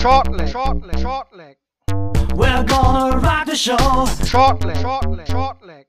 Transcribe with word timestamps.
Short 0.00 0.32
leg, 0.32 0.48
short 0.48 0.86
leg, 0.86 0.98
short 0.98 1.26
leg. 1.36 1.56
We're 2.34 2.64
gonna 2.64 3.18
rock 3.18 3.44
the 3.44 3.54
show. 3.54 4.06
Short 4.24 4.64
leg, 4.64 4.78
short 4.78 5.10
leg, 5.10 5.26
short 5.26 5.62
leg. 5.62 5.84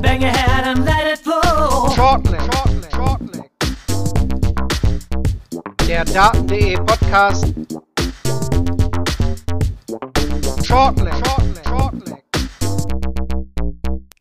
Bang 0.00 0.22
your 0.22 0.30
head 0.30 0.64
and 0.66 0.86
let 0.86 1.06
it 1.06 1.18
flow. 1.18 1.90
Short 1.94 2.24
leg, 2.30 2.40
short 2.40 2.72
leg, 2.72 2.90
short 2.90 3.20
leg. 3.36 3.50
Der 5.86 6.04
Daten.de 6.06 6.76
Podcast. 6.76 7.44
Short 10.64 10.98
leg, 10.98 11.12
short 11.12 11.44
leg, 11.54 11.64
short 11.68 12.08
leg. 12.08 12.22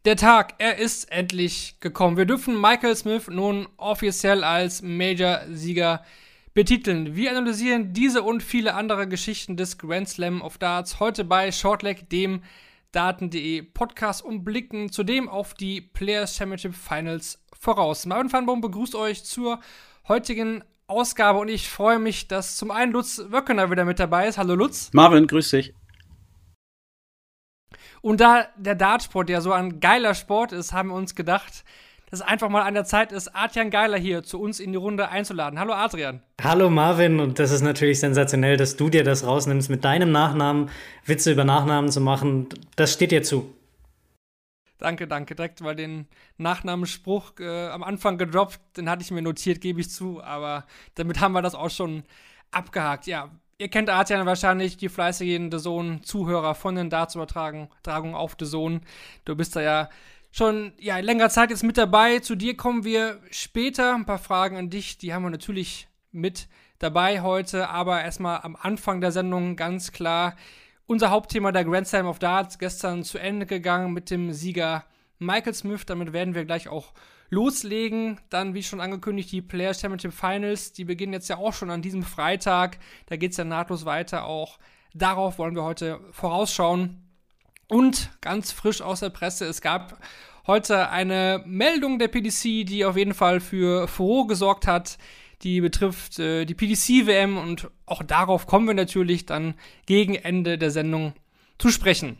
Der 0.03 0.17
Tag, 0.17 0.55
er 0.57 0.79
ist 0.79 1.09
endlich 1.09 1.79
gekommen. 1.79 2.17
Wir 2.17 2.25
dürfen 2.25 2.59
Michael 2.59 2.97
Smith 2.97 3.29
nun 3.29 3.69
offiziell 3.77 4.43
als 4.43 4.81
Major-Sieger 4.81 6.01
betiteln. 6.57 7.15
Wir 7.15 7.29
analysieren 7.29 7.93
diese 7.93 8.23
und 8.23 8.41
viele 8.41 8.73
andere 8.73 9.07
Geschichten 9.07 9.57
des 9.57 9.77
Grand 9.77 10.09
Slam 10.09 10.41
of 10.41 10.57
Darts 10.57 10.99
heute 10.99 11.23
bei 11.23 11.51
Shortleg, 11.51 12.09
dem 12.09 12.41
Daten.de 12.91 13.61
Podcast 13.61 14.25
und 14.25 14.43
blicken 14.43 14.91
zudem 14.91 15.29
auf 15.29 15.53
die 15.53 15.81
Players 15.81 16.35
Championship 16.35 16.73
Finals 16.73 17.45
voraus. 17.53 18.07
Marvin 18.07 18.31
van 18.31 18.59
begrüßt 18.59 18.95
euch 18.95 19.23
zur 19.23 19.59
heutigen 20.07 20.63
Ausgabe 20.87 21.37
und 21.37 21.49
ich 21.49 21.69
freue 21.69 21.99
mich, 21.99 22.27
dass 22.27 22.57
zum 22.57 22.71
einen 22.71 22.91
Lutz 22.91 23.21
Wöckener 23.29 23.69
wieder 23.69 23.85
mit 23.85 23.99
dabei 23.99 24.27
ist. 24.27 24.39
Hallo 24.39 24.55
Lutz. 24.55 24.89
Marvin, 24.93 25.27
grüß 25.27 25.51
dich. 25.51 25.75
Und 28.01 28.19
da 28.19 28.47
der 28.57 28.73
Dartsport 28.73 29.29
ja 29.29 29.41
so 29.41 29.51
ein 29.51 29.79
geiler 29.79 30.15
Sport 30.15 30.53
ist, 30.53 30.73
haben 30.73 30.89
wir 30.89 30.95
uns 30.95 31.13
gedacht, 31.13 31.63
dass 32.09 32.21
es 32.21 32.25
einfach 32.25 32.49
mal 32.49 32.61
an 32.61 32.73
der 32.73 32.85
Zeit 32.85 33.11
ist, 33.11 33.35
Adrian 33.35 33.69
Geiler 33.69 33.97
hier 33.97 34.23
zu 34.23 34.39
uns 34.39 34.59
in 34.59 34.71
die 34.71 34.77
Runde 34.77 35.09
einzuladen. 35.09 35.59
Hallo 35.59 35.73
Adrian. 35.73 36.21
Hallo 36.41 36.69
Marvin 36.69 37.19
und 37.19 37.37
das 37.37 37.51
ist 37.51 37.61
natürlich 37.61 37.99
sensationell, 37.99 38.55
dass 38.55 38.77
du 38.77 38.89
dir 38.89 39.03
das 39.03 39.25
rausnimmst, 39.25 39.69
mit 39.69 39.83
deinem 39.83 40.11
Nachnamen 40.11 40.69
Witze 41.05 41.33
über 41.33 41.43
Nachnamen 41.43 41.91
zu 41.91 41.99
machen. 41.99 42.47
Das 42.77 42.93
steht 42.93 43.11
dir 43.11 43.23
zu. 43.23 43.53
Danke, 44.77 45.07
danke. 45.07 45.35
Direkt 45.35 45.59
mal 45.59 45.75
den 45.75 46.07
Nachnamenspruch 46.37 47.39
äh, 47.39 47.67
am 47.67 47.83
Anfang 47.83 48.17
gedroppt, 48.17 48.59
den 48.77 48.89
hatte 48.89 49.01
ich 49.01 49.11
mir 49.11 49.21
notiert, 49.21 49.59
gebe 49.59 49.81
ich 49.81 49.89
zu, 49.89 50.23
aber 50.23 50.65
damit 50.95 51.19
haben 51.19 51.33
wir 51.33 51.41
das 51.41 51.55
auch 51.55 51.71
schon 51.71 52.03
abgehakt. 52.51 53.07
Ja, 53.07 53.31
ihr 53.57 53.67
kennt 53.67 53.89
Adrian 53.89 54.25
wahrscheinlich, 54.25 54.77
die 54.77 54.87
fleißigen 54.87 55.51
The 55.51 55.57
Zone-Zuhörer 55.57 56.55
von 56.55 56.75
den 56.75 56.89
Darts-Übertragungen 56.89 58.15
auf 58.15 58.37
The 58.39 58.45
Zone. 58.45 58.81
Du 59.25 59.35
bist 59.35 59.57
da 59.57 59.61
ja 59.61 59.89
schon 60.31 60.73
ja, 60.79 60.99
länger 60.99 61.29
Zeit 61.29 61.49
jetzt 61.49 61.63
mit 61.63 61.77
dabei. 61.77 62.19
Zu 62.19 62.35
dir 62.35 62.55
kommen 62.55 62.83
wir 62.83 63.19
später. 63.31 63.95
Ein 63.95 64.05
paar 64.05 64.19
Fragen 64.19 64.57
an 64.57 64.69
dich, 64.69 64.97
die 64.97 65.13
haben 65.13 65.23
wir 65.23 65.29
natürlich 65.29 65.87
mit 66.11 66.47
dabei 66.79 67.21
heute. 67.21 67.69
Aber 67.69 68.01
erstmal 68.01 68.41
am 68.41 68.55
Anfang 68.55 69.01
der 69.01 69.11
Sendung 69.11 69.55
ganz 69.55 69.91
klar 69.91 70.35
unser 70.87 71.09
Hauptthema 71.09 71.51
der 71.51 71.65
Grand 71.65 71.87
Slam 71.87 72.07
of 72.07 72.19
Darts 72.19 72.57
gestern 72.57 73.03
zu 73.03 73.17
Ende 73.17 73.45
gegangen 73.45 73.93
mit 73.93 74.09
dem 74.09 74.31
Sieger 74.31 74.85
Michael 75.19 75.53
Smith. 75.53 75.85
Damit 75.85 76.13
werden 76.13 76.33
wir 76.33 76.45
gleich 76.45 76.69
auch 76.69 76.93
loslegen. 77.29 78.19
Dann, 78.29 78.53
wie 78.53 78.63
schon 78.63 78.79
angekündigt, 78.79 79.31
die 79.31 79.41
Players 79.41 79.81
Championship 79.81 80.13
Finals. 80.13 80.73
Die 80.73 80.85
beginnen 80.85 81.13
jetzt 81.13 81.27
ja 81.27 81.37
auch 81.37 81.53
schon 81.53 81.69
an 81.69 81.81
diesem 81.81 82.03
Freitag. 82.03 82.79
Da 83.07 83.17
geht 83.17 83.31
es 83.31 83.37
ja 83.37 83.43
nahtlos 83.43 83.85
weiter. 83.85 84.25
Auch 84.25 84.59
darauf 84.93 85.37
wollen 85.37 85.55
wir 85.55 85.63
heute 85.63 85.99
vorausschauen. 86.11 87.06
Und 87.67 88.11
ganz 88.21 88.51
frisch 88.51 88.81
aus 88.81 89.01
der 89.01 89.09
Presse, 89.09 89.45
es 89.45 89.61
gab 89.61 89.99
heute 90.47 90.89
eine 90.89 91.43
Meldung 91.45 91.99
der 91.99 92.07
PDC, 92.07 92.65
die 92.65 92.85
auf 92.85 92.95
jeden 92.95 93.13
Fall 93.13 93.41
für 93.41 93.87
Furore 93.87 94.27
gesorgt 94.27 94.67
hat. 94.67 94.97
Die 95.43 95.61
betrifft 95.61 96.17
äh, 96.17 96.45
die 96.45 96.55
PDC-WM 96.55 97.37
und 97.37 97.69
auch 97.85 98.01
darauf 98.01 98.47
kommen 98.47 98.67
wir 98.67 98.73
natürlich 98.73 99.25
dann 99.25 99.53
gegen 99.85 100.15
Ende 100.15 100.57
der 100.57 100.71
Sendung 100.71 101.13
zu 101.59 101.69
sprechen. 101.69 102.17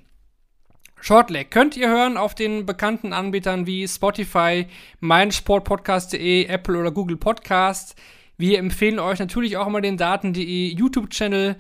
Shortleg 0.99 1.51
könnt 1.51 1.77
ihr 1.77 1.89
hören 1.89 2.17
auf 2.17 2.35
den 2.35 2.65
bekannten 2.65 3.13
Anbietern 3.13 3.65
wie 3.65 3.87
Spotify, 3.87 4.67
meinsportpodcast.de, 4.99 6.45
Apple 6.45 6.77
oder 6.77 6.91
Google 6.91 7.17
Podcast. 7.17 7.95
Wir 8.37 8.59
empfehlen 8.59 8.99
euch 8.99 9.19
natürlich 9.19 9.57
auch 9.57 9.67
immer 9.67 9.81
den 9.81 9.97
Daten.de 9.97 10.75
YouTube-Channel 10.75 11.55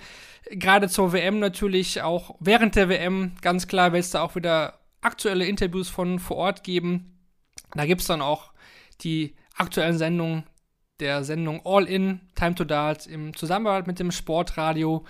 gerade 0.51 0.89
zur 0.89 1.13
WM 1.13 1.39
natürlich 1.39 2.01
auch 2.01 2.35
während 2.39 2.75
der 2.75 2.89
WM, 2.89 3.33
ganz 3.41 3.67
klar, 3.67 3.93
wird 3.93 4.03
es 4.03 4.11
da 4.11 4.21
auch 4.21 4.35
wieder 4.35 4.79
aktuelle 5.01 5.45
Interviews 5.45 5.89
von 5.89 6.19
vor 6.19 6.37
Ort 6.37 6.63
geben. 6.63 7.19
Da 7.73 7.85
gibt 7.85 8.01
es 8.01 8.07
dann 8.07 8.21
auch 8.21 8.51
die 9.01 9.35
aktuellen 9.55 9.97
Sendungen 9.97 10.43
der 10.99 11.23
Sendung 11.23 11.61
All 11.65 11.85
In, 11.85 12.21
Time 12.35 12.55
to 12.55 12.63
Dart 12.63 13.05
im 13.07 13.35
Zusammenarbeit 13.35 13.87
mit 13.87 13.99
dem 13.99 14.11
Sportradio 14.11 15.05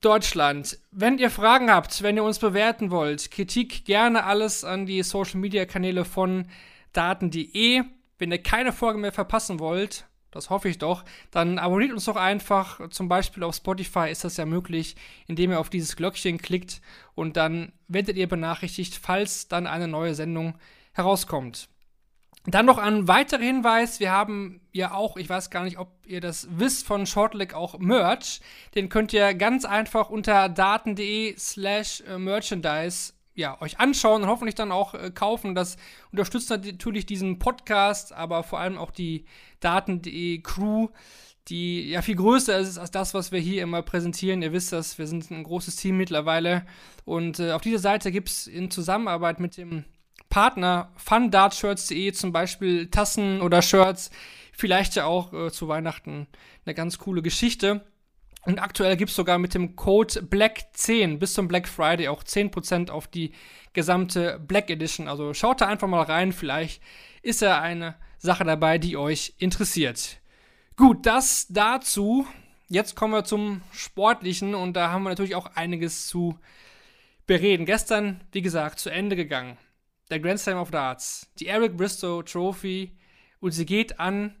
Deutschland. 0.00 0.78
Wenn 0.90 1.18
ihr 1.18 1.30
Fragen 1.30 1.70
habt, 1.70 2.02
wenn 2.02 2.16
ihr 2.16 2.24
uns 2.24 2.40
bewerten 2.40 2.90
wollt, 2.90 3.30
Kritik 3.30 3.84
gerne 3.84 4.24
alles 4.24 4.64
an 4.64 4.84
die 4.84 5.02
Social 5.02 5.38
Media 5.38 5.64
Kanäle 5.64 6.04
von 6.04 6.48
Daten.de. 6.92 7.82
Wenn 8.18 8.32
ihr 8.32 8.42
keine 8.42 8.72
Folge 8.72 8.98
mehr 8.98 9.12
verpassen 9.12 9.60
wollt, 9.60 10.06
das 10.32 10.50
hoffe 10.50 10.68
ich 10.68 10.78
doch, 10.78 11.04
dann 11.30 11.58
abonniert 11.58 11.92
uns 11.92 12.06
doch 12.06 12.16
einfach. 12.16 12.88
Zum 12.88 13.08
Beispiel 13.08 13.44
auf 13.44 13.54
Spotify 13.54 14.10
ist 14.10 14.24
das 14.24 14.36
ja 14.36 14.46
möglich, 14.46 14.96
indem 15.28 15.52
ihr 15.52 15.60
auf 15.60 15.70
dieses 15.70 15.94
Glöckchen 15.94 16.38
klickt 16.38 16.80
und 17.14 17.36
dann 17.36 17.72
werdet 17.86 18.16
ihr 18.16 18.28
benachrichtigt, 18.28 18.98
falls 19.00 19.46
dann 19.46 19.66
eine 19.68 19.86
neue 19.86 20.14
Sendung 20.14 20.58
herauskommt. 20.92 21.68
Dann 22.44 22.66
noch 22.66 22.78
ein 22.78 23.06
weiterer 23.06 23.42
Hinweis, 23.42 24.00
wir 24.00 24.10
haben 24.10 24.60
ja 24.72 24.94
auch, 24.94 25.16
ich 25.16 25.28
weiß 25.28 25.50
gar 25.50 25.62
nicht, 25.62 25.78
ob 25.78 25.92
ihr 26.06 26.20
das 26.20 26.48
wisst, 26.50 26.84
von 26.84 27.06
Shortleg 27.06 27.54
auch 27.54 27.78
Merch. 27.78 28.40
Den 28.74 28.88
könnt 28.88 29.12
ihr 29.12 29.34
ganz 29.34 29.64
einfach 29.64 30.10
unter 30.10 30.48
daten.de 30.48 31.36
slash 31.38 32.02
merchandise 32.18 33.12
ja, 33.34 33.60
euch 33.60 33.80
anschauen 33.80 34.22
und 34.22 34.28
hoffentlich 34.28 34.54
dann 34.54 34.72
auch 34.72 34.94
äh, 34.94 35.10
kaufen. 35.10 35.54
Das 35.54 35.76
unterstützt 36.10 36.50
natürlich 36.50 37.06
diesen 37.06 37.38
Podcast, 37.38 38.12
aber 38.12 38.42
vor 38.42 38.58
allem 38.60 38.78
auch 38.78 38.90
die 38.90 39.24
Daten.de 39.60 40.40
Crew, 40.42 40.88
die 41.48 41.90
ja 41.90 42.02
viel 42.02 42.16
größer 42.16 42.58
ist 42.58 42.78
als 42.78 42.90
das, 42.90 43.14
was 43.14 43.32
wir 43.32 43.40
hier 43.40 43.62
immer 43.62 43.82
präsentieren. 43.82 44.42
Ihr 44.42 44.52
wisst 44.52 44.72
das, 44.72 44.98
wir 44.98 45.06
sind 45.06 45.30
ein 45.30 45.44
großes 45.44 45.76
Team 45.76 45.96
mittlerweile. 45.96 46.64
Und 47.04 47.40
äh, 47.40 47.52
auf 47.52 47.62
dieser 47.62 47.78
Seite 47.78 48.12
gibt 48.12 48.28
es 48.28 48.46
in 48.46 48.70
Zusammenarbeit 48.70 49.40
mit 49.40 49.56
dem 49.56 49.84
Partner 50.28 50.90
fundartshirts.de 50.96 52.12
zum 52.12 52.32
Beispiel 52.32 52.88
Tassen 52.88 53.40
oder 53.40 53.60
Shirts. 53.60 54.10
Vielleicht 54.52 54.94
ja 54.94 55.06
auch 55.06 55.32
äh, 55.32 55.50
zu 55.50 55.68
Weihnachten 55.68 56.26
eine 56.64 56.74
ganz 56.74 56.98
coole 56.98 57.22
Geschichte. 57.22 57.84
Und 58.44 58.58
aktuell 58.58 58.96
gibt 58.96 59.10
es 59.10 59.16
sogar 59.16 59.38
mit 59.38 59.54
dem 59.54 59.76
Code 59.76 60.20
BLACK10 60.20 61.18
bis 61.18 61.34
zum 61.34 61.46
Black 61.46 61.68
Friday 61.68 62.08
auch 62.08 62.24
10% 62.24 62.90
auf 62.90 63.06
die 63.06 63.32
gesamte 63.72 64.40
Black 64.40 64.68
Edition. 64.68 65.06
Also 65.06 65.32
schaut 65.32 65.60
da 65.60 65.68
einfach 65.68 65.88
mal 65.88 66.02
rein, 66.02 66.32
vielleicht 66.32 66.82
ist 67.22 67.40
ja 67.40 67.60
eine 67.60 67.94
Sache 68.18 68.44
dabei, 68.44 68.78
die 68.78 68.96
euch 68.96 69.34
interessiert. 69.38 70.20
Gut, 70.76 71.06
das 71.06 71.46
dazu. 71.48 72.26
Jetzt 72.68 72.96
kommen 72.96 73.12
wir 73.12 73.24
zum 73.24 73.62
Sportlichen 73.70 74.54
und 74.54 74.74
da 74.74 74.90
haben 74.90 75.04
wir 75.04 75.10
natürlich 75.10 75.34
auch 75.34 75.54
einiges 75.54 76.08
zu 76.08 76.38
bereden. 77.26 77.66
Gestern, 77.66 78.22
wie 78.32 78.42
gesagt, 78.42 78.78
zu 78.78 78.90
Ende 78.90 79.14
gegangen. 79.14 79.58
Der 80.10 80.18
Grand 80.18 80.40
Slam 80.40 80.58
of 80.58 80.70
Darts, 80.70 81.30
die 81.38 81.46
Eric 81.46 81.76
Bristow 81.76 82.22
Trophy 82.22 82.96
und 83.40 83.52
sie 83.52 83.66
geht 83.66 84.00
an 84.00 84.34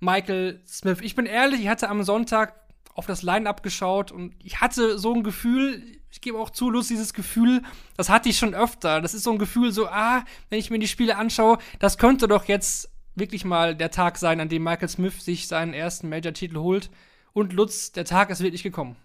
Michael 0.00 0.60
Smith. 0.66 0.98
Ich 1.02 1.14
bin 1.14 1.26
ehrlich, 1.26 1.60
ich 1.60 1.68
hatte 1.68 1.88
am 1.88 2.02
Sonntag 2.02 2.61
auf 2.94 3.06
das 3.06 3.22
Line-Up 3.22 3.62
geschaut 3.62 4.12
und 4.12 4.34
ich 4.42 4.60
hatte 4.60 4.98
so 4.98 5.14
ein 5.14 5.22
Gefühl, 5.22 5.82
ich 6.10 6.20
gebe 6.20 6.38
auch 6.38 6.50
zu, 6.50 6.68
Lust, 6.68 6.90
dieses 6.90 7.14
Gefühl, 7.14 7.62
das 7.96 8.10
hatte 8.10 8.28
ich 8.28 8.36
schon 8.36 8.54
öfter. 8.54 9.00
Das 9.00 9.14
ist 9.14 9.22
so 9.22 9.32
ein 9.32 9.38
Gefühl, 9.38 9.72
so, 9.72 9.86
ah, 9.86 10.24
wenn 10.50 10.58
ich 10.58 10.70
mir 10.70 10.78
die 10.78 10.88
Spiele 10.88 11.16
anschaue, 11.16 11.58
das 11.78 11.96
könnte 11.96 12.28
doch 12.28 12.44
jetzt 12.44 12.90
wirklich 13.14 13.44
mal 13.44 13.74
der 13.74 13.90
Tag 13.90 14.18
sein, 14.18 14.40
an 14.40 14.48
dem 14.48 14.62
Michael 14.62 14.88
Smith 14.88 15.24
sich 15.24 15.48
seinen 15.48 15.72
ersten 15.72 16.08
Major-Titel 16.08 16.58
holt. 16.58 16.90
Und 17.32 17.54
Lutz, 17.54 17.92
der 17.92 18.04
Tag 18.04 18.28
ist 18.30 18.42
wirklich 18.42 18.62
gekommen. 18.62 18.96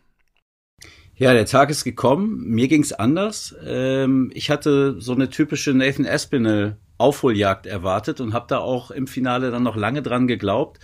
Ja, 1.16 1.34
der 1.34 1.46
Tag 1.46 1.70
ist 1.70 1.84
gekommen. 1.84 2.44
Mir 2.46 2.68
ging's 2.68 2.94
anders. 2.94 3.56
Ähm, 3.66 4.30
ich 4.34 4.50
hatte 4.50 5.00
so 5.00 5.14
eine 5.14 5.30
typische 5.30 5.74
Nathan 5.74 6.06
Espinel 6.06 6.78
Aufholjagd 6.98 7.66
erwartet 7.68 8.22
und 8.22 8.34
habe 8.34 8.48
da 8.50 8.60
auch 8.60 8.92
im 8.92 9.08
Finale 9.08 9.50
dann 9.52 9.64
noch 9.64 9.76
lange 9.76 10.02
dran 10.02 10.28
geglaubt. 10.28 10.80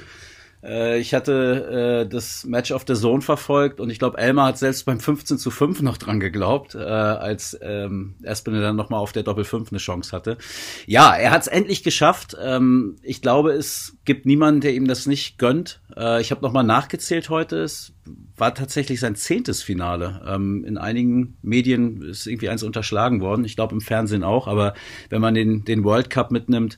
Äh, 0.63 0.99
ich 0.99 1.13
hatte 1.13 2.05
äh, 2.05 2.09
das 2.09 2.45
Match 2.45 2.71
of 2.71 2.85
the 2.87 2.93
Zone 2.93 3.21
verfolgt 3.21 3.79
und 3.79 3.89
ich 3.89 3.99
glaube, 3.99 4.17
Elmar 4.17 4.47
hat 4.47 4.57
selbst 4.57 4.85
beim 4.85 4.99
15 4.99 5.37
zu 5.37 5.51
5 5.51 5.81
noch 5.81 5.97
dran 5.97 6.19
geglaubt, 6.19 6.75
äh, 6.75 6.79
als 6.79 7.57
ähm, 7.61 8.15
Espinel 8.23 8.61
dann 8.61 8.75
nochmal 8.75 8.99
auf 8.99 9.11
der 9.11 9.23
Doppel 9.23 9.43
5 9.43 9.71
eine 9.71 9.79
Chance 9.79 10.11
hatte. 10.11 10.37
Ja, 10.85 11.13
er 11.13 11.31
hat 11.31 11.41
es 11.41 11.47
endlich 11.47 11.83
geschafft. 11.83 12.35
Ähm, 12.41 12.95
ich 13.01 13.21
glaube, 13.21 13.51
es 13.51 13.97
gibt 14.05 14.25
niemanden, 14.25 14.61
der 14.61 14.73
ihm 14.73 14.87
das 14.87 15.05
nicht 15.05 15.37
gönnt. 15.37 15.81
Äh, 15.97 16.21
ich 16.21 16.31
habe 16.31 16.41
nochmal 16.41 16.63
nachgezählt 16.63 17.29
heute. 17.29 17.57
Es 17.57 17.93
war 18.37 18.55
tatsächlich 18.55 18.99
sein 18.99 19.15
zehntes 19.15 19.61
Finale. 19.61 20.21
Ähm, 20.27 20.63
in 20.65 20.77
einigen 20.77 21.37
Medien 21.41 22.01
ist 22.01 22.25
irgendwie 22.25 22.49
eins 22.49 22.63
unterschlagen 22.63 23.21
worden. 23.21 23.45
Ich 23.45 23.55
glaube 23.55 23.75
im 23.75 23.81
Fernsehen 23.81 24.23
auch. 24.23 24.47
Aber 24.47 24.73
wenn 25.09 25.21
man 25.21 25.33
den, 25.33 25.65
den 25.65 25.83
World 25.83 26.09
Cup 26.09 26.31
mitnimmt, 26.31 26.77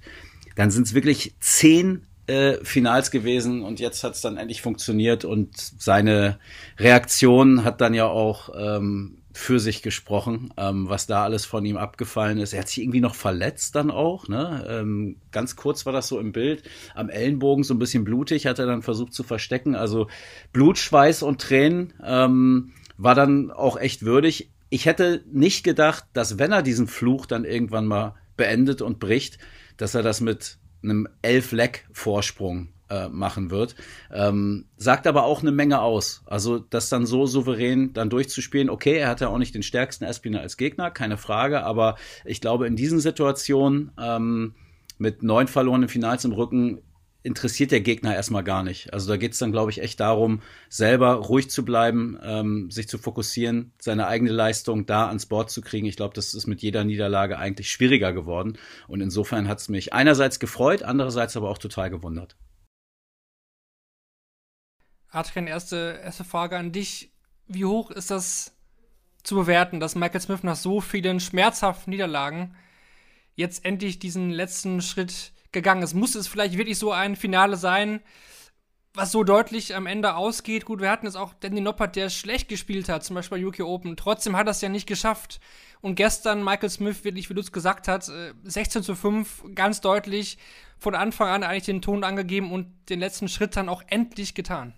dann 0.56 0.72
sind 0.72 0.88
es 0.88 0.94
wirklich 0.94 1.36
zehn 1.40 2.06
äh, 2.28 2.58
Finals 2.64 3.12
gewesen 3.12 3.62
und 3.62 3.80
jetzt 3.80 4.04
hat 4.04 4.14
es 4.14 4.22
dann 4.22 4.38
endlich 4.38 4.62
funktioniert 4.62 5.26
und 5.26 5.56
seine 5.58 6.40
Reaktion 6.80 7.64
hat 7.64 7.82
dann 7.82 7.94
ja 7.94 8.08
auch 8.08 8.50
ähm, 8.58 9.18
für 9.36 9.60
sich 9.60 9.82
gesprochen, 9.82 10.54
ähm, 10.56 10.88
was 10.88 11.08
da 11.08 11.24
alles 11.24 11.46
von 11.46 11.66
ihm 11.66 11.76
abgefallen 11.76 12.38
ist. 12.38 12.54
Er 12.54 12.62
hat 12.62 12.70
sich 12.70 12.82
irgendwie 12.82 13.02
noch 13.02 13.16
verletzt 13.16 13.76
dann 13.76 13.92
auch, 13.92 14.30
ne? 14.30 14.66
Ähm, 14.68 15.18
ganz 15.32 15.58
kurz 15.58 15.86
war 15.86 15.92
das 15.92 16.08
so 16.08 16.20
im 16.22 16.32
Bild. 16.32 16.64
Am 16.96 17.10
Ellenbogen 17.10 17.66
so 17.66 17.74
ein 17.74 17.80
bisschen 17.80 18.06
blutig, 18.06 18.48
hat 18.48 18.60
er 18.60 18.66
dann 18.66 18.82
versucht 18.82 19.14
zu 19.14 19.24
verstecken. 19.24 19.76
Also 19.76 20.08
Blut, 20.54 20.78
Schweiß 20.78 21.22
und 21.22 21.42
Tränen 21.42 21.94
ähm, 22.02 22.72
war 22.98 23.14
dann 23.14 23.52
auch 23.52 23.78
echt 23.78 24.06
würdig. 24.06 24.52
Ich 24.70 24.86
hätte 24.86 25.26
nicht 25.30 25.66
gedacht, 25.66 26.06
dass 26.14 26.40
wenn 26.40 26.54
er 26.54 26.62
diesen 26.62 26.88
Fluch 26.88 27.26
dann 27.26 27.44
irgendwann 27.44 27.88
mal 27.88 28.16
beendet 28.38 28.82
und 28.82 29.00
bricht, 29.00 29.38
dass 29.76 29.96
er 29.96 30.02
das 30.02 30.22
mit 30.22 30.60
einem 30.90 31.08
Elf-Leck-Vorsprung 31.22 32.70
äh, 32.90 33.10
machen 33.10 33.50
wird. 33.50 33.76
Ähm, 34.12 34.66
sagt 34.78 35.08
aber 35.08 35.24
auch 35.24 35.42
eine 35.42 35.52
Menge 35.52 35.82
aus. 35.82 36.24
Also 36.26 36.60
das 36.60 36.90
dann 36.90 37.06
so 37.06 37.26
souverän 37.26 37.94
dann 37.94 38.10
durchzuspielen. 38.10 38.70
Okay, 38.70 38.98
er 38.98 39.10
hatte 39.10 39.30
auch 39.30 39.38
nicht 39.38 39.56
den 39.56 39.64
stärksten 39.64 40.06
Espinel 40.06 40.42
als 40.42 40.58
Gegner, 40.58 40.92
keine 40.92 41.18
Frage. 41.18 41.64
Aber 41.64 41.96
ich 42.24 42.42
glaube, 42.42 42.68
in 42.68 42.76
diesen 42.76 43.00
Situationen 43.00 43.92
ähm, 44.00 44.54
mit 44.98 45.24
neun 45.24 45.48
verlorenen 45.48 45.90
Finals 45.90 46.26
im 46.26 46.32
Rücken 46.32 46.82
interessiert 47.26 47.72
der 47.72 47.82
Gegner 47.82 48.14
erstmal 48.14 48.44
gar 48.44 48.62
nicht. 48.62 48.94
Also 48.94 49.10
da 49.10 49.18
geht 49.18 49.34
es 49.34 49.40
dann, 49.40 49.52
glaube 49.52 49.72
ich, 49.72 49.82
echt 49.82 50.00
darum, 50.00 50.42
selber 50.70 51.14
ruhig 51.14 51.50
zu 51.50 51.66
bleiben, 51.66 52.20
ähm, 52.24 52.70
sich 52.70 52.88
zu 52.88 53.00
fokussieren, 53.00 53.74
seine 53.80 54.08
eigene 54.08 54.32
Leistung 54.32 54.86
da 54.86 55.08
ans 55.08 55.26
Board 55.26 55.50
zu 55.50 55.62
kriegen. 55.62 55.88
Ich 55.88 55.96
glaube, 55.96 56.14
das 56.14 56.36
ist 56.36 56.46
mit 56.46 56.62
jeder 56.62 56.84
Niederlage 56.84 57.40
eigentlich 57.40 57.72
schwieriger 57.72 58.14
geworden. 58.14 58.60
Und 58.88 59.02
insofern 59.02 59.48
hat 59.48 59.60
es 59.60 59.70
mich 59.70 59.92
einerseits 59.92 60.40
gefreut, 60.40 60.84
andererseits 60.84 61.36
aber 61.36 61.50
auch 61.50 61.58
total 61.58 61.90
gewundert. 61.90 62.38
Adrian, 65.10 65.48
erste, 65.48 66.00
erste 66.04 66.26
Frage 66.26 66.58
an 66.58 66.72
dich. 66.72 67.12
Wie 67.48 67.66
hoch 67.66 67.90
ist 67.90 68.12
das 68.12 68.54
zu 69.24 69.36
bewerten, 69.36 69.80
dass 69.80 69.96
Michael 69.96 70.22
Smith 70.22 70.44
nach 70.44 70.56
so 70.56 70.80
vielen 70.80 71.20
schmerzhaften 71.20 71.90
Niederlagen 71.90 72.56
jetzt 73.34 73.66
endlich 73.66 73.98
diesen 73.98 74.30
letzten 74.30 74.82
Schritt 74.82 75.34
gegangen 75.56 75.82
ist? 75.82 75.96
Muss 75.96 76.14
es 76.14 76.28
vielleicht 76.28 76.58
wirklich 76.58 76.78
so 76.78 76.92
ein 76.92 77.16
Finale 77.16 77.58
sein, 77.58 78.02
was 78.94 79.12
so 79.12 79.24
deutlich 79.24 79.76
am 79.76 79.88
Ende 79.88 80.16
ausgeht? 80.16 80.66
Gut, 80.66 80.80
wir 80.80 80.92
hatten 80.92 81.08
es 81.08 81.16
auch 81.16 81.34
Danny 81.34 81.62
Noppert, 81.62 81.96
der 81.96 82.10
schlecht 82.10 82.48
gespielt 82.48 82.88
hat, 82.88 83.04
zum 83.04 83.16
Beispiel 83.16 83.40
bei 83.40 83.48
UK 83.48 83.62
Open. 83.62 83.98
Trotzdem 83.98 84.38
hat 84.38 84.48
er 84.48 84.52
es 84.52 84.62
ja 84.62 84.70
nicht 84.70 84.88
geschafft. 84.88 85.40
Und 85.82 85.96
gestern 85.96 86.44
Michael 86.44 86.70
Smith, 86.70 87.04
wirklich, 87.04 87.30
wie 87.30 87.34
du 87.34 87.42
es 87.42 87.52
gesagt 87.52 87.88
hast, 87.88 88.12
16 88.44 88.82
äh, 88.82 88.86
zu 88.86 88.96
5, 88.96 89.46
ganz 89.56 89.82
deutlich 89.82 90.38
von 90.78 90.96
Anfang 90.96 91.30
an 91.30 91.44
eigentlich 91.44 91.66
den 91.66 91.82
Ton 91.82 92.04
angegeben 92.04 92.52
und 92.52 92.68
den 92.90 93.00
letzten 93.00 93.28
Schritt 93.28 93.56
dann 93.56 93.70
auch 93.70 93.84
endlich 93.88 94.36
getan. 94.36 94.74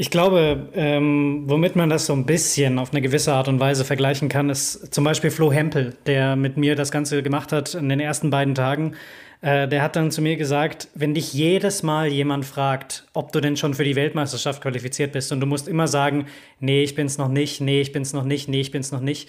Ich 0.00 0.10
glaube, 0.10 0.68
ähm, 0.74 1.42
womit 1.46 1.74
man 1.74 1.90
das 1.90 2.06
so 2.06 2.12
ein 2.12 2.24
bisschen 2.24 2.78
auf 2.78 2.92
eine 2.92 3.02
gewisse 3.02 3.32
Art 3.32 3.48
und 3.48 3.58
Weise 3.58 3.84
vergleichen 3.84 4.28
kann, 4.28 4.48
ist 4.48 4.94
zum 4.94 5.02
Beispiel 5.02 5.32
Flo 5.32 5.52
Hempel, 5.52 5.96
der 6.06 6.36
mit 6.36 6.56
mir 6.56 6.76
das 6.76 6.92
Ganze 6.92 7.20
gemacht 7.20 7.50
hat 7.50 7.74
in 7.74 7.88
den 7.88 7.98
ersten 7.98 8.30
beiden 8.30 8.54
Tagen. 8.54 8.94
Äh, 9.40 9.68
der 9.68 9.82
hat 9.82 9.94
dann 9.94 10.10
zu 10.10 10.20
mir 10.20 10.36
gesagt, 10.36 10.88
wenn 10.94 11.14
dich 11.14 11.32
jedes 11.32 11.82
Mal 11.82 12.08
jemand 12.08 12.44
fragt, 12.44 13.04
ob 13.12 13.32
du 13.32 13.40
denn 13.40 13.56
schon 13.56 13.74
für 13.74 13.84
die 13.84 13.96
Weltmeisterschaft 13.96 14.62
qualifiziert 14.62 15.12
bist 15.12 15.30
und 15.30 15.40
du 15.40 15.46
musst 15.46 15.68
immer 15.68 15.86
sagen, 15.86 16.26
nee, 16.58 16.82
ich 16.82 16.94
bin's 16.94 17.18
noch 17.18 17.28
nicht, 17.28 17.60
nee, 17.60 17.80
ich 17.80 17.92
bin's 17.92 18.12
noch 18.12 18.24
nicht, 18.24 18.48
nee, 18.48 18.60
ich 18.60 18.72
bin's 18.72 18.90
noch 18.90 19.00
nicht, 19.00 19.28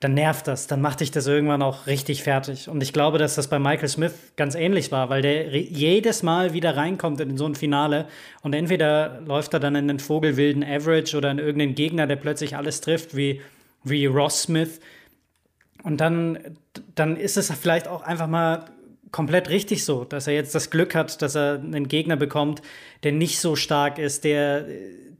dann 0.00 0.14
nervt 0.14 0.48
das, 0.48 0.66
dann 0.66 0.80
macht 0.80 1.00
dich 1.00 1.10
das 1.10 1.26
irgendwann 1.26 1.60
auch 1.60 1.86
richtig 1.86 2.22
fertig. 2.22 2.70
Und 2.70 2.82
ich 2.82 2.94
glaube, 2.94 3.18
dass 3.18 3.34
das 3.34 3.48
bei 3.48 3.58
Michael 3.58 3.88
Smith 3.88 4.14
ganz 4.36 4.54
ähnlich 4.54 4.90
war, 4.92 5.10
weil 5.10 5.20
der 5.20 5.50
jedes 5.50 6.22
Mal 6.22 6.54
wieder 6.54 6.74
reinkommt 6.74 7.20
in 7.20 7.36
so 7.36 7.44
ein 7.44 7.54
Finale 7.54 8.06
und 8.40 8.54
entweder 8.54 9.20
läuft 9.20 9.52
er 9.52 9.60
dann 9.60 9.74
in 9.74 9.88
den 9.88 9.98
vogelwilden 9.98 10.64
Average 10.64 11.18
oder 11.18 11.30
in 11.30 11.38
irgendeinen 11.38 11.74
Gegner, 11.74 12.06
der 12.06 12.16
plötzlich 12.16 12.56
alles 12.56 12.80
trifft, 12.80 13.14
wie, 13.14 13.42
wie 13.84 14.06
Ross 14.06 14.44
Smith. 14.44 14.80
Und 15.82 15.98
dann, 16.00 16.38
dann 16.94 17.16
ist 17.16 17.36
es 17.36 17.52
vielleicht 17.52 17.86
auch 17.86 18.02
einfach 18.02 18.26
mal 18.26 18.64
komplett 19.12 19.48
richtig 19.48 19.84
so, 19.84 20.04
dass 20.04 20.26
er 20.26 20.34
jetzt 20.34 20.54
das 20.54 20.70
Glück 20.70 20.94
hat, 20.94 21.22
dass 21.22 21.34
er 21.34 21.54
einen 21.54 21.88
Gegner 21.88 22.16
bekommt, 22.16 22.62
der 23.02 23.12
nicht 23.12 23.40
so 23.40 23.56
stark 23.56 23.98
ist, 23.98 24.24
der, 24.24 24.66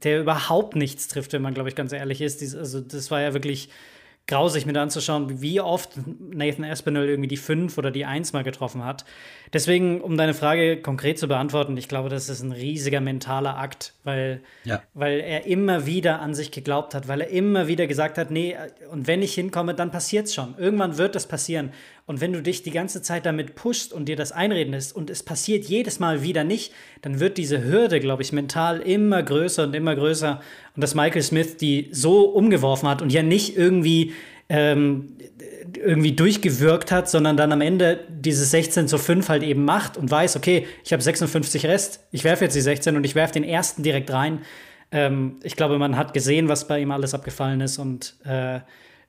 der 0.03 0.21
überhaupt 0.21 0.75
nichts 0.75 1.07
trifft, 1.07 1.33
wenn 1.33 1.41
man, 1.41 1.53
glaube 1.53 1.69
ich, 1.69 1.75
ganz 1.75 1.91
ehrlich 1.91 2.21
ist. 2.21 2.41
Also, 2.55 2.81
das 2.81 3.11
war 3.11 3.21
ja 3.21 3.33
wirklich 3.33 3.69
grausig 4.27 4.65
mit 4.65 4.77
anzuschauen, 4.77 5.41
wie 5.41 5.59
oft 5.59 5.99
Nathan 6.19 6.63
Aspinall 6.63 7.07
irgendwie 7.07 7.27
die 7.27 7.37
5 7.37 7.77
oder 7.77 7.91
die 7.91 8.05
1 8.05 8.33
mal 8.33 8.43
getroffen 8.43 8.85
hat. 8.85 9.03
Deswegen, 9.53 9.99
um 9.99 10.15
deine 10.15 10.33
Frage 10.33 10.77
konkret 10.77 11.19
zu 11.19 11.27
beantworten, 11.27 11.75
ich 11.75 11.89
glaube, 11.89 12.07
das 12.07 12.29
ist 12.29 12.41
ein 12.41 12.53
riesiger 12.53 13.01
mentaler 13.01 13.57
Akt, 13.57 13.93
weil, 14.05 14.41
ja. 14.63 14.81
weil 14.93 15.19
er 15.19 15.45
immer 15.45 15.85
wieder 15.85 16.21
an 16.21 16.33
sich 16.33 16.51
geglaubt 16.51 16.95
hat, 16.95 17.09
weil 17.09 17.19
er 17.19 17.29
immer 17.29 17.67
wieder 17.67 17.85
gesagt 17.85 18.17
hat, 18.17 18.31
nee, 18.31 18.55
und 18.89 19.07
wenn 19.07 19.21
ich 19.21 19.33
hinkomme, 19.33 19.75
dann 19.75 19.91
passiert 19.91 20.27
es 20.27 20.33
schon. 20.33 20.55
Irgendwann 20.57 20.97
wird 20.97 21.15
das 21.15 21.27
passieren. 21.27 21.71
Und 22.05 22.21
wenn 22.21 22.31
du 22.31 22.41
dich 22.41 22.63
die 22.63 22.71
ganze 22.71 23.01
Zeit 23.01 23.25
damit 23.25 23.55
pushst 23.55 23.91
und 23.91 24.07
dir 24.07 24.15
das 24.15 24.31
einreden 24.31 24.71
lässt 24.71 24.95
und 24.95 25.09
es 25.09 25.21
passiert 25.21 25.65
jedes 25.65 25.99
Mal 25.99 26.23
wieder 26.23 26.45
nicht, 26.45 26.73
dann 27.01 27.19
wird 27.19 27.37
diese 27.37 27.61
Hürde, 27.63 27.99
glaube 27.99 28.21
ich, 28.21 28.31
mental 28.31 28.79
immer 28.79 29.21
größer 29.21 29.63
und 29.63 29.75
immer 29.75 29.95
größer. 29.95 30.39
Und 30.75 30.81
dass 30.81 30.95
Michael 30.95 31.23
Smith 31.23 31.57
die 31.57 31.89
so 31.91 32.23
umgeworfen 32.23 32.87
hat 32.87 33.01
und 33.01 33.11
ja 33.11 33.21
nicht 33.21 33.57
irgendwie 33.57 34.13
ähm, 34.51 35.13
irgendwie 35.77 36.11
durchgewirkt 36.11 36.91
hat, 36.91 37.09
sondern 37.09 37.37
dann 37.37 37.53
am 37.53 37.61
Ende 37.61 38.01
dieses 38.09 38.51
16 38.51 38.89
zu 38.89 38.97
5 38.97 39.29
halt 39.29 39.43
eben 39.43 39.63
macht 39.63 39.95
und 39.95 40.11
weiß, 40.11 40.35
okay, 40.35 40.67
ich 40.83 40.91
habe 40.91 41.01
56 41.01 41.65
Rest, 41.65 42.05
ich 42.11 42.25
werfe 42.25 42.43
jetzt 42.43 42.55
die 42.55 42.61
16 42.61 42.97
und 42.97 43.05
ich 43.05 43.15
werfe 43.15 43.33
den 43.33 43.45
ersten 43.45 43.81
direkt 43.81 44.11
rein. 44.11 44.39
Ähm, 44.91 45.37
ich 45.43 45.55
glaube, 45.55 45.79
man 45.79 45.95
hat 45.95 46.13
gesehen, 46.13 46.49
was 46.49 46.67
bei 46.67 46.81
ihm 46.81 46.91
alles 46.91 47.13
abgefallen 47.13 47.61
ist 47.61 47.77
und 47.77 48.15
äh, 48.25 48.59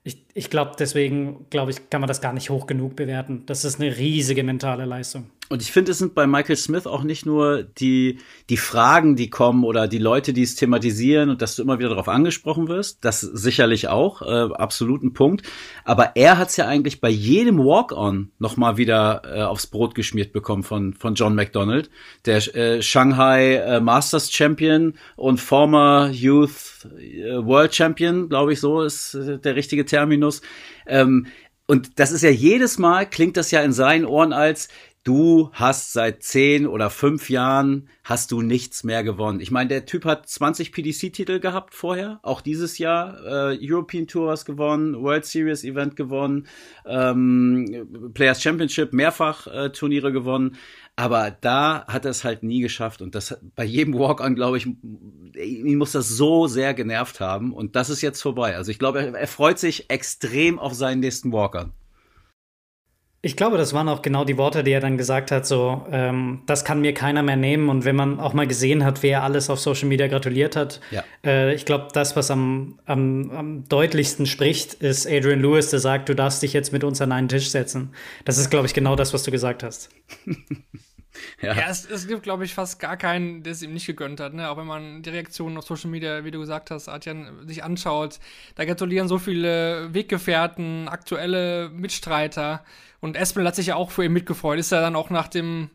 ich, 0.05 0.25
ich 0.35 0.49
glaube, 0.49 0.73
deswegen, 0.79 1.47
glaube 1.51 1.73
ich, 1.73 1.91
kann 1.91 2.01
man 2.01 2.09
das 2.09 2.21
gar 2.21 2.33
nicht 2.33 2.49
hoch 2.49 2.67
genug 2.67 2.97
bewerten. 2.97 3.45
Das 3.47 3.65
ist 3.65 3.81
eine 3.81 3.97
riesige 3.97 4.43
mentale 4.43 4.87
Leistung. 4.87 5.27
Und 5.53 5.61
ich 5.61 5.71
finde, 5.71 5.91
es 5.91 5.99
sind 5.99 6.15
bei 6.15 6.27
Michael 6.27 6.57
Smith 6.57 6.87
auch 6.87 7.03
nicht 7.03 7.27
nur 7.27 7.63
die, 7.63 8.21
die 8.49 8.57
Fragen, 8.57 9.17
die 9.17 9.29
kommen 9.29 9.65
oder 9.65 9.87
die 9.87 9.99
Leute, 9.99 10.33
die 10.33 10.45
es 10.45 10.55
thematisieren 10.55 11.29
und 11.29 11.43
dass 11.43 11.57
du 11.57 11.63
immer 11.63 11.79
wieder 11.79 11.91
darauf 11.91 12.09
angesprochen 12.09 12.69
wirst. 12.69 13.05
Das 13.05 13.21
sicherlich 13.21 13.89
auch, 13.89 14.23
äh, 14.23 14.55
absolut 14.55 15.03
Punkt. 15.13 15.43
Aber 15.85 16.17
er 16.17 16.39
hat 16.39 16.49
es 16.49 16.57
ja 16.57 16.67
eigentlich 16.67 17.03
bei 17.03 17.11
jedem 17.11 17.59
Walk-On 17.59 18.31
nochmal 18.39 18.79
wieder 18.79 19.23
äh, 19.27 19.43
aufs 19.43 19.67
Brot 19.67 19.95
geschmiert 19.95 20.33
bekommen 20.33 20.63
von, 20.63 20.95
von 20.95 21.17
John 21.17 21.35
McDonald, 21.35 21.91
der 22.25 22.57
äh, 22.57 22.81
Shanghai 22.81 23.57
äh, 23.57 23.81
Masters 23.81 24.33
Champion 24.33 24.95
und 25.17 25.39
former 25.39 26.09
Youth 26.13 26.89
äh, 26.99 27.45
World 27.45 27.75
Champion, 27.75 28.31
glaube 28.31 28.55
ich, 28.55 28.61
so 28.61 28.81
ist 28.83 29.15
äh, 29.15 29.39
der 29.39 29.55
richtige 29.55 29.85
Terminus. 30.23 30.43
Ähm, 30.87 31.27
und 31.67 31.99
das 31.99 32.13
ist 32.13 32.23
ja 32.23 32.31
jedes 32.31 32.79
Mal, 32.79 33.09
klingt 33.09 33.37
das 33.37 33.51
ja 33.51 33.63
in 33.63 33.73
seinen 33.73 34.05
Ohren 34.05 34.33
als, 34.33 34.69
du 35.05 35.51
hast 35.53 35.93
seit 35.93 36.23
zehn 36.23 36.67
oder 36.67 36.91
fünf 36.91 37.29
Jahren 37.31 37.89
hast 38.05 38.31
du 38.31 38.41
nichts 38.43 38.85
mehr 38.85 39.03
gewonnen. 39.03 39.41
Ich 39.41 39.51
meine, 39.51 39.69
der 39.69 39.85
Typ 39.85 40.05
hat 40.05 40.29
20 40.29 40.73
PDC-Titel 40.73 41.41
gehabt 41.41 41.75
vorher, 41.75 42.21
auch 42.23 42.41
dieses 42.41 42.79
Jahr 42.79 43.53
äh, 43.53 43.59
European 43.61 44.07
Tour 44.07 44.29
was 44.29 44.45
gewonnen, 44.45 45.01
World 45.03 45.25
Series 45.25 45.65
Event 45.65 45.97
gewonnen, 45.97 46.47
ähm, 46.87 48.11
Players 48.15 48.43
Championship 48.43 48.93
mehrfach 48.93 49.47
äh, 49.47 49.71
Turniere 49.71 50.13
gewonnen. 50.13 50.57
Aber 50.95 51.31
da 51.31 51.87
hat 51.87 52.05
er 52.05 52.11
es 52.11 52.23
halt 52.23 52.43
nie 52.43 52.61
geschafft. 52.61 53.01
Und 53.01 53.15
das 53.15 53.39
bei 53.57 53.65
jedem 53.65 53.95
Walk-on, 53.95 54.35
glaube 54.35 54.59
ich, 54.59 54.67
ihn 54.67 55.79
muss 55.79 55.93
das 55.93 56.09
so 56.09 56.47
sehr 56.47 56.75
genervt 56.75 57.19
haben. 57.19 57.55
Und 57.55 57.77
das 57.77 57.89
ist 57.89 58.03
jetzt 58.03 58.21
vorbei. 58.21 58.57
Also 58.57 58.71
ich 58.71 58.79
glaube, 58.79 59.01
er, 59.01 59.15
er 59.15 59.27
freut 59.27 59.59
sich 59.59 59.91
extrem 59.91 60.59
auf 60.59 60.75
seinen 60.75 61.01
nächsten 61.01 61.33
Walk-on. 61.33 61.73
Ich 63.25 63.37
glaube, 63.37 63.57
das 63.57 63.73
waren 63.73 63.89
auch 63.89 64.03
genau 64.03 64.25
die 64.25 64.37
Worte, 64.37 64.65
die 64.65 64.73
er 64.73 64.81
dann 64.81 64.99
gesagt 64.99 65.31
hat, 65.31 65.47
so, 65.47 65.87
ähm, 65.93 66.43
das 66.47 66.65
kann 66.65 66.81
mir 66.81 66.93
keiner 66.93 67.23
mehr 67.23 67.37
nehmen. 67.37 67.69
Und 67.69 67.85
wenn 67.85 67.95
man 67.95 68.19
auch 68.19 68.33
mal 68.33 68.49
gesehen 68.49 68.85
hat, 68.85 69.05
wer 69.05 69.23
alles 69.23 69.49
auf 69.49 69.61
Social 69.61 69.87
Media 69.87 70.09
gratuliert 70.09 70.57
hat, 70.57 70.81
ja. 70.91 71.05
äh, 71.25 71.55
ich 71.55 71.65
glaube, 71.65 71.87
das, 71.93 72.17
was 72.17 72.33
am, 72.33 72.81
am, 72.85 73.31
am, 73.31 73.69
deutlichsten 73.69 74.27
spricht, 74.27 74.75
ist 74.75 75.07
Adrian 75.07 75.41
Lewis, 75.41 75.71
der 75.71 75.79
sagt, 75.79 76.09
du 76.09 76.17
darfst 76.17 76.43
dich 76.43 76.53
jetzt 76.53 76.73
mit 76.73 76.83
uns 76.83 77.01
an 77.01 77.13
einen 77.13 77.29
Tisch 77.29 77.51
setzen. 77.51 77.95
Das 78.25 78.39
ist, 78.39 78.51
glaube 78.51 78.67
ich, 78.67 78.75
genau 78.75 78.97
das, 78.97 79.15
was 79.15 79.23
du 79.23 79.31
gesagt 79.31 79.63
hast. 79.63 79.91
ja. 81.41 81.55
ja, 81.55 81.69
es, 81.71 81.89
es 81.89 82.09
gibt, 82.09 82.25
glaube 82.25 82.45
ich, 82.45 82.55
fast 82.55 82.81
gar 82.81 82.97
keinen, 82.97 83.45
der 83.45 83.53
es 83.53 83.63
ihm 83.63 83.73
nicht 83.73 83.87
gegönnt 83.87 84.19
hat. 84.19 84.35
Ne? 84.35 84.51
Auch 84.51 84.57
wenn 84.57 84.67
man 84.67 85.03
die 85.03 85.11
Reaktionen 85.11 85.57
auf 85.59 85.65
Social 85.65 85.91
Media, 85.91 86.25
wie 86.25 86.33
du 86.33 86.41
gesagt 86.41 86.73
hast, 86.73 86.89
Adrian, 86.89 87.47
sich 87.47 87.63
anschaut, 87.63 88.19
da 88.57 88.65
gratulieren 88.65 89.07
so 89.07 89.19
viele 89.19 89.95
Weggefährten, 89.95 90.89
aktuelle 90.89 91.69
Mitstreiter. 91.69 92.65
Und 93.03 93.17
Espel 93.17 93.47
hat 93.47 93.57
sich 93.57 93.67
ja 93.67 93.77
auch 93.77 93.91
für 93.91 94.05
ihn 94.05 94.13
mitgefreut. 94.13 94.59
Ist 94.59 94.73
ja 94.73 94.81
dann 94.81 94.97
auch 94.97 95.11
nach 95.11 95.29
dem 95.29 95.71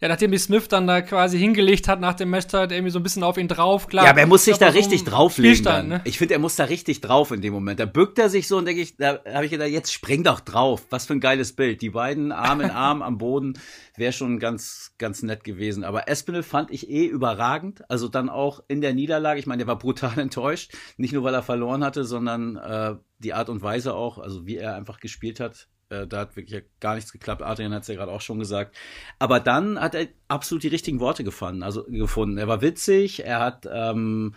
ja, 0.00 0.08
nachdem 0.08 0.30
die 0.30 0.38
Smith 0.38 0.68
dann 0.68 0.86
da 0.86 1.02
quasi 1.02 1.38
hingelegt 1.38 1.88
hat 1.88 2.00
nach 2.00 2.14
dem 2.14 2.30
Match, 2.30 2.52
hat 2.52 2.72
irgendwie 2.72 2.90
so 2.90 2.98
ein 2.98 3.02
bisschen 3.02 3.22
auf 3.22 3.36
ihn 3.36 3.48
drauf, 3.48 3.86
klar. 3.86 4.04
Ja, 4.04 4.10
aber 4.10 4.20
er 4.20 4.26
muss 4.26 4.44
sich 4.44 4.56
da 4.56 4.68
richtig 4.68 5.04
drauflegen. 5.04 5.62
Dann. 5.64 5.88
ne? 5.88 6.00
Ich 6.04 6.18
finde, 6.18 6.34
er 6.34 6.40
muss 6.40 6.56
da 6.56 6.64
richtig 6.64 7.00
drauf 7.00 7.30
in 7.30 7.40
dem 7.40 7.52
Moment. 7.52 7.80
Da 7.80 7.86
bückt 7.86 8.18
er 8.18 8.28
sich 8.28 8.48
so 8.48 8.56
und 8.56 8.64
denke 8.64 8.80
ich, 8.80 8.96
da 8.96 9.20
habe 9.32 9.44
ich 9.44 9.50
gedacht, 9.50 9.68
jetzt 9.68 9.92
spring 9.92 10.24
doch 10.24 10.40
drauf. 10.40 10.86
Was 10.90 11.06
für 11.06 11.12
ein 11.12 11.20
geiles 11.20 11.52
Bild. 11.54 11.82
Die 11.82 11.90
beiden 11.90 12.32
Arm 12.32 12.60
in 12.60 12.70
Arm 12.70 13.02
am 13.02 13.18
Boden 13.18 13.58
wäre 13.96 14.12
schon 14.12 14.38
ganz, 14.38 14.94
ganz 14.98 15.22
nett 15.22 15.44
gewesen. 15.44 15.84
Aber 15.84 16.08
Espinel 16.08 16.42
fand 16.42 16.70
ich 16.70 16.88
eh 16.88 17.06
überragend. 17.06 17.88
Also 17.90 18.08
dann 18.08 18.28
auch 18.28 18.62
in 18.68 18.80
der 18.80 18.94
Niederlage. 18.94 19.38
Ich 19.38 19.46
meine, 19.46 19.58
der 19.58 19.66
war 19.66 19.78
brutal 19.78 20.18
enttäuscht. 20.18 20.72
Nicht 20.96 21.12
nur, 21.12 21.24
weil 21.24 21.34
er 21.34 21.42
verloren 21.42 21.84
hatte, 21.84 22.04
sondern 22.04 22.56
äh, 22.56 22.94
die 23.18 23.34
Art 23.34 23.50
und 23.50 23.62
Weise 23.62 23.94
auch, 23.94 24.18
also 24.18 24.46
wie 24.46 24.56
er 24.56 24.74
einfach 24.74 24.98
gespielt 24.98 25.40
hat. 25.40 25.68
Äh, 25.90 26.06
da 26.06 26.20
hat 26.20 26.36
wirklich 26.36 26.62
gar 26.78 26.94
nichts 26.94 27.12
geklappt. 27.12 27.42
Adrian 27.42 27.74
hat 27.74 27.82
es 27.82 27.88
ja 27.88 27.96
gerade 27.96 28.12
auch 28.12 28.20
schon 28.20 28.38
gesagt. 28.38 28.76
Aber 29.18 29.40
dann 29.40 29.78
hat 29.78 29.94
er 29.94 30.06
absolut 30.28 30.62
die 30.62 30.68
richtigen 30.68 31.00
Worte 31.00 31.24
gefunden. 31.24 31.62
Also 31.62 31.84
gefunden. 31.84 32.38
Er 32.38 32.46
war 32.48 32.62
witzig. 32.62 33.24
Er 33.24 33.40
hat 33.40 33.68
ähm, 33.70 34.34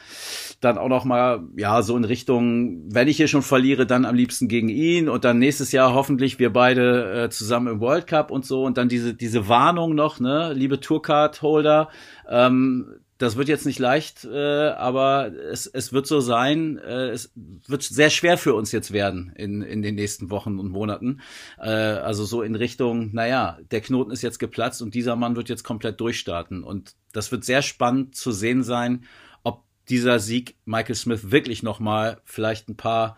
dann 0.62 0.78
auch 0.78 0.90
noch 0.90 1.06
mal 1.06 1.44
ja 1.56 1.82
so 1.84 1.96
in 1.96 2.04
Richtung, 2.04 2.92
wenn 2.92 3.08
ich 3.08 3.18
hier 3.18 3.28
schon 3.28 3.44
verliere, 3.44 3.86
dann 3.86 4.06
am 4.06 4.16
liebsten 4.16 4.48
gegen 4.48 4.70
ihn 4.70 5.08
und 5.08 5.24
dann 5.24 5.38
nächstes 5.38 5.72
Jahr 5.72 5.94
hoffentlich 5.94 6.40
wir 6.40 6.52
beide 6.52 7.26
äh, 7.26 7.30
zusammen 7.30 7.68
im 7.68 7.80
World 7.80 8.08
Cup 8.08 8.32
und 8.32 8.46
so 8.46 8.64
und 8.64 8.78
dann 8.78 8.90
diese 8.90 9.14
diese 9.14 9.48
Warnung 9.48 9.94
noch, 9.94 10.20
ne, 10.20 10.54
liebe 10.54 10.80
Tourcard 10.80 11.42
Holder. 11.44 11.90
Ähm, 12.28 13.03
das 13.18 13.36
wird 13.36 13.48
jetzt 13.48 13.66
nicht 13.66 13.80
leicht, 13.80 14.26
äh, 14.26 14.70
aber 14.70 15.32
es, 15.34 15.68
es 15.68 15.94
wird 15.94 16.08
so 16.08 16.20
sein. 16.20 16.78
Äh, 16.78 17.10
es 17.10 17.32
wird 17.36 17.84
sehr 17.84 18.10
schwer 18.10 18.38
für 18.38 18.56
uns 18.56 18.72
jetzt 18.72 18.92
werden 18.92 19.32
in, 19.36 19.62
in 19.62 19.82
den 19.82 19.96
nächsten 19.96 20.30
Wochen 20.32 20.60
und 20.60 20.72
Monaten. 20.72 21.22
Äh, 21.60 21.70
also 21.70 22.26
so 22.26 22.42
in 22.42 22.56
Richtung, 22.56 23.14
naja, 23.14 23.60
der 23.72 23.82
Knoten 23.82 24.12
ist 24.12 24.24
jetzt 24.24 24.40
geplatzt 24.40 24.82
und 24.82 24.96
dieser 24.96 25.16
Mann 25.16 25.36
wird 25.36 25.50
jetzt 25.50 25.64
komplett 25.64 26.00
durchstarten. 26.00 26.64
Und 26.64 26.96
das 27.12 27.32
wird 27.32 27.46
sehr 27.46 27.62
spannend 27.62 28.16
zu 28.16 28.32
sehen 28.32 28.64
sein, 28.64 29.06
ob 29.44 29.64
dieser 29.90 30.20
Sieg 30.20 30.58
Michael 30.66 30.96
Smith 30.96 31.32
wirklich 31.32 31.62
nochmal 31.62 32.20
vielleicht 32.26 32.68
ein 32.68 32.78
paar 32.78 33.18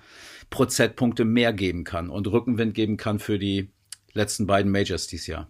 Prozentpunkte 0.50 1.26
mehr 1.26 1.54
geben 1.54 1.84
kann 1.84 2.10
und 2.10 2.28
Rückenwind 2.28 2.74
geben 2.74 2.98
kann 2.98 3.20
für 3.20 3.40
die 3.40 3.72
letzten 4.14 4.46
beiden 4.46 4.72
Majors 4.72 5.08
dieses 5.08 5.28
Jahr 5.28 5.50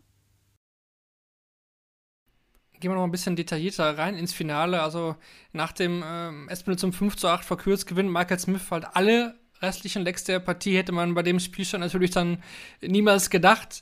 gehen 2.80 2.92
wir 2.92 2.96
noch 2.96 3.04
ein 3.04 3.12
bisschen 3.12 3.36
detaillierter 3.36 3.98
rein 3.98 4.16
ins 4.16 4.34
Finale. 4.34 4.82
Also 4.82 5.16
nach 5.54 5.72
dem 5.72 6.04
ähm, 6.06 6.50
Espinel 6.50 6.78
zum 6.78 6.94
5 6.94 7.16
zu 7.16 7.28
8 7.28 7.46
verkürzt 7.46 7.88
gewinnt 7.88 8.12
Michael 8.12 8.40
Smith 8.40 8.72
halt 8.72 8.86
alle 8.94 9.36
restlichen 9.62 10.04
Lecks 10.04 10.24
der 10.24 10.40
Partie, 10.40 10.78
hätte 10.78 10.92
man 10.92 11.14
bei 11.14 11.24
dem 11.24 11.40
Spielstand 11.40 11.84
natürlich 11.84 12.12
dann 12.12 12.44
niemals 12.82 13.30
gedacht. 13.30 13.82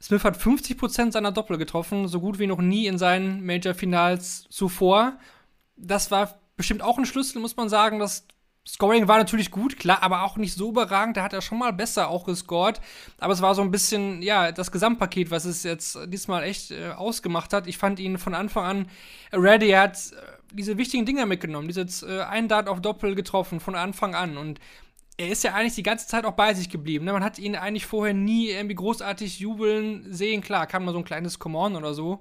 Smith 0.00 0.24
hat 0.24 0.36
50% 0.36 1.12
seiner 1.12 1.32
Doppel 1.32 1.56
getroffen, 1.56 2.08
so 2.08 2.20
gut 2.20 2.38
wie 2.38 2.46
noch 2.46 2.60
nie 2.60 2.86
in 2.86 2.98
seinen 2.98 3.44
Major-Finals 3.46 4.46
zuvor. 4.50 5.18
Das 5.76 6.10
war 6.10 6.40
bestimmt 6.56 6.82
auch 6.82 6.98
ein 6.98 7.06
Schlüssel, 7.06 7.40
muss 7.40 7.56
man 7.56 7.68
sagen. 7.68 7.98
Das 7.98 8.26
Scoring 8.66 9.08
war 9.08 9.18
natürlich 9.18 9.50
gut, 9.50 9.78
klar, 9.78 10.02
aber 10.02 10.22
auch 10.22 10.38
nicht 10.38 10.54
so 10.54 10.70
überragend. 10.70 11.18
Da 11.18 11.22
hat 11.22 11.34
er 11.34 11.42
schon 11.42 11.58
mal 11.58 11.72
besser 11.72 12.08
auch 12.08 12.24
gescored. 12.24 12.80
Aber 13.18 13.34
es 13.34 13.42
war 13.42 13.54
so 13.54 13.60
ein 13.60 13.70
bisschen, 13.70 14.22
ja, 14.22 14.52
das 14.52 14.72
Gesamtpaket, 14.72 15.30
was 15.30 15.44
es 15.44 15.64
jetzt 15.64 15.98
diesmal 16.06 16.44
echt 16.44 16.70
äh, 16.70 16.90
ausgemacht 16.90 17.52
hat. 17.52 17.66
Ich 17.66 17.76
fand 17.76 18.00
ihn 18.00 18.16
von 18.16 18.34
Anfang 18.34 18.64
an 18.64 18.88
ready. 19.32 19.68
Er 19.68 19.82
hat 19.82 19.96
äh, 19.96 20.16
diese 20.52 20.78
wichtigen 20.78 21.04
Dinger 21.04 21.26
mitgenommen. 21.26 21.68
Dieses 21.68 22.02
äh, 22.02 22.22
ein 22.22 22.48
Dart 22.48 22.68
auf 22.68 22.80
Doppel 22.80 23.14
getroffen 23.14 23.60
von 23.60 23.74
Anfang 23.74 24.14
an. 24.14 24.38
Und 24.38 24.60
er 25.18 25.28
ist 25.28 25.44
ja 25.44 25.52
eigentlich 25.52 25.74
die 25.74 25.82
ganze 25.82 26.06
Zeit 26.06 26.24
auch 26.24 26.32
bei 26.32 26.54
sich 26.54 26.70
geblieben. 26.70 27.04
Ne? 27.04 27.12
Man 27.12 27.22
hat 27.24 27.38
ihn 27.38 27.56
eigentlich 27.56 27.84
vorher 27.84 28.14
nie 28.14 28.48
irgendwie 28.48 28.76
großartig 28.76 29.40
jubeln 29.40 30.10
sehen. 30.10 30.40
Klar, 30.40 30.66
kam 30.66 30.86
mal 30.86 30.92
so 30.92 30.98
ein 30.98 31.04
kleines 31.04 31.38
Come 31.38 31.58
on 31.58 31.76
oder 31.76 31.92
so. 31.92 32.20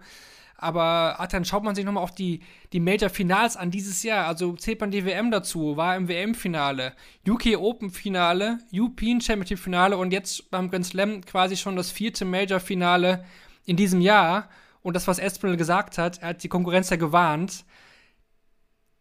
Aber 0.63 1.17
dann 1.29 1.45
schaut 1.45 1.63
man 1.63 1.75
sich 1.75 1.85
nochmal 1.85 2.03
auf 2.03 2.15
die, 2.15 2.39
die 2.71 2.79
Major-Finals 2.79 3.57
an 3.57 3.69
dieses 3.69 4.01
Jahr. 4.01 4.27
Also 4.27 4.53
zählt 4.53 4.79
man 4.79 4.91
die 4.91 5.05
WM 5.05 5.29
dazu, 5.29 5.75
war 5.77 5.95
im 5.95 6.07
WM-Finale, 6.07 6.93
UK 7.27 7.57
Open-Finale, 7.57 8.59
European 8.73 9.19
Championship-Finale 9.19 9.97
und 9.97 10.11
jetzt 10.11 10.49
beim 10.49 10.69
Grand 10.71 10.85
Slam 10.85 11.21
quasi 11.21 11.57
schon 11.57 11.75
das 11.75 11.91
vierte 11.91 12.25
Major-Finale 12.25 13.25
in 13.65 13.75
diesem 13.75 14.01
Jahr. 14.01 14.49
Und 14.81 14.95
das, 14.95 15.07
was 15.07 15.19
Espinel 15.19 15.57
gesagt 15.57 15.97
hat, 15.97 16.21
er 16.21 16.29
hat 16.29 16.43
die 16.43 16.49
Konkurrenz 16.49 16.89
ja 16.89 16.97
gewarnt. 16.97 17.65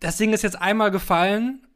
Das 0.00 0.16
Ding 0.16 0.32
ist 0.32 0.42
jetzt 0.42 0.60
einmal 0.60 0.90
gefallen. 0.90 1.66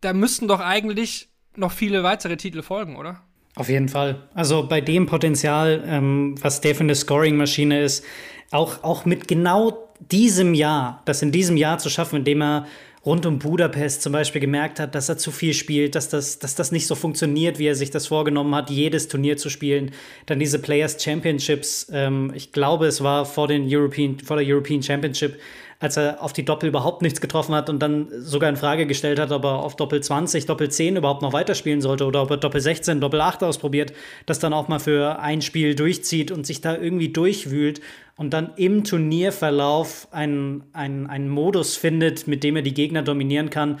Da 0.00 0.12
müssten 0.12 0.48
doch 0.48 0.60
eigentlich 0.60 1.28
noch 1.56 1.72
viele 1.72 2.02
weitere 2.02 2.36
Titel 2.36 2.62
folgen, 2.62 2.96
oder? 2.96 3.20
Auf 3.56 3.68
jeden 3.68 3.88
Fall. 3.88 4.28
Also 4.34 4.66
bei 4.66 4.80
dem 4.80 5.06
Potenzial, 5.06 5.84
ähm, 5.86 6.34
was 6.40 6.60
der 6.60 6.74
für 6.74 6.82
eine 6.82 6.94
Scoring-Maschine 6.94 7.80
ist, 7.82 8.04
auch, 8.50 8.82
auch 8.82 9.04
mit 9.04 9.28
genau 9.28 9.88
diesem 10.00 10.54
Jahr, 10.54 11.02
das 11.04 11.22
in 11.22 11.32
diesem 11.32 11.56
Jahr 11.56 11.78
zu 11.78 11.88
schaffen, 11.88 12.16
indem 12.16 12.42
er 12.42 12.66
rund 13.04 13.26
um 13.26 13.38
Budapest 13.38 14.02
zum 14.02 14.12
Beispiel 14.12 14.40
gemerkt 14.40 14.80
hat, 14.80 14.94
dass 14.94 15.08
er 15.08 15.18
zu 15.18 15.30
viel 15.30 15.52
spielt, 15.52 15.94
dass 15.94 16.08
das, 16.08 16.38
dass 16.38 16.54
das 16.54 16.72
nicht 16.72 16.86
so 16.86 16.94
funktioniert, 16.94 17.58
wie 17.58 17.66
er 17.66 17.74
sich 17.74 17.90
das 17.90 18.06
vorgenommen 18.06 18.54
hat, 18.54 18.70
jedes 18.70 19.08
Turnier 19.08 19.36
zu 19.36 19.50
spielen. 19.50 19.90
Dann 20.26 20.38
diese 20.38 20.58
Players 20.58 21.02
Championships, 21.02 21.88
ähm, 21.92 22.32
ich 22.34 22.52
glaube, 22.52 22.86
es 22.86 23.02
war 23.02 23.26
vor, 23.26 23.48
den 23.48 23.66
European, 23.68 24.18
vor 24.20 24.38
der 24.38 24.46
European 24.46 24.82
Championship, 24.82 25.38
als 25.80 25.96
er 25.96 26.22
auf 26.22 26.32
die 26.32 26.44
Doppel 26.44 26.68
überhaupt 26.68 27.02
nichts 27.02 27.20
getroffen 27.20 27.54
hat 27.54 27.68
und 27.68 27.80
dann 27.80 28.08
sogar 28.20 28.48
in 28.48 28.56
Frage 28.56 28.86
gestellt 28.86 29.18
hat, 29.18 29.32
ob 29.32 29.44
er 29.44 29.58
auf 29.58 29.76
Doppel 29.76 30.02
20, 30.02 30.46
Doppel 30.46 30.70
10 30.70 30.96
überhaupt 30.96 31.22
noch 31.22 31.32
weiterspielen 31.32 31.80
sollte 31.80 32.06
oder 32.06 32.22
ob 32.22 32.30
er 32.30 32.36
Doppel 32.36 32.60
16, 32.60 33.00
Doppel 33.00 33.20
8 33.20 33.42
ausprobiert, 33.42 33.92
das 34.26 34.38
dann 34.38 34.52
auch 34.52 34.68
mal 34.68 34.78
für 34.78 35.18
ein 35.18 35.42
Spiel 35.42 35.74
durchzieht 35.74 36.30
und 36.30 36.46
sich 36.46 36.60
da 36.60 36.76
irgendwie 36.76 37.10
durchwühlt 37.10 37.80
und 38.16 38.30
dann 38.32 38.52
im 38.56 38.84
Turnierverlauf 38.84 40.08
einen, 40.10 40.64
einen, 40.72 41.06
einen 41.06 41.28
Modus 41.28 41.76
findet, 41.76 42.26
mit 42.26 42.44
dem 42.44 42.56
er 42.56 42.62
die 42.62 42.74
Gegner 42.74 43.02
dominieren 43.02 43.50
kann. 43.50 43.80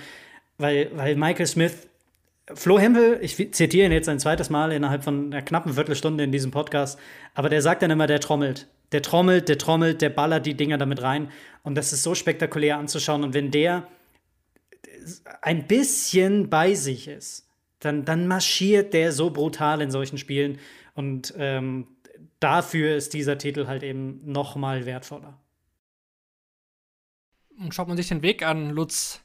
Weil, 0.58 0.90
weil 0.94 1.16
Michael 1.16 1.46
Smith, 1.46 1.88
Flo 2.52 2.78
Hempel, 2.78 3.18
ich 3.22 3.36
zitiere 3.52 3.86
ihn 3.86 3.92
jetzt 3.92 4.08
ein 4.08 4.18
zweites 4.18 4.50
Mal 4.50 4.72
innerhalb 4.72 5.02
von 5.02 5.32
einer 5.32 5.42
knappen 5.42 5.74
Viertelstunde 5.74 6.24
in 6.24 6.32
diesem 6.32 6.50
Podcast, 6.50 6.98
aber 7.34 7.48
der 7.48 7.62
sagt 7.62 7.82
dann 7.82 7.90
immer, 7.90 8.06
der 8.06 8.20
trommelt. 8.20 8.66
Der 8.94 9.02
trommelt, 9.02 9.48
der 9.48 9.58
trommelt, 9.58 10.02
der 10.02 10.08
ballert 10.08 10.46
die 10.46 10.54
Dinger 10.54 10.78
damit 10.78 11.02
rein. 11.02 11.28
Und 11.64 11.74
das 11.74 11.92
ist 11.92 12.04
so 12.04 12.14
spektakulär 12.14 12.78
anzuschauen. 12.78 13.24
Und 13.24 13.34
wenn 13.34 13.50
der 13.50 13.88
ein 15.42 15.66
bisschen 15.66 16.48
bei 16.48 16.74
sich 16.74 17.08
ist, 17.08 17.48
dann, 17.80 18.04
dann 18.04 18.28
marschiert 18.28 18.94
der 18.94 19.10
so 19.10 19.30
brutal 19.30 19.80
in 19.80 19.90
solchen 19.90 20.16
Spielen. 20.16 20.60
Und 20.94 21.34
ähm, 21.36 21.88
dafür 22.38 22.94
ist 22.94 23.14
dieser 23.14 23.36
Titel 23.36 23.66
halt 23.66 23.82
eben 23.82 24.20
noch 24.30 24.54
mal 24.54 24.86
wertvoller. 24.86 25.40
Und 27.58 27.74
schaut 27.74 27.88
man 27.88 27.96
sich 27.96 28.06
den 28.06 28.22
Weg 28.22 28.46
an, 28.46 28.70
Lutz, 28.70 29.22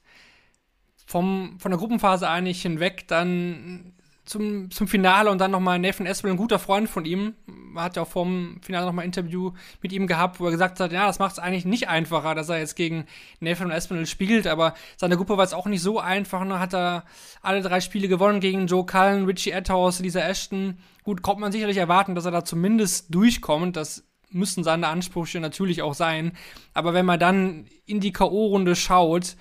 vom, 1.05 1.59
von 1.59 1.69
der 1.69 1.77
Gruppenphase 1.77 2.27
eigentlich 2.27 2.63
hinweg, 2.63 3.07
dann 3.07 3.93
zum, 4.29 4.69
zum 4.69 4.87
Finale 4.87 5.31
und 5.31 5.39
dann 5.39 5.49
nochmal 5.49 5.79
Nathan 5.79 6.05
Espel, 6.05 6.29
ein 6.29 6.37
guter 6.37 6.59
Freund 6.59 6.87
von 6.87 7.03
ihm, 7.03 7.33
hat 7.75 7.95
ja 7.95 8.03
auch 8.03 8.07
vorm 8.07 8.57
Finale 8.61 8.85
nochmal 8.85 9.03
ein 9.03 9.07
Interview 9.07 9.53
mit 9.81 9.91
ihm 9.91 10.05
gehabt, 10.05 10.39
wo 10.39 10.45
er 10.45 10.51
gesagt 10.51 10.79
hat, 10.79 10.91
ja, 10.91 11.07
das 11.07 11.17
macht 11.17 11.31
es 11.31 11.39
eigentlich 11.39 11.65
nicht 11.65 11.87
einfacher, 11.87 12.35
dass 12.35 12.47
er 12.47 12.59
jetzt 12.59 12.75
gegen 12.75 13.05
Nathan 13.39 13.71
Espinel 13.71 14.05
spielt, 14.05 14.45
aber 14.45 14.75
seine 14.97 15.17
Gruppe 15.17 15.35
war 15.37 15.43
es 15.43 15.53
auch 15.53 15.65
nicht 15.65 15.81
so 15.81 15.99
einfach, 15.99 16.45
ne, 16.45 16.59
hat 16.59 16.75
er 16.75 17.05
alle 17.41 17.61
drei 17.61 17.81
Spiele 17.81 18.07
gewonnen 18.07 18.39
gegen 18.39 18.67
Joe 18.67 18.85
Cullen, 18.85 19.25
Richie 19.25 19.49
Etthaus, 19.49 19.99
Lisa 19.99 20.19
Ashton. 20.19 20.77
Gut, 21.03 21.23
kommt 21.23 21.39
man 21.39 21.51
sicherlich 21.51 21.77
erwarten, 21.77 22.13
dass 22.13 22.25
er 22.25 22.31
da 22.31 22.45
zumindest 22.45 23.13
durchkommt, 23.13 23.77
das 23.77 24.03
müssten 24.29 24.63
seine 24.63 24.89
Ansprüche 24.89 25.39
natürlich 25.39 25.81
auch 25.81 25.95
sein, 25.95 26.33
aber 26.75 26.93
wenn 26.93 27.05
man 27.07 27.19
dann 27.19 27.65
in 27.87 27.99
die 27.99 28.13
K.O.-Runde 28.13 28.75
schaut, 28.75 29.35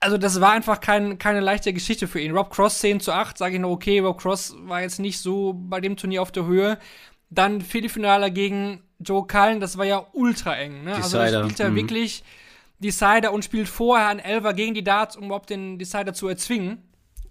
also 0.00 0.16
das 0.16 0.40
war 0.40 0.52
einfach 0.52 0.80
kein, 0.80 1.18
keine 1.18 1.40
leichte 1.40 1.72
Geschichte 1.72 2.08
für 2.08 2.20
ihn. 2.20 2.32
Rob 2.32 2.50
Cross 2.50 2.78
10 2.80 3.00
zu 3.00 3.12
8, 3.12 3.36
sage 3.36 3.54
ich 3.54 3.60
noch, 3.60 3.70
okay, 3.70 4.00
Rob 4.00 4.20
Cross 4.20 4.56
war 4.60 4.80
jetzt 4.80 4.98
nicht 4.98 5.18
so 5.18 5.52
bei 5.54 5.80
dem 5.80 5.96
Turnier 5.96 6.22
auf 6.22 6.32
der 6.32 6.46
Höhe. 6.46 6.78
Dann 7.28 7.60
Viertelfinale 7.60 8.32
gegen 8.32 8.82
Joe 8.98 9.26
Cullen, 9.26 9.60
das 9.60 9.76
war 9.76 9.84
ja 9.84 10.06
ultra 10.12 10.56
eng. 10.56 10.84
Ne? 10.84 10.94
Also 10.94 11.18
er 11.18 11.44
spielt 11.44 11.58
ja 11.58 11.68
mhm. 11.68 11.76
wirklich 11.76 12.24
Decider 12.78 13.32
und 13.32 13.44
spielt 13.44 13.68
vorher 13.68 14.08
ein 14.08 14.18
Elver 14.18 14.54
gegen 14.54 14.74
die 14.74 14.82
Darts, 14.82 15.16
um 15.16 15.24
überhaupt 15.24 15.50
den 15.50 15.78
Decider 15.78 16.14
zu 16.14 16.28
erzwingen. 16.28 16.82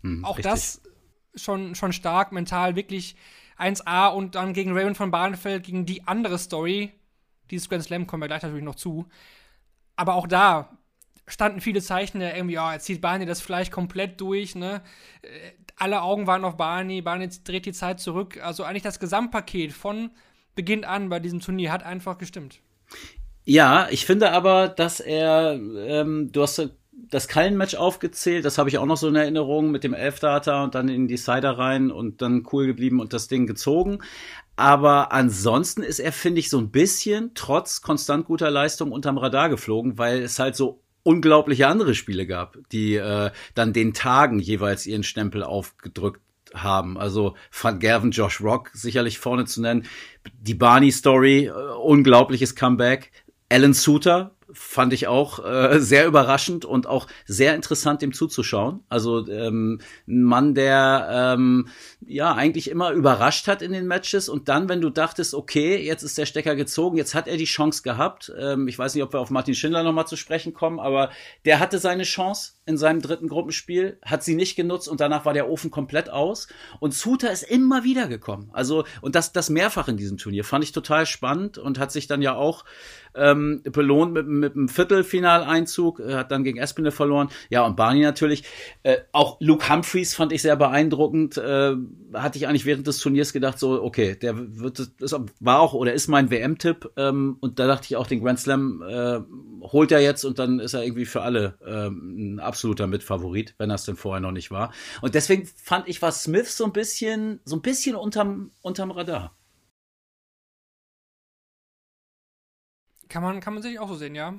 Mhm, 0.03 0.23
Auch 0.23 0.37
richtig. 0.37 0.51
das 0.51 0.81
schon, 1.35 1.73
schon 1.73 1.91
stark, 1.91 2.31
mental 2.31 2.75
wirklich 2.75 3.15
1A 3.57 4.13
und 4.13 4.35
dann 4.35 4.53
gegen 4.53 4.73
Raymond 4.73 4.95
von 4.95 5.11
Barnefeld, 5.11 5.63
gegen 5.63 5.85
die 5.87 6.07
andere 6.07 6.37
Story. 6.37 6.93
Dieses 7.49 7.67
Grand 7.67 7.83
Slam 7.83 8.05
kommen 8.05 8.21
wir 8.21 8.27
gleich 8.27 8.43
natürlich 8.43 8.63
noch 8.63 8.75
zu. 8.75 9.07
Aber 9.95 10.13
auch 10.13 10.27
da, 10.27 10.77
standen 11.29 11.61
viele 11.61 11.81
Zeichen, 11.81 12.21
irgendwie, 12.21 12.55
ja, 12.55 12.73
jetzt 12.73 12.85
zieht 12.85 13.01
Barney 13.01 13.25
das 13.25 13.41
vielleicht 13.41 13.71
komplett 13.71 14.19
durch, 14.19 14.55
ne? 14.55 14.81
Äh, 15.21 15.27
alle 15.79 16.01
Augen 16.01 16.27
waren 16.27 16.43
auf 16.43 16.57
Barney, 16.57 17.01
Barney 17.01 17.29
dreht 17.43 17.65
die 17.65 17.71
Zeit 17.71 17.99
zurück. 17.99 18.39
Also 18.43 18.63
eigentlich 18.63 18.83
das 18.83 18.99
Gesamtpaket 18.99 19.71
von 19.71 20.11
Beginn 20.55 20.83
an 20.83 21.09
bei 21.09 21.19
diesem 21.19 21.39
Turnier 21.39 21.71
hat 21.71 21.83
einfach 21.83 22.17
gestimmt. 22.17 22.59
Ja, 23.45 23.87
ich 23.89 24.05
finde 24.05 24.31
aber, 24.31 24.67
dass 24.67 24.99
er, 24.99 25.53
ähm, 25.53 26.31
du 26.31 26.41
hast 26.41 26.69
das 27.09 27.27
Kallen-Match 27.29 27.75
aufgezählt, 27.75 28.43
das 28.43 28.57
habe 28.57 28.69
ich 28.69 28.77
auch 28.77 28.85
noch 28.85 28.97
so 28.97 29.07
in 29.07 29.15
Erinnerung 29.15 29.71
mit 29.71 29.85
dem 29.85 29.93
Elfdata 29.93 30.63
und 30.63 30.75
dann 30.75 30.89
in 30.89 31.07
die 31.07 31.17
Cider 31.17 31.57
rein 31.57 31.91
und 31.91 32.21
dann 32.21 32.45
cool 32.51 32.67
geblieben 32.67 32.99
und 32.99 33.13
das 33.13 33.29
Ding 33.29 33.47
gezogen. 33.47 33.99
Aber 34.57 35.13
ansonsten 35.13 35.81
ist 35.81 35.99
er, 35.99 36.11
finde 36.11 36.39
ich, 36.39 36.49
so 36.49 36.57
ein 36.57 36.71
bisschen 36.71 37.31
trotz 37.33 37.81
konstant 37.81 38.25
guter 38.25 38.51
Leistung 38.51 38.91
unterm 38.91 39.17
Radar 39.17 39.47
geflogen, 39.47 39.97
weil 39.97 40.21
es 40.21 40.37
halt 40.37 40.57
so 40.57 40.81
unglaubliche 41.03 41.67
andere 41.67 41.95
Spiele 41.95 42.27
gab, 42.27 42.57
die 42.71 42.95
äh, 42.95 43.31
dann 43.55 43.73
den 43.73 43.93
Tagen 43.93 44.39
jeweils 44.39 44.85
ihren 44.85 45.03
Stempel 45.03 45.43
aufgedrückt 45.43 46.21
haben. 46.53 46.97
Also 46.97 47.35
Van 47.51 47.79
Gerven, 47.79 48.11
Josh 48.11 48.41
Rock 48.41 48.71
sicherlich 48.73 49.19
vorne 49.19 49.45
zu 49.45 49.61
nennen. 49.61 49.85
Die 50.39 50.55
Barney 50.55 50.91
Story, 50.91 51.45
äh, 51.45 51.51
unglaubliches 51.51 52.55
Comeback. 52.55 53.11
Alan 53.51 53.73
Suter, 53.73 54.35
fand 54.53 54.93
ich 54.93 55.07
auch 55.07 55.43
äh, 55.43 55.79
sehr 55.79 56.05
überraschend 56.07 56.65
und 56.65 56.87
auch 56.87 57.07
sehr 57.25 57.55
interessant, 57.55 58.01
dem 58.01 58.13
zuzuschauen. 58.13 58.83
Also 58.89 59.27
ähm, 59.27 59.79
ein 60.07 60.23
Mann, 60.23 60.55
der 60.55 61.35
ähm, 61.35 61.67
ja 62.05 62.33
eigentlich 62.33 62.69
immer 62.69 62.91
überrascht 62.91 63.47
hat 63.47 63.61
in 63.61 63.71
den 63.71 63.87
Matches 63.87 64.29
und 64.29 64.49
dann, 64.49 64.69
wenn 64.69 64.81
du 64.81 64.89
dachtest, 64.89 65.33
okay, 65.33 65.77
jetzt 65.77 66.03
ist 66.03 66.17
der 66.17 66.25
Stecker 66.25 66.55
gezogen, 66.55 66.97
jetzt 66.97 67.15
hat 67.15 67.27
er 67.27 67.37
die 67.37 67.45
Chance 67.45 67.83
gehabt. 67.83 68.31
Ähm, 68.37 68.67
ich 68.67 68.77
weiß 68.77 68.95
nicht, 68.95 69.03
ob 69.03 69.13
wir 69.13 69.19
auf 69.19 69.29
Martin 69.29 69.55
Schindler 69.55 69.83
nochmal 69.83 70.07
zu 70.07 70.15
sprechen 70.15 70.53
kommen, 70.53 70.79
aber 70.79 71.09
der 71.45 71.59
hatte 71.59 71.79
seine 71.79 72.03
Chance 72.03 72.53
in 72.65 72.77
seinem 72.77 73.01
dritten 73.01 73.27
Gruppenspiel, 73.27 73.97
hat 74.05 74.23
sie 74.23 74.35
nicht 74.35 74.55
genutzt 74.55 74.87
und 74.87 75.01
danach 75.01 75.25
war 75.25 75.33
der 75.33 75.49
Ofen 75.49 75.71
komplett 75.71 76.09
aus. 76.11 76.47
Und 76.79 76.93
Suter 76.93 77.31
ist 77.31 77.41
immer 77.41 77.83
wieder 77.83 78.07
gekommen. 78.07 78.51
Also, 78.53 78.83
und 79.01 79.15
das, 79.15 79.33
das 79.33 79.49
mehrfach 79.49 79.87
in 79.87 79.97
diesem 79.97 80.17
Turnier 80.17 80.43
fand 80.43 80.63
ich 80.63 80.71
total 80.71 81.07
spannend 81.07 81.57
und 81.57 81.79
hat 81.79 81.91
sich 81.91 82.05
dann 82.05 82.21
ja 82.21 82.35
auch 82.35 82.65
ähm, 83.19 83.61
belohnt 83.63 84.13
mit, 84.13 84.27
mit 84.27 84.55
einem 84.55 84.69
Viertelfinaleinzug, 84.69 85.99
äh, 85.99 86.15
hat 86.15 86.31
dann 86.31 86.43
gegen 86.43 86.59
Espinel 86.59 86.91
verloren. 86.91 87.29
Ja, 87.49 87.65
und 87.65 87.75
Barney 87.75 88.01
natürlich. 88.01 88.43
Äh, 88.83 88.97
auch 89.11 89.37
Luke 89.39 89.69
Humphreys 89.69 90.15
fand 90.15 90.31
ich 90.31 90.41
sehr 90.41 90.55
beeindruckend. 90.55 91.37
Äh, 91.37 91.75
hatte 92.13 92.37
ich 92.37 92.47
eigentlich 92.47 92.65
während 92.65 92.87
des 92.87 92.99
Turniers 92.99 93.33
gedacht, 93.33 93.59
so, 93.59 93.83
okay, 93.83 94.15
der 94.15 94.59
wird, 94.59 94.91
das 94.99 95.15
war 95.39 95.59
auch 95.59 95.73
oder 95.73 95.93
ist 95.93 96.07
mein 96.07 96.31
WM-Tipp. 96.31 96.91
Ähm, 96.97 97.37
und 97.39 97.59
da 97.59 97.67
dachte 97.67 97.85
ich 97.89 97.95
auch, 97.95 98.07
den 98.07 98.23
Grand 98.23 98.39
Slam 98.39 98.83
äh, 98.87 99.19
holt 99.61 99.91
er 99.91 99.99
jetzt 99.99 100.23
und 100.25 100.39
dann 100.39 100.59
ist 100.59 100.73
er 100.73 100.83
irgendwie 100.83 101.05
für 101.05 101.21
alle 101.21 101.57
ähm, 101.65 102.35
ein 102.35 102.39
absoluter 102.39 102.87
Mitfavorit, 102.87 103.55
wenn 103.57 103.69
er 103.69 103.75
es 103.75 103.85
denn 103.85 103.95
vorher 103.95 104.21
noch 104.21 104.31
nicht 104.31 104.51
war. 104.51 104.71
Und 105.01 105.15
deswegen 105.15 105.45
fand 105.45 105.87
ich, 105.87 106.01
war 106.01 106.11
Smith 106.11 106.55
so 106.55 106.65
ein 106.65 106.73
bisschen, 106.73 107.39
so 107.45 107.55
ein 107.55 107.61
bisschen 107.61 107.95
unterm, 107.95 108.51
unterm 108.61 108.91
Radar. 108.91 109.35
Kann 113.09 113.23
man, 113.23 113.39
kann 113.39 113.53
man 113.53 113.63
sich 113.63 113.79
auch 113.79 113.89
so 113.89 113.95
sehen, 113.95 114.15
ja. 114.15 114.35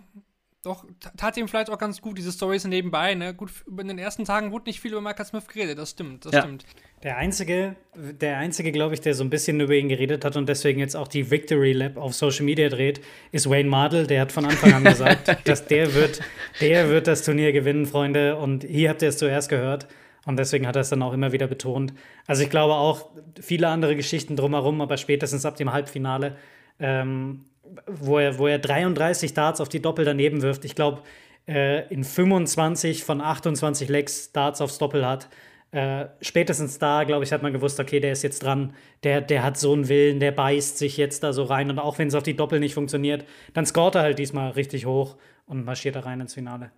Doch, 0.63 0.85
tat 1.17 1.39
ihm 1.39 1.49
vielleicht 1.49 1.71
auch 1.71 1.79
ganz 1.79 2.03
gut, 2.03 2.19
diese 2.19 2.33
Stories 2.33 2.67
nebenbei, 2.67 3.15
ne? 3.15 3.33
Gut, 3.33 3.51
in 3.67 3.89
den 3.89 3.99
ersten 3.99 4.27
Tagen 4.27 4.53
wurde 4.53 4.67
nicht 4.67 4.81
viel 4.81 4.93
über 4.93 5.01
Michael 5.01 5.25
Smith 5.25 5.47
geredet, 5.49 5.79
das 5.79 5.91
stimmt, 5.91 6.27
das 6.27 6.33
ja. 6.33 6.43
stimmt. 6.43 6.67
Der 7.03 7.17
einzige, 7.17 7.77
der 7.95 8.37
einzige, 8.37 8.71
glaube 8.71 8.93
ich, 8.93 9.01
der 9.01 9.15
so 9.15 9.25
ein 9.25 9.31
bisschen 9.31 9.59
über 9.59 9.73
ihn 9.73 9.89
geredet 9.89 10.23
hat 10.23 10.37
und 10.37 10.51
deswegen 10.51 10.79
jetzt 10.79 10.97
auch 10.97 11.09
die 11.09 11.31
Victory 11.31 11.73
Lab 11.73 11.97
auf 11.97 12.13
Social 12.13 12.45
Media 12.45 12.69
dreht, 12.69 13.01
ist 13.33 13.49
Wayne 13.49 13.71
Mardell. 13.71 14.07
Der 14.07 14.21
hat 14.21 14.33
von 14.33 14.45
Anfang 14.45 14.75
an 14.75 14.85
gesagt, 14.85 15.35
dass 15.49 15.67
der 15.67 15.95
wird, 15.95 16.21
der 16.61 16.91
wird 16.91 17.07
das 17.07 17.25
Turnier 17.25 17.53
gewinnen, 17.53 17.87
Freunde. 17.87 18.37
Und 18.37 18.65
hier 18.65 18.91
habt 18.91 19.01
ihr 19.01 19.09
es 19.09 19.17
zuerst 19.17 19.49
gehört. 19.49 19.89
Und 20.27 20.39
deswegen 20.39 20.67
hat 20.67 20.77
er 20.77 20.83
es 20.83 20.91
dann 20.91 21.03
auch 21.03 21.15
immer 21.15 21.33
wieder 21.33 21.47
betont. 21.47 21.95
Also 22.27 22.43
ich 22.43 22.51
glaube 22.51 22.75
auch 22.75 23.09
viele 23.41 23.69
andere 23.69 23.97
Geschichten 23.97 24.37
drumherum, 24.37 24.83
aber 24.83 24.99
spätestens 24.99 25.47
ab 25.47 25.57
dem 25.57 25.73
Halbfinale 25.73 26.37
ähm, 26.79 27.47
wo 27.87 28.19
er, 28.19 28.39
wo 28.39 28.47
er 28.47 28.59
33 28.59 29.35
Darts 29.35 29.61
auf 29.61 29.69
die 29.69 29.83
Doppel 29.83 30.05
daneben 30.05 30.43
wirft. 30.43 30.65
Ich 30.65 30.75
glaube, 30.75 31.03
äh, 31.47 31.87
in 31.93 32.05
25 32.05 33.05
von 33.05 33.21
28 33.21 33.89
Legs 33.89 34.33
Darts 34.33 34.61
aufs 34.61 34.79
Doppel 34.79 35.07
hat. 35.07 35.29
Äh, 35.73 36.07
spätestens 36.21 36.79
da, 36.79 37.05
glaube 37.05 37.25
ich, 37.25 37.33
hat 37.33 37.43
man 37.43 37.53
gewusst, 37.53 37.79
okay, 37.79 38.01
der 38.01 38.13
ist 38.13 38.23
jetzt 38.23 38.43
dran, 38.43 38.75
der, 39.05 39.21
der 39.21 39.45
hat 39.45 39.57
so 39.57 39.73
einen 39.73 39.89
Willen, 39.89 40.19
der 40.19 40.33
beißt 40.33 40.79
sich 40.79 40.97
jetzt 40.97 41.23
da 41.23 41.33
so 41.33 41.45
rein 41.45 41.71
und 41.71 41.79
auch 41.79 41.99
wenn 41.99 42.09
es 42.09 42.15
auf 42.15 42.25
die 42.25 42.35
Doppel 42.35 42.59
nicht 42.59 42.75
funktioniert, 42.75 43.25
dann 43.55 43.67
scoret 43.67 43.95
er 43.95 44.03
halt 44.03 44.19
diesmal 44.19 44.51
richtig 44.51 44.87
hoch 44.87 45.17
und 45.47 45.65
marschiert 45.65 45.95
da 45.95 46.01
rein 46.01 46.21
ins 46.21 46.35
Finale. 46.35 46.73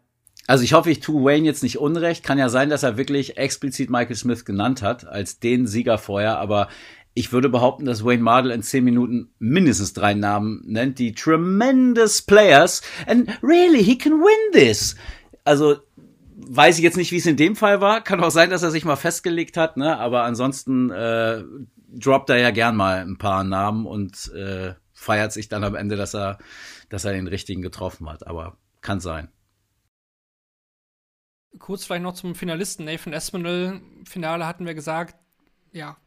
Also 0.46 0.64
ich 0.64 0.75
hoffe, 0.75 0.90
ich 0.90 1.00
tue 1.00 1.25
Wayne 1.25 1.46
jetzt 1.46 1.62
nicht 1.62 1.78
unrecht. 1.78 2.25
Kann 2.25 2.38
ja 2.38 2.49
sein, 2.49 2.68
dass 2.68 2.82
er 2.82 2.96
wirklich 2.96 3.38
explizit 3.38 3.90
Michael 3.90 4.16
Smith 4.16 4.44
genannt 4.44 4.82
hat 4.82 5.06
als 5.06 5.38
den 5.38 5.66
Sieger 5.66 5.99
vorher, 5.99 6.38
aber 6.38 6.68
ich 7.14 7.33
würde 7.33 7.49
behaupten, 7.49 7.85
dass 7.85 8.04
Wayne 8.04 8.23
Mardell 8.23 8.52
in 8.52 8.62
zehn 8.62 8.85
Minuten 8.85 9.33
mindestens 9.38 9.92
drei 9.92 10.14
Namen 10.14 10.62
nennt, 10.64 10.99
die 10.99 11.12
tremendous 11.12 12.23
players. 12.23 12.83
And 13.07 13.28
really, 13.42 13.85
he 13.85 13.99
can 13.99 14.12
win 14.14 14.52
this. 14.52 14.97
Also 15.45 15.76
weiß 16.35 16.78
ich 16.78 16.85
jetzt 16.85 16.97
nicht, 16.97 17.12
wie 17.12 17.19
es 17.19 17.26
in 17.26 17.37
dem 17.37 17.57
Fall 17.57 17.81
war. 17.81 18.02
Kann 18.02 18.23
auch 18.23 18.31
sein, 18.31 18.50
dass 18.50 18.62
er 18.62 18.71
sich 18.71 18.85
mal 18.85 18.97
festgelegt 18.97 19.57
hat, 19.57 19.76
ne? 19.76 19.99
Aber 19.99 20.25
ansonsten 20.25 20.90
äh, 20.90 21.42
droppt 21.92 22.31
er 22.31 22.38
ja 22.38 22.51
gern 22.51 22.77
mal 22.77 22.98
ein 22.98 23.18
paar 23.18 23.44
Namen 23.44 23.87
und 23.87 24.33
äh, 24.35 24.75
feiert 24.92 25.33
sich 25.33 25.48
dann 25.48 25.64
am 25.64 25.75
Ende, 25.75 25.96
dass 25.96 26.14
er, 26.14 26.38
dass 26.88 27.05
er 27.05 27.12
den 27.12 27.27
richtigen 27.27 27.62
getroffen 27.62 28.09
hat. 28.09 28.27
Aber 28.27 28.57
kann 28.81 29.01
sein. 29.01 29.29
Kurz 31.59 31.85
vielleicht 31.85 32.03
noch 32.03 32.14
zum 32.14 32.35
Finalisten 32.35 32.87
Nathan 32.87 33.12
Espinel. 33.12 33.83
Finale 34.05 34.46
hatten 34.46 34.64
wir 34.64 34.75
gesagt, 34.75 35.16
ja, 35.72 35.98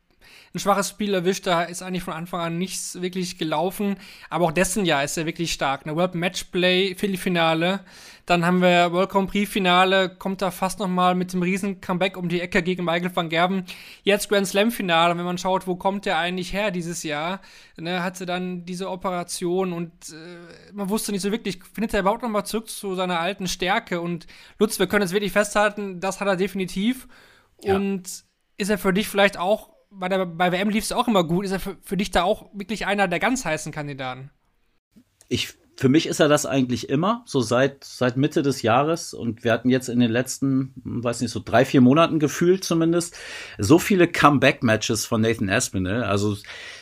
ein 0.53 0.59
schwaches 0.59 0.89
Spiel 0.89 1.13
erwischt, 1.13 1.47
da 1.47 1.63
ist 1.63 1.81
eigentlich 1.81 2.03
von 2.03 2.13
Anfang 2.13 2.39
an 2.39 2.57
nichts 2.57 3.01
wirklich 3.01 3.37
gelaufen. 3.37 3.97
Aber 4.29 4.45
auch 4.45 4.51
dessen 4.51 4.85
Jahr 4.85 5.03
ist 5.03 5.17
er 5.17 5.25
wirklich 5.25 5.51
stark. 5.51 5.85
Eine 5.85 5.95
World 5.95 6.15
Matchplay, 6.15 6.95
Viertelfinale. 6.95 7.81
Dann 8.25 8.43
haben 8.43 8.61
wir 8.61 8.91
World 8.91 9.11
Grand 9.11 9.29
Prix 9.29 9.51
Finale, 9.51 10.09
kommt 10.09 10.41
da 10.41 10.49
fast 10.49 10.79
nochmal 10.79 11.13
mit 11.13 11.31
dem 11.33 11.43
riesen 11.43 11.79
Comeback 11.79 12.17
um 12.17 12.27
die 12.27 12.41
Ecke 12.41 12.63
gegen 12.63 12.83
Michael 12.83 13.15
van 13.15 13.29
Gerben. 13.29 13.65
Jetzt 14.01 14.29
Grand 14.29 14.47
Slam 14.47 14.71
Finale, 14.71 15.15
wenn 15.15 15.25
man 15.25 15.37
schaut, 15.37 15.67
wo 15.67 15.75
kommt 15.75 16.05
der 16.05 16.17
eigentlich 16.17 16.51
her 16.51 16.71
dieses 16.71 17.03
Jahr, 17.03 17.39
ne, 17.77 18.01
hatte 18.01 18.25
dann 18.25 18.65
diese 18.65 18.89
Operation 18.89 19.73
und 19.73 19.91
äh, 20.09 20.73
man 20.73 20.89
wusste 20.89 21.11
nicht 21.11 21.21
so 21.21 21.31
wirklich, 21.31 21.59
findet 21.71 21.93
er 21.93 21.99
überhaupt 21.99 22.23
nochmal 22.23 22.47
zurück 22.47 22.67
zu 22.67 22.95
seiner 22.95 23.19
alten 23.19 23.47
Stärke 23.47 24.01
und 24.01 24.25
Lutz, 24.57 24.79
wir 24.79 24.87
können 24.87 25.05
es 25.05 25.11
wirklich 25.11 25.31
festhalten, 25.31 25.99
das 25.99 26.19
hat 26.19 26.27
er 26.27 26.35
definitiv. 26.35 27.07
Ja. 27.61 27.75
Und 27.75 28.25
ist 28.57 28.69
er 28.69 28.77
für 28.77 28.93
dich 28.93 29.07
vielleicht 29.07 29.37
auch 29.37 29.74
bei, 29.99 30.09
der, 30.09 30.25
bei 30.25 30.51
WM 30.51 30.69
lief 30.69 30.83
es 30.83 30.91
auch 30.91 31.07
immer 31.07 31.23
gut. 31.23 31.45
Ist 31.45 31.51
er 31.51 31.59
für, 31.59 31.77
für 31.81 31.97
dich 31.97 32.11
da 32.11 32.23
auch 32.23 32.49
wirklich 32.53 32.85
einer 32.85 33.07
der 33.07 33.19
ganz 33.19 33.45
heißen 33.45 33.71
Kandidaten? 33.71 34.31
Ich 35.27 35.55
für 35.77 35.89
mich 35.89 36.07
ist 36.07 36.21
er 36.21 36.29
das 36.29 36.45
eigentlich 36.45 36.89
immer, 36.89 37.23
so 37.25 37.41
seit, 37.41 37.83
seit 37.83 38.15
Mitte 38.15 38.41
des 38.41 38.61
Jahres. 38.61 39.13
Und 39.13 39.43
wir 39.43 39.51
hatten 39.51 39.69
jetzt 39.69 39.89
in 39.89 39.99
den 39.99 40.09
letzten, 40.09 40.73
weiß 40.85 41.19
nicht, 41.19 41.31
so 41.31 41.41
drei, 41.43 41.65
vier 41.65 41.81
Monaten 41.81 42.19
gefühlt 42.19 42.63
zumindest, 42.63 43.17
so 43.57 43.77
viele 43.77 44.07
Comeback-Matches 44.07 45.05
von 45.05 45.21
Nathan 45.21 45.49
Aspinall. 45.49 46.03
Also 46.03 46.37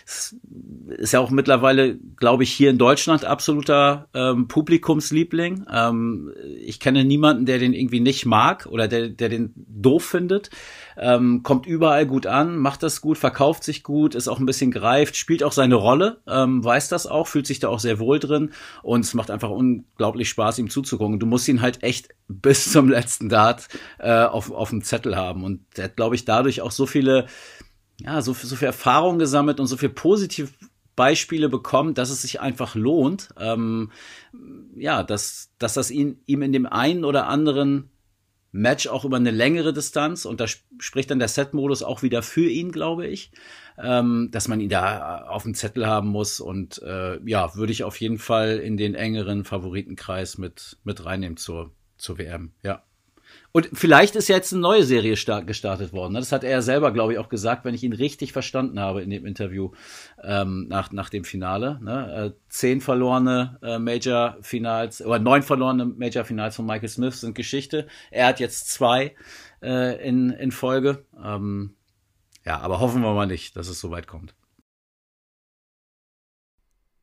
ist 0.06 1.14
ja 1.14 1.20
auch 1.20 1.32
mittlerweile, 1.32 1.98
glaube 2.18 2.44
ich, 2.44 2.52
hier 2.52 2.70
in 2.70 2.78
Deutschland 2.78 3.26
absoluter 3.26 4.10
ähm, 4.14 4.48
Publikumsliebling. 4.48 5.66
Ähm, 5.72 6.32
ich 6.60 6.80
kenne 6.80 7.04
niemanden, 7.04 7.48
der 7.48 7.58
den 7.58 7.74
irgendwie 7.74 8.02
nicht 8.02 8.26
mag 8.28 8.68
oder 8.68 8.88
der, 8.88 9.10
der 9.10 9.30
den 9.30 9.54
doof 9.56 10.06
findet. 10.06 10.52
Ähm, 10.98 11.44
kommt 11.44 11.66
überall 11.66 12.06
gut 12.06 12.28
an, 12.28 12.58
macht 12.58 12.84
das 12.84 13.02
gut, 13.02 13.18
verkauft 13.18 13.64
sich 13.64 13.84
gut, 13.84 14.16
ist 14.16 14.28
auch 14.28 14.40
ein 14.40 14.46
bisschen 14.46 14.72
gereift, 14.72 15.16
spielt 15.16 15.44
auch 15.44 15.52
seine 15.52 15.76
Rolle, 15.76 16.22
ähm, 16.28 16.64
weiß 16.64 16.90
das 16.90 17.08
auch, 17.08 17.28
fühlt 17.28 17.48
sich 17.48 17.60
da 17.60 17.70
auch 17.70 17.80
sehr 17.80 18.00
wohl 18.00 18.20
drin 18.20 18.52
und 18.82 19.02
es 19.02 19.14
macht 19.14 19.32
einfach 19.32 19.50
unglaublich 19.50 20.30
Spaß, 20.30 20.60
ihm 20.60 20.70
zuzugucken. 20.70 21.20
Du 21.20 21.26
musst 21.26 21.48
ihn 21.48 21.62
halt 21.62 21.84
echt 21.84 22.10
bis 22.28 22.72
zum 22.72 22.90
letzten 22.90 23.30
Dart 23.30 23.68
äh, 24.00 24.24
auf, 24.24 24.52
auf 24.52 24.70
dem 24.70 24.84
Zettel 24.84 25.16
haben 25.16 25.44
und 25.44 25.66
der 25.78 25.86
hat, 25.86 25.96
glaube 25.96 26.16
ich, 26.16 26.26
dadurch 26.26 26.62
auch 26.62 26.72
so 26.72 26.86
viele 26.86 27.28
ja, 28.02 28.22
so, 28.22 28.34
so 28.34 28.56
viel 28.56 28.66
Erfahrung 28.66 29.20
gesammelt 29.20 29.60
und 29.60 29.68
so 29.68 29.78
viel 29.78 29.90
positive 29.90 30.50
Beispiele 30.96 31.50
bekommen, 31.50 31.94
dass 31.94 32.10
es 32.10 32.22
sich 32.22 32.40
einfach 32.40 32.76
lohnt, 32.76 33.30
ähm, 33.40 33.92
ja, 34.76 35.04
dass, 35.04 35.52
dass 35.58 35.74
das 35.74 35.90
ihn, 35.90 36.20
ihm 36.26 36.42
in 36.42 36.52
dem 36.52 36.66
einen 36.66 37.04
oder 37.04 37.28
anderen 37.28 37.90
Match 38.54 38.88
auch 38.88 39.04
über 39.04 39.18
eine 39.18 39.32
längere 39.32 39.74
Distanz 39.74 40.26
und 40.26 40.40
da 40.40 40.46
spricht 40.48 41.10
dann 41.10 41.20
der 41.20 41.28
Set-Modus 41.28 41.82
auch 41.82 42.04
wieder 42.04 42.22
für 42.22 42.48
ihn, 42.48 42.72
glaube 42.72 43.08
ich, 43.08 43.32
ähm, 43.78 44.30
dass 44.32 44.48
man 44.48 44.62
ihn 44.62 44.70
da 44.70 45.26
auf 45.28 45.44
dem 45.44 45.56
Zettel 45.56 45.88
haben 45.88 46.10
muss 46.10 46.40
und 46.40 46.80
äh, 46.84 47.20
ja, 47.28 47.56
würde 47.56 47.72
ich 47.72 47.84
auf 47.84 48.00
jeden 48.00 48.20
Fall 48.20 48.60
in 48.60 48.78
den 48.78 48.94
engeren 48.94 49.44
Favoritenkreis 49.44 50.38
mit, 50.38 50.78
mit 50.84 51.04
reinnehmen 51.04 51.36
zur, 51.36 51.72
zur 51.98 52.20
WM, 52.20 52.54
ja. 52.64 52.84
Und 53.56 53.70
vielleicht 53.72 54.16
ist 54.16 54.30
jetzt 54.30 54.52
eine 54.52 54.64
neue 54.64 54.84
Serie 54.84 55.12
gestartet 55.14 55.94
worden. 55.94 56.14
Ne? 56.14 56.20
Das 56.20 56.32
hat 56.32 56.44
er 56.44 56.64
selber, 56.64 56.92
glaube 56.92 57.14
ich, 57.14 57.20
auch 57.20 57.30
gesagt, 57.30 57.66
wenn 57.66 57.76
ich 57.76 57.84
ihn 57.84 57.94
richtig 57.94 58.34
verstanden 58.34 58.80
habe 58.80 59.04
in 59.04 59.12
dem 59.12 59.28
Interview 59.28 59.70
ähm, 60.24 60.68
nach, 60.70 60.92
nach 60.92 61.10
dem 61.10 61.24
Finale. 61.24 61.80
Ne? 61.80 62.34
Äh, 62.34 62.40
zehn 62.50 62.82
verlorene 62.82 63.60
äh, 63.62 63.78
Major-Finals 63.78 65.06
oder 65.06 65.20
neun 65.20 65.44
verlorene 65.44 65.86
Major-Finals 65.86 66.56
von 66.56 66.66
Michael 66.66 66.90
Smith 66.90 67.22
sind 67.22 67.36
Geschichte. 67.36 67.86
Er 68.10 68.26
hat 68.26 68.40
jetzt 68.40 68.72
zwei 68.72 69.16
äh, 69.62 70.04
in, 70.04 70.32
in 70.32 70.52
Folge. 70.52 71.06
Ähm, 71.24 71.76
ja, 72.46 72.60
aber 72.60 72.80
hoffen 72.80 73.04
wir 73.04 73.14
mal 73.14 73.28
nicht, 73.28 73.56
dass 73.56 73.68
es 73.68 73.80
so 73.80 73.92
weit 73.92 74.08
kommt. 74.08 74.34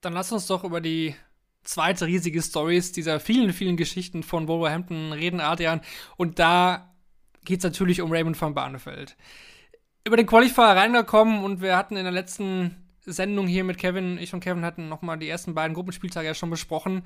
Dann 0.01 0.15
lass 0.15 0.33
uns 0.33 0.49
doch 0.49 0.65
über 0.65 0.81
die 0.81 1.15
zweite 1.63 2.07
riesige 2.07 2.43
Stories 2.43 2.93
dieser 2.93 3.21
vielen, 3.21 3.53
vielen 3.53 3.77
Geschichten 3.77 4.23
von 4.23 4.49
Wolverhampton 4.49 5.13
reden, 5.13 5.41
Adrian. 5.41 5.81
Und 6.17 6.39
da 6.39 6.95
geht 7.45 7.59
es 7.59 7.65
natürlich 7.65 8.01
um 8.01 8.13
Raymond 8.13 8.41
van 8.41 8.55
Barneveld. 8.55 9.17
Über 10.05 10.17
den 10.17 10.27
Qualifier 10.27 10.65
reingekommen 10.65 11.45
und 11.45 11.61
wir 11.61 11.77
hatten 11.77 11.97
in 11.97 12.05
der 12.05 12.13
letzten 12.13 12.77
Sendung 13.05 13.47
hier 13.47 13.65
mit 13.65 13.79
Kevin, 13.79 14.19
ich 14.19 14.33
und 14.33 14.41
Kevin 14.41 14.65
hatten 14.65 14.89
nochmal 14.89 15.19
die 15.19 15.29
ersten 15.29 15.55
beiden 15.55 15.75
Gruppenspieltage 15.75 16.27
ja 16.27 16.35
schon 16.35 16.51
besprochen. 16.51 17.03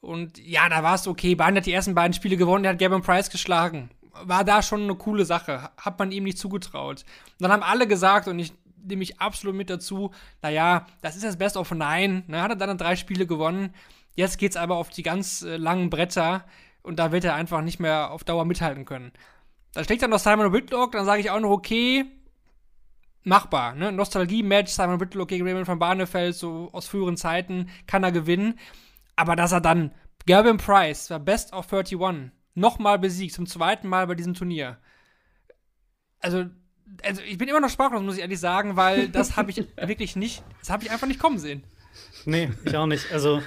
Und 0.00 0.38
ja, 0.38 0.68
da 0.68 0.82
war 0.82 0.94
es 0.94 1.06
okay. 1.06 1.34
Bayern 1.34 1.56
hat 1.56 1.66
die 1.66 1.72
ersten 1.72 1.94
beiden 1.94 2.14
Spiele 2.14 2.36
gewonnen, 2.36 2.62
der 2.62 2.72
hat 2.72 2.78
Gavin 2.78 3.02
Price 3.02 3.30
geschlagen. 3.30 3.90
War 4.22 4.44
da 4.44 4.62
schon 4.62 4.82
eine 4.82 4.94
coole 4.94 5.24
Sache. 5.24 5.70
Hat 5.76 5.98
man 5.98 6.12
ihm 6.12 6.24
nicht 6.24 6.38
zugetraut. 6.38 7.04
Und 7.38 7.42
dann 7.42 7.52
haben 7.52 7.62
alle 7.62 7.86
gesagt, 7.86 8.28
und 8.28 8.38
ich 8.38 8.52
nehme 8.84 9.00
mich 9.00 9.20
absolut 9.20 9.56
mit 9.56 9.70
dazu, 9.70 10.10
naja, 10.42 10.86
das 11.02 11.16
ist 11.16 11.24
das 11.24 11.38
Best 11.38 11.56
of 11.56 11.70
Nine. 11.70 12.24
Ne, 12.26 12.42
hat 12.42 12.50
er 12.50 12.56
dann 12.56 12.78
drei 12.78 12.96
Spiele 12.96 13.26
gewonnen. 13.26 13.74
Jetzt 14.14 14.38
geht 14.38 14.52
es 14.52 14.56
aber 14.56 14.76
auf 14.76 14.90
die 14.90 15.02
ganz 15.02 15.42
äh, 15.42 15.56
langen 15.56 15.90
Bretter 15.90 16.44
und 16.82 16.98
da 16.98 17.12
wird 17.12 17.24
er 17.24 17.34
einfach 17.34 17.62
nicht 17.62 17.80
mehr 17.80 18.10
auf 18.10 18.24
Dauer 18.24 18.44
mithalten 18.44 18.84
können. 18.84 19.12
Dann 19.72 19.84
schlägt 19.84 20.02
dann 20.02 20.10
noch 20.10 20.18
Simon 20.18 20.52
Whitlock, 20.52 20.92
dann 20.92 21.04
sage 21.04 21.20
ich 21.20 21.30
auch 21.30 21.40
noch, 21.40 21.50
okay, 21.50 22.06
machbar. 23.22 23.74
Ne? 23.74 23.92
Nostalgie-Match, 23.92 24.72
Simon 24.72 25.00
Whitlock 25.00 25.28
gegen 25.28 25.46
Raymond 25.46 25.68
van 25.68 25.78
Barneveld, 25.78 26.34
so 26.34 26.70
aus 26.72 26.88
früheren 26.88 27.16
Zeiten, 27.16 27.70
kann 27.86 28.02
er 28.02 28.12
gewinnen. 28.12 28.58
Aber 29.16 29.36
dass 29.36 29.52
er 29.52 29.60
dann 29.60 29.92
Gavin 30.26 30.56
Price, 30.56 31.08
der 31.08 31.18
Best 31.18 31.52
of 31.52 31.72
31, 31.72 32.32
nochmal 32.54 32.98
besiegt, 32.98 33.34
zum 33.34 33.46
zweiten 33.46 33.88
Mal 33.88 34.06
bei 34.06 34.14
diesem 34.14 34.34
Turnier. 34.34 34.78
Also, 36.20 36.46
also 37.02 37.22
ich 37.22 37.38
bin 37.38 37.48
immer 37.48 37.60
noch 37.60 37.70
sprachlos, 37.70 38.02
muss 38.02 38.16
ich 38.16 38.20
ehrlich 38.20 38.40
sagen, 38.40 38.76
weil 38.76 39.08
das 39.08 39.36
habe 39.36 39.50
ich 39.50 39.64
wirklich 39.76 40.16
nicht, 40.16 40.42
das 40.60 40.70
habe 40.70 40.84
ich 40.84 40.90
einfach 40.90 41.06
nicht 41.06 41.20
kommen 41.20 41.38
sehen. 41.38 41.62
Nee, 42.24 42.50
ich 42.64 42.76
auch 42.76 42.86
nicht. 42.86 43.12
Also 43.12 43.40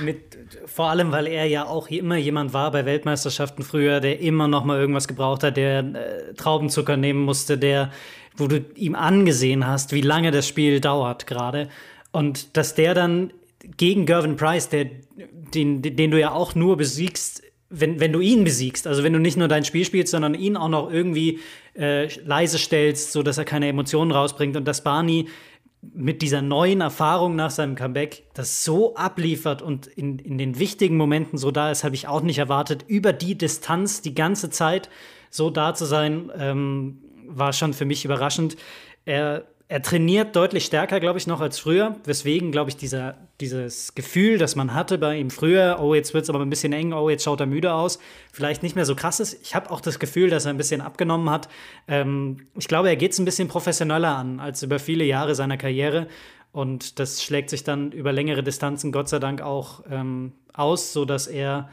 mit, 0.00 0.38
vor 0.66 0.90
allem, 0.90 1.12
weil 1.12 1.26
er 1.26 1.46
ja 1.46 1.64
auch 1.64 1.88
immer 1.88 2.16
jemand 2.16 2.52
war 2.52 2.70
bei 2.70 2.84
Weltmeisterschaften 2.84 3.64
früher, 3.64 4.00
der 4.00 4.20
immer 4.20 4.48
noch 4.48 4.64
mal 4.64 4.78
irgendwas 4.78 5.08
gebraucht 5.08 5.42
hat, 5.42 5.56
der 5.56 5.78
äh, 5.78 6.34
Traubenzucker 6.34 6.96
nehmen 6.96 7.22
musste, 7.22 7.58
der, 7.58 7.90
wo 8.36 8.46
du 8.46 8.64
ihm 8.74 8.94
angesehen 8.94 9.66
hast, 9.66 9.92
wie 9.92 10.00
lange 10.00 10.30
das 10.30 10.46
Spiel 10.46 10.80
dauert 10.80 11.26
gerade. 11.26 11.68
Und 12.12 12.56
dass 12.56 12.74
der 12.74 12.94
dann 12.94 13.32
gegen 13.76 14.06
Gervin 14.06 14.36
Price, 14.36 14.68
der, 14.68 14.86
den, 15.54 15.82
den 15.82 16.10
du 16.10 16.18
ja 16.18 16.32
auch 16.32 16.54
nur 16.54 16.76
besiegst, 16.76 17.42
wenn, 17.72 18.00
wenn 18.00 18.12
du 18.12 18.20
ihn 18.20 18.44
besiegst, 18.44 18.86
also 18.86 19.02
wenn 19.02 19.12
du 19.12 19.18
nicht 19.18 19.36
nur 19.36 19.48
dein 19.48 19.64
Spiel 19.64 19.84
spielst, 19.84 20.12
sondern 20.12 20.34
ihn 20.34 20.56
auch 20.56 20.68
noch 20.68 20.92
irgendwie 20.92 21.40
äh, 21.74 22.06
leise 22.20 22.58
stellst, 22.58 23.12
so 23.12 23.22
dass 23.22 23.38
er 23.38 23.44
keine 23.44 23.66
Emotionen 23.68 24.10
rausbringt 24.10 24.56
und 24.56 24.68
dass 24.68 24.84
Barney 24.84 25.28
mit 25.80 26.22
dieser 26.22 26.42
neuen 26.42 26.80
Erfahrung 26.80 27.34
nach 27.34 27.50
seinem 27.50 27.74
Comeback 27.74 28.24
das 28.34 28.64
so 28.64 28.94
abliefert 28.94 29.62
und 29.62 29.88
in, 29.88 30.18
in 30.18 30.38
den 30.38 30.58
wichtigen 30.58 30.96
Momenten 30.96 31.38
so 31.38 31.50
da 31.50 31.70
ist, 31.70 31.82
habe 31.82 31.96
ich 31.96 32.06
auch 32.06 32.22
nicht 32.22 32.38
erwartet. 32.38 32.84
Über 32.86 33.12
die 33.12 33.36
Distanz 33.36 34.00
die 34.00 34.14
ganze 34.14 34.50
Zeit 34.50 34.90
so 35.30 35.50
da 35.50 35.74
zu 35.74 35.86
sein, 35.86 36.30
ähm, 36.38 36.98
war 37.26 37.52
schon 37.52 37.72
für 37.72 37.86
mich 37.86 38.04
überraschend. 38.04 38.56
Er 39.06 39.46
er 39.68 39.80
trainiert 39.80 40.36
deutlich 40.36 40.64
stärker, 40.64 41.00
glaube 41.00 41.18
ich, 41.18 41.26
noch 41.26 41.40
als 41.40 41.58
früher. 41.58 41.96
Weswegen, 42.04 42.52
glaube 42.52 42.70
ich, 42.70 42.76
dieser, 42.76 43.16
dieses 43.40 43.94
Gefühl, 43.94 44.38
das 44.38 44.54
man 44.54 44.74
hatte 44.74 44.98
bei 44.98 45.16
ihm 45.16 45.30
früher, 45.30 45.78
oh, 45.80 45.94
jetzt 45.94 46.12
wird 46.12 46.24
es 46.24 46.30
aber 46.30 46.40
ein 46.40 46.50
bisschen 46.50 46.72
eng, 46.72 46.92
oh, 46.92 47.08
jetzt 47.08 47.24
schaut 47.24 47.40
er 47.40 47.46
müde 47.46 47.72
aus, 47.72 47.98
vielleicht 48.32 48.62
nicht 48.62 48.76
mehr 48.76 48.84
so 48.84 48.94
krass 48.94 49.20
ist. 49.20 49.40
Ich 49.42 49.54
habe 49.54 49.70
auch 49.70 49.80
das 49.80 49.98
Gefühl, 49.98 50.30
dass 50.30 50.44
er 50.44 50.50
ein 50.50 50.58
bisschen 50.58 50.80
abgenommen 50.80 51.30
hat. 51.30 51.48
Ähm, 51.88 52.48
ich 52.54 52.68
glaube, 52.68 52.88
er 52.88 52.96
geht 52.96 53.12
es 53.12 53.18
ein 53.18 53.24
bisschen 53.24 53.48
professioneller 53.48 54.16
an 54.16 54.40
als 54.40 54.62
über 54.62 54.78
viele 54.78 55.04
Jahre 55.04 55.34
seiner 55.34 55.56
Karriere. 55.56 56.06
Und 56.52 56.98
das 56.98 57.22
schlägt 57.22 57.48
sich 57.48 57.64
dann 57.64 57.92
über 57.92 58.12
längere 58.12 58.42
Distanzen 58.42 58.92
Gott 58.92 59.08
sei 59.08 59.18
Dank 59.18 59.40
auch 59.40 59.84
ähm, 59.90 60.32
aus, 60.52 60.92
sodass 60.92 61.26
er 61.26 61.70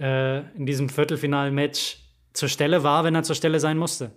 äh, 0.00 0.40
in 0.56 0.64
diesem 0.64 0.88
Viertelfinal-Match 0.88 1.98
zur 2.32 2.48
Stelle 2.48 2.82
war, 2.82 3.04
wenn 3.04 3.14
er 3.14 3.24
zur 3.24 3.36
Stelle 3.36 3.60
sein 3.60 3.76
musste. 3.76 4.12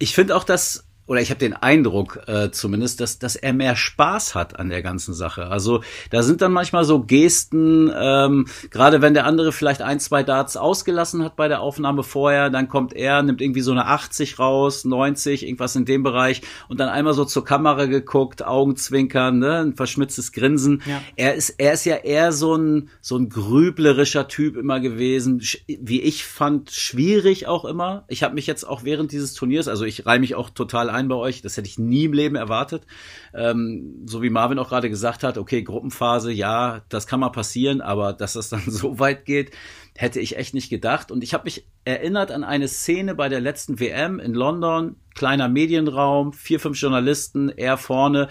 Ich 0.00 0.14
finde 0.14 0.34
auch, 0.34 0.44
dass 0.44 0.89
oder 1.10 1.20
ich 1.20 1.30
habe 1.30 1.40
den 1.40 1.54
Eindruck 1.54 2.20
äh, 2.28 2.52
zumindest, 2.52 3.00
dass, 3.00 3.18
dass 3.18 3.34
er 3.34 3.52
mehr 3.52 3.74
Spaß 3.74 4.36
hat 4.36 4.60
an 4.60 4.68
der 4.68 4.80
ganzen 4.80 5.12
Sache. 5.12 5.48
Also 5.48 5.82
da 6.10 6.22
sind 6.22 6.40
dann 6.40 6.52
manchmal 6.52 6.84
so 6.84 7.00
Gesten, 7.02 7.90
ähm, 7.92 8.46
gerade 8.70 9.02
wenn 9.02 9.14
der 9.14 9.26
andere 9.26 9.50
vielleicht 9.50 9.82
ein, 9.82 9.98
zwei 9.98 10.22
Darts 10.22 10.56
ausgelassen 10.56 11.24
hat 11.24 11.34
bei 11.34 11.48
der 11.48 11.62
Aufnahme 11.62 12.04
vorher, 12.04 12.48
dann 12.48 12.68
kommt 12.68 12.92
er, 12.92 13.24
nimmt 13.24 13.40
irgendwie 13.40 13.60
so 13.60 13.72
eine 13.72 13.86
80 13.86 14.38
raus, 14.38 14.84
90, 14.84 15.42
irgendwas 15.42 15.74
in 15.74 15.84
dem 15.84 16.04
Bereich 16.04 16.42
und 16.68 16.78
dann 16.78 16.88
einmal 16.88 17.14
so 17.14 17.24
zur 17.24 17.44
Kamera 17.44 17.86
geguckt, 17.86 18.44
Augenzwinkern, 18.44 19.40
ne, 19.40 19.62
ein 19.62 19.74
verschmitztes 19.74 20.30
Grinsen. 20.30 20.80
Ja. 20.86 21.02
Er 21.16 21.34
ist, 21.34 21.56
er 21.58 21.72
ist 21.72 21.86
ja 21.86 21.96
eher 21.96 22.30
so 22.30 22.54
ein, 22.54 22.88
so 23.00 23.16
ein 23.16 23.28
grüblerischer 23.30 24.28
Typ 24.28 24.56
immer 24.56 24.78
gewesen, 24.78 25.42
wie 25.66 26.02
ich 26.02 26.24
fand, 26.24 26.70
schwierig 26.70 27.48
auch 27.48 27.64
immer. 27.64 28.04
Ich 28.06 28.22
habe 28.22 28.36
mich 28.36 28.46
jetzt 28.46 28.62
auch 28.62 28.84
während 28.84 29.10
dieses 29.10 29.34
Turniers, 29.34 29.66
also 29.66 29.84
ich 29.84 30.06
reihe 30.06 30.20
mich 30.20 30.36
auch 30.36 30.50
total 30.50 30.88
ein, 30.88 30.99
ein 31.00 31.08
bei 31.08 31.14
euch. 31.14 31.42
Das 31.42 31.56
hätte 31.56 31.68
ich 31.68 31.78
nie 31.78 32.04
im 32.04 32.12
Leben 32.12 32.36
erwartet. 32.36 32.86
Ähm, 33.34 34.04
so 34.06 34.22
wie 34.22 34.30
Marvin 34.30 34.58
auch 34.58 34.68
gerade 34.68 34.90
gesagt 34.90 35.22
hat, 35.22 35.38
okay, 35.38 35.62
Gruppenphase, 35.62 36.30
ja, 36.30 36.82
das 36.88 37.06
kann 37.06 37.20
mal 37.20 37.30
passieren, 37.30 37.80
aber 37.80 38.12
dass 38.12 38.34
das 38.34 38.50
dann 38.50 38.62
so 38.66 38.98
weit 38.98 39.24
geht, 39.24 39.52
hätte 39.96 40.20
ich 40.20 40.36
echt 40.36 40.54
nicht 40.54 40.70
gedacht. 40.70 41.10
Und 41.10 41.24
ich 41.24 41.34
habe 41.34 41.44
mich 41.44 41.66
erinnert 41.84 42.30
an 42.30 42.44
eine 42.44 42.68
Szene 42.68 43.14
bei 43.14 43.28
der 43.28 43.40
letzten 43.40 43.80
WM 43.80 44.20
in 44.20 44.34
London, 44.34 44.96
kleiner 45.14 45.48
Medienraum, 45.48 46.32
vier, 46.32 46.60
fünf 46.60 46.80
Journalisten, 46.80 47.48
er 47.48 47.76
vorne, 47.76 48.28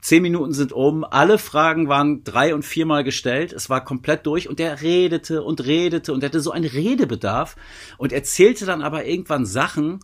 zehn 0.00 0.22
Minuten 0.22 0.52
sind 0.52 0.72
um, 0.72 1.04
alle 1.04 1.38
Fragen 1.38 1.88
waren 1.88 2.24
drei 2.24 2.54
und 2.54 2.64
viermal 2.64 3.04
gestellt, 3.04 3.52
es 3.52 3.70
war 3.70 3.84
komplett 3.84 4.26
durch 4.26 4.48
und 4.48 4.58
der 4.58 4.82
redete 4.82 5.42
und 5.42 5.64
redete 5.66 6.12
und 6.12 6.22
er 6.22 6.28
hatte 6.28 6.40
so 6.40 6.50
einen 6.50 6.68
Redebedarf 6.68 7.56
und 7.98 8.12
erzählte 8.12 8.66
dann 8.66 8.82
aber 8.82 9.04
irgendwann 9.04 9.46
Sachen, 9.46 10.00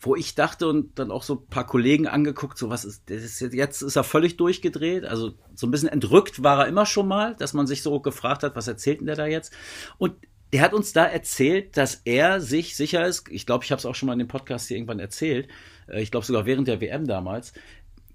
wo 0.00 0.16
ich 0.16 0.34
dachte 0.34 0.66
und 0.66 0.98
dann 0.98 1.10
auch 1.10 1.22
so 1.22 1.34
ein 1.34 1.46
paar 1.46 1.66
Kollegen 1.66 2.06
angeguckt, 2.06 2.56
so 2.56 2.70
was 2.70 2.84
ist, 2.84 3.10
das 3.10 3.22
ist 3.22 3.52
jetzt 3.52 3.82
ist 3.82 3.96
er 3.96 4.04
völlig 4.04 4.36
durchgedreht, 4.38 5.04
also 5.04 5.34
so 5.54 5.66
ein 5.66 5.70
bisschen 5.70 5.88
entrückt 5.88 6.42
war 6.42 6.60
er 6.60 6.68
immer 6.68 6.86
schon 6.86 7.06
mal, 7.06 7.36
dass 7.36 7.52
man 7.52 7.66
sich 7.66 7.82
so 7.82 8.00
gefragt 8.00 8.42
hat, 8.42 8.56
was 8.56 8.66
erzählt 8.66 9.00
denn 9.00 9.06
der 9.06 9.16
da 9.16 9.26
jetzt? 9.26 9.52
Und 9.98 10.14
der 10.52 10.62
hat 10.62 10.72
uns 10.72 10.92
da 10.92 11.04
erzählt, 11.04 11.76
dass 11.76 12.00
er 12.04 12.40
sich 12.40 12.76
sicher 12.76 13.06
ist, 13.06 13.28
ich 13.28 13.46
glaube, 13.46 13.64
ich 13.64 13.72
habe 13.72 13.78
es 13.78 13.86
auch 13.86 13.94
schon 13.94 14.06
mal 14.06 14.14
in 14.14 14.18
dem 14.20 14.28
Podcast 14.28 14.68
hier 14.68 14.78
irgendwann 14.78 15.00
erzählt, 15.00 15.48
äh, 15.86 16.00
ich 16.02 16.10
glaube 16.10 16.26
sogar 16.26 16.46
während 16.46 16.66
der 16.66 16.80
WM 16.80 17.06
damals, 17.06 17.52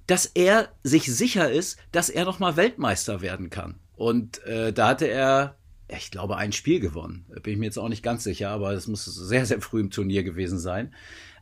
dass 0.07 0.25
er 0.25 0.69
sich 0.83 1.05
sicher 1.05 1.51
ist, 1.51 1.77
dass 1.91 2.09
er 2.09 2.25
noch 2.25 2.39
mal 2.39 2.57
Weltmeister 2.57 3.21
werden 3.21 3.49
kann. 3.49 3.79
Und 3.95 4.43
äh, 4.43 4.73
da 4.73 4.89
hatte 4.89 5.07
er 5.07 5.57
ich 5.87 6.09
glaube, 6.09 6.37
ein 6.37 6.51
Spiel 6.51 6.79
gewonnen. 6.79 7.25
Bin 7.43 7.53
ich 7.53 7.59
mir 7.59 7.65
jetzt 7.65 7.77
auch 7.77 7.89
nicht 7.89 8.03
ganz 8.03 8.23
sicher, 8.23 8.49
aber 8.49 8.71
es 8.71 8.87
muss 8.87 9.05
sehr, 9.05 9.45
sehr 9.45 9.61
früh 9.61 9.81
im 9.81 9.91
Turnier 9.91 10.23
gewesen 10.23 10.57
sein. 10.57 10.93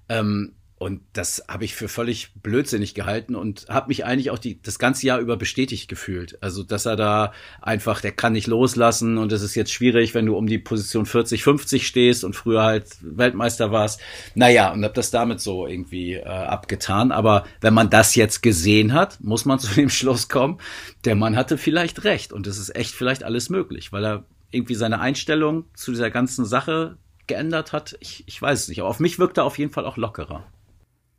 Ähm, 0.09 0.53
und 0.83 1.01
das 1.13 1.45
habe 1.47 1.63
ich 1.63 1.75
für 1.75 1.87
völlig 1.87 2.33
blödsinnig 2.41 2.93
gehalten 2.93 3.35
und 3.35 3.67
habe 3.69 3.87
mich 3.87 4.03
eigentlich 4.03 4.31
auch 4.31 4.37
die, 4.37 4.61
das 4.61 4.79
ganze 4.79 5.07
Jahr 5.07 5.19
über 5.19 5.37
bestätigt 5.37 5.87
gefühlt. 5.87 6.37
Also, 6.43 6.61
dass 6.61 6.85
er 6.85 6.97
da 6.97 7.31
einfach, 7.61 8.01
der 8.01 8.11
kann 8.11 8.33
nicht 8.33 8.47
loslassen 8.47 9.17
und 9.17 9.31
es 9.31 9.43
ist 9.43 9.55
jetzt 9.55 9.71
schwierig, 9.71 10.13
wenn 10.13 10.25
du 10.25 10.35
um 10.35 10.45
die 10.45 10.57
Position 10.57 11.05
40, 11.05 11.41
50 11.41 11.87
stehst 11.87 12.25
und 12.25 12.35
früher 12.35 12.63
halt 12.63 12.97
Weltmeister 12.99 13.71
warst. 13.71 14.01
Naja, 14.35 14.73
und 14.73 14.83
habe 14.83 14.93
das 14.93 15.09
damit 15.09 15.39
so 15.39 15.67
irgendwie 15.67 16.15
äh, 16.15 16.25
abgetan. 16.25 17.13
Aber 17.13 17.45
wenn 17.61 17.73
man 17.73 17.89
das 17.89 18.15
jetzt 18.15 18.43
gesehen 18.43 18.91
hat, 18.91 19.21
muss 19.21 19.45
man 19.45 19.59
zu 19.59 19.73
dem 19.73 19.89
Schluss 19.89 20.27
kommen, 20.27 20.57
der 21.05 21.15
Mann 21.15 21.37
hatte 21.37 21.57
vielleicht 21.57 22.03
recht 22.03 22.33
und 22.33 22.45
es 22.45 22.57
ist 22.57 22.75
echt 22.75 22.93
vielleicht 22.93 23.23
alles 23.23 23.49
möglich, 23.49 23.93
weil 23.93 24.03
er 24.03 24.25
irgendwie 24.51 24.75
seine 24.75 24.99
Einstellung 24.99 25.63
zu 25.75 25.91
dieser 25.91 26.11
ganzen 26.11 26.43
Sache 26.43 26.97
geändert 27.27 27.71
hat, 27.73 27.95
ich, 27.99 28.23
ich 28.27 28.41
weiß 28.41 28.61
es 28.61 28.67
nicht. 28.67 28.81
Aber 28.81 28.89
auf 28.89 28.99
mich 28.99 29.19
wirkt 29.19 29.37
er 29.37 29.45
auf 29.45 29.57
jeden 29.57 29.71
Fall 29.71 29.85
auch 29.85 29.97
lockerer. 29.97 30.43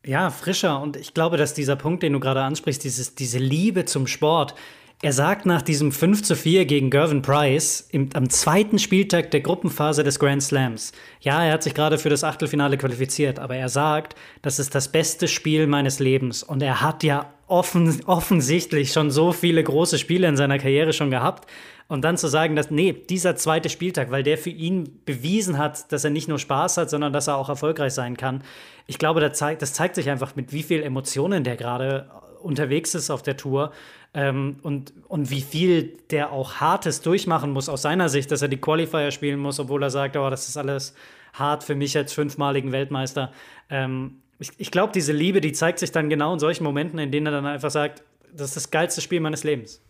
Ja, 0.05 0.31
frischer. 0.31 0.81
Und 0.81 0.97
ich 0.97 1.15
glaube, 1.15 1.37
dass 1.37 1.55
dieser 1.55 1.77
Punkt, 1.77 2.03
den 2.03 2.13
du 2.13 2.21
gerade 2.21 2.43
ansprichst, 2.43 2.85
dieses, 2.85 3.15
diese 3.15 3.39
Liebe 3.39 3.87
zum 3.87 4.07
Sport, 4.07 4.55
er 5.03 5.13
sagt 5.13 5.45
nach 5.45 5.61
diesem 5.61 5.93
5 5.93 6.23
zu 6.23 6.35
4 6.37 6.65
gegen 6.65 6.89
Gervin 6.89 7.21
Price 7.21 7.87
im, 7.91 8.09
am 8.15 8.31
zweiten 8.31 8.79
Spieltag 8.79 9.31
der 9.33 9.41
Gruppenphase 9.41 10.03
des 10.03 10.19
Grand 10.19 10.43
Slams. 10.43 10.93
Ja, 11.21 11.45
er 11.45 11.53
hat 11.53 11.63
sich 11.63 11.75
gerade 11.75 11.99
für 11.99 12.09
das 12.09 12.25
Achtelfinale 12.25 12.79
qualifiziert, 12.79 13.39
aber 13.39 13.57
er 13.57 13.69
sagt, 13.69 14.15
das 14.41 14.59
ist 14.59 14.75
das 14.75 14.89
beste 14.89 15.29
Spiel 15.29 15.67
meines 15.67 15.99
Lebens. 15.99 16.43
Und 16.43 16.63
er 16.63 16.81
hat 16.81 17.03
ja 17.03 17.35
offen, 17.47 18.01
offensichtlich 18.07 18.93
schon 18.93 19.11
so 19.11 19.33
viele 19.33 19.63
große 19.63 19.99
Spiele 19.99 20.27
in 20.27 20.37
seiner 20.37 20.59
Karriere 20.59 20.93
schon 20.93 21.11
gehabt. 21.11 21.51
Und 21.87 22.03
dann 22.03 22.17
zu 22.17 22.29
sagen, 22.29 22.57
dass, 22.57 22.71
nee, 22.71 22.93
dieser 22.93 23.37
zweite 23.37 23.69
Spieltag, 23.69 24.11
weil 24.11 24.23
der 24.23 24.39
für 24.39 24.51
ihn 24.51 25.01
bewiesen 25.05 25.59
hat, 25.59 25.93
dass 25.93 26.03
er 26.05 26.11
nicht 26.11 26.29
nur 26.29 26.39
Spaß 26.39 26.79
hat, 26.79 26.91
sondern 26.91 27.13
dass 27.13 27.29
er 27.29 27.37
auch 27.37 27.51
erfolgreich 27.51 27.93
sein 27.93 28.17
kann. 28.17 28.43
Ich 28.87 28.99
glaube, 28.99 29.21
das 29.21 29.39
zeigt, 29.39 29.61
das 29.61 29.75
zeigt 29.75 29.95
sich 29.95 30.09
einfach, 30.09 30.35
mit 30.35 30.53
wie 30.53 30.63
viel 30.63 30.83
Emotionen 30.83 31.45
der 31.45 31.57
gerade 31.57 32.11
unterwegs 32.43 32.95
ist 32.95 33.11
auf 33.11 33.23
der 33.23 33.37
Tour 33.37 33.73
ähm, 34.15 34.57
und, 34.63 34.93
und 35.09 35.31
wie 35.31 35.41
viel 35.41 35.99
der 36.11 36.33
auch 36.33 36.55
Hartes 36.55 37.01
durchmachen 37.01 37.51
muss 37.51 37.69
aus 37.69 37.83
seiner 37.83 38.09
Sicht, 38.09 38.31
dass 38.31 38.43
er 38.43 38.49
die 38.49 38.61
Qualifier 38.61 39.11
spielen 39.11 39.41
muss, 39.41 39.61
obwohl 39.61 39.83
er 39.83 39.91
sagt, 39.91 40.17
oh, 40.17 40.31
das 40.31 40.49
ist 40.49 40.57
alles 40.57 40.95
hart 41.33 41.65
für 41.65 41.75
mich 41.75 41.97
als 41.97 42.13
fünfmaligen 42.13 42.73
Weltmeister. 42.73 43.33
Ähm, 43.69 44.23
ich, 44.39 44.51
ich 44.59 44.71
glaube, 44.71 44.93
diese 44.93 45.13
Liebe, 45.13 45.41
die 45.41 45.53
zeigt 45.53 45.81
sich 45.81 45.93
dann 45.93 46.09
genau 46.09 46.33
in 46.33 46.39
solchen 46.39 46.65
Momenten, 46.65 46.99
in 46.99 47.11
denen 47.11 47.27
er 47.27 47.33
dann 47.33 47.47
einfach 47.47 47.71
sagt, 47.71 48.03
das 48.33 48.49
ist 48.49 48.57
das 48.57 48.71
geilste 48.71 49.01
Spiel 49.01 49.21
meines 49.21 49.45
Lebens. 49.45 49.81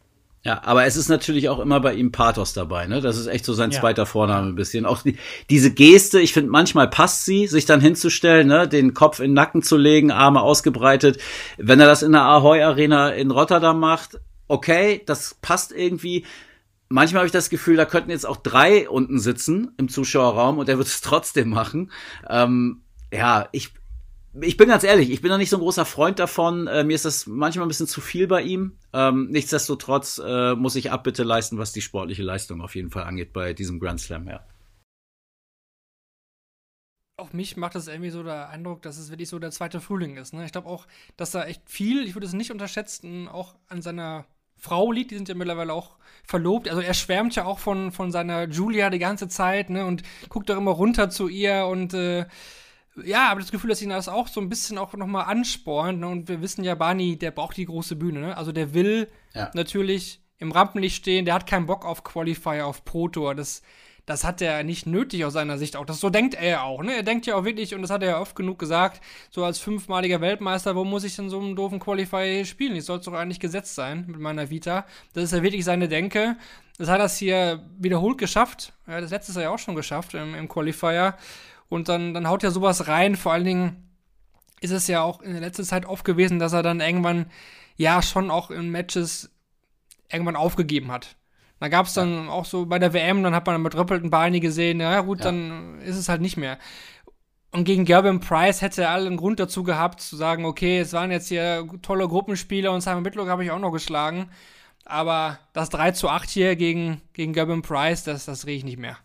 Ja, 0.45 0.61
aber 0.63 0.85
es 0.85 0.97
ist 0.97 1.09
natürlich 1.09 1.49
auch 1.49 1.59
immer 1.59 1.81
bei 1.81 1.95
ihm 1.95 2.13
Pathos 2.13 2.53
dabei, 2.53 2.87
ne? 2.87 3.01
Das 3.01 3.17
ist 3.17 3.29
echt 3.29 3.47
so 3.47 3.55
sein 3.55 3.71
Ja. 3.71 3.81
zweiter 3.81 4.05
Vorname 4.05 4.47
ein 4.49 4.55
bisschen. 4.55 4.85
Auch 4.85 5.01
die, 5.01 5.17
diese 5.49 5.73
Geste, 5.73 6.21
ich 6.21 6.35
finde, 6.35 6.51
manchmal 6.51 6.89
passt 6.89 7.25
sie, 7.25 7.47
sich 7.47 7.65
dann 7.65 7.81
hinzustellen, 7.81 8.47
ne? 8.47 8.69
Den 8.69 8.93
Kopf 8.93 9.21
in 9.21 9.31
den 9.31 9.35
Nacken 9.35 9.63
zu 9.63 9.79
legen, 9.79 10.11
Arme 10.11 10.43
ausgebreitet. 10.43 11.19
Wenn 11.57 11.81
er 11.81 11.87
das 11.87 12.03
in 12.03 12.13
der 12.13 12.23
Ahoy 12.23 12.63
Arena 12.63 13.09
in 13.11 13.31
Rotterdam 13.31 13.81
macht, 13.81 14.21
okay, 14.47 15.03
das 15.07 15.35
passt 15.41 15.73
irgendwie. 15.73 16.27
Manchmal 16.91 17.21
habe 17.21 17.27
ich 17.27 17.33
das 17.33 17.49
Gefühl, 17.49 17.77
da 17.77 17.87
könnten 17.87 18.11
jetzt 18.11 18.27
auch 18.27 18.37
drei 18.37 18.87
unten 18.87 19.19
sitzen 19.19 19.73
im 19.79 19.89
Zuschauerraum 19.89 20.59
und 20.59 20.69
er 20.69 20.77
wird 20.77 20.89
es 20.89 21.01
trotzdem 21.01 21.49
machen. 21.49 21.91
Ähm, 22.29 22.83
ja, 23.11 23.49
ich, 23.53 23.73
ich 24.41 24.57
bin 24.57 24.69
ganz 24.69 24.85
ehrlich, 24.85 25.11
ich 25.11 25.21
bin 25.21 25.31
noch 25.31 25.39
nicht 25.39 25.51
so 25.51 25.57
ein 25.57 25.61
großer 25.63 25.85
Freund 25.85 26.19
davon. 26.19 26.67
Äh, 26.67 26.85
mir 26.85 26.95
ist 26.95 27.05
das 27.05 27.27
manchmal 27.27 27.67
ein 27.67 27.69
bisschen 27.69 27.87
zu 27.87 28.01
viel 28.01 28.27
bei 28.27 28.43
ihm. 28.43 28.79
Ähm, 28.93 29.29
nichtsdestotrotz 29.31 30.21
äh, 30.25 30.55
muss 30.55 30.77
ich 30.77 30.91
Abbitte 30.91 31.23
leisten, 31.23 31.59
was 31.59 31.73
die 31.73 31.83
sportliche 31.83 32.23
Leistung 32.23 32.61
auf 32.61 32.75
jeden 32.75 32.91
Fall 32.91 33.05
angeht 33.05 33.33
bei 33.33 33.53
diesem 33.53 33.79
Grand 33.79 34.01
Slam, 34.01 34.29
ja. 34.29 34.45
Auf 37.17 37.33
mich 37.33 37.57
macht 37.57 37.77
das 37.77 37.87
irgendwie 37.87 38.11
so 38.11 38.25
der 38.25 38.49
Eindruck, 38.49 38.83
dass 38.83 38.99
es 38.99 39.11
wirklich 39.11 39.29
so 39.29 39.39
der 39.39 39.53
zweite 39.53 39.81
Frühling 39.81 40.17
ist. 40.17 40.35
Ne? 40.35 40.45
Ich 40.45 40.53
glaube 40.53 40.69
auch, 40.69 40.87
dass 41.17 41.31
da 41.31 41.45
echt 41.45 41.63
viel, 41.71 42.05
ich 42.05 42.17
würde 42.17 42.27
es 42.27 42.33
nicht 42.33 42.51
unterschätzen, 42.51 43.29
auch 43.29 43.55
an 43.69 43.83
seiner 43.83 44.27
Frau 44.57 44.91
liegt. 44.91 45.13
Die 45.13 45.15
sind 45.15 45.29
ja 45.29 45.37
mittlerweile 45.37 45.73
auch 45.73 45.97
verlobt. 46.25 46.69
Also 46.69 46.81
er 46.81 46.95
schwärmt 46.95 47.37
ja 47.37 47.45
auch 47.45 47.61
von, 47.61 47.93
von 47.93 48.11
seiner 48.11 48.49
Julia 48.49 48.91
die 48.91 48.99
ganze 48.99 49.29
Zeit 49.29 49.71
ne? 49.71 49.87
und 49.87 50.03
guckt 50.29 50.51
auch 50.51 50.57
immer 50.57 50.73
runter 50.73 51.09
zu 51.09 51.29
ihr 51.29 51.67
und 51.67 51.95
äh, 51.95 52.27
ja, 53.03 53.29
aber 53.31 53.41
das 53.41 53.51
Gefühl, 53.51 53.71
dass 53.71 53.83
ihn 53.83 53.89
das 53.91 54.09
auch 54.09 54.29
so 54.29 54.41
ein 54.41 54.49
bisschen 54.49 54.79
auch 54.79 54.93
nochmal 54.95 55.25
anspornt. 55.25 56.01
Ne? 56.01 56.09
Und 56.09 56.29
wir 56.29 56.41
wissen 56.43 56.63
ja, 56.65 56.75
Barney, 56.75 57.17
der 57.19 57.31
braucht 57.31 57.57
die 57.57 57.65
große 57.67 57.97
Bühne. 57.97 58.21
Ne? 58.21 58.37
Also 58.37 58.53
der 58.53 58.75
will 58.75 59.09
Ja. 59.35 59.51
natürlich 59.55 60.21
im 60.39 60.53
Rampenlicht 60.53 60.97
stehen. 60.97 61.25
Der 61.25 61.35
hat 61.35 61.47
keinen 61.47 61.67
Bock 61.67 61.85
auf 61.85 62.05
Qualifier, 62.05 62.67
auf 62.67 62.85
Pro 62.85 63.09
Tour. 63.09 63.35
Das, 63.35 63.63
das 64.07 64.23
hat 64.25 64.43
er 64.43 64.63
nicht 64.63 64.87
nötig 64.87 65.25
aus 65.25 65.33
seiner 65.33 65.59
Sicht 65.59 65.77
auch. 65.77 65.87
Das 65.87 65.99
so 66.01 66.11
denkt 66.11 66.35
er 66.35 66.63
auch. 66.65 66.83
Ne? 66.83 66.95
Er 66.95 67.03
denkt 67.03 67.27
ja 67.27 67.35
auch 67.37 67.45
wirklich, 67.45 67.75
und 67.75 67.83
das 67.83 67.91
hat 67.91 68.03
er 68.03 68.11
ja 68.11 68.21
oft 68.21 68.37
genug 68.37 68.59
gesagt, 68.59 69.01
so 69.31 69.45
als 69.45 69.59
fünfmaliger 69.59 70.21
Weltmeister, 70.21 70.77
wo 70.77 70.85
muss 70.85 71.05
ich 71.05 71.17
denn 71.17 71.31
so 71.31 71.41
einen 71.41 71.57
doofen 71.57 71.81
Qualifier 71.81 72.45
spielen? 72.45 72.77
Ich 72.77 72.85
soll 72.85 72.99
es 72.99 73.05
doch 73.05 73.15
eigentlich 73.15 73.41
gesetzt 73.41 73.75
sein 73.75 74.05
mit 74.07 74.21
meiner 74.21 74.51
Vita. 74.51 74.87
Das 75.15 75.25
ist 75.25 75.33
ja 75.33 75.43
wirklich 75.43 75.65
seine 75.65 75.89
Denke. 75.89 76.37
Das 76.79 76.89
hat 76.89 76.99
er 76.99 77.07
es 77.07 77.17
hier 77.17 77.65
wiederholt 77.79 78.19
geschafft. 78.19 78.73
Ja, 78.87 79.01
das 79.01 79.11
letztes 79.11 79.37
Jahr 79.37 79.45
ja 79.45 79.51
auch 79.51 79.59
schon 79.59 79.77
geschafft 79.77 80.15
im, 80.15 80.35
im 80.35 80.49
Qualifier. 80.49 81.17
Und 81.75 81.89
dann, 81.89 82.15
dann 82.15 82.29
haut 82.29 82.45
er 82.45 82.53
sowas 82.53 82.87
rein. 82.87 83.17
Vor 83.17 83.33
allen 83.33 83.45
Dingen 83.45 83.89
ist 84.61 84.71
es 84.71 84.87
ja 84.87 85.03
auch 85.03 85.21
in 85.21 85.33
der 85.33 85.41
letzten 85.41 85.65
Zeit 85.65 85.87
oft 85.87 86.05
gewesen, 86.05 86.39
dass 86.39 86.53
er 86.53 86.63
dann 86.63 86.81
irgendwann 86.81 87.27
ja 87.77 88.01
schon 88.01 88.31
auch 88.31 88.53
in 88.53 88.71
Matches 88.71 89.33
irgendwann 90.09 90.37
aufgegeben 90.37 90.93
hat. 90.93 91.17
Da 91.59 91.67
gab 91.67 91.87
es 91.87 91.95
dann 91.95 92.29
auch 92.29 92.45
so 92.45 92.67
bei 92.67 92.79
der 92.79 92.93
WM, 92.93 93.25
dann 93.25 93.35
hat 93.35 93.47
man 93.47 93.61
mit 93.61 93.75
doppelten 93.75 94.09
Beine 94.09 94.39
gesehen, 94.39 94.79
ja 94.79 95.01
gut, 95.01 95.19
Ja. 95.19 95.25
dann 95.25 95.81
ist 95.81 95.97
es 95.97 96.09
halt 96.09 96.21
nicht 96.21 96.37
mehr. 96.37 96.59
Und 97.51 97.65
gegen 97.65 97.85
Gerben 97.85 98.21
Price 98.21 98.63
hätte 98.63 98.83
er 98.83 98.91
allen 98.91 99.17
Grund 99.17 99.41
dazu 99.41 99.65
gehabt, 99.65 100.01
zu 100.01 100.15
sagen, 100.15 100.45
okay, 100.45 100.79
es 100.79 100.93
waren 100.93 101.11
jetzt 101.11 101.27
hier 101.27 101.67
tolle 101.83 102.07
Gruppenspiele 102.07 102.71
und 102.71 102.83
Simon 102.83 103.05
Whitlock 103.05 103.29
habe 103.29 103.43
ich 103.45 103.51
auch 103.51 103.59
noch 103.59 103.73
geschlagen. 103.73 104.31
Aber 104.85 105.41
das 105.55 105.71
3 105.71 105.91
zu 105.91 106.09
8 106.09 106.31
hier 106.31 106.55
gegen, 106.55 107.01
gegen 107.15 107.33
Gerben 107.33 107.63
Price, 107.63 108.05
das, 108.05 108.27
das 108.27 108.43
drehe 108.43 108.57
ich 108.57 108.65
nicht 108.65 108.79
mehr. 108.79 108.97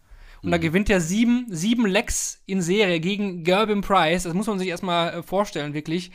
Und 0.42 0.52
da 0.52 0.58
gewinnt 0.58 0.90
er 0.90 1.02
sieben, 1.02 1.46
sieben 1.50 1.86
Lecks 1.86 2.42
in 2.46 2.62
Serie 2.62 3.00
gegen 3.00 3.44
Gerben 3.44 3.82
Price. 3.82 4.24
Das 4.24 4.34
muss 4.34 4.48
man 4.48 4.60
sich 4.60 4.70
erstmal 4.70 5.14
äh, 5.14 5.24
vorstellen, 5.24 5.74
wirklich. 5.74 6.12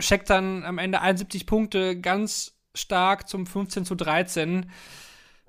Checkt 0.00 0.30
dann 0.30 0.64
am 0.64 0.78
Ende 0.78 1.00
71 1.00 1.46
Punkte 1.46 2.00
ganz 2.00 2.58
stark 2.74 3.28
zum 3.28 3.46
15 3.46 3.84
zu 3.84 3.94
13. 3.94 4.70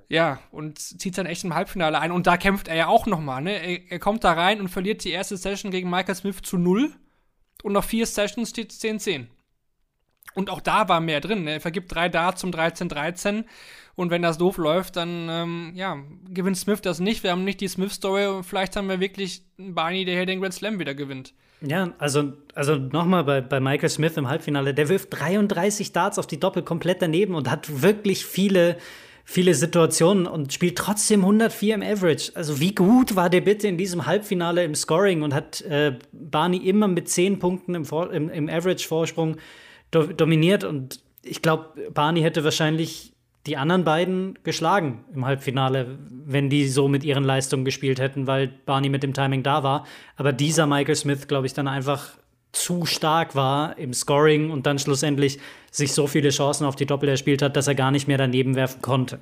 Ja, 0.09 0.39
und 0.51 0.79
zieht 0.79 1.17
dann 1.17 1.25
echt 1.25 1.43
im 1.43 1.53
Halbfinale 1.53 1.99
ein. 1.99 2.11
Und 2.11 2.27
da 2.27 2.37
kämpft 2.37 2.69
er 2.69 2.75
ja 2.75 2.87
auch 2.87 3.07
nochmal, 3.07 3.41
ne? 3.41 3.61
Er, 3.61 3.91
er 3.91 3.99
kommt 3.99 4.23
da 4.23 4.33
rein 4.33 4.61
und 4.61 4.69
verliert 4.69 5.03
die 5.03 5.11
erste 5.11 5.35
Session 5.35 5.71
gegen 5.71 5.89
Michael 5.89 6.15
Smith 6.15 6.41
zu 6.43 6.57
0. 6.57 6.93
Und 7.63 7.73
nach 7.73 7.83
vier 7.83 8.05
Sessions 8.05 8.51
steht 8.51 8.71
es 8.71 8.81
10-10. 8.81 9.27
Und 10.35 10.49
auch 10.49 10.61
da 10.61 10.87
war 10.87 10.99
mehr 10.99 11.19
drin. 11.19 11.43
Ne? 11.45 11.53
Er 11.53 11.61
vergibt 11.61 11.93
drei 11.93 12.09
Darts 12.09 12.41
zum 12.41 12.51
13-13. 12.51 13.45
Und 13.97 14.11
wenn 14.11 14.21
das 14.21 14.37
doof 14.37 14.57
läuft, 14.57 14.95
dann 14.95 15.27
ähm, 15.27 15.71
ja, 15.73 15.97
gewinnt 16.29 16.55
Smith 16.55 16.81
das 16.81 16.99
nicht. 16.99 17.23
Wir 17.23 17.31
haben 17.31 17.43
nicht 17.43 17.59
die 17.61 17.67
Smith-Story 17.67 18.27
und 18.27 18.43
vielleicht 18.43 18.75
haben 18.75 18.87
wir 18.89 18.99
wirklich 18.99 19.41
einen 19.57 19.73
Barney, 19.73 20.05
der 20.05 20.15
hier 20.15 20.27
den 20.27 20.39
Grand 20.39 20.53
Slam 20.53 20.77
wieder 20.77 20.93
gewinnt. 20.93 21.33
Ja, 21.61 21.91
also, 21.97 22.33
also 22.53 22.75
nochmal 22.75 23.23
bei, 23.23 23.41
bei 23.41 23.59
Michael 23.59 23.89
Smith 23.89 24.15
im 24.15 24.29
Halbfinale, 24.29 24.75
der 24.75 24.89
wirft 24.89 25.07
33 25.19 25.93
Darts 25.93 26.19
auf 26.19 26.27
die 26.27 26.39
Doppel 26.39 26.61
komplett 26.61 27.01
daneben 27.01 27.33
und 27.33 27.49
hat 27.49 27.81
wirklich 27.81 28.23
viele, 28.23 28.77
viele 29.25 29.55
Situationen 29.55 30.27
und 30.27 30.53
spielt 30.53 30.77
trotzdem 30.77 31.21
104 31.21 31.73
im 31.73 31.81
Average. 31.81 32.33
Also 32.35 32.59
wie 32.59 32.75
gut 32.75 33.15
war 33.15 33.31
der 33.31 33.41
bitte 33.41 33.67
in 33.67 33.79
diesem 33.79 34.05
Halbfinale 34.05 34.63
im 34.63 34.75
Scoring 34.75 35.23
und 35.23 35.33
hat 35.33 35.61
äh, 35.61 35.97
Barney 36.11 36.57
immer 36.57 36.87
mit 36.87 37.09
10 37.09 37.39
Punkten 37.39 37.73
im, 37.73 37.87
im, 38.11 38.29
im 38.29 38.47
Average-Vorsprung 38.47 39.37
do 39.89 40.03
dominiert 40.03 40.63
und 40.63 40.99
ich 41.23 41.41
glaube, 41.41 41.89
Barney 41.91 42.21
hätte 42.21 42.43
wahrscheinlich 42.43 43.16
die 43.47 43.57
anderen 43.57 43.83
beiden 43.83 44.37
geschlagen 44.43 45.05
im 45.15 45.25
Halbfinale, 45.25 45.97
wenn 46.25 46.49
die 46.49 46.67
so 46.67 46.87
mit 46.87 47.03
ihren 47.03 47.23
Leistungen 47.23 47.65
gespielt 47.65 47.99
hätten, 47.99 48.27
weil 48.27 48.47
Barney 48.47 48.89
mit 48.89 49.03
dem 49.03 49.13
Timing 49.13 49.41
da 49.41 49.63
war. 49.63 49.85
Aber 50.17 50.33
dieser 50.33 50.67
Michael 50.67 50.95
Smith, 50.95 51.27
glaube 51.27 51.47
ich, 51.47 51.53
dann 51.53 51.67
einfach 51.67 52.17
zu 52.51 52.85
stark 52.85 53.35
war 53.35 53.77
im 53.77 53.93
Scoring 53.93 54.51
und 54.51 54.65
dann 54.65 54.79
schlussendlich 54.79 55.39
sich 55.71 55.93
so 55.93 56.07
viele 56.07 56.29
Chancen 56.29 56.65
auf 56.65 56.75
die 56.75 56.85
Doppel 56.85 57.09
erspielt 57.09 57.41
hat, 57.41 57.55
dass 57.55 57.67
er 57.67 57.75
gar 57.75 57.91
nicht 57.91 58.07
mehr 58.07 58.17
daneben 58.17 58.55
werfen 58.55 58.81
konnte. 58.81 59.19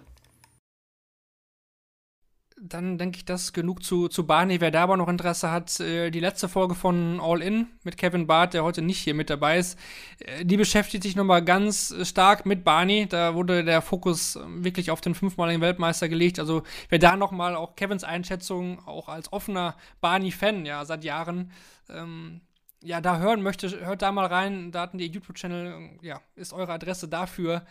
Dann 2.68 2.98
denke 2.98 3.18
ich, 3.18 3.26
das 3.26 3.54
genug 3.54 3.84
zu, 3.84 4.08
zu 4.08 4.26
Barney. 4.26 4.60
Wer 4.60 4.72
da 4.72 4.84
aber 4.84 4.98
noch 4.98 5.08
Interesse 5.08 5.52
hat, 5.52 5.80
äh, 5.80 6.10
die 6.10 6.20
letzte 6.20 6.50
Folge 6.50 6.74
von 6.74 7.20
All 7.22 7.42
In 7.42 7.68
mit 7.84 7.96
Kevin 7.96 8.26
Barth, 8.26 8.56
der 8.56 8.64
heute 8.64 8.82
nicht 8.82 8.98
hier 8.98 9.14
mit 9.14 9.30
dabei 9.30 9.60
ist, 9.60 9.78
äh, 10.20 10.44
die 10.44 10.58
beschäftigt 10.58 11.04
sich 11.04 11.16
nochmal 11.16 11.44
ganz 11.44 11.94
stark 12.04 12.48
mit 12.48 12.64
Barney. 12.64 13.06
Da 13.08 13.36
wurde 13.36 13.64
der 13.64 13.84
Fokus 13.84 14.36
ähm, 14.36 14.64
wirklich 14.64 14.90
auf 14.90 15.00
den 15.00 15.14
fünfmaligen 15.14 15.62
Weltmeister 15.62 16.10
gelegt. 16.10 16.40
Also 16.40 16.64
wer 16.90 16.98
da 16.98 17.16
nochmal 17.16 17.56
auch 17.56 17.76
Kevins 17.76 18.04
Einschätzung, 18.04 18.80
auch 18.88 19.10
als 19.10 19.32
offener 19.32 19.76
Barney-Fan, 20.02 20.66
ja, 20.66 20.86
seit 20.86 21.04
Jahren, 21.04 21.52
ähm, 21.90 22.42
ja, 22.82 23.00
da 23.00 23.20
hören 23.20 23.44
möchte, 23.44 23.86
hört 23.86 24.02
da 24.02 24.12
mal 24.12 24.26
rein. 24.26 24.72
Da 24.72 24.82
hatten 24.82 24.98
die 24.98 25.08
YouTube-Channel, 25.08 26.00
ja, 26.02 26.20
ist 26.36 26.54
eure 26.54 26.74
Adresse 26.74 27.08
dafür. 27.08 27.64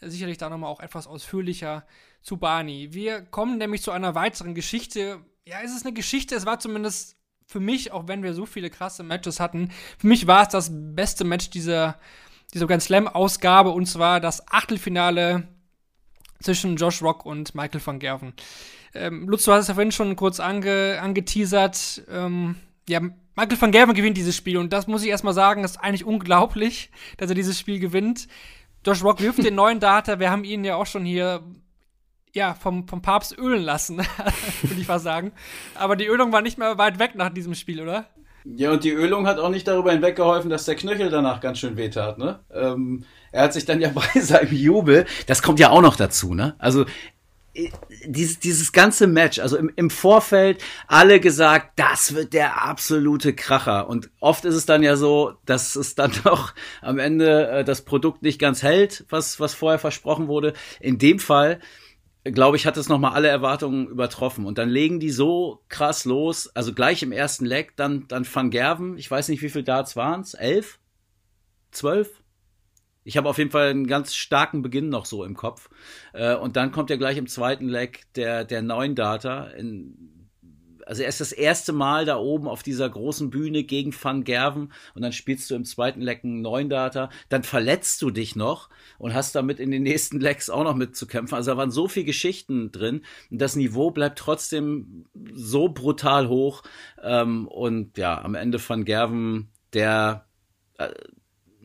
Sicherlich 0.00 0.38
da 0.38 0.50
nochmal 0.50 0.70
auch 0.70 0.80
etwas 0.80 1.06
ausführlicher 1.06 1.86
zu 2.22 2.36
Barney. 2.36 2.92
Wir 2.92 3.22
kommen 3.22 3.58
nämlich 3.58 3.82
zu 3.82 3.92
einer 3.92 4.14
weiteren 4.14 4.54
Geschichte. 4.54 5.20
Ja, 5.46 5.58
es 5.64 5.74
ist 5.74 5.86
eine 5.86 5.94
Geschichte, 5.94 6.34
es 6.34 6.44
war 6.44 6.58
zumindest 6.58 7.16
für 7.46 7.60
mich, 7.60 7.92
auch 7.92 8.08
wenn 8.08 8.22
wir 8.22 8.34
so 8.34 8.44
viele 8.44 8.70
krasse 8.70 9.04
Matches 9.04 9.40
hatten, 9.40 9.70
für 9.98 10.08
mich 10.08 10.26
war 10.26 10.42
es 10.42 10.48
das 10.48 10.70
beste 10.72 11.24
Match 11.24 11.50
dieser, 11.50 11.98
dieser 12.52 12.66
Grand 12.66 12.82
Slam-Ausgabe 12.82 13.70
und 13.70 13.86
zwar 13.86 14.20
das 14.20 14.46
Achtelfinale 14.48 15.46
zwischen 16.42 16.76
Josh 16.76 17.02
Rock 17.02 17.24
und 17.24 17.54
Michael 17.54 17.80
van 17.84 17.98
Gerven. 17.98 18.34
Ähm, 18.94 19.28
Lutz, 19.28 19.44
du 19.44 19.52
hast 19.52 19.62
es 19.62 19.68
ja 19.68 19.74
vorhin 19.74 19.92
schon 19.92 20.16
kurz 20.16 20.40
ange, 20.40 20.98
angeteasert. 21.00 22.02
Ähm, 22.10 22.56
ja, 22.88 23.00
Michael 23.00 23.60
van 23.60 23.72
Gerven 23.72 23.94
gewinnt 23.94 24.16
dieses 24.16 24.36
Spiel 24.36 24.58
und 24.58 24.72
das 24.72 24.86
muss 24.86 25.02
ich 25.02 25.08
erstmal 25.08 25.34
sagen, 25.34 25.64
ist 25.64 25.78
eigentlich 25.78 26.04
unglaublich, 26.04 26.90
dass 27.16 27.30
er 27.30 27.34
dieses 27.34 27.58
Spiel 27.58 27.78
gewinnt. 27.78 28.28
Josh 28.86 29.02
Rock 29.02 29.20
wirft 29.20 29.42
den 29.42 29.56
neuen 29.56 29.80
Data, 29.80 30.20
wir 30.20 30.30
haben 30.30 30.44
ihn 30.44 30.64
ja 30.64 30.76
auch 30.76 30.86
schon 30.86 31.04
hier 31.04 31.42
ja, 32.32 32.54
vom, 32.54 32.86
vom 32.86 33.02
Papst 33.02 33.36
ölen 33.36 33.62
lassen, 33.62 33.98
würde 34.62 34.80
ich 34.80 34.86
fast 34.86 35.02
sagen. 35.02 35.32
Aber 35.74 35.96
die 35.96 36.06
Ölung 36.06 36.30
war 36.32 36.40
nicht 36.40 36.56
mehr 36.56 36.78
weit 36.78 37.00
weg 37.00 37.16
nach 37.16 37.30
diesem 37.30 37.54
Spiel, 37.54 37.82
oder? 37.82 38.06
Ja, 38.44 38.70
und 38.70 38.84
die 38.84 38.92
Ölung 38.92 39.26
hat 39.26 39.40
auch 39.40 39.48
nicht 39.48 39.66
darüber 39.66 39.90
hinweggeholfen, 39.90 40.50
dass 40.50 40.66
der 40.66 40.76
Knöchel 40.76 41.10
danach 41.10 41.40
ganz 41.40 41.58
schön 41.58 41.76
wehtat, 41.76 42.18
ne? 42.18 42.38
Ähm, 42.54 43.04
er 43.32 43.42
hat 43.42 43.54
sich 43.54 43.64
dann 43.64 43.80
ja 43.80 43.88
bei 43.94 44.20
seinem 44.20 44.52
Jubel, 44.52 45.06
das 45.26 45.42
kommt 45.42 45.58
ja 45.58 45.70
auch 45.70 45.82
noch 45.82 45.96
dazu, 45.96 46.34
ne? 46.34 46.54
Also 46.58 46.84
dieses, 48.04 48.38
dieses 48.38 48.72
ganze 48.72 49.06
Match, 49.06 49.38
also 49.38 49.56
im, 49.56 49.70
im 49.76 49.90
Vorfeld 49.90 50.62
alle 50.86 51.20
gesagt, 51.20 51.72
das 51.76 52.14
wird 52.14 52.32
der 52.32 52.62
absolute 52.62 53.34
Kracher. 53.34 53.88
Und 53.88 54.10
oft 54.20 54.44
ist 54.44 54.54
es 54.54 54.66
dann 54.66 54.82
ja 54.82 54.96
so, 54.96 55.34
dass 55.44 55.76
es 55.76 55.94
dann 55.94 56.12
doch 56.24 56.54
am 56.82 56.98
Ende 56.98 57.48
äh, 57.48 57.64
das 57.64 57.82
Produkt 57.82 58.22
nicht 58.22 58.38
ganz 58.38 58.62
hält, 58.62 59.04
was, 59.08 59.40
was 59.40 59.54
vorher 59.54 59.78
versprochen 59.78 60.28
wurde. 60.28 60.52
In 60.80 60.98
dem 60.98 61.18
Fall 61.18 61.60
glaube 62.24 62.56
ich, 62.56 62.66
hat 62.66 62.76
es 62.76 62.88
nochmal 62.88 63.12
alle 63.12 63.28
Erwartungen 63.28 63.86
übertroffen. 63.86 64.46
Und 64.46 64.58
dann 64.58 64.68
legen 64.68 64.98
die 64.98 65.10
so 65.10 65.62
krass 65.68 66.04
los, 66.04 66.48
also 66.56 66.74
gleich 66.74 67.04
im 67.04 67.12
ersten 67.12 67.44
Leck, 67.44 67.76
dann, 67.76 68.08
dann 68.08 68.26
Van 68.26 68.50
Gerven, 68.50 68.98
ich 68.98 69.08
weiß 69.08 69.28
nicht, 69.28 69.42
wie 69.42 69.48
viel 69.48 69.62
Darts 69.62 69.94
waren's, 69.94 70.34
elf? 70.34 70.80
Zwölf? 71.70 72.10
Ich 73.06 73.16
habe 73.16 73.28
auf 73.28 73.38
jeden 73.38 73.52
Fall 73.52 73.68
einen 73.68 73.86
ganz 73.86 74.16
starken 74.16 74.62
Beginn 74.62 74.88
noch 74.88 75.06
so 75.06 75.22
im 75.22 75.36
Kopf. 75.36 75.70
Äh, 76.12 76.34
und 76.34 76.56
dann 76.56 76.72
kommt 76.72 76.90
ja 76.90 76.96
gleich 76.96 77.16
im 77.16 77.28
zweiten 77.28 77.68
Leck 77.68 78.02
der, 78.16 78.44
der 78.44 78.62
neuen 78.62 78.96
Data. 78.96 79.44
In, 79.44 80.28
also 80.84 81.04
er 81.04 81.08
ist 81.08 81.20
das 81.20 81.30
erste 81.30 81.72
Mal 81.72 82.04
da 82.04 82.16
oben 82.16 82.48
auf 82.48 82.64
dieser 82.64 82.90
großen 82.90 83.30
Bühne 83.30 83.62
gegen 83.62 83.94
Van 83.94 84.24
Gerven 84.24 84.72
und 84.96 85.02
dann 85.02 85.12
spielst 85.12 85.48
du 85.48 85.54
im 85.54 85.64
zweiten 85.64 86.00
Leck 86.00 86.24
einen 86.24 86.42
neuen 86.42 86.68
Data, 86.68 87.08
dann 87.28 87.44
verletzt 87.44 88.02
du 88.02 88.10
dich 88.10 88.34
noch 88.34 88.70
und 88.98 89.14
hast 89.14 89.36
damit 89.36 89.60
in 89.60 89.70
den 89.70 89.84
nächsten 89.84 90.18
Lecks 90.18 90.50
auch 90.50 90.64
noch 90.64 90.74
mitzukämpfen. 90.74 91.36
Also 91.36 91.52
da 91.52 91.56
waren 91.56 91.70
so 91.70 91.86
viele 91.86 92.06
Geschichten 92.06 92.72
drin 92.72 93.02
und 93.30 93.40
das 93.40 93.54
Niveau 93.54 93.92
bleibt 93.92 94.18
trotzdem 94.18 95.06
so 95.32 95.68
brutal 95.68 96.28
hoch 96.28 96.64
ähm, 97.04 97.46
und 97.46 97.98
ja, 97.98 98.20
am 98.20 98.34
Ende 98.34 98.58
Van 98.68 98.84
Gerven, 98.84 99.50
der 99.72 100.26
äh, 100.78 100.88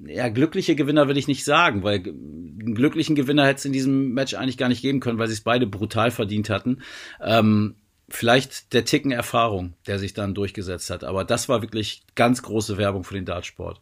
ja, 0.06 0.30
glückliche 0.30 0.76
Gewinner 0.76 1.08
will 1.08 1.18
ich 1.18 1.28
nicht 1.28 1.44
sagen, 1.44 1.84
weil 1.84 2.00
einen 2.00 2.76
glücklichen 2.76 3.16
Gewinner 3.16 3.46
hätte 3.46 3.60
es 3.60 3.66
in 3.66 3.74
diesem 3.74 4.14
Match 4.14 4.34
eigentlich 4.34 4.58
gar 4.58 4.70
nicht 4.70 4.82
geben 4.82 5.00
können, 5.00 5.20
weil 5.20 5.28
sie 5.28 5.34
es 5.34 5.42
beide 5.42 5.68
brutal 5.68 6.12
verdient 6.12 6.50
hatten. 6.50 6.82
Ähm, 7.22 7.76
vielleicht 8.10 8.74
der 8.74 8.86
Ticken 8.86 9.12
Erfahrung, 9.12 9.74
der 9.88 10.00
sich 10.00 10.14
dann 10.14 10.34
durchgesetzt 10.34 10.90
hat. 10.90 11.04
Aber 11.04 11.24
das 11.24 11.50
war 11.50 11.62
wirklich 11.62 12.04
ganz 12.16 12.42
große 12.42 12.78
Werbung 12.78 13.04
für 13.04 13.16
den 13.16 13.26
Dartsport. 13.26 13.82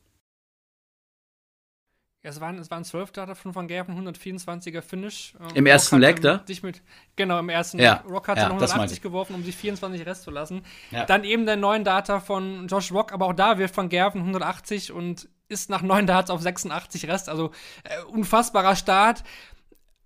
Es 2.21 2.41
waren, 2.41 2.58
es 2.58 2.69
waren 2.69 2.84
12 2.84 3.13
Data 3.13 3.34
von 3.34 3.55
Van 3.55 3.67
Gerven, 3.69 3.95
124er 3.97 4.82
Finish. 4.82 5.36
Ähm, 5.39 5.55
Im 5.55 5.65
ersten 5.65 5.99
Leg, 5.99 6.21
da? 6.21 6.43
Mit, 6.63 6.82
genau, 7.15 7.39
im 7.39 7.47
ersten 7.47 7.79
ja. 7.79 8.03
Rock 8.10 8.27
hat 8.27 8.38
ja, 8.38 8.47
180 8.47 9.01
geworfen, 9.01 9.36
um 9.36 9.43
sich 9.43 9.55
24 9.55 10.05
Rest 10.05 10.23
zu 10.23 10.32
lassen. 10.32 10.63
Ja. 10.91 11.05
Dann 11.05 11.23
eben 11.23 11.45
der 11.45 11.55
neuen 11.55 11.86
Data 11.86 12.19
von 12.19 12.67
Josh 12.67 12.91
Rock, 12.91 13.13
aber 13.13 13.27
auch 13.27 13.34
da 13.34 13.58
wirft 13.58 13.77
Van 13.77 13.88
Gerven 13.88 14.19
180 14.19 14.91
und 14.91 15.29
ist 15.47 15.69
nach 15.69 15.82
neun 15.82 16.08
Darts 16.08 16.29
auf 16.29 16.41
86 16.41 17.08
Rest. 17.08 17.29
Also 17.29 17.51
äh, 17.84 18.03
unfassbarer 18.03 18.75
Start. 18.75 19.23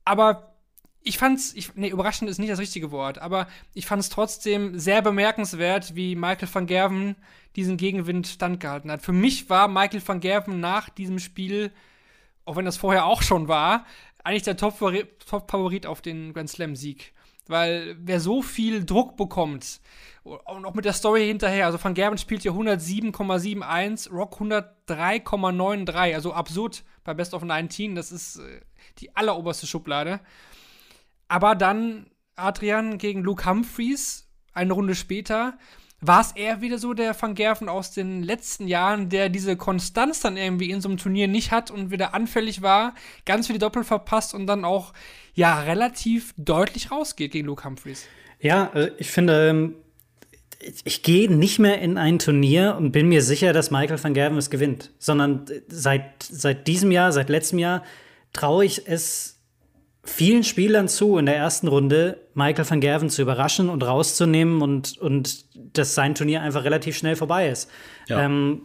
Aber 0.05 0.53
ich 1.01 1.17
fand's, 1.17 1.51
ich, 1.55 1.73
nee, 1.73 1.89
überraschend 1.89 2.29
ist 2.29 2.37
nicht 2.37 2.51
das 2.51 2.59
richtige 2.59 2.91
Wort, 2.91 3.17
aber 3.17 3.47
ich 3.73 3.87
fand 3.87 4.01
es 4.01 4.09
trotzdem 4.09 4.77
sehr 4.77 5.01
bemerkenswert, 5.01 5.95
wie 5.95 6.15
Michael 6.15 6.47
van 6.51 6.67
Gerven 6.67 7.15
diesen 7.55 7.77
Gegenwind 7.77 8.27
standgehalten 8.27 8.91
hat. 8.91 9.01
Für 9.01 9.13
mich 9.13 9.49
war 9.49 9.67
Michael 9.67 10.01
van 10.05 10.19
Gerven 10.19 10.59
nach 10.59 10.89
diesem 10.89 11.19
Spiel, 11.19 11.71
auch 12.45 12.55
wenn 12.55 12.65
das 12.65 12.77
vorher 12.77 13.05
auch 13.05 13.21
schon 13.21 13.47
war, 13.47 13.85
eigentlich 14.23 14.43
der 14.43 14.57
Top-Favorit 14.57 15.85
auf 15.85 16.01
den 16.01 16.33
Grand 16.33 16.49
Slam-Sieg. 16.49 17.13
Weil 17.47 17.97
wer 17.99 18.19
so 18.19 18.41
viel 18.41 18.85
Druck 18.85 19.17
bekommt, 19.17 19.81
und 20.23 20.65
auch 20.65 20.73
mit 20.73 20.85
der 20.85 20.93
Story 20.93 21.27
hinterher, 21.27 21.65
also 21.65 21.83
Van 21.83 21.93
Gerben 21.93 22.17
spielt 22.17 22.43
hier 22.43 22.53
107,71, 22.53 24.09
Rock 24.09 24.39
103,93, 24.39 26.13
also 26.13 26.33
absurd 26.33 26.83
bei 27.03 27.13
Best 27.13 27.33
of 27.33 27.43
19, 27.43 27.95
das 27.95 28.11
ist 28.11 28.37
äh, 28.37 28.61
die 28.99 29.13
alleroberste 29.15 29.67
Schublade. 29.67 30.21
Aber 31.27 31.55
dann 31.55 32.09
Adrian 32.35 32.97
gegen 32.97 33.21
Luke 33.21 33.45
Humphreys, 33.45 34.29
eine 34.53 34.73
Runde 34.73 34.95
später, 34.95 35.57
war 36.05 36.21
es 36.21 36.31
eher 36.33 36.61
wieder 36.61 36.77
so 36.77 36.93
der 36.93 37.19
Van 37.19 37.35
Gerven 37.35 37.69
aus 37.69 37.91
den 37.91 38.23
letzten 38.23 38.67
Jahren, 38.67 39.09
der 39.09 39.29
diese 39.29 39.55
Konstanz 39.55 40.19
dann 40.19 40.37
irgendwie 40.37 40.69
in 40.69 40.81
so 40.81 40.89
einem 40.89 40.97
Turnier 40.97 41.27
nicht 41.27 41.51
hat 41.51 41.71
und 41.71 41.91
wieder 41.91 42.13
anfällig 42.13 42.61
war, 42.61 42.93
ganz 43.25 43.47
viele 43.47 43.59
Doppel 43.59 43.83
verpasst 43.83 44.33
und 44.33 44.45
dann 44.47 44.65
auch 44.65 44.93
ja 45.33 45.61
relativ 45.61 46.33
deutlich 46.37 46.91
rausgeht 46.91 47.31
gegen 47.31 47.47
Luke 47.47 47.63
Humphreys. 47.63 48.05
Ja, 48.39 48.71
äh, 48.73 48.91
ich 48.97 49.09
finde, 49.09 49.49
ähm, 49.49 49.75
ich 50.83 51.03
gehe 51.03 51.31
nicht 51.31 51.59
mehr 51.59 51.81
in 51.81 51.97
ein 51.97 52.19
Turnier 52.19 52.75
und 52.77 52.91
bin 52.91 53.09
mir 53.09 53.21
sicher, 53.21 53.53
dass 53.53 53.71
Michael 53.71 54.01
van 54.01 54.13
Gerven 54.13 54.37
es 54.37 54.49
gewinnt, 54.49 54.91
sondern 54.99 55.45
seit, 55.67 56.23
seit 56.23 56.67
diesem 56.67 56.91
Jahr, 56.91 57.11
seit 57.11 57.29
letztem 57.29 57.59
Jahr 57.59 57.83
traue 58.33 58.65
ich 58.65 58.87
es 58.87 59.32
vielen 60.03 60.43
Spielern 60.43 60.87
zu, 60.87 61.17
in 61.17 61.25
der 61.25 61.35
ersten 61.35 61.67
Runde 61.67 62.19
Michael 62.33 62.69
van 62.69 62.81
Gerven 62.81 63.09
zu 63.09 63.21
überraschen 63.21 63.69
und 63.69 63.83
rauszunehmen 63.83 64.61
und, 64.61 64.97
und 64.97 65.45
dass 65.75 65.95
sein 65.95 66.15
Turnier 66.15 66.41
einfach 66.41 66.63
relativ 66.63 66.97
schnell 66.97 67.15
vorbei 67.15 67.49
ist. 67.49 67.69
Ja. 68.07 68.23
Ähm, 68.23 68.63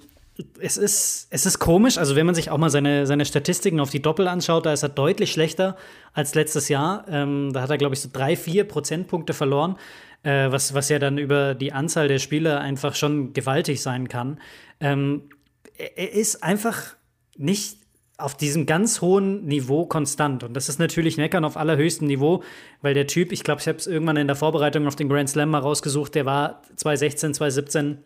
es 0.61 0.77
ist, 0.77 1.27
es 1.31 1.47
ist 1.47 1.59
komisch, 1.59 1.99
also 1.99 2.15
wenn 2.15 2.27
man 2.27 2.35
sich 2.35 2.51
auch 2.51 2.59
mal 2.59 2.71
seine, 2.71 3.07
seine 3.07 3.25
Statistiken 3.25 3.81
auf 3.81 3.91
die 3.91 4.01
Doppel 4.01 4.29
anschaut, 4.29 4.67
da 4.67 4.73
ist 4.73 4.85
er 4.85 4.89
deutlich 4.89 5.33
schlechter 5.33 5.77
als 6.13 6.35
letztes 6.35 6.69
Jahr. 6.69 7.05
Ähm, 7.09 7.53
da 7.53 7.63
hat 7.63 7.71
er, 7.71 7.79
glaube 7.79 7.95
ich, 7.95 8.01
so 8.01 8.09
drei, 8.13 8.37
vier 8.37 8.65
Prozentpunkte 8.65 9.33
verloren 9.33 9.77
äh, 10.23 10.51
was, 10.51 10.75
was 10.75 10.89
ja 10.89 10.99
dann 10.99 11.19
über 11.19 11.55
die 11.55 11.73
Anzahl 11.73 12.09
der 12.09 12.19
Spieler 12.19 12.61
einfach 12.61 12.95
schon 12.95 13.33
gewaltig 13.33 13.83
sein 13.83 14.09
kann. 14.09 14.41
Ähm, 14.81 15.31
er 15.77 16.13
ist 16.13 16.43
einfach 16.43 16.97
nicht 17.37 17.78
auf 18.19 18.37
diesem 18.37 18.67
ganz 18.67 19.01
hohen 19.01 19.45
Niveau 19.47 19.87
konstant. 19.87 20.43
Und 20.43 20.55
das 20.55 20.69
ist 20.69 20.79
natürlich 20.79 21.17
Meckern 21.17 21.45
auf 21.45 21.57
allerhöchstem 21.57 22.07
Niveau, 22.07 22.43
weil 22.83 22.93
der 22.93 23.07
Typ, 23.07 23.33
ich 23.33 23.45
glaube, 23.45 23.61
ich 23.61 23.69
habe 23.69 23.79
es 23.79 23.87
irgendwann 23.87 24.17
in 24.17 24.27
der 24.27 24.37
Vorbereitung 24.37 24.87
auf 24.87 24.97
den 24.97 25.09
Grand 25.09 25.31
Slam 25.31 25.51
mal 25.51 25.61
rausgesucht, 25.61 26.15
der 26.15 26.27
war 26.27 26.63
2016, 26.77 27.35
2017 27.35 27.99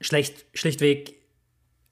schlecht, 0.00 0.46
schlichtweg 0.54 1.20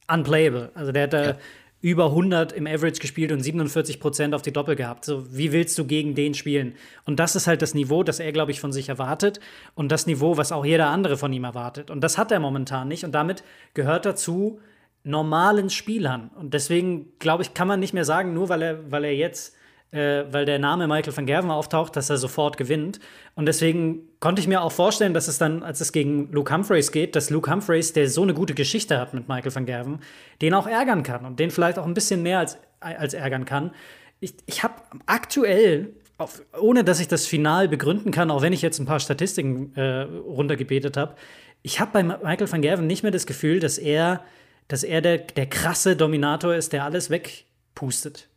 unplayable. 0.08 0.70
Also 0.74 0.92
der 0.92 1.02
hatte 1.04 1.16
ja 1.16 1.36
über 1.82 2.06
100 2.06 2.52
im 2.52 2.68
Average 2.68 3.00
gespielt 3.00 3.32
und 3.32 3.40
47 3.40 3.98
Prozent 3.98 4.34
auf 4.34 4.42
die 4.42 4.52
Doppel 4.52 4.76
gehabt. 4.76 5.04
So, 5.04 5.36
wie 5.36 5.50
willst 5.50 5.76
du 5.76 5.84
gegen 5.84 6.14
den 6.14 6.32
spielen? 6.32 6.74
Und 7.04 7.18
das 7.18 7.34
ist 7.34 7.48
halt 7.48 7.60
das 7.60 7.74
Niveau, 7.74 8.04
das 8.04 8.20
er, 8.20 8.30
glaube 8.30 8.52
ich, 8.52 8.60
von 8.60 8.72
sich 8.72 8.88
erwartet 8.88 9.40
und 9.74 9.90
das 9.90 10.06
Niveau, 10.06 10.36
was 10.36 10.52
auch 10.52 10.64
jeder 10.64 10.86
andere 10.86 11.16
von 11.16 11.32
ihm 11.32 11.42
erwartet. 11.42 11.90
Und 11.90 12.00
das 12.00 12.18
hat 12.18 12.30
er 12.30 12.38
momentan 12.38 12.86
nicht 12.86 13.04
und 13.04 13.12
damit 13.12 13.42
gehört 13.74 14.06
dazu 14.06 14.60
normalen 15.04 15.70
Spielern. 15.70 16.30
Und 16.38 16.54
deswegen, 16.54 17.18
glaube 17.18 17.42
ich, 17.42 17.54
kann 17.54 17.68
man 17.68 17.80
nicht 17.80 17.94
mehr 17.94 18.04
sagen, 18.04 18.34
nur 18.34 18.48
weil 18.48 18.62
er, 18.62 18.90
weil 18.90 19.04
er 19.04 19.14
jetzt 19.14 19.56
äh, 19.92 20.24
weil 20.32 20.46
der 20.46 20.58
Name 20.58 20.88
Michael 20.88 21.14
van 21.14 21.26
Gerven 21.26 21.50
auftaucht, 21.50 21.96
dass 21.96 22.08
er 22.08 22.16
sofort 22.16 22.56
gewinnt. 22.56 22.98
Und 23.34 23.46
deswegen 23.46 24.08
konnte 24.20 24.40
ich 24.40 24.48
mir 24.48 24.62
auch 24.62 24.72
vorstellen, 24.72 25.12
dass 25.12 25.28
es 25.28 25.36
dann, 25.36 25.62
als 25.62 25.80
es 25.80 25.92
gegen 25.92 26.32
Luke 26.32 26.52
Humphreys 26.52 26.92
geht, 26.92 27.14
dass 27.14 27.28
Luke 27.28 27.50
Humphreys, 27.50 27.92
der 27.92 28.08
so 28.08 28.22
eine 28.22 28.32
gute 28.32 28.54
Geschichte 28.54 28.98
hat 28.98 29.12
mit 29.12 29.28
Michael 29.28 29.54
van 29.54 29.66
Gerven, 29.66 29.98
den 30.40 30.54
auch 30.54 30.66
ärgern 30.66 31.02
kann 31.02 31.26
und 31.26 31.38
den 31.38 31.50
vielleicht 31.50 31.78
auch 31.78 31.84
ein 31.84 31.94
bisschen 31.94 32.22
mehr 32.22 32.38
als, 32.38 32.56
als 32.80 33.12
ärgern 33.12 33.44
kann. 33.44 33.72
Ich, 34.20 34.34
ich 34.46 34.62
habe 34.62 34.74
aktuell 35.04 35.92
auf, 36.16 36.42
ohne 36.58 36.84
dass 36.84 37.00
ich 37.00 37.08
das 37.08 37.26
final 37.26 37.68
begründen 37.68 38.12
kann, 38.12 38.30
auch 38.30 38.40
wenn 38.40 38.52
ich 38.54 38.62
jetzt 38.62 38.78
ein 38.78 38.86
paar 38.86 39.00
Statistiken 39.00 39.74
äh, 39.74 40.02
runtergebetet 40.02 40.96
habe, 40.96 41.16
ich 41.62 41.80
habe 41.80 41.90
bei 41.92 42.02
Michael 42.02 42.50
van 42.50 42.62
Gerven 42.62 42.86
nicht 42.86 43.02
mehr 43.02 43.12
das 43.12 43.26
Gefühl, 43.26 43.60
dass 43.60 43.78
er, 43.78 44.24
dass 44.72 44.84
er 44.84 45.02
der, 45.02 45.18
der 45.18 45.44
krasse 45.44 45.96
Dominator 45.96 46.54
ist, 46.54 46.72
der 46.72 46.84
alles 46.84 47.10
wegpustet. 47.10 48.30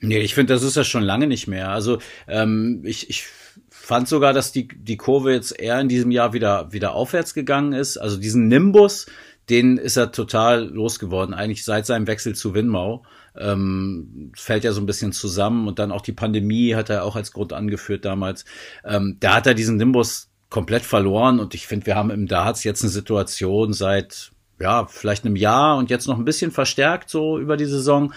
Nee, 0.00 0.20
ich 0.20 0.34
finde, 0.34 0.54
das 0.54 0.62
ist 0.62 0.74
ja 0.74 0.84
schon 0.84 1.02
lange 1.02 1.26
nicht 1.26 1.48
mehr. 1.48 1.68
Also 1.68 1.98
ähm, 2.26 2.80
ich, 2.86 3.10
ich 3.10 3.26
fand 3.68 4.08
sogar, 4.08 4.32
dass 4.32 4.52
die, 4.52 4.68
die 4.68 4.96
Kurve 4.96 5.34
jetzt 5.34 5.60
eher 5.60 5.78
in 5.80 5.90
diesem 5.90 6.10
Jahr 6.10 6.32
wieder, 6.32 6.72
wieder 6.72 6.94
aufwärts 6.94 7.34
gegangen 7.34 7.74
ist. 7.74 7.98
Also 7.98 8.16
diesen 8.16 8.48
Nimbus, 8.48 9.04
den 9.50 9.76
ist 9.76 9.98
er 9.98 10.12
total 10.12 10.64
losgeworden, 10.64 11.34
eigentlich 11.34 11.62
seit 11.62 11.84
seinem 11.84 12.06
Wechsel 12.06 12.34
zu 12.34 12.54
Winmau. 12.54 13.04
Ähm, 13.36 14.32
fällt 14.34 14.64
ja 14.64 14.72
so 14.72 14.80
ein 14.80 14.86
bisschen 14.86 15.12
zusammen 15.12 15.68
und 15.68 15.78
dann 15.78 15.92
auch 15.92 16.00
die 16.00 16.12
Pandemie 16.12 16.74
hat 16.74 16.88
er 16.88 17.04
auch 17.04 17.16
als 17.16 17.32
Grund 17.32 17.52
angeführt 17.52 18.06
damals. 18.06 18.46
Ähm, 18.82 19.18
da 19.20 19.34
hat 19.34 19.46
er 19.46 19.52
diesen 19.52 19.76
Nimbus 19.76 20.30
komplett 20.48 20.84
verloren 20.84 21.38
und 21.38 21.52
ich 21.54 21.66
finde, 21.66 21.84
wir 21.84 21.96
haben 21.96 22.10
im 22.10 22.28
Darts 22.28 22.64
jetzt 22.64 22.80
eine 22.80 22.90
Situation 22.90 23.74
seit 23.74 24.30
ja, 24.60 24.86
vielleicht 24.86 25.24
einem 25.24 25.36
Jahr 25.36 25.76
und 25.76 25.90
jetzt 25.90 26.06
noch 26.06 26.18
ein 26.18 26.24
bisschen 26.24 26.50
verstärkt 26.50 27.10
so 27.10 27.38
über 27.38 27.56
die 27.56 27.64
Saison, 27.64 28.12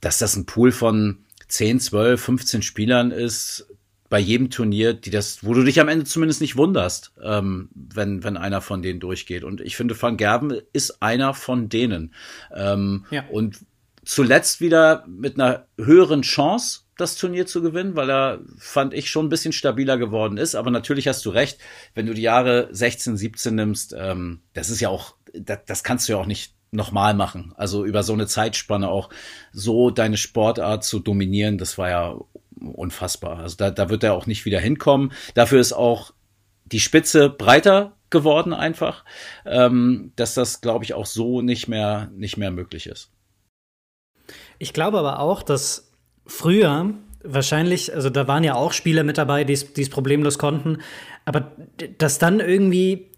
dass 0.00 0.18
das 0.18 0.36
ein 0.36 0.46
Pool 0.46 0.72
von 0.72 1.24
10, 1.48 1.80
12, 1.80 2.20
15 2.20 2.62
Spielern 2.62 3.10
ist 3.10 3.66
bei 4.10 4.18
jedem 4.18 4.50
Turnier, 4.50 4.92
die 4.92 5.10
das, 5.10 5.44
wo 5.44 5.54
du 5.54 5.62
dich 5.62 5.80
am 5.80 5.88
Ende 5.88 6.04
zumindest 6.04 6.40
nicht 6.40 6.56
wunderst, 6.56 7.12
ähm, 7.22 7.70
wenn, 7.74 8.24
wenn 8.24 8.36
einer 8.36 8.60
von 8.60 8.82
denen 8.82 8.98
durchgeht. 8.98 9.44
Und 9.44 9.60
ich 9.60 9.76
finde, 9.76 10.00
Van 10.00 10.16
Gerben 10.16 10.60
ist 10.72 11.00
einer 11.00 11.32
von 11.32 11.68
denen. 11.68 12.12
Ähm, 12.52 13.06
ja. 13.10 13.24
Und 13.30 13.60
zuletzt 14.04 14.60
wieder 14.60 15.04
mit 15.06 15.38
einer 15.38 15.66
höheren 15.78 16.22
Chance, 16.22 16.80
das 16.96 17.16
Turnier 17.16 17.46
zu 17.46 17.62
gewinnen, 17.62 17.94
weil 17.94 18.10
er, 18.10 18.40
fand 18.58 18.94
ich, 18.94 19.08
schon 19.10 19.26
ein 19.26 19.30
bisschen 19.30 19.52
stabiler 19.52 19.96
geworden 19.96 20.38
ist. 20.38 20.56
Aber 20.56 20.72
natürlich 20.72 21.06
hast 21.06 21.24
du 21.24 21.30
recht, 21.30 21.58
wenn 21.94 22.06
du 22.06 22.12
die 22.12 22.22
Jahre 22.22 22.68
16, 22.72 23.16
17 23.16 23.54
nimmst, 23.54 23.94
ähm, 23.96 24.40
das 24.54 24.70
ist 24.70 24.80
ja 24.80 24.88
auch, 24.88 25.14
das, 25.34 25.60
das 25.66 25.84
kannst 25.84 26.08
du 26.08 26.12
ja 26.12 26.18
auch 26.18 26.26
nicht 26.26 26.54
nochmal 26.72 27.14
machen. 27.14 27.52
Also 27.56 27.84
über 27.84 28.02
so 28.02 28.12
eine 28.12 28.26
Zeitspanne 28.26 28.88
auch 28.88 29.10
so 29.52 29.90
deine 29.90 30.16
Sportart 30.16 30.84
zu 30.84 31.00
dominieren, 31.00 31.58
das 31.58 31.78
war 31.78 31.90
ja 31.90 32.16
unfassbar. 32.60 33.40
Also 33.40 33.56
da, 33.56 33.70
da 33.70 33.88
wird 33.88 34.04
er 34.04 34.14
auch 34.14 34.26
nicht 34.26 34.44
wieder 34.44 34.60
hinkommen. 34.60 35.12
Dafür 35.34 35.60
ist 35.60 35.72
auch 35.72 36.12
die 36.64 36.80
Spitze 36.80 37.28
breiter 37.28 37.96
geworden 38.10 38.52
einfach, 38.52 39.04
ähm, 39.46 40.12
dass 40.16 40.34
das, 40.34 40.60
glaube 40.60 40.84
ich, 40.84 40.94
auch 40.94 41.06
so 41.06 41.42
nicht 41.42 41.68
mehr, 41.68 42.10
nicht 42.14 42.36
mehr 42.36 42.50
möglich 42.50 42.86
ist. 42.86 43.10
Ich 44.58 44.72
glaube 44.72 44.98
aber 44.98 45.20
auch, 45.20 45.42
dass 45.42 45.92
früher 46.26 46.94
wahrscheinlich, 47.22 47.94
also 47.94 48.10
da 48.10 48.28
waren 48.28 48.44
ja 48.44 48.54
auch 48.54 48.72
Spieler 48.72 49.04
mit 49.04 49.18
dabei, 49.18 49.44
die 49.44 49.52
es 49.52 49.90
problemlos 49.90 50.38
konnten, 50.38 50.78
aber 51.24 51.52
dass 51.98 52.18
dann 52.18 52.40
irgendwie 52.40 53.09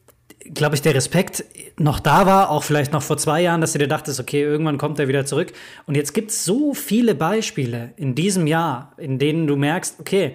glaube 0.55 0.75
ich, 0.75 0.83
der 0.83 0.95
Respekt 0.95 1.45
noch 1.79 2.01
da 2.01 2.27
war, 2.27 2.51
auch 2.51 2.63
vielleicht 2.63 2.93
noch 2.93 3.03
vor 3.03 3.17
zwei 3.17 3.43
Jahren, 3.43 3.61
dass 3.61 3.73
du 3.73 3.79
dir 3.79 3.89
dachtest, 3.89 4.19
okay, 4.21 4.43
irgendwann 4.43 4.79
kommt 4.79 4.99
er 4.99 5.09
wieder 5.09 5.25
zurück. 5.27 5.53
Und 5.87 5.97
jetzt 5.97 6.13
gibt 6.15 6.31
es 6.31 6.45
so 6.45 6.75
viele 6.75 7.15
Beispiele 7.15 7.93
in 7.97 8.15
diesem 8.15 8.47
Jahr, 8.47 8.93
in 8.97 9.19
denen 9.19 9.47
du 9.47 9.57
merkst, 9.57 10.01
okay, 10.01 10.35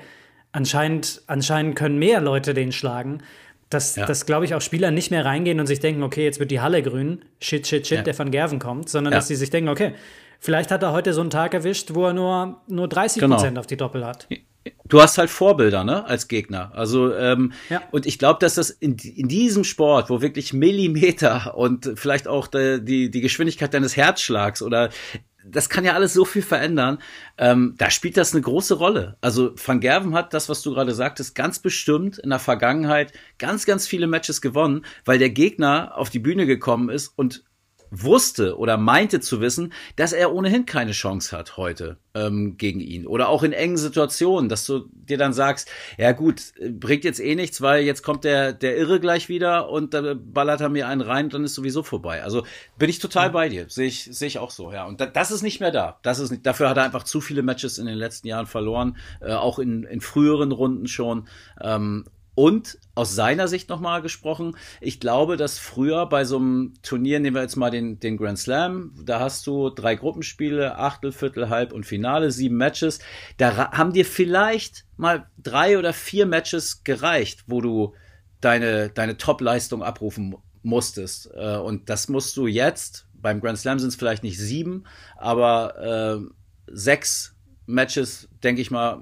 anscheinend, 0.51 1.21
anscheinend 1.27 1.75
können 1.75 1.97
mehr 1.99 2.21
Leute 2.21 2.53
den 2.53 2.71
schlagen, 2.71 3.19
dass, 3.69 3.95
Ja. 3.97 4.05
dass 4.05 4.25
glaube 4.25 4.45
ich, 4.45 4.55
auch 4.55 4.61
Spieler 4.61 4.91
nicht 4.91 5.11
mehr 5.11 5.25
reingehen 5.25 5.59
und 5.59 5.67
sich 5.67 5.79
denken, 5.79 6.03
okay, 6.03 6.23
jetzt 6.23 6.39
wird 6.39 6.51
die 6.51 6.61
Halle 6.61 6.81
grün, 6.81 7.23
shit, 7.41 7.67
shit, 7.67 7.85
shit, 7.85 7.97
Ja. 7.97 8.03
der 8.03 8.17
Van 8.17 8.31
Gerven 8.31 8.59
kommt, 8.59 8.89
sondern 8.89 9.11
Ja. 9.13 9.19
dass 9.19 9.27
sie 9.27 9.35
sich 9.35 9.49
denken, 9.49 9.69
okay, 9.69 9.93
vielleicht 10.39 10.71
hat 10.71 10.83
er 10.83 10.93
heute 10.93 11.13
so 11.13 11.21
einen 11.21 11.29
Tag 11.29 11.53
erwischt, 11.53 11.93
wo 11.93 12.05
er 12.05 12.13
nur, 12.13 12.61
nur 12.67 12.87
30 12.87 13.21
Genau. 13.21 13.35
Prozent 13.35 13.59
auf 13.59 13.67
die 13.67 13.75
Doppel 13.77 14.05
hat. 14.05 14.27
Du 14.85 15.01
hast 15.01 15.17
halt 15.17 15.29
Vorbilder, 15.29 15.83
ne, 15.83 16.05
als 16.05 16.27
Gegner. 16.27 16.71
Also, 16.73 17.13
ähm, 17.13 17.53
Ja. 17.69 17.81
und 17.91 18.05
ich 18.05 18.19
glaube, 18.19 18.39
dass 18.39 18.55
das 18.55 18.69
in, 18.69 18.97
in 18.97 19.27
diesem 19.27 19.63
Sport, 19.63 20.09
wo 20.09 20.21
wirklich 20.21 20.53
Millimeter 20.53 21.55
und 21.57 21.91
vielleicht 21.95 22.27
auch 22.27 22.47
die, 22.47 22.83
die, 22.83 23.09
die 23.11 23.21
Geschwindigkeit 23.21 23.73
deines 23.73 23.95
Herzschlags 23.97 24.61
oder 24.61 24.89
das 25.49 25.69
kann 25.69 25.85
ja 25.85 25.93
alles 25.93 26.13
so 26.13 26.25
viel 26.25 26.41
verändern. 26.41 26.97
Ähm, 27.37 27.75
da 27.77 27.89
spielt 27.89 28.17
das 28.17 28.33
eine 28.33 28.41
große 28.41 28.73
Rolle. 28.73 29.15
Also 29.21 29.53
Van 29.55 29.79
Gerven 29.79 30.13
hat 30.13 30.33
das, 30.33 30.49
was 30.49 30.61
du 30.61 30.73
gerade 30.73 30.93
sagtest, 30.93 31.35
ganz 31.35 31.59
bestimmt 31.59 32.17
in 32.17 32.31
der 32.31 32.39
Vergangenheit 32.39 33.13
ganz, 33.37 33.65
ganz 33.65 33.87
viele 33.87 34.07
Matches 34.07 34.41
gewonnen, 34.41 34.85
weil 35.05 35.19
der 35.19 35.29
Gegner 35.29 35.93
auf 35.95 36.09
die 36.09 36.19
Bühne 36.19 36.45
gekommen 36.47 36.89
ist 36.89 37.13
und 37.15 37.45
wusste 37.91 38.57
oder 38.57 38.77
meinte 38.77 39.19
zu 39.19 39.41
wissen, 39.41 39.73
dass 39.95 40.13
er 40.13 40.33
ohnehin 40.33 40.65
keine 40.65 40.91
Chance 40.91 41.35
hat 41.35 41.57
heute 41.57 41.97
ähm, 42.13 42.57
gegen 42.57 42.79
ihn. 42.79 43.07
Oder 43.07 43.29
auch 43.29 43.43
in 43.43 43.53
engen 43.53 43.77
Situationen, 43.77 44.49
dass 44.49 44.65
du 44.65 44.85
dir 44.91 45.17
dann 45.17 45.33
sagst, 45.33 45.69
ja 45.97 46.11
gut, 46.11 46.53
bringt 46.71 47.03
jetzt 47.03 47.19
eh 47.19 47.35
nichts, 47.35 47.61
weil 47.61 47.83
jetzt 47.83 48.03
kommt 48.03 48.23
der, 48.23 48.53
der 48.53 48.77
Irre 48.77 48.99
gleich 48.99 49.29
wieder 49.29 49.69
und 49.69 49.93
da 49.93 50.15
ballert 50.15 50.61
er 50.61 50.69
mir 50.69 50.87
einen 50.87 51.01
rein, 51.01 51.29
dann 51.29 51.43
ist 51.43 51.55
sowieso 51.55 51.83
vorbei. 51.83 52.23
Also 52.23 52.43
bin 52.77 52.89
ich 52.89 52.99
total 52.99 53.29
bei 53.29 53.49
dir. 53.49 53.65
Sehe 53.69 53.87
ich, 53.87 54.03
sehe 54.03 54.27
ich 54.27 54.39
auch 54.39 54.51
so, 54.51 54.71
ja. 54.71 54.85
Und 54.85 55.01
da, 55.01 55.05
das 55.05 55.31
ist 55.31 55.41
nicht 55.41 55.59
mehr 55.59 55.71
da. 55.71 55.99
Das 56.01 56.19
ist 56.19 56.31
nicht, 56.31 56.45
dafür 56.45 56.69
hat 56.69 56.77
er 56.77 56.83
einfach 56.83 57.03
zu 57.03 57.21
viele 57.21 57.43
Matches 57.43 57.77
in 57.77 57.85
den 57.85 57.97
letzten 57.97 58.27
Jahren 58.27 58.47
verloren, 58.47 58.97
äh, 59.21 59.33
auch 59.33 59.59
in, 59.59 59.83
in 59.83 60.01
früheren 60.01 60.51
Runden 60.51 60.87
schon. 60.87 61.27
Ähm, 61.61 62.05
und 62.37 62.77
aus 62.93 63.15
seiner 63.15 63.47
Sicht 63.47 63.67
nochmal 63.67 64.03
gesprochen, 64.03 64.55
ich 64.79 64.99
glaube, 64.99 65.37
dass 65.37 65.57
früher 65.57 66.05
bei 66.05 66.23
so 66.23 66.37
einem 66.37 66.75
Turnier, 66.83 67.19
nehmen 67.19 67.35
wir 67.35 67.41
jetzt 67.41 67.55
mal 67.55 67.71
den, 67.71 67.99
den 67.99 68.15
Grand 68.15 68.37
Slam, 68.37 68.93
da 69.03 69.19
hast 69.19 69.47
du 69.47 69.71
drei 69.71 69.95
Gruppenspiele, 69.95 70.77
Achtel, 70.77 71.11
Viertel, 71.11 71.49
Halb 71.49 71.73
und 71.73 71.87
Finale, 71.87 72.29
sieben 72.29 72.55
Matches. 72.55 72.99
Da 73.37 73.71
haben 73.71 73.91
dir 73.91 74.05
vielleicht 74.05 74.85
mal 74.97 75.31
drei 75.39 75.79
oder 75.79 75.93
vier 75.93 76.27
Matches 76.27 76.83
gereicht, 76.83 77.45
wo 77.47 77.59
du 77.59 77.95
deine, 78.39 78.89
deine 78.89 79.17
Top-Leistung 79.17 79.81
abrufen 79.81 80.29
mu- 80.29 80.37
musstest. 80.61 81.31
Äh, 81.33 81.57
Und 81.57 81.89
das 81.89 82.07
musst 82.07 82.37
du 82.37 82.45
jetzt, 82.45 83.07
beim 83.15 83.41
Grand 83.41 83.57
Slam 83.57 83.79
sind 83.79 83.89
es 83.89 83.95
vielleicht 83.95 84.21
nicht 84.21 84.37
sieben, 84.37 84.83
aber 85.15 86.21
äh, 86.21 86.29
sechs 86.67 87.33
Matches, 87.65 88.29
denke 88.43 88.61
ich 88.61 88.69
mal, 88.69 89.01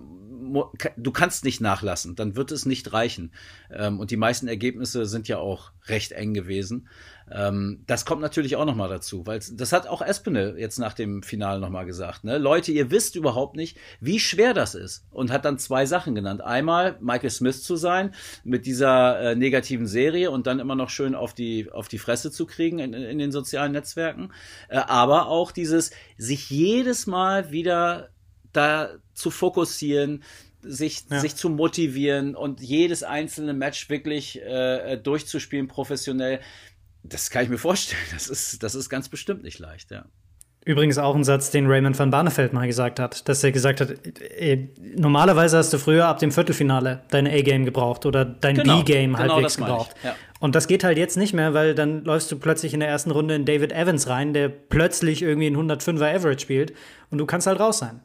du 0.97 1.11
kannst 1.11 1.45
nicht 1.45 1.61
nachlassen, 1.61 2.15
dann 2.15 2.35
wird 2.35 2.51
es 2.51 2.65
nicht 2.65 2.93
reichen. 2.93 3.31
Ähm, 3.71 3.99
und 3.99 4.11
die 4.11 4.17
meisten 4.17 4.47
Ergebnisse 4.47 5.05
sind 5.05 5.27
ja 5.27 5.37
auch 5.37 5.71
recht 5.87 6.11
eng 6.11 6.33
gewesen. 6.33 6.87
Ähm, 7.31 7.83
das 7.87 8.05
kommt 8.05 8.21
natürlich 8.21 8.55
auch 8.55 8.65
nochmal 8.65 8.89
dazu, 8.89 9.25
weil 9.25 9.39
das 9.53 9.71
hat 9.71 9.87
auch 9.87 10.01
Espinel 10.01 10.57
jetzt 10.59 10.77
nach 10.77 10.93
dem 10.93 11.23
Finale 11.23 11.59
nochmal 11.59 11.85
gesagt. 11.85 12.23
Ne? 12.23 12.37
Leute, 12.37 12.71
ihr 12.71 12.91
wisst 12.91 13.15
überhaupt 13.15 13.55
nicht, 13.55 13.77
wie 13.99 14.19
schwer 14.19 14.53
das 14.53 14.75
ist. 14.75 15.05
Und 15.11 15.31
hat 15.31 15.45
dann 15.45 15.57
zwei 15.57 15.85
Sachen 15.85 16.13
genannt. 16.13 16.41
Einmal 16.41 16.97
Michael 17.01 17.31
Smith 17.31 17.63
zu 17.63 17.75
sein 17.75 18.13
mit 18.43 18.65
dieser 18.65 19.19
äh, 19.19 19.35
negativen 19.35 19.87
Serie 19.87 20.29
und 20.29 20.45
dann 20.45 20.59
immer 20.59 20.75
noch 20.75 20.89
schön 20.89 21.15
auf 21.15 21.33
die, 21.33 21.71
auf 21.71 21.87
die 21.87 21.97
Fresse 21.97 22.31
zu 22.31 22.45
kriegen 22.45 22.79
in, 22.79 22.93
in 22.93 23.17
den 23.17 23.31
sozialen 23.31 23.71
Netzwerken. 23.71 24.31
Äh, 24.69 24.77
aber 24.77 25.27
auch 25.27 25.51
dieses, 25.51 25.91
sich 26.17 26.49
jedes 26.49 27.07
Mal 27.07 27.51
wieder 27.51 28.09
da 28.55 28.89
zu 29.13 29.31
fokussieren, 29.31 30.23
sich, 30.61 31.03
Ja. 31.09 31.19
sich 31.19 31.35
zu 31.35 31.49
motivieren 31.49 32.35
und 32.35 32.59
jedes 32.61 33.03
einzelne 33.03 33.53
Match 33.53 33.89
wirklich 33.89 34.41
äh, 34.41 34.97
durchzuspielen 34.97 35.67
professionell. 35.67 36.39
Das 37.03 37.29
kann 37.29 37.43
ich 37.43 37.49
mir 37.49 37.57
vorstellen. 37.59 38.01
Das 38.13 38.27
ist, 38.27 38.63
das 38.63 38.73
ist 38.75 38.89
ganz 38.89 39.09
bestimmt 39.09 39.43
nicht 39.43 39.59
leicht, 39.59 39.91
ja. 39.91 40.05
Übrigens 40.67 40.97
auch 40.97 41.13
ein 41.13 41.23
Satz, 41.23 41.51
den 41.51 41.67
Raymond 41.67 41.99
van 41.99 42.09
Barneveld 42.09 42.51
mal 42.51 42.65
gesagt 42.65 42.99
hat, 42.99 43.29
dass 43.29 43.43
er 43.43 43.51
gesagt 43.51 43.81
hat, 43.81 43.91
äh, 44.19 44.67
normalerweise 44.95 45.59
hast 45.59 45.71
du 45.71 45.77
früher 45.77 46.07
ab 46.07 46.17
dem 46.17 46.31
Viertelfinale 46.31 47.03
dein 47.11 47.27
A-Game 47.27 47.65
gebraucht 47.65 48.07
oder 48.07 48.25
dein 48.25 48.55
Genau, 48.55 48.79
B-Game 48.79 49.13
genau 49.13 49.35
halbwegs 49.35 49.57
gebraucht. 49.57 49.95
ja. 50.03 50.15
Und 50.39 50.55
das 50.55 50.67
geht 50.67 50.83
halt 50.83 50.97
jetzt 50.97 51.17
nicht 51.17 51.33
mehr, 51.33 51.53
weil 51.53 51.75
dann 51.75 52.03
läufst 52.03 52.31
du 52.31 52.39
plötzlich 52.39 52.73
in 52.73 52.79
der 52.79 52.89
ersten 52.89 53.11
Runde 53.11 53.35
in 53.35 53.45
David 53.45 53.71
Evans 53.73 54.07
rein, 54.07 54.33
der 54.33 54.49
plötzlich 54.49 55.21
irgendwie 55.21 55.45
ein 55.47 55.55
105er 55.55 56.15
Average 56.15 56.39
spielt 56.39 56.73
und 57.11 57.19
du 57.19 57.27
kannst 57.27 57.45
halt 57.45 57.59
raus 57.59 57.77
sein. 57.77 58.01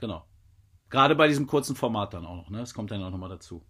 Genau. 0.00 0.24
Gerade 0.88 1.14
bei 1.14 1.28
diesem 1.28 1.46
kurzen 1.46 1.76
Format 1.76 2.14
dann 2.14 2.26
auch 2.26 2.36
noch, 2.36 2.50
ne? 2.50 2.58
Das 2.58 2.74
kommt 2.74 2.90
dann 2.90 3.02
auch 3.02 3.10
nochmal 3.10 3.28
dazu. 3.28 3.64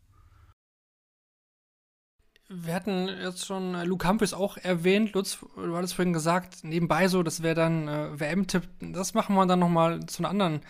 Wir 2.52 2.74
hatten 2.74 3.08
jetzt 3.08 3.46
schon 3.46 3.74
äh, 3.76 3.84
Luke 3.84 4.08
Humphries 4.08 4.34
auch 4.34 4.56
erwähnt. 4.56 5.12
Lutz, 5.12 5.38
du 5.54 5.76
hattest 5.76 5.94
vorhin 5.94 6.12
gesagt, 6.12 6.64
nebenbei 6.64 7.06
so, 7.06 7.22
das 7.22 7.44
wäre 7.44 7.54
dann 7.54 7.86
äh, 7.86 8.18
WM-Tipp. 8.18 8.64
Das 8.80 9.14
machen 9.14 9.36
wir 9.36 9.46
dann 9.46 9.60
noch 9.60 9.68
mal 9.68 10.04
zu 10.06 10.22
einer 10.22 10.30
anderen, 10.30 10.62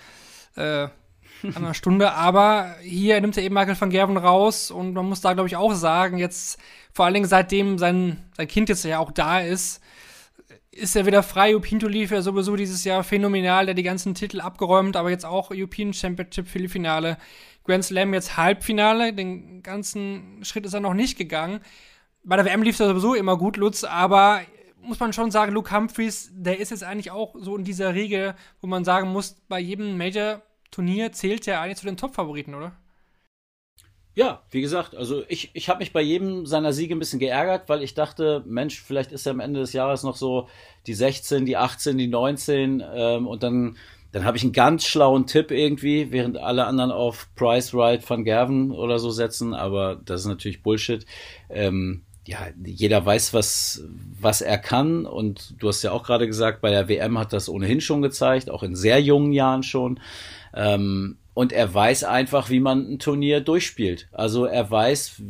äh, 0.57 0.89
anderen 1.43 1.75
Stunde. 1.75 2.13
Aber 2.13 2.75
hier 2.83 3.19
nimmt 3.21 3.37
er 3.39 3.45
eben 3.45 3.55
Michael 3.55 3.81
van 3.81 3.89
Gerven 3.89 4.19
raus 4.19 4.71
und 4.71 4.93
man 4.93 5.07
muss 5.07 5.23
da, 5.23 5.33
glaube 5.33 5.49
ich, 5.49 5.57
auch 5.57 5.73
sagen, 5.73 6.19
jetzt 6.19 6.61
vor 6.93 7.07
allen 7.07 7.15
Dingen 7.15 7.27
seitdem 7.29 7.79
sein, 7.79 8.31
sein 8.37 8.49
Kind 8.49 8.69
jetzt 8.69 8.85
ja 8.85 8.99
auch 8.99 9.13
da 9.13 9.41
ist, 9.41 9.81
ist 10.73 10.97
er 10.97 11.07
wieder 11.07 11.23
frei. 11.23 11.57
Pinto 11.59 11.89
lief 11.89 12.11
ja 12.11 12.23
sowieso 12.23 12.57
dieses 12.57 12.85
Jahr 12.85 13.03
phänomenal, 13.05 13.67
der 13.67 13.75
die 13.75 13.83
ganzen 13.83 14.15
Titel 14.15 14.41
abgeräumt, 14.41 14.97
aber 14.97 15.11
jetzt 15.11 15.27
auch 15.27 15.51
European 15.51 15.93
Championship 15.93 16.49
Viertelfinale, 16.49 17.19
Grand 17.65 17.85
Slam 17.85 18.15
jetzt 18.15 18.37
Halbfinale. 18.37 19.13
Den 19.13 19.63
ganzen 19.63 20.45
Schritt 20.45 20.67
ist 20.67 20.75
er 20.75 20.81
noch 20.81 20.95
nicht 20.95 21.19
gegangen. 21.19 21.61
Bei 22.23 22.37
der 22.37 22.45
WM 22.45 22.63
lief 22.63 22.79
es 22.79 22.87
sowieso 22.87 23.15
immer 23.15 23.37
gut, 23.37 23.57
Lutz, 23.57 23.85
aber 23.85 24.43
muss 24.83 25.01
man 25.01 25.13
schon 25.13 25.31
sagen, 25.31 25.53
Luke 25.53 25.75
Humphreys, 25.75 26.31
der 26.33 26.59
ist 26.59 26.71
jetzt 26.71 26.85
eigentlich 26.85 27.11
auch 27.11 27.35
so 27.39 27.57
in 27.57 27.65
dieser 27.65 27.95
Riege, 27.95 28.35
wo 28.61 28.67
man 28.67 28.85
sagen 28.85 29.11
muss, 29.11 29.37
bei 29.49 29.59
jedem 29.61 29.99
Major-Turnier 29.99 31.13
zählt 31.13 31.47
er 31.49 31.61
eigentlich 31.61 31.79
zu 31.79 31.87
den 31.87 31.97
Top-Favoriten, 31.97 32.55
oder? 32.55 32.73
Ja, 34.15 34.43
wie 34.51 34.61
gesagt, 34.61 34.97
also 34.97 35.23
ich, 35.29 35.51
ich 35.53 35.69
habe 35.69 35.79
mich 35.79 35.93
bei 35.93 36.01
jedem 36.01 36.45
seiner 36.45 36.73
Siege 36.73 36.95
ein 36.95 36.99
bisschen 36.99 37.21
geärgert, 37.21 37.69
weil 37.69 37.83
ich 37.83 37.95
dachte, 37.95 38.43
Mensch, 38.45 38.81
vielleicht 38.81 39.13
ist 39.13 39.25
er 39.27 39.33
am 39.33 39.41
Ende 39.41 39.61
des 39.61 39.73
Jahres 39.73 40.03
noch 40.03 40.17
so 40.17 40.49
die 40.87 40.95
16, 40.95 41.47
die 41.47 41.57
18, 41.57 41.97
die 41.97 42.09
19 42.09 42.83
ähm, 42.93 43.29
und 43.29 43.45
dann, 43.45 43.77
dann 44.11 44.25
habe 44.25 44.37
ich 44.37 44.43
einen 44.43 44.53
ganz 44.53 44.85
schlauen 44.85 45.27
Tipp 45.27 45.53
irgendwie, 45.53 46.11
während 46.11 46.39
alle 46.39 46.67
anderen 46.67 46.91
auf 46.91 47.29
Price, 47.37 47.73
Wright, 47.73 48.09
Van 48.09 48.25
Gerven 48.25 48.73
oder 48.73 48.99
so 48.99 49.11
setzen, 49.11 49.55
aber 49.55 50.01
das 50.05 50.23
ist 50.23 50.27
natürlich 50.27 50.63
Bullshit. 50.63 51.07
Ähm, 51.49 52.03
ja, 52.27 52.49
jeder 52.65 53.07
weiß, 53.07 53.33
was, 53.33 53.85
was 54.21 54.41
er 54.41 54.59
kann 54.59 55.07
und 55.07 55.55
du 55.59 55.69
hast 55.69 55.83
ja 55.83 55.93
auch 55.93 56.03
gerade 56.03 56.27
gesagt, 56.27 56.61
bei 56.61 56.71
der 56.71 56.89
WM 56.89 57.17
hat 57.17 57.33
das 57.33 57.49
ohnehin 57.49 57.81
schon 57.81 58.03
gezeigt, 58.03 58.51
auch 58.51 58.65
in 58.65 58.75
sehr 58.75 59.01
jungen 59.01 59.33
Jahren 59.33 59.63
schon. 59.63 60.01
Ähm, 60.53 61.17
und 61.35 61.53
er 61.53 61.73
weiß 61.73 62.05
einfach, 62.05 62.51
wie 62.51 62.61
man 62.61 62.93
ein 62.93 62.99
Turnier 62.99 63.41
durchspielt. 63.41 64.09
Also 64.13 64.45
er 64.45 64.71
weiß, 64.71 65.23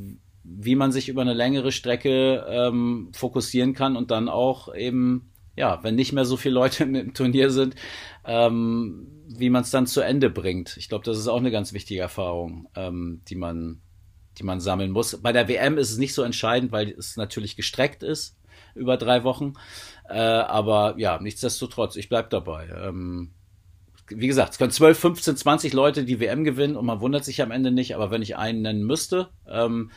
wie 0.42 0.74
man 0.74 0.92
sich 0.92 1.08
über 1.08 1.22
eine 1.22 1.34
längere 1.34 1.72
Strecke 1.72 2.44
ähm, 2.48 3.10
fokussieren 3.12 3.74
kann 3.74 3.96
und 3.96 4.10
dann 4.10 4.28
auch 4.28 4.74
eben, 4.74 5.30
ja, 5.56 5.82
wenn 5.82 5.94
nicht 5.94 6.12
mehr 6.12 6.24
so 6.24 6.36
viele 6.36 6.54
Leute 6.54 6.84
im 6.84 7.14
Turnier 7.14 7.50
sind, 7.50 7.74
ähm, 8.24 9.06
wie 9.28 9.50
man 9.50 9.62
es 9.62 9.70
dann 9.70 9.86
zu 9.86 10.00
Ende 10.00 10.30
bringt. 10.30 10.76
Ich 10.76 10.88
glaube, 10.88 11.04
das 11.04 11.18
ist 11.18 11.28
auch 11.28 11.38
eine 11.38 11.50
ganz 11.50 11.72
wichtige 11.72 12.00
Erfahrung, 12.00 12.68
ähm, 12.74 13.22
die 13.28 13.36
man, 13.36 13.80
die 14.38 14.42
man 14.42 14.60
sammeln 14.60 14.90
muss. 14.90 15.20
Bei 15.22 15.32
der 15.32 15.48
WM 15.48 15.78
ist 15.78 15.90
es 15.90 15.98
nicht 15.98 16.14
so 16.14 16.22
entscheidend, 16.22 16.72
weil 16.72 16.90
es 16.90 17.16
natürlich 17.16 17.56
gestreckt 17.56 18.02
ist 18.02 18.36
über 18.74 18.96
drei 18.96 19.24
Wochen. 19.24 19.54
Äh, 20.08 20.18
aber 20.18 20.94
ja, 20.98 21.20
nichtsdestotrotz, 21.20 21.96
ich 21.96 22.08
bleib 22.08 22.30
dabei. 22.30 22.68
Ähm, 22.68 23.32
wie 24.10 24.26
gesagt, 24.26 24.52
es 24.52 24.58
können 24.58 24.70
12, 24.70 24.98
15, 24.98 25.36
20 25.36 25.72
Leute 25.72 26.04
die 26.04 26.20
WM 26.20 26.44
gewinnen 26.44 26.76
und 26.76 26.86
man 26.86 27.00
wundert 27.00 27.24
sich 27.24 27.42
am 27.42 27.50
Ende 27.50 27.70
nicht, 27.70 27.94
aber 27.94 28.10
wenn 28.10 28.22
ich 28.22 28.36
einen 28.36 28.62
nennen 28.62 28.84
müsste, 28.84 29.28
ähm, 29.48 29.90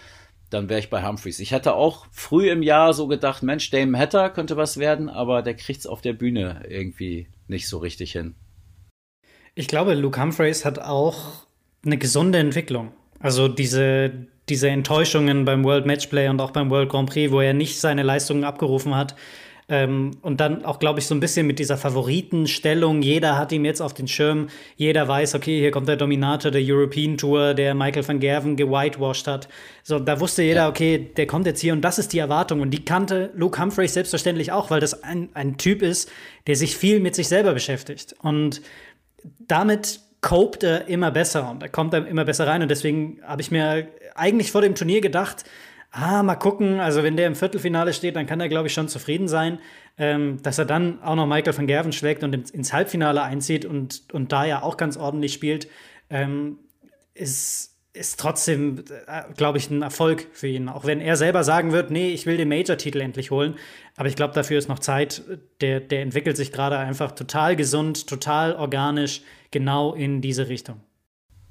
dann 0.49 0.69
wäre 0.69 0.79
ich 0.79 0.89
bei 0.89 1.05
Humphreys. 1.05 1.39
Ich 1.39 1.53
hatte 1.53 1.73
auch 1.73 2.05
früh 2.11 2.49
im 2.49 2.61
Jahr 2.61 2.93
so 2.93 3.07
gedacht, 3.07 3.43
Mensch, 3.43 3.69
Damon 3.71 3.99
Hatter 3.99 4.29
könnte 4.29 4.55
was 4.55 4.77
werden, 4.77 5.09
aber 5.09 5.41
der 5.41 5.55
kriegt's 5.55 5.87
auf 5.87 6.01
der 6.01 6.13
Bühne 6.13 6.63
irgendwie 6.69 7.27
nicht 7.47 7.67
so 7.67 7.79
richtig 7.79 8.11
hin. 8.11 8.35
Ich 9.55 9.67
glaube, 9.67 9.93
Luke 9.95 10.19
Humphreys 10.21 10.65
hat 10.65 10.79
auch 10.79 11.45
eine 11.85 11.97
gesunde 11.97 12.39
Entwicklung. 12.39 12.91
Also 13.19 13.47
diese, 13.47 14.27
diese 14.49 14.69
Enttäuschungen 14.69 15.45
beim 15.45 15.63
World 15.63 15.85
Matchplay 15.85 16.27
und 16.29 16.39
auch 16.39 16.51
beim 16.51 16.69
World 16.69 16.89
Grand 16.89 17.09
Prix, 17.09 17.31
wo 17.31 17.41
er 17.41 17.53
nicht 17.53 17.79
seine 17.79 18.03
Leistungen 18.03 18.43
abgerufen 18.43 18.95
hat. 18.95 19.15
Ähm, 19.69 20.11
und 20.21 20.39
dann 20.39 20.65
auch, 20.65 20.79
glaube 20.79 20.99
ich, 20.99 21.07
so 21.07 21.15
ein 21.15 21.19
bisschen 21.19 21.47
mit 21.47 21.59
dieser 21.59 21.77
Favoritenstellung. 21.77 23.01
Jeder 23.01 23.37
hat 23.37 23.51
ihn 23.51 23.65
jetzt 23.65 23.81
auf 23.81 23.93
den 23.93 24.07
Schirm. 24.07 24.47
Jeder 24.75 25.07
weiß, 25.07 25.35
okay, 25.35 25.59
hier 25.59 25.71
kommt 25.71 25.87
der 25.87 25.95
Dominator 25.95 26.51
der 26.51 26.61
European 26.63 27.17
Tour, 27.17 27.53
der 27.53 27.73
Michael 27.73 28.07
van 28.07 28.19
Gerven 28.19 28.55
gewhitewashed 28.55 29.27
hat. 29.27 29.47
So, 29.83 29.99
da 29.99 30.19
wusste 30.19 30.43
jeder, 30.43 30.67
okay, 30.67 30.97
der 31.15 31.27
kommt 31.27 31.45
jetzt 31.45 31.61
hier 31.61 31.73
und 31.73 31.81
das 31.81 31.99
ist 31.99 32.13
die 32.13 32.19
Erwartung. 32.19 32.61
Und 32.61 32.71
die 32.71 32.83
kannte 32.83 33.31
Luke 33.35 33.61
Humphreys 33.61 33.93
selbstverständlich 33.93 34.51
auch, 34.51 34.69
weil 34.69 34.79
das 34.79 35.03
ein, 35.03 35.29
ein 35.33 35.57
Typ 35.57 35.81
ist, 35.81 36.11
der 36.47 36.55
sich 36.55 36.75
viel 36.75 36.99
mit 36.99 37.15
sich 37.15 37.27
selber 37.27 37.53
beschäftigt. 37.53 38.15
Und 38.21 38.61
damit 39.39 40.01
copt 40.21 40.63
er 40.63 40.87
immer 40.87 41.11
besser 41.11 41.51
und 41.51 41.61
er 41.61 41.69
kommt 41.69 41.93
dann 41.93 42.07
immer 42.07 42.25
besser 42.25 42.47
rein. 42.47 42.61
Und 42.61 42.69
deswegen 42.69 43.19
habe 43.23 43.41
ich 43.41 43.51
mir 43.51 43.87
eigentlich 44.15 44.51
vor 44.51 44.61
dem 44.61 44.73
Turnier 44.73 45.01
gedacht, 45.01 45.43
ah, 45.93 46.23
mal 46.23 46.35
gucken, 46.35 46.79
also 46.79 47.03
wenn 47.03 47.15
der 47.15 47.27
im 47.27 47.35
Viertelfinale 47.35 47.93
steht, 47.93 48.15
dann 48.15 48.25
kann 48.25 48.41
er, 48.41 48.49
glaube 48.49 48.67
ich, 48.67 48.73
schon 48.73 48.89
zufrieden 48.89 49.27
sein. 49.27 49.59
Ähm, 49.95 50.41
dass 50.41 50.57
er 50.57 50.65
dann 50.65 51.03
auch 51.03 51.15
noch 51.15 51.27
Michael 51.27 51.55
van 51.55 51.67
Gerven 51.67 51.91
schlägt 51.91 52.23
und 52.23 52.49
ins 52.51 52.73
Halbfinale 52.73 53.21
einzieht 53.21 53.63
und, 53.63 54.11
und 54.11 54.31
da 54.31 54.43
ja 54.43 54.63
auch 54.63 54.75
ganz 54.75 54.97
ordentlich 54.97 55.33
spielt, 55.33 55.67
ähm, 56.09 56.57
ist, 57.13 57.77
ist 57.93 58.19
trotzdem, 58.19 58.83
äh, 59.05 59.21
glaube 59.37 59.59
ich, 59.59 59.69
ein 59.69 59.83
Erfolg 59.83 60.25
für 60.33 60.47
ihn. 60.47 60.67
Auch 60.67 60.85
wenn 60.85 60.99
er 60.99 61.15
selber 61.15 61.43
sagen 61.43 61.73
wird, 61.73 61.91
nee, 61.91 62.11
ich 62.11 62.25
will 62.25 62.37
den 62.37 62.49
Major-Titel 62.49 63.01
endlich 63.01 63.29
holen. 63.29 63.53
Aber 63.95 64.07
ich 64.07 64.15
glaube, 64.15 64.33
dafür 64.33 64.57
ist 64.57 64.67
noch 64.67 64.79
Zeit. 64.79 65.21
Der, 65.61 65.79
der 65.79 66.01
entwickelt 66.01 66.37
sich 66.37 66.51
gerade 66.51 66.79
einfach 66.79 67.11
total 67.11 67.55
gesund, 67.55 68.07
total 68.07 68.55
organisch, 68.55 69.21
genau 69.51 69.93
in 69.93 70.21
diese 70.21 70.49
Richtung. 70.49 70.81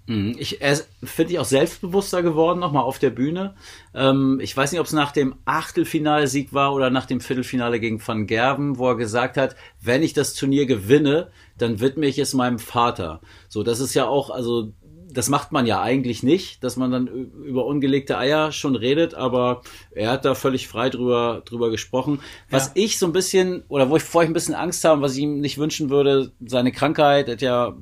Mhm. 0.07 0.35
Ich 0.39 0.59
finde 1.03 1.33
ich 1.33 1.39
auch 1.39 1.45
selbstbewusster 1.45 2.23
geworden 2.23 2.59
nochmal 2.59 2.83
auf 2.83 2.99
der 2.99 3.11
Bühne. 3.11 3.55
Ähm, 3.95 4.41
ich 4.43 4.57
weiß 4.57 4.73
nicht, 4.73 4.81
ob 4.81 4.87
es 4.87 4.93
nach 4.93 5.13
dem 5.13 5.37
Achtelfinalsieg 5.45 6.53
war 6.53 6.75
oder 6.75 6.91
nach 6.91 7.07
dem 7.07 7.21
Viertelfinale 7.21 7.79
gegen 7.79 8.05
Van 8.05 8.27
Gerven, 8.27 8.79
wo 8.79 8.89
er 8.89 8.97
gesagt 8.97 9.37
hat, 9.37 9.55
wenn 9.81 10.03
ich 10.03 10.13
das 10.13 10.35
Turnier 10.35 10.67
gewinne, 10.67 11.31
dann 11.57 11.81
widme 11.81 12.07
ich 12.07 12.19
es 12.19 12.35
meinem 12.35 12.59
Vater. 12.59 13.21
So, 13.49 13.63
das 13.63 13.81
ist 13.81 13.95
ja 13.95 14.07
auch, 14.07 14.31
also 14.31 14.73
das 15.13 15.29
macht 15.29 15.53
man 15.53 15.67
ja 15.67 15.81
eigentlich 15.83 16.23
nicht, 16.23 16.65
dass 16.65 16.77
man 16.77 16.91
dann 16.91 17.07
über 17.07 17.67
ungelegte 17.67 18.17
Eier 18.17 18.51
schon 18.51 18.77
redet, 18.77 19.15
aber 19.15 19.63
er 19.91 20.11
hat 20.11 20.25
da 20.25 20.35
völlig 20.35 20.69
frei 20.69 20.91
drüber, 20.91 21.43
drüber 21.45 21.71
gesprochen. 21.71 22.21
Was 22.51 22.69
ja. 22.69 22.73
ich 22.75 22.99
so 22.99 23.07
ein 23.07 23.13
bisschen, 23.13 23.63
oder 23.69 23.91
wo 23.91 23.97
ich 23.97 24.03
vorher 24.03 24.31
ein 24.31 24.35
bisschen 24.35 24.55
Angst 24.55 24.85
habe, 24.85 25.03
was 25.03 25.17
ich 25.17 25.23
ihm 25.23 25.41
nicht 25.41 25.59
wünschen 25.59 25.91
würde, 25.91 26.33
seine 26.45 26.73
Krankheit, 26.73 27.29
er 27.29 27.33
hat 27.33 27.43
ja 27.43 27.77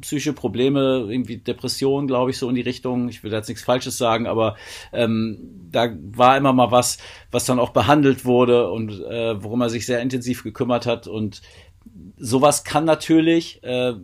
psychische 0.00 0.32
Probleme, 0.32 1.06
irgendwie 1.08 1.38
Depression, 1.38 2.06
glaube 2.06 2.30
ich, 2.30 2.38
so 2.38 2.48
in 2.48 2.54
die 2.54 2.60
Richtung. 2.60 3.08
Ich 3.08 3.22
will 3.22 3.32
jetzt 3.32 3.48
nichts 3.48 3.64
Falsches 3.64 3.98
sagen, 3.98 4.26
aber 4.26 4.56
ähm, 4.92 5.68
da 5.70 5.88
war 6.12 6.36
immer 6.36 6.52
mal 6.52 6.70
was, 6.70 6.98
was 7.30 7.44
dann 7.44 7.58
auch 7.58 7.70
behandelt 7.70 8.24
wurde 8.24 8.70
und 8.70 9.00
äh, 9.04 9.42
worum 9.42 9.60
er 9.60 9.70
sich 9.70 9.86
sehr 9.86 10.00
intensiv 10.00 10.42
gekümmert 10.42 10.86
hat. 10.86 11.06
Und 11.06 11.42
sowas 12.16 12.64
kann 12.64 12.84
natürlich, 12.84 13.62
äh, 13.62 13.94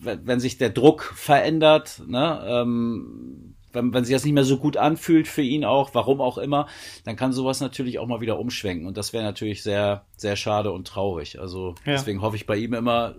wenn, 0.00 0.26
wenn 0.26 0.40
sich 0.40 0.58
der 0.58 0.70
Druck 0.70 1.02
verändert, 1.14 2.02
ne, 2.06 2.42
ähm, 2.46 3.54
wenn, 3.72 3.94
wenn 3.94 4.04
sich 4.04 4.14
das 4.14 4.24
nicht 4.24 4.34
mehr 4.34 4.44
so 4.44 4.58
gut 4.58 4.76
anfühlt 4.76 5.28
für 5.28 5.42
ihn 5.42 5.64
auch, 5.64 5.90
warum 5.94 6.20
auch 6.20 6.38
immer, 6.38 6.66
dann 7.04 7.16
kann 7.16 7.32
sowas 7.32 7.60
natürlich 7.60 7.98
auch 7.98 8.06
mal 8.06 8.20
wieder 8.20 8.38
umschwenken. 8.38 8.86
Und 8.86 8.96
das 8.96 9.12
wäre 9.12 9.24
natürlich 9.24 9.62
sehr, 9.62 10.06
sehr 10.16 10.36
schade 10.36 10.72
und 10.72 10.86
traurig. 10.86 11.40
Also 11.40 11.74
ja. 11.84 11.92
deswegen 11.92 12.22
hoffe 12.22 12.36
ich 12.36 12.46
bei 12.46 12.56
ihm 12.56 12.74
immer, 12.74 13.14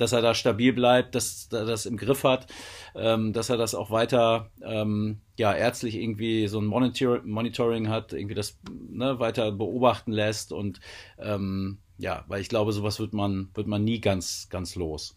dass 0.00 0.12
er 0.12 0.22
da 0.22 0.34
stabil 0.34 0.72
bleibt, 0.72 1.14
dass 1.14 1.48
er 1.52 1.66
das 1.66 1.86
im 1.86 1.96
Griff 1.96 2.24
hat, 2.24 2.46
ähm, 2.94 3.32
dass 3.32 3.50
er 3.50 3.56
das 3.56 3.74
auch 3.74 3.90
weiter 3.90 4.50
ähm, 4.62 5.20
ja 5.38 5.54
ärztlich 5.54 5.96
irgendwie 5.96 6.48
so 6.48 6.60
ein 6.60 6.66
Monitor 6.66 7.20
Monitoring 7.24 7.88
hat, 7.88 8.12
irgendwie 8.12 8.34
das 8.34 8.58
ne, 8.70 9.18
weiter 9.18 9.52
beobachten 9.52 10.12
lässt 10.12 10.52
und 10.52 10.80
ähm, 11.18 11.78
ja, 11.98 12.24
weil 12.28 12.40
ich 12.40 12.48
glaube, 12.48 12.72
sowas 12.72 12.98
wird 12.98 13.12
man 13.12 13.50
wird 13.54 13.66
man 13.66 13.84
nie 13.84 14.00
ganz 14.00 14.48
ganz 14.48 14.74
los. 14.74 15.16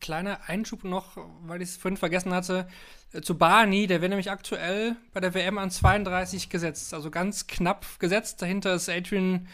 Kleiner 0.00 0.40
Einschub 0.48 0.84
noch, 0.84 1.16
weil 1.46 1.62
ich 1.62 1.70
es 1.70 1.76
vorhin 1.78 1.96
vergessen 1.96 2.34
hatte, 2.34 2.68
äh, 3.12 3.22
zu 3.22 3.38
Barney, 3.38 3.86
der 3.86 4.02
wird 4.02 4.10
nämlich 4.10 4.30
aktuell 4.30 4.96
bei 5.14 5.20
der 5.20 5.32
WM 5.32 5.56
an 5.56 5.70
32 5.70 6.50
gesetzt, 6.50 6.92
also 6.92 7.10
ganz 7.10 7.46
knapp 7.46 7.86
gesetzt. 7.98 8.42
Dahinter 8.42 8.74
ist 8.74 8.90
Adrian 8.90 9.48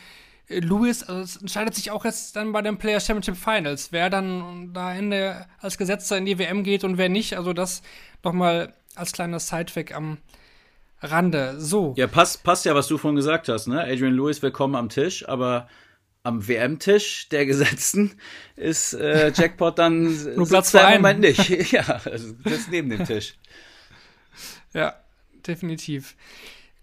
Lewis, 0.48 1.02
also 1.02 1.22
es 1.22 1.36
entscheidet 1.36 1.74
sich 1.74 1.90
auch 1.90 2.04
jetzt 2.04 2.36
dann 2.36 2.52
bei 2.52 2.60
den 2.60 2.76
Player 2.76 3.00
Championship 3.00 3.36
Finals, 3.36 3.92
wer 3.92 4.10
dann 4.10 4.72
da 4.74 4.94
Ende 4.94 5.46
als 5.60 5.78
Gesetzter 5.78 6.18
in 6.18 6.26
die 6.26 6.38
WM 6.38 6.64
geht 6.64 6.84
und 6.84 6.98
wer 6.98 7.08
nicht. 7.08 7.36
Also 7.36 7.52
das 7.52 7.82
nochmal 8.22 8.74
als 8.94 9.12
kleiner 9.12 9.40
Sidefact 9.40 9.92
am 9.92 10.18
Rande. 11.00 11.60
So. 11.60 11.94
Ja, 11.96 12.06
passt, 12.06 12.44
passt 12.44 12.64
ja, 12.64 12.74
was 12.74 12.88
du 12.88 12.98
vorhin 12.98 13.16
gesagt 13.16 13.48
hast, 13.48 13.66
ne? 13.66 13.82
Adrian 13.82 14.14
Lewis, 14.14 14.42
willkommen 14.42 14.74
am 14.74 14.88
Tisch, 14.88 15.26
aber 15.28 15.68
am 16.22 16.46
WM-Tisch 16.46 17.28
der 17.28 17.46
Gesetzten 17.46 18.12
ist 18.56 18.94
äh, 18.94 19.30
Jackpot 19.34 19.78
dann 19.78 20.34
nur 20.36 20.48
Platz 20.48 20.70
zwei 20.70 20.96
im 20.96 21.02
Moment 21.02 21.20
nicht. 21.20 21.48
ja, 21.72 22.00
also 22.04 22.34
sitzt 22.44 22.70
neben 22.70 22.90
dem 22.90 23.04
Tisch. 23.04 23.34
Ja, 24.72 24.94
definitiv. 25.46 26.16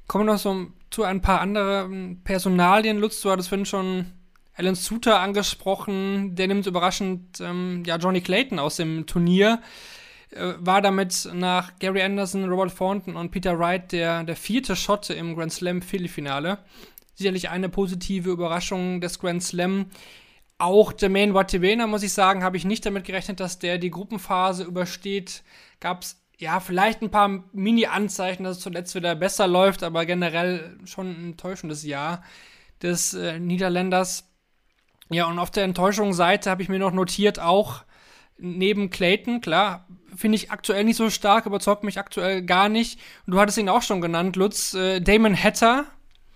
Kommen 0.08 0.26
wir 0.26 0.34
noch 0.34 0.40
so 0.40 0.68
zu 0.92 1.04
ein 1.04 1.22
paar 1.22 1.42
anderen 1.42 2.22
Personalien. 2.24 3.00
Lutz, 3.00 3.22
du 3.22 3.32
hattest 3.32 3.50
vorhin 3.50 3.66
schon 3.66 4.06
Alan 4.54 4.76
Suter 4.76 5.20
angesprochen. 5.20 6.36
Der 6.36 6.48
nimmt 6.48 6.68
überraschend 6.68 7.40
ähm, 7.40 7.84
ja, 7.86 7.98
Johnny 7.98 8.22
Clayton 8.22 8.60
aus 8.60 8.76
dem 8.76 9.08
Turnier. 9.08 9.62
Äh, 10.32 10.54
war 10.60 10.82
damit 10.82 11.30
nach 11.34 11.80
Gary 11.80 12.02
Anderson, 12.02 12.50
Robert 12.50 12.78
Thornton 12.78 13.16
und 13.16 13.32
Peter 13.32 13.58
Wright 13.58 13.92
der, 13.92 14.24
der 14.24 14.36
vierte 14.36 14.76
Schotte 14.76 15.14
im 15.14 15.36
Grand 15.36 15.54
Slam 15.54 15.82
Viertelfinale. 15.82 16.60
Sicherlich 17.16 17.50
eine 17.50 17.70
positive 17.70 18.30
Überraschung 18.30 19.02
des 19.02 19.20
Grand 19.20 19.44
Slam. 19.44 19.88
Auch 20.58 20.94
Jermaine 20.98 21.34
Watibena, 21.34 21.88
muss 21.88 22.04
ich 22.04 22.14
sagen, 22.14 22.44
habe 22.44 22.58
ich 22.58 22.66
nicht 22.66 22.86
damit 22.86 23.06
gerechnet, 23.06 23.40
dass 23.40 23.60
der 23.60 23.78
die 23.78 23.90
Gruppenphase 23.90 24.64
übersteht. 24.64 25.44
Gab 25.80 26.04
es 26.04 26.22
ja, 26.42 26.60
vielleicht 26.60 27.04
ein 27.04 27.12
paar 27.12 27.44
Mini-Anzeichen, 27.54 28.44
dass 28.44 28.58
es 28.58 28.64
zuletzt 28.64 28.96
wieder 28.96 29.14
besser 29.14 29.48
läuft, 29.48 29.84
aber 29.84 30.08
generell 30.08 30.76
schon 30.86 31.12
ein 31.12 31.26
enttäuschendes 31.26 31.84
Jahr 31.84 32.24
des 32.82 33.14
äh, 33.14 33.40
Niederländers. 33.40 34.28
Ja, 35.12 35.28
und 35.28 35.38
auf 35.38 35.52
der 35.52 35.66
Enttäuschungsseite 35.66 36.50
habe 36.50 36.64
ich 36.64 36.70
mir 36.70 36.80
noch 36.80 36.94
notiert, 36.94 37.40
auch 37.40 37.84
neben 38.40 38.90
Clayton, 38.90 39.42
klar, 39.42 39.88
finde 40.16 40.36
ich 40.36 40.50
aktuell 40.50 40.84
nicht 40.84 40.96
so 40.96 41.12
stark, 41.12 41.46
überzeugt 41.46 41.84
mich 41.84 42.00
aktuell 42.00 42.42
gar 42.42 42.70
nicht. 42.70 43.00
Und 43.28 43.36
du 43.36 43.40
hattest 43.40 43.60
ihn 43.60 43.70
auch 43.70 43.84
schon 43.84 44.02
genannt, 44.02 44.36
Lutz, 44.36 44.74
äh, 44.74 45.00
Damon 45.00 45.36
Hatter. 45.36 45.86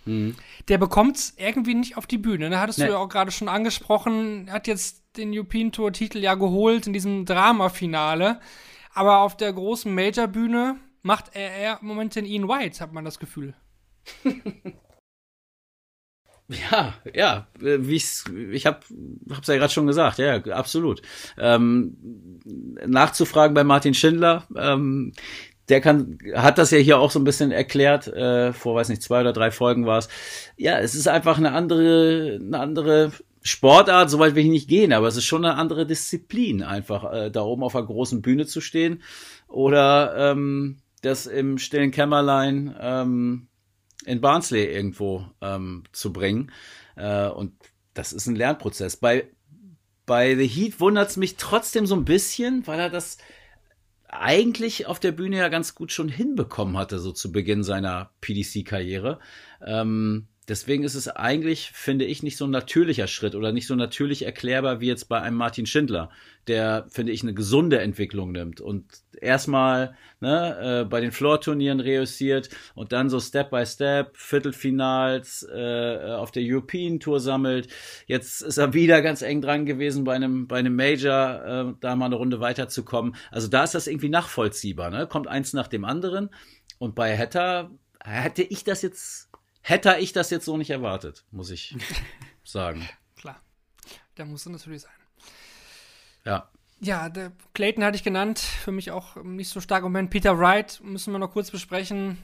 Mhm. 0.05 0.35
Der 0.67 0.77
bekommt 0.77 1.17
es 1.17 1.33
irgendwie 1.37 1.73
nicht 1.73 1.97
auf 1.97 2.05
die 2.05 2.19
Bühne. 2.19 2.51
Ne? 2.51 2.59
Hattest 2.59 2.77
nee. 2.77 2.85
du 2.85 2.91
ja 2.91 2.99
auch 2.99 3.09
gerade 3.09 3.31
schon 3.31 3.49
angesprochen, 3.49 4.51
hat 4.51 4.67
jetzt 4.67 5.01
den 5.17 5.31
European 5.33 5.71
Tour 5.71 5.91
Titel 5.91 6.19
ja 6.19 6.35
geholt 6.35 6.85
in 6.85 6.93
diesem 6.93 7.25
Drama-Finale. 7.25 8.39
Aber 8.95 9.19
auf 9.19 9.37
der 9.37 9.53
großen 9.53 9.93
Major-Bühne 9.93 10.77
macht 11.03 11.35
er 11.35 11.51
eher 11.51 11.79
im 11.81 11.87
Moment 11.87 12.15
den 12.15 12.25
Ian 12.25 12.47
White, 12.47 12.79
hat 12.79 12.93
man 12.93 13.05
das 13.05 13.19
Gefühl. 13.19 13.53
Ja, 16.47 16.93
ja, 17.11 17.47
wie 17.57 17.95
ich's, 17.95 18.25
ich 18.51 18.67
habe 18.67 18.81
hab's 19.31 19.47
ja 19.47 19.55
gerade 19.57 19.73
schon 19.73 19.87
gesagt, 19.87 20.19
ja, 20.19 20.35
absolut. 20.35 21.01
Ähm, 21.39 21.97
nachzufragen 22.85 23.55
bei 23.55 23.63
Martin 23.63 23.95
Schindler, 23.95 24.47
ähm, 24.55 25.13
der 25.69 25.81
kann, 25.81 26.19
hat 26.35 26.59
das 26.59 26.69
ja 26.69 26.77
hier 26.77 26.99
auch 26.99 27.09
so 27.09 27.17
ein 27.17 27.23
bisschen 27.23 27.51
erklärt, 27.51 28.07
äh, 28.09 28.53
vor, 28.53 28.75
weiß 28.75 28.89
nicht, 28.89 29.01
zwei 29.01 29.21
oder 29.21 29.33
drei 29.33 29.49
Folgen 29.49 29.87
war 29.87 29.97
es. 29.97 30.07
Ja, 30.55 30.77
es 30.77 30.93
ist 30.93 31.07
einfach 31.07 31.39
eine 31.39 31.51
andere, 31.53 32.37
eine 32.39 32.59
andere 32.59 33.11
Sportart, 33.47 34.09
soweit 34.09 34.33
will 34.33 34.43
ich 34.43 34.49
nicht 34.49 34.67
gehen, 34.67 34.91
aber 34.91 35.07
es 35.07 35.17
ist 35.17 35.25
schon 35.25 35.45
eine 35.45 35.55
andere 35.55 35.85
Disziplin, 35.85 36.63
einfach 36.63 37.13
äh, 37.13 37.29
da 37.29 37.43
oben 37.43 37.61
auf 37.63 37.75
einer 37.75 37.85
großen 37.85 38.23
Bühne 38.23 38.47
zu 38.47 38.59
stehen 38.59 39.03
oder 39.47 40.31
ähm, 40.31 40.77
das 41.03 41.27
im 41.27 41.59
stillen 41.59 41.91
Kämmerlein 41.91 42.75
ähm, 42.79 43.47
in 44.03 44.19
Barnsley 44.19 44.65
irgendwo 44.65 45.27
ähm, 45.41 45.83
zu 45.91 46.11
bringen. 46.11 46.51
Äh, 46.95 47.27
und 47.27 47.53
das 47.93 48.13
ist 48.13 48.25
ein 48.25 48.35
Lernprozess. 48.35 48.97
Bei, 48.97 49.29
bei 50.07 50.35
The 50.35 50.47
Heat 50.47 50.79
wundert 50.79 51.11
es 51.11 51.17
mich 51.17 51.35
trotzdem 51.35 51.85
so 51.85 51.95
ein 51.95 52.05
bisschen, 52.05 52.65
weil 52.65 52.79
er 52.79 52.89
das 52.89 53.19
eigentlich 54.07 54.87
auf 54.87 54.99
der 54.99 55.11
Bühne 55.11 55.37
ja 55.37 55.49
ganz 55.49 55.75
gut 55.75 55.91
schon 55.91 56.09
hinbekommen 56.09 56.77
hatte, 56.77 56.97
so 56.97 57.11
zu 57.11 57.31
Beginn 57.31 57.63
seiner 57.63 58.09
PDC-Karriere. 58.21 59.19
Ähm, 59.63 60.29
Deswegen 60.47 60.83
ist 60.83 60.93
es 60.93 61.07
eigentlich, 61.07 61.71
finde 61.71 62.05
ich, 62.05 62.21
nicht 62.21 62.37
so 62.37 62.45
ein 62.45 62.51
natürlicher 62.51 63.07
Schritt 63.07 63.33
oder 63.33 63.51
nicht 63.51 63.65
so 63.65 63.73
natürlich 63.73 64.25
erklärbar 64.25 64.79
wie 64.79 64.87
jetzt 64.87 65.09
bei 65.09 65.19
einem 65.19 65.37
Martin 65.37 65.65
Schindler, 65.65 66.11
der, 66.47 66.85
finde 66.89 67.13
ich, 67.13 67.23
eine 67.23 67.33
gesunde 67.33 67.79
Entwicklung 67.79 68.31
nimmt 68.31 68.61
und 68.61 68.85
erstmal 69.19 69.95
ne, 70.19 70.83
äh, 70.83 70.85
bei 70.85 71.01
den 71.01 71.11
Floor-Turnieren 71.11 71.79
reüssiert 71.79 72.49
und 72.75 72.91
dann 72.91 73.09
so 73.09 73.19
Step 73.19 73.49
by 73.49 73.65
Step 73.65 74.15
Viertelfinals 74.17 75.47
äh, 75.51 76.11
auf 76.11 76.31
der 76.31 76.43
European 76.45 76.99
Tour 76.99 77.19
sammelt. 77.19 77.67
Jetzt 78.05 78.41
ist 78.41 78.57
er 78.57 78.75
wieder 78.75 79.01
ganz 79.01 79.23
eng 79.23 79.41
dran 79.41 79.65
gewesen 79.65 80.03
bei 80.03 80.13
einem, 80.13 80.47
bei 80.47 80.59
einem 80.59 80.75
Major, 80.75 81.43
äh, 81.43 81.73
da 81.79 81.95
mal 81.95 82.05
eine 82.05 82.15
Runde 82.15 82.39
weiterzukommen. 82.39 83.15
Also 83.31 83.47
da 83.47 83.63
ist 83.63 83.73
das 83.73 83.87
irgendwie 83.87 84.09
nachvollziehbar. 84.09 84.91
Ne? 84.91 85.07
Kommt 85.07 85.27
eins 85.27 85.53
nach 85.53 85.67
dem 85.67 85.85
anderen. 85.85 86.29
Und 86.77 86.93
bei 86.93 87.15
Hetta 87.15 87.71
hätte 88.03 88.43
ich 88.43 88.63
das 88.63 88.83
jetzt 88.83 89.29
hätte 89.65 89.97
ich 89.99 90.13
das 90.13 90.29
jetzt 90.29 90.45
so 90.45 90.57
nicht 90.57 90.69
erwartet, 90.69 91.25
muss 91.31 91.49
ich 91.49 91.75
sagen. 92.43 92.87
Klar, 93.15 93.41
der 94.17 94.25
musste 94.25 94.51
natürlich 94.51 94.83
sein. 94.83 94.91
Ja. 96.23 96.49
Ja, 96.81 97.09
der 97.09 97.31
Clayton 97.53 97.83
hatte 97.83 97.95
ich 97.95 98.03
genannt, 98.03 98.37
für 98.37 98.71
mich 98.71 98.91
auch 98.91 99.15
nicht 99.23 99.49
so 99.49 99.61
stark. 99.61 99.81
Moment, 99.81 100.11
Peter 100.11 100.37
Wright 100.37 100.81
müssen 100.83 101.13
wir 101.13 101.19
noch 101.19 101.31
kurz 101.31 101.49
besprechen. 101.49 102.19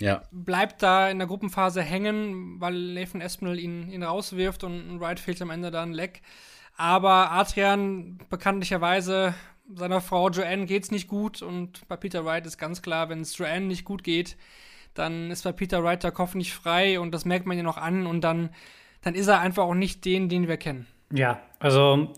Ja. 0.00 0.22
Bleibt 0.30 0.82
da 0.82 1.08
in 1.08 1.18
der 1.18 1.26
Gruppenphase 1.26 1.82
hängen, 1.82 2.60
weil 2.60 2.94
Nathan 2.94 3.20
Espinel 3.20 3.58
ihn, 3.58 3.90
ihn 3.90 4.02
rauswirft 4.02 4.62
und 4.62 5.00
Wright 5.00 5.18
fehlt 5.18 5.42
am 5.42 5.50
Ende 5.50 5.70
da 5.70 5.82
ein 5.82 5.94
Leck. 5.94 6.22
Aber 6.76 7.32
Adrian 7.32 8.18
bekanntlicherweise 8.28 9.34
seiner 9.74 10.00
Frau 10.00 10.28
Joanne 10.30 10.66
geht's 10.66 10.90
nicht 10.90 11.08
gut 11.08 11.42
und 11.42 11.88
bei 11.88 11.96
Peter 11.96 12.24
Wright 12.24 12.46
ist 12.46 12.58
ganz 12.58 12.82
klar, 12.82 13.08
wenn 13.08 13.22
es 13.22 13.36
Joanne 13.36 13.66
nicht 13.66 13.84
gut 13.84 14.04
geht, 14.04 14.36
dann 14.94 15.30
ist 15.30 15.44
bei 15.44 15.52
Peter 15.52 15.82
Wright 15.82 16.02
der 16.02 16.12
Kopf 16.12 16.34
nicht 16.34 16.52
frei 16.52 17.00
und 17.00 17.12
das 17.12 17.24
merkt 17.24 17.46
man 17.46 17.56
ja 17.56 17.62
noch 17.62 17.76
an 17.76 18.06
und 18.06 18.22
dann, 18.22 18.50
dann 19.02 19.14
ist 19.14 19.28
er 19.28 19.40
einfach 19.40 19.64
auch 19.64 19.74
nicht 19.74 20.04
den, 20.04 20.28
den 20.28 20.48
wir 20.48 20.56
kennen. 20.56 20.86
Ja, 21.12 21.40
also 21.60 22.12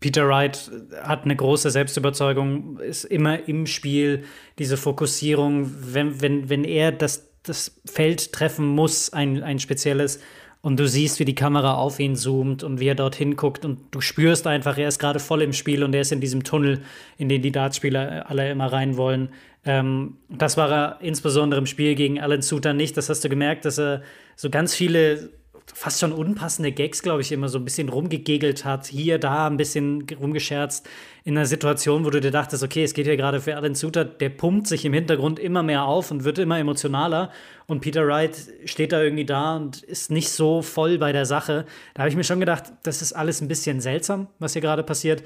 Peter 0.00 0.28
Wright 0.28 0.70
hat 1.02 1.24
eine 1.24 1.36
große 1.36 1.70
Selbstüberzeugung, 1.70 2.78
ist 2.80 3.04
immer 3.04 3.48
im 3.48 3.66
Spiel, 3.66 4.24
diese 4.58 4.76
Fokussierung, 4.76 5.70
wenn, 5.94 6.20
wenn, 6.20 6.48
wenn 6.50 6.64
er 6.64 6.92
das, 6.92 7.30
das 7.44 7.80
Feld 7.86 8.32
treffen 8.32 8.66
muss, 8.66 9.12
ein, 9.12 9.42
ein 9.42 9.58
spezielles, 9.58 10.20
und 10.62 10.78
du 10.78 10.86
siehst, 10.86 11.18
wie 11.18 11.24
die 11.24 11.34
Kamera 11.34 11.74
auf 11.74 11.98
ihn 11.98 12.14
zoomt 12.14 12.62
und 12.62 12.78
wie 12.78 12.86
er 12.86 12.94
dorthin 12.94 13.34
guckt 13.34 13.64
und 13.64 13.80
du 13.90 14.00
spürst 14.00 14.46
einfach, 14.46 14.78
er 14.78 14.88
ist 14.88 15.00
gerade 15.00 15.18
voll 15.18 15.42
im 15.42 15.52
Spiel 15.52 15.82
und 15.82 15.92
er 15.92 16.02
ist 16.02 16.12
in 16.12 16.20
diesem 16.20 16.44
Tunnel, 16.44 16.82
in 17.18 17.28
den 17.28 17.42
die 17.42 17.50
Dartspieler 17.50 18.30
alle 18.30 18.48
immer 18.48 18.72
rein 18.72 18.96
wollen. 18.96 19.30
Ähm, 19.64 20.18
das 20.28 20.56
war 20.56 20.70
er 20.70 20.98
insbesondere 21.00 21.60
im 21.60 21.66
Spiel 21.66 21.94
gegen 21.94 22.20
Alan 22.20 22.42
Suter 22.42 22.72
nicht. 22.72 22.96
Das 22.96 23.08
hast 23.08 23.24
du 23.24 23.28
gemerkt, 23.28 23.64
dass 23.64 23.78
er 23.78 24.02
so 24.36 24.50
ganz 24.50 24.74
viele 24.74 25.30
fast 25.72 26.00
schon 26.00 26.12
unpassende 26.12 26.72
Gags, 26.72 27.02
glaube 27.02 27.22
ich, 27.22 27.32
immer 27.32 27.48
so 27.48 27.58
ein 27.58 27.64
bisschen 27.64 27.88
rumgegegelt 27.88 28.64
hat. 28.64 28.86
Hier, 28.86 29.18
da 29.18 29.46
ein 29.46 29.56
bisschen 29.56 30.06
rumgescherzt. 30.20 30.88
In 31.24 31.36
einer 31.36 31.46
Situation, 31.46 32.04
wo 32.04 32.10
du 32.10 32.20
dir 32.20 32.30
dachtest, 32.30 32.62
okay, 32.62 32.82
es 32.82 32.94
geht 32.94 33.06
hier 33.06 33.16
gerade 33.16 33.40
für 33.40 33.56
Alan 33.56 33.74
Suter, 33.74 34.04
der 34.04 34.28
pumpt 34.28 34.66
sich 34.66 34.84
im 34.84 34.92
Hintergrund 34.92 35.38
immer 35.38 35.62
mehr 35.62 35.84
auf 35.84 36.10
und 36.10 36.24
wird 36.24 36.38
immer 36.38 36.58
emotionaler. 36.58 37.30
Und 37.66 37.80
Peter 37.80 38.06
Wright 38.06 38.36
steht 38.64 38.92
da 38.92 39.02
irgendwie 39.02 39.24
da 39.24 39.56
und 39.56 39.82
ist 39.82 40.10
nicht 40.10 40.30
so 40.30 40.62
voll 40.62 40.98
bei 40.98 41.12
der 41.12 41.26
Sache. 41.26 41.64
Da 41.94 42.00
habe 42.00 42.10
ich 42.10 42.16
mir 42.16 42.24
schon 42.24 42.40
gedacht, 42.40 42.64
das 42.82 43.00
ist 43.00 43.12
alles 43.12 43.40
ein 43.40 43.48
bisschen 43.48 43.80
seltsam, 43.80 44.26
was 44.38 44.52
hier 44.52 44.62
gerade 44.62 44.82
passiert. 44.82 45.22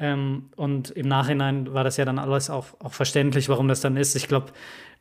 Ähm, 0.00 0.46
und 0.56 0.90
im 0.90 1.06
Nachhinein 1.06 1.72
war 1.74 1.84
das 1.84 1.98
ja 1.98 2.06
dann 2.06 2.18
alles 2.18 2.48
auch, 2.48 2.68
auch 2.80 2.94
verständlich, 2.94 3.50
warum 3.50 3.68
das 3.68 3.82
dann 3.82 3.98
ist. 3.98 4.16
Ich 4.16 4.26
glaube, 4.26 4.52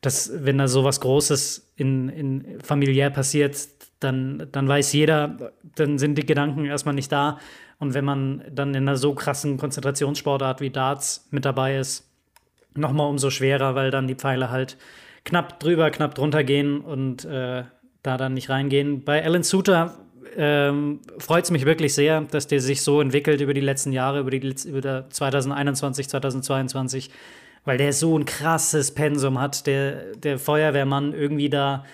dass 0.01 0.31
wenn 0.35 0.57
da 0.57 0.67
so 0.67 0.83
was 0.83 0.99
Großes 0.99 1.73
in, 1.77 2.09
in 2.09 2.61
familiär 2.61 3.09
passiert, 3.09 3.55
dann, 4.01 4.47
dann 4.51 4.67
weiß 4.67 4.91
jeder, 4.93 5.53
dann 5.75 5.97
sind 5.97 6.17
die 6.17 6.25
Gedanken 6.25 6.65
erstmal 6.65 6.95
nicht 6.95 7.11
da. 7.11 7.39
Und 7.79 7.93
wenn 7.93 8.03
man 8.03 8.43
dann 8.51 8.75
in 8.75 8.87
einer 8.87 8.97
so 8.97 9.13
krassen 9.13 9.57
Konzentrationssportart 9.57 10.59
wie 10.59 10.69
Darts 10.69 11.27
mit 11.31 11.45
dabei 11.45 11.77
ist, 11.77 12.05
nochmal 12.75 13.09
umso 13.09 13.29
schwerer, 13.29 13.75
weil 13.75 13.91
dann 13.91 14.07
die 14.07 14.15
Pfeile 14.15 14.49
halt 14.49 14.77
knapp 15.23 15.61
drüber, 15.61 15.89
knapp 15.91 16.13
drunter 16.13 16.43
gehen 16.43 16.81
und 16.81 17.23
äh, 17.23 17.63
da 18.03 18.17
dann 18.17 18.33
nicht 18.33 18.49
reingehen. 18.49 19.05
Bei 19.05 19.23
Alan 19.23 19.43
Suter 19.43 19.97
ähm, 20.37 20.99
freut 21.17 21.45
es 21.45 21.51
mich 21.51 21.65
wirklich 21.65 21.93
sehr, 21.93 22.21
dass 22.21 22.47
der 22.47 22.59
sich 22.59 22.81
so 22.81 23.01
entwickelt 23.01 23.41
über 23.41 23.53
die 23.53 23.61
letzten 23.61 23.91
Jahre, 23.91 24.19
über 24.19 24.31
die 24.31 24.55
über 24.67 25.09
2021, 25.09 26.09
2022, 26.09 27.09
weil 27.65 27.77
der 27.77 27.93
so 27.93 28.17
ein 28.17 28.25
krasses 28.25 28.91
Pensum 28.91 29.39
hat, 29.39 29.67
der, 29.67 30.15
der 30.15 30.39
Feuerwehrmann 30.39 31.13
irgendwie 31.13 31.49
da 31.49 31.85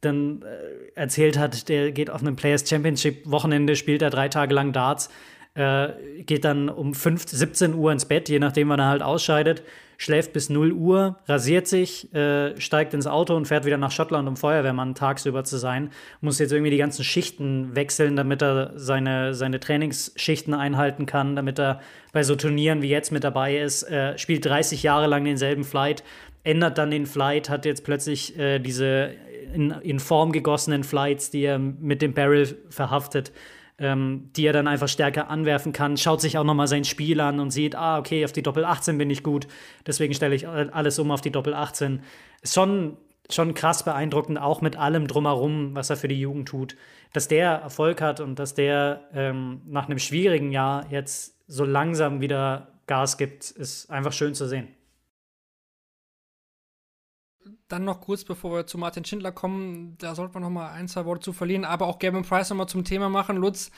dann 0.00 0.42
äh, 0.42 0.98
erzählt 0.98 1.38
hat, 1.38 1.68
der 1.68 1.92
geht 1.92 2.10
auf 2.10 2.20
einem 2.20 2.36
Players 2.36 2.68
Championship 2.68 3.22
Wochenende, 3.30 3.76
spielt 3.76 4.02
er 4.02 4.10
drei 4.10 4.28
Tage 4.28 4.54
lang 4.54 4.72
Darts, 4.72 5.08
äh, 5.54 5.88
geht 6.22 6.44
dann 6.44 6.68
um 6.68 6.94
5, 6.94 7.26
17 7.28 7.74
Uhr 7.74 7.92
ins 7.92 8.04
Bett, 8.04 8.28
je 8.28 8.38
nachdem, 8.38 8.68
wann 8.68 8.80
er 8.80 8.88
halt 8.88 9.02
ausscheidet, 9.02 9.62
schläft 10.04 10.34
bis 10.34 10.50
0 10.50 10.72
Uhr, 10.72 11.16
rasiert 11.26 11.66
sich, 11.66 12.12
äh, 12.14 12.60
steigt 12.60 12.92
ins 12.92 13.06
Auto 13.06 13.34
und 13.34 13.48
fährt 13.48 13.64
wieder 13.64 13.78
nach 13.78 13.90
Schottland, 13.90 14.28
um 14.28 14.36
Feuerwehrmann 14.36 14.94
tagsüber 14.94 15.44
zu 15.44 15.56
sein. 15.56 15.90
Muss 16.20 16.38
jetzt 16.38 16.52
irgendwie 16.52 16.70
die 16.70 16.76
ganzen 16.76 17.04
Schichten 17.04 17.74
wechseln, 17.74 18.14
damit 18.14 18.42
er 18.42 18.72
seine, 18.76 19.34
seine 19.34 19.60
Trainingsschichten 19.60 20.52
einhalten 20.52 21.06
kann, 21.06 21.36
damit 21.36 21.58
er 21.58 21.80
bei 22.12 22.22
so 22.22 22.36
Turnieren 22.36 22.82
wie 22.82 22.90
jetzt 22.90 23.12
mit 23.12 23.24
dabei 23.24 23.56
ist. 23.56 23.82
Äh, 23.84 24.18
spielt 24.18 24.44
30 24.44 24.82
Jahre 24.82 25.06
lang 25.06 25.24
denselben 25.24 25.64
Flight, 25.64 26.04
ändert 26.42 26.76
dann 26.76 26.90
den 26.90 27.06
Flight, 27.06 27.48
hat 27.48 27.64
jetzt 27.64 27.82
plötzlich 27.82 28.38
äh, 28.38 28.58
diese 28.58 29.12
in, 29.54 29.70
in 29.70 30.00
Form 30.00 30.32
gegossenen 30.32 30.84
Flights, 30.84 31.30
die 31.30 31.44
er 31.44 31.58
mit 31.58 32.02
dem 32.02 32.12
Barrel 32.12 32.58
verhaftet, 32.68 33.32
ähm, 33.78 34.30
die 34.36 34.46
er 34.46 34.52
dann 34.52 34.68
einfach 34.68 34.88
stärker 34.88 35.28
anwerfen 35.28 35.72
kann. 35.72 35.96
Schaut 35.96 36.20
sich 36.20 36.38
auch 36.38 36.44
nochmal 36.44 36.68
sein 36.68 36.84
Spiel 36.84 37.20
an 37.20 37.40
und 37.40 37.50
sieht, 37.50 37.74
ah, 37.74 37.98
okay, 37.98 38.24
auf 38.24 38.32
die 38.32 38.42
Doppel 38.42 38.64
18 38.64 38.98
bin 38.98 39.10
ich 39.10 39.22
gut, 39.22 39.46
deswegen 39.86 40.14
stelle 40.14 40.34
ich 40.34 40.46
alles 40.48 40.98
um 40.98 41.10
auf 41.10 41.20
die 41.20 41.32
Doppel 41.32 41.54
18. 41.54 42.02
Ist 42.42 42.54
schon, 42.54 42.96
schon 43.30 43.54
krass 43.54 43.84
beeindruckend, 43.84 44.38
auch 44.38 44.60
mit 44.60 44.76
allem 44.76 45.06
drumherum, 45.06 45.74
was 45.74 45.90
er 45.90 45.96
für 45.96 46.08
die 46.08 46.20
Jugend 46.20 46.48
tut. 46.48 46.76
Dass 47.12 47.28
der 47.28 47.50
Erfolg 47.50 48.00
hat 48.00 48.20
und 48.20 48.38
dass 48.38 48.54
der 48.54 49.08
ähm, 49.12 49.62
nach 49.66 49.86
einem 49.86 49.98
schwierigen 49.98 50.52
Jahr 50.52 50.86
jetzt 50.90 51.36
so 51.46 51.64
langsam 51.64 52.20
wieder 52.20 52.68
Gas 52.86 53.16
gibt, 53.16 53.50
ist 53.50 53.90
einfach 53.90 54.12
schön 54.12 54.34
zu 54.34 54.46
sehen 54.46 54.68
dann 57.68 57.84
noch 57.84 58.00
kurz, 58.00 58.24
bevor 58.24 58.52
wir 58.52 58.66
zu 58.66 58.78
Martin 58.78 59.04
Schindler 59.04 59.32
kommen, 59.32 59.96
da 59.98 60.14
sollte 60.14 60.34
man 60.34 60.42
noch 60.42 60.50
mal 60.50 60.70
ein, 60.70 60.88
zwei 60.88 61.04
Worte 61.04 61.22
zu 61.22 61.32
verlieren, 61.32 61.64
aber 61.64 61.86
auch 61.86 61.98
Gavin 61.98 62.22
Price 62.22 62.50
noch 62.50 62.56
mal 62.56 62.66
zum 62.66 62.84
Thema 62.84 63.08
machen. 63.08 63.36
Lutz, 63.36 63.70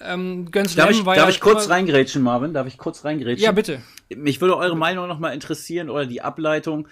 ähm, 0.00 0.50
Gönn 0.50 0.68
Darf 0.76 0.90
ich, 0.90 1.02
darf 1.02 1.16
ja 1.16 1.28
ich 1.28 1.40
kurz 1.40 1.68
reingrätschen, 1.68 2.22
Marvin? 2.22 2.54
Darf 2.54 2.66
ich 2.66 2.78
kurz 2.78 3.04
reingrätschen? 3.04 3.44
Ja, 3.44 3.52
bitte. 3.52 3.82
Mich 4.14 4.40
würde 4.40 4.56
eure 4.56 4.76
Meinung 4.76 5.08
noch 5.08 5.18
mal 5.18 5.30
interessieren 5.30 5.90
oder 5.90 6.06
die 6.06 6.22
Ableitung. 6.22 6.88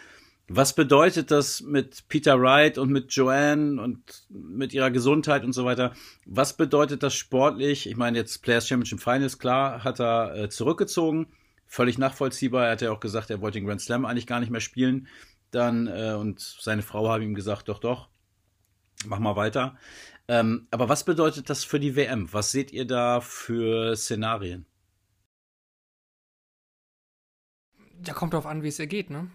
Was 0.48 0.74
bedeutet 0.74 1.32
das 1.32 1.60
mit 1.60 2.06
Peter 2.08 2.40
Wright 2.40 2.78
und 2.78 2.90
mit 2.90 3.12
Joanne 3.12 3.82
und 3.82 4.00
mit 4.28 4.72
ihrer 4.72 4.92
Gesundheit 4.92 5.44
und 5.44 5.52
so 5.52 5.64
weiter? 5.64 5.92
Was 6.24 6.56
bedeutet 6.56 7.02
das 7.02 7.14
sportlich? 7.14 7.88
Ich 7.88 7.96
meine, 7.96 8.18
jetzt 8.18 8.42
Players 8.42 8.68
Championship 8.68 9.00
Finals, 9.00 9.38
klar, 9.38 9.82
hat 9.82 10.00
er 10.00 10.36
äh, 10.36 10.48
zurückgezogen. 10.48 11.26
Völlig 11.66 11.98
nachvollziehbar. 11.98 12.66
Er 12.66 12.72
hat 12.72 12.80
ja 12.80 12.92
auch 12.92 13.00
gesagt, 13.00 13.30
er 13.30 13.40
wollte 13.40 13.58
den 13.58 13.66
Grand 13.66 13.80
Slam 13.80 14.04
eigentlich 14.04 14.28
gar 14.28 14.38
nicht 14.38 14.50
mehr 14.50 14.60
spielen 14.60 15.08
dann 15.56 15.88
äh, 15.88 16.12
und 16.12 16.40
seine 16.40 16.82
Frau 16.82 17.08
haben 17.08 17.22
ihm 17.22 17.34
gesagt, 17.34 17.68
doch, 17.68 17.80
doch, 17.80 18.08
mach 19.06 19.18
mal 19.18 19.36
weiter. 19.36 19.76
Ähm, 20.28 20.66
aber 20.70 20.88
was 20.88 21.04
bedeutet 21.04 21.50
das 21.50 21.64
für 21.64 21.80
die 21.80 21.96
WM? 21.96 22.32
Was 22.32 22.52
seht 22.52 22.72
ihr 22.72 22.86
da 22.86 23.20
für 23.20 23.96
Szenarien? 23.96 24.66
Ja, 28.04 28.12
kommt 28.12 28.34
darauf 28.34 28.46
an, 28.46 28.62
wie 28.62 28.68
es 28.68 28.78
ihr 28.78 28.86
geht, 28.86 29.10
ne? 29.10 29.30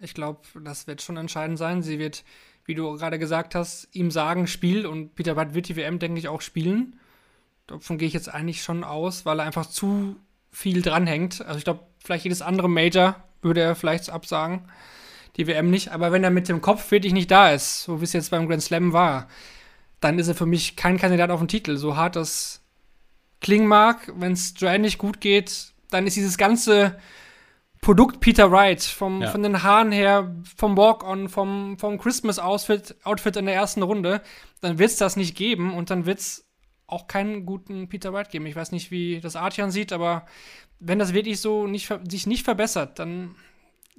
Ich 0.00 0.14
glaube, 0.14 0.40
das 0.62 0.86
wird 0.86 1.02
schon 1.02 1.16
entscheidend 1.16 1.58
sein. 1.58 1.82
Sie 1.82 1.98
wird, 1.98 2.24
wie 2.64 2.74
du 2.74 2.96
gerade 2.96 3.18
gesagt 3.18 3.54
hast, 3.54 3.88
ihm 3.92 4.10
sagen, 4.10 4.46
spiel 4.46 4.86
und 4.86 5.14
Peter 5.14 5.36
Watt 5.36 5.54
wird 5.54 5.68
die 5.68 5.76
WM, 5.76 5.98
denke 5.98 6.18
ich, 6.18 6.28
auch 6.28 6.42
spielen. 6.42 6.98
Davon 7.66 7.98
gehe 7.98 8.06
ich 8.06 8.14
jetzt 8.14 8.28
eigentlich 8.28 8.62
schon 8.62 8.84
aus, 8.84 9.24
weil 9.26 9.40
er 9.40 9.46
einfach 9.46 9.66
zu 9.66 10.16
viel 10.50 10.82
dranhängt. 10.82 11.40
Also 11.42 11.58
ich 11.58 11.64
glaube, 11.64 11.86
vielleicht 11.98 12.24
jedes 12.24 12.42
andere 12.42 12.68
Major 12.68 13.16
würde 13.42 13.60
er 13.60 13.74
vielleicht 13.74 14.10
absagen 14.10 14.68
die 15.36 15.46
WM 15.46 15.70
nicht. 15.70 15.92
Aber 15.92 16.12
wenn 16.12 16.24
er 16.24 16.30
mit 16.30 16.48
dem 16.48 16.60
Kopf 16.60 16.90
wirklich 16.90 17.12
nicht 17.12 17.30
da 17.30 17.50
ist, 17.50 17.84
so 17.84 18.00
wie 18.00 18.04
es 18.04 18.12
jetzt 18.12 18.30
beim 18.30 18.48
Grand 18.48 18.62
Slam 18.62 18.92
war, 18.92 19.28
dann 20.00 20.18
ist 20.18 20.28
er 20.28 20.34
für 20.34 20.46
mich 20.46 20.76
kein 20.76 20.98
Kandidat 20.98 21.30
auf 21.30 21.40
den 21.40 21.48
Titel. 21.48 21.76
So 21.76 21.96
hart 21.96 22.16
das 22.16 22.62
klingen 23.40 23.66
mag, 23.66 24.12
wenn 24.16 24.32
es 24.32 24.54
Joanne 24.56 24.80
nicht 24.80 24.98
gut 24.98 25.20
geht, 25.20 25.72
dann 25.90 26.06
ist 26.06 26.16
dieses 26.16 26.38
ganze 26.38 26.98
Produkt 27.80 28.20
Peter 28.20 28.50
Wright, 28.50 28.82
vom, 28.82 29.22
ja. 29.22 29.30
von 29.30 29.42
den 29.42 29.62
Haaren 29.62 29.92
her, 29.92 30.34
vom 30.56 30.76
Walk-On, 30.76 31.28
vom, 31.28 31.78
vom 31.78 31.98
Christmas-Outfit 31.98 32.96
Outfit 33.04 33.36
in 33.36 33.46
der 33.46 33.54
ersten 33.54 33.82
Runde, 33.82 34.22
dann 34.60 34.78
wird 34.78 34.90
es 34.90 34.96
das 34.96 35.16
nicht 35.16 35.36
geben 35.36 35.74
und 35.74 35.90
dann 35.90 36.06
wird 36.06 36.18
es 36.18 36.46
auch 36.86 37.06
keinen 37.06 37.46
guten 37.46 37.88
Peter 37.88 38.12
Wright 38.12 38.30
geben. 38.30 38.46
Ich 38.46 38.56
weiß 38.56 38.72
nicht, 38.72 38.90
wie 38.90 39.20
das 39.20 39.36
Artian 39.36 39.70
sieht, 39.70 39.92
aber 39.92 40.26
wenn 40.80 40.98
das 40.98 41.12
wirklich 41.12 41.40
so 41.40 41.66
nicht, 41.66 41.92
sich 42.08 42.26
nicht 42.26 42.44
verbessert, 42.44 42.98
dann 42.98 43.36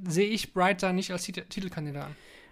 sehe 0.06 0.28
ich 0.28 0.54
Bright 0.54 0.84
da 0.84 0.94
nicht 0.94 1.12
als 1.12 1.24
Titelkandidat. 1.24 2.10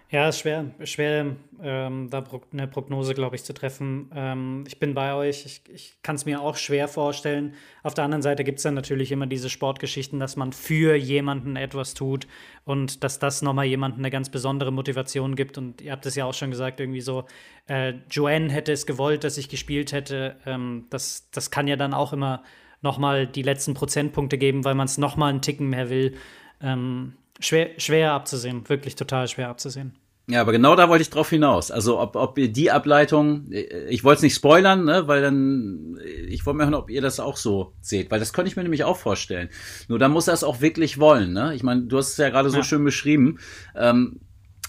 Ja, 0.08 0.28
ist 0.28 0.38
schwer, 0.38 0.66
schwer 0.84 1.34
ähm, 1.60 2.08
da 2.10 2.22
eine 2.52 2.68
Prognose, 2.68 3.12
glaube 3.12 3.34
ich, 3.34 3.42
zu 3.42 3.52
treffen. 3.52 4.08
Ähm, 4.14 4.62
ich 4.68 4.78
bin 4.78 4.94
bei 4.94 5.14
euch, 5.14 5.44
ich, 5.44 5.62
ich 5.68 5.98
kann 6.02 6.14
es 6.14 6.24
mir 6.24 6.40
auch 6.40 6.54
schwer 6.54 6.86
vorstellen. 6.86 7.54
Auf 7.82 7.94
der 7.94 8.04
anderen 8.04 8.22
Seite 8.22 8.44
gibt 8.44 8.58
es 8.58 8.62
dann 8.62 8.74
natürlich 8.74 9.10
immer 9.10 9.26
diese 9.26 9.50
Sportgeschichten, 9.50 10.20
dass 10.20 10.36
man 10.36 10.52
für 10.52 10.94
jemanden 10.94 11.56
etwas 11.56 11.94
tut 11.94 12.28
und 12.64 13.02
dass 13.02 13.18
das 13.18 13.42
nochmal 13.42 13.64
jemanden 13.64 13.98
eine 13.98 14.10
ganz 14.10 14.30
besondere 14.30 14.70
Motivation 14.70 15.34
gibt. 15.34 15.58
Und 15.58 15.80
ihr 15.80 15.90
habt 15.90 16.06
es 16.06 16.14
ja 16.14 16.24
auch 16.24 16.34
schon 16.34 16.52
gesagt, 16.52 16.78
irgendwie 16.78 17.00
so, 17.00 17.24
äh, 17.66 17.94
Joanne 18.08 18.52
hätte 18.52 18.70
es 18.70 18.86
gewollt, 18.86 19.24
dass 19.24 19.38
ich 19.38 19.48
gespielt 19.48 19.90
hätte. 19.90 20.36
Ähm, 20.46 20.86
das, 20.90 21.30
das 21.32 21.50
kann 21.50 21.66
ja 21.66 21.74
dann 21.74 21.94
auch 21.94 22.12
immer 22.12 22.44
nochmal 22.80 23.26
die 23.26 23.42
letzten 23.42 23.74
Prozentpunkte 23.74 24.38
geben, 24.38 24.64
weil 24.64 24.76
man 24.76 24.84
es 24.84 24.98
nochmal 24.98 25.30
einen 25.30 25.42
Ticken 25.42 25.68
mehr 25.68 25.90
will. 25.90 26.16
Ähm, 26.60 27.14
Schwer, 27.40 27.70
schwer 27.78 28.12
abzusehen, 28.12 28.68
wirklich 28.68 28.96
total 28.96 29.28
schwer 29.28 29.48
abzusehen. 29.48 29.98
Ja, 30.28 30.40
aber 30.40 30.50
genau 30.50 30.74
da 30.74 30.88
wollte 30.88 31.02
ich 31.02 31.10
drauf 31.10 31.30
hinaus. 31.30 31.70
Also 31.70 32.00
ob, 32.00 32.16
ob 32.16 32.36
ihr 32.36 32.50
die 32.50 32.72
Ableitung, 32.72 33.48
ich 33.50 34.02
wollte 34.02 34.18
es 34.18 34.22
nicht 34.22 34.34
spoilern, 34.34 34.84
ne, 34.84 35.06
weil 35.06 35.22
dann, 35.22 36.00
ich 36.28 36.44
wollte 36.44 36.58
mir 36.58 36.64
hören, 36.64 36.74
ob 36.74 36.90
ihr 36.90 37.00
das 37.00 37.20
auch 37.20 37.36
so 37.36 37.74
seht, 37.80 38.10
weil 38.10 38.18
das 38.18 38.32
könnte 38.32 38.50
ich 38.50 38.56
mir 38.56 38.64
nämlich 38.64 38.82
auch 38.82 38.96
vorstellen. 38.96 39.50
Nur 39.86 40.00
da 40.00 40.08
muss 40.08 40.26
er 40.26 40.34
es 40.34 40.42
auch 40.42 40.60
wirklich 40.60 40.98
wollen, 40.98 41.32
ne? 41.32 41.54
Ich 41.54 41.62
meine, 41.62 41.82
du 41.82 41.96
hast 41.96 42.10
es 42.10 42.16
ja 42.16 42.30
gerade 42.30 42.50
so 42.50 42.58
ja. 42.58 42.64
schön 42.64 42.82
beschrieben, 42.82 43.38
ähm, 43.76 44.18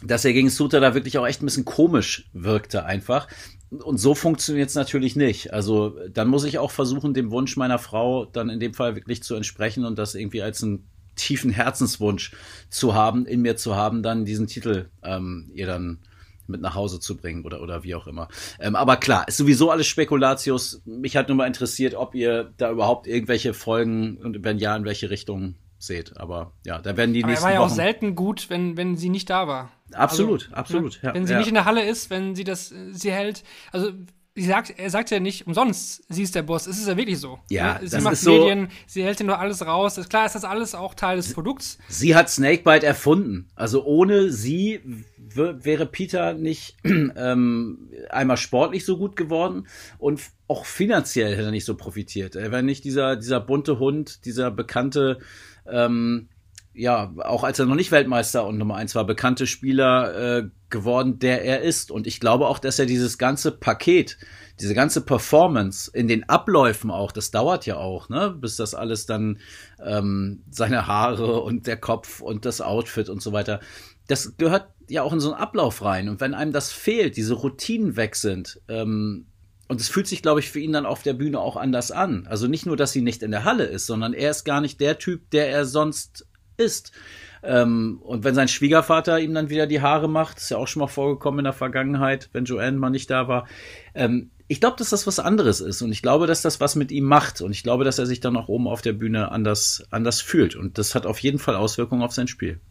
dass 0.03 0.25
er 0.25 0.33
gegen 0.33 0.51
Suter 0.51 0.79
da 0.79 0.93
wirklich 0.93 1.17
auch 1.17 1.25
echt 1.25 1.41
ein 1.41 1.45
bisschen 1.45 1.65
komisch 1.65 2.29
wirkte 2.33 2.85
einfach. 2.85 3.27
Und 3.71 3.97
so 3.97 4.13
funktioniert 4.13 4.69
es 4.69 4.75
natürlich 4.75 5.15
nicht. 5.15 5.53
Also 5.53 5.97
dann 6.11 6.27
muss 6.27 6.43
ich 6.43 6.59
auch 6.59 6.71
versuchen, 6.71 7.15
dem 7.15 7.31
Wunsch 7.31 7.57
meiner 7.57 7.79
Frau 7.79 8.25
dann 8.25 8.49
in 8.49 8.59
dem 8.59 8.75
Fall 8.75 8.95
wirklich 8.95 9.23
zu 9.23 9.33
entsprechen 9.33 9.85
und 9.85 9.97
das 9.97 10.13
irgendwie 10.13 10.43
als 10.43 10.61
ein 10.61 10.87
tiefen 11.17 11.51
Herzenswunsch 11.51 12.31
zu 12.69 12.93
haben, 12.93 13.25
in 13.25 13.41
mir 13.41 13.57
zu 13.57 13.75
haben, 13.75 14.03
dann 14.03 14.25
diesen 14.25 14.47
Titel 14.47 14.89
ähm, 15.03 15.51
ihr 15.53 15.65
dann 15.67 15.99
mit 16.47 16.61
nach 16.61 16.75
Hause 16.75 16.99
zu 16.99 17.17
bringen 17.17 17.43
oder, 17.43 17.61
oder 17.61 17.83
wie 17.83 17.93
auch 17.95 18.07
immer. 18.07 18.29
Ähm, 18.59 18.75
aber 18.75 18.95
klar, 18.97 19.27
ist 19.27 19.37
sowieso 19.37 19.69
alles 19.69 19.87
Spekulatius. 19.87 20.81
Mich 20.85 21.17
hat 21.17 21.27
nur 21.27 21.35
mal 21.35 21.47
interessiert, 21.47 21.93
ob 21.93 22.15
ihr 22.15 22.53
da 22.57 22.71
überhaupt 22.71 23.05
irgendwelche 23.05 23.53
Folgen 23.53 24.17
und 24.17 24.43
wenn 24.45 24.57
ja, 24.57 24.75
in 24.75 24.85
welche 24.85 25.09
Richtung 25.09 25.55
seht. 25.77 26.17
Aber 26.17 26.53
ja, 26.65 26.79
da 26.79 26.95
werden 26.97 27.13
die 27.13 27.23
Aber 27.23 27.27
er 27.27 27.31
nächsten 27.31 27.45
war 27.45 27.53
ja 27.53 27.59
auch 27.59 27.65
Wochen. 27.65 27.75
selten 27.75 28.15
gut, 28.15 28.49
wenn, 28.49 28.77
wenn 28.77 28.95
sie 28.95 29.09
nicht 29.09 29.29
da 29.29 29.47
war. 29.47 29.71
Absolut, 29.93 30.45
Also, 30.45 30.55
absolut. 30.55 30.99
ne? 31.03 31.09
Ja, 31.09 31.13
wenn 31.13 31.27
sie 31.27 31.33
ja. 31.33 31.39
nicht 31.39 31.47
in 31.49 31.53
der 31.53 31.65
Halle 31.65 31.85
ist, 31.87 32.09
wenn 32.09 32.35
sie 32.35 32.43
das, 32.43 32.71
äh, 32.71 32.93
sie 32.93 33.11
hält, 33.11 33.43
also 33.71 33.91
sagt, 34.45 34.73
er 34.77 34.89
sagt 34.89 35.09
ja 35.11 35.19
nicht 35.19 35.47
umsonst, 35.47 36.03
sie 36.09 36.23
ist 36.23 36.35
der 36.35 36.43
Boss. 36.43 36.67
Es 36.67 36.77
ist 36.77 36.87
ja 36.87 36.95
wirklich 36.97 37.19
so. 37.19 37.39
Ja, 37.49 37.75
ne? 37.75 37.87
Sie 37.87 37.95
das 37.95 38.03
macht 38.03 38.13
ist 38.13 38.21
so- 38.21 38.31
Medien, 38.37 38.69
sie 38.85 39.03
hält 39.03 39.19
nur 39.21 39.39
alles 39.39 39.65
raus. 39.65 39.95
Das, 39.95 40.09
klar 40.09 40.25
ist 40.25 40.35
das 40.35 40.43
alles 40.43 40.75
auch 40.75 40.93
Teil 40.93 41.17
des 41.17 41.33
Produkts. 41.33 41.77
Sie 41.87 42.15
hat 42.15 42.29
Snakebite 42.29 42.85
erfunden. 42.85 43.49
Also 43.55 43.83
ohne 43.85 44.31
sie 44.31 44.81
wäre 45.33 45.85
Peter 45.85 46.33
nicht 46.33 46.75
ähm, 46.83 47.89
einmal 48.09 48.37
sportlich 48.37 48.85
so 48.85 48.97
gut 48.97 49.15
geworden 49.15 49.67
und 49.97 50.21
auch 50.47 50.65
finanziell 50.65 51.33
hätte 51.33 51.43
er 51.43 51.51
nicht 51.51 51.65
so 51.65 51.75
profitiert. 51.75 52.35
Er 52.35 52.51
wäre 52.51 52.63
nicht 52.63 52.83
dieser, 52.83 53.15
dieser 53.17 53.39
bunte 53.41 53.79
Hund, 53.79 54.25
dieser 54.25 54.49
bekannte, 54.51 55.19
ähm, 55.69 56.29
ja, 56.77 57.11
auch 57.23 57.43
als 57.43 57.57
er 57.57 57.65
noch 57.65 57.75
nicht 57.75 57.91
Weltmeister 57.91 58.45
und 58.45 58.57
Nummer 58.57 58.75
eins 58.75 58.93
war, 58.93 59.03
bekannte 59.03 59.47
Spieler 59.47 60.37
äh, 60.37 60.49
geworden, 60.69 61.17
der 61.17 61.43
er 61.43 61.61
ist. 61.61 61.89
Und 61.89 62.05
ich 62.05 62.19
glaube 62.19 62.47
auch, 62.47 62.59
dass 62.59 62.77
er 62.77 62.85
dieses 62.85 63.17
ganze 63.17 63.51
Paket, 63.51 64.17
diese 64.59 64.75
ganze 64.75 65.01
Performance 65.01 65.89
in 65.91 66.07
den 66.07 66.29
Abläufen 66.29 66.91
auch, 66.91 67.11
das 67.11 67.31
dauert 67.31 67.65
ja 67.65 67.77
auch, 67.77 68.09
ne, 68.09 68.29
bis 68.29 68.57
das 68.57 68.75
alles 68.75 69.07
dann 69.07 69.39
ähm, 69.83 70.43
seine 70.51 70.85
Haare 70.85 71.41
und 71.41 71.65
der 71.65 71.77
Kopf 71.77 72.21
und 72.21 72.45
das 72.45 72.61
Outfit 72.61 73.09
und 73.09 73.23
so 73.23 73.33
weiter, 73.33 73.59
das 74.07 74.37
gehört 74.37 74.67
ja 74.87 75.01
auch 75.01 75.13
in 75.13 75.19
so 75.19 75.33
einen 75.33 75.41
Ablauf 75.41 75.83
rein. 75.83 76.09
Und 76.09 76.21
wenn 76.21 76.35
einem 76.35 76.53
das 76.53 76.71
fehlt, 76.71 77.17
diese 77.17 77.33
Routinen 77.33 77.95
weg 77.95 78.15
sind, 78.15 78.61
ähm, 78.67 79.25
und 79.69 79.81
es 79.81 79.89
fühlt 79.89 80.07
sich, 80.07 80.21
glaube 80.21 80.39
ich, 80.39 80.49
für 80.49 80.61
ihn 80.61 80.71
dann 80.71 80.85
auf 80.85 81.03
der 81.03 81.11
Bühne 81.11 81.41
auch 81.41 81.57
anders 81.57 81.91
an. 81.91 82.25
Also 82.27 82.47
nicht 82.47 82.65
nur, 82.65 82.77
dass 82.77 82.93
sie 82.93 83.01
nicht 83.01 83.21
in 83.21 83.31
der 83.31 83.43
Halle 83.43 83.65
ist, 83.65 83.85
sondern 83.85 84.13
er 84.13 84.31
ist 84.31 84.45
gar 84.45 84.61
nicht 84.61 84.79
der 84.79 84.97
Typ, 84.97 85.29
der 85.31 85.49
er 85.49 85.65
sonst 85.65 86.25
ist. 86.57 86.91
Ähm, 87.43 87.99
und 88.03 88.23
wenn 88.23 88.35
sein 88.35 88.47
Schwiegervater 88.47 89.19
ihm 89.19 89.33
dann 89.33 89.49
wieder 89.49 89.67
die 89.67 89.81
Haare 89.81 90.09
macht, 90.09 90.37
ist 90.37 90.49
ja 90.49 90.57
auch 90.57 90.67
schon 90.67 90.81
mal 90.81 90.87
vorgekommen 90.87 91.39
in 91.39 91.45
der 91.45 91.53
Vergangenheit, 91.53 92.29
wenn 92.33 92.45
Joanne 92.45 92.77
mal 92.77 92.89
nicht 92.89 93.09
da 93.09 93.27
war. 93.27 93.47
Ähm, 93.93 94.31
ich 94.47 94.59
glaube, 94.61 94.77
dass 94.77 94.89
das 94.89 95.05
was 95.05 95.19
anderes 95.19 95.59
ist 95.59 95.81
und 95.81 95.91
ich 95.91 96.01
glaube, 96.01 96.25
dass 96.25 96.41
das 96.41 96.59
was 96.59 96.75
mit 96.75 96.91
ihm 96.91 97.03
macht 97.03 97.41
und 97.41 97.51
ich 97.51 97.63
glaube, 97.63 97.83
dass 97.83 97.99
er 97.99 98.05
sich 98.05 98.21
dann 98.21 98.37
auch 98.37 98.47
oben 98.47 98.67
auf 98.67 98.81
der 98.81 98.93
Bühne 98.93 99.31
anders, 99.31 99.85
anders 99.91 100.21
fühlt 100.21 100.55
und 100.55 100.77
das 100.77 100.95
hat 100.95 101.05
auf 101.05 101.19
jeden 101.19 101.39
Fall 101.39 101.55
Auswirkungen 101.55 102.01
auf 102.01 102.13
sein 102.13 102.27
Spiel. 102.27 102.61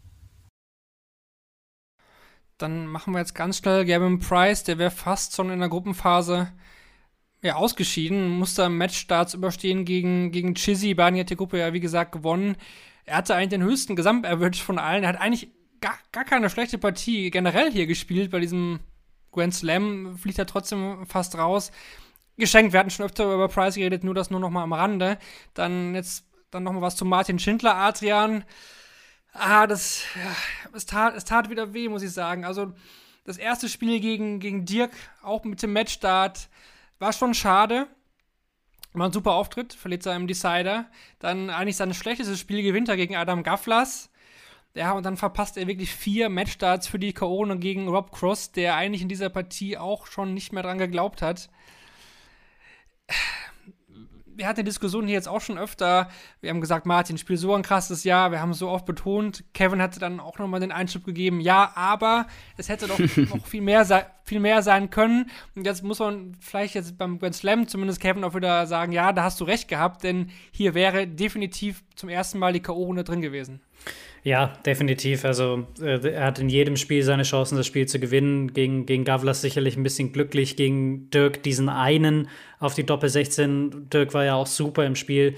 Dann 2.59 2.87
machen 2.87 3.13
wir 3.13 3.19
jetzt 3.19 3.35
ganz 3.35 3.59
schnell 3.59 3.85
Gavin 3.85 4.19
Price, 4.19 4.65
der 4.65 4.79
wäre 4.79 4.91
fast 4.91 5.37
schon 5.37 5.51
in 5.51 5.61
der 5.61 5.69
Gruppenphase 5.69 6.49
ja, 7.43 7.57
ausgeschieden, 7.57 8.31
musste 8.31 8.69
Matchstarts 8.71 9.35
überstehen 9.35 9.85
gegen, 9.85 10.33
gegen 10.33 10.55
Chizzy. 10.55 10.95
Barney 10.95 11.21
hat 11.21 11.31
die 11.31 11.37
Gruppe 11.37 11.59
ja, 11.59 11.75
wie 11.75 11.81
gesagt, 11.81 12.13
gewonnen. 12.13 12.57
Er 13.07 13.17
hatte 13.17 13.35
eigentlich 13.35 13.51
den 13.51 13.63
höchsten 13.63 13.97
Gesamtaverage 13.97 14.63
von 14.63 14.79
allen. 14.79 15.05
Er 15.05 15.11
hat 15.11 15.21
eigentlich 15.21 15.49
gar, 15.81 15.99
gar 16.13 16.25
keine 16.25 16.51
schlechte 16.51 16.77
Partie 16.77 17.31
generell 17.31 17.71
hier 17.71 17.87
gespielt. 17.87 18.33
Bei 18.33 18.41
diesem 18.41 18.81
Grand 19.33 19.55
Slam 19.55 20.19
fliegt 20.19 20.39
er 20.39 20.47
trotzdem 20.47 21.07
fast 21.07 21.39
raus. 21.39 21.71
Geschenkt, 22.37 22.73
wir 22.73 22.81
hatten 22.81 22.91
schon 22.91 23.07
öfter 23.07 23.33
über 23.33 23.49
Price 23.49 23.77
geredet, 23.77 24.05
nur 24.05 24.15
das 24.15 24.31
nur 24.31 24.41
noch 24.41 24.51
mal 24.51 24.65
am 24.65 24.73
Rande. 24.73 25.19
Dann 25.55 25.95
jetzt 25.95 26.27
dann 26.51 26.65
noch 26.65 26.73
mal 26.73 26.83
was 26.83 26.97
zu 26.97 27.05
Martin 27.05 27.39
Schindler, 27.39 27.77
Adrian. 27.77 28.45
Ah, 29.33 29.67
das, 29.67 30.03
ja, 30.15 30.35
es, 30.75 30.87
tat, 30.87 31.15
es 31.15 31.25
tat 31.25 31.51
wieder 31.51 31.75
weh, 31.75 31.89
muss 31.89 32.03
ich 32.03 32.13
sagen. 32.13 32.45
Also, 32.45 32.73
das 33.25 33.39
erste 33.39 33.69
Spiel 33.69 34.01
gegen, 34.01 34.41
gegen 34.41 34.65
Dirk, 34.65 34.93
auch 35.23 35.45
mit 35.45 35.63
dem 35.63 35.73
Matchstart, 35.73 36.49
war 36.99 37.13
schon 37.13 37.35
schade. 37.35 37.87
War 38.97 39.09
ein 39.09 39.13
super 39.13 39.35
Auftritt, 39.35 39.75
verliert 39.75 40.03
seinem 40.03 40.27
Decider. 40.27 40.87
Dann 41.19 41.51
eigentlich 41.51 41.77
sein 41.77 41.93
schlechtestes 41.93 42.41
Spiel 42.41 42.63
gewinnt 42.63 42.89
er 42.89 42.97
gegen 42.97 43.17
Adam 43.17 43.43
Gafflas. 43.43 44.11
Ja, 44.75 44.93
und 44.93 45.05
dann 45.05 45.17
verpasst 45.17 45.57
er 45.57 45.67
wirklich 45.67 45.91
vier 45.91 46.29
Matchstarts 46.29 46.87
für 46.87 46.99
die 46.99 47.13
K.O. 47.13 47.45
gegen 47.57 47.89
Rob 47.89 48.13
Cross, 48.13 48.53
der 48.53 48.75
eigentlich 48.77 49.03
in 49.03 49.09
dieser 49.09 49.31
Partie 49.31 49.79
auch 49.79 50.07
schon 50.07 50.35
nicht 50.35 50.53
mehr 50.53 50.63
dran 50.63 50.79
geglaubt 50.79 51.23
hat 51.23 51.49
wir 54.37 54.47
hatten 54.47 54.61
die 54.61 54.65
Diskussion 54.65 55.07
hier 55.07 55.15
jetzt 55.15 55.29
auch 55.29 55.41
schon 55.41 55.59
öfter. 55.59 56.09
Wir 56.41 56.51
haben 56.51 56.61
gesagt, 56.61 56.87
Martin 56.87 57.19
spielt 57.19 57.41
so 57.41 57.55
ein 57.55 57.63
krasses 57.63 58.05
Jahr. 58.05 58.31
Wir 58.31 58.41
haben 58.41 58.51
es 58.51 58.59
so 58.59 58.69
oft 58.69 58.87
betont. 58.87 59.45
Kevin 59.55 59.81
hatte 59.81 59.99
dann 59.99 60.21
auch 60.21 60.39
nochmal 60.39 60.61
den 60.61 60.73
Einschub 60.73 61.05
gegeben. 61.05 61.41
Ja, 61.41 61.73
aber 61.75 62.27
es 62.57 62.69
hätte 62.69 62.87
doch 62.87 62.99
noch 63.17 63.47
viel 63.47 63.63
mehr, 63.63 63.87
viel 64.25 64.41
mehr 64.41 64.63
sein 64.63 64.91
können. 64.91 65.31
Und 65.55 65.65
jetzt 65.67 65.83
muss 65.83 65.99
man 65.99 66.37
vielleicht 66.41 66.75
jetzt 66.75 66.99
beim 66.99 67.19
Grand 67.19 67.35
Slam 67.35 67.69
zumindest 67.69 68.01
Kevin 68.01 68.25
auch 68.25 68.35
wieder 68.35 68.67
sagen, 68.67 68.93
ja, 68.93 69.13
da 69.13 69.25
hast 69.25 69.41
du 69.41 69.45
recht 69.45 69.69
gehabt, 69.69 70.05
denn 70.05 70.31
hier 70.51 70.75
wäre 70.75 71.07
definitiv 71.07 71.83
zum 71.95 72.09
ersten 72.09 72.39
Mal 72.39 72.53
die 72.53 72.61
K.O.-Runde 72.61 73.03
drin 73.03 73.21
gewesen. 73.21 73.61
Ja, 74.27 74.55
definitiv. 74.67 75.25
Also 75.25 75.69
äh, 75.81 76.05
er 76.05 76.25
hat 76.25 76.41
in 76.41 76.49
jedem 76.49 76.77
Spiel 76.77 77.05
seine 77.05 77.23
Chancen, 77.23 77.57
das 77.57 77.65
Spiel 77.65 77.87
zu 77.87 78.01
gewinnen. 78.01 78.53
Gegen, 78.53 78.85
gegen 78.85 79.05
Gavlas 79.05 79.41
sicherlich 79.41 79.77
ein 79.77 79.85
bisschen 79.85 80.13
glücklich, 80.13 80.57
gegen 80.57 81.09
Dirk 81.11 81.45
diesen 81.45 81.69
einen 81.69 82.29
auf 82.59 82.75
die 82.75 82.85
Doppel 82.85 83.09
16. 83.09 83.89
Dirk 83.89 84.15
war 84.15 84.25
ja 84.25 84.35
auch 84.35 84.49
super 84.49 84.85
im 84.85 84.97
Spiel. 84.97 85.37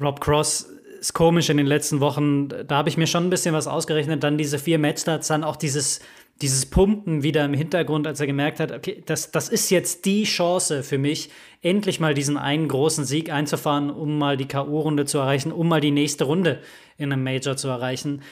Rob 0.00 0.20
Cross 0.20 0.72
ist 1.00 1.14
komisch 1.14 1.50
in 1.50 1.56
den 1.56 1.66
letzten 1.66 1.98
Wochen. 1.98 2.48
Da 2.48 2.76
habe 2.76 2.88
ich 2.88 2.96
mir 2.96 3.08
schon 3.08 3.24
ein 3.24 3.30
bisschen 3.30 3.56
was 3.56 3.66
ausgerechnet. 3.66 4.22
Dann 4.22 4.38
diese 4.38 4.60
vier 4.60 4.78
Matchstarts, 4.78 5.26
dann 5.26 5.42
auch 5.42 5.56
dieses, 5.56 5.98
dieses 6.40 6.66
Pumpen 6.66 7.22
wieder 7.22 7.44
im 7.44 7.54
Hintergrund, 7.54 8.06
als 8.06 8.20
er 8.20 8.26
gemerkt 8.26 8.60
hat, 8.60 8.70
okay, 8.70 9.02
das, 9.06 9.30
das 9.32 9.48
ist 9.48 9.70
jetzt 9.70 10.04
die 10.04 10.24
Chance 10.24 10.82
für 10.82 10.98
mich, 10.98 11.30
endlich 11.62 11.98
mal 11.98 12.14
diesen 12.14 12.36
einen 12.36 12.68
großen 12.68 13.04
Sieg 13.04 13.30
einzufahren, 13.32 13.90
um 13.90 14.18
mal 14.18 14.36
die 14.36 14.46
K.O.-Runde 14.46 15.04
zu 15.04 15.18
erreichen, 15.18 15.50
um 15.50 15.68
mal 15.68 15.80
die 15.80 15.90
nächste 15.90 16.24
Runde 16.24 16.60
in 16.96 17.12
einem 17.12 17.24
Major 17.24 17.56
zu 17.56 17.68
erreichen. 17.68 18.22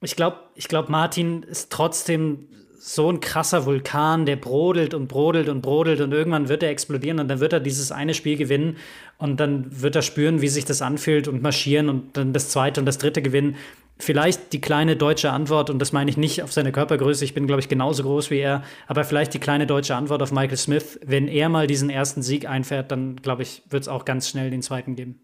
Ich 0.00 0.16
glaube, 0.16 0.38
ich 0.54 0.68
glaub, 0.68 0.88
Martin 0.88 1.42
ist 1.42 1.70
trotzdem 1.70 2.48
so 2.86 3.10
ein 3.10 3.20
krasser 3.20 3.64
Vulkan, 3.64 4.26
der 4.26 4.36
brodelt 4.36 4.92
und 4.92 5.08
brodelt 5.08 5.48
und 5.48 5.62
brodelt 5.62 6.02
und 6.02 6.12
irgendwann 6.12 6.50
wird 6.50 6.62
er 6.62 6.68
explodieren 6.68 7.18
und 7.18 7.28
dann 7.28 7.40
wird 7.40 7.54
er 7.54 7.60
dieses 7.60 7.90
eine 7.90 8.12
Spiel 8.12 8.36
gewinnen 8.36 8.76
und 9.16 9.40
dann 9.40 9.80
wird 9.80 9.96
er 9.96 10.02
spüren, 10.02 10.42
wie 10.42 10.48
sich 10.48 10.66
das 10.66 10.82
anfühlt 10.82 11.26
und 11.26 11.40
marschieren 11.40 11.88
und 11.88 12.16
dann 12.16 12.34
das 12.34 12.50
zweite 12.50 12.80
und 12.80 12.86
das 12.86 12.98
dritte 12.98 13.22
gewinnen. 13.22 13.56
Vielleicht 13.96 14.52
die 14.52 14.60
kleine 14.60 14.96
deutsche 14.96 15.30
Antwort, 15.30 15.70
und 15.70 15.78
das 15.78 15.92
meine 15.92 16.10
ich 16.10 16.16
nicht 16.16 16.42
auf 16.42 16.52
seine 16.52 16.72
Körpergröße, 16.72 17.24
ich 17.24 17.32
bin, 17.32 17.46
glaube 17.46 17.60
ich, 17.60 17.68
genauso 17.68 18.02
groß 18.02 18.30
wie 18.30 18.38
er, 18.38 18.64
aber 18.88 19.04
vielleicht 19.04 19.34
die 19.34 19.38
kleine 19.38 19.68
deutsche 19.68 19.94
Antwort 19.94 20.20
auf 20.20 20.32
Michael 20.32 20.56
Smith. 20.56 20.98
Wenn 21.04 21.28
er 21.28 21.48
mal 21.48 21.68
diesen 21.68 21.90
ersten 21.90 22.20
Sieg 22.20 22.48
einfährt, 22.48 22.90
dann, 22.90 23.16
glaube 23.16 23.42
ich, 23.42 23.62
wird 23.70 23.82
es 23.82 23.88
auch 23.88 24.04
ganz 24.04 24.28
schnell 24.28 24.50
den 24.50 24.62
zweiten 24.62 24.96
geben. 24.96 25.20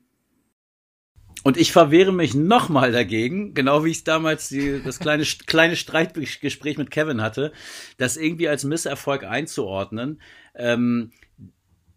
Und 1.42 1.56
ich 1.56 1.72
verwehre 1.72 2.12
mich 2.12 2.34
nochmal 2.34 2.92
dagegen, 2.92 3.54
genau 3.54 3.84
wie 3.84 3.90
ich 3.90 4.04
damals 4.04 4.48
die, 4.48 4.80
das 4.84 5.00
kleine, 5.00 5.24
kleine 5.46 5.74
Streitgespräch 5.74 6.78
mit 6.78 6.90
Kevin 6.90 7.22
hatte, 7.22 7.52
das 7.96 8.16
irgendwie 8.16 8.48
als 8.48 8.64
Misserfolg 8.64 9.24
einzuordnen. 9.24 10.20
Ähm, 10.54 11.12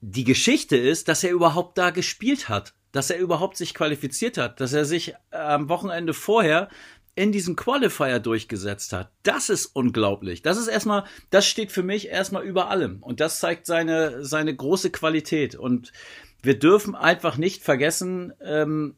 die 0.01 0.23
Geschichte 0.23 0.75
ist, 0.75 1.07
dass 1.07 1.23
er 1.23 1.31
überhaupt 1.31 1.77
da 1.77 1.91
gespielt 1.91 2.49
hat, 2.49 2.73
dass 2.93 3.09
er 3.09 3.17
überhaupt 3.17 3.57
sich 3.57 3.73
qualifiziert 3.73 4.37
hat, 4.37 4.61
dass 4.61 4.71
er 4.71 4.85
sich 4.85 5.13
am 5.31 5.67
Wochenende 5.67 6.13
vorher 6.13 6.69
in 7.15 7.31
diesem 7.31 7.55
Qualifier 7.55 8.19
durchgesetzt 8.19 8.93
hat. 8.93 9.11
Das 9.23 9.49
ist 9.49 9.67
unglaublich. 9.67 10.41
Das 10.41 10.57
ist 10.57 10.67
erstmal, 10.67 11.03
das 11.29 11.45
steht 11.45 11.71
für 11.71 11.83
mich 11.83 12.07
erstmal 12.07 12.43
über 12.43 12.69
allem. 12.69 13.03
Und 13.03 13.19
das 13.19 13.39
zeigt 13.39 13.65
seine, 13.65 14.23
seine 14.23 14.55
große 14.55 14.89
Qualität. 14.91 15.55
Und 15.55 15.91
wir 16.41 16.57
dürfen 16.57 16.95
einfach 16.95 17.37
nicht 17.37 17.63
vergessen, 17.63 18.33
ähm, 18.41 18.95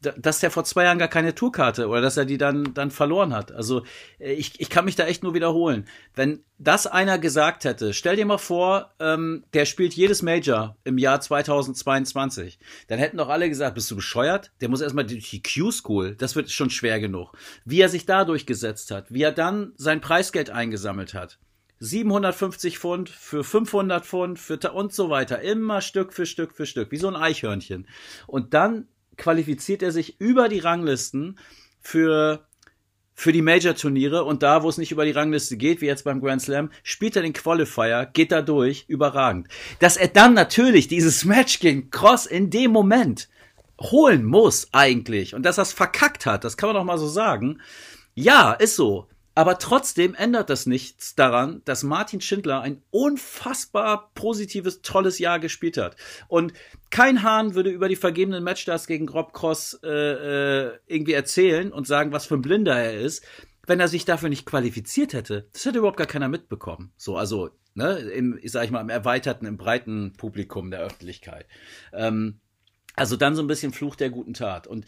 dass 0.00 0.40
der 0.40 0.50
vor 0.50 0.64
zwei 0.64 0.84
Jahren 0.84 0.98
gar 0.98 1.08
keine 1.08 1.34
Tourkarte 1.34 1.88
oder 1.88 2.00
dass 2.00 2.16
er 2.16 2.24
die 2.24 2.38
dann, 2.38 2.74
dann 2.74 2.90
verloren 2.90 3.34
hat. 3.34 3.52
Also 3.52 3.82
ich, 4.18 4.60
ich 4.60 4.70
kann 4.70 4.84
mich 4.84 4.96
da 4.96 5.06
echt 5.06 5.22
nur 5.22 5.34
wiederholen. 5.34 5.86
Wenn 6.14 6.44
das 6.58 6.86
einer 6.86 7.18
gesagt 7.18 7.64
hätte, 7.64 7.92
stell 7.92 8.16
dir 8.16 8.26
mal 8.26 8.38
vor, 8.38 8.94
ähm, 9.00 9.44
der 9.52 9.64
spielt 9.64 9.94
jedes 9.94 10.22
Major 10.22 10.76
im 10.84 10.98
Jahr 10.98 11.20
2022, 11.20 12.58
dann 12.88 12.98
hätten 12.98 13.18
doch 13.18 13.28
alle 13.28 13.48
gesagt, 13.48 13.74
bist 13.74 13.90
du 13.90 13.96
bescheuert? 13.96 14.52
Der 14.60 14.68
muss 14.68 14.80
erstmal 14.80 15.06
durch 15.06 15.30
die 15.30 15.42
Q-School, 15.42 16.14
das 16.16 16.36
wird 16.36 16.50
schon 16.50 16.70
schwer 16.70 17.00
genug. 17.00 17.32
Wie 17.64 17.80
er 17.80 17.88
sich 17.88 18.06
da 18.06 18.24
durchgesetzt 18.24 18.90
hat, 18.90 19.12
wie 19.12 19.22
er 19.22 19.32
dann 19.32 19.72
sein 19.76 20.00
Preisgeld 20.00 20.50
eingesammelt 20.50 21.14
hat. 21.14 21.38
750 21.80 22.78
Pfund 22.78 23.10
für 23.10 23.44
500 23.44 24.06
Pfund 24.06 24.38
für 24.38 24.58
und 24.72 24.92
so 24.92 25.10
weiter. 25.10 25.40
Immer 25.40 25.80
Stück 25.80 26.12
für 26.12 26.24
Stück 26.24 26.54
für 26.54 26.66
Stück, 26.66 26.90
wie 26.90 26.96
so 26.96 27.08
ein 27.08 27.16
Eichhörnchen. 27.16 27.86
Und 28.26 28.54
dann 28.54 28.88
qualifiziert 29.16 29.82
er 29.82 29.92
sich 29.92 30.20
über 30.20 30.48
die 30.48 30.58
Ranglisten 30.58 31.38
für 31.80 32.46
für 33.14 33.32
die 33.32 33.42
Major-Turniere 33.42 34.24
und 34.24 34.42
da, 34.42 34.62
wo 34.62 34.68
es 34.68 34.76
nicht 34.76 34.90
über 34.90 35.04
die 35.04 35.12
Rangliste 35.12 35.56
geht, 35.56 35.80
wie 35.80 35.86
jetzt 35.86 36.02
beim 36.02 36.20
Grand 36.20 36.42
Slam, 36.42 36.70
spielt 36.82 37.14
er 37.14 37.22
den 37.22 37.32
Qualifier, 37.32 38.10
geht 38.12 38.32
da 38.32 38.42
durch, 38.42 38.86
überragend. 38.88 39.46
Dass 39.78 39.96
er 39.96 40.08
dann 40.08 40.34
natürlich 40.34 40.88
dieses 40.88 41.24
Match 41.24 41.60
gegen 41.60 41.90
Cross 41.90 42.26
in 42.26 42.50
dem 42.50 42.72
Moment 42.72 43.28
holen 43.80 44.24
muss 44.24 44.68
eigentlich 44.72 45.34
und 45.34 45.44
dass 45.44 45.58
er 45.58 45.62
es 45.62 45.72
verkackt 45.72 46.26
hat, 46.26 46.44
das 46.44 46.56
kann 46.56 46.68
man 46.68 46.76
doch 46.76 46.84
mal 46.84 46.98
so 46.98 47.08
sagen. 47.08 47.60
Ja, 48.14 48.52
ist 48.52 48.76
so. 48.76 49.08
Aber 49.34 49.58
trotzdem 49.58 50.14
ändert 50.14 50.48
das 50.48 50.66
nichts 50.66 51.14
daran, 51.14 51.62
dass 51.64 51.82
Martin 51.82 52.20
Schindler 52.20 52.60
ein 52.60 52.82
unfassbar 52.90 54.12
positives, 54.14 54.82
tolles 54.82 55.18
Jahr 55.18 55.40
gespielt 55.40 55.76
hat. 55.76 55.96
Und 56.28 56.52
kein 56.90 57.22
Hahn 57.22 57.54
würde 57.54 57.70
über 57.70 57.88
die 57.88 57.96
vergebenen 57.96 58.44
Matchstarts 58.44 58.86
gegen 58.86 59.08
Rob 59.08 59.32
Cross 59.32 59.80
äh, 59.82 59.88
äh, 59.88 60.78
irgendwie 60.86 61.14
erzählen 61.14 61.72
und 61.72 61.86
sagen, 61.86 62.12
was 62.12 62.26
für 62.26 62.34
ein 62.36 62.42
Blinder 62.42 62.78
er 62.78 63.00
ist, 63.00 63.24
wenn 63.66 63.80
er 63.80 63.88
sich 63.88 64.04
dafür 64.04 64.28
nicht 64.28 64.46
qualifiziert 64.46 65.14
hätte. 65.14 65.48
Das 65.52 65.64
hätte 65.64 65.78
überhaupt 65.78 65.96
gar 65.96 66.06
keiner 66.06 66.28
mitbekommen. 66.28 66.92
So, 66.96 67.16
also, 67.16 67.50
ne, 67.74 67.98
im, 67.98 68.38
ich 68.40 68.52
sag 68.52 68.64
ich 68.64 68.70
mal, 68.70 68.80
im 68.80 68.88
erweiterten, 68.88 69.46
im 69.46 69.56
breiten 69.56 70.12
Publikum 70.16 70.70
der 70.70 70.80
Öffentlichkeit. 70.80 71.46
Ähm, 71.92 72.40
also 72.94 73.16
dann 73.16 73.34
so 73.34 73.42
ein 73.42 73.48
bisschen 73.48 73.72
Fluch 73.72 73.96
der 73.96 74.10
guten 74.10 74.34
Tat. 74.34 74.68
Und 74.68 74.86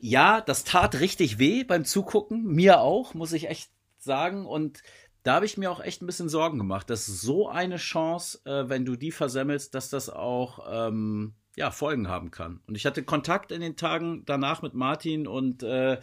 ja, 0.00 0.40
das 0.40 0.64
tat 0.64 1.00
richtig 1.00 1.38
weh 1.38 1.64
beim 1.64 1.84
Zugucken, 1.84 2.44
mir 2.44 2.80
auch, 2.80 3.14
muss 3.14 3.32
ich 3.32 3.48
echt 3.48 3.70
sagen. 4.04 4.46
Und 4.46 4.82
da 5.22 5.34
habe 5.34 5.46
ich 5.46 5.56
mir 5.56 5.70
auch 5.70 5.80
echt 5.80 6.02
ein 6.02 6.06
bisschen 6.06 6.28
Sorgen 6.28 6.58
gemacht, 6.58 6.90
dass 6.90 7.06
so 7.06 7.48
eine 7.48 7.76
Chance, 7.76 8.40
äh, 8.44 8.68
wenn 8.68 8.84
du 8.84 8.96
die 8.96 9.10
versemmelst, 9.10 9.74
dass 9.74 9.90
das 9.90 10.10
auch 10.10 10.66
ähm, 10.70 11.34
ja, 11.56 11.70
Folgen 11.70 12.08
haben 12.08 12.30
kann. 12.30 12.60
Und 12.66 12.74
ich 12.74 12.86
hatte 12.86 13.02
Kontakt 13.04 13.52
in 13.52 13.60
den 13.60 13.76
Tagen 13.76 14.24
danach 14.26 14.62
mit 14.62 14.74
Martin 14.74 15.26
und 15.26 15.62
äh, 15.62 15.98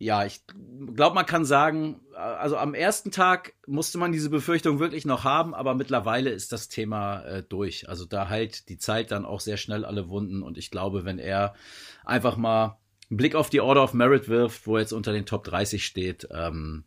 ja, 0.00 0.24
ich 0.24 0.44
glaube, 0.94 1.16
man 1.16 1.26
kann 1.26 1.44
sagen, 1.44 2.00
also 2.14 2.56
am 2.56 2.72
ersten 2.74 3.10
Tag 3.10 3.54
musste 3.66 3.98
man 3.98 4.12
diese 4.12 4.30
Befürchtung 4.30 4.78
wirklich 4.78 5.04
noch 5.04 5.24
haben, 5.24 5.54
aber 5.54 5.74
mittlerweile 5.74 6.30
ist 6.30 6.52
das 6.52 6.68
Thema 6.68 7.22
äh, 7.22 7.42
durch. 7.42 7.88
Also 7.88 8.04
da 8.04 8.28
heilt 8.28 8.68
die 8.68 8.78
Zeit 8.78 9.10
dann 9.10 9.24
auch 9.24 9.40
sehr 9.40 9.56
schnell 9.56 9.84
alle 9.84 10.08
Wunden 10.08 10.44
und 10.44 10.56
ich 10.56 10.70
glaube, 10.70 11.04
wenn 11.04 11.18
er 11.18 11.54
einfach 12.04 12.36
mal 12.36 12.78
einen 13.10 13.16
Blick 13.16 13.34
auf 13.34 13.50
die 13.50 13.60
Order 13.60 13.82
of 13.82 13.94
Merit 13.94 14.28
wirft, 14.28 14.66
wo 14.66 14.76
er 14.76 14.82
jetzt 14.82 14.92
unter 14.92 15.12
den 15.12 15.26
Top 15.26 15.44
30 15.44 15.84
steht, 15.84 16.28
ähm, 16.30 16.84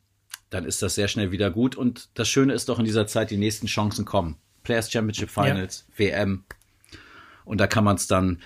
dann 0.50 0.66
ist 0.66 0.82
das 0.82 0.96
sehr 0.96 1.08
schnell 1.08 1.32
wieder 1.32 1.50
gut. 1.50 1.76
Und 1.76 2.10
das 2.14 2.30
Schöne 2.30 2.54
ist 2.54 2.70
doch 2.70 2.80
in 2.80 2.86
dieser 2.86 3.08
Zeit, 3.08 3.32
die 3.32 3.38
nächsten 3.38 3.68
Chancen 3.68 4.06
kommen. 4.06 4.38
Players 4.64 4.92
Championship 4.92 5.30
Finals, 5.30 5.86
ja. 5.90 6.06
WM. 6.06 6.44
Und 7.46 7.60
da 7.60 7.68
kann 7.68 7.84
man 7.84 7.96
es 7.96 8.08
dann 8.08 8.40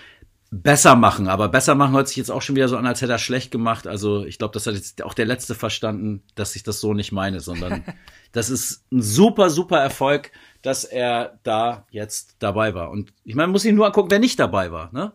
besser 0.50 0.96
machen. 0.96 1.28
Aber 1.28 1.48
besser 1.48 1.74
machen 1.74 1.94
hört 1.94 2.08
sich 2.08 2.16
jetzt 2.16 2.30
auch 2.30 2.42
schon 2.42 2.56
wieder 2.56 2.68
so 2.68 2.76
an, 2.76 2.86
als 2.86 3.02
hätte 3.02 3.12
er 3.12 3.18
schlecht 3.18 3.50
gemacht. 3.50 3.86
Also 3.86 4.24
ich 4.24 4.38
glaube, 4.38 4.54
das 4.54 4.66
hat 4.66 4.74
jetzt 4.74 5.02
auch 5.02 5.14
der 5.14 5.26
Letzte 5.26 5.54
verstanden, 5.54 6.22
dass 6.34 6.56
ich 6.56 6.62
das 6.62 6.80
so 6.80 6.94
nicht 6.94 7.12
meine, 7.12 7.40
sondern 7.40 7.84
das 8.32 8.50
ist 8.50 8.84
ein 8.92 9.02
super, 9.02 9.50
super 9.50 9.78
Erfolg, 9.78 10.30
dass 10.62 10.84
er 10.84 11.38
da 11.42 11.86
jetzt 11.90 12.36
dabei 12.38 12.74
war. 12.74 12.90
Und 12.90 13.12
ich 13.24 13.34
meine, 13.34 13.48
man 13.48 13.52
muss 13.52 13.64
ihn 13.64 13.74
nur 13.74 13.86
angucken, 13.86 14.10
wer 14.10 14.18
nicht 14.18 14.38
dabei 14.38 14.72
war, 14.72 14.92
ne? 14.92 15.12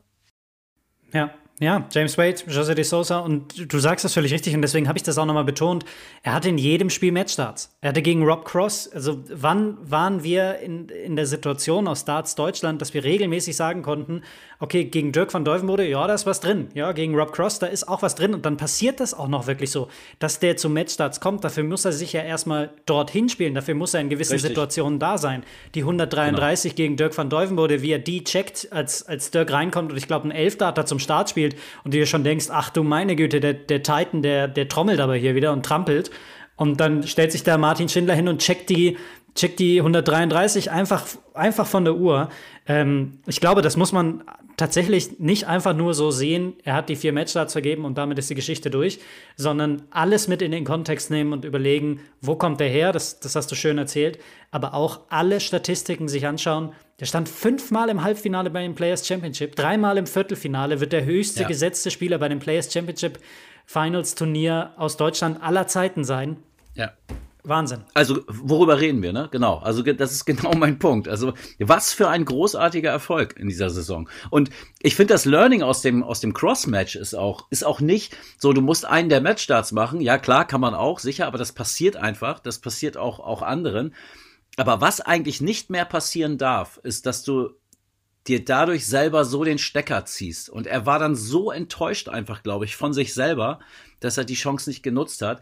Ja. 1.13 1.33
Ja, 1.61 1.87
James 1.91 2.17
Wade, 2.17 2.37
Jose 2.47 2.73
de 2.73 2.83
Sosa 2.83 3.19
und 3.19 3.71
du 3.71 3.77
sagst 3.77 4.03
das 4.03 4.15
völlig 4.15 4.33
richtig 4.33 4.55
und 4.55 4.63
deswegen 4.63 4.87
habe 4.87 4.97
ich 4.97 5.03
das 5.03 5.19
auch 5.19 5.27
nochmal 5.27 5.43
betont. 5.43 5.85
Er 6.23 6.33
hatte 6.33 6.49
in 6.49 6.57
jedem 6.57 6.89
Spiel 6.89 7.11
Matchstarts. 7.11 7.77
Er 7.81 7.89
hatte 7.89 8.01
gegen 8.01 8.23
Rob 8.23 8.45
Cross, 8.45 8.91
also 8.91 9.23
wann 9.31 9.77
waren 9.79 10.23
wir 10.23 10.57
in, 10.57 10.89
in 10.89 11.15
der 11.15 11.27
Situation 11.27 11.87
aus 11.87 12.01
Starts 12.01 12.33
Deutschland, 12.33 12.81
dass 12.81 12.95
wir 12.95 13.03
regelmäßig 13.03 13.55
sagen 13.55 13.83
konnten, 13.83 14.23
okay, 14.59 14.85
gegen 14.85 15.11
Dirk 15.11 15.31
van 15.31 15.45
Deuvenbode, 15.45 15.87
ja, 15.87 16.07
da 16.07 16.15
ist 16.15 16.25
was 16.25 16.39
drin. 16.39 16.69
Ja, 16.73 16.93
gegen 16.93 17.13
Rob 17.13 17.31
Cross, 17.31 17.59
da 17.59 17.67
ist 17.67 17.87
auch 17.87 18.01
was 18.01 18.15
drin 18.15 18.33
und 18.33 18.43
dann 18.43 18.57
passiert 18.57 18.99
das 18.99 19.13
auch 19.13 19.27
noch 19.27 19.45
wirklich 19.45 19.69
so, 19.69 19.87
dass 20.17 20.39
der 20.39 20.57
zu 20.57 20.67
Matchstarts 20.67 21.19
kommt. 21.19 21.43
Dafür 21.43 21.63
muss 21.63 21.85
er 21.85 21.91
sich 21.91 22.11
ja 22.11 22.21
erstmal 22.21 22.71
dorthin 22.87 23.29
spielen, 23.29 23.53
dafür 23.53 23.75
muss 23.75 23.93
er 23.93 24.01
in 24.01 24.09
gewissen 24.09 24.33
richtig. 24.33 24.49
Situationen 24.49 24.97
da 24.97 25.19
sein. 25.19 25.43
Die 25.75 25.81
133 25.81 26.71
genau. 26.71 26.77
gegen 26.77 26.97
Dirk 26.97 27.15
van 27.15 27.29
Deuvenbode, 27.29 27.83
wie 27.83 27.91
er 27.91 27.99
die 27.99 28.23
checkt, 28.23 28.67
als, 28.71 29.03
als 29.03 29.29
Dirk 29.29 29.51
reinkommt 29.51 29.91
und 29.91 29.97
ich 29.99 30.07
glaube, 30.07 30.27
ein 30.27 30.31
Elfter 30.31 30.65
hat 30.65 30.79
er 30.79 30.87
zum 30.87 30.97
Start 30.97 31.29
spielt 31.29 31.50
spielt 31.51 31.55
und 31.83 31.93
du 31.93 31.99
dir 31.99 32.05
schon 32.05 32.23
denkst, 32.23 32.47
ach 32.49 32.69
du 32.69 32.83
meine 32.83 33.15
Güte, 33.15 33.39
der, 33.39 33.53
der 33.53 33.83
Titan, 33.83 34.21
der, 34.21 34.47
der 34.47 34.67
trommelt 34.67 34.99
aber 34.99 35.15
hier 35.15 35.35
wieder 35.35 35.51
und 35.51 35.65
trampelt. 35.65 36.11
Und 36.55 36.79
dann 36.79 37.03
stellt 37.03 37.31
sich 37.31 37.43
da 37.43 37.57
Martin 37.57 37.89
Schindler 37.89 38.13
hin 38.13 38.27
und 38.27 38.39
checkt 38.39 38.69
die, 38.69 38.97
checkt 39.35 39.59
die 39.59 39.79
133 39.79 40.69
einfach, 40.69 41.05
einfach 41.33 41.65
von 41.65 41.85
der 41.85 41.95
Uhr. 41.95 42.29
Ähm, 42.67 43.19
ich 43.25 43.39
glaube, 43.39 43.61
das 43.61 43.77
muss 43.77 43.91
man 43.91 44.23
tatsächlich 44.57 45.19
nicht 45.19 45.47
einfach 45.47 45.75
nur 45.75 45.95
so 45.95 46.11
sehen, 46.11 46.53
er 46.63 46.75
hat 46.75 46.89
die 46.89 46.95
vier 46.95 47.13
Matchstarts 47.13 47.53
vergeben 47.53 47.83
und 47.83 47.97
damit 47.97 48.19
ist 48.19 48.29
die 48.29 48.35
Geschichte 48.35 48.69
durch, 48.69 48.99
sondern 49.35 49.83
alles 49.89 50.27
mit 50.27 50.43
in 50.43 50.51
den 50.51 50.65
Kontext 50.65 51.09
nehmen 51.09 51.33
und 51.33 51.45
überlegen, 51.45 52.01
wo 52.21 52.35
kommt 52.35 52.59
der 52.59 52.69
her, 52.69 52.91
das, 52.91 53.19
das 53.19 53.35
hast 53.35 53.49
du 53.49 53.55
schön 53.55 53.79
erzählt, 53.79 54.19
aber 54.51 54.75
auch 54.75 54.99
alle 55.09 55.39
Statistiken 55.39 56.07
sich 56.07 56.27
anschauen. 56.27 56.73
Der 57.01 57.07
stand 57.07 57.27
fünfmal 57.27 57.89
im 57.89 58.03
Halbfinale 58.03 58.51
bei 58.51 58.61
den 58.61 58.75
Players 58.75 59.07
Championship, 59.07 59.55
dreimal 59.55 59.97
im 59.97 60.05
Viertelfinale, 60.05 60.79
wird 60.81 60.93
der 60.93 61.03
höchste 61.03 61.41
ja. 61.41 61.47
gesetzte 61.47 61.89
Spieler 61.89 62.19
bei 62.19 62.29
dem 62.29 62.37
Players 62.37 62.71
Championship 62.71 63.17
Finals 63.65 64.13
Turnier 64.13 64.73
aus 64.77 64.97
Deutschland 64.97 65.41
aller 65.41 65.65
Zeiten 65.65 66.03
sein. 66.03 66.37
Ja. 66.75 66.91
Wahnsinn. 67.43 67.85
Also, 67.95 68.19
worüber 68.27 68.79
reden 68.79 69.01
wir, 69.01 69.13
ne? 69.13 69.29
Genau. 69.31 69.57
Also, 69.57 69.81
das 69.81 70.11
ist 70.11 70.25
genau 70.25 70.53
mein 70.55 70.77
Punkt. 70.77 71.07
Also, 71.07 71.33
was 71.57 71.91
für 71.91 72.07
ein 72.07 72.23
großartiger 72.23 72.91
Erfolg 72.91 73.35
in 73.35 73.47
dieser 73.47 73.71
Saison. 73.71 74.07
Und 74.29 74.51
ich 74.79 74.95
finde, 74.95 75.15
das 75.15 75.25
Learning 75.25 75.63
aus 75.63 75.81
dem, 75.81 76.03
aus 76.03 76.19
dem 76.19 76.33
Cross-Match 76.33 76.95
ist 76.95 77.15
auch, 77.15 77.47
ist 77.49 77.65
auch 77.65 77.81
nicht 77.81 78.15
so, 78.37 78.53
du 78.53 78.61
musst 78.61 78.85
einen 78.85 79.09
der 79.09 79.21
Matchstarts 79.21 79.71
machen. 79.71 80.01
Ja, 80.01 80.19
klar, 80.19 80.45
kann 80.45 80.61
man 80.61 80.75
auch, 80.75 80.99
sicher, 80.99 81.25
aber 81.25 81.39
das 81.39 81.51
passiert 81.51 81.95
einfach. 81.95 82.39
Das 82.39 82.59
passiert 82.59 82.95
auch, 82.95 83.19
auch 83.19 83.41
anderen. 83.41 83.95
Aber 84.61 84.79
was 84.79 85.01
eigentlich 85.01 85.41
nicht 85.41 85.71
mehr 85.71 85.85
passieren 85.85 86.37
darf, 86.37 86.79
ist, 86.83 87.07
dass 87.07 87.23
du 87.23 87.49
dir 88.27 88.45
dadurch 88.45 88.85
selber 88.85 89.25
so 89.25 89.43
den 89.43 89.57
Stecker 89.57 90.05
ziehst. 90.05 90.49
Und 90.49 90.67
er 90.67 90.85
war 90.85 90.99
dann 90.99 91.15
so 91.15 91.49
enttäuscht 91.51 92.07
einfach, 92.07 92.43
glaube 92.43 92.65
ich, 92.65 92.75
von 92.75 92.93
sich 92.93 93.15
selber, 93.15 93.59
dass 93.99 94.17
er 94.17 94.23
die 94.23 94.35
Chance 94.35 94.69
nicht 94.69 94.83
genutzt 94.83 95.21
hat 95.23 95.41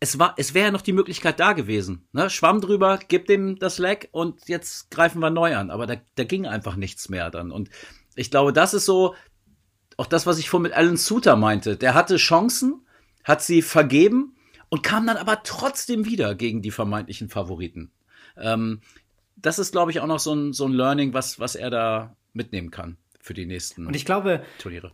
es 0.00 0.18
war, 0.18 0.34
es 0.36 0.54
wäre 0.54 0.66
ja 0.66 0.72
noch 0.72 0.82
die 0.82 0.92
Möglichkeit 0.92 1.40
da 1.40 1.52
gewesen. 1.52 2.06
Ne? 2.12 2.30
Schwamm 2.30 2.60
drüber, 2.60 2.98
gib 3.08 3.26
dem 3.26 3.58
das 3.58 3.78
Leck 3.78 4.08
und 4.12 4.48
jetzt 4.48 4.90
greifen 4.90 5.20
wir 5.20 5.30
neu 5.30 5.56
an. 5.56 5.70
Aber 5.70 5.86
da, 5.86 5.96
da 6.14 6.24
ging 6.24 6.46
einfach 6.46 6.76
nichts 6.76 7.08
mehr 7.08 7.30
dann. 7.30 7.50
Und 7.50 7.70
ich 8.14 8.30
glaube, 8.30 8.52
das 8.52 8.74
ist 8.74 8.84
so 8.84 9.14
auch 9.96 10.06
das, 10.06 10.26
was 10.26 10.38
ich 10.38 10.48
vorhin 10.48 10.64
mit 10.64 10.72
Alan 10.74 10.96
Suter 10.96 11.34
meinte. 11.34 11.76
Der 11.76 11.94
hatte 11.94 12.16
Chancen, 12.16 12.86
hat 13.24 13.42
sie 13.42 13.62
vergeben 13.62 14.36
und 14.68 14.84
kam 14.84 15.06
dann 15.06 15.16
aber 15.16 15.42
trotzdem 15.42 16.04
wieder 16.04 16.36
gegen 16.36 16.62
die 16.62 16.70
vermeintlichen 16.70 17.28
Favoriten. 17.28 17.90
Ähm, 18.40 18.80
das 19.36 19.58
ist, 19.58 19.72
glaube 19.72 19.90
ich, 19.90 20.00
auch 20.00 20.06
noch 20.06 20.18
so 20.18 20.34
ein, 20.34 20.52
so 20.52 20.66
ein 20.66 20.72
Learning, 20.72 21.14
was, 21.14 21.38
was 21.38 21.54
er 21.54 21.70
da 21.70 22.16
mitnehmen 22.32 22.70
kann 22.70 22.96
für 23.20 23.34
die 23.34 23.46
nächsten 23.46 23.86
und 23.86 23.94
ich 23.94 24.04
glaube, 24.04 24.42
Turniere 24.58 24.92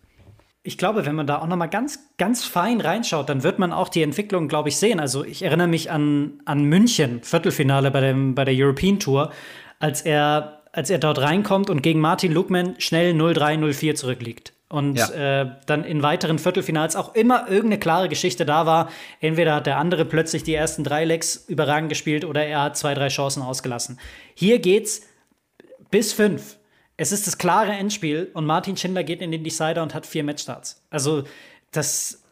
ich 0.66 0.78
glaube, 0.78 1.04
wenn 1.04 1.14
man 1.14 1.26
da 1.26 1.40
auch 1.40 1.46
noch 1.46 1.58
mal 1.58 1.66
ganz, 1.66 1.98
ganz 2.16 2.42
fein 2.42 2.80
reinschaut, 2.80 3.28
dann 3.28 3.42
wird 3.42 3.58
man 3.58 3.70
auch 3.70 3.90
die 3.90 4.02
Entwicklung, 4.02 4.48
glaube 4.48 4.70
ich, 4.70 4.78
sehen. 4.78 4.98
Also 4.98 5.22
ich 5.22 5.42
erinnere 5.42 5.68
mich 5.68 5.90
an, 5.90 6.40
an 6.46 6.64
München, 6.64 7.22
Viertelfinale 7.22 7.90
bei, 7.90 8.00
dem, 8.00 8.34
bei 8.34 8.46
der 8.46 8.54
European 8.56 8.98
Tour, 8.98 9.30
als 9.78 10.00
er, 10.00 10.62
als 10.72 10.88
er 10.88 10.96
dort 10.96 11.20
reinkommt 11.20 11.68
und 11.68 11.82
gegen 11.82 12.00
Martin 12.00 12.32
Lukman 12.32 12.76
schnell 12.78 13.12
0-3-0-4 13.12 13.94
zurückliegt. 13.94 14.54
Und 14.74 14.96
ja. 14.96 15.42
äh, 15.42 15.50
dann 15.66 15.84
in 15.84 16.02
weiteren 16.02 16.40
Viertelfinals 16.40 16.96
auch 16.96 17.14
immer 17.14 17.46
irgendeine 17.46 17.78
klare 17.78 18.08
Geschichte 18.08 18.44
da 18.44 18.66
war. 18.66 18.90
Entweder 19.20 19.54
hat 19.54 19.66
der 19.66 19.78
andere 19.78 20.04
plötzlich 20.04 20.42
die 20.42 20.52
ersten 20.52 20.82
drei 20.82 21.04
Lecks 21.04 21.44
überragend 21.46 21.90
gespielt 21.90 22.24
oder 22.24 22.44
er 22.44 22.60
hat 22.60 22.76
zwei, 22.76 22.92
drei 22.92 23.06
Chancen 23.06 23.40
ausgelassen. 23.40 24.00
Hier 24.34 24.58
geht's 24.58 25.02
bis 25.92 26.12
fünf. 26.12 26.56
Es 26.96 27.12
ist 27.12 27.28
das 27.28 27.38
klare 27.38 27.70
Endspiel 27.70 28.32
und 28.34 28.46
Martin 28.46 28.76
Schindler 28.76 29.04
geht 29.04 29.22
in 29.22 29.30
den 29.30 29.44
Decider 29.44 29.80
und 29.80 29.94
hat 29.94 30.06
vier 30.06 30.24
Matchstarts. 30.24 30.82
Also, 30.90 31.22
das, 31.70 32.24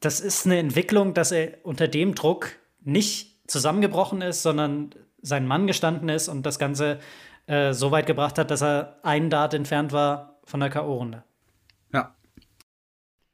das 0.00 0.20
ist 0.20 0.46
eine 0.46 0.56
Entwicklung, 0.56 1.12
dass 1.12 1.32
er 1.32 1.58
unter 1.64 1.86
dem 1.86 2.14
Druck 2.14 2.52
nicht 2.80 3.36
zusammengebrochen 3.46 4.22
ist, 4.22 4.40
sondern 4.40 4.94
sein 5.20 5.46
Mann 5.46 5.66
gestanden 5.66 6.08
ist 6.08 6.28
und 6.28 6.46
das 6.46 6.58
Ganze 6.58 6.98
äh, 7.46 7.74
so 7.74 7.90
weit 7.90 8.06
gebracht 8.06 8.38
hat, 8.38 8.50
dass 8.50 8.62
er 8.62 8.96
einen 9.02 9.28
Dart 9.28 9.52
entfernt 9.52 9.92
war 9.92 10.38
von 10.44 10.60
der 10.60 10.70
K.O.-Runde. 10.70 11.24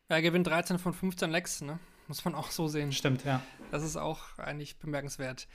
Ja. 0.09 0.17
Er 0.17 0.23
gewinnt 0.23 0.47
13 0.47 0.79
von 0.79 0.93
15 0.93 1.31
Lecks, 1.31 1.61
ne? 1.61 1.79
Muss 2.09 2.25
man 2.25 2.35
auch 2.35 2.51
so 2.51 2.69
sehen. 2.69 2.93
Stimmt, 2.93 3.25
ja. 3.25 3.43
Das 3.71 3.83
ist 3.83 3.97
auch 3.97 4.21
eigentlich 4.39 4.79
bemerkenswert. 4.79 5.49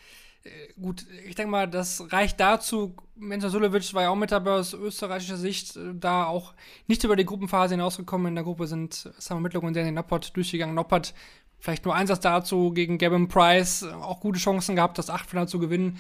Äh, 0.44 0.50
gut, 0.80 1.06
ich 1.26 1.36
denke 1.36 1.52
mal, 1.52 1.68
das 1.68 2.12
reicht 2.12 2.40
dazu. 2.40 2.96
Mensa 3.16 3.50
Sulevic 3.50 3.94
war 3.94 4.04
ja 4.04 4.10
auch 4.10 4.16
mit 4.16 4.32
dabei 4.32 4.52
aus 4.52 4.74
österreichischer 4.74 5.38
Sicht, 5.38 5.76
äh, 5.78 5.94
da 5.94 6.26
auch 6.26 6.54
nicht 6.88 7.04
über 7.04 7.16
die 7.16 7.26
Gruppenphase 7.26 7.76
hinausgekommen. 7.76 8.28
In 8.28 8.36
der 8.36 8.44
Gruppe 8.44 8.68
sind 8.68 9.10
Samuel 9.18 9.44
Mitlock 9.44 9.64
und 9.64 9.76
Danny 9.76 9.92
Noppert 9.92 10.36
durchgegangen. 10.36 10.76
Noppert 10.76 11.14
vielleicht 11.60 11.86
nur 11.86 11.96
Einsatz 11.96 12.20
dazu 12.20 12.72
gegen 12.74 12.98
Gavin 12.98 13.28
Price, 13.28 13.84
äh, 13.84 13.92
auch 13.92 14.20
gute 14.20 14.40
Chancen 14.40 14.76
gehabt, 14.76 14.98
das 14.98 15.10
Achtelfinale 15.10 15.48
zu 15.48 15.60
gewinnen. 15.60 16.00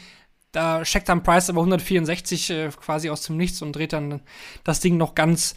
Da 0.52 0.84
checkt 0.84 1.08
dann 1.08 1.24
Price 1.24 1.50
aber 1.50 1.62
164 1.62 2.50
äh, 2.50 2.70
quasi 2.70 3.10
aus 3.10 3.22
dem 3.22 3.38
Nichts 3.38 3.62
und 3.62 3.74
dreht 3.74 3.94
dann 3.94 4.22
das 4.66 4.82
Ding 4.82 4.98
noch 4.98 5.16
ganz 5.16 5.56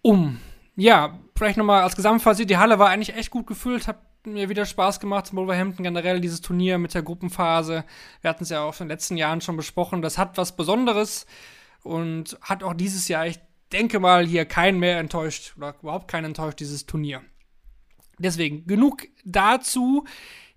um. 0.00 0.40
Ja, 0.80 1.18
vielleicht 1.34 1.56
nochmal 1.56 1.82
als 1.82 1.96
Gesamtfazit, 1.96 2.48
die 2.48 2.56
Halle 2.56 2.78
war 2.78 2.88
eigentlich 2.88 3.16
echt 3.16 3.32
gut 3.32 3.48
gefüllt, 3.48 3.88
hab 3.88 4.00
mir 4.24 4.48
wieder 4.48 4.64
Spaß 4.64 5.00
gemacht, 5.00 5.34
Wolverhampton 5.34 5.82
generell, 5.82 6.20
dieses 6.20 6.40
Turnier 6.40 6.78
mit 6.78 6.94
der 6.94 7.02
Gruppenphase. 7.02 7.84
Wir 8.20 8.30
hatten 8.30 8.44
es 8.44 8.50
ja 8.50 8.62
auch 8.62 8.74
in 8.74 8.86
den 8.86 8.90
letzten 8.90 9.16
Jahren 9.16 9.40
schon 9.40 9.56
besprochen. 9.56 10.02
Das 10.02 10.18
hat 10.18 10.38
was 10.38 10.54
Besonderes 10.54 11.26
und 11.82 12.38
hat 12.42 12.62
auch 12.62 12.74
dieses 12.74 13.08
Jahr 13.08 13.26
echt 13.26 13.42
denke 13.72 13.98
mal, 13.98 14.24
hier 14.24 14.44
keinen 14.44 14.78
mehr 14.78 15.00
enttäuscht 15.00 15.54
oder 15.56 15.74
überhaupt 15.82 16.06
keinen 16.06 16.26
enttäuscht, 16.26 16.60
dieses 16.60 16.86
Turnier. 16.86 17.22
Deswegen 18.20 18.64
genug 18.68 19.08
dazu. 19.24 20.04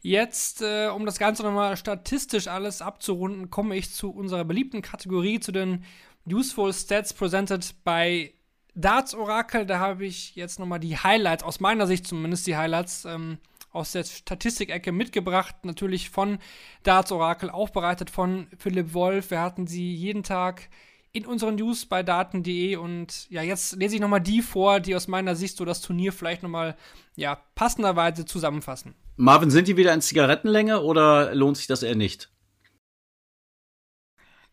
Jetzt, 0.01 0.61
äh, 0.61 0.89
um 0.89 1.07
das 1.07 1.17
Ganze 1.17 1.41
nochmal 1.41 1.77
statistisch 1.77 2.47
alles 2.47 2.83
abzurunden, 2.83 3.49
komme 3.49 3.75
ich 3.75 3.91
zu 3.91 4.11
unserer 4.11 4.45
beliebten 4.45 4.83
Kategorie, 4.83 5.39
zu 5.39 5.51
den 5.51 5.83
Useful 6.27 6.71
Stats 6.73 7.11
presented 7.11 7.73
by 7.83 8.31
Darts 8.73 9.13
Oracle. 9.13 9.65
Da 9.65 9.79
habe 9.79 10.05
ich 10.05 10.35
jetzt 10.35 10.59
nochmal 10.59 10.79
die 10.79 10.97
Highlights, 10.97 11.43
aus 11.43 11.59
meiner 11.59 11.87
Sicht 11.87 12.07
zumindest 12.07 12.47
die 12.47 12.57
Highlights 12.57 13.05
ähm, 13.05 13.37
aus 13.71 13.91
der 13.91 14.03
Statistikecke 14.03 14.91
mitgebracht. 14.91 15.55
Natürlich 15.63 16.09
von 16.09 16.39
Darts 16.83 17.11
Oracle, 17.11 17.49
aufbereitet 17.49 18.09
von 18.09 18.47
Philipp 18.57 18.93
Wolf. 18.93 19.31
Wir 19.31 19.41
hatten 19.41 19.67
sie 19.67 19.93
jeden 19.93 20.23
Tag 20.23 20.69
in 21.13 21.25
unseren 21.25 21.55
News 21.55 21.85
bei 21.85 22.03
daten.de 22.03 22.77
und 22.77 23.29
ja, 23.29 23.41
jetzt 23.41 23.75
lese 23.75 23.95
ich 23.95 24.01
nochmal 24.01 24.21
die 24.21 24.41
vor, 24.41 24.79
die 24.79 24.95
aus 24.95 25.07
meiner 25.07 25.35
Sicht 25.35 25.57
so 25.57 25.65
das 25.65 25.81
Turnier 25.81 26.13
vielleicht 26.13 26.41
nochmal 26.41 26.77
ja, 27.15 27.35
passenderweise 27.55 28.25
zusammenfassen. 28.25 28.95
Marvin, 29.17 29.51
sind 29.51 29.67
die 29.67 29.75
wieder 29.75 29.93
in 29.93 30.01
Zigarettenlänge 30.01 30.81
oder 30.81 31.35
lohnt 31.35 31.57
sich 31.57 31.67
das 31.67 31.83
eher 31.83 31.95
nicht? 31.95 32.31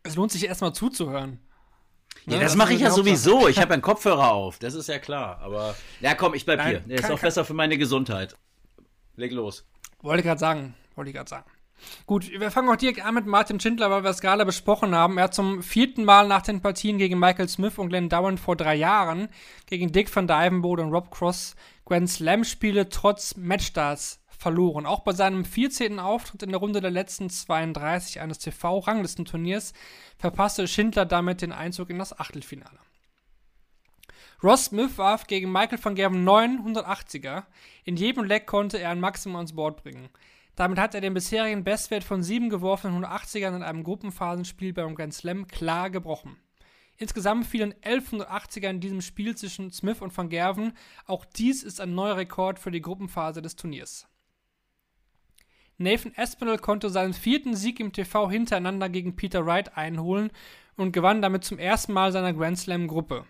Es 0.03 0.15
lohnt 0.15 0.31
sich 0.31 0.45
erstmal 0.45 0.73
zuzuhören. 0.73 1.39
Ja, 2.29 2.37
Ne, 2.37 2.43
das 2.43 2.55
mache 2.55 2.73
ich 2.73 2.79
ja 2.81 2.87
Hauptsache. 2.87 3.05
sowieso. 3.05 3.47
Ich 3.47 3.59
habe 3.59 3.73
einen 3.73 3.81
Kopfhörer 3.81 4.31
auf, 4.31 4.59
das 4.59 4.73
ist 4.73 4.87
ja 4.87 4.99
klar. 4.99 5.39
Aber 5.41 5.75
ja, 5.99 6.15
komm, 6.15 6.33
ich 6.33 6.45
bleib 6.45 6.59
Nein, 6.59 6.69
hier. 6.69 6.79
Der 6.81 6.95
ist 6.97 7.01
kann- 7.03 7.11
auch 7.13 7.19
besser 7.19 7.43
für 7.45 7.53
meine 7.53 7.77
Gesundheit. 7.77 8.35
Leg 9.15 9.31
los. 9.31 9.65
Wollte 10.01 10.23
gerade 10.23 10.39
sagen, 10.39 10.75
wollte 10.95 11.09
ich 11.11 11.15
gerade 11.15 11.29
sagen. 11.29 11.45
Gut, 12.05 12.29
wir 12.29 12.51
fangen 12.51 12.67
auch 12.69 12.75
direkt 12.75 13.05
an 13.05 13.13
mit 13.15 13.25
Martin 13.25 13.57
Schindler, 13.59 13.89
weil 13.89 14.03
wir 14.03 14.09
es 14.09 14.19
gerade 14.19 14.45
besprochen 14.45 14.93
haben. 14.93 15.17
Er 15.17 15.25
hat 15.25 15.33
zum 15.33 15.63
vierten 15.63 16.03
Mal 16.03 16.27
nach 16.27 16.41
den 16.41 16.61
Partien 16.61 16.97
gegen 16.97 17.17
Michael 17.17 17.47
Smith 17.47 17.77
und 17.77 17.87
Glenn 17.89 18.09
Dowan 18.09 18.37
vor 18.37 18.57
drei 18.57 18.75
Jahren 18.75 19.29
gegen 19.65 19.91
Dick 19.93 20.13
van 20.13 20.27
Dijvenbode 20.27 20.83
und 20.83 20.91
Rob 20.93 21.09
Cross 21.09 21.55
Grand 21.85 22.09
Slam 22.09 22.43
Spiele 22.43 22.89
trotz 22.89 23.35
Matchstarts 23.37 24.18
verloren. 24.39 24.85
Auch 24.85 25.01
bei 25.01 25.11
seinem 25.11 25.43
14. 25.43 25.99
Auftritt 25.99 26.43
in 26.43 26.49
der 26.49 26.59
Runde 26.59 26.79
der 26.79 26.91
letzten 26.91 27.29
32 27.29 28.21
eines 28.21 28.39
TV-Ranglistenturniers 28.39 29.73
verpasste 30.17 30.67
Schindler 30.67 31.05
damit 31.05 31.41
den 31.41 31.51
Einzug 31.51 31.89
in 31.89 31.99
das 31.99 32.17
Achtelfinale. 32.17 32.79
Ross 34.41 34.65
Smith 34.65 34.97
warf 34.97 35.27
gegen 35.27 35.51
Michael 35.51 35.83
van 35.83 35.95
Gerven 35.95 36.27
980er. 36.27 37.43
In 37.83 37.97
jedem 37.97 38.23
Leck 38.23 38.47
konnte 38.47 38.79
er 38.79 38.91
ein 38.91 39.01
Maximum 39.01 39.35
ans 39.35 39.53
Board 39.53 39.83
bringen. 39.83 40.07
Damit 40.55 40.79
hat 40.79 40.95
er 40.95 41.01
den 41.01 41.13
bisherigen 41.13 41.65
Bestwert 41.65 42.05
von 42.05 42.23
sieben 42.23 42.49
geworfenen 42.49 43.03
180ern 43.03 43.57
in 43.57 43.63
einem 43.63 43.83
Gruppenphasenspiel 43.83 44.71
beim 44.71 44.95
Grand 44.95 45.13
Slam 45.13 45.47
klar 45.47 45.89
gebrochen. 45.89 46.37
Insgesamt 46.95 47.45
fielen 47.45 47.73
1180er 47.75 48.69
in 48.69 48.79
diesem 48.79 49.01
Spiel 49.01 49.35
zwischen 49.35 49.71
Smith 49.71 50.01
und 50.01 50.17
van 50.17 50.29
Gerven. 50.29 50.73
Auch 51.05 51.25
dies 51.25 51.63
ist 51.63 51.81
ein 51.81 51.93
neuer 51.93 52.17
Rekord 52.17 52.59
für 52.59 52.71
die 52.71 52.81
Gruppenphase 52.81 53.41
des 53.41 53.57
Turniers. 53.57 54.07
Nathan 55.81 56.11
Aspinall 56.17 56.57
konnte 56.57 56.89
seinen 56.89 57.13
vierten 57.13 57.55
Sieg 57.55 57.79
im 57.79 57.93
TV 57.93 58.29
hintereinander 58.29 58.89
gegen 58.89 59.15
Peter 59.15 59.45
Wright 59.45 59.77
einholen 59.77 60.29
und 60.75 60.91
gewann 60.91 61.21
damit 61.21 61.45
zum 61.45 61.57
ersten 61.57 61.93
Mal 61.93 62.11
seiner 62.11 62.33
Grand 62.33 62.59
Slam-Gruppe. 62.59 63.25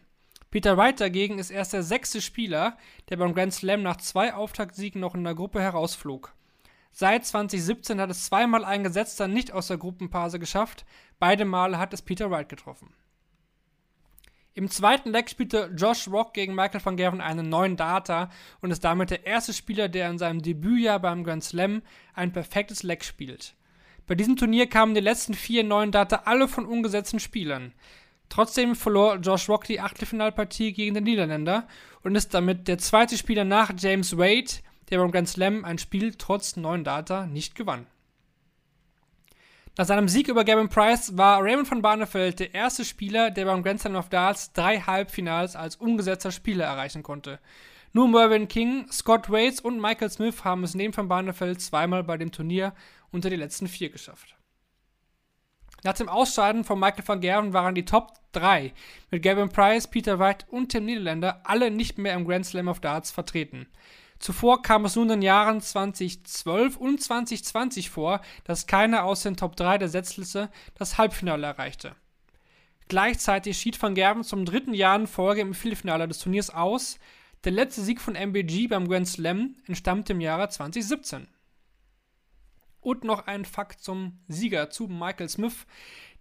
Peter 0.50 0.76
Wright 0.76 1.00
dagegen 1.00 1.38
ist 1.38 1.52
erst 1.52 1.74
der 1.74 1.84
sechste 1.84 2.22
Spieler, 2.22 2.76
der 3.10 3.18
beim 3.18 3.36
Grand 3.36 3.54
Slam 3.54 3.84
nach 3.84 3.98
zwei 3.98 4.34
Auftaktsiegen 4.34 5.00
noch 5.00 5.14
in 5.14 5.24
der 5.24 5.36
Gruppe 5.36 5.62
herausflog. 5.62 6.34
Seit 6.92 7.24
2017 7.24 8.02
hat 8.02 8.10
es 8.10 8.26
zweimal 8.26 8.66
ein 8.66 8.84
Gesetzter 8.84 9.28
nicht 9.28 9.52
aus 9.52 9.68
der 9.68 9.78
Gruppenphase 9.78 10.40
geschafft, 10.40 10.86
beide 11.20 11.46
Male 11.46 11.78
hat 11.78 11.94
es 11.94 12.02
Peter 12.02 12.32
Wright 12.32 12.50
getroffen. 12.50 12.96
Im 14.56 14.70
zweiten 14.70 15.12
Leg 15.12 15.30
spielte 15.30 15.72
Josh 15.78 16.08
Rock 16.08 16.34
gegen 16.34 16.56
Michael 16.56 16.84
van 16.84 16.98
Gerven 16.98 17.22
einen 17.22 17.50
neuen 17.50 17.78
Data 17.78 18.30
und 18.62 18.72
ist 18.72 18.84
damit 18.84 19.12
der 19.12 19.26
erste 19.26 19.54
Spieler, 19.54 19.88
der 19.88 20.10
in 20.10 20.18
seinem 20.18 20.42
Debütjahr 20.42 21.00
beim 21.00 21.24
Grand 21.24 21.44
Slam 21.44 21.82
ein 22.14 22.34
perfektes 22.34 22.84
Leg 22.84 23.04
spielt. 23.06 23.56
Bei 24.08 24.16
diesem 24.16 24.38
Turnier 24.38 24.68
kamen 24.68 24.96
die 24.96 25.02
letzten 25.02 25.36
vier 25.36 25.64
neuen 25.64 25.92
Data 25.92 26.24
alle 26.26 26.48
von 26.48 26.66
ungesetzten 26.66 27.20
Spielern. 27.20 27.74
Trotzdem 28.28 28.76
verlor 28.76 29.18
Josh 29.18 29.50
Rock 29.50 29.66
die 29.66 29.80
Achtelfinalpartie 29.80 30.74
gegen 30.74 30.96
den 30.96 31.04
Niederländer 31.04 31.68
und 32.04 32.16
ist 32.16 32.34
damit 32.34 32.68
der 32.68 32.80
zweite 32.80 33.18
Spieler 33.18 33.44
nach 33.44 33.72
James 33.78 34.18
Wade, 34.18 34.52
der 34.90 34.98
beim 34.98 35.12
Grand 35.12 35.30
Slam 35.30 35.64
ein 35.64 35.78
Spiel 35.78 36.16
trotz 36.16 36.56
neuen 36.56 36.84
Data 36.84 37.28
nicht 37.28 37.56
gewann. 37.56 37.86
Nach 39.80 39.86
seinem 39.86 40.10
Sieg 40.10 40.28
über 40.28 40.44
Gavin 40.44 40.68
Price 40.68 41.16
war 41.16 41.42
Raymond 41.42 41.72
van 41.72 41.82
Barneveld 41.82 42.42
der 42.42 42.54
erste 42.54 42.84
Spieler, 42.84 43.32
der 43.32 43.46
beim 43.46 43.64
Grand 43.64 43.80
Slam 43.80 43.96
of 43.96 44.10
Darts 44.10 44.52
drei 44.52 44.82
Halbfinals 44.82 45.56
als 45.56 45.78
ungesetzter 45.78 46.34
Spieler 46.34 46.66
erreichen 46.66 47.02
konnte. 47.02 47.40
Nur 47.94 48.10
Mervyn 48.10 48.50
King, 48.50 48.92
Scott 48.92 49.30
Waits 49.32 49.62
und 49.62 49.80
Michael 49.80 50.10
Smith 50.10 50.44
haben 50.44 50.66
es 50.66 50.76
neben 50.76 50.98
van 50.98 51.08
Barneveld 51.08 51.62
zweimal 51.62 52.04
bei 52.04 52.18
dem 52.18 52.34
Turnier 52.34 52.74
unter 53.12 53.30
die 53.30 53.38
letzten 53.38 53.70
vier 53.70 53.90
geschafft. 53.90 54.36
Nach 55.86 55.94
dem 55.94 56.10
Ausscheiden 56.10 56.66
von 56.66 56.78
Michael 56.78 57.08
van 57.08 57.22
Gerven 57.22 57.54
waren 57.54 57.74
die 57.74 57.86
Top 57.86 58.12
3 58.34 58.74
mit 59.12 59.24
Gavin 59.24 59.48
Price, 59.48 59.88
Peter 59.88 60.20
White 60.20 60.46
und 60.50 60.74
Tim 60.74 60.84
Niederländer 60.84 61.40
alle 61.46 61.72
nicht 61.72 61.98
mehr 61.98 62.16
im 62.16 62.26
Grand 62.26 62.46
Slam 62.46 62.68
of 62.68 62.82
Darts 62.82 63.12
vertreten. 63.12 63.66
Zuvor 64.20 64.62
kam 64.62 64.84
es 64.84 64.96
nun 64.96 65.06
in 65.06 65.10
den 65.10 65.22
Jahren 65.22 65.62
2012 65.62 66.76
und 66.76 67.02
2020 67.02 67.90
vor, 67.90 68.22
dass 68.44 68.68
keiner 68.68 69.06
aus 69.06 69.24
den 69.24 69.38
Top 69.38 69.56
3 69.56 69.78
der 69.78 69.90
Setzliste 69.90 70.50
das 70.76 70.98
Halbfinale 70.98 71.48
erreichte. 71.48 71.96
Gleichzeitig 72.90 73.58
schied 73.58 73.82
van 73.82 73.96
Gerven 73.96 74.24
zum 74.24 74.46
dritten 74.46 74.74
Jahr 74.74 74.98
in 74.98 75.08
Folge 75.08 75.42
im 75.42 75.54
Viertelfinale 75.54 76.08
des 76.08 76.20
Turniers 76.20 76.50
aus. 76.50 77.00
Der 77.46 77.54
letzte 77.54 77.82
Sieg 77.82 78.02
von 78.02 78.16
MBG 78.16 78.68
beim 78.68 78.90
Grand 78.90 79.08
Slam 79.08 79.56
entstammt 79.68 80.10
im 80.10 80.20
Jahre 80.20 80.50
2017. 80.50 81.28
Und 82.82 83.04
noch 83.04 83.28
ein 83.28 83.46
Fakt 83.46 83.82
zum 83.82 84.20
Sieger, 84.28 84.70
zu 84.70 84.88
Michael 84.88 85.30
Smith. 85.30 85.66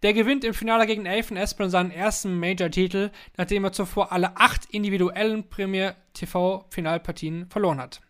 Der 0.02 0.12
gewinnt 0.12 0.44
im 0.44 0.54
Finale 0.54 0.86
gegen 0.86 1.02
Nathan 1.02 1.36
Aspinall 1.36 1.70
seinen 1.70 1.90
ersten 1.90 2.38
Major-Titel, 2.38 3.10
nachdem 3.36 3.64
er 3.64 3.72
zuvor 3.72 4.12
alle 4.12 4.36
acht 4.36 4.66
individuellen 4.66 5.48
Premier 5.48 5.96
TV-Finalpartien 6.14 7.48
verloren 7.50 7.80
hat. 7.80 8.00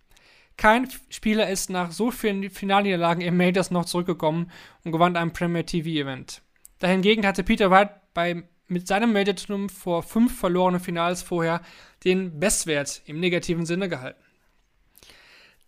Kein 0.58 0.88
Spieler 1.08 1.48
ist 1.48 1.70
nach 1.70 1.92
so 1.92 2.10
vielen 2.10 2.50
Finalniederlagen 2.50 3.22
im 3.22 3.36
Majors 3.36 3.70
noch 3.70 3.84
zurückgekommen 3.84 4.50
und 4.84 4.92
gewann 4.92 5.16
ein 5.16 5.32
Premier 5.32 5.64
TV-Event. 5.64 6.42
Dahingegen 6.80 7.26
hatte 7.26 7.44
Peter 7.44 7.70
White 7.70 7.94
bei, 8.12 8.42
mit 8.66 8.86
seinem 8.86 9.12
Major-Triumph 9.12 9.72
vor 9.72 10.02
fünf 10.02 10.38
verlorenen 10.38 10.80
Finals 10.80 11.22
vorher 11.22 11.62
den 12.04 12.40
Bestwert 12.40 13.02
im 13.06 13.20
negativen 13.20 13.66
Sinne 13.66 13.88
gehalten. 13.88 14.22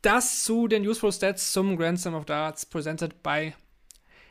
Das 0.03 0.45
zu 0.45 0.67
den 0.67 0.87
Useful 0.87 1.13
Stats 1.13 1.53
zum 1.53 1.77
Grand 1.77 2.01
Slam 2.01 2.15
of 2.15 2.25
Darts, 2.25 2.65
presented 2.65 3.23
by 3.23 3.53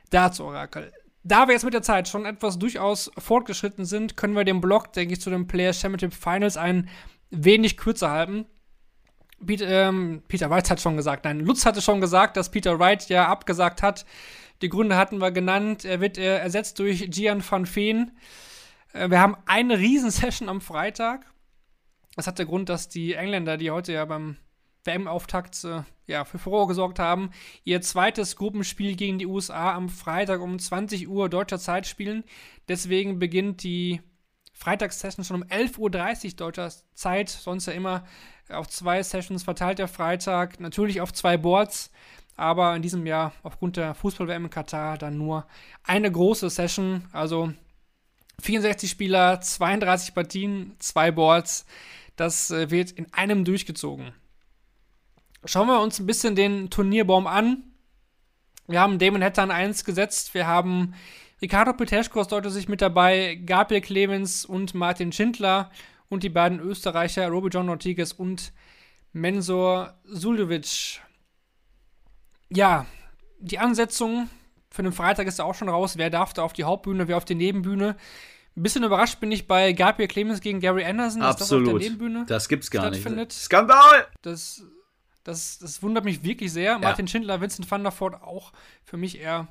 Darts 0.10 0.40
Oracle. 0.40 0.92
Da 1.24 1.48
wir 1.48 1.54
jetzt 1.54 1.66
mit 1.66 1.74
der 1.74 1.84
Zeit 1.84 2.08
schon 2.08 2.26
etwas 2.26 2.58
durchaus 2.58 3.12
fortgeschritten 3.18 3.86
sind, 3.86 4.18
können 4.18 4.36
wir 4.36 4.46
den 4.46 4.62
Blog, 4.62 4.94
denke 4.94 5.14
ich, 5.14 5.22
zu 5.22 5.30
den 5.30 5.48
Players 5.48 5.80
Championship 5.80 6.14
Finals 6.14 6.58
ein 6.58 6.90
wenig 7.30 7.78
kürzer 7.78 8.10
halten. 8.10 8.46
Peter, 9.46 9.68
ähm, 9.68 10.24
Peter 10.28 10.50
Wright 10.50 10.70
hat 10.70 10.82
schon 10.82 10.98
gesagt, 10.98 11.26
nein, 11.26 11.40
Lutz 11.42 11.66
hatte 11.66 11.82
schon 11.82 12.02
gesagt, 12.02 12.36
dass 12.36 12.52
Peter 12.52 12.80
Wright 12.80 13.08
ja 13.10 13.28
abgesagt 13.28 13.84
hat. 13.84 14.06
Die 14.62 14.70
Gründe 14.70 14.98
hatten 14.98 15.20
wir 15.20 15.32
genannt. 15.32 15.86
Er 15.86 16.02
wird 16.02 16.18
äh, 16.18 16.38
ersetzt 16.38 16.80
durch 16.80 17.10
Gian 17.12 17.44
van 17.48 17.66
Veen. 17.66 18.18
Äh, 18.94 19.10
wir 19.10 19.20
haben 19.20 19.38
eine 19.46 19.78
Riesensession 19.78 20.50
am 20.50 20.62
Freitag. 20.62 21.26
Das 22.16 22.28
hat 22.28 22.40
der 22.40 22.48
Grund, 22.48 22.70
dass 22.70 22.90
die 22.90 23.14
Engländer, 23.14 23.58
die 23.58 23.72
heute 23.72 23.94
ja 23.94 24.04
beim 24.04 24.38
WM-Auftakt 24.90 25.64
äh, 25.64 25.84
ja, 26.08 26.26
für 26.26 26.40
Furore 26.40 26.68
gesorgt 26.68 27.00
haben, 27.00 27.30
ihr 27.64 27.82
zweites 27.82 28.36
Gruppenspiel 28.36 28.96
gegen 28.96 29.20
die 29.20 29.28
USA 29.28 29.74
am 29.74 29.90
Freitag 29.90 30.42
um 30.42 30.58
20 30.58 31.08
Uhr 31.08 31.30
deutscher 31.30 31.60
Zeit 31.60 31.86
spielen. 31.88 32.24
Deswegen 32.68 33.20
beginnt 33.20 33.64
die 33.64 34.02
Freitagssession 34.54 35.24
schon 35.24 35.44
um 35.44 35.48
11.30 35.48 35.78
Uhr 36.26 36.32
deutscher 36.36 36.72
Zeit, 36.94 37.30
sonst 37.30 37.68
ja 37.68 37.74
immer 37.74 38.04
auf 38.50 38.68
zwei 38.68 39.02
Sessions 39.04 39.44
verteilt 39.44 39.80
der 39.80 39.88
Freitag, 39.88 40.60
natürlich 40.60 41.00
auf 41.00 41.14
zwei 41.14 41.38
Boards, 41.38 41.92
aber 42.36 42.76
in 42.76 42.82
diesem 42.82 43.06
Jahr 43.06 43.32
aufgrund 43.44 43.78
der 43.78 43.94
Fußball-WM 43.94 44.46
in 44.46 44.50
Katar 44.50 44.98
dann 44.98 45.18
nur 45.18 45.46
eine 45.84 46.12
große 46.12 46.50
Session, 46.50 47.08
also 47.12 47.54
64 48.42 48.90
Spieler, 48.90 49.40
32 49.40 50.14
Partien, 50.16 50.76
zwei 50.80 51.12
Boards, 51.12 51.66
das 52.16 52.52
äh, 52.52 52.70
wird 52.72 52.92
in 52.92 53.14
einem 53.14 53.46
durchgezogen. 53.46 54.14
Schauen 55.46 55.68
wir 55.68 55.82
uns 55.82 56.00
ein 56.00 56.06
bisschen 56.06 56.36
den 56.36 56.70
Turnierbaum 56.70 57.28
an. 57.28 57.64
Wir 58.68 58.82
haben 58.82 59.00
Damon 59.00 59.24
Hatter 59.24 59.44
an 59.44 59.52
1 59.52 59.86
gesetzt. 59.86 60.34
Wir 60.34 60.46
haben 60.46 60.94
Ricardo 61.42 61.74
Peteschko 61.74 62.20
aus 62.20 62.28
Deutschland 62.28 62.54
sich 62.54 62.68
mit 62.68 62.82
dabei, 62.82 63.36
Gabriel 63.46 63.82
Clemens 63.82 64.46
und 64.46 64.74
Martin 64.74 65.12
Schindler 65.12 65.72
und 66.10 66.24
die 66.24 66.30
beiden 66.30 66.60
Österreicher 66.60 67.28
Roby 67.30 67.50
John 67.50 67.70
Ortigas 67.70 68.12
und 68.12 68.52
Mensur 69.14 69.96
Suljovic. 70.04 71.02
Ja, 72.50 72.86
die 73.40 73.60
Ansetzung 73.60 74.30
für 74.70 74.84
den 74.84 74.92
Freitag 74.92 75.28
ist 75.28 75.40
auch 75.40 75.56
schon 75.56 75.70
raus. 75.70 75.98
Wer 75.98 76.10
darf 76.10 76.34
da 76.34 76.44
auf 76.44 76.54
die 76.54 76.66
Hauptbühne, 76.66 77.08
wer 77.08 77.18
auf 77.18 77.26
die 77.26 77.36
Nebenbühne? 77.36 77.96
Ein 78.56 78.64
bisschen 78.64 78.84
überrascht 78.84 79.20
bin 79.20 79.32
ich 79.32 79.48
bei 79.48 79.72
Gabriel 79.72 80.10
Clemens 80.10 80.42
gegen 80.42 80.60
Gary 80.60 80.84
Anderson, 80.84 81.22
dass 81.22 81.38
das 81.38 81.44
auf 81.44 81.50
der 81.50 81.58
Absolut. 81.60 81.82
Nebenbühne 81.82 82.26
Das 82.28 82.50
gibt's 82.50 82.70
gar 82.70 82.90
nicht. 82.90 83.32
Skandal! 83.32 84.08
Das, 84.22 84.64
das, 85.24 85.60
das 85.60 85.84
wundert 85.84 86.06
mich 86.06 86.24
wirklich 86.24 86.52
sehr. 86.52 86.80
Martin 86.80 87.08
Schindler, 87.08 87.42
Vincent 87.42 87.70
van 87.70 87.84
der 87.84 87.98
Voort 87.98 88.22
auch 88.22 88.52
für 88.84 88.98
mich 88.98 89.20
eher 89.20 89.48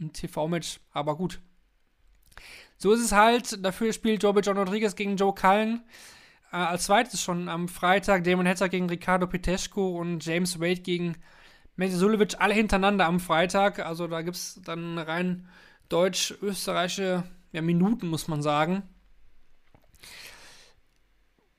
ein 0.00 0.12
TV-Match, 0.12 0.80
aber 0.92 1.16
gut. 1.16 1.40
So 2.76 2.92
ist 2.92 3.00
es 3.00 3.12
halt. 3.12 3.64
Dafür 3.64 3.92
spielt 3.92 4.22
Joe 4.22 4.38
John 4.40 4.58
Rodriguez 4.58 4.94
gegen 4.94 5.16
Joe 5.16 5.34
Cullen. 5.34 5.82
Äh, 6.52 6.56
als 6.56 6.84
zweites 6.84 7.22
schon 7.22 7.48
am 7.48 7.68
Freitag 7.68 8.24
Damon 8.24 8.46
Hatter 8.46 8.68
gegen 8.68 8.88
Ricardo 8.88 9.26
Petesco 9.26 9.98
und 9.98 10.24
James 10.24 10.60
Wade 10.60 10.82
gegen 10.82 11.16
Mete 11.76 11.96
Sulevic 11.96 12.36
alle 12.38 12.54
hintereinander 12.54 13.06
am 13.06 13.20
Freitag. 13.20 13.78
Also 13.78 14.06
da 14.06 14.22
gibt 14.22 14.36
es 14.36 14.60
dann 14.64 14.98
rein 14.98 15.48
deutsch-österreichische 15.88 17.24
ja, 17.52 17.62
Minuten, 17.62 18.08
muss 18.08 18.28
man 18.28 18.42
sagen. 18.42 18.82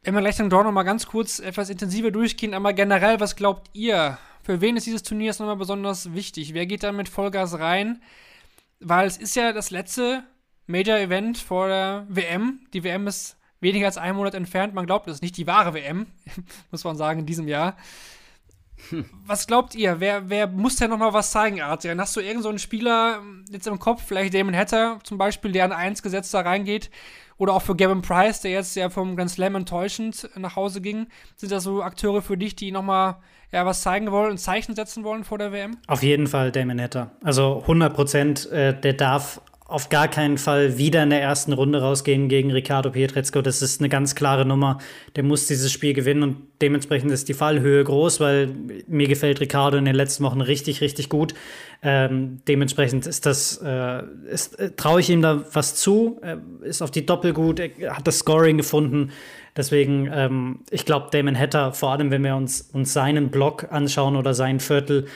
Wenn 0.04 0.14
wir 0.14 0.22
gleich 0.22 0.38
dann 0.38 0.50
doch 0.50 0.64
noch 0.64 0.72
mal 0.72 0.84
ganz 0.84 1.08
kurz 1.08 1.40
etwas 1.40 1.70
intensiver 1.70 2.12
durchgehen, 2.12 2.54
aber 2.54 2.74
generell, 2.74 3.20
was 3.20 3.36
glaubt 3.36 3.70
ihr? 3.74 4.18
Für 4.44 4.62
wen 4.62 4.78
ist 4.78 4.86
dieses 4.86 5.04
Turnier 5.04 5.28
jetzt 5.28 5.40
nochmal 5.40 5.58
besonders 5.58 6.14
wichtig? 6.14 6.54
Wer 6.54 6.66
geht 6.66 6.84
da 6.84 6.92
mit 6.92 7.10
Vollgas 7.10 7.60
rein? 7.60 8.02
Weil 8.80 9.08
es 9.08 9.18
ist 9.18 9.36
ja 9.36 9.52
das 9.52 9.72
letzte 9.72 10.24
Major-Event 10.68 11.38
vor 11.38 11.68
der 11.68 12.06
WM. 12.10 12.62
Die 12.74 12.84
WM 12.84 13.08
ist 13.08 13.38
weniger 13.60 13.88
als 13.88 13.98
einen 13.98 14.18
Monat 14.18 14.36
entfernt. 14.36 14.74
Man 14.74 14.86
glaubt, 14.86 15.08
es 15.08 15.16
ist 15.16 15.22
nicht 15.22 15.38
die 15.38 15.48
wahre 15.48 15.74
WM, 15.74 16.08
muss 16.72 16.84
man 16.84 16.96
sagen, 16.96 17.22
in 17.22 17.26
diesem 17.26 17.48
Jahr. 17.48 17.76
Was 19.26 19.48
glaubt 19.48 19.76
ihr? 19.76 20.00
Wer, 20.00 20.30
wer 20.30 20.48
muss 20.48 20.76
denn 20.78 20.90
noch 20.90 20.98
mal 20.98 21.14
was 21.14 21.32
zeigen, 21.32 21.62
Adrian? 21.62 22.00
Hast 22.00 22.16
du 22.16 22.20
irgendeinen 22.20 22.58
so 22.58 22.64
Spieler 22.64 23.22
jetzt 23.50 23.68
im 23.68 23.80
Kopf, 23.80 24.04
vielleicht 24.06 24.34
Damon 24.34 24.56
Hatter 24.56 25.00
zum 25.04 25.18
Beispiel, 25.18 25.52
der 25.52 25.66
an 25.66 25.72
1 25.72 26.04
gesetzt 26.04 26.34
da 26.34 26.42
reingeht? 26.42 26.90
Oder 27.38 27.54
auch 27.54 27.62
für 27.62 27.76
Gavin 27.76 28.02
Price, 28.02 28.42
der 28.42 28.52
jetzt 28.52 28.76
ja 28.76 28.90
vom 28.90 29.16
Grand 29.16 29.30
Slam 29.30 29.56
enttäuschend 29.56 30.30
nach 30.36 30.56
Hause 30.56 30.82
ging. 30.82 31.08
Sind 31.36 31.52
das 31.52 31.64
so 31.64 31.84
Akteure 31.84 32.22
für 32.22 32.38
dich, 32.38 32.56
die 32.56 32.72
noch 32.72 32.82
mal 32.82 33.20
ja, 33.52 33.66
was 33.66 33.82
zeigen 33.82 34.12
wollen 34.12 34.32
und 34.32 34.38
Zeichen 34.40 34.76
setzen 34.76 35.04
wollen 35.04 35.24
vor 35.24 35.38
der 35.38 35.52
WM? 35.52 35.78
Auf 35.88 36.04
jeden 36.04 36.28
Fall 36.28 36.52
Damon 36.52 36.82
Hatter. 36.82 37.12
Also 37.24 37.60
100 37.62 37.94
Prozent, 37.94 38.52
äh, 38.52 38.80
der 38.80 38.94
darf 38.94 39.42
auf 39.68 39.90
gar 39.90 40.08
keinen 40.08 40.38
Fall 40.38 40.78
wieder 40.78 41.04
in 41.04 41.10
der 41.10 41.22
ersten 41.22 41.52
Runde 41.52 41.82
rausgehen 41.82 42.30
gegen 42.30 42.52
Ricardo 42.52 42.90
Pietrezco. 42.90 43.42
Das 43.42 43.62
ist 43.62 43.82
eine 43.82 43.90
ganz 43.90 44.16
klare 44.16 44.46
Nummer. 44.46 44.78
Der 45.18 45.24
muss 45.24 45.48
dieses 45.48 45.74
Spiel 45.74 45.94
gewinnen 45.94 46.24
und 46.24 46.38
dementsprechend 46.62 47.12
ist 47.12 47.28
die 47.28 47.34
Fallhöhe 47.34 47.84
groß, 47.84 48.22
weil 48.22 48.50
mir 48.88 49.10
gefällt 49.10 49.42
Ricardo 49.42 49.78
in 49.78 49.84
den 49.84 49.96
letzten 49.96 50.24
Wochen 50.24 50.40
richtig, 50.40 50.80
richtig 50.80 51.10
gut. 51.10 51.34
Ähm, 51.84 52.40
dementsprechend 52.48 53.06
ist 53.08 53.26
das, 53.26 53.58
äh, 53.58 54.00
äh, 54.00 54.72
traue 54.78 55.02
ich 55.02 55.10
ihm 55.10 55.22
da 55.22 55.44
was 55.52 55.76
zu. 55.76 56.18
Er 56.22 56.42
ist 56.62 56.82
auf 56.82 56.92
die 56.92 57.06
Doppel 57.06 57.34
gut, 57.34 57.60
hat 57.60 58.08
das 58.08 58.20
Scoring 58.20 58.58
gefunden. 58.58 59.12
Deswegen, 59.58 60.10
ähm, 60.14 60.60
ich 60.70 60.86
glaube, 60.86 61.08
Damon 61.12 61.38
Hatter, 61.38 61.74
vor 61.74 61.92
allem 61.92 62.10
wenn 62.10 62.24
wir 62.24 62.36
uns, 62.36 62.62
uns 62.74 62.94
seinen 62.94 63.30
Block 63.30 63.68
anschauen 63.70 64.16
oder 64.16 64.34
sein 64.34 64.62
Viertel, 64.62 65.08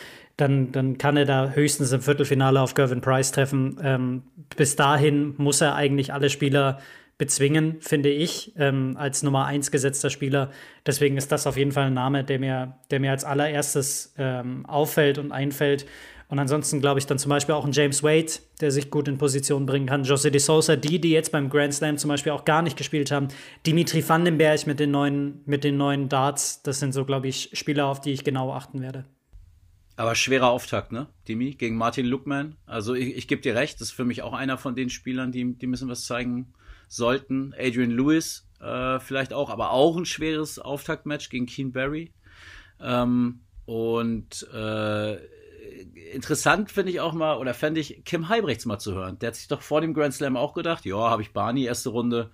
dann, 0.41 0.71
dann 0.71 0.97
kann 0.97 1.15
er 1.15 1.25
da 1.25 1.51
höchstens 1.51 1.91
im 1.91 2.01
Viertelfinale 2.01 2.59
auf 2.59 2.73
Gervin 2.73 3.01
Price 3.01 3.31
treffen. 3.31 3.79
Ähm, 3.83 4.23
bis 4.57 4.75
dahin 4.75 5.35
muss 5.37 5.61
er 5.61 5.75
eigentlich 5.75 6.13
alle 6.13 6.29
Spieler 6.29 6.79
bezwingen, 7.17 7.77
finde 7.81 8.09
ich, 8.09 8.51
ähm, 8.57 8.95
als 8.97 9.21
Nummer 9.21 9.45
1 9.45 9.69
gesetzter 9.69 10.09
Spieler. 10.09 10.49
Deswegen 10.87 11.17
ist 11.17 11.31
das 11.31 11.45
auf 11.45 11.55
jeden 11.55 11.71
Fall 11.71 11.85
ein 11.85 11.93
Name, 11.93 12.23
der 12.23 12.39
mir, 12.39 12.77
der 12.89 12.99
mir 12.99 13.11
als 13.11 13.23
allererstes 13.23 14.15
ähm, 14.17 14.65
auffällt 14.65 15.19
und 15.19 15.31
einfällt. 15.31 15.85
Und 16.29 16.39
ansonsten 16.39 16.81
glaube 16.81 16.99
ich 16.99 17.05
dann 17.05 17.19
zum 17.19 17.29
Beispiel 17.29 17.53
auch 17.53 17.65
ein 17.65 17.73
James 17.73 18.01
Wade, 18.01 18.31
der 18.61 18.71
sich 18.71 18.89
gut 18.89 19.07
in 19.07 19.19
Position 19.19 19.67
bringen 19.67 19.85
kann. 19.85 20.03
José 20.03 20.31
de 20.31 20.39
Sousa, 20.39 20.77
die, 20.77 20.99
die 20.99 21.11
jetzt 21.11 21.31
beim 21.31 21.49
Grand 21.49 21.75
Slam 21.75 21.97
zum 21.97 22.07
Beispiel 22.07 22.31
auch 22.31 22.45
gar 22.45 22.63
nicht 22.63 22.77
gespielt 22.77 23.11
haben. 23.11 23.27
Dimitri 23.67 24.07
Vandenberg 24.07 24.65
mit 24.65 24.79
den 24.79 24.89
neuen, 24.89 25.41
mit 25.45 25.63
den 25.63 25.77
neuen 25.77 26.09
Darts. 26.09 26.63
Das 26.63 26.79
sind 26.79 26.93
so, 26.93 27.05
glaube 27.05 27.27
ich, 27.27 27.51
Spieler, 27.53 27.85
auf 27.85 28.01
die 28.01 28.13
ich 28.13 28.23
genau 28.23 28.51
achten 28.53 28.81
werde. 28.81 29.05
Aber 30.01 30.15
schwerer 30.15 30.49
Auftakt, 30.49 30.91
ne, 30.91 31.09
Dimi, 31.27 31.51
gegen 31.51 31.77
Martin 31.77 32.07
Lukman. 32.07 32.55
Also 32.65 32.95
ich, 32.95 33.15
ich 33.15 33.27
gebe 33.27 33.43
dir 33.43 33.53
recht, 33.53 33.75
das 33.75 33.89
ist 33.89 33.93
für 33.93 34.03
mich 34.03 34.23
auch 34.23 34.33
einer 34.33 34.57
von 34.57 34.73
den 34.73 34.89
Spielern, 34.89 35.31
die, 35.31 35.53
die 35.53 35.67
müssen 35.67 35.89
was 35.89 36.07
zeigen 36.07 36.55
sollten. 36.87 37.53
Adrian 37.55 37.91
Lewis 37.91 38.49
äh, 38.59 38.99
vielleicht 38.99 39.31
auch, 39.31 39.51
aber 39.51 39.69
auch 39.69 39.95
ein 39.95 40.07
schweres 40.07 40.57
Auftaktmatch 40.57 41.29
gegen 41.29 41.45
Keen 41.45 41.71
Barry. 41.71 42.13
Ähm, 42.79 43.41
und 43.65 44.49
äh, 44.51 45.17
interessant 46.11 46.71
finde 46.71 46.91
ich 46.93 46.99
auch 46.99 47.13
mal, 47.13 47.37
oder 47.37 47.53
fände 47.53 47.79
ich, 47.79 48.03
Kim 48.03 48.27
Heibrechts 48.27 48.65
mal 48.65 48.79
zu 48.79 48.95
hören. 48.95 49.19
Der 49.19 49.27
hat 49.27 49.35
sich 49.35 49.49
doch 49.49 49.61
vor 49.61 49.81
dem 49.81 49.93
Grand 49.93 50.15
Slam 50.15 50.35
auch 50.35 50.55
gedacht, 50.55 50.83
ja, 50.83 50.97
habe 50.97 51.21
ich 51.21 51.31
Barney, 51.31 51.65
erste 51.65 51.89
Runde, 51.89 52.31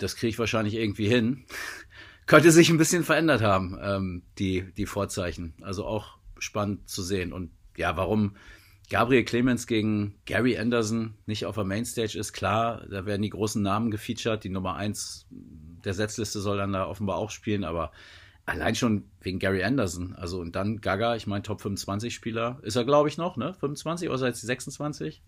das 0.00 0.16
kriege 0.16 0.30
ich 0.30 0.40
wahrscheinlich 0.40 0.74
irgendwie 0.74 1.06
hin. 1.06 1.44
Könnte 2.26 2.50
sich 2.50 2.68
ein 2.68 2.78
bisschen 2.78 3.04
verändert 3.04 3.42
haben, 3.42 3.78
ähm, 3.80 4.22
die, 4.40 4.72
die 4.72 4.86
Vorzeichen. 4.86 5.54
Also 5.62 5.84
auch 5.84 6.19
spannend 6.40 6.88
zu 6.88 7.02
sehen. 7.02 7.32
Und 7.32 7.50
ja, 7.76 7.96
warum 7.96 8.36
Gabriel 8.90 9.24
Clemens 9.24 9.66
gegen 9.68 10.16
Gary 10.26 10.58
Anderson 10.58 11.14
nicht 11.26 11.46
auf 11.46 11.54
der 11.54 11.64
Mainstage 11.64 12.18
ist, 12.18 12.32
klar, 12.32 12.84
da 12.90 13.06
werden 13.06 13.22
die 13.22 13.30
großen 13.30 13.62
Namen 13.62 13.90
gefeatured. 13.90 14.42
Die 14.42 14.48
Nummer 14.48 14.74
eins 14.74 15.26
der 15.84 15.94
Setzliste 15.94 16.40
soll 16.40 16.58
dann 16.58 16.72
da 16.72 16.86
offenbar 16.86 17.16
auch 17.16 17.30
spielen, 17.30 17.64
aber 17.64 17.92
allein 18.46 18.74
schon 18.74 19.04
wegen 19.20 19.38
Gary 19.38 19.62
Anderson. 19.62 20.14
Also 20.16 20.40
und 20.40 20.56
dann 20.56 20.80
Gaga, 20.80 21.14
ich 21.14 21.28
meine 21.28 21.42
Top 21.42 21.60
25 21.60 22.12
Spieler, 22.12 22.58
ist 22.62 22.76
er 22.76 22.84
glaube 22.84 23.08
ich 23.08 23.16
noch, 23.16 23.36
ne? 23.36 23.54
25 23.54 24.10
oder 24.10 24.26
jetzt 24.26 24.40
26. 24.40 25.22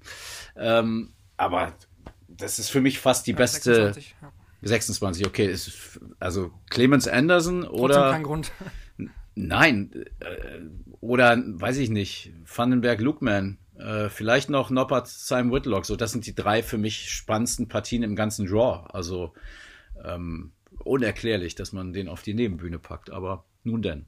Ähm, 0.56 1.12
aber 1.36 1.72
das 2.28 2.58
ist 2.58 2.68
für 2.70 2.80
mich 2.80 2.98
fast 2.98 3.26
die 3.26 3.32
beste. 3.32 3.74
26, 3.74 4.16
ja. 4.20 4.32
26, 4.62 5.26
okay. 5.26 5.46
Ist, 5.46 6.00
also 6.20 6.52
Clemens 6.70 7.08
Anderson 7.08 7.62
Trotzdem 7.62 7.80
oder. 7.80 8.10
kein 8.10 8.22
Grund. 8.22 8.52
Nein, 9.34 9.90
äh, 10.20 10.60
oder 11.00 11.36
weiß 11.46 11.78
ich 11.78 11.88
nicht, 11.90 12.32
Vandenberg 12.44 13.00
Lukman, 13.00 13.58
äh, 13.78 14.08
vielleicht 14.10 14.50
noch 14.50 14.70
Noppert 14.70 15.08
Simon 15.08 15.52
Whitlock, 15.52 15.86
so 15.86 15.96
das 15.96 16.12
sind 16.12 16.26
die 16.26 16.34
drei 16.34 16.62
für 16.62 16.78
mich 16.78 17.10
spannendsten 17.10 17.68
Partien 17.68 18.02
im 18.02 18.14
ganzen 18.14 18.46
Draw. 18.46 18.86
Also 18.90 19.32
ähm, 20.04 20.52
unerklärlich, 20.84 21.54
dass 21.54 21.72
man 21.72 21.92
den 21.92 22.08
auf 22.08 22.22
die 22.22 22.34
Nebenbühne 22.34 22.78
packt, 22.78 23.10
aber 23.10 23.44
nun 23.64 23.80
denn. 23.82 24.06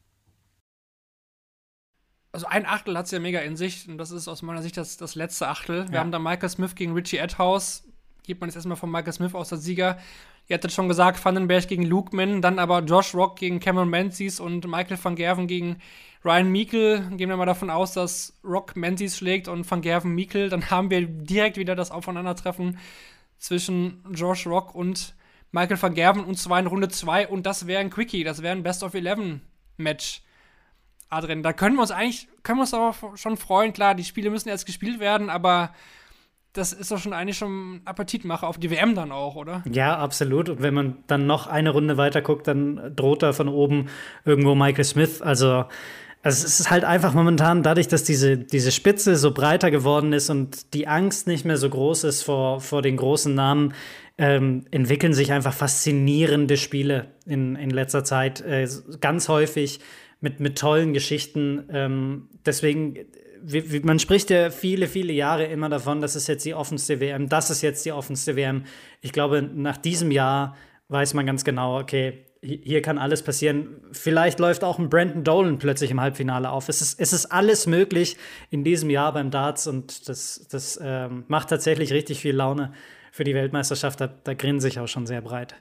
Also 2.32 2.46
ein 2.46 2.66
Achtel 2.66 2.98
hat 2.98 3.06
es 3.06 3.12
ja 3.12 3.20
mega 3.20 3.40
in 3.40 3.56
sich 3.56 3.88
und 3.88 3.96
das 3.96 4.10
ist 4.10 4.26
aus 4.26 4.42
meiner 4.42 4.60
Sicht 4.60 4.76
das, 4.76 4.96
das 4.96 5.14
letzte 5.14 5.48
Achtel. 5.48 5.86
Wir 5.88 5.94
Ja. 5.94 6.00
haben 6.00 6.10
da 6.10 6.18
Michael 6.18 6.48
Smith 6.48 6.74
gegen 6.74 6.92
Richie 6.92 7.18
Edhouse. 7.18 7.84
Geht 8.24 8.40
man 8.40 8.48
jetzt 8.48 8.56
erstmal 8.56 8.76
von 8.76 8.90
Michael 8.90 9.12
Smith 9.12 9.34
aus 9.34 9.52
als 9.52 9.62
Sieger. 9.62 9.98
Ihr 10.46 10.54
hattet 10.54 10.72
schon 10.72 10.88
gesagt, 10.88 11.24
Vandenberg 11.24 11.68
gegen 11.68 11.84
Lukeman, 11.84 12.42
dann 12.42 12.58
aber 12.58 12.80
Josh 12.80 13.14
Rock 13.14 13.36
gegen 13.36 13.60
Cameron 13.60 13.88
Menzies 13.88 14.40
und 14.40 14.66
Michael 14.66 14.98
van 15.02 15.16
Gerven 15.16 15.46
gegen 15.46 15.78
Ryan 16.22 16.52
Meikle. 16.52 17.10
Gehen 17.16 17.30
wir 17.30 17.36
mal 17.36 17.46
davon 17.46 17.70
aus, 17.70 17.92
dass 17.92 18.38
Rock 18.44 18.76
Menzies 18.76 19.16
schlägt 19.16 19.48
und 19.48 19.70
van 19.70 19.80
Gerven 19.80 20.14
Meikle. 20.14 20.50
Dann 20.50 20.70
haben 20.70 20.90
wir 20.90 21.06
direkt 21.06 21.56
wieder 21.56 21.74
das 21.74 21.90
Aufeinandertreffen 21.90 22.78
zwischen 23.38 24.04
Josh 24.12 24.46
Rock 24.46 24.74
und 24.74 25.14
Michael 25.50 25.80
van 25.80 25.94
Gerven 25.94 26.24
und 26.24 26.36
zwar 26.36 26.58
in 26.58 26.66
Runde 26.66 26.88
2 26.88 27.28
und 27.28 27.46
das 27.46 27.66
wäre 27.66 27.80
ein 27.80 27.90
Quickie, 27.90 28.24
das 28.24 28.42
wäre 28.42 28.54
ein 28.54 28.62
Best 28.62 28.82
of 28.82 28.92
11 28.92 29.40
Match. 29.76 30.22
Adrian, 31.08 31.42
da 31.42 31.52
können 31.52 31.76
wir 31.76 31.82
uns 31.82 31.90
eigentlich, 31.90 32.28
können 32.42 32.58
wir 32.58 32.62
uns 32.62 32.74
aber 32.74 33.16
schon 33.16 33.36
freuen. 33.36 33.72
Klar, 33.72 33.94
die 33.94 34.04
Spiele 34.04 34.30
müssen 34.30 34.48
jetzt 34.48 34.66
gespielt 34.66 34.98
werden, 34.98 35.30
aber 35.30 35.72
das 36.54 36.72
ist 36.72 36.90
doch 36.92 36.98
schon 36.98 37.12
eigentlich 37.12 37.36
schon 37.36 37.80
Appetitmacher 37.84 38.46
auf 38.46 38.58
die 38.58 38.70
WM 38.70 38.94
dann 38.94 39.10
auch, 39.10 39.34
oder? 39.34 39.62
Ja, 39.70 39.98
absolut. 39.98 40.48
Und 40.48 40.62
wenn 40.62 40.72
man 40.72 40.96
dann 41.08 41.26
noch 41.26 41.48
eine 41.48 41.70
Runde 41.70 41.96
weiter 41.96 42.22
guckt, 42.22 42.46
dann 42.46 42.92
droht 42.94 43.22
da 43.24 43.32
von 43.32 43.48
oben 43.48 43.86
irgendwo 44.24 44.54
Michael 44.54 44.84
Smith. 44.84 45.20
Also, 45.20 45.64
also 46.22 46.46
es 46.46 46.60
ist 46.60 46.70
halt 46.70 46.84
einfach 46.84 47.12
momentan 47.12 47.64
dadurch, 47.64 47.88
dass 47.88 48.04
diese, 48.04 48.38
diese 48.38 48.70
Spitze 48.70 49.16
so 49.16 49.32
breiter 49.32 49.72
geworden 49.72 50.12
ist 50.12 50.30
und 50.30 50.72
die 50.74 50.86
Angst 50.86 51.26
nicht 51.26 51.44
mehr 51.44 51.56
so 51.56 51.68
groß 51.68 52.04
ist 52.04 52.22
vor, 52.22 52.60
vor 52.60 52.82
den 52.82 52.96
großen 52.96 53.34
Namen, 53.34 53.74
ähm, 54.16 54.64
entwickeln 54.70 55.12
sich 55.12 55.32
einfach 55.32 55.52
faszinierende 55.52 56.56
Spiele 56.56 57.08
in, 57.26 57.56
in 57.56 57.70
letzter 57.70 58.04
Zeit. 58.04 58.40
Äh, 58.42 58.68
ganz 59.00 59.28
häufig 59.28 59.80
mit, 60.20 60.38
mit 60.38 60.56
tollen 60.56 60.92
Geschichten. 60.92 61.64
Ähm, 61.68 62.28
deswegen 62.46 62.96
wie, 63.46 63.72
wie, 63.72 63.80
man 63.80 63.98
spricht 63.98 64.30
ja 64.30 64.50
viele, 64.50 64.88
viele 64.88 65.12
Jahre 65.12 65.44
immer 65.44 65.68
davon, 65.68 66.00
das 66.00 66.16
ist 66.16 66.26
jetzt 66.26 66.44
die 66.44 66.54
offenste 66.54 67.00
WM, 67.00 67.28
das 67.28 67.50
ist 67.50 67.62
jetzt 67.62 67.84
die 67.84 67.92
offenste 67.92 68.36
WM. 68.36 68.64
Ich 69.00 69.12
glaube, 69.12 69.42
nach 69.42 69.76
diesem 69.76 70.10
Jahr 70.10 70.56
weiß 70.88 71.14
man 71.14 71.26
ganz 71.26 71.44
genau, 71.44 71.78
okay, 71.78 72.24
hier 72.42 72.82
kann 72.82 72.98
alles 72.98 73.22
passieren. 73.22 73.80
Vielleicht 73.92 74.38
läuft 74.38 74.64
auch 74.64 74.78
ein 74.78 74.90
Brandon 74.90 75.24
Dolan 75.24 75.58
plötzlich 75.58 75.90
im 75.90 76.00
Halbfinale 76.00 76.50
auf. 76.50 76.68
Es 76.68 76.82
ist, 76.82 77.00
es 77.00 77.12
ist 77.12 77.26
alles 77.26 77.66
möglich 77.66 78.16
in 78.50 78.64
diesem 78.64 78.90
Jahr 78.90 79.12
beim 79.12 79.30
Darts 79.30 79.66
und 79.66 80.08
das, 80.08 80.46
das 80.50 80.78
ähm, 80.82 81.24
macht 81.28 81.48
tatsächlich 81.48 81.92
richtig 81.92 82.20
viel 82.20 82.34
Laune 82.34 82.72
für 83.12 83.24
die 83.24 83.34
Weltmeisterschaft. 83.34 84.00
Da, 84.00 84.08
da 84.08 84.34
grinse 84.34 84.68
ich 84.68 84.78
auch 84.78 84.88
schon 84.88 85.06
sehr 85.06 85.22
breit. 85.22 85.54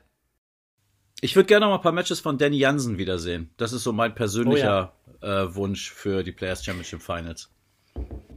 Ich 1.21 1.37
würde 1.37 1.47
gerne 1.47 1.65
noch 1.65 1.71
mal 1.71 1.77
ein 1.77 1.83
paar 1.83 1.93
Matches 1.93 2.19
von 2.19 2.37
Danny 2.37 2.57
Jansen 2.57 2.97
wiedersehen. 2.97 3.49
Das 3.55 3.71
ist 3.71 3.83
so 3.83 3.93
mein 3.93 4.13
persönlicher 4.13 4.93
oh 5.21 5.25
ja. 5.25 5.43
äh, 5.43 5.55
Wunsch 5.55 5.89
für 5.89 6.21
die 6.21 6.33
Players 6.33 6.65
Championship 6.65 7.01
Finals. 7.01 7.52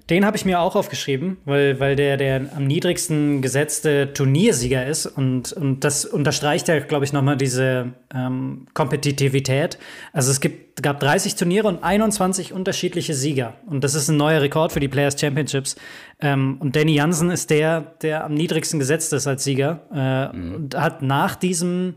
Den 0.09 0.25
habe 0.25 0.37
ich 0.37 0.45
mir 0.45 0.61
auch 0.61 0.77
aufgeschrieben, 0.77 1.39
weil, 1.45 1.81
weil 1.81 1.97
der 1.97 2.17
der 2.17 2.49
am 2.55 2.65
niedrigsten 2.67 3.43
gesetzte 3.43 4.13
Turniersieger 4.13 4.87
ist 4.87 5.07
und, 5.07 5.53
und 5.53 5.81
das 5.81 6.05
unterstreicht 6.05 6.69
ja, 6.69 6.79
glaube 6.79 7.05
ich, 7.05 7.13
nochmal 7.13 7.37
diese 7.37 7.93
ähm, 8.15 8.69
Kompetitivität. 8.73 9.79
Also 10.13 10.31
es 10.31 10.41
gibt, 10.41 10.81
gab 10.81 11.01
30 11.01 11.35
Turniere 11.35 11.67
und 11.67 11.83
21 11.83 12.53
unterschiedliche 12.53 13.15
Sieger 13.15 13.55
und 13.67 13.83
das 13.83 13.95
ist 13.95 14.09
ein 14.09 14.17
neuer 14.17 14.41
Rekord 14.41 14.71
für 14.71 14.81
die 14.81 14.89
Players 14.89 15.21
Championships. 15.21 15.75
Ähm, 16.21 16.59
und 16.61 16.77
Danny 16.77 16.95
Jansen 16.95 17.31
ist 17.31 17.51
der, 17.51 17.81
der 18.03 18.25
am 18.25 18.35
niedrigsten 18.35 18.79
gesetzt 18.79 19.13
ist 19.13 19.27
als 19.27 19.43
Sieger 19.43 19.81
äh, 19.93 20.37
mhm. 20.37 20.55
und 20.55 20.77
hat 20.77 21.03
nach 21.03 21.35
diesem 21.35 21.95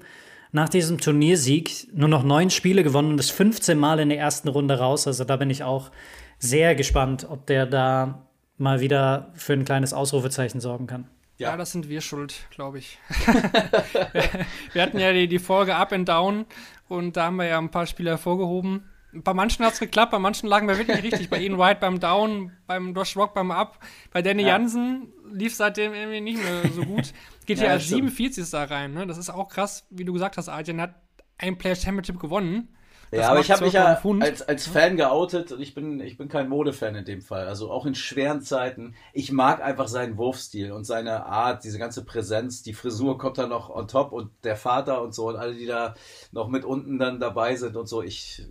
nach 0.52 0.68
diesem 0.68 1.00
Turniersieg 1.00 1.90
nur 1.94 2.10
noch 2.10 2.24
neun 2.24 2.50
Spiele 2.50 2.82
gewonnen 2.82 3.12
und 3.12 3.20
ist 3.20 3.30
15 3.30 3.78
Mal 3.78 4.00
in 4.00 4.10
der 4.10 4.18
ersten 4.18 4.48
Runde 4.48 4.80
raus. 4.80 5.06
Also 5.06 5.24
da 5.24 5.36
bin 5.36 5.52
ich 5.52 5.62
auch 5.62 5.92
sehr 6.40 6.76
gespannt, 6.76 7.28
ob 7.30 7.46
der 7.46 7.66
da 7.66 8.28
mal 8.58 8.82
wieder 8.82 9.32
für 9.36 9.54
ein 9.54 9.66
kleines 9.66 9.94
Ausrufezeichen 9.94 10.60
sorgen 10.60 10.88
kann. 10.88 11.08
Ja, 11.38 11.52
ja 11.52 11.58
das 11.58 11.72
sind 11.72 11.90
wir 11.90 12.02
schuld, 12.02 12.48
glaube 12.52 12.80
ich. 12.80 12.98
wir 14.74 14.82
hatten 14.82 15.00
ja 15.00 15.14
die, 15.14 15.28
die 15.28 15.40
Folge 15.40 15.76
Up 15.76 15.94
and 15.94 16.08
Down 16.08 16.46
und 16.88 17.16
da 17.16 17.26
haben 17.26 17.38
wir 17.38 17.46
ja 17.46 17.58
ein 17.58 17.72
paar 17.72 17.86
Spieler 17.86 18.12
hervorgehoben. 18.12 18.84
Bei 19.12 19.34
manchen 19.34 19.66
hat 19.66 19.74
es 19.74 19.80
geklappt, 19.80 20.12
bei 20.12 20.20
manchen 20.20 20.48
lagen 20.48 20.68
wir 20.68 20.78
wirklich 20.78 21.02
richtig. 21.02 21.30
Bei 21.30 21.40
Ian 21.40 21.58
White 21.58 21.80
beim 21.80 22.00
Down, 22.00 22.52
beim 22.68 22.94
Josh 22.94 23.18
Rock 23.18 23.34
beim 23.34 23.50
Up. 23.50 23.80
Bei 24.12 24.22
Danny 24.22 24.44
ja. 24.44 24.50
Jansen 24.50 25.12
lief 25.32 25.56
seitdem 25.56 25.94
irgendwie 25.94 26.22
nicht 26.22 26.44
mehr 26.44 26.70
so 26.76 26.84
gut. 26.84 27.14
Geht 27.48 27.58
ja, 27.58 27.64
hier 27.64 27.72
als 27.72 27.88
47. 27.88 28.48
da 28.52 28.66
rein. 28.66 28.94
Ne? 28.94 29.08
Das 29.08 29.18
ist 29.18 29.30
auch 29.30 29.48
krass, 29.48 29.88
wie 29.90 30.06
du 30.06 30.14
gesagt 30.14 30.38
hast, 30.38 30.48
Arjen 30.50 30.80
hat 30.80 30.94
ein 31.40 31.58
Player 31.58 31.76
Championship 31.76 32.20
gewonnen. 32.20 32.68
Das 33.12 33.22
ja, 33.22 33.30
aber 33.30 33.40
ich 33.40 33.50
habe 33.50 33.66
mich 33.66 33.74
ja 33.74 34.00
als, 34.20 34.44
als 34.44 34.68
Fan 34.68 34.96
geoutet 34.96 35.52
und 35.52 35.62
ich 35.62 35.74
bin, 35.74 36.00
ich 36.00 36.18
bin 36.18 36.30
kein 36.30 36.48
Modefan 36.48 36.94
in 36.94 37.06
dem 37.06 37.22
Fall. 37.22 37.48
Also 37.48 37.72
auch 37.72 37.88
in 37.88 37.96
schweren 37.96 38.42
Zeiten. 38.42 38.94
Ich 39.14 39.32
mag 39.32 39.64
einfach 39.64 39.88
seinen 39.88 40.18
Wurfstil 40.18 40.72
und 40.72 40.84
seine 40.84 41.26
Art, 41.26 41.64
diese 41.64 41.80
ganze 41.80 42.06
Präsenz. 42.06 42.62
Die 42.62 42.74
Frisur 42.74 43.18
kommt 43.18 43.40
da 43.40 43.48
noch 43.48 43.70
on 43.72 43.88
top 43.88 44.12
und 44.12 44.30
der 44.44 44.56
Vater 44.56 45.02
und 45.02 45.16
so 45.16 45.30
und 45.30 45.38
alle, 45.38 45.56
die 45.56 45.66
da 45.66 45.96
noch 46.32 46.50
mit 46.50 46.66
unten 46.66 47.00
dann 47.00 47.20
dabei 47.20 47.56
sind 47.56 47.76
und 47.76 47.88
so. 47.88 48.04
Ich, 48.04 48.44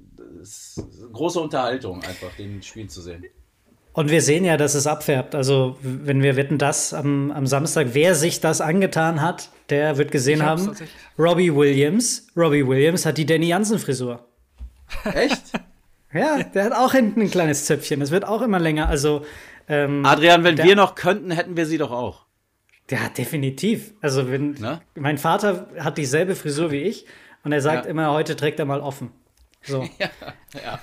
es 0.42 0.76
ist 0.76 1.12
große 1.12 1.38
Unterhaltung 1.38 2.02
einfach, 2.02 2.34
den 2.36 2.60
Spiel 2.62 2.88
zu 2.88 3.00
sehen. 3.00 3.24
Und 3.92 4.10
wir 4.10 4.22
sehen 4.22 4.44
ja, 4.44 4.56
dass 4.56 4.74
es 4.74 4.86
abfärbt. 4.86 5.34
Also, 5.34 5.76
wenn 5.82 6.22
wir 6.22 6.36
wetten, 6.36 6.58
das 6.58 6.94
am, 6.94 7.32
am 7.32 7.46
Samstag, 7.46 7.88
wer 7.92 8.14
sich 8.14 8.40
das 8.40 8.60
angetan 8.60 9.22
hat, 9.22 9.50
der 9.70 9.98
wird 9.98 10.12
gesehen 10.12 10.44
haben. 10.44 10.72
Robbie 11.18 11.54
Williams. 11.54 12.28
Robbie 12.36 12.66
Williams 12.66 13.04
hat 13.06 13.18
die 13.18 13.26
Danny 13.26 13.48
Jansen-Frisur. 13.48 14.27
Echt? 15.04 15.52
ja, 16.12 16.42
der 16.42 16.64
hat 16.64 16.72
auch 16.72 16.92
hinten 16.92 17.22
ein 17.22 17.30
kleines 17.30 17.64
Zöpfchen. 17.64 18.00
Es 18.02 18.10
wird 18.10 18.24
auch 18.24 18.42
immer 18.42 18.58
länger. 18.58 18.88
Also, 18.88 19.24
ähm, 19.68 20.04
Adrian, 20.04 20.44
wenn 20.44 20.56
der, 20.56 20.64
wir 20.64 20.76
noch 20.76 20.94
könnten, 20.94 21.30
hätten 21.30 21.56
wir 21.56 21.66
sie 21.66 21.78
doch 21.78 21.90
auch. 21.90 22.26
Ja, 22.90 23.08
definitiv. 23.16 23.92
Also, 24.00 24.30
wenn 24.30 24.56
Na? 24.58 24.80
mein 24.94 25.18
Vater 25.18 25.68
hat 25.78 25.98
dieselbe 25.98 26.34
Frisur 26.34 26.70
wie 26.70 26.82
ich 26.82 27.06
und 27.44 27.52
er 27.52 27.60
sagt 27.60 27.84
ja. 27.84 27.90
immer, 27.90 28.12
heute 28.12 28.36
trägt 28.36 28.58
er 28.58 28.64
mal 28.64 28.80
offen. 28.80 29.10
So. 29.62 29.82
ja, 29.98 30.10
ja. 30.54 30.80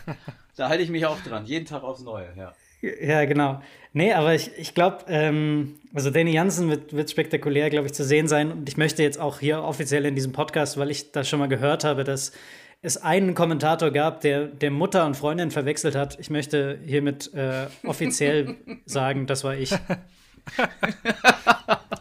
Da 0.56 0.70
halte 0.70 0.84
ich 0.84 0.90
mich 0.90 1.06
auch 1.06 1.20
dran. 1.22 1.46
Jeden 1.46 1.66
Tag 1.66 1.84
aufs 1.84 2.02
Neue, 2.02 2.28
ja. 2.38 2.54
Ja, 2.82 3.26
genau. 3.26 3.62
Nee, 3.94 4.14
aber 4.14 4.36
ich, 4.36 4.52
ich 4.58 4.74
glaube, 4.74 5.06
ähm, 5.08 5.76
also 5.94 6.12
Danny 6.12 6.32
Jansen 6.32 6.70
wird, 6.70 6.94
wird 6.94 7.10
spektakulär, 7.10 7.70
glaube 7.70 7.88
ich, 7.88 7.94
zu 7.94 8.04
sehen 8.04 8.28
sein. 8.28 8.52
Und 8.52 8.70
ich 8.70 8.78
möchte 8.78 9.02
jetzt 9.02 9.20
auch 9.20 9.40
hier 9.40 9.64
offiziell 9.64 10.06
in 10.06 10.16
diesem 10.16 10.34
Podcast, 10.34 10.78
weil 10.78 10.92
ich 10.92 11.12
das 11.12 11.28
schon 11.28 11.40
mal 11.40 11.48
gehört 11.48 11.84
habe, 11.84 12.04
dass 12.04 12.32
es 12.86 12.98
einen 12.98 13.34
Kommentator 13.34 13.92
gab, 13.92 14.22
der, 14.22 14.46
der 14.46 14.72
Mutter 14.72 15.06
und 15.06 15.18
Freundin 15.18 15.52
verwechselt 15.52 15.96
hat. 15.96 16.20
Ich 16.20 16.30
möchte 16.30 16.80
hiermit 16.86 17.34
äh, 17.34 17.68
offiziell 17.84 18.56
sagen, 18.86 19.26
das 19.26 19.44
war 19.44 19.56
ich. 19.56 19.72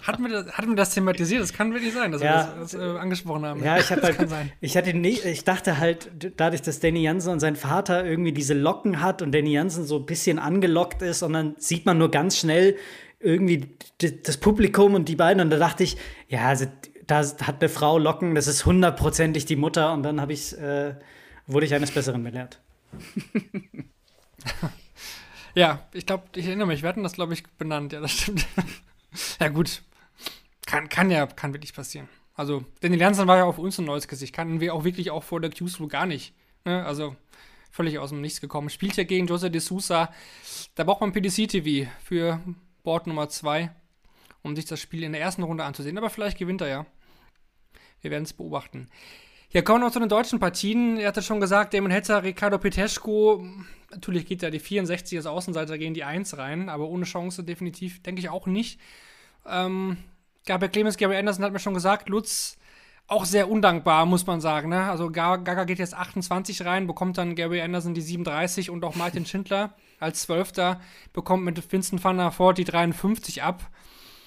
hat, 0.03 0.19
mir 0.19 0.29
das, 0.29 0.53
hat 0.53 0.67
mir 0.67 0.75
das 0.75 0.93
thematisiert? 0.93 1.43
Das 1.43 1.55
kann 1.55 1.73
wirklich 1.73 1.95
sein, 1.95 2.13
dass 2.13 2.21
ja, 2.21 2.53
wir 2.55 2.61
das, 2.61 2.73
das 2.73 2.81
äh, 2.81 2.99
angesprochen 2.99 3.47
haben. 3.47 3.65
Ja, 3.65 3.79
ich, 3.79 3.91
hab 3.91 4.03
halt, 4.03 4.19
ich, 4.61 4.77
hatte 4.77 4.93
nie, 4.93 5.19
ich 5.21 5.45
dachte 5.45 5.79
halt, 5.79 6.11
dadurch, 6.37 6.61
dass 6.61 6.81
Danny 6.81 7.03
Jansen 7.03 7.33
und 7.33 7.41
sein 7.41 7.57
Vater 7.57 8.05
irgendwie 8.05 8.33
diese 8.33 8.53
Locken 8.53 9.01
hat 9.01 9.23
und 9.23 9.35
Danny 9.35 9.53
Jansen 9.53 9.85
so 9.85 9.99
ein 9.99 10.07
bisschen 10.07 10.39
angelockt 10.39 11.01
ist 11.01 11.23
und 11.23 11.33
dann 11.33 11.55
sieht 11.57 11.87
man 11.87 11.97
nur 11.97 12.11
ganz 12.11 12.39
schnell 12.39 12.77
irgendwie 13.21 13.71
das 13.99 14.37
Publikum 14.37 14.93
und 14.95 15.09
die 15.09 15.17
beiden 15.17 15.41
und 15.41 15.49
da 15.49 15.57
dachte 15.57 15.83
ich, 15.83 15.97
ja, 16.29 16.49
also 16.49 16.67
da 17.07 17.21
hat 17.21 17.61
eine 17.61 17.69
Frau 17.69 17.99
Locken, 17.99 18.35
das 18.35 18.47
ist 18.47 18.67
hundertprozentig 18.67 19.47
die 19.47 19.57
Mutter 19.57 19.93
und 19.93 20.03
dann 20.03 20.31
ich, 20.31 20.57
äh, 20.59 20.95
wurde 21.47 21.67
ich 21.67 21.75
eines 21.75 21.91
Besseren 21.91 22.23
belehrt. 22.23 22.61
ja, 25.55 25.87
ich 25.93 26.07
glaube, 26.07 26.25
ich 26.37 26.47
erinnere 26.47 26.69
mich, 26.69 26.83
wir 26.83 26.89
hatten 26.89 27.03
das, 27.03 27.15
glaube 27.15 27.35
ich, 27.35 27.45
benannt, 27.59 27.93
ja, 27.93 28.01
das 28.01 28.13
stimmt. 28.13 28.47
ja, 29.41 29.49
gut. 29.49 29.83
Kann, 30.67 30.89
kann 30.89 31.11
ja, 31.11 31.27
kann 31.27 31.53
wirklich 31.53 31.75
passieren. 31.75 32.09
Also, 32.35 32.65
Danny 32.81 32.97
Jansen 32.97 33.29
war 33.29 33.37
ja 33.37 33.45
auf 33.45 33.59
uns 33.59 33.79
ein 33.79 33.85
neues 33.85 34.09
Gesicht. 34.09 34.35
Kannten 34.35 34.61
wir 34.61 34.75
auch 34.75 34.85
wirklich 34.85 35.11
auch 35.11 35.23
vor 35.23 35.41
der 35.41 35.51
Q-School 35.51 35.89
gar 35.89 36.07
nicht. 36.07 36.35
Ne? 36.65 36.85
Also, 36.85 37.15
völlig 37.71 37.99
aus 37.99 38.11
dem 38.11 38.21
Nichts 38.21 38.41
gekommen. 38.41 38.71
Spielt 38.71 38.97
ja 38.97 39.05
gegen 39.05 39.27
Jose 39.27 39.51
de 39.51 39.61
Sousa. 39.61 40.13
Da 40.75 40.85
braucht 40.85 41.01
man 41.01 41.13
PDC-TV 41.13 41.89
für 42.03 42.41
Board 42.83 43.07
Nummer 43.07 43.29
2 43.29 43.71
um 44.45 44.55
sich 44.55 44.67
das 44.67 44.79
Spiel 44.79 45.03
in 45.03 45.13
der 45.13 45.21
ersten 45.21 45.43
Runde 45.43 45.65
anzusehen. 45.65 45.99
Aber 45.99 46.11
vielleicht 46.11 46.39
gewinnt 46.39 46.61
er 46.61 46.69
ja. 46.69 46.87
Wir 48.01 48.13
werden 48.13 48.25
es 48.25 48.33
beobachten. 48.33 48.89
Ja, 49.51 49.63
kommen 49.63 49.81
wir 49.81 49.87
noch 49.87 49.93
zu 49.93 50.01
den 50.01 50.09
deutschen 50.09 50.39
Partien. 50.39 50.99
Er 50.99 51.09
hatte 51.09 51.23
schon 51.23 51.41
gesagt, 51.41 51.75
Damon 51.75 51.91
Hetzer, 51.91 52.23
Ricardo 52.23 52.59
Peteschko. 52.59 53.45
Natürlich 53.91 54.27
geht 54.27 54.43
ja 54.43 54.51
die 54.51 54.59
64 54.61 55.19
als 55.19 55.27
Außenseiter 55.27 55.79
gegen 55.79 55.95
die 55.95 56.05
1 56.05 56.37
rein, 56.37 56.69
aber 56.69 56.89
ohne 56.89 57.05
Chance 57.05 57.45
definitiv, 57.45 58.03
denke 58.03 58.21
ich 58.21 58.29
auch 58.29 58.47
nicht. 58.47 58.81
Ähm, 59.47 59.97
Gabriel 60.47 60.71
Clemens, 60.71 60.97
Gary 60.97 61.17
Anderson 61.17 61.45
hat 61.45 61.53
mir 61.53 61.59
schon 61.59 61.75
gesagt, 61.75 62.09
Lutz 62.09 62.59
auch 63.07 63.25
sehr 63.25 63.51
undankbar, 63.51 64.07
muss 64.07 64.27
man 64.27 64.41
sagen. 64.41 64.71
Ne? 64.71 64.91
Also 64.91 65.11
Gaga 65.11 65.65
geht 65.65 65.79
jetzt 65.79 65.95
28 65.95 66.65
rein, 66.65 66.87
bekommt 66.87 67.19
dann 67.19 67.35
Gary 67.35 67.61
Anderson 67.61 67.95
die 67.95 68.01
37 68.01 68.71
und 68.71 68.85
auch 68.85 68.95
Martin 68.95 69.27
Schindler 69.27 69.75
als 70.01 70.23
Zwölfter 70.23 70.81
bekommt 71.13 71.45
mit 71.45 71.73
Vincent 71.73 72.03
van 72.03 72.17
der 72.17 72.37
Voort 72.39 72.59
die 72.59 72.65
53 72.65 73.43
ab. 73.43 73.71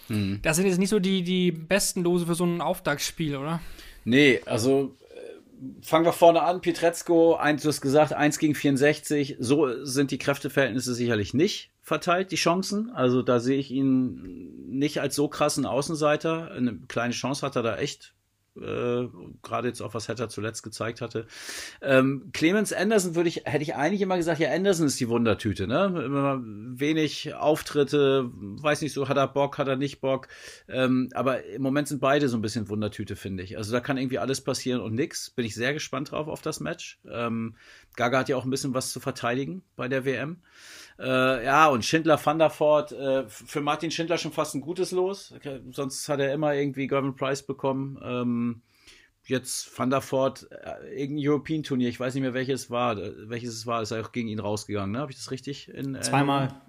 Mhm. 0.09 0.39
Das 0.41 0.57
sind 0.57 0.65
jetzt 0.65 0.79
nicht 0.79 0.89
so 0.89 0.99
die, 0.99 1.23
die 1.23 1.51
besten 1.51 2.03
Lose 2.03 2.25
für 2.25 2.35
so 2.35 2.45
ein 2.45 2.61
Auftaktspiel, 2.61 3.35
oder? 3.35 3.61
Nee, 4.05 4.41
also 4.45 4.95
äh, 5.09 5.85
fangen 5.85 6.05
wir 6.05 6.13
vorne 6.13 6.41
an. 6.41 6.61
Pietrezko, 6.61 7.35
eins, 7.35 7.63
du 7.63 7.69
hast 7.69 7.81
gesagt, 7.81 8.13
1 8.13 8.39
gegen 8.39 8.55
64. 8.55 9.37
So 9.39 9.83
sind 9.85 10.11
die 10.11 10.17
Kräfteverhältnisse 10.17 10.93
sicherlich 10.93 11.33
nicht 11.33 11.71
verteilt, 11.81 12.31
die 12.31 12.35
Chancen. 12.35 12.89
Also 12.91 13.21
da 13.21 13.39
sehe 13.39 13.57
ich 13.57 13.71
ihn 13.71 14.67
nicht 14.67 14.99
als 14.99 15.15
so 15.15 15.27
krassen 15.27 15.65
Außenseiter. 15.65 16.51
Eine 16.51 16.77
kleine 16.87 17.13
Chance 17.13 17.45
hat 17.45 17.55
er 17.55 17.63
da 17.63 17.77
echt 17.77 18.13
äh, 18.61 19.07
gerade 19.41 19.67
jetzt 19.67 19.81
auch 19.81 19.93
was 19.93 20.09
Hatter 20.09 20.29
zuletzt 20.29 20.63
gezeigt 20.63 21.01
hatte. 21.01 21.27
Ähm, 21.81 22.29
Clemens 22.33 22.73
Anderson 22.73 23.15
würde 23.15 23.29
ich, 23.29 23.43
hätte 23.45 23.63
ich 23.63 23.75
eigentlich 23.75 24.01
immer 24.01 24.17
gesagt, 24.17 24.39
ja, 24.39 24.51
Anderson 24.51 24.87
ist 24.87 24.99
die 24.99 25.09
Wundertüte, 25.09 25.67
ne? 25.67 26.03
Immer 26.05 26.41
wenig 26.43 27.33
Auftritte, 27.33 28.29
weiß 28.33 28.81
nicht 28.81 28.93
so, 28.93 29.09
hat 29.09 29.17
er 29.17 29.27
Bock, 29.27 29.57
hat 29.57 29.67
er 29.67 29.75
nicht 29.75 30.01
Bock. 30.01 30.27
Ähm, 30.67 31.09
aber 31.13 31.43
im 31.45 31.61
Moment 31.61 31.87
sind 31.87 32.01
beide 32.01 32.29
so 32.29 32.37
ein 32.37 32.41
bisschen 32.41 32.69
Wundertüte, 32.69 33.15
finde 33.15 33.43
ich. 33.43 33.57
Also 33.57 33.71
da 33.71 33.79
kann 33.79 33.97
irgendwie 33.97 34.19
alles 34.19 34.41
passieren 34.41 34.81
und 34.81 34.93
nix. 34.93 35.29
Bin 35.29 35.45
ich 35.45 35.55
sehr 35.55 35.73
gespannt 35.73 36.11
drauf 36.11 36.27
auf 36.27 36.41
das 36.41 36.59
Match. 36.59 36.99
Ähm, 37.09 37.55
Gaga 37.95 38.19
hat 38.19 38.29
ja 38.29 38.37
auch 38.37 38.45
ein 38.45 38.49
bisschen 38.49 38.73
was 38.73 38.91
zu 38.91 38.99
verteidigen 38.99 39.63
bei 39.75 39.87
der 39.87 40.05
WM. 40.05 40.37
Äh, 40.99 41.45
ja, 41.45 41.67
und 41.67 41.85
Schindler 41.85 42.23
van 42.23 42.39
der 42.39 42.49
Voort, 42.49 42.91
äh, 42.91 43.27
für 43.27 43.61
Martin 43.61 43.91
Schindler 43.91 44.17
schon 44.17 44.31
fast 44.31 44.55
ein 44.55 44.61
gutes 44.61 44.91
Los. 44.91 45.31
Okay, 45.35 45.61
sonst 45.71 46.09
hat 46.09 46.19
er 46.19 46.33
immer 46.33 46.53
irgendwie 46.55 46.87
Gavin 46.87 47.15
Price 47.15 47.43
bekommen. 47.43 47.99
Ähm, 48.03 48.61
jetzt 49.25 49.77
Van 49.77 49.89
der 49.89 50.01
Voort, 50.01 50.47
äh, 50.51 51.01
irgendein 51.01 51.29
European-Turnier, 51.29 51.89
ich 51.89 51.99
weiß 51.99 52.15
nicht 52.15 52.23
mehr, 52.23 52.33
welches 52.33 52.71
war, 52.71 52.97
äh, 52.97 53.29
welches 53.29 53.53
es 53.53 53.67
war, 53.67 53.81
ist 53.81 53.91
er 53.91 54.03
auch 54.03 54.11
gegen 54.11 54.27
ihn 54.27 54.39
rausgegangen, 54.39 54.91
ne? 54.91 54.99
Habe 54.99 55.11
ich 55.11 55.17
das 55.17 55.31
richtig? 55.31 55.69
In, 55.69 56.01
Zweimal. 56.01 56.61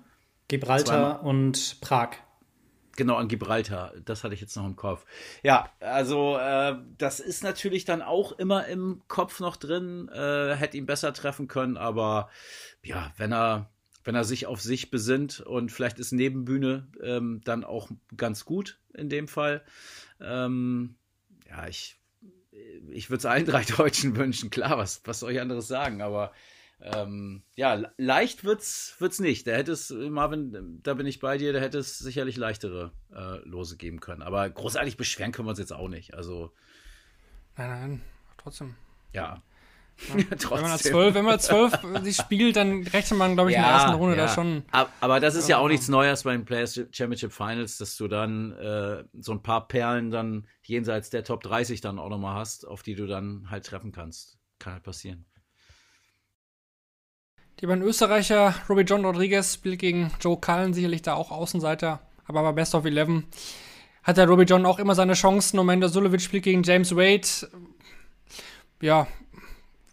Gibraltar 0.49 0.85
Zweimal. 0.85 1.21
und 1.21 1.81
Prag. 1.81 2.11
Genau, 2.97 3.15
an 3.15 3.29
Gibraltar. 3.29 3.93
Das 4.05 4.25
hatte 4.25 4.35
ich 4.35 4.41
jetzt 4.41 4.57
noch 4.57 4.67
im 4.67 4.75
Kopf. 4.75 5.05
Ja, 5.45 5.71
also 5.79 6.37
äh, 6.37 6.75
das 6.99 7.21
ist 7.21 7.45
natürlich 7.45 7.85
dann 7.85 8.03
auch 8.03 8.33
immer 8.33 8.67
im 8.67 9.03
Kopf 9.07 9.39
noch 9.39 9.57
drin. 9.57 10.09
Äh, 10.13 10.57
hätte 10.57 10.77
ihn 10.77 10.87
besser 10.87 11.13
treffen 11.13 11.47
können, 11.47 11.77
aber 11.77 12.29
ja, 12.83 13.13
wenn 13.17 13.33
er 13.33 13.71
wenn 14.09 14.15
er 14.15 14.25
sich 14.25 14.47
auf 14.47 14.63
sich 14.63 14.91
besinnt 14.91 15.41
und 15.41 15.71
vielleicht 15.71 15.99
ist 15.99 16.13
Nebenbühne 16.13 16.89
ähm, 17.03 17.43
dann 17.45 17.63
auch 17.63 17.91
ganz 18.17 18.47
gut 18.47 18.81
in 18.95 19.11
dem 19.11 19.29
Fall. 19.29 19.63
Ähm, 20.19 20.97
ja, 21.47 21.69
ich, 21.69 22.01
ich 22.91 23.11
würde 23.11 23.19
es 23.19 23.27
allen 23.27 23.45
drei 23.47 23.65
Deutschen 23.65 24.17
wünschen, 24.17 24.49
klar, 24.49 24.79
was, 24.79 25.03
was 25.05 25.21
soll 25.21 25.33
ich 25.33 25.43
anderes 25.43 25.69
sagen, 25.69 26.01
aber 26.01 26.33
ähm, 26.81 27.43
ja, 27.55 27.93
leicht 27.99 28.45
wird's, 28.45 28.97
wird's 28.99 29.19
nicht. 29.19 29.47
Da 29.47 29.51
hätte 29.51 29.73
es, 29.73 29.91
Marvin, 29.91 30.81
da 30.83 30.95
bin 30.95 31.07
ich 31.07 31.21
bei 31.21 31.37
dir, 31.37 31.53
da 31.53 31.59
hätte 31.59 31.77
es 31.77 31.99
sicherlich 31.99 32.39
leichtere 32.39 32.93
äh, 33.15 33.47
Lose 33.47 33.77
geben 33.77 34.01
können. 34.01 34.23
Aber 34.23 34.49
großartig 34.49 34.97
beschweren 34.97 35.33
können 35.33 35.49
wir 35.49 35.51
uns 35.51 35.59
jetzt 35.59 35.75
auch 35.75 35.89
nicht. 35.89 36.15
Also. 36.15 36.55
Nein, 37.59 37.69
nein, 37.69 38.01
trotzdem. 38.39 38.75
Ja. 39.13 39.43
Ja, 40.09 40.15
wenn 40.51 40.63
man 40.63 40.79
zwölf, 40.79 41.15
wenn 41.15 41.25
man 41.25 41.41
zwölf 41.41 41.73
sich 42.03 42.17
spielt, 42.17 42.57
dann 42.57 42.83
rechnet 42.85 43.19
man, 43.19 43.35
glaube 43.35 43.51
ich, 43.51 43.57
in 43.57 43.63
der 43.63 43.71
ersten 43.71 43.95
Runde 43.95 44.17
da 44.17 44.29
schon. 44.29 44.63
Aber 44.71 45.21
das 45.21 45.35
ist 45.35 45.49
ja 45.49 45.59
auch 45.59 45.69
nichts 45.69 45.89
Neues 45.89 46.23
bei 46.23 46.33
den 46.33 46.45
Players 46.45 46.81
Championship 46.93 47.33
Finals, 47.33 47.79
dass 47.79 47.97
du 47.97 48.09
dann 48.09 48.53
äh, 48.53 49.05
so 49.19 49.33
ein 49.33 49.43
paar 49.43 49.67
Perlen 49.67 50.11
dann 50.11 50.47
jenseits 50.63 51.11
der 51.11 51.25
Top 51.25 51.43
30 51.43 51.81
dann 51.81 51.99
auch 51.99 52.09
nochmal 52.09 52.37
hast, 52.37 52.67
auf 52.67 52.83
die 52.83 52.95
du 52.95 53.07
dann 53.07 53.51
halt 53.51 53.67
treffen 53.67 53.93
kannst. 53.93 54.39
Kann 54.59 54.75
halt 54.75 54.83
passieren. 54.83 55.25
Die 57.61 57.67
beiden 57.67 57.83
Österreicher, 57.83 58.55
Robbie 58.69 58.83
John 58.83 59.05
Rodriguez 59.05 59.55
spielt 59.55 59.81
gegen 59.81 60.13
Joe 60.21 60.39
Cullen, 60.41 60.75
sicherlich 60.75 61.03
da 61.03 61.15
auch 61.15 61.33
Außenseiter, 61.33 62.01
aber 62.25 62.43
bei 62.43 62.53
Best 62.53 62.77
of 62.77 62.85
11 62.85 63.25
hat 64.05 64.17
der 64.17 64.29
Robbie 64.29 64.45
John 64.45 64.65
auch 64.65 64.79
immer 64.79 64.95
seine 64.95 65.15
Chancen. 65.15 65.59
Amanda 65.59 65.89
Sulovic 65.89 66.23
spielt 66.23 66.45
gegen 66.45 66.63
James 66.63 66.95
Wade. 66.95 67.51
Ja, 68.81 69.07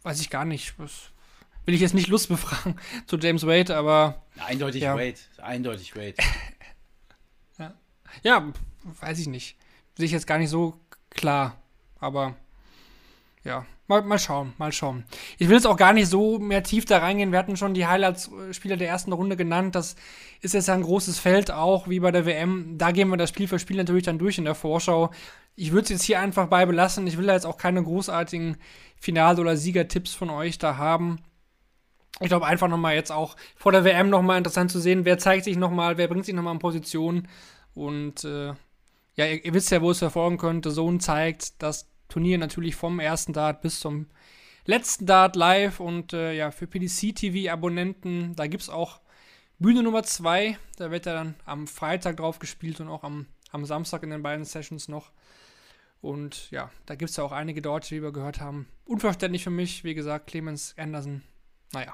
weiß 0.06 0.22
ich 0.22 0.30
gar 0.30 0.46
nicht. 0.46 0.76
Das 0.78 1.10
will 1.66 1.74
ich 1.74 1.82
jetzt 1.82 1.96
nicht 1.96 2.08
Lust 2.08 2.30
befragen 2.30 2.80
zu 3.08 3.18
James 3.18 3.46
Wade, 3.46 3.76
aber. 3.76 4.24
Eindeutig 4.38 4.84
ja. 4.84 4.96
Wade. 4.96 5.16
Eindeutig 5.38 5.96
Wade. 5.96 6.16
ja. 7.58 7.74
ja, 8.24 8.54
weiß 9.02 9.20
ich 9.20 9.28
nicht. 9.28 9.58
Sehe 9.98 10.06
ich 10.06 10.12
jetzt 10.12 10.28
gar 10.28 10.38
nicht 10.38 10.50
so 10.50 10.80
klar. 11.10 11.58
Aber 12.00 12.36
ja, 13.44 13.66
mal, 13.88 14.02
mal 14.02 14.20
schauen, 14.20 14.54
mal 14.58 14.72
schauen. 14.72 15.06
Ich 15.38 15.48
will 15.48 15.56
jetzt 15.56 15.68
auch 15.68 15.78
gar 15.78 15.94
nicht 15.94 16.08
so 16.08 16.40
mehr 16.40 16.64
tief 16.64 16.86
da 16.86 17.00
reingehen. 17.00 17.32
Wir 17.32 17.40
hatten 17.40 17.58
schon 17.58 17.74
die 17.74 17.88
Highlights-Spieler 17.88 18.78
der 18.78 18.90
ersten 18.90 19.14
Runde 19.14 19.36
genannt. 19.38 19.76
Das 19.76 19.96
ist 20.42 20.54
jetzt 20.54 20.70
ein 20.70 20.82
großes 20.82 21.20
Feld, 21.20 21.52
auch 21.52 21.88
wie 21.88 22.00
bei 22.00 22.12
der 22.12 22.26
WM. 22.26 22.78
Da 22.78 22.92
gehen 22.92 23.10
wir 23.10 23.18
das 23.18 23.30
Spiel 23.30 23.48
für 23.48 23.60
Spiel 23.60 23.78
natürlich 23.78 24.04
dann 24.04 24.20
durch 24.20 24.38
in 24.38 24.46
der 24.46 24.56
Vorschau. 24.56 25.12
Ich 25.56 25.72
würde 25.72 25.84
es 25.84 25.90
jetzt 25.90 26.04
hier 26.04 26.20
einfach 26.20 26.48
bei 26.48 26.66
belassen. 26.66 27.08
Ich 27.08 27.18
will 27.18 27.28
da 27.28 27.34
jetzt 27.34 27.46
auch 27.46 27.58
keine 27.58 27.82
großartigen 27.82 28.58
Final- 28.98 29.40
oder 29.40 29.56
Siegertipps 29.56 30.14
von 30.14 30.30
euch 30.30 30.58
da 30.58 30.78
haben. 30.78 31.20
Ich 32.22 32.28
glaube 32.28 32.46
einfach 32.46 32.70
nochmal 32.70 32.96
jetzt 32.96 33.12
auch 33.12 33.36
vor 33.56 33.72
der 33.72 33.84
WM 33.84 34.10
nochmal 34.10 34.38
interessant 34.38 34.72
zu 34.72 34.80
sehen, 34.80 35.04
wer 35.04 35.18
zeigt 35.18 35.44
sich 35.44 35.58
nochmal, 35.58 35.98
wer 35.98 36.08
bringt 36.08 36.26
sich 36.26 36.34
nochmal 36.34 36.54
in 36.54 36.60
Position. 36.60 37.28
Und 37.74 38.24
äh, 38.24 38.54
ja, 39.16 39.26
ihr, 39.26 39.44
ihr, 39.44 39.54
wisst 39.54 39.72
ja, 39.72 39.82
wo 39.82 39.92
es 39.92 40.00
verfolgen 40.00 40.38
könnte. 40.38 40.72
Sohn 40.72 41.00
zeigt 41.00 41.62
das 41.62 41.90
Turnier 42.10 42.38
natürlich 42.38 42.76
vom 42.76 43.00
ersten 43.00 43.34
Dart 43.34 43.62
bis 43.62 43.80
zum 43.80 44.08
letzten 44.66 45.06
Dart 45.06 45.36
live. 45.36 45.80
Und 45.80 46.14
äh, 46.14 46.34
ja, 46.34 46.52
für 46.52 46.68
PDC-TV-Abonnenten, 46.68 48.36
da 48.36 48.48
gibt 48.48 48.64
es 48.64 48.70
auch 48.70 49.00
Bühne 49.60 49.84
Nummer 49.84 50.04
2. 50.04 50.58
Da 50.78 50.92
wird 50.92 51.06
er 51.06 51.14
dann 51.14 51.36
am 51.46 51.68
Freitag 51.68 52.18
drauf 52.18 52.40
gespielt 52.40 52.80
und 52.80 52.90
auch 52.90 53.04
am, 53.04 53.28
am 53.52 53.66
Samstag 53.66 54.04
in 54.04 54.10
den 54.10 54.24
beiden 54.24 54.46
Sessions 54.46 54.88
noch. 54.88 55.12
Und 56.02 56.52
ja, 56.52 56.70
da 56.86 56.96
gibt 56.96 57.10
es 57.10 57.18
ja 57.18 57.24
auch 57.24 57.32
einige 57.32 57.62
Deutsche, 57.62 57.96
wie 57.96 58.04
wir 58.04 58.12
gehört 58.12 58.40
haben. 58.40 58.68
Unverständlich 58.86 59.44
für 59.44 59.50
mich, 59.50 59.84
wie 59.84 59.96
gesagt, 59.96 60.28
Clemens 60.28 60.76
Anderson. 60.78 61.24
Naja. 61.74 61.94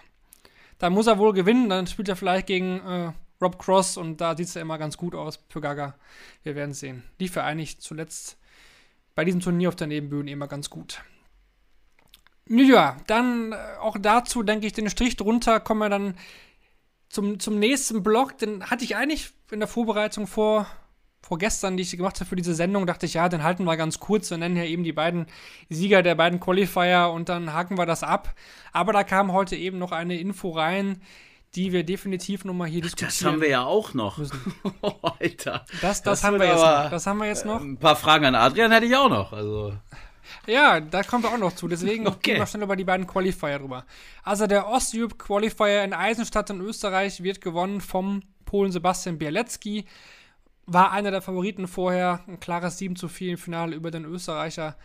Da 0.79 0.89
muss 0.89 1.07
er 1.07 1.19
wohl 1.19 1.33
gewinnen, 1.33 1.69
dann 1.69 1.87
spielt 1.87 2.09
er 2.09 2.15
vielleicht 2.15 2.47
gegen 2.47 2.79
äh, 2.79 3.13
Rob 3.39 3.57
Cross 3.59 3.97
und 3.97 4.19
da 4.19 4.35
sieht 4.35 4.47
es 4.47 4.55
ja 4.55 4.61
immer 4.61 4.77
ganz 4.77 4.97
gut 4.97 5.15
aus 5.15 5.39
für 5.47 5.61
Gaga. 5.61 5.95
Wir 6.43 6.55
werden 6.55 6.73
sehen. 6.73 7.03
Lief 7.19 7.35
ja 7.35 7.43
eigentlich 7.43 7.79
zuletzt 7.79 8.37
bei 9.15 9.25
diesem 9.25 9.41
Turnier 9.41 9.69
auf 9.69 9.75
der 9.75 9.87
Nebenbühne 9.87 10.31
immer 10.31 10.47
ganz 10.47 10.69
gut. 10.69 11.01
Ja, 12.47 12.97
dann 13.07 13.53
äh, 13.53 13.55
auch 13.79 13.97
dazu 13.99 14.43
denke 14.43 14.67
ich 14.67 14.73
den 14.73 14.89
Strich 14.89 15.15
drunter, 15.15 15.59
kommen 15.59 15.79
wir 15.79 15.89
dann 15.89 16.15
zum, 17.09 17.39
zum 17.39 17.59
nächsten 17.59 18.03
Block. 18.03 18.37
Den 18.37 18.69
hatte 18.69 18.83
ich 18.83 18.95
eigentlich 18.95 19.31
in 19.51 19.59
der 19.59 19.67
Vorbereitung 19.67 20.27
vor, 20.27 20.65
vorgestern, 21.21 21.77
die 21.77 21.83
ich 21.83 21.95
gemacht 21.95 22.19
habe 22.19 22.29
für 22.29 22.35
diese 22.35 22.55
Sendung, 22.55 22.85
dachte 22.85 23.05
ich, 23.05 23.13
ja, 23.13 23.29
den 23.29 23.43
halten 23.43 23.63
wir 23.63 23.77
ganz 23.77 23.99
kurz. 23.99 24.29
Wir 24.31 24.37
nennen 24.37 24.57
ja 24.57 24.63
eben 24.63 24.83
die 24.83 24.93
beiden 24.93 25.27
Sieger 25.69 26.01
der 26.03 26.15
beiden 26.15 26.39
Qualifier 26.39 27.11
und 27.13 27.29
dann 27.29 27.53
haken 27.53 27.77
wir 27.77 27.85
das 27.85 28.03
ab. 28.03 28.35
Aber 28.73 28.91
da 28.91 29.03
kam 29.03 29.31
heute 29.31 29.55
eben 29.55 29.77
noch 29.77 29.91
eine 29.91 30.17
Info 30.17 30.49
rein, 30.49 31.01
die 31.55 31.71
wir 31.73 31.83
definitiv 31.83 32.45
nochmal 32.45 32.69
hier 32.69 32.81
diskutieren. 32.81 33.09
Das 33.09 33.25
haben 33.25 33.41
wir 33.41 33.49
ja 33.49 33.63
auch 33.63 33.93
noch. 33.93 34.19
oh, 34.81 34.93
Alter. 35.19 35.65
Das, 35.81 36.01
das, 36.01 36.01
das 36.01 36.23
haben 36.23 36.39
wir 36.39 36.47
jetzt 36.47 36.61
noch. 36.61 36.89
Das 36.89 37.07
haben 37.07 37.17
wir 37.17 37.27
jetzt 37.27 37.45
noch. 37.45 37.61
Ein 37.61 37.77
paar 37.77 37.95
Fragen 37.95 38.25
an 38.25 38.35
Adrian 38.35 38.71
hätte 38.71 38.85
ich 38.85 38.95
auch 38.95 39.09
noch. 39.09 39.33
Also. 39.33 39.73
Ja, 40.47 40.79
da 40.79 41.03
kommen 41.03 41.23
wir 41.23 41.31
auch 41.31 41.37
noch 41.37 41.53
zu. 41.53 41.67
Deswegen 41.67 42.07
okay. 42.07 42.19
gehen 42.21 42.37
wir 42.37 42.45
schnell 42.45 42.63
über 42.63 42.75
die 42.75 42.85
beiden 42.85 43.05
Qualifier 43.05 43.59
drüber. 43.59 43.85
Also 44.23 44.47
der 44.47 44.67
Osteurope 44.67 45.15
Qualifier 45.15 45.83
in 45.83 45.93
Eisenstadt 45.93 46.49
in 46.49 46.61
Österreich 46.61 47.21
wird 47.21 47.41
gewonnen 47.41 47.81
vom 47.81 48.23
Polen 48.45 48.71
Sebastian 48.71 49.17
Bielecki. 49.17 49.85
War 50.67 50.91
einer 50.91 51.11
der 51.11 51.21
Favoriten 51.21 51.67
vorher. 51.67 52.21
Ein 52.27 52.39
klares 52.39 52.77
7 52.77 52.95
zu 52.95 53.09
4 53.09 53.31
im 53.31 53.37
Finale 53.37 53.75
über 53.75 53.91
den 53.91 54.05
Österreicher 54.05 54.77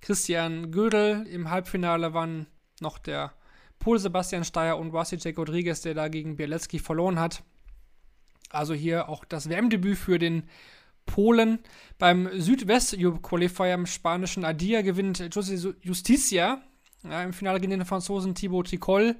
Christian 0.00 0.70
Gödel. 0.70 1.26
Im 1.26 1.50
Halbfinale 1.50 2.14
waren 2.14 2.46
noch 2.80 2.98
der 2.98 3.32
Pol 3.84 3.98
Sebastian 3.98 4.44
Steyer 4.44 4.78
und 4.78 4.94
Wasicek 4.94 5.36
Rodriguez, 5.36 5.82
der 5.82 5.92
da 5.92 6.08
gegen 6.08 6.36
Bielecki 6.36 6.78
verloren 6.78 7.20
hat. 7.20 7.42
Also 8.48 8.72
hier 8.72 9.10
auch 9.10 9.26
das 9.26 9.50
WM-Debüt 9.50 9.98
für 9.98 10.18
den 10.18 10.44
Polen. 11.04 11.58
Beim 11.98 12.30
Südwest-Qualifier 12.32 13.74
im 13.74 13.84
spanischen 13.84 14.42
Adia 14.42 14.80
gewinnt 14.80 15.20
José 15.20 15.74
Justicia. 15.82 16.62
Ja, 17.02 17.22
Im 17.22 17.34
Finale 17.34 17.60
gegen 17.60 17.72
den 17.72 17.84
Franzosen 17.84 18.34
Thibaut 18.34 18.70
Tricol. 18.70 19.16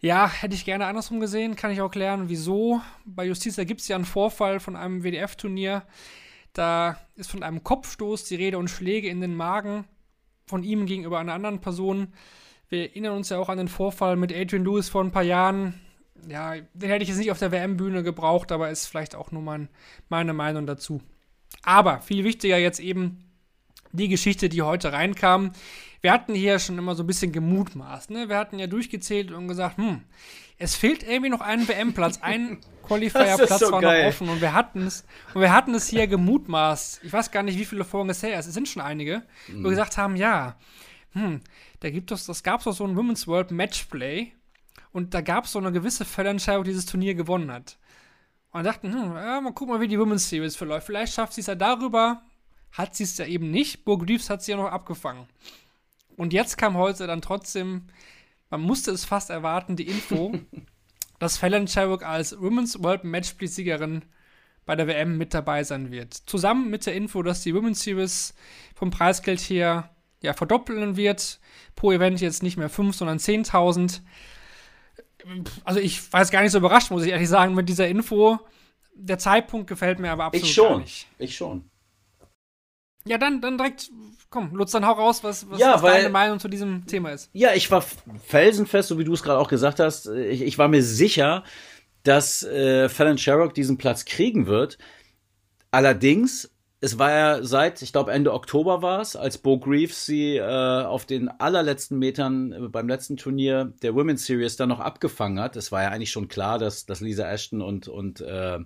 Ja, 0.00 0.28
hätte 0.28 0.56
ich 0.56 0.64
gerne 0.64 0.86
andersrum 0.86 1.20
gesehen, 1.20 1.54
kann 1.54 1.70
ich 1.70 1.80
auch 1.80 1.92
klären, 1.92 2.28
wieso. 2.28 2.80
Bei 3.04 3.24
Justicia 3.24 3.62
gibt 3.62 3.82
es 3.82 3.88
ja 3.88 3.94
einen 3.94 4.04
Vorfall 4.04 4.58
von 4.58 4.74
einem 4.74 5.04
WDF-Turnier. 5.04 5.84
Da 6.54 6.98
ist 7.14 7.30
von 7.30 7.44
einem 7.44 7.62
Kopfstoß 7.62 8.24
die 8.24 8.34
Rede 8.34 8.58
und 8.58 8.66
Schläge 8.66 9.06
in 9.06 9.20
den 9.20 9.36
Magen 9.36 9.84
von 10.46 10.64
ihm 10.64 10.86
gegenüber 10.86 11.20
einer 11.20 11.34
anderen 11.34 11.60
Person. 11.60 12.12
Wir 12.68 12.90
erinnern 12.90 13.16
uns 13.16 13.30
ja 13.30 13.38
auch 13.38 13.48
an 13.48 13.58
den 13.58 13.68
Vorfall 13.68 14.16
mit 14.16 14.32
Adrian 14.32 14.64
Lewis 14.64 14.88
vor 14.88 15.02
ein 15.02 15.10
paar 15.10 15.22
Jahren. 15.22 15.80
Ja, 16.28 16.54
den 16.74 16.90
hätte 16.90 17.02
ich 17.02 17.08
jetzt 17.08 17.18
nicht 17.18 17.30
auf 17.30 17.38
der 17.38 17.52
WM-Bühne 17.52 18.02
gebraucht, 18.02 18.52
aber 18.52 18.70
ist 18.70 18.86
vielleicht 18.86 19.14
auch 19.14 19.30
nur 19.30 19.42
mein, 19.42 19.68
meine 20.08 20.32
Meinung 20.32 20.66
dazu. 20.66 21.00
Aber 21.62 22.00
viel 22.00 22.24
wichtiger 22.24 22.58
jetzt 22.58 22.80
eben 22.80 23.24
die 23.92 24.08
Geschichte, 24.08 24.48
die 24.48 24.62
heute 24.62 24.92
reinkam. 24.92 25.52
Wir 26.00 26.12
hatten 26.12 26.34
hier 26.34 26.58
schon 26.58 26.78
immer 26.78 26.94
so 26.94 27.02
ein 27.02 27.06
bisschen 27.06 27.32
gemutmaßt. 27.32 28.10
Ne? 28.10 28.28
Wir 28.28 28.36
hatten 28.36 28.58
ja 28.58 28.66
durchgezählt 28.66 29.32
und 29.32 29.48
gesagt, 29.48 29.78
hm, 29.78 30.02
es 30.58 30.74
fehlt 30.74 31.02
irgendwie 31.02 31.30
noch 31.30 31.40
ein 31.40 31.66
WM-Platz, 31.66 32.18
ein 32.20 32.58
Qualifier-Platz 32.82 33.60
so 33.60 33.72
war 33.72 33.80
geil. 33.80 34.02
noch 34.02 34.08
offen 34.08 34.28
und 34.28 34.40
wir 34.40 34.52
hatten 34.52 34.86
es 34.86 35.04
und 35.34 35.40
wir 35.40 35.52
hatten 35.52 35.74
es 35.74 35.88
hier 35.88 36.06
gemutmaßt. 36.06 37.00
Ich 37.04 37.12
weiß 37.12 37.30
gar 37.30 37.42
nicht, 37.42 37.58
wie 37.58 37.64
viele 37.64 37.84
Folgen 37.84 38.10
es 38.10 38.22
her 38.22 38.38
ist. 38.38 38.46
Es 38.46 38.54
sind 38.54 38.68
schon 38.68 38.82
einige, 38.82 39.22
mhm. 39.46 39.60
wo 39.60 39.64
wir 39.64 39.70
gesagt 39.70 39.96
haben, 39.96 40.16
ja, 40.16 40.56
hm, 41.12 41.40
da 41.80 41.90
gibt 41.90 42.10
es, 42.10 42.26
das 42.26 42.42
gab 42.42 42.60
es 42.60 42.64
doch 42.64 42.72
so 42.72 42.84
ein 42.84 42.96
Women's 42.96 43.26
World 43.26 43.50
Matchplay 43.50 44.32
und 44.92 45.14
da 45.14 45.20
gab 45.20 45.44
es 45.44 45.52
so 45.52 45.58
eine 45.58 45.72
gewisse 45.72 46.04
Fallentscheidung, 46.04 46.64
die 46.64 46.70
dieses 46.70 46.86
Turnier 46.86 47.14
gewonnen 47.14 47.52
hat. 47.52 47.78
Und 48.50 48.64
dachten, 48.64 48.92
hm, 48.92 49.14
ja, 49.14 49.40
mal 49.40 49.52
gucken 49.52 49.74
mal, 49.74 49.80
wie 49.80 49.88
die 49.88 49.98
Women's 49.98 50.28
Series 50.28 50.56
verläuft. 50.56 50.86
Vielleicht 50.86 51.12
schafft 51.12 51.34
sie 51.34 51.42
es 51.42 51.46
ja 51.46 51.54
darüber, 51.54 52.22
hat 52.72 52.96
sie 52.96 53.04
es 53.04 53.18
ja 53.18 53.26
eben 53.26 53.50
nicht. 53.50 53.84
Burg 53.84 54.08
Reeves 54.08 54.30
hat 54.30 54.42
sie 54.42 54.52
ja 54.52 54.56
noch 54.56 54.70
abgefangen. 54.72 55.26
Und 56.16 56.32
jetzt 56.32 56.56
kam 56.56 56.76
heute 56.76 57.06
dann 57.06 57.22
trotzdem, 57.22 57.84
man 58.50 58.62
musste 58.62 58.90
es 58.90 59.04
fast 59.04 59.30
erwarten, 59.30 59.76
die 59.76 59.86
Info, 59.86 60.32
dass 61.18 61.36
Fallon 61.36 61.68
Sherrock 61.68 62.02
als 62.02 62.40
Women's 62.40 62.82
World 62.82 63.04
Matchplay-Siegerin 63.04 64.02
bei 64.64 64.76
der 64.76 64.86
WM 64.86 65.16
mit 65.16 65.34
dabei 65.34 65.62
sein 65.64 65.90
wird. 65.90 66.14
Zusammen 66.14 66.70
mit 66.70 66.86
der 66.86 66.94
Info, 66.94 67.22
dass 67.22 67.42
die 67.42 67.54
Women's 67.54 67.82
Series 67.82 68.34
vom 68.74 68.90
Preisgeld 68.90 69.40
her 69.40 69.90
ja, 70.20 70.32
verdoppeln 70.32 70.96
wird. 70.96 71.38
Pro 71.78 71.92
Event 71.92 72.20
jetzt 72.20 72.42
nicht 72.42 72.56
mehr 72.56 72.68
5, 72.68 72.96
sondern 72.96 73.18
10.000. 73.18 74.00
Also 75.62 75.78
ich 75.78 76.12
war 76.12 76.20
jetzt 76.20 76.32
gar 76.32 76.42
nicht 76.42 76.50
so 76.50 76.58
überrascht, 76.58 76.90
muss 76.90 77.04
ich 77.04 77.12
ehrlich 77.12 77.28
sagen, 77.28 77.54
mit 77.54 77.68
dieser 77.68 77.86
Info. 77.86 78.40
Der 78.94 79.18
Zeitpunkt 79.18 79.68
gefällt 79.68 80.00
mir 80.00 80.10
aber 80.10 80.24
absolut 80.24 80.48
ich 80.48 80.54
schon. 80.54 80.68
gar 80.68 80.78
nicht. 80.80 81.06
Ich 81.18 81.36
schon. 81.36 81.70
Ja, 83.04 83.16
dann, 83.16 83.40
dann 83.40 83.58
direkt, 83.58 83.90
komm, 84.28 84.56
Lutz, 84.56 84.72
dann 84.72 84.84
hau 84.84 84.94
raus, 84.94 85.22
was, 85.22 85.48
was, 85.48 85.60
ja, 85.60 85.74
was 85.74 85.82
weil, 85.82 86.02
deine 86.02 86.08
Meinung 86.08 86.40
zu 86.40 86.48
diesem 86.48 86.84
Thema 86.86 87.10
ist. 87.10 87.30
Ja, 87.32 87.54
ich 87.54 87.70
war 87.70 87.84
felsenfest, 88.26 88.88
so 88.88 88.98
wie 88.98 89.04
du 89.04 89.12
es 89.12 89.22
gerade 89.22 89.38
auch 89.38 89.48
gesagt 89.48 89.78
hast. 89.78 90.06
Ich, 90.08 90.42
ich 90.42 90.58
war 90.58 90.66
mir 90.66 90.82
sicher, 90.82 91.44
dass 92.02 92.42
äh, 92.42 92.88
Fallon 92.88 93.18
Sherrock 93.18 93.54
diesen 93.54 93.78
Platz 93.78 94.04
kriegen 94.04 94.46
wird. 94.46 94.78
Allerdings 95.70 96.50
es 96.80 96.98
war 96.98 97.10
ja 97.10 97.42
seit, 97.42 97.82
ich 97.82 97.92
glaube 97.92 98.12
Ende 98.12 98.32
Oktober 98.32 98.82
war 98.82 99.00
es, 99.00 99.16
als 99.16 99.38
Bo 99.38 99.58
Greaves 99.58 100.06
sie 100.06 100.36
äh, 100.36 100.42
auf 100.42 101.06
den 101.06 101.28
allerletzten 101.28 101.98
Metern 101.98 102.52
äh, 102.52 102.68
beim 102.68 102.88
letzten 102.88 103.16
Turnier 103.16 103.72
der 103.82 103.94
Women's 103.94 104.26
Series 104.26 104.56
dann 104.56 104.68
noch 104.68 104.80
abgefangen 104.80 105.40
hat. 105.40 105.56
Es 105.56 105.72
war 105.72 105.82
ja 105.82 105.88
eigentlich 105.88 106.12
schon 106.12 106.28
klar, 106.28 106.58
dass, 106.58 106.86
dass 106.86 107.00
Lisa 107.00 107.28
Ashton 107.28 107.62
und, 107.62 107.88
und 107.88 108.20
äh, 108.20 108.58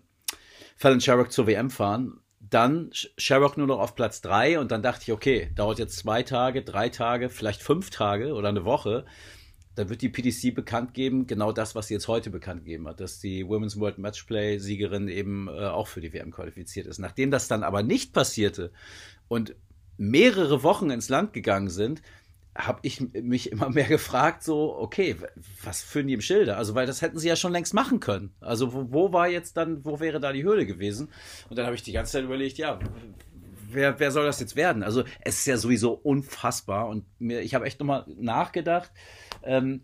Fallon 0.77 1.01
Sherrock 1.01 1.33
zur 1.33 1.47
WM 1.47 1.71
fahren. 1.71 2.21
Dann 2.41 2.91
Sherrock 2.93 3.57
nur 3.57 3.67
noch 3.67 3.79
auf 3.79 3.95
Platz 3.95 4.21
drei 4.21 4.59
und 4.59 4.73
dann 4.73 4.83
dachte 4.83 5.05
ich, 5.05 5.13
okay, 5.13 5.51
dauert 5.55 5.79
jetzt 5.79 5.97
zwei 5.97 6.23
Tage, 6.23 6.63
drei 6.63 6.91
Tage, 6.91 7.31
vielleicht 7.31 7.63
fünf 7.63 7.91
Tage 7.91 8.35
oder 8.35 8.49
eine 8.49 8.65
Woche 8.65 9.07
da 9.75 9.89
wird 9.89 10.03
die 10.03 10.09
PDC 10.09 10.55
bekannt 10.55 10.93
geben, 10.93 11.27
genau 11.27 11.53
das, 11.53 11.75
was 11.75 11.89
sie 11.89 11.95
jetzt 11.95 12.09
heute 12.09 12.31
bekannt 12.31 12.65
gegeben 12.65 12.87
hat, 12.89 13.01
dass 13.01 13.21
die 13.21 13.47
Women's 13.49 13.79
World 13.79 13.99
Matchplay-Siegerin 13.99 15.09
eben 15.09 15.49
äh, 15.49 15.67
auch 15.67 15.87
für 15.87 16.01
die 16.01 16.13
WM 16.13 16.31
qualifiziert 16.31 16.87
ist. 16.87 16.99
Nachdem 16.99 17.31
das 17.31 17.49
dann 17.49 17.63
aber 17.63 17.83
nicht 17.83 18.13
passierte 18.13 18.71
und 19.29 19.55
mehrere 19.97 20.63
Wochen 20.63 20.91
ins 20.91 21.09
Land 21.09 21.33
gegangen 21.33 21.71
sind, 21.71 22.03
habe 22.55 22.81
ich 22.83 23.01
mich 23.01 23.51
immer 23.51 23.71
mehr 23.71 23.89
gefragt, 23.89 24.43
so, 24.43 24.77
okay, 24.77 25.17
was 25.63 25.83
führen 25.83 26.07
die 26.07 26.15
im 26.15 26.21
Schilde? 26.21 26.57
Also, 26.57 26.75
weil 26.75 26.87
das 26.87 27.01
hätten 27.01 27.19
sie 27.19 27.29
ja 27.29 27.37
schon 27.37 27.53
längst 27.53 27.73
machen 27.73 27.99
können. 27.99 28.35
Also, 28.41 28.75
wo, 28.75 28.93
wo 28.93 29.13
war 29.13 29.29
jetzt 29.29 29.57
dann, 29.57 29.85
wo 29.85 30.01
wäre 30.01 30.21
da 30.21 30.33
die 30.33 30.43
Höhle 30.43 30.67
gewesen? 30.67 31.09
Und 31.49 31.57
dann 31.57 31.65
habe 31.65 31.75
ich 31.75 31.83
die 31.83 31.93
ganze 31.93 32.13
Zeit 32.13 32.25
überlegt, 32.25 32.59
ja, 32.59 32.79
wer, 33.75 33.99
wer 33.99 34.11
soll 34.11 34.27
das 34.27 34.41
jetzt 34.41 34.57
werden? 34.57 34.83
Also, 34.83 35.05
es 35.21 35.41
ist 35.41 35.47
ja 35.47 35.57
sowieso 35.57 35.93
unfassbar 35.93 36.89
und 36.89 37.05
mir, 37.19 37.41
ich 37.41 37.55
habe 37.55 37.67
echt 37.67 37.81
nochmal 37.81 38.05
nachgedacht, 38.09 38.91
ähm, 39.43 39.83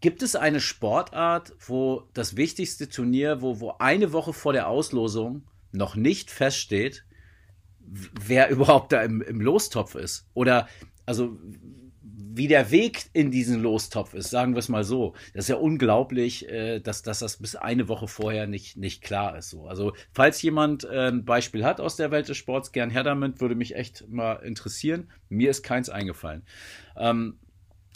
Gibt 0.00 0.22
es 0.22 0.36
eine 0.36 0.60
Sportart, 0.60 1.54
wo 1.66 2.04
das 2.14 2.36
wichtigste 2.36 2.88
Turnier, 2.88 3.42
wo, 3.42 3.58
wo 3.58 3.74
eine 3.80 4.12
Woche 4.12 4.32
vor 4.32 4.52
der 4.52 4.68
Auslosung 4.68 5.42
noch 5.72 5.96
nicht 5.96 6.30
feststeht, 6.30 7.04
wer 7.80 8.48
überhaupt 8.48 8.92
da 8.92 9.02
im, 9.02 9.22
im 9.22 9.40
Lostopf 9.40 9.96
ist? 9.96 10.28
Oder 10.34 10.68
also 11.04 11.36
wie 12.38 12.48
der 12.48 12.70
Weg 12.70 13.10
in 13.12 13.30
diesen 13.30 13.60
Lostopf 13.60 14.14
ist, 14.14 14.30
sagen 14.30 14.54
wir 14.54 14.60
es 14.60 14.68
mal 14.68 14.84
so. 14.84 15.14
Das 15.34 15.44
ist 15.44 15.48
ja 15.48 15.56
unglaublich, 15.56 16.48
äh, 16.48 16.78
dass, 16.78 17.02
dass 17.02 17.18
das 17.18 17.36
bis 17.36 17.56
eine 17.56 17.88
Woche 17.88 18.08
vorher 18.08 18.46
nicht, 18.46 18.76
nicht 18.76 19.02
klar 19.02 19.36
ist. 19.36 19.50
So. 19.50 19.66
Also, 19.66 19.92
falls 20.12 20.40
jemand 20.40 20.84
äh, 20.84 21.08
ein 21.08 21.24
Beispiel 21.24 21.64
hat 21.64 21.80
aus 21.80 21.96
der 21.96 22.10
Welt 22.10 22.28
des 22.28 22.36
Sports, 22.36 22.72
gern 22.72 22.90
her 22.90 23.02
damit, 23.02 23.40
würde 23.40 23.56
mich 23.56 23.74
echt 23.74 24.08
mal 24.08 24.34
interessieren. 24.34 25.08
Mir 25.28 25.50
ist 25.50 25.62
keins 25.62 25.90
eingefallen. 25.90 26.44
Ähm, 26.96 27.38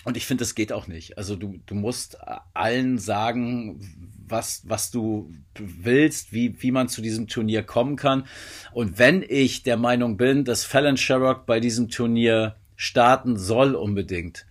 und 0.05 0.17
ich 0.17 0.27
finde, 0.27 0.43
das 0.43 0.57
geht 0.57 0.73
auch 0.73 0.89
nicht. 0.89 1.17
Also 1.17 1.37
du, 1.37 1.61
du 1.65 1.77
musst 1.77 2.19
allen 2.53 2.99
sagen, 2.99 3.81
was, 4.27 4.63
was 4.67 4.91
du 4.91 5.33
willst, 5.55 6.33
wie, 6.33 6.61
wie 6.61 6.73
man 6.73 6.89
zu 6.89 7.01
diesem 7.01 7.29
Turnier 7.29 7.63
kommen 7.63 7.95
kann. 7.95 8.27
Und 8.73 8.99
wenn 8.99 9.23
ich 9.23 9.63
der 9.63 9.77
Meinung 9.77 10.17
bin, 10.17 10.45
dass 10.45 10.65
Fallon 10.65 10.97
Sherrock 10.97 11.47
bei 11.47 11.61
diesem 11.61 11.89
Turnier 11.89 12.57
starten 12.83 13.39
soll 13.39 13.77
unbedingt, 13.77 14.45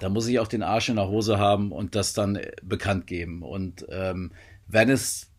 dann 0.00 0.14
muss 0.14 0.26
ich 0.26 0.38
auch 0.38 0.48
den 0.48 0.62
Arsch 0.62 0.88
in 0.88 0.96
der 0.96 1.08
Hose 1.08 1.38
haben 1.38 1.70
und 1.70 1.94
das 1.94 2.14
dann 2.14 2.40
bekannt 2.62 3.06
geben. 3.06 3.42
Und 3.42 3.84
ähm, 3.90 4.32
wenn 4.66 4.88
es 4.88 5.30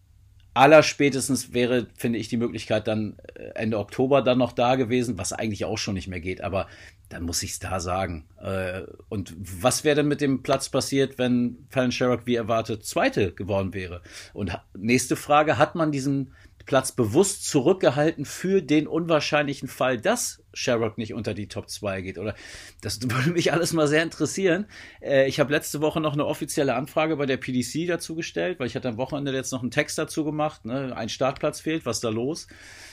allerspätestens 0.53 1.53
wäre, 1.53 1.87
finde 1.95 2.19
ich, 2.19 2.27
die 2.27 2.37
Möglichkeit 2.37 2.87
dann 2.87 3.17
äh, 3.33 3.45
Ende 3.55 3.79
Oktober 3.79 4.21
dann 4.21 4.37
noch 4.37 4.51
da 4.51 4.75
gewesen, 4.75 5.17
was 5.17 5.33
eigentlich 5.33 5.65
auch 5.65 5.79
schon 5.79 5.95
nicht 5.95 6.07
mehr 6.07 6.19
geht. 6.19 6.41
Aber 6.41 6.67
dann 7.09 7.23
muss 7.23 7.41
ich 7.41 7.53
es 7.53 7.59
da 7.59 7.79
sagen. 7.79 8.25
Äh, 8.39 8.83
und 9.09 9.33
was 9.35 9.83
wäre 9.83 9.95
denn 9.95 10.07
mit 10.07 10.21
dem 10.21 10.43
Platz 10.43 10.69
passiert, 10.69 11.17
wenn 11.17 11.65
Fallon 11.71 11.91
Sherrock 11.91 12.27
wie 12.27 12.35
erwartet 12.35 12.85
Zweite 12.85 13.31
geworden 13.31 13.73
wäre? 13.73 14.03
Und 14.33 14.55
nächste 14.77 15.15
Frage, 15.15 15.57
hat 15.57 15.73
man 15.73 15.91
diesen 15.91 16.35
Platz 16.65 16.91
bewusst 16.91 17.45
zurückgehalten 17.45 18.25
für 18.25 18.61
den 18.61 18.87
unwahrscheinlichen 18.87 19.67
Fall, 19.67 19.99
dass 19.99 20.43
Sherrock 20.53 20.97
nicht 20.97 21.13
unter 21.13 21.33
die 21.33 21.47
Top 21.47 21.69
2 21.69 22.01
geht? 22.01 22.17
Oder 22.17 22.35
das 22.81 23.01
würde 23.09 23.31
mich 23.31 23.51
alles 23.51 23.73
mal 23.73 23.87
sehr 23.87 24.03
interessieren. 24.03 24.65
Äh, 25.01 25.27
ich 25.27 25.39
habe 25.39 25.51
letzte 25.51 25.81
Woche 25.81 25.99
noch 25.99 26.13
eine 26.13 26.25
offizielle 26.25 26.75
Anfrage 26.75 27.17
bei 27.17 27.25
der 27.25 27.37
PDC 27.37 27.87
dazu 27.87 28.15
gestellt, 28.15 28.59
weil 28.59 28.67
ich 28.67 28.75
hatte 28.75 28.89
am 28.89 28.97
Wochenende 28.97 29.33
jetzt 29.33 29.51
noch 29.51 29.61
einen 29.61 29.71
Text 29.71 29.97
dazu 29.97 30.23
gemacht. 30.23 30.65
Ne? 30.65 30.95
Ein 30.95 31.09
Startplatz 31.09 31.59
fehlt, 31.59 31.85
was 31.85 31.99
da 31.99 32.09
los? 32.09 32.47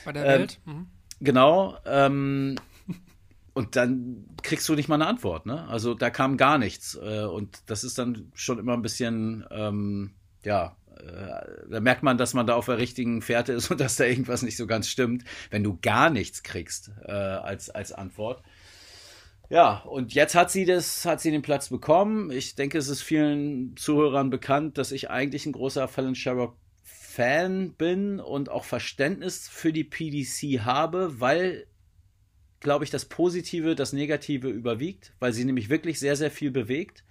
Bei 0.05 0.11
der 0.11 0.25
ähm, 0.25 0.39
Welt? 0.39 0.59
Mhm. 0.65 0.87
Genau. 1.21 1.77
Ähm, 1.85 2.55
und 3.53 3.75
dann 3.75 4.25
kriegst 4.41 4.67
du 4.69 4.75
nicht 4.75 4.87
mal 4.87 4.95
eine 4.95 5.07
Antwort, 5.07 5.45
ne? 5.45 5.67
Also 5.67 5.93
da 5.93 6.09
kam 6.09 6.37
gar 6.37 6.57
nichts. 6.57 6.95
Äh, 6.95 7.25
und 7.25 7.59
das 7.65 7.83
ist 7.83 7.97
dann 7.97 8.31
schon 8.33 8.59
immer 8.59 8.73
ein 8.73 8.81
bisschen, 8.81 9.45
ähm, 9.51 10.11
ja, 10.43 10.75
da 11.69 11.79
merkt 11.79 12.03
man, 12.03 12.17
dass 12.17 12.33
man 12.33 12.47
da 12.47 12.55
auf 12.55 12.65
der 12.65 12.77
richtigen 12.77 13.21
Fährte 13.21 13.53
ist 13.53 13.71
und 13.71 13.79
dass 13.79 13.95
da 13.95 14.05
irgendwas 14.05 14.41
nicht 14.41 14.57
so 14.57 14.67
ganz 14.67 14.87
stimmt, 14.87 15.23
wenn 15.49 15.63
du 15.63 15.77
gar 15.81 16.09
nichts 16.09 16.43
kriegst 16.43 16.91
äh, 17.05 17.11
als, 17.11 17.69
als 17.69 17.91
Antwort. 17.91 18.43
Ja, 19.49 19.79
und 19.79 20.13
jetzt 20.13 20.35
hat 20.35 20.49
sie 20.49 20.65
das, 20.65 21.05
hat 21.05 21.19
sie 21.19 21.31
den 21.31 21.41
Platz 21.41 21.69
bekommen. 21.69 22.31
Ich 22.31 22.55
denke, 22.55 22.77
es 22.77 22.87
ist 22.87 23.01
vielen 23.01 23.75
Zuhörern 23.75 24.29
bekannt, 24.29 24.77
dass 24.77 24.93
ich 24.93 25.09
eigentlich 25.09 25.45
ein 25.45 25.51
großer 25.51 25.87
Fallon 25.87 26.15
Sherrock 26.15 26.55
Fan 26.83 27.73
bin 27.73 28.21
und 28.21 28.47
auch 28.47 28.63
Verständnis 28.63 29.49
für 29.49 29.73
die 29.73 29.83
PDC 29.83 30.61
habe, 30.61 31.19
weil 31.19 31.67
glaube 32.61 32.85
ich, 32.85 32.91
das 32.91 33.05
Positive, 33.05 33.75
das 33.75 33.91
Negative 33.91 34.47
überwiegt, 34.47 35.13
weil 35.19 35.33
sie 35.33 35.43
nämlich 35.43 35.67
wirklich 35.67 35.99
sehr, 35.99 36.15
sehr 36.15 36.31
viel 36.31 36.51
bewegt 36.51 37.03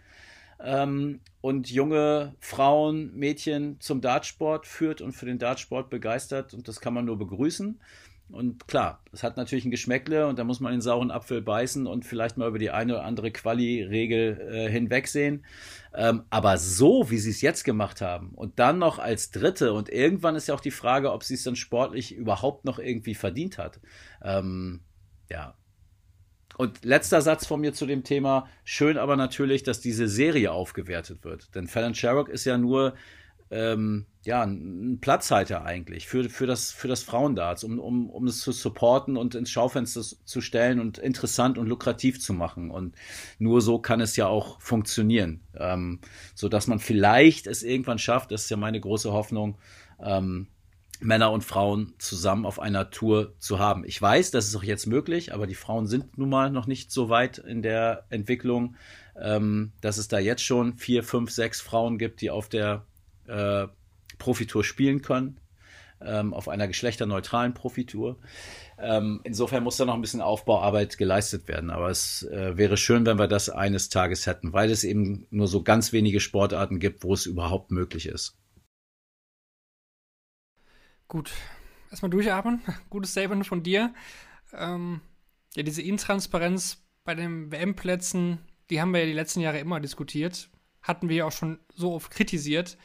ähm, 0.63 1.21
und 1.41 1.71
junge 1.71 2.35
Frauen, 2.41 3.15
Mädchen 3.15 3.81
zum 3.81 4.01
Dartsport 4.01 4.67
führt 4.67 5.01
und 5.01 5.13
für 5.13 5.27
den 5.27 5.39
Dartsport 5.39 5.91
begeistert 5.91 6.55
und 6.55 6.69
das 6.69 6.81
kann 6.81 6.95
man 6.95 7.05
nur 7.05 7.19
begrüßen. 7.19 7.81
Und 8.33 8.69
klar, 8.69 9.03
es 9.13 9.23
hat 9.23 9.37
natürlich 9.37 9.65
ein 9.65 9.73
Geschmäckle 9.73 10.29
und 10.29 10.39
da 10.39 10.45
muss 10.45 10.61
man 10.61 10.73
den 10.73 10.81
sauren 10.81 11.11
Apfel 11.11 11.43
beißen 11.43 11.87
und 11.87 12.05
vielleicht 12.05 12.37
mal 12.37 12.49
über 12.49 12.59
die 12.59 12.71
eine 12.71 12.95
oder 12.95 13.05
andere 13.05 13.33
Quali-Regel 13.33 14.41
äh, 14.53 14.71
hinwegsehen. 14.71 15.45
Ähm, 15.95 16.23
aber 16.31 16.57
so, 16.57 17.11
wie 17.11 17.19
sie 17.19 17.31
es 17.31 17.41
jetzt 17.41 17.65
gemacht 17.65 18.01
haben 18.01 18.31
und 18.35 18.59
dann 18.61 18.79
noch 18.79 19.01
als 19.01 19.33
Dritte 19.33 19.73
und 19.73 19.89
irgendwann 19.89 20.37
ist 20.37 20.47
ja 20.47 20.55
auch 20.55 20.61
die 20.61 20.71
Frage, 20.71 21.13
ob 21.13 21.25
sie 21.25 21.35
es 21.35 21.43
dann 21.43 21.57
sportlich 21.57 22.15
überhaupt 22.15 22.65
noch 22.65 22.79
irgendwie 22.79 23.15
verdient 23.15 23.59
hat. 23.59 23.81
Ähm, 24.23 24.81
ja. 25.29 25.55
Und 26.61 26.85
letzter 26.85 27.23
Satz 27.23 27.47
von 27.47 27.63
mir 27.63 27.73
zu 27.73 27.87
dem 27.87 28.05
Thema. 28.05 28.47
Schön 28.65 28.99
aber 28.99 29.17
natürlich, 29.17 29.63
dass 29.63 29.81
diese 29.81 30.09
Serie 30.09 30.53
aufgewertet 30.53 31.25
wird. 31.25 31.55
Denn 31.55 31.67
Fallon 31.67 31.95
Sherrock 31.95 32.29
ist 32.29 32.45
ja 32.45 32.59
nur 32.59 32.93
ähm, 33.51 34.05
ja, 34.25 34.43
ein 34.43 34.99
Platzhalter 35.01 35.65
eigentlich 35.65 36.07
für, 36.07 36.29
für 36.29 36.47
das, 36.47 36.71
für 36.71 36.87
das 36.87 37.03
Frauendarts, 37.03 37.65
um, 37.65 37.79
um, 37.79 38.11
um 38.11 38.27
es 38.27 38.41
zu 38.41 38.53
supporten 38.53 39.17
und 39.17 39.35
ins 39.35 39.51
Schaufenster 39.51 40.03
zu 40.03 40.43
stellen 40.43 40.81
und 40.81 40.99
interessant 40.99 41.57
und 41.57 41.67
lukrativ 41.67 42.21
zu 42.21 42.35
machen. 42.35 42.71
Und 42.71 42.95
nur 43.39 43.63
so 43.63 43.79
kann 43.79 44.03
es 44.03 44.17
ja 44.17 44.27
auch 44.27 44.61
funktionieren. 44.61 45.41
Ähm, 45.55 46.01
so 46.35 46.51
dass 46.51 46.67
man 46.67 46.79
vielleicht 46.79 47.47
es 47.47 47.63
irgendwann 47.63 47.99
schafft, 47.99 48.33
das 48.33 48.43
ist 48.43 48.51
ja 48.51 48.59
meine 48.59 48.81
große 48.81 49.11
Hoffnung, 49.11 49.57
ähm, 49.99 50.49
Männer 51.01 51.33
und 51.33 51.45
Frauen 51.45 51.95
zusammen 51.99 52.45
auf 52.45 52.61
einer 52.61 52.91
Tour 52.91 53.35
zu 53.39 53.59
haben. 53.59 53.85
Ich 53.85 54.01
weiß, 54.01 54.31
das 54.31 54.47
ist 54.47 54.57
auch 54.57 54.63
jetzt 54.63 54.87
möglich, 54.87 55.33
aber 55.33 55.47
die 55.47 55.55
Frauen 55.55 55.87
sind 55.87 56.19
nun 56.19 56.29
mal 56.29 56.51
noch 56.51 56.67
nicht 56.67 56.93
so 56.93 57.09
weit 57.09 57.39
in 57.39 57.63
der 57.63 58.05
Entwicklung, 58.11 58.77
ähm, 59.21 59.73
dass 59.81 59.97
es 59.97 60.09
da 60.09 60.19
jetzt 60.19 60.45
schon 60.45 60.75
vier, 60.75 61.03
fünf, 61.03 61.31
sechs 61.31 61.61
Frauen 61.61 61.99
gibt, 61.99 62.21
die 62.21 62.31
auf 62.31 62.49
der 62.49 62.85
äh, 63.27 63.67
Profitour 64.19 64.63
spielen 64.63 65.01
können, 65.03 65.39
ähm, 66.01 66.35
auf 66.35 66.49
einer 66.49 66.69
geschlechterneutralen 66.69 67.55
Profitour. 67.55 68.19
Ähm, 68.79 69.21
insofern 69.25 69.63
muss 69.63 69.77
da 69.77 69.85
noch 69.85 69.95
ein 69.95 70.01
bisschen 70.01 70.23
Aufbauarbeit 70.23 70.97
geleistet 70.99 71.49
werden, 71.49 71.71
aber 71.71 71.91
es 71.91 72.23
äh, 72.25 72.57
wäre 72.57 72.77
schön, 72.77 73.05
wenn 73.07 73.19
wir 73.19 73.29
das 73.29 73.51
eines 73.51 73.89
Tages 73.89 74.27
hätten, 74.27 74.53
weil 74.53 74.71
es 74.71 74.85
eben 74.85 75.27
nur 75.31 75.49
so 75.49 75.63
ganz 75.63 75.93
wenige 75.93 76.21
Sportarten 76.21 76.79
gibt, 76.79 77.05
wo 77.05 77.15
es 77.15 77.27
überhaupt 77.27 77.71
möglich 77.71 78.07
ist. 78.07 78.37
Gut, 81.11 81.33
erstmal 81.91 82.11
durchatmen. 82.11 82.61
Gutes 82.89 83.11
Statement 83.11 83.45
von 83.45 83.65
dir. 83.65 83.93
Ähm, 84.57 85.01
ja, 85.57 85.65
diese 85.65 85.83
Intransparenz 85.83 86.85
bei 87.03 87.17
den 87.17 87.51
WM-Plätzen, 87.51 88.39
die 88.71 88.81
haben 88.81 88.93
wir 88.93 89.01
ja 89.01 89.07
die 89.07 89.13
letzten 89.13 89.41
Jahre 89.41 89.59
immer 89.59 89.81
diskutiert. 89.81 90.51
Hatten 90.83 91.09
wir 91.09 91.17
ja 91.17 91.25
auch 91.25 91.33
schon 91.33 91.59
so 91.75 91.95
oft 91.95 92.13
kritisiert. 92.13 92.79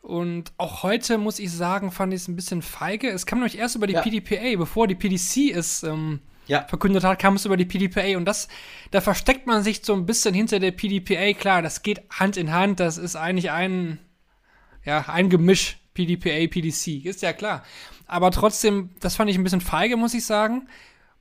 Und 0.00 0.54
auch 0.56 0.84
heute, 0.84 1.18
muss 1.18 1.38
ich 1.38 1.52
sagen, 1.52 1.92
fand 1.92 2.14
ich 2.14 2.22
es 2.22 2.28
ein 2.28 2.34
bisschen 2.34 2.62
feige. 2.62 3.10
Es 3.10 3.26
kam 3.26 3.40
nämlich 3.40 3.58
erst 3.58 3.76
über 3.76 3.86
die 3.86 3.92
ja. 3.92 4.00
PDPA, 4.00 4.56
bevor 4.56 4.88
die 4.88 4.94
PDC 4.94 5.54
es 5.54 5.82
ähm, 5.82 6.20
ja. 6.46 6.66
verkündet 6.66 7.04
hat, 7.04 7.18
kam 7.18 7.34
es 7.34 7.44
über 7.44 7.58
die 7.58 7.66
PDPA. 7.66 8.16
Und 8.16 8.24
das, 8.24 8.48
da 8.90 9.02
versteckt 9.02 9.46
man 9.46 9.62
sich 9.62 9.84
so 9.84 9.92
ein 9.92 10.06
bisschen 10.06 10.32
hinter 10.32 10.60
der 10.60 10.72
PDPA. 10.72 11.34
Klar, 11.38 11.60
das 11.60 11.82
geht 11.82 12.08
Hand 12.08 12.38
in 12.38 12.52
Hand. 12.52 12.80
Das 12.80 12.96
ist 12.96 13.16
eigentlich 13.16 13.50
ein, 13.50 13.98
ja, 14.82 15.04
ein 15.08 15.28
Gemisch 15.28 15.81
PDPA, 15.94 16.46
PDC, 16.48 17.04
ist 17.04 17.22
ja 17.22 17.32
klar. 17.32 17.62
Aber 18.06 18.30
trotzdem, 18.30 18.90
das 19.00 19.16
fand 19.16 19.30
ich 19.30 19.38
ein 19.38 19.44
bisschen 19.44 19.60
feige, 19.60 19.96
muss 19.96 20.14
ich 20.14 20.26
sagen. 20.26 20.68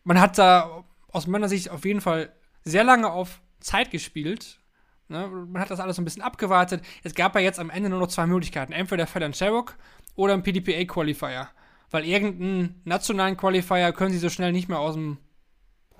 Man 0.03 0.19
hat 0.19 0.38
da 0.38 0.84
aus 1.11 1.27
meiner 1.27 1.49
Sicht 1.49 1.69
auf 1.69 1.85
jeden 1.85 2.02
Fall 2.02 2.34
sehr 2.64 2.84
lange 2.84 3.11
auf 3.11 3.41
Zeit 3.60 3.91
gespielt. 3.91 4.60
Ne? 5.07 5.27
Man 5.27 5.61
hat 5.61 5.72
das 5.72 5.80
alles 5.80 5.98
so 5.98 6.02
ein 6.02 6.06
bisschen 6.06 6.22
abgewartet. 6.22 6.84
Es 7.03 7.15
gab 7.15 7.35
ja 7.35 7.41
jetzt 7.41 7.60
am 7.60 7.69
Ende 7.69 7.89
nur 7.89 7.99
noch 7.99 8.07
zwei 8.07 8.26
Möglichkeiten. 8.27 8.72
Entweder 8.72 9.07
Fed 9.07 9.35
Sherrock 9.35 9.77
oder 10.15 10.34
ein 10.34 10.43
PDPA-Qualifier. 10.43 11.49
Weil 11.89 12.06
irgendeinen 12.06 12.81
nationalen 12.85 13.38
Qualifier 13.38 13.91
können 13.91 14.14
sie 14.14 14.19
so 14.19 14.30
schnell 14.30 14.53
nicht 14.53 14.69
mehr 14.69 14.80
aus 14.80 14.95
dem 14.95 15.18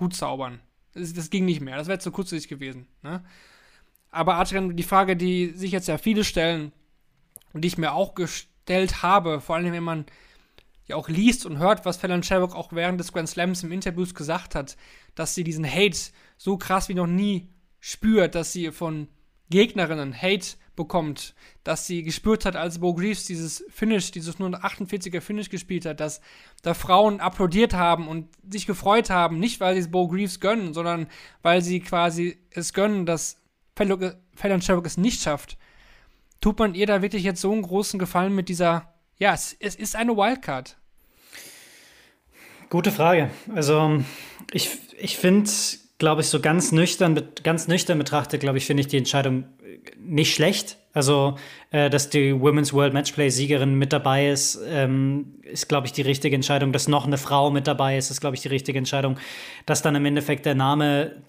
Hut 0.00 0.14
zaubern. 0.14 0.60
Das, 0.94 1.12
das 1.12 1.30
ging 1.30 1.44
nicht 1.44 1.60
mehr. 1.60 1.76
Das 1.76 1.88
wäre 1.88 1.98
zu 1.98 2.10
kurzsichtig 2.10 2.48
gewesen. 2.48 2.88
Ne? 3.02 3.22
Aber 4.10 4.36
Adrian, 4.36 4.76
die 4.76 4.82
Frage, 4.82 5.16
die 5.16 5.50
sich 5.50 5.72
jetzt 5.72 5.88
ja 5.88 5.98
viele 5.98 6.24
stellen 6.24 6.72
und 7.52 7.62
die 7.62 7.68
ich 7.68 7.78
mir 7.78 7.92
auch 7.92 8.14
gestellt 8.14 8.51
gestellt 8.64 9.02
habe, 9.02 9.40
vor 9.40 9.56
allem 9.56 9.72
wenn 9.72 9.82
man 9.82 10.06
ja 10.86 10.96
auch 10.96 11.08
liest 11.08 11.46
und 11.46 11.58
hört, 11.58 11.84
was 11.84 11.96
Fallon 11.96 12.22
Sherrock 12.22 12.54
auch 12.54 12.72
während 12.72 13.00
des 13.00 13.12
Grand 13.12 13.28
Slams 13.28 13.62
im 13.62 13.72
Interviews 13.72 14.14
gesagt 14.14 14.54
hat, 14.54 14.76
dass 15.14 15.34
sie 15.34 15.44
diesen 15.44 15.68
Hate 15.68 15.98
so 16.36 16.56
krass 16.56 16.88
wie 16.88 16.94
noch 16.94 17.06
nie 17.06 17.48
spürt, 17.80 18.34
dass 18.34 18.52
sie 18.52 18.70
von 18.70 19.08
Gegnerinnen 19.50 20.14
Hate 20.14 20.56
bekommt, 20.76 21.34
dass 21.64 21.86
sie 21.86 22.02
gespürt 22.02 22.46
hat, 22.46 22.56
als 22.56 22.78
Bo 22.78 22.94
Greaves 22.94 23.26
dieses 23.26 23.64
Finish, 23.68 24.10
dieses 24.10 24.38
nur 24.38 24.48
48er 24.48 25.20
Finish 25.20 25.50
gespielt 25.50 25.84
hat, 25.84 26.00
dass 26.00 26.20
da 26.62 26.72
Frauen 26.72 27.20
applaudiert 27.20 27.74
haben 27.74 28.08
und 28.08 28.28
sich 28.50 28.66
gefreut 28.66 29.10
haben, 29.10 29.38
nicht 29.38 29.60
weil 29.60 29.74
sie 29.74 29.80
es 29.80 29.90
Bo 29.90 30.08
Greaves 30.08 30.40
gönnen, 30.40 30.72
sondern 30.72 31.08
weil 31.42 31.62
sie 31.62 31.80
quasi 31.80 32.38
es 32.50 32.72
gönnen, 32.72 33.04
dass 33.04 33.36
Fallon 33.74 34.62
Sherrock 34.62 34.86
es 34.86 34.96
nicht 34.96 35.20
schafft. 35.20 35.58
Tut 36.42 36.58
man 36.58 36.74
ihr 36.74 36.86
da 36.86 37.00
wirklich 37.00 37.22
jetzt 37.22 37.40
so 37.40 37.52
einen 37.52 37.62
großen 37.62 38.00
Gefallen 38.00 38.34
mit 38.34 38.48
dieser, 38.48 38.92
ja, 39.16 39.32
es, 39.32 39.56
es 39.60 39.76
ist 39.76 39.94
eine 39.94 40.16
Wildcard. 40.16 40.76
Gute 42.68 42.90
Frage. 42.90 43.30
Also 43.54 44.02
ich, 44.52 44.70
ich 44.98 45.16
finde, 45.16 45.48
glaube 45.98 46.22
ich, 46.22 46.26
so 46.26 46.40
ganz 46.40 46.72
nüchtern, 46.72 47.22
ganz 47.44 47.68
nüchtern 47.68 47.96
betrachtet, 47.96 48.40
glaube 48.40 48.58
ich, 48.58 48.66
finde 48.66 48.80
ich 48.80 48.88
die 48.88 48.96
Entscheidung 48.98 49.44
nicht 49.98 50.34
schlecht. 50.34 50.78
Also, 50.92 51.38
äh, 51.70 51.88
dass 51.88 52.10
die 52.10 52.38
Women's 52.38 52.72
World 52.72 52.92
Matchplay-Siegerin 52.92 53.76
mit 53.76 53.92
dabei 53.92 54.28
ist, 54.28 54.58
ähm, 54.66 55.36
ist, 55.42 55.68
glaube 55.68 55.86
ich, 55.86 55.92
die 55.92 56.02
richtige 56.02 56.34
Entscheidung. 56.34 56.72
Dass 56.72 56.88
noch 56.88 57.06
eine 57.06 57.18
Frau 57.18 57.50
mit 57.50 57.68
dabei 57.68 57.96
ist, 57.96 58.10
ist, 58.10 58.20
glaube 58.20 58.34
ich, 58.34 58.42
die 58.42 58.48
richtige 58.48 58.78
Entscheidung. 58.78 59.16
Dass 59.64 59.80
dann 59.80 59.94
im 59.94 60.04
Endeffekt 60.04 60.44
der 60.44 60.56
Name 60.56 61.22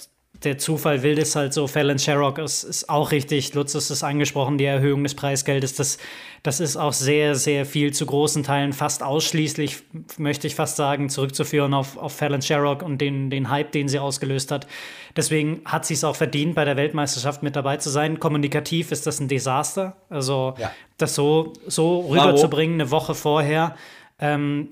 der 0.43 0.57
Zufall 0.57 1.03
will 1.03 1.15
das 1.15 1.35
halt 1.35 1.53
so. 1.53 1.67
Fallon 1.67 1.99
Sherrock 1.99 2.37
ist, 2.37 2.63
ist 2.63 2.89
auch 2.89 3.11
richtig. 3.11 3.53
Lutz 3.53 3.75
ist 3.75 3.89
es 3.89 4.03
angesprochen, 4.03 4.57
die 4.57 4.65
Erhöhung 4.65 5.03
des 5.03 5.15
Preisgeldes. 5.15 5.75
Das, 5.75 5.97
das 6.43 6.59
ist 6.59 6.75
auch 6.75 6.93
sehr, 6.93 7.35
sehr 7.35 7.65
viel 7.65 7.93
zu 7.93 8.05
großen 8.05 8.43
Teilen, 8.43 8.73
fast 8.73 9.03
ausschließlich, 9.03 9.83
möchte 10.17 10.47
ich 10.47 10.55
fast 10.55 10.75
sagen, 10.75 11.09
zurückzuführen 11.09 11.73
auf, 11.73 11.97
auf 11.97 12.13
Fallon 12.13 12.41
Sherrock 12.41 12.83
und 12.83 12.99
den, 12.99 13.29
den 13.29 13.49
Hype, 13.49 13.71
den 13.71 13.87
sie 13.87 13.99
ausgelöst 13.99 14.51
hat. 14.51 14.67
Deswegen 15.15 15.61
hat 15.65 15.85
sie 15.85 15.93
es 15.93 16.03
auch 16.03 16.15
verdient, 16.15 16.55
bei 16.55 16.65
der 16.65 16.75
Weltmeisterschaft 16.75 17.43
mit 17.43 17.55
dabei 17.55 17.77
zu 17.77 17.89
sein. 17.89 18.19
Kommunikativ 18.19 18.91
ist 18.91 19.07
das 19.07 19.19
ein 19.19 19.27
Desaster. 19.27 19.95
Also, 20.09 20.55
ja. 20.57 20.71
das 20.97 21.15
so, 21.15 21.53
so 21.67 22.01
rüberzubringen, 22.01 22.81
eine 22.81 22.91
Woche 22.91 23.15
vorher. 23.15 23.75
Ähm, 24.19 24.69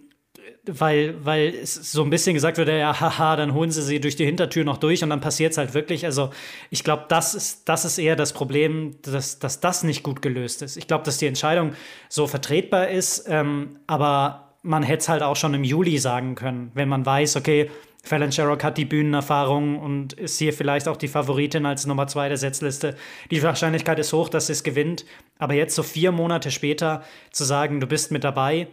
weil, 0.66 1.16
weil 1.26 1.56
es 1.56 1.74
so 1.74 2.04
ein 2.04 2.10
bisschen 2.10 2.36
gesagt 2.36 2.58
wird, 2.58 2.70
ja, 2.70 3.00
haha, 3.00 3.36
dann 3.36 3.54
holen 3.54 3.72
sie 3.72 3.82
sie 3.82 4.00
durch 4.00 4.16
die 4.16 4.26
Hintertür 4.26 4.64
noch 4.64 4.78
durch 4.78 5.04
und 5.04 5.10
dann 5.10 5.22
passiert 5.22 5.54
es 5.54 5.58
halt 5.58 5.74
wirklich. 5.74 6.06
Also 6.06 6.30
ich 6.70 6.84
glaube, 6.84 7.06
das 7.10 7.34
ist, 7.34 7.68
das 7.68 7.84
ist 7.84 7.98
eher 7.98 8.16
das 8.16 8.34
Problem, 8.34 8.96
dass, 9.02 9.40
dass 9.40 9.60
das 9.60 9.84
nicht 9.84 10.04
gut 10.04 10.22
gelöst 10.22 10.62
ist. 10.62 10.78
Ich 10.78 10.88
glaube, 10.88 11.04
dass 11.04 11.18
die 11.18 11.26
Entscheidung 11.26 11.74
so 12.10 12.28
vertretbar 12.28 12.90
ist, 12.90 13.26
ähm, 13.28 13.80
aber 13.88 14.54
man 14.62 14.84
hätte 14.84 15.02
es 15.02 15.10
halt 15.10 15.24
auch 15.24 15.36
schon 15.36 15.56
im 15.56 15.64
Juli 15.64 15.98
sagen 15.98 16.36
können, 16.36 16.72
wenn 16.76 16.88
man 16.88 17.06
weiß, 17.06 17.38
okay, 17.38 17.72
Fallon 18.04 18.32
Sherrock 18.32 18.64
hat 18.64 18.78
die 18.78 18.86
Bühnenerfahrung 18.86 19.80
und 19.80 20.14
ist 20.14 20.40
hier 20.40 20.54
vielleicht 20.54 20.88
auch 20.88 20.98
die 20.98 21.08
Favoritin 21.08 21.66
als 21.66 21.86
Nummer 21.86 22.08
zwei 22.08 22.30
der 22.30 22.38
Setzliste. 22.38 22.96
Die 23.30 23.44
Wahrscheinlichkeit 23.44 24.00
ist 24.00 24.12
hoch, 24.12 24.28
dass 24.28 24.48
sie 24.48 24.54
es 24.54 24.64
gewinnt. 24.64 25.06
Aber 25.38 25.54
jetzt 25.54 25.76
so 25.76 25.84
vier 25.84 26.12
Monate 26.12 26.50
später 26.50 27.04
zu 27.32 27.44
sagen, 27.44 27.80
du 27.80 27.86
bist 27.86 28.12
mit 28.12 28.24
dabei, 28.24 28.68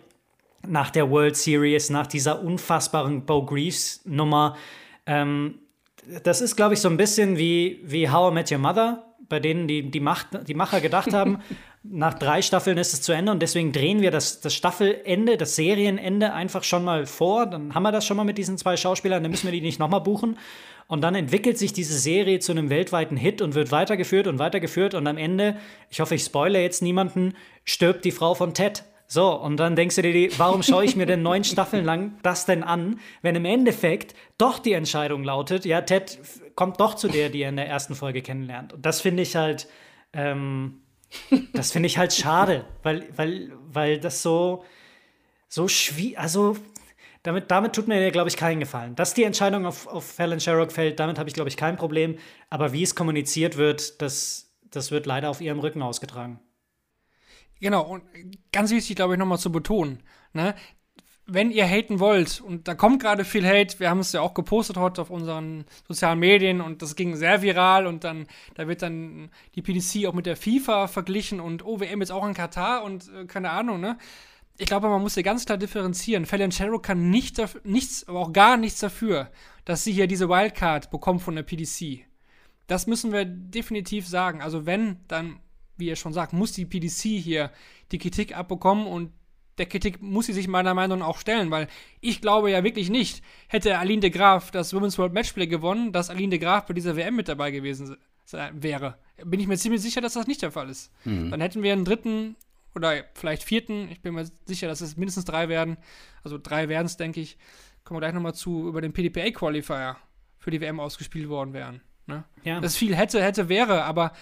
nach 0.69 0.91
der 0.91 1.11
World 1.11 1.37
Series, 1.37 1.91
nach 1.91 2.07
dieser 2.07 2.43
unfassbaren 2.43 3.25
Bo 3.25 3.45
Greaves 3.45 4.01
Nummer. 4.05 4.57
Ähm, 5.07 5.61
das 6.23 6.41
ist, 6.41 6.57
glaube 6.57 6.75
ich, 6.75 6.81
so 6.81 6.89
ein 6.89 6.97
bisschen 6.97 7.37
wie, 7.37 7.81
wie 7.85 8.09
How 8.09 8.31
I 8.31 8.35
Met 8.35 8.53
Your 8.53 8.59
Mother, 8.59 9.05
bei 9.29 9.41
denen 9.41 9.69
die, 9.69 9.91
die, 9.91 10.01
Macht, 10.01 10.29
die 10.49 10.55
Macher 10.55 10.81
gedacht 10.81 11.13
haben, 11.13 11.39
nach 11.83 12.15
drei 12.15 12.43
Staffeln 12.43 12.77
ist 12.79 12.93
es 12.93 13.03
zu 13.03 13.13
Ende 13.13 13.33
und 13.33 13.41
deswegen 13.41 13.73
drehen 13.73 14.01
wir 14.01 14.11
das, 14.11 14.41
das 14.41 14.55
Staffelende, 14.55 15.37
das 15.37 15.57
Serienende 15.57 16.33
einfach 16.33 16.65
schon 16.65 16.85
mal 16.85 17.07
vor. 17.07 17.47
Dann 17.47 17.75
haben 17.75 17.83
wir 17.83 17.93
das 17.93 18.07
schon 18.07 18.17
mal 18.17 18.25
mit 18.25 18.39
diesen 18.39 18.59
zwei 18.59 18.77
Schauspielern, 18.77 19.23
dann 19.23 19.31
müssen 19.31 19.47
wir 19.47 19.53
die 19.53 19.61
nicht 19.61 19.79
nochmal 19.79 20.01
buchen. 20.01 20.37
Und 20.87 21.03
dann 21.03 21.15
entwickelt 21.15 21.59
sich 21.59 21.75
diese 21.75 21.99
Serie 21.99 22.39
zu 22.39 22.53
einem 22.53 22.71
weltweiten 22.71 23.17
Hit 23.17 23.43
und 23.43 23.55
wird 23.55 23.71
weitergeführt 23.71 24.27
und 24.27 24.39
weitergeführt. 24.39 24.95
Und 24.95 25.07
am 25.07 25.19
Ende, 25.19 25.57
ich 25.91 26.01
hoffe, 26.01 26.15
ich 26.15 26.25
spoilere 26.25 26.63
jetzt 26.63 26.81
niemanden, 26.81 27.35
stirbt 27.65 28.07
die 28.07 28.11
Frau 28.11 28.35
von 28.35 28.55
Ted. 28.55 28.85
So, 29.11 29.33
und 29.33 29.57
dann 29.57 29.75
denkst 29.75 29.97
du 29.97 30.03
dir, 30.03 30.31
warum 30.39 30.63
schaue 30.63 30.85
ich 30.85 30.95
mir 30.95 31.07
denn 31.07 31.23
neun 31.23 31.43
Staffeln 31.43 31.83
lang 31.83 32.19
das 32.23 32.45
denn 32.45 32.63
an, 32.63 33.01
wenn 33.23 33.35
im 33.37 33.47
Endeffekt 33.47 34.15
doch 34.37 34.59
die 34.59 34.75
Entscheidung 34.75 35.25
lautet, 35.25 35.65
ja, 35.65 35.81
Ted 35.81 36.19
kommt 36.55 36.79
doch 36.79 36.95
zu 36.95 37.09
der, 37.09 37.31
die 37.31 37.41
er 37.41 37.49
in 37.49 37.57
der 37.57 37.67
ersten 37.67 37.95
Folge 37.95 38.21
kennenlernt. 38.21 38.75
Und 38.75 38.85
das 38.85 39.01
finde 39.01 39.23
ich 39.23 39.35
halt, 39.35 39.67
ähm, 40.13 40.83
das 41.55 41.73
finde 41.73 41.87
ich 41.87 41.97
halt 41.97 42.13
schade, 42.13 42.67
weil, 42.83 43.09
weil, 43.17 43.51
weil 43.73 43.99
das 43.99 44.23
so, 44.23 44.63
so 45.49 45.69
schwierig, 45.69 46.19
also 46.19 46.59
damit, 47.23 47.51
damit 47.51 47.73
tut 47.73 47.89
mir, 47.89 48.11
glaube 48.11 48.29
ich, 48.29 48.37
keinen 48.37 48.61
Gefallen. 48.61 48.95
Dass 48.95 49.15
die 49.15 49.25
Entscheidung 49.25 49.65
auf, 49.65 49.87
auf 49.87 50.05
Fallon 50.05 50.39
Sherrock 50.39 50.71
fällt, 50.71 51.01
damit 51.01 51.19
habe 51.19 51.31
ich, 51.31 51.35
glaube 51.35 51.49
ich, 51.49 51.57
kein 51.57 51.77
Problem. 51.77 52.19
Aber 52.51 52.75
wie 52.75 52.83
es 52.83 52.95
kommuniziert 52.95 53.57
wird, 53.57 54.03
das, 54.03 54.53
das 54.71 54.91
wird 54.91 55.07
leider 55.07 55.31
auf 55.31 55.41
ihrem 55.41 55.61
Rücken 55.61 55.81
ausgetragen. 55.81 56.41
Genau, 57.61 57.83
und 57.83 58.05
ganz 58.53 58.71
wichtig, 58.71 58.97
glaube 58.97 59.15
ich, 59.15 59.19
nochmal 59.19 59.39
zu 59.39 59.51
betonen, 59.51 60.03
ne? 60.33 60.55
wenn 61.31 61.51
ihr 61.51 61.67
haten 61.69 62.01
wollt, 62.01 62.41
und 62.41 62.69
da 62.69 62.75
kommt 62.75 63.03
gerade 63.03 63.25
viel 63.25 63.47
Hate, 63.47 63.79
wir 63.79 63.91
haben 63.91 64.01
es 64.01 64.13
ja 64.13 64.23
auch 64.23 64.33
gepostet 64.33 64.79
heute 64.79 65.03
auf 65.03 65.11
unseren 65.11 65.67
sozialen 65.87 66.19
Medien 66.19 66.63
und 66.63 66.81
das 66.81 66.97
ging 66.97 67.17
sehr 67.17 67.43
viral 67.43 67.87
und 67.87 68.03
dann, 68.03 68.27
da 68.55 68.67
wird 68.67 68.81
dann 68.81 69.31
die 69.55 69.61
PDC 69.61 70.07
auch 70.07 70.15
mit 70.15 70.25
der 70.25 70.37
FIFA 70.37 70.89
verglichen 70.89 71.39
und 71.39 71.65
OWM 71.67 72.01
jetzt 72.01 72.13
auch 72.13 72.27
in 72.27 72.33
Katar 72.33 72.83
und 72.83 73.13
äh, 73.13 73.27
keine 73.27 73.51
Ahnung, 73.51 73.79
ne? 73.79 73.99
Ich 74.61 74.67
glaube, 74.67 74.89
man 74.89 75.03
muss 75.03 75.15
hier 75.15 75.23
ganz 75.23 75.45
klar 75.45 75.57
differenzieren. 75.57 76.27
Fallon 76.27 76.51
Sherrock 76.51 76.83
kann 76.83 77.11
nicht 77.11 77.41
nichts, 77.63 78.09
aber 78.09 78.19
auch 78.19 78.33
gar 78.33 78.57
nichts 78.57 78.81
dafür, 78.81 79.31
dass 79.65 79.85
sie 79.85 79.93
hier 79.93 80.09
diese 80.09 80.29
Wildcard 80.29 80.91
bekommt 80.91 81.23
von 81.23 81.37
der 81.37 81.45
PDC. 81.45 82.05
Das 82.67 82.89
müssen 82.89 83.13
wir 83.13 83.25
definitiv 83.25 84.09
sagen. 84.09 84.43
Also 84.43 84.67
wenn, 84.67 84.97
dann 85.07 85.39
wie 85.79 85.87
ihr 85.87 85.97
schon 85.97 86.13
sagt, 86.13 86.33
muss 86.33 86.53
die 86.53 86.67
PDC 86.67 87.21
hier 87.21 87.51
die 87.93 87.99
Kritik 87.99 88.37
abbekommen 88.37 88.87
und 88.87 89.13
der 89.59 89.67
Kritik 89.67 90.01
muss 90.01 90.27
sie 90.27 90.33
sich 90.33 90.49
meiner 90.49 90.75
Meinung 90.75 91.01
nach 91.01 91.09
auch 91.09 91.19
stellen, 91.19 91.51
weil 91.51 91.69
ich 92.01 92.21
glaube 92.21 92.51
ja 92.51 92.63
wirklich 92.63 92.91
nicht, 92.91 93.23
hätte 93.49 93.79
Aline 93.79 94.01
de 94.01 94.11
Graaf 94.11 94.51
das 94.51 94.73
Women's 94.73 94.99
World 94.99 95.13
Matchplay 95.13 95.47
gewonnen, 95.47 95.93
dass 95.93 96.11
Aline 96.11 96.31
de 96.31 96.39
Graaf 96.39 96.67
bei 96.67 96.75
dieser 96.75 96.97
WM 96.97 97.17
mit 97.17 97.29
dabei 97.29 97.51
gewesen 97.51 97.97
wäre. 98.53 98.99
Bin 99.25 99.41
ich 99.41 99.47
mir 99.47 99.57
ziemlich 99.57 99.81
sicher, 99.81 100.01
dass 100.01 100.13
das 100.13 100.27
nicht 100.27 100.43
der 100.43 100.53
Fall 100.53 100.69
ist. 100.69 100.93
Mhm. 101.05 101.31
Dann 101.31 101.41
hätten 101.41 101.63
wir 101.63 101.73
einen 101.73 101.85
dritten 101.85 102.37
oder 102.75 103.05
vielleicht 103.15 103.43
vierten, 103.43 103.89
ich 103.91 104.01
bin 104.01 104.15
mir 104.15 104.29
sicher, 104.45 104.69
dass 104.69 104.81
es 104.81 104.97
mindestens 104.97 105.25
drei 105.25 105.49
werden, 105.49 105.79
also 106.23 106.39
drei 106.39 106.69
werden 106.69 106.87
es, 106.87 106.97
denke 106.97 107.21
ich, 107.21 107.39
kommen 107.85 107.97
wir 107.97 108.01
gleich 108.01 108.15
nochmal 108.15 108.35
zu, 108.35 108.69
über 108.69 108.81
den 108.81 108.93
PDPA-Qualifier 108.93 109.97
für 110.39 110.51
die 110.51 110.61
WM 110.61 110.79
ausgespielt 110.79 111.29
worden 111.29 111.55
wären. 111.55 111.81
Ne? 112.07 112.25
Ja. 112.45 112.61
Das 112.61 112.77
viel 112.77 112.95
hätte, 112.95 113.23
hätte, 113.23 113.49
wäre, 113.49 113.85
aber 113.85 114.13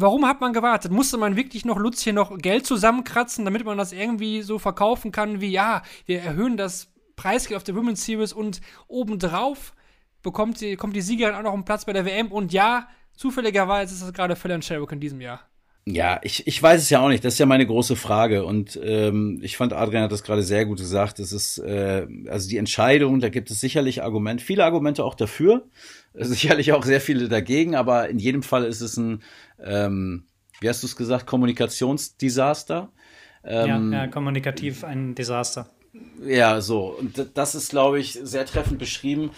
warum 0.00 0.26
hat 0.26 0.40
man 0.40 0.52
gewartet? 0.52 0.92
Musste 0.92 1.16
man 1.18 1.36
wirklich 1.36 1.64
noch 1.64 1.78
Lutz 1.78 2.02
hier 2.02 2.12
noch 2.12 2.36
Geld 2.38 2.66
zusammenkratzen, 2.66 3.44
damit 3.44 3.64
man 3.64 3.78
das 3.78 3.92
irgendwie 3.92 4.42
so 4.42 4.58
verkaufen 4.58 5.12
kann, 5.12 5.40
wie 5.40 5.50
ja, 5.50 5.82
wir 6.06 6.20
erhöhen 6.20 6.56
das 6.56 6.92
Preisgeld 7.16 7.56
auf 7.56 7.64
der 7.64 7.74
Women's 7.74 8.04
Series 8.04 8.32
und 8.32 8.60
obendrauf 8.86 9.74
bekommt 10.22 10.60
die, 10.60 10.76
kommt 10.76 10.94
die 10.94 11.00
Siegerin 11.00 11.34
auch 11.34 11.42
noch 11.42 11.54
einen 11.54 11.64
Platz 11.64 11.84
bei 11.84 11.92
der 11.92 12.04
WM 12.04 12.32
und 12.32 12.52
ja, 12.52 12.88
zufälligerweise 13.14 13.94
ist 13.94 14.02
das 14.02 14.12
gerade 14.12 14.36
Fallon 14.36 14.62
Sherrock 14.62 14.92
in 14.92 15.00
diesem 15.00 15.20
Jahr. 15.20 15.40
Ja, 15.86 16.20
ich, 16.22 16.46
ich 16.46 16.62
weiß 16.62 16.82
es 16.82 16.90
ja 16.90 17.00
auch 17.00 17.08
nicht. 17.08 17.24
Das 17.24 17.34
ist 17.34 17.38
ja 17.38 17.46
meine 17.46 17.66
große 17.66 17.96
Frage. 17.96 18.44
Und 18.44 18.78
ähm, 18.82 19.38
ich 19.42 19.56
fand, 19.56 19.72
Adrian 19.72 20.02
hat 20.02 20.12
das 20.12 20.22
gerade 20.22 20.42
sehr 20.42 20.66
gut 20.66 20.78
gesagt. 20.78 21.18
Es 21.18 21.32
ist, 21.32 21.58
äh, 21.58 22.06
also 22.28 22.48
die 22.48 22.58
Entscheidung, 22.58 23.20
da 23.20 23.30
gibt 23.30 23.50
es 23.50 23.60
sicherlich 23.60 24.02
Argumente, 24.02 24.44
viele 24.44 24.64
Argumente 24.64 25.02
auch 25.04 25.14
dafür, 25.14 25.66
sicherlich 26.14 26.72
auch 26.72 26.84
sehr 26.84 27.00
viele 27.00 27.28
dagegen, 27.28 27.74
aber 27.74 28.08
in 28.10 28.18
jedem 28.18 28.42
Fall 28.42 28.64
ist 28.64 28.82
es 28.82 28.98
ein, 28.98 29.22
ähm, 29.64 30.24
wie 30.60 30.68
hast 30.68 30.82
du 30.82 30.86
es 30.86 30.96
gesagt, 30.96 31.26
Kommunikationsdesaster. 31.26 32.92
Ähm, 33.44 33.92
ja, 33.92 34.04
ja, 34.04 34.06
kommunikativ 34.08 34.84
ein 34.84 35.14
Desaster. 35.14 35.70
Ja, 36.26 36.60
so. 36.60 36.96
Und 36.98 37.30
das 37.34 37.54
ist, 37.54 37.70
glaube 37.70 37.98
ich, 37.98 38.18
sehr 38.22 38.44
treffend 38.44 38.78
beschrieben. 38.78 39.30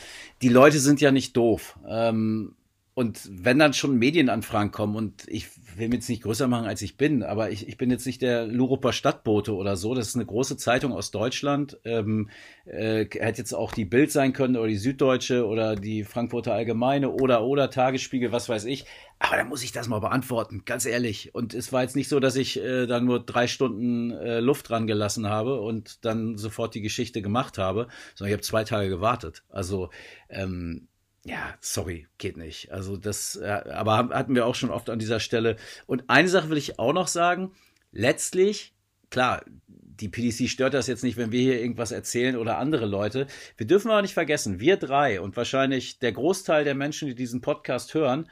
Die 0.42 0.48
Leute 0.48 0.80
sind 0.80 1.00
ja 1.00 1.12
nicht 1.12 1.36
doof. 1.36 1.78
Ähm, 1.88 2.56
und 2.94 3.20
wenn 3.30 3.58
dann 3.58 3.72
schon 3.72 3.98
Medienanfragen 3.98 4.72
kommen 4.72 4.96
und 4.96 5.26
ich 5.28 5.48
will 5.81 5.89
mich 5.89 5.98
jetzt 5.98 6.09
nicht 6.09 6.23
größer 6.23 6.47
machen, 6.47 6.66
als 6.66 6.82
ich 6.82 6.97
bin, 6.97 7.23
aber 7.23 7.51
ich, 7.51 7.66
ich 7.66 7.77
bin 7.77 7.90
jetzt 7.90 8.07
nicht 8.07 8.23
der 8.23 8.47
Luruper 8.47 8.93
Stadtbote 8.93 9.55
oder 9.55 9.77
so. 9.77 9.94
Das 9.94 10.09
ist 10.09 10.15
eine 10.15 10.27
große 10.27 10.57
Zeitung 10.57 10.93
aus 10.93 11.11
Deutschland. 11.11 11.78
Ähm, 11.85 12.31
äh, 12.65 13.07
hätte 13.11 13.39
jetzt 13.39 13.55
auch 13.55 13.73
die 13.73 13.85
Bild 13.85 14.12
sein 14.12 14.32
können 14.32 14.57
oder 14.57 14.69
die 14.69 14.77
Süddeutsche 14.77 15.47
oder 15.47 15.77
die 15.77 16.05
Frankfurter 16.05 16.55
Allgemeine 16.55 17.11
oder 17.11 17.43
oder 17.44 17.70
Tagesspiegel, 17.70 18.32
was 18.32 18.48
weiß 18.48 18.66
ich. 18.66 18.85
Aber 19.19 19.36
da 19.36 19.44
muss 19.44 19.62
ich 19.62 19.73
das 19.73 19.89
mal 19.89 20.01
beantworten, 20.01 20.62
ganz 20.65 20.86
ehrlich. 20.86 21.35
Und 21.35 21.55
es 21.55 21.73
war 21.73 21.82
jetzt 21.82 21.97
nicht 21.97 22.09
so, 22.09 22.20
dass 22.20 22.36
ich 22.36 22.59
äh, 22.59 22.86
dann 22.86 23.05
nur 23.05 23.24
drei 23.24 23.47
Stunden 23.47 24.11
äh, 24.12 24.40
Luft 24.40 24.69
dran 24.69 24.86
gelassen 24.86 25.28
habe 25.28 25.61
und 25.61 26.05
dann 26.05 26.39
sofort 26.39 26.74
die 26.74 26.81
Geschichte 26.81 27.20
gemacht 27.20 27.59
habe, 27.59 27.89
sondern 28.15 28.31
ich 28.31 28.35
habe 28.35 28.43
zwei 28.43 28.65
Tage 28.65 28.89
gewartet. 28.89 29.43
Also 29.51 29.90
ähm, 30.28 30.89
ja, 31.24 31.55
sorry, 31.60 32.06
geht 32.18 32.36
nicht. 32.36 32.72
Also 32.72 32.97
das, 32.97 33.38
aber 33.38 34.09
hatten 34.10 34.34
wir 34.34 34.47
auch 34.47 34.55
schon 34.55 34.70
oft 34.70 34.88
an 34.88 34.98
dieser 34.98 35.20
Stelle. 35.20 35.56
Und 35.86 36.05
eine 36.09 36.28
Sache 36.28 36.48
will 36.48 36.59
ich 36.59 36.78
auch 36.78 36.92
noch 36.94 37.09
sagen. 37.09 37.52
Letztlich, 37.92 38.74
klar, 39.10 39.44
die 39.66 40.09
PDC 40.09 40.48
stört 40.48 40.72
das 40.72 40.86
jetzt 40.86 41.05
nicht, 41.05 41.18
wenn 41.18 41.32
wir 41.32 41.40
hier 41.40 41.60
irgendwas 41.60 41.92
erzählen 41.92 42.36
oder 42.36 42.56
andere 42.56 42.86
Leute. 42.86 43.26
Wir 43.59 43.66
dürfen 43.66 43.90
aber 43.90 44.01
nicht 44.01 44.14
vergessen, 44.14 44.60
wir 44.60 44.78
drei 44.78 45.20
und 45.20 45.36
wahrscheinlich 45.36 45.98
der 45.98 46.12
Großteil 46.12 46.64
der 46.64 46.74
Menschen, 46.74 47.09
die 47.09 47.14
diesen 47.14 47.42
Podcast 47.42 47.92
hören, 47.92 48.26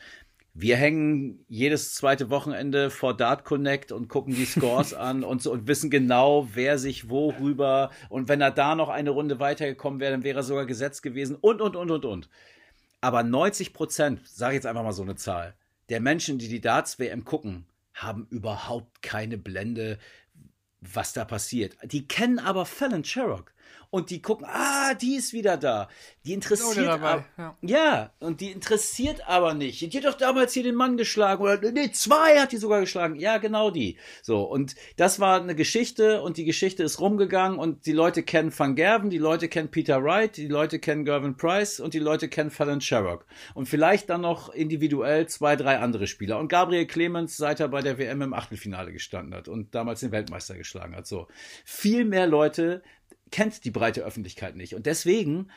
Wir 0.60 0.77
hängen 0.77 1.44
jedes 1.48 1.94
zweite 1.94 2.31
Wochenende 2.31 2.90
vor 2.90 3.16
Dart 3.16 3.44
Connect 3.44 3.93
und 3.93 4.09
gucken 4.09 4.35
die 4.35 4.44
Scores 4.44 4.93
an 4.94 5.23
und 5.23 5.40
so 5.40 5.52
und 5.52 5.69
wissen 5.69 5.89
genau, 5.89 6.48
wer 6.52 6.78
sich 6.78 7.09
worüber 7.09 7.90
und 8.09 8.28
wenn 8.28 8.40
er 8.40 8.51
da 8.51 8.74
noch 8.74 8.89
eine 8.89 9.10
Runde 9.10 9.39
weitergekommen 9.39 10.01
wäre, 10.01 10.10
dann 10.10 10.24
wäre 10.24 10.40
er 10.40 10.43
sogar 10.43 10.66
gesetzt 10.66 11.05
gewesen 11.05 11.36
und 11.40 11.60
und 11.60 11.77
und 11.77 11.93
und 11.93 12.05
und. 12.05 12.28
Aber 13.01 13.23
90 13.23 13.73
Prozent, 13.73 14.27
sage 14.27 14.55
ich 14.55 14.57
jetzt 14.57 14.66
einfach 14.66 14.83
mal 14.83 14.93
so 14.93 15.03
eine 15.03 15.16
Zahl, 15.16 15.55
der 15.89 16.01
Menschen, 16.01 16.39
die 16.39 16.49
die 16.49 16.61
Darts 16.61 16.99
WM 16.99 17.25
gucken, 17.25 17.66
haben 17.95 18.27
überhaupt 18.31 19.03
keine 19.03 19.39
Blende, 19.39 19.99
was 20.81 21.12
da 21.12 21.25
passiert. 21.25 21.77
Die 21.85 22.07
kennen 22.07 22.39
aber 22.39 22.66
Fallon 22.66 23.05
Sherrock 23.05 23.53
und 23.90 24.10
die 24.10 24.20
gucken, 24.20 24.47
ah, 24.48 24.94
die 24.94 25.16
ist 25.16 25.32
wieder 25.32 25.56
da. 25.56 25.89
Die 26.24 26.35
interessiert 26.35 26.86
dabei, 26.86 27.09
aber, 27.09 27.24
ja. 27.39 27.56
ja. 27.62 28.12
und 28.20 28.43
die 28.43 28.51
interessiert 28.51 29.27
aber 29.27 29.55
nicht. 29.55 29.81
Die 29.81 29.97
hat 29.97 30.05
doch 30.05 30.16
damals 30.16 30.52
hier 30.52 30.62
den 30.62 30.74
Mann 30.74 30.98
geschlagen 30.98 31.43
oder 31.43 31.59
nee, 31.73 31.90
zwei 31.93 32.39
hat 32.39 32.52
die 32.52 32.59
sogar 32.59 32.81
geschlagen. 32.81 33.16
Ja, 33.16 33.39
genau 33.39 33.70
die. 33.70 33.97
So 34.23 34.43
und 34.43 34.74
das 34.97 35.20
war 35.20 35.40
eine 35.40 35.55
Geschichte 35.55 36.20
und 36.20 36.36
die 36.36 36.44
Geschichte 36.44 36.82
ist 36.82 37.01
rumgegangen 37.01 37.59
und 37.59 37.86
die 37.86 37.93
Leute 37.93 38.23
kennen 38.23 38.52
Van 38.56 38.74
Gerven, 38.74 39.09
die 39.09 39.19
Leute 39.19 39.48
kennen 39.48 39.70
Peter 39.70 40.05
Wright, 40.05 40.36
die 40.36 40.48
Leute 40.48 40.78
kennen 40.78 41.06
Gervin 41.06 41.36
Price 41.36 41.81
und 41.81 41.94
die 41.94 41.98
Leute 41.98 42.28
kennen 42.28 42.51
Fallon 42.51 42.82
Sherrock 42.82 43.24
und 43.55 43.66
vielleicht 43.66 44.10
dann 44.10 44.20
noch 44.20 44.51
individuell 44.51 45.27
zwei, 45.28 45.56
drei 45.56 45.78
andere 45.78 46.06
Spieler 46.06 46.39
und 46.39 46.48
Gabriel 46.48 46.86
Clemens, 46.86 47.39
seit 47.39 47.60
er 47.60 47.69
bei 47.69 47.81
der 47.81 47.97
WM 47.97 48.20
im 48.20 48.35
Achtelfinale 48.35 48.93
gestanden 48.93 49.35
hat 49.35 49.48
und 49.48 49.74
damals 49.74 50.01
den 50.01 50.12
Weltmeister 50.12 50.56
geschlagen 50.56 50.94
hat. 50.94 51.06
So 51.06 51.27
viel 51.65 52.05
mehr 52.05 52.27
Leute 52.27 52.82
kennt 53.30 53.64
die 53.64 53.70
breite 53.70 54.02
Öffentlichkeit 54.02 54.56
nicht. 54.56 54.74
Und 54.74 54.86
deswegen, 54.86 55.50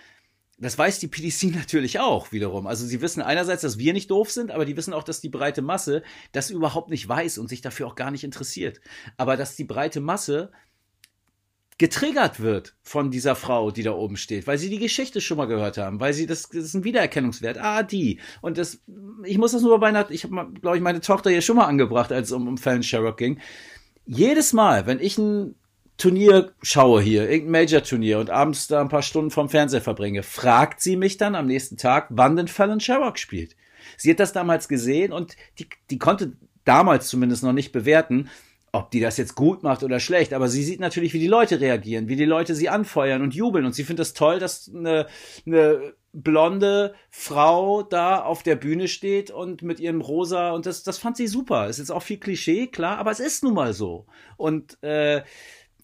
das 0.57 0.77
weiß 0.77 0.99
die 0.99 1.07
PDC 1.07 1.43
natürlich 1.55 1.99
auch 1.99 2.31
wiederum. 2.31 2.67
Also 2.67 2.85
sie 2.85 3.01
wissen 3.01 3.21
einerseits, 3.21 3.61
dass 3.61 3.77
wir 3.77 3.93
nicht 3.93 4.11
doof 4.11 4.31
sind, 4.31 4.51
aber 4.51 4.65
die 4.65 4.77
wissen 4.77 4.93
auch, 4.93 5.03
dass 5.03 5.21
die 5.21 5.29
breite 5.29 5.61
Masse 5.61 6.03
das 6.31 6.49
überhaupt 6.49 6.89
nicht 6.89 7.07
weiß 7.07 7.37
und 7.37 7.49
sich 7.49 7.61
dafür 7.61 7.87
auch 7.87 7.95
gar 7.95 8.11
nicht 8.11 8.23
interessiert. 8.23 8.81
Aber 9.17 9.37
dass 9.37 9.55
die 9.55 9.65
breite 9.65 10.01
Masse 10.01 10.51
getriggert 11.81 12.39
wird 12.39 12.75
von 12.83 13.09
dieser 13.09 13.35
Frau, 13.35 13.71
die 13.71 13.81
da 13.81 13.93
oben 13.93 14.15
steht, 14.15 14.45
weil 14.45 14.59
sie 14.59 14.69
die 14.69 14.77
Geschichte 14.77 15.19
schon 15.19 15.37
mal 15.37 15.47
gehört 15.47 15.79
haben, 15.79 15.99
weil 15.99 16.13
sie 16.13 16.27
das, 16.27 16.43
das 16.43 16.65
ist 16.65 16.75
ein 16.75 16.83
Wiedererkennungswert. 16.83 17.57
Ah, 17.57 17.81
die. 17.81 18.19
Und 18.41 18.59
das, 18.59 18.83
ich 19.23 19.39
muss 19.39 19.53
das 19.53 19.63
nur 19.63 19.79
bei 19.79 19.87
einer, 19.87 20.11
ich 20.11 20.23
habe, 20.23 20.51
glaube 20.61 20.77
ich, 20.77 20.83
meine 20.83 21.01
Tochter 21.01 21.31
hier 21.31 21.41
schon 21.41 21.55
mal 21.55 21.65
angebracht, 21.65 22.11
als 22.11 22.27
es 22.27 22.33
um, 22.33 22.47
um 22.47 22.59
Fallon 22.59 22.83
Sherrock 22.83 23.17
ging. 23.17 23.39
Jedes 24.05 24.53
Mal, 24.53 24.85
wenn 24.85 24.99
ich 24.99 25.17
ein 25.17 25.55
Turnier 26.01 26.53
schaue 26.63 26.99
hier, 26.99 27.29
irgendein 27.29 27.61
Major-Turnier 27.61 28.17
und 28.17 28.31
abends 28.31 28.65
da 28.65 28.81
ein 28.81 28.89
paar 28.89 29.03
Stunden 29.03 29.29
vom 29.29 29.49
Fernseher 29.49 29.81
verbringe, 29.81 30.23
fragt 30.23 30.81
sie 30.81 30.95
mich 30.95 31.17
dann 31.17 31.35
am 31.35 31.45
nächsten 31.45 31.77
Tag, 31.77 32.07
wann 32.09 32.35
denn 32.35 32.47
Fallon 32.47 32.79
Sherrock 32.79 33.19
spielt. 33.19 33.55
Sie 33.97 34.09
hat 34.09 34.19
das 34.19 34.33
damals 34.33 34.67
gesehen 34.67 35.13
und 35.13 35.35
die, 35.59 35.67
die 35.91 35.99
konnte 35.99 36.33
damals 36.65 37.07
zumindest 37.07 37.43
noch 37.43 37.53
nicht 37.53 37.71
bewerten, 37.71 38.31
ob 38.71 38.89
die 38.89 38.99
das 38.99 39.17
jetzt 39.17 39.35
gut 39.35 39.61
macht 39.61 39.83
oder 39.83 39.99
schlecht, 39.99 40.33
aber 40.33 40.47
sie 40.47 40.63
sieht 40.63 40.79
natürlich, 40.79 41.13
wie 41.13 41.19
die 41.19 41.27
Leute 41.27 41.61
reagieren, 41.61 42.07
wie 42.07 42.15
die 42.15 42.25
Leute 42.25 42.55
sie 42.55 42.69
anfeuern 42.69 43.21
und 43.21 43.35
jubeln 43.35 43.65
und 43.65 43.75
sie 43.75 43.83
findet 43.83 44.07
es 44.07 44.13
das 44.13 44.17
toll, 44.17 44.39
dass 44.39 44.71
eine, 44.73 45.05
eine 45.45 45.93
blonde 46.13 46.95
Frau 47.11 47.83
da 47.83 48.21
auf 48.21 48.41
der 48.41 48.55
Bühne 48.55 48.87
steht 48.87 49.29
und 49.29 49.61
mit 49.61 49.79
ihrem 49.79 50.01
rosa 50.01 50.51
und 50.51 50.65
das, 50.65 50.81
das 50.81 50.97
fand 50.97 51.17
sie 51.17 51.27
super. 51.27 51.67
Ist 51.67 51.77
jetzt 51.77 51.91
auch 51.91 52.01
viel 52.01 52.17
Klischee, 52.17 52.67
klar, 52.67 52.97
aber 52.97 53.11
es 53.11 53.19
ist 53.19 53.43
nun 53.43 53.53
mal 53.53 53.73
so. 53.73 54.07
Und 54.35 54.81
äh, 54.83 55.21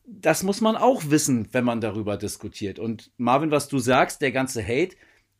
das 0.07 0.41
muss 0.43 0.61
man 0.61 0.77
auch 0.77 1.09
wissen, 1.09 1.49
wenn 1.51 1.65
man 1.65 1.81
darüber 1.81 2.17
diskutiert. 2.17 2.79
Und 2.79 3.11
Marvin, 3.17 3.51
was 3.51 3.67
du 3.67 3.77
sagst, 3.77 4.21
der 4.21 4.31
ganze 4.31 4.63
Hate, 4.63 4.95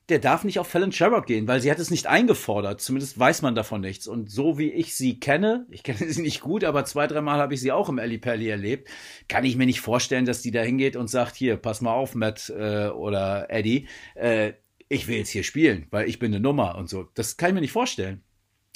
der 0.10 0.19
darf 0.19 0.44
nicht 0.44 0.60
auf 0.60 0.68
Fallon 0.68 0.91
Sherrock 0.91 1.26
gehen, 1.26 1.48
weil 1.48 1.61
sie 1.61 1.72
hat 1.72 1.80
es 1.80 1.91
nicht 1.91 2.07
eingefordert. 2.07 2.80
Zumindest 2.81 3.18
weiß 3.18 3.41
man 3.41 3.56
davon 3.56 3.81
nichts. 3.81 4.07
Und 4.07 4.30
so 4.30 4.57
wie 4.57 4.72
ich 4.72 4.95
sie 4.95 5.19
kenne, 5.19 5.65
ich 5.69 5.84
kenne 5.84 6.11
sie 6.11 6.22
nicht 6.22 6.41
gut, 6.41 6.64
aber 6.64 6.85
zwei, 6.85 7.07
dreimal 7.07 7.39
habe 7.39 7.53
ich 7.53 7.61
sie 7.61 7.72
auch 7.72 7.89
im 7.89 7.99
Ali 7.99 8.18
Pelli 8.18 8.49
erlebt, 8.49 8.89
kann 9.27 9.45
ich 9.45 9.56
mir 9.56 9.65
nicht 9.65 9.81
vorstellen, 9.81 10.26
dass 10.26 10.41
die 10.41 10.52
da 10.52 10.61
hingeht 10.61 10.95
und 10.95 11.10
sagt, 11.10 11.35
hier, 11.35 11.57
pass 11.57 11.81
mal 11.81 11.94
auf, 11.94 12.14
Matt 12.15 12.49
äh, 12.49 12.88
oder 12.88 13.49
Eddie, 13.49 13.88
äh, 14.15 14.53
ich 14.89 15.07
will 15.07 15.18
jetzt 15.18 15.30
hier 15.30 15.44
spielen, 15.44 15.88
weil 15.91 16.07
ich 16.07 16.19
bin 16.19 16.34
eine 16.34 16.41
Nummer 16.41 16.76
und 16.77 16.89
so. 16.89 17.07
Das 17.14 17.35
kann 17.35 17.49
ich 17.49 17.56
mir 17.56 17.61
nicht 17.61 17.72
vorstellen. 17.73 18.23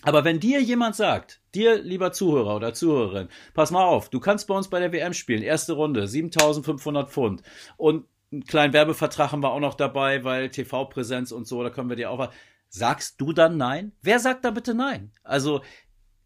Aber 0.04 0.24
wenn 0.24 0.40
dir 0.40 0.62
jemand 0.62 0.96
sagt, 0.96 1.42
dir 1.54 1.82
lieber 1.82 2.12
Zuhörer 2.12 2.56
oder 2.56 2.74
Zuhörerin, 2.74 3.30
pass 3.54 3.72
mal 3.72 3.86
auf, 3.86 4.10
du 4.10 4.20
kannst 4.20 4.48
bei 4.48 4.56
uns 4.56 4.70
bei 4.70 4.80
der 4.80 4.92
WM 4.92 5.14
spielen, 5.14 5.44
erste 5.44 5.74
Runde, 5.74 6.08
7500 6.08 7.10
Pfund 7.10 7.44
und 7.78 8.06
einen 8.32 8.46
kleinen 8.46 8.74
Werbevertrag 8.74 9.32
haben 9.32 9.44
wir 9.44 9.52
auch 9.52 9.60
noch 9.60 9.74
dabei, 9.74 10.24
weil 10.24 10.50
TV-Präsenz 10.50 11.32
und 11.32 11.48
so, 11.48 11.62
da 11.64 11.70
können 11.70 11.90
wir 11.90 11.98
dir 11.98 12.12
auch. 12.12 12.32
Sagst 12.70 13.20
du 13.20 13.34
dann 13.34 13.58
nein? 13.58 13.92
Wer 14.02 14.20
sagt 14.20 14.46
da 14.46 14.52
bitte 14.52 14.74
nein? 14.74 15.12
Also, 15.24 15.62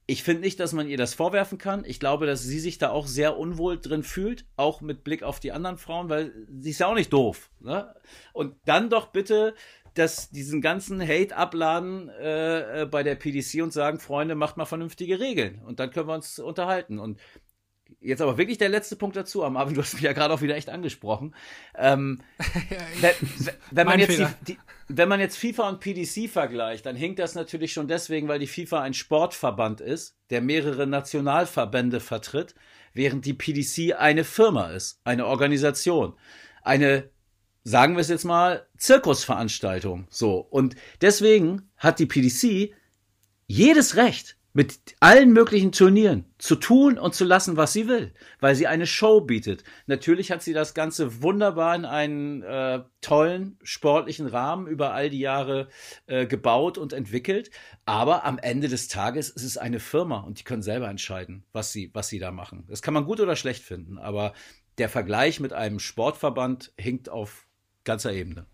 ich 0.06 0.22
finde 0.22 0.42
nicht, 0.42 0.60
dass 0.60 0.74
man 0.74 0.88
ihr 0.88 0.98
das 0.98 1.16
vorwerfen 1.16 1.58
kann. 1.58 1.84
Ich 1.84 2.00
glaube, 2.00 2.28
dass 2.28 2.44
sie 2.44 2.60
sich 2.60 2.78
da 2.78 2.92
auch 2.92 3.08
sehr 3.08 3.38
unwohl 3.38 3.80
drin 3.80 4.04
fühlt, 4.04 4.46
auch 4.56 4.82
mit 4.82 5.04
Blick 5.04 5.24
auf 5.24 5.40
die 5.40 5.52
anderen 5.52 5.78
Frauen, 5.78 6.10
weil 6.10 6.32
sie 6.60 6.70
ist 6.70 6.80
ja 6.80 6.88
auch 6.88 6.94
nicht 6.94 7.12
doof. 7.12 7.50
Ne? 7.60 7.92
Und 8.34 8.56
dann 8.66 8.92
doch 8.92 9.08
bitte 9.08 9.56
das, 9.96 10.30
diesen 10.30 10.62
ganzen 10.62 11.02
Hate 11.02 11.36
abladen 11.36 12.10
äh, 12.10 12.82
äh 12.82 12.86
bei 12.86 13.04
der 13.04 13.16
PDC 13.16 13.64
und 13.64 13.74
sagen, 13.74 14.00
Freunde, 14.00 14.36
macht 14.36 14.58
mal 14.58 14.66
vernünftige 14.66 15.20
Regeln 15.20 15.62
und 15.66 15.80
dann 15.80 15.90
können 15.90 16.08
wir 16.08 16.14
uns 16.14 16.38
unterhalten. 16.40 17.00
Und 17.00 17.20
jetzt 18.00 18.22
aber 18.22 18.38
wirklich 18.38 18.58
der 18.58 18.70
letzte 18.70 18.96
Punkt 18.96 19.16
dazu, 19.16 19.44
am 19.44 19.58
Abend, 19.58 19.78
du 19.78 19.82
hast 19.82 19.94
mich 19.94 20.04
ja 20.04 20.14
gerade 20.14 20.34
auch 20.34 20.42
wieder 20.42 20.56
echt 20.56 20.70
angesprochen. 20.70 21.36
Ähm, 21.78 22.22
wenn, 23.02 23.14
wenn, 23.72 23.88
man 23.88 24.00
jetzt 24.00 24.18
die, 24.18 24.28
die, 24.48 24.58
wenn 24.88 25.10
man 25.10 25.20
jetzt 25.20 25.38
FIFA 25.38 25.70
und 25.70 25.80
PDC 25.80 26.30
vergleicht, 26.30 26.86
dann 26.86 26.96
hinkt 26.96 27.20
das 27.20 27.36
natürlich 27.36 27.74
schon 27.74 27.88
deswegen, 27.88 28.28
weil 28.28 28.40
die 28.40 28.48
FIFA 28.48 28.82
ein 28.82 28.94
Sportverband 28.94 29.82
ist, 29.82 30.18
der 30.30 30.42
mehrere 30.42 30.88
Nationalverbände 30.88 32.00
vertritt, 32.00 32.56
während 32.94 33.26
die 33.26 33.34
PDC 33.34 33.96
eine 33.98 34.24
Firma 34.24 34.72
ist, 34.72 35.00
eine 35.04 35.26
Organisation, 35.26 36.14
eine 36.64 37.10
sagen 37.66 37.96
wir 37.96 38.02
es 38.02 38.10
jetzt 38.10 38.24
mal, 38.24 38.66
Zirkusveranstaltung. 38.78 40.08
So. 40.10 40.38
Und 40.38 40.76
deswegen 41.02 41.70
hat 41.76 42.00
die 42.00 42.06
PDC 42.06 42.74
jedes 43.48 43.98
Recht, 43.98 44.38
mit 44.56 44.80
allen 45.02 45.34
möglichen 45.34 45.74
Turnieren 45.74 46.24
zu 46.38 46.56
tun 46.56 46.98
und 46.98 47.14
zu 47.14 47.26
lassen, 47.26 47.58
was 47.58 47.74
sie 47.74 47.90
will, 47.90 48.14
weil 48.40 48.56
sie 48.56 48.68
eine 48.68 48.88
Show 48.88 49.20
bietet. 49.20 49.66
Natürlich 49.86 50.32
hat 50.32 50.44
sie 50.44 50.54
das 50.54 50.74
Ganze 50.74 51.22
wunderbar 51.22 51.76
in 51.76 51.84
einen 51.84 52.42
äh, 52.42 52.82
tollen 53.02 53.60
sportlichen 53.64 54.28
Rahmen 54.28 54.68
über 54.68 54.94
all 54.94 55.10
die 55.10 55.20
Jahre 55.20 55.68
äh, 56.08 56.26
gebaut 56.26 56.78
und 56.78 56.94
entwickelt, 56.94 57.52
aber 57.84 58.24
am 58.24 58.38
Ende 58.38 58.70
des 58.70 58.88
Tages 58.88 59.30
ist 59.30 59.44
es 59.44 59.58
eine 59.58 59.82
Firma 59.82 60.22
und 60.22 60.40
die 60.40 60.46
können 60.46 60.64
selber 60.64 60.88
entscheiden, 60.88 61.44
was 61.52 61.74
sie, 61.74 61.92
was 61.94 62.08
sie 62.08 62.20
da 62.20 62.32
machen. 62.32 62.64
Das 62.70 62.82
kann 62.82 62.94
man 62.94 63.04
gut 63.04 63.20
oder 63.20 63.36
schlecht 63.36 63.62
finden, 63.62 63.98
aber 63.98 64.32
der 64.78 64.88
Vergleich 64.88 65.42
mit 65.42 65.52
einem 65.52 65.80
Sportverband 65.80 66.72
hinkt 66.78 67.10
auf 67.10 67.45
ganzer 67.86 68.12
Ebene. 68.12 68.46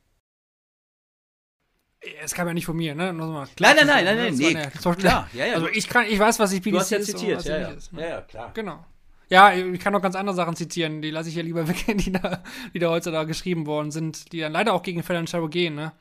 Es 2.23 2.33
kam 2.33 2.47
ja 2.47 2.53
nicht 2.53 2.65
von 2.65 2.75
mir, 2.75 2.95
ne? 2.95 3.13
Nein, 3.13 3.47
nein, 3.59 3.75
nein, 3.75 3.85
nein, 3.85 4.05
nein, 4.05 4.35
nee, 4.35 4.53
klar, 4.95 5.29
ja, 5.33 5.45
ja. 5.45 5.53
Also 5.53 5.67
ich 5.67 5.87
kann, 5.87 6.05
ich 6.07 6.17
weiß, 6.17 6.39
was 6.39 6.51
ich 6.51 6.61
PDC 6.61 6.73
Du 6.73 6.79
hast 6.79 6.89
ja 6.89 7.01
zitiert, 7.01 7.43
ja, 7.45 7.57
ja. 7.59 7.67
Ist, 7.69 7.93
ne? 7.93 8.01
ja, 8.01 8.07
ja, 8.07 8.21
klar. 8.21 8.51
Genau. 8.55 8.85
Ja, 9.29 9.53
ich 9.53 9.79
kann 9.79 9.95
auch 9.95 10.01
ganz 10.01 10.15
andere 10.15 10.35
Sachen 10.35 10.55
zitieren, 10.55 11.01
die 11.01 11.11
lasse 11.11 11.29
ich 11.29 11.35
ja 11.35 11.43
lieber 11.43 11.67
weg, 11.67 11.85
die 11.87 12.11
da, 12.11 12.43
die 12.73 12.79
da 12.79 12.89
heute 12.89 13.11
da 13.11 13.23
geschrieben 13.23 13.67
worden 13.67 13.91
sind, 13.91 14.33
die 14.33 14.39
dann 14.39 14.51
leider 14.51 14.73
auch 14.73 14.81
gegen 14.81 15.03
Fallon 15.03 15.27
Sherrock 15.27 15.51
gehen, 15.51 15.75
ne? 15.75 15.93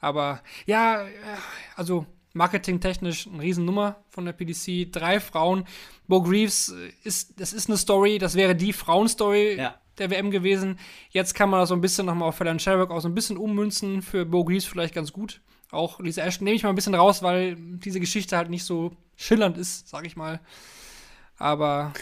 Aber 0.00 0.42
ja, 0.66 1.02
äh, 1.02 1.10
also 1.76 2.06
marketingtechnisch 2.32 3.28
eine 3.28 3.42
Riesennummer 3.42 4.04
von 4.10 4.26
der 4.26 4.32
PDC. 4.32 4.92
Drei 4.92 5.20
Frauen. 5.20 5.64
Bo 6.06 6.22
Greaves 6.22 6.74
ist, 7.02 7.40
das 7.40 7.52
ist 7.52 7.68
eine 7.70 7.78
Story, 7.78 8.18
das 8.18 8.34
wäre 8.34 8.54
die 8.54 8.72
Frauenstory 8.72 9.56
ja 9.56 9.80
der 9.98 10.10
WM 10.10 10.30
gewesen. 10.30 10.78
Jetzt 11.10 11.34
kann 11.34 11.50
man 11.50 11.60
das 11.60 11.68
so 11.68 11.74
ein 11.74 11.80
bisschen 11.80 12.06
nochmal 12.06 12.28
auf 12.28 12.36
Fallon 12.36 12.58
Sherrock 12.58 12.90
auch 12.90 13.00
so 13.00 13.08
ein 13.08 13.14
bisschen 13.14 13.36
ummünzen. 13.36 14.02
Für 14.02 14.24
Bo 14.24 14.44
Greaves 14.44 14.64
vielleicht 14.64 14.94
ganz 14.94 15.12
gut. 15.12 15.40
Auch 15.70 16.00
Lisa 16.00 16.22
Ashton 16.22 16.44
nehme 16.44 16.56
ich 16.56 16.62
mal 16.62 16.68
ein 16.70 16.74
bisschen 16.74 16.94
raus, 16.94 17.22
weil 17.22 17.56
diese 17.56 18.00
Geschichte 18.00 18.36
halt 18.36 18.50
nicht 18.50 18.64
so 18.64 18.92
schillernd 19.16 19.58
ist, 19.58 19.88
sag 19.88 20.06
ich 20.06 20.16
mal. 20.16 20.40
Aber 21.38 21.92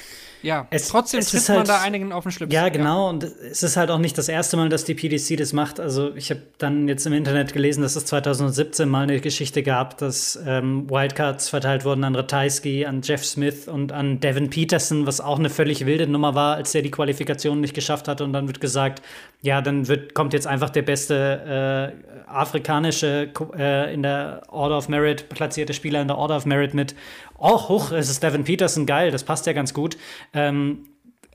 ja, 0.44 0.66
es, 0.69 0.89
trotzdem 0.89 1.20
es 1.20 1.31
trifft 1.31 1.48
man 1.48 1.59
halt, 1.59 1.69
da 1.70 1.81
einigen 1.81 2.12
auf 2.12 2.24
den 2.24 2.31
Schlips. 2.31 2.52
Ja, 2.52 2.69
genau. 2.69 3.06
Ja. 3.06 3.11
Und 3.11 3.24
es 3.24 3.62
ist 3.62 3.78
halt 3.78 3.90
auch 3.90 3.98
nicht 3.98 4.19
das 4.19 4.28
erste 4.28 4.59
Mal, 4.59 4.69
dass 4.69 4.85
die 4.85 4.94
PDC 4.94 5.39
das 5.39 5.55
macht. 5.55 5.81
Also 5.81 6.15
ich 6.15 6.28
habe 6.28 6.43
dann 6.59 6.86
jetzt 6.86 7.06
im 7.06 7.15
Internet 7.15 7.55
gelesen, 7.55 7.81
dass 7.81 7.97
es 7.97 8.05
2017 8.05 8.86
mal 8.86 9.05
eine 9.05 9.20
Geschichte 9.20 9.62
gab, 9.62 9.97
dass 9.97 10.39
ähm, 10.47 10.89
Wildcards 10.90 11.48
verteilt 11.48 11.86
wurden 11.86 12.05
an 12.05 12.15
Ratajski, 12.15 12.85
an 12.85 13.01
Jeff 13.02 13.24
Smith 13.24 13.69
und 13.69 13.90
an 13.93 14.20
Devin 14.20 14.51
Peterson, 14.51 15.06
was 15.06 15.23
auch 15.23 15.39
eine 15.39 15.48
völlig 15.48 15.86
wilde 15.86 16.06
Nummer 16.06 16.35
war, 16.35 16.56
als 16.56 16.74
er 16.74 16.82
die 16.82 16.90
Qualifikation 16.90 17.62
nicht 17.62 17.73
geschafft 17.73 18.06
hat. 18.06 18.20
Und 18.20 18.35
dann 18.35 18.47
wird 18.47 18.61
gesagt, 18.61 19.02
ja, 19.40 19.62
dann 19.62 19.89
wird, 19.89 20.12
kommt 20.12 20.35
jetzt 20.35 20.47
einfach 20.47 20.69
der 20.69 20.82
beste 20.82 21.93
äh, 22.05 22.31
afrikanische 22.31 23.31
äh, 23.56 23.94
in 23.94 24.02
der 24.02 24.43
Order 24.48 24.77
of 24.77 24.89
Merit 24.90 25.31
platzierte 25.31 25.73
Spieler 25.73 26.02
in 26.02 26.09
der 26.09 26.19
Order 26.19 26.36
of 26.36 26.44
Merit 26.44 26.74
mit. 26.74 26.94
Oh, 27.39 27.69
hoch, 27.69 27.93
es 27.93 28.09
ist 28.11 28.23
Devin 28.23 28.44
Peterson, 28.44 28.86
geil, 28.86 29.11
das 29.11 29.24
passt 29.24 29.47
ja 29.47 29.52
ganz 29.52 29.74
gut. 29.74 29.97
Ähm, 30.32 30.89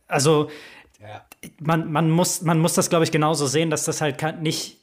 also, 0.08 0.50
ja. 1.02 1.26
man, 1.60 1.92
man, 1.92 2.10
muss, 2.10 2.42
man 2.42 2.60
muss 2.60 2.74
das, 2.74 2.90
glaube 2.90 3.06
ich, 3.06 3.12
genauso 3.12 3.48
sehen, 3.48 3.70
dass 3.70 3.86
das 3.86 4.02
halt 4.02 4.42
nicht 4.42 4.78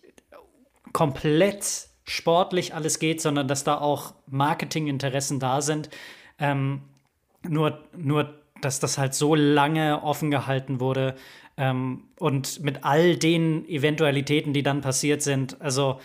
komplett 0.92 1.88
sportlich 2.04 2.74
alles 2.74 2.98
geht, 2.98 3.20
sondern 3.20 3.48
dass 3.48 3.64
da 3.64 3.78
auch 3.78 4.14
Marketinginteressen 4.26 5.40
da 5.40 5.60
sind. 5.60 5.90
Ähm, 6.38 6.82
nur, 7.42 7.80
nur, 7.96 8.34
dass 8.60 8.80
das 8.80 8.98
halt 8.98 9.14
so 9.14 9.34
lange 9.34 10.02
offen 10.02 10.30
gehalten 10.30 10.80
wurde 10.80 11.16
ähm, 11.56 12.04
und 12.18 12.62
mit 12.62 12.84
all 12.84 13.16
den 13.16 13.68
Eventualitäten, 13.68 14.52
die 14.52 14.62
dann 14.62 14.80
passiert 14.80 15.22
sind. 15.22 15.60
Also, 15.60 16.00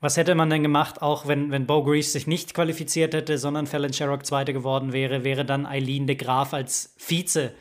was 0.00 0.16
hätte 0.16 0.34
man 0.34 0.50
denn 0.50 0.62
gemacht, 0.62 1.00
auch 1.00 1.26
wenn, 1.26 1.50
wenn 1.50 1.66
Bo 1.66 1.82
Grease 1.82 2.10
sich 2.10 2.26
nicht 2.26 2.54
qualifiziert 2.54 3.14
hätte, 3.14 3.38
sondern 3.38 3.66
Fallon 3.66 3.92
Sherrock 3.92 4.26
Zweite 4.26 4.52
geworden 4.52 4.92
wäre? 4.92 5.24
Wäre 5.24 5.44
dann 5.44 5.66
Eileen 5.66 6.06
de 6.06 6.16
Graaf 6.16 6.52
als 6.52 6.94
Vize 6.98 7.54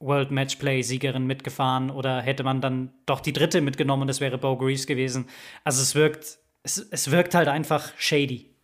World 0.00 0.30
Matchplay-Siegerin 0.30 1.26
mitgefahren 1.26 1.90
oder 1.90 2.20
hätte 2.20 2.44
man 2.44 2.60
dann 2.60 2.92
doch 3.06 3.20
die 3.20 3.32
dritte 3.32 3.60
mitgenommen 3.60 4.02
und 4.02 4.08
es 4.10 4.20
wäre 4.20 4.38
Bo 4.38 4.56
Grease 4.56 4.86
gewesen? 4.86 5.28
Also, 5.64 5.82
es 5.82 5.94
wirkt, 5.94 6.38
es, 6.62 6.78
es 6.78 7.10
wirkt 7.10 7.34
halt 7.34 7.48
einfach 7.48 7.92
shady. 7.96 8.54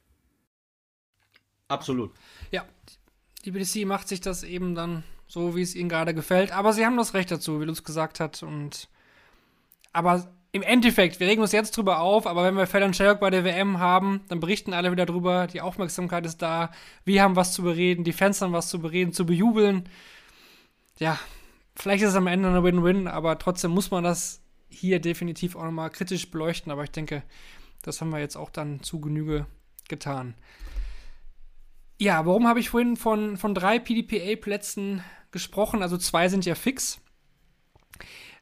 Absolut. 1.68 2.12
Ja, 2.51 2.64
die 3.44 3.51
BDC 3.51 3.86
macht 3.86 4.09
sich 4.09 4.20
das 4.20 4.42
eben 4.42 4.74
dann 4.74 5.02
so, 5.26 5.56
wie 5.56 5.62
es 5.62 5.74
ihnen 5.74 5.88
gerade 5.88 6.14
gefällt. 6.14 6.52
Aber 6.52 6.72
sie 6.72 6.84
haben 6.84 6.96
das 6.96 7.14
Recht 7.14 7.30
dazu, 7.30 7.60
wie 7.60 7.66
du 7.66 7.72
es 7.72 7.84
gesagt 7.84 8.20
hast. 8.20 8.42
Und 8.42 8.88
aber 9.92 10.28
im 10.55 10.62
Endeffekt, 10.62 11.18
wir 11.18 11.26
regen 11.26 11.43
uns 11.43 11.51
jetzt 11.51 11.76
drüber 11.76 11.98
auf, 11.98 12.28
aber 12.28 12.44
wenn 12.44 12.55
wir 12.55 12.68
Fallon 12.68 12.94
Sherrock 12.94 13.18
bei 13.18 13.28
der 13.28 13.43
WM 13.43 13.81
haben, 13.81 14.20
dann 14.28 14.39
berichten 14.39 14.72
alle 14.72 14.93
wieder 14.93 15.05
drüber, 15.05 15.48
die 15.48 15.60
Aufmerksamkeit 15.60 16.24
ist 16.24 16.43
da, 16.43 16.70
wir 17.05 17.24
haben 17.24 17.35
was 17.35 17.52
zu 17.52 17.64
bereden, 17.64 18.05
die 18.05 18.12
Fans 18.12 18.40
haben 18.40 18.52
was 18.52 18.68
zu 18.68 18.78
bereden, 18.78 19.12
zu 19.12 19.26
bejubeln. 19.26 19.89
Ja, 20.97 21.18
vielleicht 21.74 22.05
ist 22.05 22.10
es 22.10 22.14
am 22.14 22.28
Ende 22.28 22.48
eine 22.48 22.62
Win-Win, 22.62 23.09
aber 23.09 23.36
trotzdem 23.40 23.72
muss 23.72 23.90
man 23.90 24.05
das 24.05 24.43
hier 24.68 25.01
definitiv 25.01 25.56
auch 25.56 25.64
nochmal 25.64 25.90
kritisch 25.90 26.31
beleuchten, 26.31 26.70
aber 26.70 26.85
ich 26.85 26.93
denke, 26.93 27.24
das 27.82 28.01
haben 28.01 28.10
wir 28.10 28.20
jetzt 28.20 28.36
auch 28.36 28.51
dann 28.51 28.81
zu 28.81 29.01
Genüge 29.01 29.47
getan. 29.89 30.36
Ja, 31.98 32.26
warum 32.26 32.47
habe 32.47 32.60
ich 32.60 32.70
vorhin 32.70 32.97
von, 32.97 33.36
von 33.39 33.56
drei 33.56 33.81
PDPA-Plätzen 33.81 35.02
gesprochen? 35.32 35.82
Also 35.82 35.98
zwei 35.98 36.28
sind 36.28 36.44
ja 36.44 36.55
fix. 36.55 37.01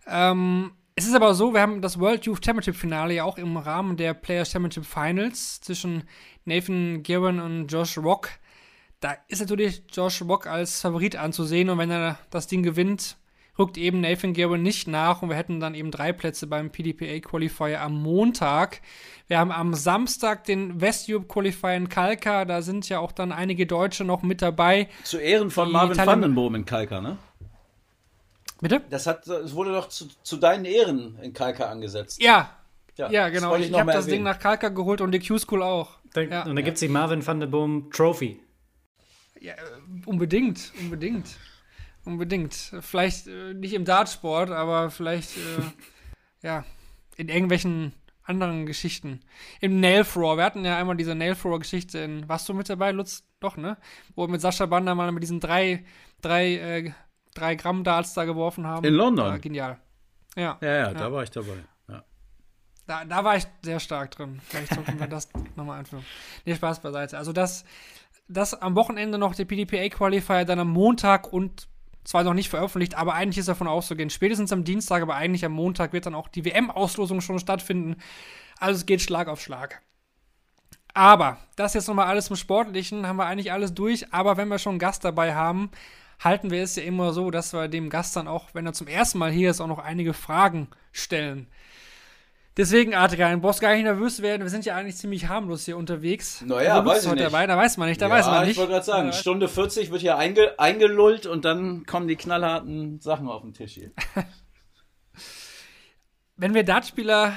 Ähm, 0.06 0.72
es 0.94 1.06
ist 1.06 1.14
aber 1.14 1.34
so, 1.34 1.54
wir 1.54 1.60
haben 1.60 1.80
das 1.80 1.98
World 1.98 2.26
Youth 2.26 2.44
Championship 2.44 2.76
Finale 2.76 3.14
ja 3.14 3.24
auch 3.24 3.38
im 3.38 3.56
Rahmen 3.56 3.96
der 3.96 4.14
Players 4.14 4.50
Championship 4.50 4.84
Finals 4.84 5.60
zwischen 5.60 6.04
Nathan 6.44 7.02
Guerin 7.02 7.40
und 7.40 7.68
Josh 7.68 7.96
Rock. 7.98 8.28
Da 9.00 9.16
ist 9.28 9.40
natürlich 9.40 9.82
Josh 9.90 10.22
Rock 10.22 10.46
als 10.46 10.80
Favorit 10.80 11.16
anzusehen 11.16 11.70
und 11.70 11.78
wenn 11.78 11.90
er 11.90 12.18
das 12.30 12.46
Ding 12.46 12.62
gewinnt, 12.62 13.16
rückt 13.58 13.76
eben 13.76 14.00
Nathan 14.00 14.34
Guerin 14.34 14.62
nicht 14.62 14.86
nach 14.86 15.22
und 15.22 15.30
wir 15.30 15.36
hätten 15.36 15.60
dann 15.60 15.74
eben 15.74 15.90
drei 15.90 16.12
Plätze 16.12 16.46
beim 16.46 16.70
PDPA 16.70 17.20
Qualifier 17.20 17.80
am 17.80 18.00
Montag. 18.00 18.80
Wir 19.28 19.38
haben 19.38 19.52
am 19.52 19.74
Samstag 19.74 20.44
den 20.44 20.80
West 20.80 21.08
Europe 21.08 21.26
Qualifier 21.26 21.74
in 21.74 21.88
Kalka, 21.88 22.44
da 22.44 22.62
sind 22.62 22.88
ja 22.88 22.98
auch 22.98 23.12
dann 23.12 23.32
einige 23.32 23.66
Deutsche 23.66 24.04
noch 24.04 24.22
mit 24.22 24.42
dabei. 24.42 24.88
Zu 25.04 25.18
Ehren 25.18 25.50
von 25.50 25.68
Die 25.68 25.72
Marvin 25.72 25.96
Vandenboom 25.96 26.54
in 26.54 26.64
Kalka, 26.64 27.00
ne? 27.00 27.16
Bitte? 28.62 28.80
Das, 28.90 29.08
hat, 29.08 29.26
das 29.26 29.54
wurde 29.56 29.72
doch 29.72 29.88
zu, 29.88 30.06
zu 30.22 30.36
deinen 30.36 30.64
Ehren 30.64 31.18
in 31.20 31.32
Kalka 31.32 31.68
angesetzt. 31.68 32.22
Ja, 32.22 32.56
Ja, 32.96 33.10
ja, 33.10 33.28
genau. 33.28 33.56
Ich, 33.56 33.70
ich 33.70 33.78
habe 33.78 33.90
das 33.90 34.06
Ding 34.06 34.22
nach 34.22 34.38
Kalka 34.38 34.68
geholt 34.68 35.00
und 35.00 35.10
die 35.10 35.18
Q-School 35.18 35.64
auch. 35.64 35.98
Ja. 36.14 36.44
Und 36.44 36.54
da 36.54 36.62
gibt 36.62 36.76
es 36.76 36.80
die 36.80 36.88
Marvin 36.88 37.26
van 37.26 37.40
der 37.40 37.48
Boom 37.48 37.90
Trophy. 37.90 38.40
Ja, 39.40 39.54
äh, 39.54 40.06
unbedingt, 40.06 40.72
unbedingt. 40.78 41.36
Unbedingt. 42.04 42.54
Vielleicht 42.80 43.26
äh, 43.26 43.52
nicht 43.52 43.74
im 43.74 43.84
Dartsport, 43.84 44.50
aber 44.50 44.90
vielleicht, 44.90 45.36
äh, 45.36 45.62
ja, 46.46 46.64
in 47.16 47.28
irgendwelchen 47.28 47.94
anderen 48.22 48.66
Geschichten. 48.66 49.22
Im 49.60 49.80
Nail 49.80 50.04
Thrower. 50.04 50.36
Wir 50.36 50.44
hatten 50.44 50.64
ja 50.64 50.78
einmal 50.78 50.96
diese 50.96 51.16
Nail 51.16 51.34
Thrower 51.34 51.58
Geschichte 51.58 51.98
in, 51.98 52.28
warst 52.28 52.48
du 52.48 52.54
mit 52.54 52.68
dabei, 52.68 52.92
Lutz? 52.92 53.24
Doch, 53.40 53.56
ne? 53.56 53.76
Wo 54.14 54.28
mit 54.28 54.40
Sascha 54.40 54.66
Bander 54.66 54.94
mal 54.94 55.10
mit 55.10 55.24
diesen 55.24 55.40
drei, 55.40 55.84
drei, 56.20 56.54
äh, 56.54 56.92
drei 57.34 57.54
Gramm 57.54 57.84
Darts 57.84 58.14
da 58.14 58.24
geworfen 58.24 58.66
haben. 58.66 58.84
In 58.84 58.94
London? 58.94 59.26
War 59.26 59.38
genial. 59.38 59.78
Ja. 60.36 60.58
Ja, 60.60 60.74
ja, 60.74 60.94
da 60.94 61.12
war 61.12 61.22
ich 61.22 61.30
dabei. 61.30 61.64
Ja. 61.88 62.04
Da, 62.86 63.04
da 63.04 63.24
war 63.24 63.36
ich 63.36 63.46
sehr 63.62 63.80
stark 63.80 64.10
drin. 64.12 64.40
Vielleicht 64.44 64.74
sollten 64.74 64.98
wir 64.98 65.06
das 65.06 65.28
nochmal 65.56 65.78
einführen. 65.78 66.04
Nee, 66.44 66.54
Spaß 66.54 66.80
beiseite. 66.80 67.18
Also 67.18 67.32
das, 67.32 67.64
das 68.28 68.54
am 68.54 68.74
Wochenende 68.74 69.18
noch 69.18 69.34
der 69.34 69.44
PDPA 69.44 69.88
Qualifier, 69.88 70.44
dann 70.44 70.58
am 70.58 70.70
Montag 70.70 71.32
und 71.32 71.68
zwar 72.04 72.24
noch 72.24 72.34
nicht 72.34 72.48
veröffentlicht, 72.48 72.96
aber 72.96 73.14
eigentlich 73.14 73.38
ist 73.38 73.48
davon 73.48 73.68
auszugehen. 73.68 74.10
Spätestens 74.10 74.52
am 74.52 74.64
Dienstag, 74.64 75.02
aber 75.02 75.14
eigentlich 75.14 75.44
am 75.44 75.52
Montag 75.52 75.92
wird 75.92 76.06
dann 76.06 76.14
auch 76.14 76.28
die 76.28 76.44
WM-Auslosung 76.44 77.20
schon 77.20 77.38
stattfinden. 77.38 77.96
Also 78.58 78.78
es 78.78 78.86
geht 78.86 79.02
Schlag 79.02 79.28
auf 79.28 79.40
Schlag. 79.40 79.82
Aber 80.94 81.38
das 81.56 81.74
jetzt 81.74 81.88
nochmal 81.88 82.08
alles 82.08 82.28
im 82.28 82.36
Sportlichen, 82.36 83.06
haben 83.06 83.16
wir 83.16 83.26
eigentlich 83.26 83.52
alles 83.52 83.72
durch. 83.72 84.12
Aber 84.12 84.36
wenn 84.36 84.48
wir 84.48 84.58
schon 84.58 84.72
einen 84.72 84.78
Gast 84.78 85.04
dabei 85.04 85.34
haben, 85.34 85.70
halten 86.22 86.50
wir 86.50 86.62
es 86.62 86.76
ja 86.76 86.82
immer 86.82 87.12
so, 87.12 87.30
dass 87.30 87.52
wir 87.52 87.68
dem 87.68 87.90
Gast 87.90 88.16
dann 88.16 88.28
auch, 88.28 88.50
wenn 88.52 88.66
er 88.66 88.72
zum 88.72 88.86
ersten 88.86 89.18
Mal 89.18 89.30
hier 89.30 89.50
ist, 89.50 89.60
auch 89.60 89.66
noch 89.66 89.78
einige 89.78 90.14
Fragen 90.14 90.68
stellen. 90.92 91.48
Deswegen, 92.56 92.94
Adrian, 92.94 93.40
brauchst 93.40 93.62
gar 93.62 93.72
nicht 93.72 93.84
nervös 93.84 94.20
werden. 94.20 94.42
Wir 94.42 94.50
sind 94.50 94.66
ja 94.66 94.76
eigentlich 94.76 94.96
ziemlich 94.96 95.26
harmlos 95.28 95.64
hier 95.64 95.78
unterwegs. 95.78 96.42
Naja, 96.42 96.84
weiß 96.84 97.06
ich 97.06 97.12
nicht. 97.12 97.24
dabei, 97.24 97.46
da 97.46 97.56
weiß 97.56 97.78
man 97.78 97.88
nicht, 97.88 98.00
da 98.00 98.08
ja, 98.08 98.14
weiß 98.14 98.26
man 98.26 98.42
ich 98.42 98.48
nicht. 98.48 98.58
wollte 98.58 98.72
gerade 98.72 98.84
sagen, 98.84 99.06
Ja, 99.06 99.12
Stunde 99.14 99.48
40 99.48 99.90
wird 99.90 100.02
hier 100.02 100.18
einge 100.18 100.58
eingelullt 100.58 101.24
und 101.24 101.46
dann 101.46 101.86
kommen 101.86 102.08
die 102.08 102.16
knallharten 102.16 103.00
Sachen 103.00 103.26
auf 103.28 103.40
den 103.40 103.54
Tisch 103.54 103.72
hier. 103.72 103.92
Wenn 106.36 106.52
wir 106.52 106.62
Dartspieler 106.62 107.32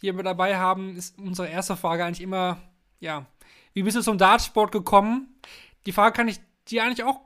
hier 0.00 0.12
mit 0.12 0.26
dabei 0.26 0.56
haben, 0.56 0.96
ist 0.96 1.18
unsere 1.18 1.48
erste 1.48 1.76
Frage 1.76 2.04
eigentlich 2.04 2.20
immer, 2.20 2.58
ja, 3.00 3.26
wie 3.72 3.82
bist 3.82 3.96
du 3.96 4.00
zum 4.00 4.18
Dartsport 4.18 4.70
gekommen? 4.70 5.40
Die 5.86 5.92
Frage 5.92 6.14
kann 6.14 6.28
ich 6.28 6.38
dir 6.68 6.84
eigentlich 6.84 7.02
auch 7.02 7.20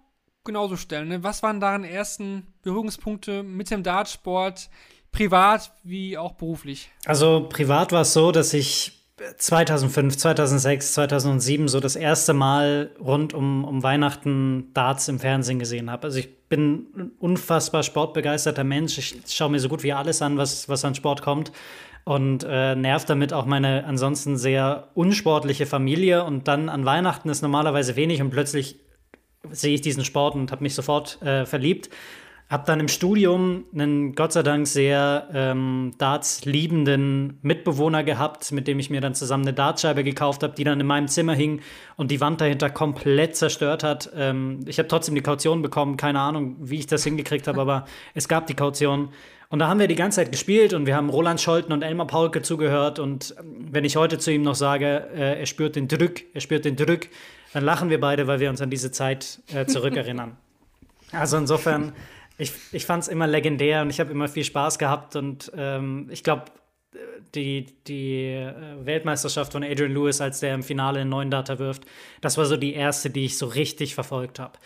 genauso 0.47 0.77
stellen. 0.77 1.09
Ne? 1.09 1.23
Was 1.23 1.43
waren 1.43 1.61
deine 1.61 1.91
ersten 1.91 2.47
Berührungspunkte 2.63 3.43
mit 3.43 3.71
dem 3.71 3.83
Dartsport, 3.83 4.71
privat 5.13 5.73
wie 5.83 6.17
auch 6.17 6.33
beruflich? 6.33 6.91
Also 7.05 7.47
privat 7.51 7.93
war 7.93 8.01
es 8.01 8.15
so, 8.15 8.33
dass 8.33 8.55
ich 8.55 8.97
2005, 9.39 10.17
2006, 10.17 10.93
2007 10.93 11.69
so 11.69 11.81
das 11.81 11.97
erste 11.97 12.35
Mal 12.35 12.91
rund 13.01 13.33
um, 13.33 13.65
um 13.65 13.83
Weihnachten 13.83 14.71
Darts 14.75 15.09
im 15.09 15.19
Fernsehen 15.19 15.59
gesehen 15.59 15.91
habe. 15.91 16.05
Also 16.05 16.19
ich 16.19 16.49
bin 16.49 16.87
ein 16.95 17.11
unfassbar 17.19 17.83
sportbegeisterter 17.83 18.65
Mensch. 18.65 18.99
Ich 18.99 19.17
schaue 19.29 19.51
mir 19.51 19.59
so 19.59 19.69
gut 19.69 19.83
wie 19.83 19.95
alles 19.95 20.21
an, 20.21 20.37
was, 20.37 20.69
was 20.69 20.85
an 20.85 20.95
Sport 20.95 21.23
kommt. 21.23 21.51
Und 22.05 22.45
äh, 22.49 22.77
nervt 22.77 23.11
damit 23.11 23.33
auch 23.33 23.47
meine 23.47 23.85
ansonsten 23.85 24.37
sehr 24.37 24.89
unsportliche 24.95 25.67
Familie. 25.67 26.23
Und 26.23 26.47
dann 26.47 26.69
an 26.69 26.85
Weihnachten 26.85 27.31
ist 27.31 27.43
normalerweise 27.43 27.97
wenig 27.97 28.21
und 28.21 28.31
plötzlich 28.31 28.79
sehe 29.53 29.75
ich 29.75 29.81
diesen 29.81 30.05
Sport 30.05 30.35
und 30.35 30.53
habe 30.53 30.63
mich 30.63 30.75
sofort 30.75 31.21
äh, 31.23 31.47
verliebt. 31.47 31.91
Hab 32.49 32.65
dann 32.67 32.79
im 32.79 32.87
Studium 32.87 33.65
einen 33.75 34.15
Gott 34.15 34.33
sei 34.33 34.45
Dank 34.45 34.69
sehr 34.69 35.29
ähm, 35.35 35.91
Darts 35.99 36.45
liebenden 36.45 37.41
Mitbewohner 37.43 38.05
gehabt, 38.05 38.53
mit 38.53 38.69
dem 38.69 38.79
ich 38.79 38.89
mir 38.89 39.01
dann 39.01 39.17
zusammen 39.17 39.43
eine 39.43 39.53
Dartscheibe 39.53 40.05
gekauft 40.05 40.45
habe, 40.45 40.55
die 40.55 40.63
dann 40.63 40.79
in 40.79 40.87
meinem 40.87 41.09
Zimmer 41.09 41.35
hing 41.35 41.61
und 41.97 42.13
die 42.13 42.21
Wand 42.21 42.41
dahinter 42.41 42.71
komplett 42.71 43.35
zerstört 43.35 43.83
hat. 43.83 44.11
Ähm, 44.15 44.61
ich 44.67 44.79
habe 44.79 44.87
trotzdem 44.87 45.17
die 45.17 45.23
Kaution 45.23 45.61
bekommen, 45.61 45.97
keine 45.97 46.21
Ahnung, 46.21 46.55
wie 46.61 46.79
ich 46.79 46.87
das 46.87 47.03
hingekriegt 47.03 47.49
habe, 47.49 47.61
aber 47.61 47.85
es 48.15 48.29
gab 48.29 48.47
die 48.47 48.55
Kaution. 48.55 49.09
Und 49.49 49.59
da 49.59 49.67
haben 49.67 49.81
wir 49.81 49.89
die 49.89 49.97
ganze 49.97 50.17
Zeit 50.17 50.31
gespielt 50.31 50.73
und 50.73 50.87
wir 50.87 50.95
haben 50.95 51.09
Roland 51.09 51.41
Scholten 51.41 51.73
und 51.73 51.83
Elmar 51.83 52.07
Paulke 52.07 52.43
zugehört. 52.43 53.01
Und 53.01 53.35
ähm, 53.41 53.67
wenn 53.73 53.85
ich 53.85 53.97
heute 53.97 54.19
zu 54.19 54.31
ihm 54.31 54.43
noch 54.43 54.55
sage, 54.55 55.09
äh, 55.17 55.41
er 55.41 55.47
spürt 55.47 55.75
den 55.75 55.89
Drück, 55.89 56.23
er 56.33 56.41
spürt 56.41 56.65
den 56.65 56.77
Drück, 56.77 57.09
dann 57.53 57.65
lachen 57.65 57.91
wir 57.91 58.01
beide, 58.01 58.27
weil 58.27 58.41
wir 58.41 58.51
uns 58.51 58.61
an 58.61 58.71
diese 58.71 58.91
Zeit 58.91 59.41
äh, 59.53 59.67
zurückerinnern. 59.67 60.37
Also 61.13 61.37
insofern, 61.37 61.93
ich, 62.37 62.53
ich 62.73 62.85
fand 62.85 63.05
es 63.05 63.09
immer 63.09 63.29
legendär 63.29 63.83
und 63.83 63.91
ich 63.91 64.01
habe 64.01 64.11
immer 64.11 64.27
viel 64.27 64.43
Spaß 64.43 64.77
gehabt. 64.77 65.15
Und 65.15 65.53
ähm, 65.57 66.09
ich 66.11 66.25
glaube, 66.25 66.47
die, 67.35 67.67
die 67.87 68.25
äh, 68.25 68.53
Weltmeisterschaft 68.85 69.53
von 69.53 69.63
Adrian 69.63 69.93
Lewis, 69.93 70.21
als 70.21 70.41
der 70.41 70.55
im 70.55 70.63
Finale 70.63 71.01
einen 71.01 71.11
neuen 71.11 71.31
Data 71.31 71.59
wirft, 71.59 71.85
das 72.21 72.39
war 72.39 72.47
so 72.47 72.57
die 72.57 72.75
erste, 72.75 73.11
die 73.11 73.25
ich 73.25 73.39
so 73.39 73.47
richtig 73.47 73.95
verfolgt 73.95 74.39
habe. 74.39 74.59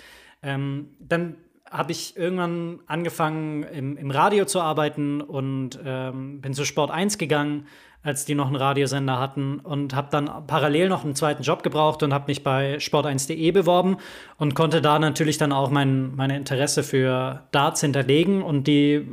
Ähm, 0.42 0.88
dann 0.98 1.36
habe 1.70 1.92
ich 1.92 2.16
irgendwann 2.16 2.80
angefangen, 2.86 3.62
im, 3.62 3.96
im 3.96 4.10
Radio 4.10 4.44
zu 4.44 4.60
arbeiten 4.60 5.20
und 5.20 5.78
ähm, 5.84 6.40
bin 6.40 6.52
zu 6.52 6.64
Sport 6.64 6.90
1 6.90 7.16
gegangen, 7.18 7.66
als 8.02 8.24
die 8.24 8.34
noch 8.34 8.46
einen 8.46 8.56
Radiosender 8.56 9.18
hatten 9.18 9.60
und 9.60 9.94
habe 9.94 10.08
dann 10.10 10.30
parallel 10.46 10.88
noch 10.88 11.04
einen 11.04 11.14
zweiten 11.14 11.42
Job 11.42 11.62
gebraucht 11.62 12.02
und 12.02 12.14
habe 12.14 12.24
mich 12.28 12.42
bei 12.42 12.76
sport1.de 12.76 13.50
beworben 13.52 13.98
und 14.38 14.54
konnte 14.54 14.80
da 14.80 14.98
natürlich 14.98 15.36
dann 15.36 15.52
auch 15.52 15.70
mein 15.70 16.16
meine 16.16 16.36
Interesse 16.36 16.82
für 16.82 17.42
Darts 17.52 17.82
hinterlegen 17.82 18.42
und 18.42 18.66
die 18.66 19.06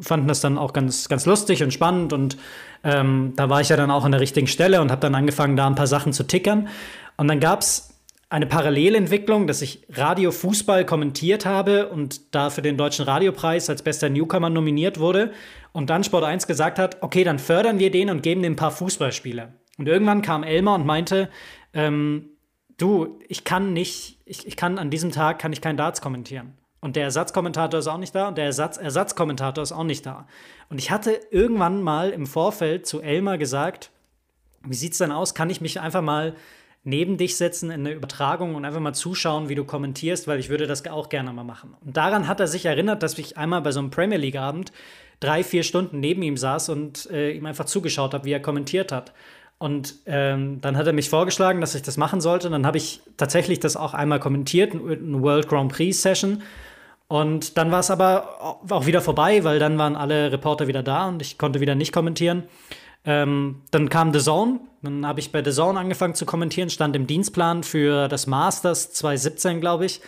fanden 0.00 0.28
das 0.28 0.40
dann 0.40 0.56
auch 0.56 0.72
ganz, 0.72 1.08
ganz 1.08 1.26
lustig 1.26 1.62
und 1.62 1.72
spannend 1.72 2.12
und 2.12 2.38
ähm, 2.82 3.34
da 3.36 3.50
war 3.50 3.60
ich 3.60 3.68
ja 3.68 3.76
dann 3.76 3.90
auch 3.90 4.04
an 4.04 4.12
der 4.12 4.20
richtigen 4.20 4.46
Stelle 4.46 4.80
und 4.80 4.90
habe 4.90 5.00
dann 5.00 5.14
angefangen, 5.14 5.56
da 5.56 5.66
ein 5.66 5.74
paar 5.74 5.86
Sachen 5.86 6.12
zu 6.12 6.26
tickern. 6.26 6.68
Und 7.16 7.28
dann 7.28 7.40
gab 7.40 7.60
es 7.60 7.90
eine 8.30 8.46
Parallelentwicklung, 8.46 9.46
dass 9.46 9.60
ich 9.60 9.82
Radio 9.90 10.30
Fußball 10.30 10.86
kommentiert 10.86 11.44
habe 11.46 11.88
und 11.88 12.34
da 12.34 12.48
für 12.48 12.62
den 12.62 12.76
Deutschen 12.76 13.04
Radiopreis 13.04 13.68
als 13.68 13.82
bester 13.82 14.08
Newcomer 14.08 14.48
nominiert 14.48 14.98
wurde 14.98 15.32
und 15.72 15.90
dann 15.90 16.04
Sport 16.04 16.24
1 16.24 16.46
gesagt 16.46 16.78
hat, 16.78 17.02
okay, 17.02 17.24
dann 17.24 17.38
fördern 17.38 17.78
wir 17.78 17.90
den 17.90 18.10
und 18.10 18.22
geben 18.22 18.42
dem 18.42 18.54
ein 18.54 18.56
paar 18.56 18.70
Fußballspieler. 18.70 19.54
Und 19.78 19.88
irgendwann 19.88 20.22
kam 20.22 20.42
Elmar 20.42 20.74
und 20.74 20.86
meinte, 20.86 21.30
ähm, 21.72 22.30
du, 22.76 23.18
ich 23.28 23.44
kann 23.44 23.72
nicht, 23.72 24.18
ich, 24.24 24.46
ich 24.46 24.56
kann 24.56 24.78
an 24.78 24.90
diesem 24.90 25.12
Tag 25.12 25.38
kann 25.38 25.52
ich 25.52 25.60
kein 25.60 25.76
Darts 25.76 26.00
kommentieren. 26.00 26.54
Und 26.80 26.96
der 26.96 27.04
Ersatzkommentator 27.04 27.78
ist 27.78 27.86
auch 27.88 27.98
nicht 27.98 28.14
da 28.14 28.28
und 28.28 28.38
der 28.38 28.46
Ersatz 28.46 28.78
Ersatzkommentator 28.78 29.62
ist 29.62 29.72
auch 29.72 29.84
nicht 29.84 30.06
da. 30.06 30.26
Und 30.70 30.78
ich 30.78 30.90
hatte 30.90 31.20
irgendwann 31.30 31.82
mal 31.82 32.10
im 32.10 32.26
Vorfeld 32.26 32.86
zu 32.86 33.02
Elmar 33.02 33.36
gesagt, 33.36 33.90
wie 34.64 34.74
sieht's 34.74 34.98
denn 34.98 35.12
aus? 35.12 35.34
Kann 35.34 35.50
ich 35.50 35.60
mich 35.60 35.80
einfach 35.80 36.02
mal 36.02 36.34
neben 36.82 37.18
dich 37.18 37.36
setzen 37.36 37.70
in 37.70 37.84
der 37.84 37.94
Übertragung 37.94 38.54
und 38.54 38.64
einfach 38.64 38.80
mal 38.80 38.94
zuschauen, 38.94 39.48
wie 39.48 39.54
du 39.54 39.64
kommentierst, 39.64 40.26
weil 40.26 40.38
ich 40.38 40.48
würde 40.48 40.66
das 40.66 40.86
auch 40.86 41.08
gerne 41.08 41.32
mal 41.32 41.44
machen. 41.44 41.76
Und 41.84 41.96
daran 41.96 42.26
hat 42.26 42.40
er 42.40 42.46
sich 42.46 42.64
erinnert, 42.64 43.02
dass 43.02 43.18
ich 43.18 43.36
einmal 43.36 43.60
bei 43.60 43.72
so 43.72 43.80
einem 43.80 43.90
Premier 43.90 44.18
League 44.18 44.36
Abend 44.36 44.72
drei, 45.20 45.44
vier 45.44 45.62
Stunden 45.62 46.00
neben 46.00 46.22
ihm 46.22 46.36
saß 46.36 46.70
und 46.70 47.10
äh, 47.10 47.32
ihm 47.32 47.44
einfach 47.44 47.66
zugeschaut 47.66 48.14
habe, 48.14 48.24
wie 48.24 48.32
er 48.32 48.40
kommentiert 48.40 48.92
hat. 48.92 49.12
Und 49.58 49.96
ähm, 50.06 50.62
dann 50.62 50.78
hat 50.78 50.86
er 50.86 50.94
mich 50.94 51.10
vorgeschlagen, 51.10 51.60
dass 51.60 51.74
ich 51.74 51.82
das 51.82 51.98
machen 51.98 52.22
sollte. 52.22 52.46
Und 52.48 52.52
dann 52.52 52.66
habe 52.66 52.78
ich 52.78 53.02
tatsächlich 53.18 53.60
das 53.60 53.76
auch 53.76 53.92
einmal 53.92 54.18
kommentiert, 54.18 54.72
eine 54.72 55.20
World 55.20 55.48
Grand 55.48 55.70
Prix 55.70 56.00
Session. 56.00 56.42
Und 57.08 57.58
dann 57.58 57.70
war 57.70 57.80
es 57.80 57.90
aber 57.90 58.60
auch 58.70 58.86
wieder 58.86 59.02
vorbei, 59.02 59.44
weil 59.44 59.58
dann 59.58 59.76
waren 59.76 59.96
alle 59.96 60.32
Reporter 60.32 60.66
wieder 60.66 60.82
da 60.82 61.08
und 61.08 61.20
ich 61.20 61.36
konnte 61.36 61.60
wieder 61.60 61.74
nicht 61.74 61.92
kommentieren. 61.92 62.44
Ähm, 63.04 63.62
dann 63.70 63.88
kam 63.88 64.12
The 64.12 64.20
Zone, 64.20 64.60
dann 64.82 65.06
habe 65.06 65.20
ich 65.20 65.32
bei 65.32 65.42
The 65.42 65.52
Zone 65.52 65.78
angefangen 65.78 66.14
zu 66.14 66.26
kommentieren, 66.26 66.70
stand 66.70 66.94
im 66.96 67.06
Dienstplan 67.06 67.62
für 67.62 68.08
das 68.08 68.26
Masters 68.26 68.92
2017, 68.92 69.60
glaube 69.60 69.86
ich. 69.86 70.00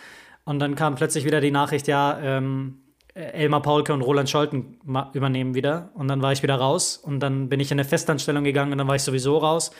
Und 0.45 0.59
dann 0.59 0.75
kam 0.75 0.95
plötzlich 0.95 1.25
wieder 1.25 1.41
die 1.41 1.51
Nachricht, 1.51 1.87
ja, 1.87 2.19
ähm, 2.19 2.79
Elmar 3.15 3.61
Paulke 3.61 3.93
und 3.93 4.01
Roland 4.01 4.29
Scholten 4.29 4.79
übernehmen 5.13 5.53
wieder. 5.53 5.91
Und 5.93 6.07
dann 6.07 6.21
war 6.21 6.31
ich 6.31 6.41
wieder 6.41 6.55
raus 6.55 6.97
und 6.97 7.19
dann 7.19 7.49
bin 7.49 7.59
ich 7.59 7.71
in 7.71 7.79
eine 7.79 7.87
Festanstellung 7.87 8.43
gegangen 8.43 8.71
und 8.71 8.79
dann 8.79 8.87
war 8.87 8.95
ich 8.95 9.03
sowieso 9.03 9.37
raus. 9.37 9.71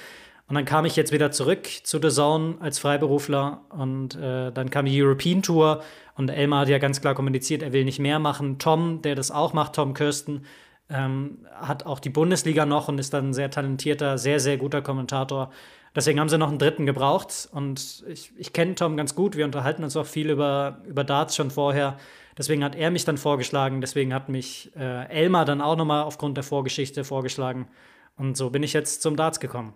Und 0.48 0.56
dann 0.56 0.65
kam 0.65 0.85
ich 0.85 0.95
jetzt 0.95 1.11
wieder 1.11 1.31
zurück 1.31 1.68
zu 1.84 1.99
The 2.02 2.10
Zone 2.10 2.57
als 2.60 2.77
Freiberufler 2.77 3.61
und 3.69 4.15
äh, 4.15 4.52
dann 4.52 4.69
kam 4.69 4.85
die 4.85 5.02
European 5.02 5.41
Tour 5.41 5.81
und 6.15 6.30
Elmar 6.30 6.61
hat 6.61 6.69
ja 6.69 6.77
ganz 6.80 7.02
klar 7.02 7.15
kommuniziert, 7.15 7.64
er 7.64 7.73
will 7.73 7.85
nicht 7.85 7.99
mehr 7.99 8.19
machen. 8.19 8.60
Tom, 8.60 9.02
der 9.02 9.15
das 9.15 9.31
auch 9.31 9.53
macht, 9.53 9.73
Tom 9.73 9.94
Kirsten, 9.94 10.45
ähm, 10.94 11.45
hat 11.53 11.86
auch 11.86 11.99
die 11.99 12.10
Bundesliga 12.10 12.65
noch 12.65 12.88
und 12.88 12.99
ist 12.99 13.14
dann 13.14 13.30
ein 13.30 13.34
sehr 13.34 13.49
talentierter, 13.49 14.18
sehr, 14.18 14.40
sehr 14.40 14.57
guter 14.57 14.82
Kommentator. 14.82 15.52
Deswegen 15.95 16.20
haben 16.20 16.30
sie 16.30 16.38
noch 16.38 16.49
einen 16.49 16.60
dritten 16.60 16.86
gebraucht 16.86 17.49
und 17.52 18.03
ich, 18.07 18.32
ich 18.38 18.53
kenne 18.53 18.76
Tom 18.76 18.98
ganz 18.98 19.15
gut. 19.15 19.36
Wir 19.36 19.45
unterhalten 19.45 19.84
uns 19.84 19.95
auch 19.95 20.06
viel 20.06 20.30
über, 20.30 20.82
über 20.88 21.03
Darts 21.03 21.36
schon 21.36 21.52
vorher. 21.52 21.98
Deswegen 22.38 22.64
hat 22.64 22.76
er 22.76 22.90
mich 22.90 23.06
dann 23.06 23.18
vorgeschlagen. 23.18 23.82
Deswegen 23.82 24.14
hat 24.14 24.30
mich 24.30 24.72
äh, 24.76 25.07
Elmar 25.10 25.45
dann 25.45 25.61
auch 25.61 25.76
nochmal 25.76 26.03
aufgrund 26.03 26.38
der 26.38 26.44
Vorgeschichte 26.44 27.03
vorgeschlagen. 27.03 27.68
Und 28.15 28.38
so 28.38 28.49
bin 28.49 28.64
ich 28.64 28.74
jetzt 28.74 29.02
zum 29.02 29.15
Darts 29.15 29.40
gekommen. 29.40 29.74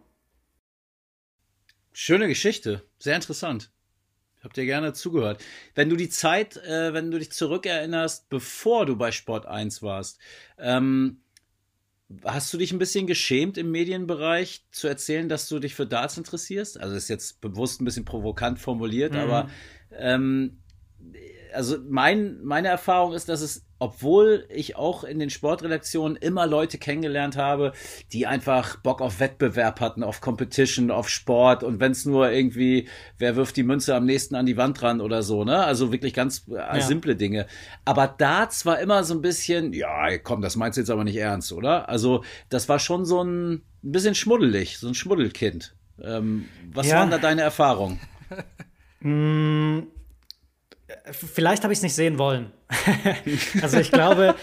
Schöne 1.94 2.28
Geschichte, 2.28 2.84
sehr 3.00 3.16
interessant. 3.16 3.72
Habe 4.48 4.54
dir 4.54 4.66
gerne 4.66 4.94
zugehört. 4.94 5.44
Wenn 5.76 5.90
du 5.90 5.98
die 5.98 6.08
Zeit, 6.08 6.56
äh, 6.56 6.94
wenn 6.94 7.12
du 7.12 7.20
dich 7.20 7.34
zurückerinnerst, 7.34 8.30
bevor 8.30 8.86
du 8.86 8.96
bei 8.96 9.12
Sport 9.12 9.46
1 9.46 9.84
warst, 9.84 10.20
ähm, 10.58 11.18
hast 12.24 12.54
du 12.54 12.58
dich 12.58 12.72
ein 12.72 12.80
bisschen 12.80 13.08
geschämt 13.08 13.58
im 13.58 13.72
Medienbereich 13.72 14.66
zu 14.72 14.88
erzählen, 14.88 15.28
dass 15.28 15.50
du 15.50 15.60
dich 15.60 15.76
für 15.76 15.86
Darts 15.86 16.18
interessierst? 16.18 16.80
Also 16.80 16.96
ist 16.96 17.10
jetzt 17.10 17.42
bewusst 17.42 17.82
ein 17.82 17.86
bisschen 17.86 18.06
provokant 18.06 18.58
formuliert, 18.58 19.12
mhm. 19.12 19.20
aber 19.20 19.50
ähm, 19.92 20.60
also 21.52 21.78
mein, 21.86 22.42
meine 22.42 22.70
Erfahrung 22.70 23.12
ist, 23.12 23.28
dass 23.28 23.42
es, 23.42 23.67
obwohl 23.80 24.46
ich 24.50 24.76
auch 24.76 25.04
in 25.04 25.20
den 25.20 25.30
Sportredaktionen 25.30 26.18
immer 26.18 26.48
Leute 26.48 26.78
kennengelernt 26.78 27.38
habe, 27.38 27.74
die 28.12 28.28
einfach 28.28 28.78
Bock 28.78 29.02
auf 29.02 29.20
Wettbewerb 29.20 29.80
hatten, 29.80 30.04
auf 30.04 30.22
Competition, 30.22 30.92
auf 30.92 31.10
Sport 31.10 31.64
und 31.64 31.80
wenn 31.80 31.92
es 31.92 32.06
nur 32.06 32.32
irgendwie, 32.32 32.88
wer 33.18 33.36
wirft 33.36 33.58
die 33.58 33.64
Münze 33.64 33.96
am 33.96 34.06
nächsten 34.06 34.36
an 34.36 34.46
die 34.46 34.58
Wand 34.58 34.82
ran 34.82 35.02
oder 35.02 35.24
so, 35.24 35.44
ne? 35.44 35.64
Also 35.64 35.92
wirklich 35.92 36.14
ganz 36.14 36.46
äh, 36.50 36.56
ja. 36.56 36.82
simple 36.82 37.16
Dinge. 37.16 37.48
Aber 37.86 38.08
Darts 38.08 38.66
war 38.66 38.80
immer 38.80 39.04
so 39.04 39.14
ein 39.14 39.22
bisschen, 39.22 39.74
ja, 39.74 40.18
komm, 40.18 40.42
das 40.42 40.56
meinst 40.56 40.78
du 40.78 40.82
jetzt 40.82 40.90
aber 40.90 41.04
nicht 41.04 41.18
ernst, 41.18 41.52
oder? 41.54 41.90
Also 41.90 42.24
das 42.50 42.70
war 42.70 42.80
schon 42.80 43.06
so 43.06 43.24
ein, 43.24 43.54
ein 43.54 43.92
bisschen 43.92 44.16
schmuddelig, 44.16 44.78
so 44.78 44.88
ein 44.88 44.96
Schmuddelkind. 44.96 45.76
Ähm, 46.02 46.46
was 46.74 46.88
ja. 46.88 46.98
waren 46.98 47.10
da 47.10 47.18
deine 47.18 47.42
Erfahrungen? 47.42 48.00
Vielleicht 51.12 51.64
habe 51.64 51.74
ich 51.74 51.80
es 51.80 51.84
nicht 51.84 51.96
sehen 51.96 52.18
wollen. 52.18 52.52
also 53.62 53.78
ich 53.78 53.92
glaube, 53.92 54.36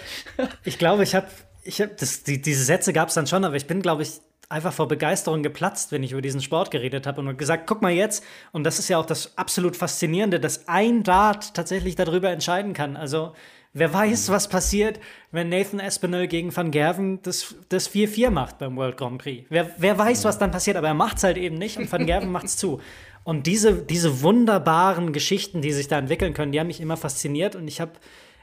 ich 0.64 0.78
glaube, 0.78 1.02
ich 1.02 1.14
habe, 1.14 1.26
ich 1.62 1.80
habe, 1.80 1.92
die, 2.26 2.40
diese 2.40 2.64
Sätze 2.64 2.92
gab 2.92 3.08
es 3.08 3.14
dann 3.14 3.26
schon, 3.26 3.44
aber 3.44 3.56
ich 3.56 3.66
bin, 3.66 3.82
glaube 3.82 4.02
ich, 4.02 4.20
einfach 4.48 4.72
vor 4.72 4.88
Begeisterung 4.88 5.42
geplatzt, 5.42 5.92
wenn 5.92 6.02
ich 6.02 6.12
über 6.12 6.22
diesen 6.22 6.40
Sport 6.40 6.70
geredet 6.70 7.06
habe 7.06 7.20
und 7.20 7.36
gesagt, 7.38 7.66
guck 7.66 7.82
mal 7.82 7.92
jetzt, 7.92 8.24
und 8.52 8.64
das 8.64 8.78
ist 8.78 8.88
ja 8.88 8.98
auch 8.98 9.06
das 9.06 9.36
absolut 9.36 9.76
Faszinierende, 9.76 10.40
dass 10.40 10.68
ein 10.68 11.02
Dart 11.02 11.54
tatsächlich 11.54 11.96
darüber 11.96 12.30
entscheiden 12.30 12.72
kann. 12.72 12.96
Also 12.96 13.34
wer 13.72 13.92
weiß, 13.92 14.30
was 14.30 14.48
passiert, 14.48 15.00
wenn 15.32 15.48
Nathan 15.48 15.80
Espinel 15.80 16.28
gegen 16.28 16.54
Van 16.54 16.70
Gerven 16.70 17.20
das, 17.22 17.54
das 17.68 17.90
4-4 17.90 18.30
macht 18.30 18.58
beim 18.58 18.76
World 18.76 18.96
Grand 18.96 19.18
Prix. 19.18 19.46
Wer, 19.50 19.70
wer 19.78 19.98
weiß, 19.98 20.24
was 20.24 20.38
dann 20.38 20.50
passiert, 20.50 20.76
aber 20.76 20.88
er 20.88 20.94
macht 20.94 21.18
es 21.18 21.24
halt 21.24 21.36
eben 21.36 21.56
nicht 21.56 21.76
und 21.76 21.90
Van 21.90 22.06
Gerven 22.06 22.30
macht 22.30 22.46
es 22.46 22.56
zu. 22.56 22.80
Und 23.24 23.46
diese, 23.46 23.82
diese 23.82 24.22
wunderbaren 24.22 25.12
Geschichten, 25.12 25.62
die 25.62 25.72
sich 25.72 25.88
da 25.88 25.98
entwickeln 25.98 26.34
können, 26.34 26.52
die 26.52 26.60
haben 26.60 26.66
mich 26.66 26.80
immer 26.80 26.96
fasziniert. 26.96 27.56
Und 27.56 27.66
ich 27.66 27.80
habe, 27.80 27.92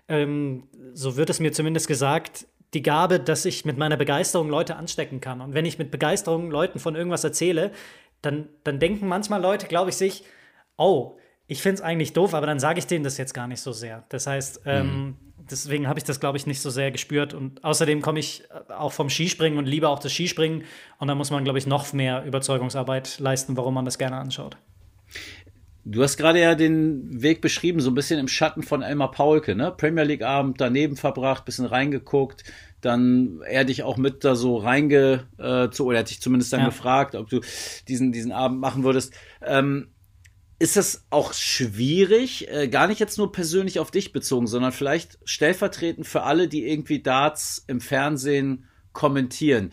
ähm, 0.08 0.64
so 0.94 1.16
wird 1.16 1.30
es 1.30 1.40
mir 1.40 1.54
zumindest 1.54 1.88
gesagt, 1.88 2.48
die 2.74 2.82
Gabe, 2.82 3.20
dass 3.20 3.46
ich 3.46 3.64
mit 3.64 3.78
meiner 3.78 3.98
Begeisterung 3.98 4.50
Leute 4.50 4.76
anstecken 4.76 5.22
kann. 5.22 5.42
Und 5.42 5.54
wenn 5.54 5.66
ich 5.66 5.78
mit 5.78 5.92
Begeisterung 5.92 6.50
Leuten 6.50 6.80
von 6.80 6.96
irgendwas 6.96 7.24
erzähle, 7.24 7.72
dann, 8.22 8.48
dann 8.64 8.80
denken 8.80 9.08
manchmal 9.08 9.42
Leute, 9.42 9.68
glaube 9.68 9.90
ich, 9.90 9.98
sich, 9.98 10.24
oh, 10.78 11.18
ich 11.48 11.62
finde 11.62 11.76
es 11.76 11.82
eigentlich 11.82 12.14
doof, 12.14 12.34
aber 12.34 12.48
dann 12.48 12.60
sage 12.60 12.80
ich 12.80 12.88
denen 12.88 13.04
das 13.04 13.18
jetzt 13.18 13.34
gar 13.34 13.48
nicht 13.48 13.62
so 13.62 13.74
sehr. 13.74 14.06
Das 14.10 14.26
heißt, 14.26 14.62
ähm, 14.66 14.86
mhm. 14.86 15.16
Deswegen 15.50 15.88
habe 15.88 16.00
ich 16.00 16.04
das, 16.04 16.20
glaube 16.20 16.38
ich, 16.38 16.48
nicht 16.48 16.62
so 16.62 16.70
sehr 16.70 16.92
gespürt. 16.92 17.34
Und 17.34 17.64
außerdem 17.64 18.02
komme 18.02 18.20
ich 18.20 18.44
äh, 18.70 18.74
auch 18.74 18.94
vom 18.94 19.10
Skispringen 19.10 19.58
und 19.58 19.66
liebe 19.66 19.90
auch 19.90 20.00
das 20.00 20.12
Skispringen. 20.12 20.64
Und 21.00 21.08
da 21.08 21.16
muss 21.16 21.32
man, 21.32 21.44
glaube 21.44 21.60
ich, 21.60 21.68
noch 21.68 21.92
mehr 21.94 22.24
Überzeugungsarbeit 22.26 23.20
leisten, 23.20 23.58
warum 23.58 23.74
man 23.74 23.86
das 23.86 23.98
gerne 23.98 24.18
anschaut. 24.18 24.58
Du 25.84 26.04
hast 26.04 26.18
gerade 26.18 26.40
ja 26.40 26.54
den 26.54 27.24
Weg 27.24 27.42
beschrieben, 27.42 27.80
so 27.80 27.90
ein 27.90 27.96
bisschen 27.96 28.20
im 28.20 28.28
Schatten 28.28 28.62
von 28.62 28.84
Elmar 28.84 29.12
Paulke, 29.12 29.56
ne? 29.56 29.72
Premier 29.76 30.04
League 30.04 30.22
Abend 30.22 30.62
daneben 30.62 30.96
verbracht, 30.96 31.44
bisschen 31.44 31.66
reingeguckt, 31.66 32.44
dann 32.82 33.42
er 33.48 33.66
dich 33.66 33.82
auch 33.82 33.98
mit 33.98 34.24
da 34.24 34.36
so 34.36 34.58
reinge, 34.58 35.28
äh, 35.40 35.70
zu, 35.72 35.86
oder 35.86 35.98
er 35.98 36.00
hat 36.02 36.12
dich 36.12 36.22
zumindest 36.22 36.54
dann 36.54 36.60
ja. 36.62 36.66
gefragt, 36.68 37.16
ob 37.16 37.30
du 37.30 37.42
diesen, 37.88 38.12
diesen 38.12 38.32
Abend 38.32 38.60
machen 38.60 38.84
würdest. 38.84 39.14
Ähm, 39.44 39.88
ist 40.62 40.78
das 40.78 41.06
auch 41.10 41.34
schwierig, 41.34 42.48
äh, 42.48 42.68
gar 42.68 42.86
nicht 42.86 43.00
jetzt 43.00 43.18
nur 43.18 43.32
persönlich 43.32 43.80
auf 43.80 43.90
dich 43.90 44.14
bezogen, 44.14 44.46
sondern 44.46 44.72
vielleicht 44.72 45.18
stellvertretend 45.26 46.06
für 46.06 46.22
alle, 46.22 46.48
die 46.48 46.68
irgendwie 46.68 47.02
Darts 47.02 47.64
im 47.66 47.82
Fernsehen 47.82 48.68
kommentieren. 48.94 49.72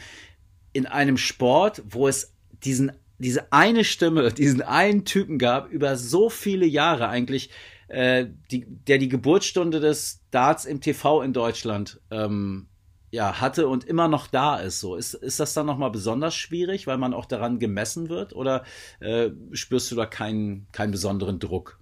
In 0.73 0.87
einem 0.87 1.19
Sport, 1.19 1.83
wo 1.87 2.09
es 2.09 2.33
diesen 2.65 2.93
diese 3.19 3.53
eine 3.53 3.85
Stimme, 3.85 4.33
diesen 4.33 4.63
einen 4.63 5.05
Typen 5.05 5.39
gab, 5.39 5.71
über 5.71 5.97
so 5.99 6.31
viele 6.31 6.65
Jahre 6.65 7.09
eigentlich, 7.09 7.51
äh, 7.89 8.25
die, 8.51 8.65
der 8.67 8.97
die 8.97 9.11
Geburtsstunde 9.11 9.81
des 9.81 10.23
Darts 10.31 10.65
im 10.65 10.81
TV 10.81 11.21
in 11.21 11.35
Deutschland 11.35 12.01
ähm, 12.11 12.69
ja, 13.11 13.41
hatte 13.41 13.69
und 13.69 13.85
immer 13.85 14.09
noch 14.09 14.27
da 14.27 14.57
ist. 14.57 14.81
So 14.81 14.97
ist, 14.97 15.15
ist 15.15 15.41
das 15.41 15.55
dann 15.55 15.67
nochmal 15.67 15.91
besonders 15.91 16.35
schwierig, 16.35 16.87
weil 16.87 16.99
man 16.99 17.15
auch 17.15 17.27
daran 17.27 17.59
gemessen 17.59 18.09
wird, 18.09 18.35
oder 18.35 18.65
äh, 19.01 19.31
spürst 19.53 19.91
du 19.91 19.97
da 19.97 20.07
keinen, 20.07 20.69
keinen 20.73 20.93
besonderen 20.93 21.39
Druck? 21.39 21.79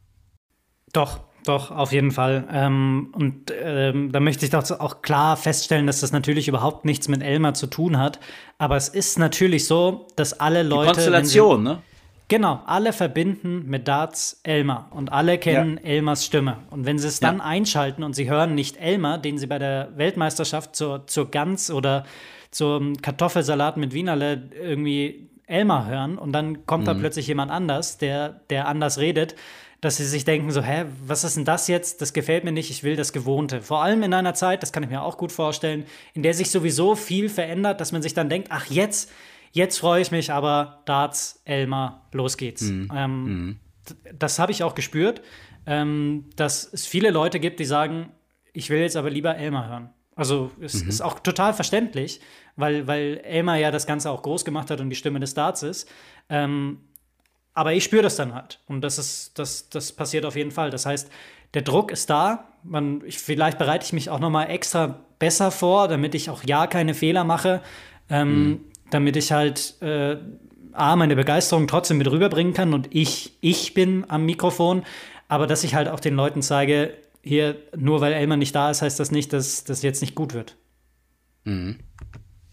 Doch, 0.93 1.21
doch, 1.45 1.71
auf 1.71 1.93
jeden 1.93 2.11
Fall. 2.11 2.47
Ähm, 2.51 3.13
und 3.15 3.53
ähm, 3.57 4.11
da 4.11 4.21
möchte 4.21 4.45
ich 4.45 4.51
doch 4.51 4.69
auch 4.81 5.03
klar 5.03 5.37
feststellen, 5.37 5.87
dass 5.87 6.01
das 6.01 6.13
natürlich 6.13 6.49
überhaupt 6.49 6.85
nichts 6.85 7.09
mit 7.09 7.23
Elmar 7.23 7.55
zu 7.55 7.69
tun 7.69 7.99
hat. 7.99 8.19
Aber 8.59 8.77
es 8.77 8.89
ist 8.89 9.19
natürlich 9.19 9.67
so, 9.67 10.09
dass 10.17 10.33
alle 10.33 10.63
Leute. 10.63 10.89
Die 10.89 10.95
Konstellation, 10.95 11.59
sie, 11.59 11.73
ne? 11.73 11.83
Genau, 12.29 12.61
alle 12.67 12.93
verbinden 12.93 13.67
mit 13.67 13.87
Darts 13.87 14.41
Elmar 14.43 14.89
und 14.91 15.13
alle 15.13 15.39
kennen 15.39 15.79
ja. 15.81 15.91
Elmars 15.91 16.25
Stimme. 16.25 16.59
Und 16.71 16.85
wenn 16.85 16.99
sie 16.99 17.07
es 17.07 17.21
dann 17.21 17.39
ja. 17.39 17.45
einschalten 17.45 18.03
und 18.03 18.15
sie 18.15 18.29
hören 18.29 18.57
nicht 18.57 18.79
Elmar, 18.79 19.19
den 19.19 19.39
sie 19.39 19.47
bei 19.47 19.61
der 19.61 19.93
Weltmeisterschaft 19.97 20.75
zur, 20.75 21.07
zur 21.07 21.31
Gans 21.31 21.71
oder 21.71 22.05
zum 22.51 23.01
Kartoffelsalat 23.01 23.77
mit 23.77 23.93
Wienerle 23.93 24.51
irgendwie 24.61 25.29
Elmar 25.47 25.87
hören 25.87 26.19
und 26.19 26.33
dann 26.33 26.67
kommt 26.67 26.83
mhm. 26.83 26.87
da 26.87 26.95
plötzlich 26.95 27.29
jemand 27.29 27.53
anders, 27.53 27.99
der, 27.99 28.41
der 28.51 28.67
anders 28.67 28.99
redet, 28.99 29.37
dass 29.81 29.99
sie 29.99 30.05
sich 30.05 30.25
denken 30.25 30.51
so, 30.51 30.63
hä, 30.63 30.87
was 31.07 31.23
ist 31.23 31.37
denn 31.37 31.45
das 31.45 31.69
jetzt? 31.69 32.01
Das 32.01 32.13
gefällt 32.13 32.43
mir 32.43 32.51
nicht, 32.51 32.71
ich 32.71 32.83
will 32.83 32.97
das 32.97 33.13
Gewohnte. 33.13 33.63
Vor 33.63 33.83
allem 33.83 34.03
in 34.03 34.13
einer 34.15 34.35
Zeit, 34.35 34.63
das 34.63 34.73
kann 34.73 34.83
ich 34.83 34.89
mir 34.89 35.03
auch 35.03 35.17
gut 35.17 35.31
vorstellen, 35.31 35.85
in 36.15 36.25
der 36.25 36.35
sich 36.35 36.51
sowieso 36.51 36.97
viel 36.97 37.29
verändert, 37.29 37.81
dass 37.81 37.93
man 37.93 38.03
sich 38.03 38.15
dann 38.15 38.29
denkt, 38.29 38.49
ach 38.51 38.67
jetzt, 38.67 39.13
jetzt 39.57 39.79
freue 39.79 40.03
ich 40.03 40.11
mich, 40.11 40.31
aber 40.31 40.83
Darts, 40.85 41.41
Elmar, 41.45 42.07
los 42.13 42.37
geht's. 42.37 42.63
Mhm. 42.63 42.93
Ähm, 42.95 43.25
mhm. 43.25 43.61
Das 44.19 44.39
habe 44.39 44.53
ich 44.53 44.63
auch 44.63 44.75
gespürt, 44.75 45.23
ähm, 45.65 46.27
dass 46.37 46.73
es 46.73 46.87
viele 46.87 47.11
Leute 47.11 47.41
gibt, 47.41 47.59
die 47.59 47.65
sagen, 47.65 48.11
ich 48.53 48.71
will 48.71 48.81
jetzt 48.81 48.97
aber 48.97 49.11
lieber 49.11 49.37
Elmar 49.37 49.69
hören. 49.69 49.91
Also 50.15 50.51
es 50.61 50.81
ist 50.81 51.03
auch 51.03 51.19
total 51.21 51.53
verständlich, 51.53 52.21
weil, 52.57 52.87
weil 52.87 53.21
Elmar 53.25 53.57
ja 53.57 53.71
das 53.71 53.87
Ganze 53.87 54.11
auch 54.11 54.23
groß 54.23 54.45
gemacht 54.45 54.71
hat 54.71 54.81
und 54.81 54.89
die 54.89 54.97
Stimme 54.97 55.21
des 55.21 55.35
Darts 55.35 55.63
ist. 55.63 55.91
Ähm, 56.31 56.81
aber 57.53 57.73
ich 57.73 57.85
spüre 57.85 58.03
das 58.03 58.17
dann 58.17 58.35
halt. 58.35 58.61
Und 58.67 58.83
das 58.83 58.99
ist, 58.99 59.39
das, 59.39 59.69
das 59.69 59.93
passiert 59.93 60.25
auf 60.25 60.37
jeden 60.37 60.51
Fall. 60.51 60.71
Das 60.71 60.87
heißt, 60.87 61.11
der 61.55 61.63
Druck 61.63 61.91
ist 61.91 62.09
da. 62.11 62.53
Man, 62.63 63.03
ich, 63.05 63.19
vielleicht 63.19 63.59
bereite 63.59 63.85
ich 63.85 63.93
mich 63.93 64.11
auch 64.11 64.21
noch 64.21 64.31
mal 64.31 64.45
extra 64.45 65.01
besser 65.19 65.51
vor, 65.51 65.89
damit 65.89 66.15
ich 66.15 66.31
auch 66.31 66.43
ja 66.45 66.67
keine 66.67 66.95
Fehler 66.95 67.25
mache, 67.25 67.63
ähm, 68.09 68.61
damit 68.91 69.17
ich 69.17 69.33
halt 69.33 69.81
äh, 69.83 70.17
A, 70.73 70.97
meine 70.97 71.17
Begeisterung 71.17 71.67
trotzdem 71.67 71.99
mit 71.99 72.11
rüberbringen 72.11 72.53
kann 72.53 72.75
und 72.75 72.95
ich, 72.95 73.37
ich 73.41 73.75
bin 73.75 74.05
am 74.09 74.27
Mikrofon, 74.27 74.85
aber 75.29 75.47
dass 75.47 75.65
ich 75.65 75.75
halt 75.75 75.89
auch 75.89 76.01
den 76.01 76.15
Leuten 76.15 76.43
zeige, 76.43 76.95
hier, 77.23 77.57
nur 77.77 78.01
weil 78.01 78.13
Elmar 78.13 78.37
nicht 78.37 78.55
da 78.55 78.71
ist, 78.71 78.83
heißt 78.83 79.01
das 79.01 79.11
nicht, 79.11 79.33
dass 79.33 79.65
das 79.65 79.83
jetzt 79.83 80.01
nicht 80.01 80.15
gut 80.15 80.35
wird. 80.35 80.57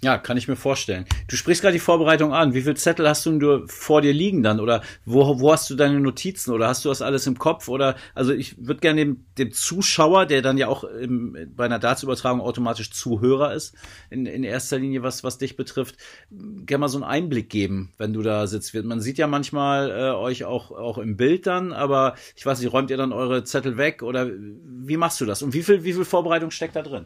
Ja, 0.03 0.17
kann 0.17 0.35
ich 0.35 0.49
mir 0.49 0.57
vorstellen. 0.57 1.05
Du 1.29 1.37
sprichst 1.37 1.61
gerade 1.61 1.71
die 1.71 1.79
Vorbereitung 1.79 2.33
an. 2.33 2.53
Wie 2.53 2.61
viel 2.61 2.75
Zettel 2.75 3.07
hast 3.07 3.25
du 3.25 3.39
denn 3.39 3.67
vor 3.69 4.01
dir 4.01 4.11
liegen 4.11 4.43
dann? 4.43 4.59
Oder 4.59 4.81
wo, 5.05 5.39
wo 5.39 5.53
hast 5.53 5.69
du 5.69 5.75
deine 5.75 6.01
Notizen? 6.01 6.51
Oder 6.51 6.67
hast 6.67 6.83
du 6.83 6.89
das 6.89 7.01
alles 7.01 7.25
im 7.25 7.39
Kopf? 7.39 7.69
Oder 7.69 7.95
also 8.13 8.33
ich 8.33 8.57
würde 8.57 8.81
gerne 8.81 8.99
dem, 8.99 9.25
dem 9.37 9.53
Zuschauer, 9.53 10.25
der 10.25 10.41
dann 10.41 10.57
ja 10.57 10.67
auch 10.67 10.83
im, 10.83 11.37
bei 11.55 11.63
einer 11.63 11.79
Dartsübertragung 11.79 12.41
automatisch 12.41 12.91
Zuhörer 12.91 13.53
ist, 13.53 13.75
in, 14.09 14.25
in 14.25 14.43
erster 14.43 14.77
Linie, 14.77 15.03
was, 15.03 15.23
was 15.23 15.37
dich 15.37 15.55
betrifft, 15.55 15.95
gerne 16.29 16.81
mal 16.81 16.89
so 16.89 16.97
einen 16.97 17.05
Einblick 17.05 17.49
geben, 17.49 17.93
wenn 17.97 18.11
du 18.11 18.21
da 18.23 18.45
sitzt. 18.45 18.73
Man 18.75 18.99
sieht 18.99 19.17
ja 19.17 19.27
manchmal 19.27 19.89
äh, 19.89 20.13
euch 20.17 20.43
auch, 20.43 20.71
auch 20.71 20.97
im 20.97 21.15
Bild 21.15 21.47
dann, 21.47 21.71
aber 21.71 22.15
ich 22.35 22.45
weiß 22.45 22.59
nicht, 22.59 22.73
räumt 22.73 22.91
ihr 22.91 22.97
dann 22.97 23.13
eure 23.13 23.45
Zettel 23.45 23.77
weg 23.77 24.03
oder 24.03 24.29
wie 24.29 24.97
machst 24.97 25.21
du 25.21 25.25
das? 25.25 25.41
Und 25.43 25.53
wie 25.53 25.63
viel, 25.63 25.85
wie 25.85 25.93
viel 25.93 26.03
Vorbereitung 26.03 26.51
steckt 26.51 26.75
da 26.75 26.81
drin? 26.81 27.05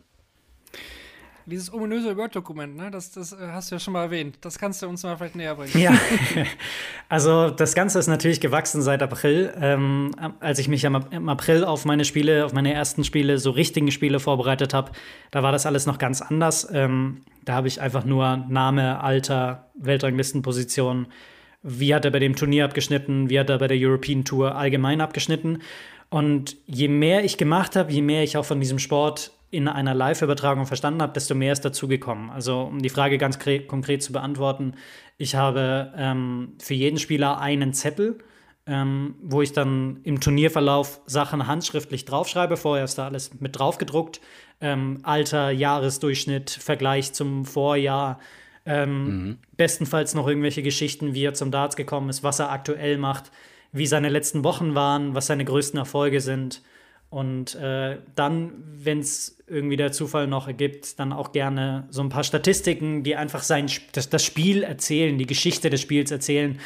Dieses 1.49 1.71
ominöse 1.71 2.17
Word-Dokument, 2.17 2.75
ne? 2.75 2.91
das, 2.91 3.11
das 3.11 3.31
äh, 3.31 3.37
hast 3.53 3.71
du 3.71 3.75
ja 3.75 3.79
schon 3.79 3.93
mal 3.93 4.03
erwähnt. 4.03 4.37
Das 4.41 4.59
kannst 4.59 4.81
du 4.81 4.87
uns 4.89 5.03
mal 5.03 5.15
vielleicht 5.15 5.37
näher 5.37 5.55
bringen. 5.55 5.79
Ja, 5.79 5.97
also 7.09 7.49
das 7.49 7.73
Ganze 7.73 7.99
ist 7.99 8.07
natürlich 8.07 8.41
gewachsen 8.41 8.81
seit 8.81 9.01
April. 9.01 9.53
Ähm, 9.57 10.11
als 10.41 10.59
ich 10.59 10.67
mich 10.67 10.83
im, 10.83 10.99
im 11.09 11.29
April 11.29 11.63
auf 11.63 11.85
meine 11.85 12.03
Spiele, 12.03 12.43
auf 12.43 12.51
meine 12.51 12.73
ersten 12.73 13.05
Spiele, 13.05 13.37
so 13.37 13.51
richtigen 13.51 13.91
Spiele 13.91 14.19
vorbereitet 14.19 14.73
habe, 14.73 14.91
da 15.31 15.41
war 15.41 15.53
das 15.53 15.65
alles 15.65 15.85
noch 15.85 15.99
ganz 15.99 16.21
anders. 16.21 16.67
Ähm, 16.73 17.21
da 17.45 17.53
habe 17.53 17.69
ich 17.69 17.79
einfach 17.79 18.03
nur 18.03 18.45
Name, 18.49 19.01
Alter, 19.01 19.69
Weltranglistenposition, 19.75 21.07
wie 21.63 21.95
hat 21.95 22.03
er 22.03 22.11
bei 22.11 22.19
dem 22.19 22.35
Turnier 22.35 22.65
abgeschnitten, 22.65 23.29
wie 23.29 23.39
hat 23.39 23.49
er 23.49 23.57
bei 23.57 23.69
der 23.69 23.77
European 23.79 24.25
Tour 24.25 24.55
allgemein 24.55 24.99
abgeschnitten. 24.99 25.61
Und 26.09 26.57
je 26.65 26.89
mehr 26.89 27.23
ich 27.23 27.37
gemacht 27.37 27.77
habe, 27.77 27.89
je 27.89 28.01
mehr 28.01 28.23
ich 28.23 28.35
auch 28.35 28.45
von 28.45 28.59
diesem 28.59 28.79
Sport 28.79 29.31
in 29.49 29.67
einer 29.67 29.93
Live-Übertragung 29.93 30.65
verstanden 30.65 31.01
habe, 31.01 31.13
desto 31.13 31.33
mehr 31.33 31.53
ist 31.53 31.63
dazugekommen. 31.63 32.29
Also 32.29 32.61
um 32.63 32.81
die 32.81 32.89
Frage 32.89 33.17
ganz 33.17 33.39
konkret 33.67 34.03
zu 34.03 34.11
beantworten, 34.11 34.73
ich 35.17 35.35
habe 35.35 35.93
ähm, 35.95 36.53
für 36.59 36.73
jeden 36.73 36.99
Spieler 36.99 37.39
einen 37.39 37.73
Zettel, 37.73 38.17
ähm, 38.65 39.15
wo 39.21 39.41
ich 39.41 39.53
dann 39.53 40.01
im 40.03 40.19
Turnierverlauf 40.19 40.99
Sachen 41.05 41.47
handschriftlich 41.47 42.03
draufschreibe. 42.03 42.57
Vorher 42.57 42.83
ist 42.83 42.97
da 42.97 43.05
alles 43.05 43.39
mit 43.39 43.57
draufgedruckt. 43.57 44.19
Ähm, 44.59 44.99
Alter, 45.03 45.51
Jahresdurchschnitt, 45.51 46.49
Vergleich 46.49 47.13
zum 47.13 47.45
Vorjahr. 47.45 48.19
Mhm. 48.65 49.37
Bestenfalls 49.55 50.13
noch 50.13 50.27
irgendwelche 50.27 50.61
Geschichten, 50.61 51.13
wie 51.13 51.23
er 51.23 51.33
zum 51.33 51.51
Darts 51.51 51.77
gekommen 51.77 52.09
ist, 52.09 52.21
was 52.21 52.39
er 52.39 52.51
aktuell 52.51 52.97
macht, 52.97 53.31
wie 53.71 53.87
seine 53.87 54.09
letzten 54.09 54.43
Wochen 54.43 54.75
waren, 54.75 55.15
was 55.15 55.27
seine 55.27 55.45
größten 55.45 55.79
Erfolge 55.79 56.19
sind. 56.19 56.61
Und 57.09 57.55
äh, 57.55 57.97
dann, 58.15 58.51
wenn 58.65 58.99
es 58.99 59.37
irgendwie 59.47 59.77
der 59.77 59.93
Zufall 59.93 60.27
noch 60.27 60.47
ergibt, 60.47 60.99
dann 60.99 61.13
auch 61.13 61.31
gerne 61.31 61.87
so 61.89 62.01
ein 62.01 62.09
paar 62.09 62.25
Statistiken, 62.25 63.03
die 63.03 63.15
einfach 63.15 63.43
sein, 63.43 63.67
das, 63.93 64.09
das 64.09 64.25
Spiel 64.25 64.63
erzählen, 64.63 65.17
die 65.17 65.25
Geschichte 65.25 65.69
des 65.69 65.79
Spiels 65.79 66.11
erzählen. 66.11 66.59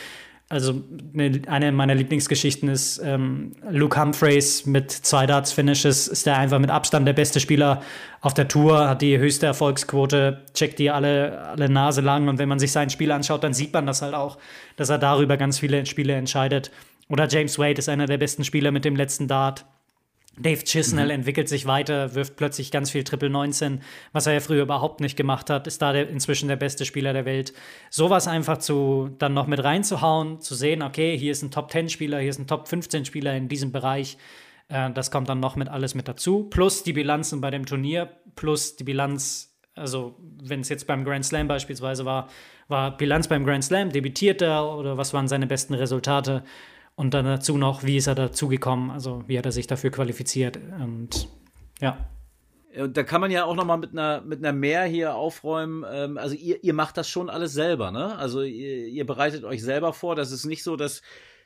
Also 0.50 0.82
ne, 1.14 1.44
eine 1.48 1.72
meiner 1.72 1.96
Lieblingsgeschichten 1.96 2.68
ist 2.68 3.00
ähm, 3.02 3.54
Luke 3.70 4.02
Humphreys 4.02 4.66
mit 4.66 4.92
zwei 4.92 5.26
Darts-Finishes, 5.26 6.10
ist 6.10 6.26
der 6.26 6.38
einfach 6.40 6.60
mit 6.60 6.72
Abstand 6.72 7.08
der 7.08 7.14
beste 7.14 7.40
Spieler 7.40 7.82
auf 8.20 8.34
der 8.34 8.50
Tour, 8.50 8.90
hat 8.90 9.02
die 9.02 9.18
höchste 9.18 9.46
Erfolgsquote, 9.46 10.42
checkt 10.54 10.80
die 10.80 10.90
alle, 10.90 11.40
alle 11.42 11.70
Nase 11.70 12.02
lang 12.02 12.28
und 12.28 12.38
wenn 12.38 12.50
man 12.50 12.60
sich 12.60 12.74
sein 12.74 12.90
Spiel 12.90 13.14
anschaut, 13.14 13.46
dann 13.46 13.54
sieht 13.54 13.72
man 13.72 13.86
das 13.86 14.02
halt 14.02 14.14
auch, 14.14 14.40
dass 14.76 14.90
er 14.90 14.98
darüber 14.98 15.38
ganz 15.38 15.60
viele 15.60 15.86
Spiele 15.86 16.16
entscheidet. 16.16 16.70
Oder 17.08 17.30
James 17.30 17.58
Wade 17.58 17.80
ist 17.80 17.88
einer 17.88 18.08
der 18.08 18.18
besten 18.18 18.44
Spieler 18.44 18.72
mit 18.72 18.84
dem 18.84 18.98
letzten 18.98 19.30
Dart. 19.30 19.66
Dave 20.40 20.64
Chisnell 20.64 21.06
mhm. 21.06 21.12
entwickelt 21.12 21.50
sich 21.50 21.66
weiter, 21.66 22.16
wirft 22.16 22.38
plötzlich 22.38 22.72
ganz 22.72 22.90
viel 22.90 23.04
Triple 23.04 23.30
19, 23.30 23.82
was 24.14 24.28
er 24.28 24.34
ja 24.34 24.40
früher 24.40 24.64
überhaupt 24.64 25.02
nicht 25.02 25.18
gemacht 25.18 25.50
hat, 25.50 25.68
ist 25.68 25.82
da 25.82 25.92
der, 25.92 26.10
inzwischen 26.10 26.48
der 26.48 26.56
beste 26.56 26.86
Spieler 26.86 27.14
der 27.14 27.26
Welt. 27.26 27.54
Sowas 27.90 28.28
einfach 28.28 28.58
zu 28.58 29.10
dann 29.20 29.34
noch 29.34 29.48
mit 29.48 29.64
reinzuhauen, 29.64 30.40
zu 30.40 30.56
sehen, 30.56 30.82
okay, 30.82 31.18
hier 31.18 31.32
ist 31.32 31.42
ein 31.42 31.52
Top 31.52 31.72
10 31.72 31.90
Spieler, 31.90 32.20
hier 32.20 32.30
ist 32.30 32.40
ein 32.40 32.48
Top 32.48 32.68
15 32.68 33.06
Spieler 33.06 33.36
in 33.36 33.50
diesem 33.50 33.72
Bereich. 33.72 34.18
Äh, 34.70 34.92
das 34.92 35.12
kommt 35.12 35.28
dann 35.28 35.42
noch 35.42 35.56
mit 35.58 35.68
alles 35.68 35.96
mit 35.96 36.08
dazu. 36.08 36.46
Plus 36.50 36.84
die 36.84 36.94
Bilanzen 36.94 37.42
bei 37.42 37.52
dem 37.52 37.66
Turnier, 37.66 38.10
plus 38.36 38.78
die 38.78 38.86
Bilanz, 38.86 39.54
also 39.76 40.16
wenn 40.42 40.62
es 40.62 40.70
jetzt 40.70 40.88
beim 40.88 41.04
Grand 41.04 41.26
Slam 41.26 41.48
beispielsweise 41.48 42.06
war, 42.06 42.30
war 42.70 42.96
Bilanz 42.96 43.28
beim 43.28 43.46
Grand 43.46 43.66
Slam, 43.66 43.92
debütiert 43.92 44.42
er 44.42 44.78
oder 44.78 44.98
was 44.98 45.14
waren 45.14 45.28
seine 45.28 45.46
besten 45.46 45.74
Resultate? 45.74 46.44
Und 46.96 47.14
dann 47.14 47.26
dazu 47.26 47.58
noch, 47.58 47.84
wie 47.84 47.98
ist 47.98 48.08
er 48.08 48.16
dazu 48.16 48.48
gekommen, 48.48 48.92
also 48.92 49.24
wie 49.28 49.38
hat 49.38 49.46
er 49.46 49.52
sich 49.52 49.68
dafür 49.68 49.92
qualifiziert 49.92 50.60
und 50.80 51.28
ja. 51.80 51.98
Und 52.78 52.96
da 52.96 53.04
kann 53.04 53.20
man 53.20 53.32
ja 53.32 53.44
auch 53.44 53.56
noch 53.56 53.66
mal 53.66 53.78
mit 53.78 53.92
einer 53.92 54.22
mit 54.22 54.40
einer 54.40 54.54
mehr 54.54 54.86
hier 54.86 55.16
aufräumen. 55.16 55.84
Ähm, 55.92 56.18
also 56.18 56.36
ihr, 56.36 56.64
ihr 56.64 56.74
macht 56.74 56.98
das 56.98 57.10
schon 57.10 57.30
alles 57.30 57.54
selber, 57.54 57.92
ne? 57.92 58.18
Also 58.18 58.42
ihr, 58.44 58.88
ihr 58.88 59.06
bereitet 59.06 59.44
euch 59.44 59.62
selber 59.62 59.94
vor. 59.94 60.16
Das 60.16 60.32
ist 60.32 60.46
nicht 60.46 60.64
so, 60.64 60.76
dass 60.76 61.02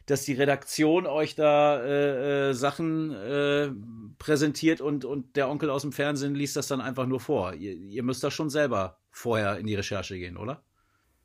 dass 0.06 0.24
die 0.24 0.34
Redaktion 0.34 1.08
euch 1.08 1.34
da 1.34 1.82
äh, 1.82 2.50
äh, 2.50 2.54
Sachen 2.54 3.12
äh, 3.12 3.72
präsentiert 4.20 4.82
und 4.82 5.04
und 5.04 5.36
der 5.36 5.50
Onkel 5.50 5.72
aus 5.72 5.82
dem 5.82 5.94
Fernsehen 5.94 6.36
liest 6.36 6.56
das 6.58 6.68
dann 6.68 6.82
einfach 6.82 7.08
nur 7.08 7.20
vor. 7.20 7.54
Ihr, 7.56 7.74
ihr 7.74 8.04
müsst 8.04 8.24
da 8.24 8.30
schon 8.30 8.52
selber 8.52 8.98
vorher 9.10 9.58
in 9.58 9.66
die 9.66 9.76
Recherche 9.76 10.20
gehen, 10.20 10.38
oder? 10.38 10.62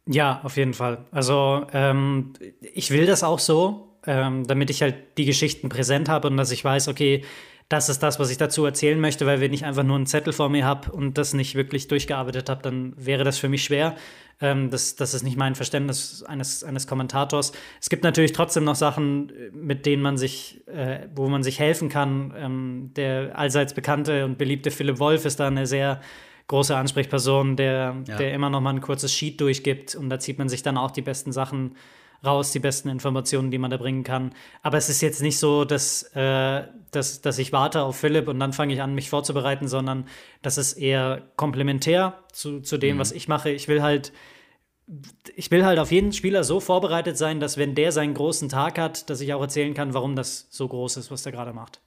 Ja, 0.07 0.41
auf 0.45 0.57
jeden 0.57 0.73
Fall. 0.73 1.05
Also 1.11 1.67
ähm, 1.73 2.33
ich 2.61 2.91
will 2.91 3.05
das 3.05 3.23
auch 3.23 3.39
so 3.39 3.90
ähm, 4.07 4.47
damit 4.47 4.71
ich 4.71 4.83
halt 4.83 4.97
die 5.19 5.25
Geschichten 5.25 5.69
präsent 5.69 6.09
habe 6.09 6.29
und 6.29 6.37
dass 6.37 6.51
ich 6.51 6.65
weiß, 6.65 6.89
okay, 6.89 7.23
das 7.71 7.89
ist 7.89 8.03
das, 8.03 8.19
was 8.19 8.31
ich 8.33 8.37
dazu 8.37 8.65
erzählen 8.65 9.01
möchte, 9.01 9.27
weil 9.27 9.41
wenn 9.41 9.53
ich 9.53 9.65
einfach 9.65 9.85
nur 9.85 9.95
einen 9.95 10.07
Zettel 10.07 10.33
vor 10.33 10.49
mir 10.49 10.65
habe 10.65 10.91
und 10.91 11.17
das 11.19 11.35
nicht 11.35 11.55
wirklich 11.55 11.87
durchgearbeitet 11.87 12.51
habe, 12.51 12.63
dann 12.63 12.95
wäre 12.97 13.23
das 13.23 13.39
für 13.39 13.49
mich 13.49 13.63
schwer. 13.63 13.95
Ähm, 14.41 14.71
das, 14.71 14.97
das 14.97 15.15
ist 15.15 15.23
nicht 15.23 15.37
mein 15.37 15.55
Verständnis 15.55 16.25
eines, 16.25 16.65
eines 16.65 16.89
Kommentators. 16.89 17.53
Es 17.81 17.89
gibt 17.89 18.03
natürlich 18.03 18.33
trotzdem 18.33 18.65
noch 18.65 18.75
Sachen, 18.75 19.33
mit 19.53 19.87
denen 19.87 20.03
man 20.03 20.17
sich, 20.17 20.67
äh, 20.67 21.07
wo 21.15 21.29
man 21.29 21.45
sich 21.45 21.61
helfen 21.61 21.89
kann. 21.89 22.35
Ähm, 22.37 22.91
der 22.97 23.39
allseits 23.39 23.73
bekannte 23.73 24.25
und 24.25 24.37
beliebte 24.37 24.73
Philipp 24.73 24.99
Wolf 24.99 25.25
ist 25.25 25.39
da 25.39 25.47
eine 25.47 25.67
sehr 25.67 26.01
große 26.49 26.77
Ansprechperson, 26.77 27.55
der, 27.55 28.03
ja. 28.09 28.17
der 28.17 28.35
immer 28.35 28.51
noch 28.51 28.61
mal 28.61 28.71
ein 28.71 28.81
kurzes 28.81 29.15
Sheet 29.15 29.41
durchgibt 29.41 29.95
und 29.95 30.11
da 30.11 30.19
zieht 30.19 30.39
man 30.39 30.49
sich 30.49 30.65
dann 30.65 30.77
auch 30.77 30.91
die 30.91 31.03
besten 31.03 31.31
Sachen 31.31 31.77
raus, 32.25 32.53
die 32.53 32.59
besten 32.59 32.89
Informationen, 32.89 33.51
die 33.51 33.59
man 33.59 33.71
da 33.71 33.77
bringen 33.77 34.05
kann. 34.05 34.33
Aber 34.63 34.79
es 34.79 34.89
ist 34.89 35.01
jetzt 35.01 35.23
nicht 35.23 35.39
so, 35.39 35.65
dass, 35.65 36.03
äh, 36.15 36.65
dass, 36.91 37.21
dass 37.21 37.39
ich 37.39 37.53
warte 37.53 37.83
auf 37.83 37.97
Philipp 37.97 38.29
und 38.29 38.39
dann 38.41 38.53
fange 38.53 38.75
ich 38.75 38.83
an, 38.83 38.95
mich 38.95 39.11
vorzubereiten, 39.11 39.69
sondern 39.69 40.07
das 40.43 40.59
ist 40.59 40.75
eher 40.75 41.23
komplementär 41.37 42.19
zu, 42.33 42.61
zu 42.61 42.79
dem, 42.79 42.97
mhm. 42.97 43.01
was 43.01 43.13
ich 43.13 43.29
mache. 43.29 43.51
Ich 43.51 43.69
will 43.69 43.83
halt 43.83 44.13
ich 45.37 45.51
will 45.53 45.65
halt 45.65 45.79
auf 45.79 45.93
jeden 45.93 46.13
Spieler 46.13 46.43
so 46.43 46.59
vorbereitet 46.59 47.17
sein, 47.17 47.39
dass 47.39 47.57
wenn 47.57 47.77
der 47.77 47.93
seinen 47.93 48.15
großen 48.15 48.49
Tag 48.49 48.77
hat, 48.77 49.09
dass 49.09 49.21
ich 49.21 49.33
auch 49.33 49.41
erzählen 49.41 49.73
kann, 49.73 49.95
warum 49.95 50.17
das 50.17 50.49
so 50.51 50.67
groß 50.67 50.97
ist, 50.97 51.13
was 51.13 51.23
der 51.23 51.31
gerade 51.31 51.53
macht. 51.53 51.81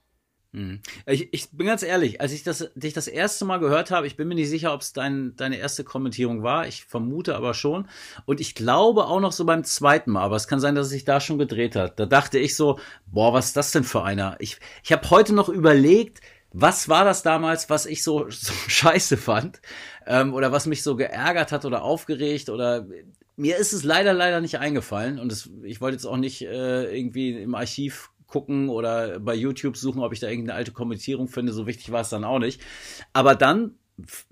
Mhm. 0.54 0.78
Ich, 1.06 1.32
ich 1.32 1.50
bin 1.50 1.66
ganz 1.66 1.82
ehrlich, 1.82 2.20
als 2.20 2.30
ich 2.30 2.44
das, 2.44 2.70
dich 2.76 2.92
das 2.92 3.08
erste 3.08 3.44
Mal 3.44 3.58
gehört 3.58 3.90
habe, 3.90 4.06
ich 4.06 4.16
bin 4.16 4.28
mir 4.28 4.36
nicht 4.36 4.48
sicher, 4.48 4.72
ob 4.72 4.82
es 4.82 4.92
dein, 4.92 5.34
deine 5.34 5.56
erste 5.56 5.82
Kommentierung 5.82 6.44
war. 6.44 6.68
Ich 6.68 6.84
vermute 6.84 7.34
aber 7.34 7.54
schon. 7.54 7.88
Und 8.24 8.40
ich 8.40 8.54
glaube 8.54 9.06
auch 9.06 9.18
noch 9.18 9.32
so 9.32 9.44
beim 9.44 9.64
zweiten 9.64 10.12
Mal, 10.12 10.22
aber 10.22 10.36
es 10.36 10.46
kann 10.46 10.60
sein, 10.60 10.76
dass 10.76 10.86
es 10.86 10.92
sich 10.92 11.04
da 11.04 11.18
schon 11.18 11.38
gedreht 11.38 11.74
hat. 11.74 11.98
Da 11.98 12.06
dachte 12.06 12.38
ich 12.38 12.54
so, 12.54 12.78
boah, 13.06 13.32
was 13.32 13.46
ist 13.46 13.56
das 13.56 13.72
denn 13.72 13.82
für 13.82 14.04
einer? 14.04 14.36
Ich, 14.38 14.58
ich 14.84 14.92
habe 14.92 15.10
heute 15.10 15.34
noch 15.34 15.48
überlegt, 15.48 16.20
was 16.52 16.88
war 16.88 17.04
das 17.04 17.24
damals, 17.24 17.68
was 17.68 17.84
ich 17.84 18.04
so, 18.04 18.26
so 18.30 18.52
scheiße 18.68 19.16
fand? 19.16 19.60
Ähm, 20.06 20.32
oder 20.32 20.52
was 20.52 20.66
mich 20.66 20.84
so 20.84 20.94
geärgert 20.94 21.50
hat 21.50 21.64
oder 21.64 21.82
aufgeregt 21.82 22.48
oder 22.48 22.86
mir 23.36 23.56
ist 23.56 23.72
es 23.72 23.82
leider, 23.82 24.12
leider 24.12 24.40
nicht 24.40 24.60
eingefallen. 24.60 25.18
Und 25.18 25.32
das, 25.32 25.50
ich 25.64 25.80
wollte 25.80 25.96
jetzt 25.96 26.06
auch 26.06 26.16
nicht 26.16 26.42
äh, 26.42 26.96
irgendwie 26.96 27.42
im 27.42 27.56
Archiv 27.56 28.10
gucken 28.34 28.68
oder 28.68 29.20
bei 29.20 29.36
YouTube 29.36 29.76
suchen, 29.76 30.02
ob 30.02 30.12
ich 30.12 30.18
da 30.18 30.28
irgendeine 30.28 30.58
alte 30.58 30.72
Kommentierung 30.72 31.28
finde. 31.28 31.52
So 31.52 31.68
wichtig 31.68 31.92
war 31.92 32.00
es 32.00 32.08
dann 32.08 32.24
auch 32.24 32.40
nicht. 32.40 32.60
Aber 33.12 33.36
dann 33.36 33.76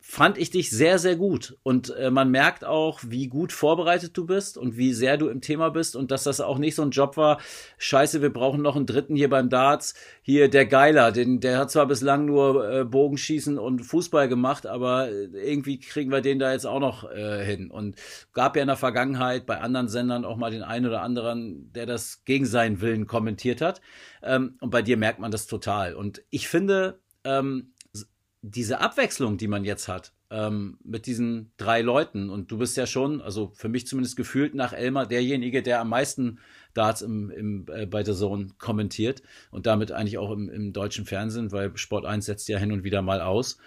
fand 0.01 0.39
ich 0.39 0.51
dich 0.51 0.71
sehr, 0.71 0.99
sehr 0.99 1.15
gut. 1.15 1.57
Und 1.63 1.95
äh, 1.97 2.11
man 2.11 2.31
merkt 2.31 2.65
auch, 2.65 3.01
wie 3.07 3.29
gut 3.29 3.53
vorbereitet 3.53 4.17
du 4.17 4.27
bist 4.27 4.59
und 4.59 4.77
wie 4.77 4.93
sehr 4.93 5.17
du 5.17 5.29
im 5.29 5.41
Thema 5.41 5.71
bist 5.71 5.95
und 5.95 6.11
dass 6.11 6.25
das 6.25 6.41
auch 6.41 6.59
nicht 6.59 6.75
so 6.75 6.83
ein 6.83 6.91
Job 6.91 7.17
war, 7.17 7.41
scheiße, 7.79 8.23
wir 8.23 8.33
brauchen 8.33 8.61
noch 8.61 8.75
einen 8.75 8.87
dritten 8.87 9.15
hier 9.15 9.31
beim 9.31 9.49
Darts. 9.49 9.95
Hier 10.23 10.49
der 10.49 10.67
Geiler, 10.67 11.13
den, 11.13 11.41
der 11.41 11.59
hat 11.59 11.71
zwar 11.71 11.87
bislang 11.87 12.25
nur 12.25 12.69
äh, 12.69 12.85
Bogenschießen 12.85 13.59
und 13.59 13.85
Fußball 13.85 14.29
gemacht, 14.29 14.67
aber 14.67 15.09
äh, 15.09 15.27
irgendwie 15.33 15.79
kriegen 15.79 16.11
wir 16.11 16.21
den 16.21 16.41
da 16.41 16.53
jetzt 16.53 16.67
auch 16.67 16.81
noch 16.81 17.09
äh, 17.09 17.45
hin. 17.45 17.71
Und 17.71 17.97
gab 18.33 18.57
ja 18.57 18.63
in 18.63 18.69
der 18.69 18.77
Vergangenheit 18.77 19.47
bei 19.47 19.61
anderen 19.61 19.89
Sendern 19.89 20.25
auch 20.25 20.37
mal 20.37 20.51
den 20.51 20.63
einen 20.63 20.87
oder 20.87 21.03
anderen, 21.03 21.73
der 21.73 21.87
das 21.87 22.25
gegen 22.25 22.47
seinen 22.47 22.81
Willen 22.81 23.07
kommentiert 23.07 23.61
hat. 23.61 23.81
Ähm, 24.25 24.57
und 24.61 24.71
bei 24.71 24.83
dir 24.83 24.97
merkt 24.97 25.21
man 25.21 25.31
das 25.31 25.47
total. 25.47 25.95
Und 25.95 26.23
ich 26.31 26.49
finde, 26.49 27.01
ähm, 27.25 27.73
diese 28.43 28.81
Abwechslung, 28.81 29.39
die 29.39 29.47
man 29.47 29.65
jetzt 29.65 29.87
hat, 29.87 30.13
ähm, 30.31 30.79
mit 30.83 31.07
diesen 31.07 31.53
drei 31.57 31.81
Leuten, 31.81 32.29
und 32.29 32.51
du 32.51 32.59
bist 32.59 32.77
ja 32.77 32.87
schon, 32.87 33.21
also 33.21 33.53
für 33.55 33.69
mich 33.69 33.87
zumindest 33.87 34.17
gefühlt 34.17 34.55
nach 34.55 34.73
Elmar, 34.73 35.07
derjenige, 35.07 35.63
der 35.63 35.81
am 35.81 35.89
meisten 35.89 36.41
Darts 36.75 37.03
im, 37.03 37.31
im, 37.31 37.67
äh, 37.73 37.87
bei 37.87 38.03
der 38.03 38.15
Zone 38.15 38.49
kommentiert 38.59 39.23
und 39.51 39.67
damit 39.67 39.93
eigentlich 39.93 40.19
auch 40.19 40.33
im, 40.33 40.51
im 40.51 40.73
deutschen 40.73 41.07
Fernsehen, 41.07 41.53
weil 41.53 41.77
Sport 41.77 42.05
1 42.05 42.27
setzt 42.27 42.49
ja 42.49 42.59
hin 42.59 42.73
und 42.73 42.83
wieder 42.83 43.01
mal 43.01 43.21
aus. 43.21 43.59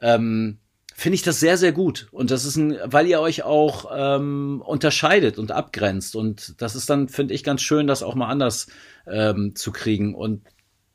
Ähm, 0.00 0.58
finde 0.94 1.16
ich 1.16 1.22
das 1.22 1.40
sehr, 1.40 1.58
sehr 1.58 1.72
gut. 1.72 2.08
Und 2.10 2.30
das 2.30 2.44
ist 2.44 2.56
ein, 2.56 2.78
weil 2.84 3.06
ihr 3.06 3.20
euch 3.20 3.42
auch 3.42 3.90
ähm, 3.94 4.62
unterscheidet 4.64 5.38
und 5.38 5.50
abgrenzt. 5.50 6.16
Und 6.16 6.60
das 6.62 6.74
ist 6.74 6.88
dann, 6.88 7.08
finde 7.08 7.34
ich, 7.34 7.44
ganz 7.44 7.60
schön, 7.60 7.86
das 7.86 8.02
auch 8.02 8.14
mal 8.14 8.28
anders 8.28 8.68
ähm, 9.06 9.54
zu 9.54 9.72
kriegen. 9.72 10.14
Und 10.14 10.42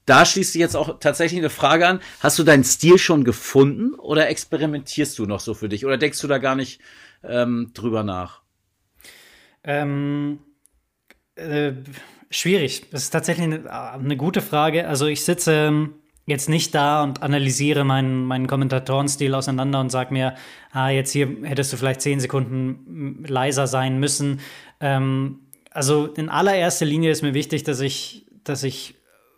da 0.08 0.26
schließt 0.26 0.54
sich 0.54 0.60
jetzt 0.60 0.76
auch 0.76 1.00
tatsächlich 1.00 1.40
eine 1.40 1.50
Frage 1.50 1.86
an. 1.86 2.00
Hast 2.22 2.40
du 2.40 2.44
deinen 2.44 2.64
Stil 2.64 2.98
schon 2.98 3.26
gefunden 3.26 3.94
oder 3.94 4.30
experimentierst 4.30 5.20
du 5.20 5.26
noch 5.26 5.42
so 5.42 5.54
für 5.54 5.70
dich? 5.70 5.86
Oder 5.86 5.98
denkst 5.98 6.20
du 6.22 6.28
da 6.28 6.38
gar 6.38 6.56
nicht 6.56 6.82
ähm, 7.24 7.72
drüber 7.74 8.04
nach? 8.04 8.42
Ähm, 9.66 10.40
äh, 11.36 11.74
schwierig. 12.30 12.90
Das 12.90 13.04
ist 13.04 13.10
tatsächlich 13.10 13.46
eine, 13.46 13.70
eine, 13.70 14.16
gute 14.16 14.42
Frage. 14.42 14.88
Also 14.88 15.08
ich 15.08 15.26
sitze 15.26 15.52
ähm, 15.52 15.96
jetzt 16.26 16.48
nicht 16.48 16.74
da 16.74 17.04
und 17.04 17.22
analysiere 17.22 17.84
meinen, 17.84 18.24
meinen 18.24 18.48
Kommentatorenstil 18.48 19.36
auseinander 19.36 19.82
und 19.82 19.90
sage 19.90 20.14
mir, 20.14 20.36
ah, 20.72 20.88
jetzt 20.88 21.12
hier 21.12 21.28
hättest 21.44 21.74
du 21.74 21.78
vielleicht 21.78 22.00
zehn 22.00 22.22
Sekunden 22.22 23.26
leiser 23.28 23.68
sein 23.68 24.00
müssen. 24.00 24.40
Ähm, 24.80 25.42
also 25.72 26.06
in 26.08 26.30
allererster 26.30 26.86
Linie 26.86 27.12
ist 27.12 27.24
mir 27.24 27.34
wichtig, 27.34 27.64
dass 27.64 27.82
ich, 27.82 28.26
dass 28.46 28.64
ich 28.64 28.97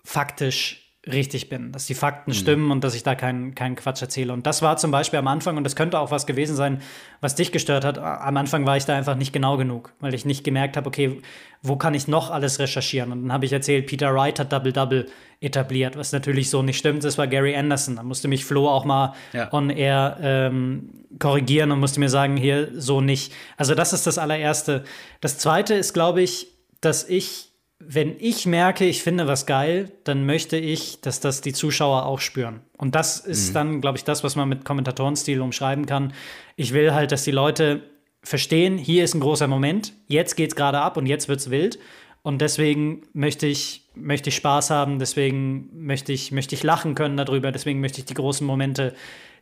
faktisch 0.09 0.89
richtig 1.05 1.49
bin, 1.49 1.71
dass 1.71 1.85
die 1.85 1.93
Fakten 1.93 2.31
mhm. 2.31 2.35
stimmen 2.35 2.71
und 2.71 2.83
dass 2.83 2.95
ich 2.95 3.03
da 3.03 3.13
keinen 3.13 3.53
keinen 3.53 3.75
Quatsch 3.75 4.01
erzähle. 4.01 4.33
Und 4.33 4.47
das 4.47 4.63
war 4.63 4.75
zum 4.77 4.89
Beispiel 4.89 5.19
am 5.19 5.27
Anfang, 5.27 5.55
und 5.55 5.63
das 5.63 5.75
könnte 5.75 5.99
auch 5.99 6.09
was 6.09 6.25
gewesen 6.25 6.55
sein, 6.55 6.81
was 7.21 7.35
dich 7.35 7.51
gestört 7.51 7.85
hat. 7.85 7.99
Am 7.99 8.35
Anfang 8.35 8.65
war 8.65 8.75
ich 8.75 8.85
da 8.85 8.95
einfach 8.97 9.15
nicht 9.15 9.31
genau 9.31 9.55
genug, 9.55 9.93
weil 9.99 10.15
ich 10.15 10.25
nicht 10.25 10.43
gemerkt 10.43 10.77
habe, 10.77 10.87
okay, 10.87 11.21
wo 11.61 11.75
kann 11.75 11.93
ich 11.93 12.07
noch 12.07 12.31
alles 12.31 12.59
recherchieren? 12.59 13.11
Und 13.11 13.21
dann 13.23 13.33
habe 13.33 13.45
ich 13.45 13.53
erzählt, 13.53 13.85
Peter 13.85 14.13
Wright 14.13 14.39
hat 14.39 14.51
Double-Double 14.51 15.05
etabliert, 15.41 15.95
was 15.95 16.11
natürlich 16.11 16.49
so 16.49 16.63
nicht 16.63 16.79
stimmt. 16.79 17.03
Das 17.03 17.19
war 17.19 17.27
Gary 17.27 17.55
Anderson. 17.55 17.95
Da 17.95 18.03
musste 18.03 18.27
mich 18.27 18.43
Flo 18.43 18.67
auch 18.67 18.83
mal 18.83 19.13
ja. 19.31 19.53
on 19.53 19.69
air 19.69 20.17
ähm, 20.21 20.89
korrigieren 21.19 21.71
und 21.71 21.79
musste 21.79 21.99
mir 21.99 22.09
sagen, 22.09 22.35
hier 22.35 22.69
so 22.73 22.99
nicht. 22.99 23.31
Also 23.57 23.75
das 23.75 23.93
ist 23.93 24.07
das 24.07 24.17
allererste. 24.17 24.83
Das 25.21 25.37
zweite 25.37 25.75
ist, 25.75 25.93
glaube 25.93 26.23
ich, 26.23 26.47
dass 26.81 27.07
ich 27.07 27.48
wenn 27.79 28.15
ich 28.19 28.45
merke, 28.45 28.85
ich 28.85 29.01
finde 29.03 29.27
was 29.27 29.45
geil, 29.45 29.91
dann 30.03 30.25
möchte 30.25 30.57
ich, 30.57 30.99
dass 30.99 31.21
das 31.21 31.41
die 31.41 31.53
Zuschauer 31.53 32.05
auch 32.05 32.19
spüren. 32.19 32.59
Und 32.77 32.93
das 32.93 33.19
ist 33.19 33.49
mhm. 33.49 33.53
dann, 33.53 33.81
glaube 33.81 33.97
ich, 33.97 34.03
das, 34.03 34.23
was 34.23 34.35
man 34.35 34.49
mit 34.49 34.65
Kommentatorenstil 34.65 35.41
umschreiben 35.41 35.85
kann. 35.85 36.13
Ich 36.57 36.73
will 36.73 36.93
halt, 36.93 37.13
dass 37.13 37.23
die 37.23 37.31
Leute 37.31 37.81
verstehen, 38.21 38.77
hier 38.77 39.05
ist 39.05 39.15
ein 39.15 39.21
großer 39.21 39.47
Moment, 39.47 39.93
jetzt 40.07 40.35
geht's 40.35 40.55
gerade 40.55 40.79
ab 40.79 40.97
und 40.97 41.05
jetzt 41.05 41.29
wird's 41.29 41.49
wild. 41.49 41.79
Und 42.21 42.41
deswegen 42.41 43.03
möchte 43.13 43.47
ich, 43.47 43.85
möchte 43.95 44.29
ich 44.29 44.35
Spaß 44.35 44.71
haben, 44.71 44.99
deswegen 44.99 45.69
möchte 45.71 46.11
ich, 46.11 46.33
möchte 46.33 46.55
ich 46.55 46.63
lachen 46.63 46.95
können 46.95 47.15
darüber, 47.15 47.53
deswegen 47.53 47.79
möchte 47.79 47.99
ich 47.99 48.05
die 48.05 48.13
großen 48.13 48.45
Momente 48.45 48.93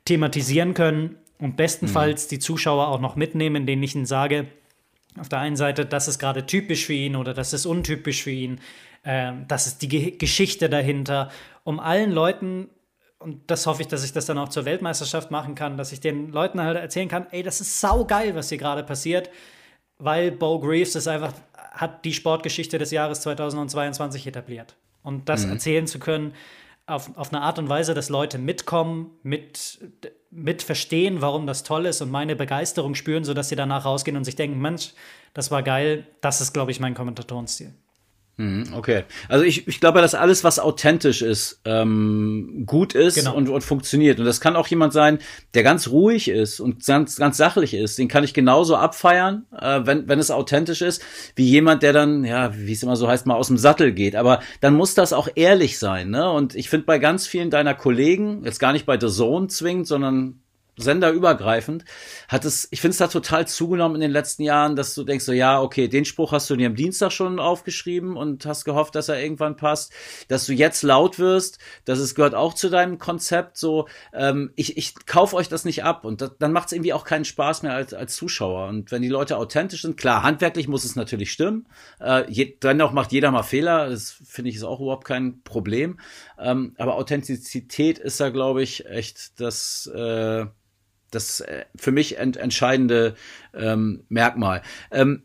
thematisieren 0.05 0.75
können 0.75 1.15
und 1.39 1.57
bestenfalls 1.57 2.25
mhm. 2.25 2.29
die 2.29 2.39
Zuschauer 2.39 2.87
auch 2.87 3.01
noch 3.01 3.15
mitnehmen, 3.15 3.65
denen 3.65 3.81
ich 3.81 3.95
ihnen 3.95 4.05
sage, 4.05 4.45
auf 5.19 5.29
der 5.29 5.39
einen 5.39 5.55
Seite, 5.55 5.85
das 5.85 6.07
ist 6.07 6.19
gerade 6.19 6.45
typisch 6.45 6.85
für 6.85 6.93
ihn 6.93 7.15
oder 7.15 7.33
das 7.33 7.53
ist 7.53 7.65
untypisch 7.65 8.23
für 8.23 8.31
ihn. 8.31 8.59
Ähm, 9.03 9.45
das 9.47 9.67
ist 9.67 9.81
die 9.81 9.87
Ge 9.87 10.11
Geschichte 10.11 10.69
dahinter. 10.69 11.29
Um 11.63 11.79
allen 11.79 12.11
Leuten, 12.11 12.69
und 13.19 13.49
das 13.49 13.65
hoffe 13.65 13.81
ich, 13.81 13.87
dass 13.87 14.03
ich 14.03 14.13
das 14.13 14.25
dann 14.25 14.37
auch 14.37 14.49
zur 14.49 14.65
Weltmeisterschaft 14.65 15.31
machen 15.31 15.55
kann, 15.55 15.77
dass 15.77 15.91
ich 15.91 15.99
den 15.99 16.31
Leuten 16.31 16.61
halt 16.61 16.77
erzählen 16.77 17.07
kann, 17.07 17.27
ey, 17.31 17.43
das 17.43 17.61
ist 17.61 17.79
saugeil, 17.79 18.35
was 18.35 18.49
hier 18.49 18.57
gerade 18.57 18.83
passiert, 18.83 19.29
weil 19.97 20.31
Bo 20.31 20.59
Greaves 20.59 20.95
ist 20.95 21.07
einfach, 21.07 21.33
hat 21.71 22.05
die 22.05 22.13
Sportgeschichte 22.13 22.77
des 22.77 22.91
Jahres 22.91 23.21
2022 23.21 24.27
etabliert. 24.27 24.75
Und 25.03 25.29
das 25.29 25.45
mhm. 25.45 25.53
erzählen 25.53 25.87
zu 25.87 25.99
können, 25.99 26.33
auf, 26.87 27.15
auf 27.17 27.33
eine 27.33 27.41
Art 27.41 27.59
und 27.59 27.69
Weise, 27.69 27.93
dass 27.93 28.09
Leute 28.09 28.37
mitkommen, 28.37 29.11
mit, 29.21 29.79
mit 30.31 30.63
verstehen, 30.63 31.21
warum 31.21 31.45
das 31.45 31.63
toll 31.63 31.85
ist 31.85 32.01
und 32.01 32.09
meine 32.09 32.35
Begeisterung 32.35 32.95
spüren, 32.95 33.25
sodass 33.25 33.49
sie 33.49 33.55
danach 33.55 33.85
rausgehen 33.85 34.17
und 34.17 34.23
sich 34.23 34.35
denken, 34.35 34.59
Mensch, 34.59 34.93
das 35.33 35.51
war 35.51 35.63
geil. 35.63 36.07
Das 36.21 36.41
ist, 36.41 36.53
glaube 36.53 36.71
ich, 36.71 36.79
mein 36.79 36.95
Kommentatorenstil. 36.95 37.73
Mhm, 38.39 38.65
okay. 38.75 39.03
Also 39.29 39.43
ich, 39.43 39.67
ich 39.67 39.79
glaube, 39.79 39.99
dass 39.99 40.13
alles, 40.13 40.43
was 40.43 40.59
authentisch 40.59 41.23
ist, 41.23 41.59
ähm, 41.65 42.63
gut 42.67 42.93
ist 42.93 43.15
genau. 43.15 43.35
und, 43.35 43.49
und 43.49 43.61
funktioniert. 43.61 44.19
Und 44.19 44.25
das 44.25 44.39
kann 44.39 44.55
auch 44.55 44.67
jemand 44.67 44.93
sein, 44.93 45.17
der 45.55 45.63
ganz 45.63 45.87
ruhig 45.87 46.27
ist 46.27 46.59
und 46.59 46.85
ganz, 46.85 47.15
ganz 47.15 47.37
sachlich 47.37 47.73
ist. 47.73 47.97
Den 47.97 48.07
kann 48.07 48.23
ich 48.23 48.35
genauso 48.35 48.75
abfeiern, 48.75 49.47
äh, 49.59 49.81
wenn, 49.85 50.07
wenn 50.07 50.19
es 50.19 50.29
authentisch 50.29 50.83
ist, 50.83 51.01
wie 51.35 51.45
jemand, 51.45 51.81
der 51.81 51.93
dann, 51.93 52.23
ja, 52.25 52.55
wie 52.55 52.73
es 52.73 52.83
immer 52.83 52.95
so 52.95 53.07
heißt, 53.07 53.25
mal 53.25 53.33
aus 53.35 53.47
dem 53.47 53.57
Sattel 53.57 53.91
geht. 53.91 54.15
Aber 54.15 54.39
dann 54.61 54.75
muss 54.75 54.93
das 54.93 55.13
auch 55.13 55.29
ehrlich 55.33 55.79
sein. 55.79 56.11
Ne? 56.11 56.31
Und 56.31 56.53
ich 56.53 56.69
finde 56.69 56.85
bei 56.85 56.99
ganz 56.99 57.25
vielen 57.25 57.49
deiner 57.49 57.73
Kollegen, 57.73 58.43
jetzt 58.45 58.59
gar 58.59 58.71
nicht 58.71 58.85
bei 58.85 58.99
The 58.99 59.07
Zone 59.09 59.47
zwingend, 59.47 59.87
sondern 59.87 60.41
senderübergreifend, 60.77 61.83
hat 62.27 62.45
es, 62.45 62.67
ich 62.71 62.81
finde 62.81 62.91
es 62.91 62.97
da 62.97 63.07
total 63.07 63.47
zugenommen 63.47 63.95
in 63.95 64.01
den 64.01 64.11
letzten 64.11 64.43
Jahren, 64.43 64.75
dass 64.75 64.93
du 64.93 65.03
denkst 65.03 65.25
so, 65.25 65.33
ja, 65.33 65.59
okay, 65.59 65.87
den 65.87 66.05
Spruch 66.05 66.31
hast 66.31 66.49
du 66.49 66.55
dir 66.55 66.67
am 66.67 66.75
Dienstag 66.75 67.11
schon 67.11 67.39
aufgeschrieben 67.39 68.15
und 68.15 68.45
hast 68.45 68.63
gehofft, 68.63 68.95
dass 68.95 69.09
er 69.09 69.21
irgendwann 69.21 69.55
passt, 69.55 69.91
dass 70.27 70.45
du 70.45 70.53
jetzt 70.53 70.83
laut 70.83 71.17
wirst, 71.19 71.57
dass 71.85 71.99
es 71.99 72.15
gehört 72.15 72.35
auch 72.35 72.53
zu 72.53 72.69
deinem 72.69 72.99
Konzept, 72.99 73.57
so, 73.57 73.87
ähm, 74.13 74.51
ich, 74.55 74.77
ich 74.77 74.93
kauf 75.05 75.33
euch 75.33 75.49
das 75.49 75.65
nicht 75.65 75.83
ab 75.83 76.05
und 76.05 76.21
das, 76.21 76.31
dann 76.37 76.53
macht 76.53 76.67
es 76.67 76.73
irgendwie 76.73 76.93
auch 76.93 77.05
keinen 77.05 77.25
Spaß 77.25 77.63
mehr 77.63 77.73
als, 77.73 77.93
als 77.93 78.15
Zuschauer. 78.15 78.67
Und 78.67 78.91
wenn 78.91 79.01
die 79.01 79.07
Leute 79.07 79.37
authentisch 79.37 79.81
sind, 79.81 79.97
klar, 79.97 80.21
handwerklich 80.23 80.67
muss 80.67 80.85
es 80.85 80.95
natürlich 80.95 81.31
stimmen, 81.31 81.67
äh, 81.99 82.29
je, 82.31 82.55
dann 82.59 82.79
auch 82.81 82.91
macht 82.91 83.11
jeder 83.11 83.31
mal 83.31 83.43
Fehler, 83.43 83.89
das 83.89 84.11
finde 84.25 84.51
ich 84.51 84.57
ist 84.57 84.63
auch 84.63 84.79
überhaupt 84.79 85.05
kein 85.05 85.41
Problem, 85.41 85.99
ähm, 86.39 86.75
aber 86.77 86.95
Authentizität 86.95 87.97
ist 87.97 88.19
da, 88.19 88.29
glaube 88.29 88.61
ich, 88.61 88.85
echt 88.85 89.39
das, 89.39 89.87
äh, 89.87 90.45
das 91.11 91.41
äh, 91.41 91.65
für 91.75 91.91
mich 91.91 92.17
ent 92.17 92.37
entscheidende 92.37 93.15
ähm, 93.53 94.03
Merkmal. 94.09 94.61
Ähm, 94.91 95.23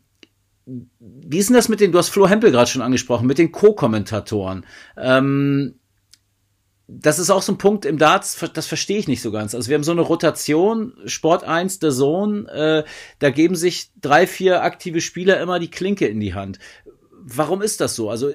wie 0.65 1.37
ist 1.37 1.49
denn 1.49 1.55
das 1.55 1.69
mit 1.69 1.81
den, 1.81 1.91
du 1.91 1.97
hast 1.97 2.09
Flo 2.09 2.27
Hempel 2.27 2.51
gerade 2.51 2.69
schon 2.69 2.81
angesprochen, 2.81 3.27
mit 3.27 3.37
den 3.37 3.51
Co-Kommentatoren? 3.51 4.65
Ähm, 4.97 5.75
das 6.87 7.19
ist 7.19 7.29
auch 7.29 7.41
so 7.41 7.53
ein 7.53 7.57
Punkt 7.57 7.85
im 7.85 7.97
Darts, 7.97 8.37
das 8.53 8.67
verstehe 8.67 8.97
ich 8.97 9.07
nicht 9.07 9.21
so 9.21 9.31
ganz. 9.31 9.55
Also 9.55 9.69
wir 9.69 9.75
haben 9.75 9.83
so 9.83 9.91
eine 9.91 10.01
Rotation, 10.01 10.93
Sport 11.05 11.43
1, 11.43 11.79
der 11.79 11.91
Sohn, 11.91 12.47
äh, 12.47 12.83
da 13.19 13.29
geben 13.29 13.55
sich 13.55 13.91
drei, 13.99 14.27
vier 14.27 14.63
aktive 14.63 15.01
Spieler 15.01 15.39
immer 15.39 15.59
die 15.59 15.71
Klinke 15.71 16.07
in 16.07 16.19
die 16.19 16.33
Hand. 16.33 16.59
Warum 17.25 17.61
ist 17.61 17.79
das 17.79 17.95
so? 17.95 18.09
Also 18.09 18.31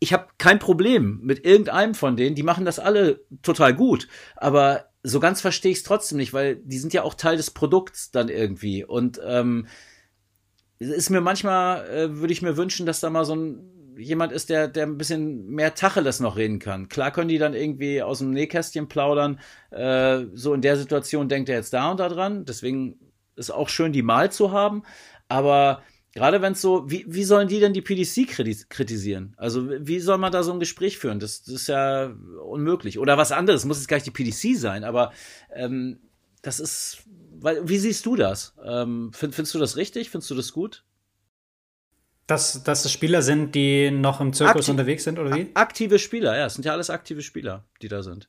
ich 0.00 0.12
habe 0.12 0.26
kein 0.38 0.58
Problem 0.58 1.20
mit 1.22 1.44
irgendeinem 1.44 1.94
von 1.94 2.16
denen, 2.16 2.34
die 2.34 2.42
machen 2.42 2.64
das 2.64 2.80
alle 2.80 3.20
total 3.42 3.74
gut, 3.74 4.08
aber 4.36 4.91
so 5.02 5.20
ganz 5.20 5.40
verstehe 5.40 5.72
ich 5.72 5.78
es 5.78 5.84
trotzdem 5.84 6.18
nicht, 6.18 6.32
weil 6.32 6.56
die 6.56 6.78
sind 6.78 6.92
ja 6.92 7.02
auch 7.02 7.14
Teil 7.14 7.36
des 7.36 7.50
Produkts 7.50 8.10
dann 8.10 8.28
irgendwie. 8.28 8.84
Und 8.84 9.20
ähm, 9.24 9.66
ist 10.78 11.10
mir 11.10 11.20
manchmal, 11.20 11.88
äh, 11.88 12.16
würde 12.18 12.32
ich 12.32 12.42
mir 12.42 12.56
wünschen, 12.56 12.86
dass 12.86 13.00
da 13.00 13.10
mal 13.10 13.24
so 13.24 13.34
ein 13.34 13.72
jemand 13.96 14.32
ist, 14.32 14.48
der, 14.50 14.68
der 14.68 14.86
ein 14.86 14.98
bisschen 14.98 15.48
mehr 15.48 15.74
Tacheles 15.74 16.20
noch 16.20 16.36
reden 16.36 16.58
kann. 16.58 16.88
Klar 16.88 17.10
können 17.10 17.28
die 17.28 17.38
dann 17.38 17.54
irgendwie 17.54 18.02
aus 18.02 18.18
dem 18.18 18.30
Nähkästchen 18.30 18.88
plaudern. 18.88 19.40
Äh, 19.70 20.24
so 20.32 20.54
in 20.54 20.62
der 20.62 20.76
Situation 20.76 21.28
denkt 21.28 21.48
er 21.48 21.56
jetzt 21.56 21.72
da 21.72 21.90
und 21.90 22.00
da 22.00 22.08
dran. 22.08 22.44
Deswegen 22.44 22.98
ist 23.36 23.50
auch 23.50 23.68
schön, 23.68 23.92
die 23.92 24.02
mal 24.02 24.30
zu 24.32 24.52
haben. 24.52 24.82
Aber 25.28 25.82
Gerade 26.14 26.42
wenn 26.42 26.52
es 26.52 26.60
so, 26.60 26.90
wie, 26.90 27.04
wie 27.08 27.24
sollen 27.24 27.48
die 27.48 27.58
denn 27.58 27.72
die 27.72 27.80
PDC 27.80 28.28
kritisieren? 28.68 29.34
Also 29.38 29.68
wie 29.86 29.98
soll 29.98 30.18
man 30.18 30.30
da 30.30 30.42
so 30.42 30.52
ein 30.52 30.60
Gespräch 30.60 30.98
führen? 30.98 31.20
Das, 31.20 31.42
das 31.42 31.54
ist 31.54 31.66
ja 31.68 32.12
unmöglich. 32.44 32.98
Oder 32.98 33.16
was 33.16 33.32
anderes, 33.32 33.64
muss 33.64 33.78
jetzt 33.78 33.88
gar 33.88 33.96
nicht 33.96 34.06
die 34.06 34.10
PDC 34.10 34.58
sein, 34.58 34.84
aber 34.84 35.12
ähm, 35.54 36.00
das 36.42 36.60
ist, 36.60 37.04
weil, 37.40 37.66
wie 37.66 37.78
siehst 37.78 38.04
du 38.04 38.16
das? 38.16 38.54
Ähm, 38.62 39.10
find, 39.14 39.34
findest 39.34 39.54
du 39.54 39.58
das 39.58 39.76
richtig? 39.76 40.10
Findest 40.10 40.30
du 40.30 40.34
das 40.34 40.52
gut? 40.52 40.84
Dass, 42.26 42.62
dass 42.62 42.84
es 42.84 42.92
Spieler 42.92 43.22
sind, 43.22 43.54
die 43.54 43.90
noch 43.90 44.20
im 44.20 44.32
Zirkus 44.34 44.56
Aktiv 44.56 44.68
unterwegs 44.68 45.04
sind, 45.04 45.18
oder 45.18 45.34
wie? 45.34 45.50
Aktive 45.54 45.98
Spieler, 45.98 46.36
ja, 46.36 46.46
es 46.46 46.54
sind 46.54 46.64
ja 46.64 46.72
alles 46.72 46.90
aktive 46.90 47.22
Spieler, 47.22 47.64
die 47.80 47.88
da 47.88 48.02
sind. 48.02 48.28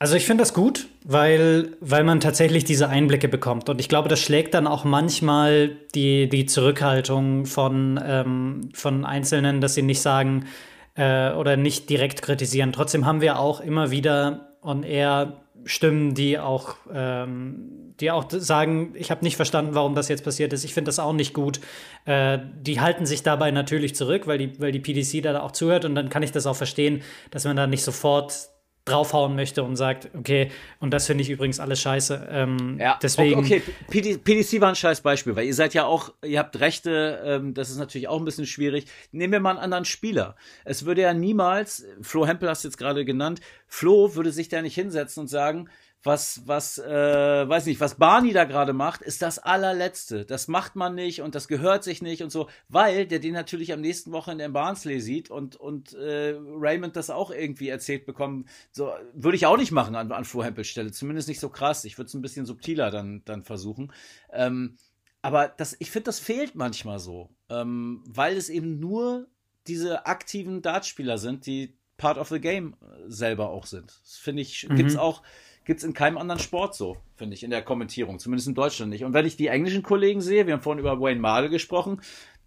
Also 0.00 0.14
ich 0.14 0.26
finde 0.26 0.42
das 0.42 0.54
gut, 0.54 0.86
weil, 1.04 1.76
weil 1.80 2.04
man 2.04 2.20
tatsächlich 2.20 2.62
diese 2.64 2.88
Einblicke 2.88 3.26
bekommt. 3.28 3.68
Und 3.68 3.80
ich 3.80 3.88
glaube, 3.88 4.08
das 4.08 4.20
schlägt 4.20 4.54
dann 4.54 4.68
auch 4.68 4.84
manchmal 4.84 5.76
die, 5.94 6.28
die 6.28 6.46
Zurückhaltung 6.46 7.46
von, 7.46 8.00
ähm, 8.04 8.68
von 8.74 9.04
Einzelnen, 9.04 9.60
dass 9.60 9.74
sie 9.74 9.82
nicht 9.82 10.00
sagen 10.00 10.46
äh, 10.94 11.32
oder 11.32 11.56
nicht 11.56 11.90
direkt 11.90 12.22
kritisieren. 12.22 12.72
Trotzdem 12.72 13.06
haben 13.06 13.20
wir 13.20 13.40
auch 13.40 13.60
immer 13.60 13.90
wieder 13.90 14.54
on 14.62 14.84
air 14.84 15.40
Stimmen, 15.64 16.14
die 16.14 16.38
auch, 16.38 16.76
ähm, 16.94 17.94
die 17.98 18.12
auch 18.12 18.26
sagen, 18.30 18.94
ich 18.94 19.10
habe 19.10 19.24
nicht 19.24 19.34
verstanden, 19.34 19.74
warum 19.74 19.96
das 19.96 20.08
jetzt 20.08 20.22
passiert 20.22 20.52
ist. 20.52 20.64
Ich 20.64 20.74
finde 20.74 20.90
das 20.90 21.00
auch 21.00 21.12
nicht 21.12 21.34
gut. 21.34 21.58
Äh, 22.04 22.38
die 22.60 22.80
halten 22.80 23.04
sich 23.04 23.24
dabei 23.24 23.50
natürlich 23.50 23.96
zurück, 23.96 24.28
weil 24.28 24.38
die, 24.38 24.60
weil 24.60 24.70
die 24.70 24.78
PDC 24.78 25.22
da 25.24 25.40
auch 25.40 25.50
zuhört 25.50 25.84
und 25.84 25.96
dann 25.96 26.08
kann 26.08 26.22
ich 26.22 26.30
das 26.30 26.46
auch 26.46 26.54
verstehen, 26.54 27.02
dass 27.32 27.44
man 27.44 27.56
da 27.56 27.66
nicht 27.66 27.82
sofort 27.82 28.50
draufhauen 28.88 29.36
möchte 29.36 29.62
und 29.62 29.76
sagt, 29.76 30.10
okay, 30.16 30.50
und 30.80 30.92
das 30.92 31.06
finde 31.06 31.22
ich 31.22 31.30
übrigens 31.30 31.60
alles 31.60 31.80
scheiße. 31.80 32.28
Ähm, 32.30 32.78
ja, 32.80 32.98
deswegen. 33.02 33.38
Okay, 33.40 33.62
PD, 33.90 34.18
PDC 34.18 34.60
war 34.60 34.70
ein 34.70 34.74
scheiß 34.74 35.00
Beispiel, 35.00 35.36
weil 35.36 35.46
ihr 35.46 35.54
seid 35.54 35.74
ja 35.74 35.84
auch, 35.84 36.12
ihr 36.24 36.38
habt 36.38 36.58
Rechte, 36.60 37.22
ähm, 37.24 37.54
das 37.54 37.70
ist 37.70 37.78
natürlich 37.78 38.08
auch 38.08 38.18
ein 38.18 38.24
bisschen 38.24 38.46
schwierig. 38.46 38.86
Nehmen 39.12 39.32
wir 39.32 39.40
mal 39.40 39.50
einen 39.50 39.58
anderen 39.58 39.84
Spieler. 39.84 40.36
Es 40.64 40.84
würde 40.84 41.02
ja 41.02 41.14
niemals, 41.14 41.84
Flo 42.02 42.26
Hempel 42.26 42.48
hast 42.48 42.64
du 42.64 42.68
jetzt 42.68 42.78
gerade 42.78 43.04
genannt, 43.04 43.40
Flo 43.66 44.14
würde 44.14 44.32
sich 44.32 44.48
da 44.48 44.62
nicht 44.62 44.74
hinsetzen 44.74 45.22
und 45.22 45.28
sagen, 45.28 45.68
was, 46.02 46.42
was, 46.46 46.78
äh, 46.78 47.48
weiß 47.48 47.66
nicht, 47.66 47.80
was 47.80 47.96
Barney 47.96 48.32
da 48.32 48.44
gerade 48.44 48.72
macht, 48.72 49.02
ist 49.02 49.20
das 49.20 49.38
allerletzte. 49.38 50.24
Das 50.24 50.46
macht 50.46 50.76
man 50.76 50.94
nicht 50.94 51.22
und 51.22 51.34
das 51.34 51.48
gehört 51.48 51.82
sich 51.82 52.02
nicht 52.02 52.22
und 52.22 52.30
so, 52.30 52.48
weil 52.68 53.06
der 53.06 53.18
den 53.18 53.34
natürlich 53.34 53.72
am 53.72 53.80
nächsten 53.80 54.12
Wochenende 54.12 54.44
in 54.44 54.52
Barnsley 54.52 55.00
sieht 55.00 55.30
und, 55.30 55.56
und 55.56 55.94
äh, 55.94 56.36
Raymond 56.38 56.94
das 56.94 57.10
auch 57.10 57.30
irgendwie 57.30 57.68
erzählt 57.68 58.06
bekommen. 58.06 58.46
So, 58.70 58.92
würde 59.12 59.36
ich 59.36 59.46
auch 59.46 59.56
nicht 59.56 59.72
machen 59.72 59.96
an, 59.96 60.12
an 60.12 60.24
Flo 60.24 60.44
Hempels 60.44 60.68
Stelle. 60.68 60.92
Zumindest 60.92 61.28
nicht 61.28 61.40
so 61.40 61.48
krass. 61.48 61.84
Ich 61.84 61.98
würde 61.98 62.06
es 62.06 62.14
ein 62.14 62.22
bisschen 62.22 62.46
subtiler 62.46 62.90
dann, 62.90 63.22
dann 63.24 63.42
versuchen. 63.42 63.92
Ähm, 64.32 64.76
aber 65.20 65.48
das, 65.48 65.76
ich 65.80 65.90
finde, 65.90 66.04
das 66.04 66.20
fehlt 66.20 66.54
manchmal 66.54 67.00
so, 67.00 67.30
ähm, 67.50 68.04
weil 68.06 68.36
es 68.36 68.48
eben 68.48 68.78
nur 68.78 69.26
diese 69.66 70.06
aktiven 70.06 70.62
Dartspieler 70.62 71.18
sind, 71.18 71.44
die 71.46 71.76
Part 71.96 72.18
of 72.18 72.28
the 72.28 72.40
Game 72.40 72.76
selber 73.08 73.50
auch 73.50 73.66
sind. 73.66 74.00
Das 74.04 74.16
finde 74.16 74.42
ich, 74.42 74.68
mhm. 74.68 74.76
gibt's 74.76 74.96
auch 74.96 75.22
gibt 75.68 75.80
es 75.80 75.84
in 75.84 75.92
keinem 75.92 76.16
anderen 76.16 76.40
Sport 76.40 76.74
so, 76.74 76.96
finde 77.14 77.34
ich, 77.34 77.42
in 77.42 77.50
der 77.50 77.60
Kommentierung. 77.60 78.18
Zumindest 78.18 78.48
in 78.48 78.54
Deutschland 78.54 78.90
nicht. 78.90 79.04
Und 79.04 79.12
wenn 79.12 79.26
ich 79.26 79.36
die 79.36 79.48
englischen 79.48 79.82
Kollegen 79.82 80.22
sehe, 80.22 80.46
wir 80.46 80.54
haben 80.54 80.62
vorhin 80.62 80.80
über 80.80 80.98
Wayne 80.98 81.20
Mardell 81.20 81.50
gesprochen, 81.50 82.00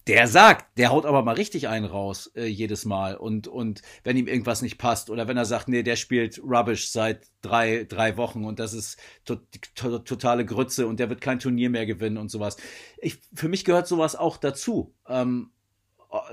der 0.08 0.28
sagt, 0.28 0.76
der 0.80 0.90
haut 0.90 1.06
aber 1.06 1.22
mal 1.22 1.36
richtig 1.36 1.68
einen 1.68 1.86
raus 1.86 2.32
äh, 2.36 2.48
jedes 2.48 2.84
Mal 2.84 3.16
und 3.16 3.48
und 3.48 3.84
wenn 4.04 4.18
ihm 4.18 4.28
irgendwas 4.28 4.64
nicht 4.64 4.80
passt 4.80 5.12
oder 5.12 5.28
wenn 5.28 5.38
er 5.38 5.46
sagt, 5.46 5.68
nee, 5.68 5.84
der 5.84 5.98
spielt 5.98 6.42
Rubbish 6.44 6.90
seit 6.90 7.28
drei 7.44 7.84
drei 7.84 8.18
Wochen 8.18 8.44
und 8.44 8.58
das 8.58 8.74
ist 8.74 9.00
to 9.24 9.36
to 9.76 10.00
totale 10.00 10.44
Grütze 10.44 10.88
und 10.88 11.00
der 11.00 11.10
wird 11.12 11.22
kein 11.22 11.38
Turnier 11.38 11.70
mehr 11.70 11.86
gewinnen 11.86 12.18
und 12.18 12.32
sowas. 12.32 12.58
Ich, 12.98 13.20
für 13.36 13.50
mich 13.50 13.66
gehört 13.66 13.86
sowas 13.86 14.16
auch 14.16 14.38
dazu. 14.38 14.96
Ähm, 15.08 15.52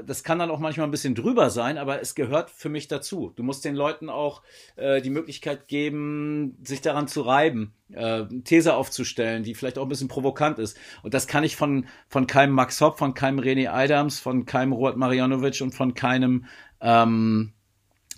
das 0.05 0.24
kann 0.24 0.40
dann 0.40 0.50
auch 0.50 0.59
manchmal 0.59 0.88
ein 0.88 0.90
bisschen 0.90 1.14
drüber 1.14 1.50
sein, 1.50 1.78
aber 1.78 2.00
es 2.00 2.14
gehört 2.14 2.50
für 2.50 2.68
mich 2.68 2.88
dazu. 2.88 3.32
Du 3.36 3.44
musst 3.44 3.64
den 3.64 3.76
Leuten 3.76 4.10
auch 4.10 4.42
äh, 4.76 5.00
die 5.00 5.10
Möglichkeit 5.10 5.68
geben, 5.68 6.59
sich 6.64 6.80
daran 6.80 7.06
zu 7.06 7.22
reiben, 7.22 7.74
äh, 7.92 8.24
These 8.44 8.74
aufzustellen, 8.74 9.44
die 9.44 9.55
vielleicht 9.55 9.78
auch 9.78 9.84
ein 9.84 9.88
bisschen 9.88 10.09
provokant 10.09 10.59
ist. 10.59 10.76
Und 11.02 11.14
das 11.14 11.28
kann 11.28 11.44
ich 11.44 11.55
von, 11.55 11.86
von 12.09 12.26
keinem 12.26 12.55
Max 12.55 12.80
Hopp, 12.80 12.98
von 12.98 13.14
keinem 13.14 13.38
René 13.38 13.68
Adams, 13.68 14.18
von 14.18 14.46
keinem 14.46 14.72
Robert 14.72 14.96
Marianovic 14.96 15.60
und 15.60 15.72
von 15.72 15.94
keinem 15.94 16.46
ähm, 16.80 17.52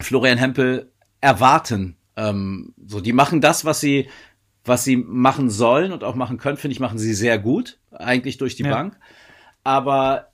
Florian 0.01 0.39
Hempel 0.39 0.91
erwarten. 1.20 1.97
Ähm, 2.16 2.74
so, 2.87 3.01
die 3.01 3.12
machen 3.12 3.43
das, 3.43 3.66
was 3.66 3.81
sie, 3.81 4.09
was 4.65 4.85
sie 4.85 4.97
machen 4.97 5.51
sollen 5.51 5.93
und 5.93 6.05
auch 6.05 6.15
machen 6.15 6.39
können, 6.39 6.57
finde 6.57 6.73
ich, 6.73 6.81
machen 6.81 6.99
sie 6.99 7.12
sehr 7.12 7.39
gut, 7.39 7.78
eigentlich 7.91 8.39
durch 8.39 8.57
die 8.57 8.65
ja. 8.65 8.70
Bank. 8.70 8.99
Aber 9.62 10.30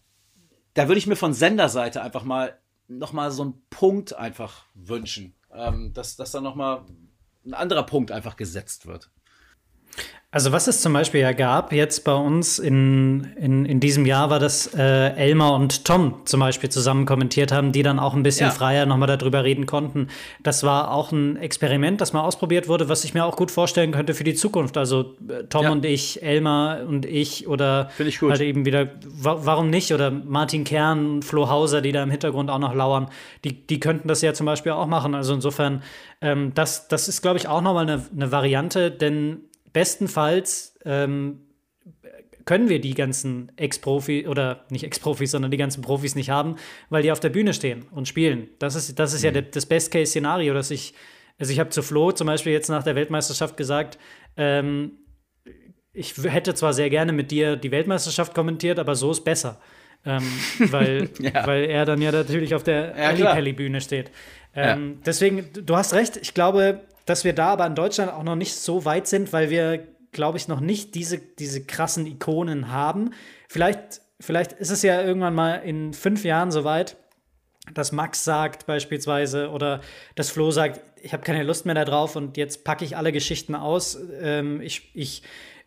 da 0.76 0.88
würde 0.88 0.98
ich 0.98 1.06
mir 1.06 1.16
von 1.16 1.32
Senderseite 1.32 2.02
einfach 2.02 2.22
mal 2.22 2.58
noch 2.86 3.12
mal 3.12 3.32
so 3.32 3.42
einen 3.42 3.66
Punkt 3.70 4.14
einfach 4.14 4.66
wünschen, 4.74 5.34
ähm, 5.50 5.92
dass, 5.92 6.16
dass 6.16 6.30
da 6.30 6.40
noch 6.40 6.54
mal 6.54 6.84
ein 7.44 7.54
anderer 7.54 7.84
Punkt 7.84 8.12
einfach 8.12 8.36
gesetzt 8.36 8.86
wird. 8.86 9.10
Also 10.36 10.52
was 10.52 10.66
es 10.66 10.82
zum 10.82 10.92
Beispiel 10.92 11.22
ja 11.22 11.32
gab, 11.32 11.72
jetzt 11.72 12.04
bei 12.04 12.12
uns 12.12 12.58
in, 12.58 13.26
in, 13.36 13.64
in 13.64 13.80
diesem 13.80 14.04
Jahr 14.04 14.28
war, 14.28 14.38
dass 14.38 14.66
äh, 14.74 15.14
Elmar 15.14 15.54
und 15.54 15.86
Tom 15.86 16.26
zum 16.26 16.40
Beispiel 16.40 16.68
zusammen 16.68 17.06
kommentiert 17.06 17.52
haben, 17.52 17.72
die 17.72 17.82
dann 17.82 17.98
auch 17.98 18.12
ein 18.12 18.22
bisschen 18.22 18.48
ja. 18.48 18.52
freier 18.52 18.84
nochmal 18.84 19.16
darüber 19.16 19.44
reden 19.44 19.64
konnten. 19.64 20.08
Das 20.42 20.62
war 20.62 20.90
auch 20.90 21.10
ein 21.10 21.38
Experiment, 21.38 22.02
das 22.02 22.12
mal 22.12 22.20
ausprobiert 22.20 22.68
wurde, 22.68 22.90
was 22.90 23.02
ich 23.04 23.14
mir 23.14 23.24
auch 23.24 23.34
gut 23.34 23.50
vorstellen 23.50 23.92
könnte 23.92 24.12
für 24.12 24.24
die 24.24 24.34
Zukunft. 24.34 24.76
Also 24.76 25.14
äh, 25.26 25.44
Tom 25.44 25.62
ja. 25.62 25.72
und 25.72 25.86
ich, 25.86 26.22
Elmar 26.22 26.82
und 26.86 27.06
ich 27.06 27.48
oder 27.48 27.88
ich 27.98 28.20
halt 28.20 28.42
eben 28.42 28.66
wieder, 28.66 28.90
wa 29.06 29.38
warum 29.40 29.70
nicht? 29.70 29.94
Oder 29.94 30.10
Martin 30.10 30.64
Kern, 30.64 31.22
Flo 31.22 31.48
Hauser, 31.48 31.80
die 31.80 31.92
da 31.92 32.02
im 32.02 32.10
Hintergrund 32.10 32.50
auch 32.50 32.58
noch 32.58 32.74
lauern, 32.74 33.08
die, 33.42 33.66
die 33.66 33.80
könnten 33.80 34.06
das 34.06 34.20
ja 34.20 34.34
zum 34.34 34.44
Beispiel 34.44 34.72
auch 34.72 34.86
machen. 34.86 35.14
Also 35.14 35.32
insofern, 35.32 35.82
ähm, 36.20 36.52
das, 36.54 36.88
das 36.88 37.08
ist, 37.08 37.22
glaube 37.22 37.38
ich, 37.38 37.48
auch 37.48 37.62
nochmal 37.62 37.88
eine, 37.88 38.02
eine 38.14 38.32
Variante, 38.32 38.90
denn 38.90 39.38
bestenfalls 39.76 40.78
ähm, 40.86 41.42
können 42.46 42.70
wir 42.70 42.80
die 42.80 42.94
ganzen 42.94 43.52
Ex-Profi 43.56 44.26
oder 44.26 44.64
nicht 44.70 44.84
Ex-Profis, 44.84 45.32
sondern 45.32 45.50
die 45.50 45.58
ganzen 45.58 45.82
Profis 45.82 46.14
nicht 46.14 46.30
haben, 46.30 46.56
weil 46.88 47.02
die 47.02 47.12
auf 47.12 47.20
der 47.20 47.28
Bühne 47.28 47.52
stehen 47.52 47.84
und 47.90 48.08
spielen. 48.08 48.48
Das 48.58 48.74
ist, 48.74 48.98
das 48.98 49.12
ist 49.12 49.22
mhm. 49.22 49.34
ja 49.34 49.42
das 49.42 49.66
Best-Case-Szenario, 49.66 50.54
dass 50.54 50.70
ich, 50.70 50.94
also 51.38 51.52
ich 51.52 51.60
habe 51.60 51.68
zu 51.68 51.82
Flo 51.82 52.10
zum 52.10 52.26
Beispiel 52.26 52.54
jetzt 52.54 52.70
nach 52.70 52.84
der 52.84 52.94
Weltmeisterschaft 52.94 53.58
gesagt, 53.58 53.98
ähm, 54.38 54.92
ich 55.92 56.16
hätte 56.24 56.54
zwar 56.54 56.72
sehr 56.72 56.88
gerne 56.88 57.12
mit 57.12 57.30
dir 57.30 57.56
die 57.56 57.70
Weltmeisterschaft 57.70 58.34
kommentiert, 58.34 58.78
aber 58.78 58.94
so 58.94 59.10
ist 59.10 59.24
besser. 59.24 59.60
Ähm, 60.06 60.22
weil, 60.70 61.10
ja. 61.18 61.46
weil 61.46 61.64
er 61.64 61.84
dann 61.84 62.00
ja 62.00 62.12
natürlich 62.12 62.54
auf 62.54 62.62
der 62.62 62.94
ja, 62.96 63.34
Pelli-Bühne 63.34 63.82
steht. 63.82 64.10
Ähm, 64.54 64.94
ja. 64.94 65.02
Deswegen, 65.04 65.50
du 65.52 65.76
hast 65.76 65.92
recht, 65.92 66.16
ich 66.16 66.32
glaube, 66.32 66.80
dass 67.06 67.24
wir 67.24 67.32
da 67.32 67.48
aber 67.48 67.66
in 67.66 67.74
Deutschland 67.74 68.12
auch 68.12 68.24
noch 68.24 68.36
nicht 68.36 68.54
so 68.54 68.84
weit 68.84 69.06
sind, 69.06 69.32
weil 69.32 69.48
wir, 69.48 69.86
glaube 70.12 70.36
ich, 70.36 70.48
noch 70.48 70.60
nicht 70.60 70.94
diese, 70.94 71.18
diese 71.18 71.64
krassen 71.64 72.06
Ikonen 72.06 72.70
haben. 72.70 73.12
Vielleicht, 73.48 74.02
vielleicht 74.20 74.52
ist 74.52 74.70
es 74.70 74.82
ja 74.82 75.00
irgendwann 75.00 75.34
mal 75.34 75.54
in 75.56 75.94
fünf 75.94 76.24
Jahren 76.24 76.50
soweit, 76.50 76.96
dass 77.72 77.92
Max 77.92 78.24
sagt 78.24 78.66
beispielsweise 78.66 79.50
oder 79.50 79.80
dass 80.14 80.30
Flo 80.30 80.50
sagt, 80.50 80.80
ich 81.02 81.12
habe 81.12 81.22
keine 81.22 81.42
Lust 81.42 81.66
mehr 81.66 81.74
darauf 81.74 82.16
und 82.16 82.36
jetzt 82.36 82.64
packe 82.64 82.84
ich 82.84 82.96
alle 82.96 83.12
Geschichten 83.12 83.54
aus. 83.54 83.98
Ähm, 84.20 84.60
ich 84.60 84.90
ich, 84.94 85.22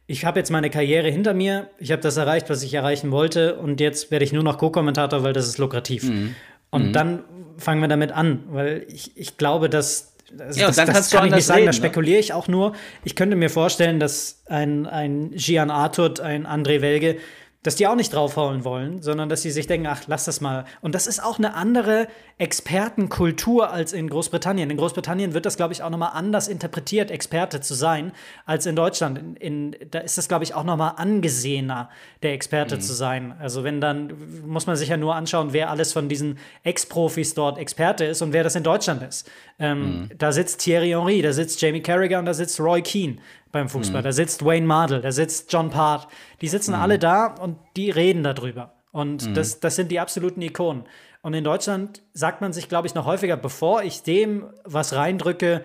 ich 0.07 0.25
habe 0.25 0.39
jetzt 0.39 0.49
meine 0.49 0.69
Karriere 0.69 1.09
hinter 1.09 1.33
mir, 1.33 1.69
ich 1.77 1.91
habe 1.91 2.01
das 2.01 2.17
erreicht, 2.17 2.49
was 2.49 2.63
ich 2.63 2.73
erreichen 2.73 3.11
wollte 3.11 3.55
und 3.55 3.79
jetzt 3.79 4.11
werde 4.11 4.25
ich 4.25 4.33
nur 4.33 4.43
noch 4.43 4.57
Co-Kommentator, 4.57 5.23
weil 5.23 5.33
das 5.33 5.47
ist 5.47 5.57
lukrativ. 5.57 6.03
Mhm. 6.03 6.35
Und 6.71 6.87
mhm. 6.87 6.93
dann 6.93 7.23
fangen 7.57 7.81
wir 7.81 7.87
damit 7.87 8.11
an, 8.11 8.43
weil 8.49 8.85
ich, 8.89 9.15
ich 9.17 9.37
glaube, 9.37 9.69
dass 9.69 10.15
also 10.37 10.59
ja, 10.59 10.67
das, 10.67 10.75
das 10.75 11.09
kann 11.09 11.27
ich 11.27 11.33
nicht 11.33 11.45
sagen, 11.45 11.59
reden, 11.59 11.67
da 11.67 11.71
ne? 11.71 11.77
spekuliere 11.77 12.19
ich 12.19 12.33
auch 12.33 12.47
nur. 12.47 12.73
Ich 13.03 13.15
könnte 13.15 13.35
mir 13.35 13.49
vorstellen, 13.49 13.99
dass 13.99 14.43
ein, 14.47 14.85
ein 14.85 15.31
Gian 15.31 15.71
Artut, 15.71 16.19
ein 16.19 16.45
André 16.45 16.81
Welge 16.81 17.17
dass 17.63 17.75
die 17.75 17.87
auch 17.87 17.95
nicht 17.95 18.13
draufhauen 18.13 18.63
wollen, 18.63 19.01
sondern 19.01 19.27
dass 19.27 19.41
sie 19.41 19.51
sich 19.51 19.67
denken, 19.67 19.87
ach, 19.87 20.03
lass 20.07 20.23
das 20.23 20.39
mal. 20.39 20.63
Und 20.79 20.95
das 20.95 21.07
ist 21.07 21.21
auch 21.21 21.39
eine 21.39 21.55
andere 21.55 22.07
Expertenkultur 22.37 23.69
als 23.69 23.91
in 23.91 24.09
Großbritannien. 24.09 24.69
In 24.69 24.77
Großbritannien 24.77 25.33
wird 25.33 25.45
das, 25.45 25.57
glaube 25.57 25.73
ich, 25.73 25.83
auch 25.83 25.89
nochmal 25.89 26.11
anders 26.13 26.47
interpretiert, 26.47 27.11
Experte 27.11 27.59
zu 27.59 27.73
sein, 27.73 28.13
als 28.45 28.65
in 28.65 28.77
Deutschland. 28.77 29.17
In, 29.17 29.35
in, 29.35 29.75
da 29.91 29.99
ist 29.99 30.17
das, 30.17 30.29
glaube 30.29 30.45
ich, 30.45 30.53
auch 30.53 30.63
nochmal 30.63 30.93
angesehener, 30.95 31.89
der 32.23 32.31
Experte 32.31 32.77
mhm. 32.77 32.81
zu 32.81 32.93
sein. 32.93 33.35
Also 33.39 33.65
wenn 33.65 33.81
dann, 33.81 34.13
muss 34.47 34.65
man 34.65 34.77
sich 34.77 34.87
ja 34.87 34.95
nur 34.95 35.15
anschauen, 35.15 35.51
wer 35.51 35.69
alles 35.69 35.91
von 35.91 36.07
diesen 36.07 36.37
Ex-Profis 36.63 37.33
dort 37.33 37.57
Experte 37.57 38.05
ist 38.05 38.21
und 38.21 38.31
wer 38.31 38.45
das 38.45 38.55
in 38.55 38.63
Deutschland 38.63 39.03
ist. 39.03 39.29
Ähm, 39.59 39.79
mhm. 39.81 40.11
Da 40.17 40.31
sitzt 40.31 40.61
Thierry 40.61 40.91
Henry, 40.91 41.21
da 41.21 41.33
sitzt 41.33 41.61
Jamie 41.61 41.81
Carragher 41.81 42.19
und 42.19 42.25
da 42.25 42.33
sitzt 42.33 42.57
Roy 42.61 42.81
Keane 42.81 43.17
beim 43.51 43.69
Fußball. 43.69 44.01
Mhm. 44.01 44.05
Da 44.05 44.11
sitzt 44.11 44.45
Wayne 44.45 44.65
Mardell, 44.65 45.01
da 45.01 45.11
sitzt 45.11 45.51
John 45.51 45.69
Part. 45.69 46.07
Die 46.41 46.47
sitzen 46.47 46.75
mhm. 46.75 46.81
alle 46.81 46.99
da 46.99 47.27
und 47.27 47.57
die 47.75 47.89
reden 47.89 48.23
darüber. 48.23 48.73
Und 48.91 49.27
mhm. 49.27 49.33
das, 49.33 49.59
das 49.59 49.75
sind 49.75 49.91
die 49.91 49.99
absoluten 49.99 50.41
Ikonen. 50.41 50.83
Und 51.21 51.33
in 51.33 51.43
Deutschland 51.43 52.01
sagt 52.13 52.41
man 52.41 52.53
sich, 52.53 52.69
glaube 52.69 52.87
ich, 52.87 52.95
noch 52.95 53.05
häufiger, 53.05 53.37
bevor 53.37 53.83
ich 53.83 54.03
dem 54.03 54.45
was 54.63 54.93
reindrücke, 54.93 55.63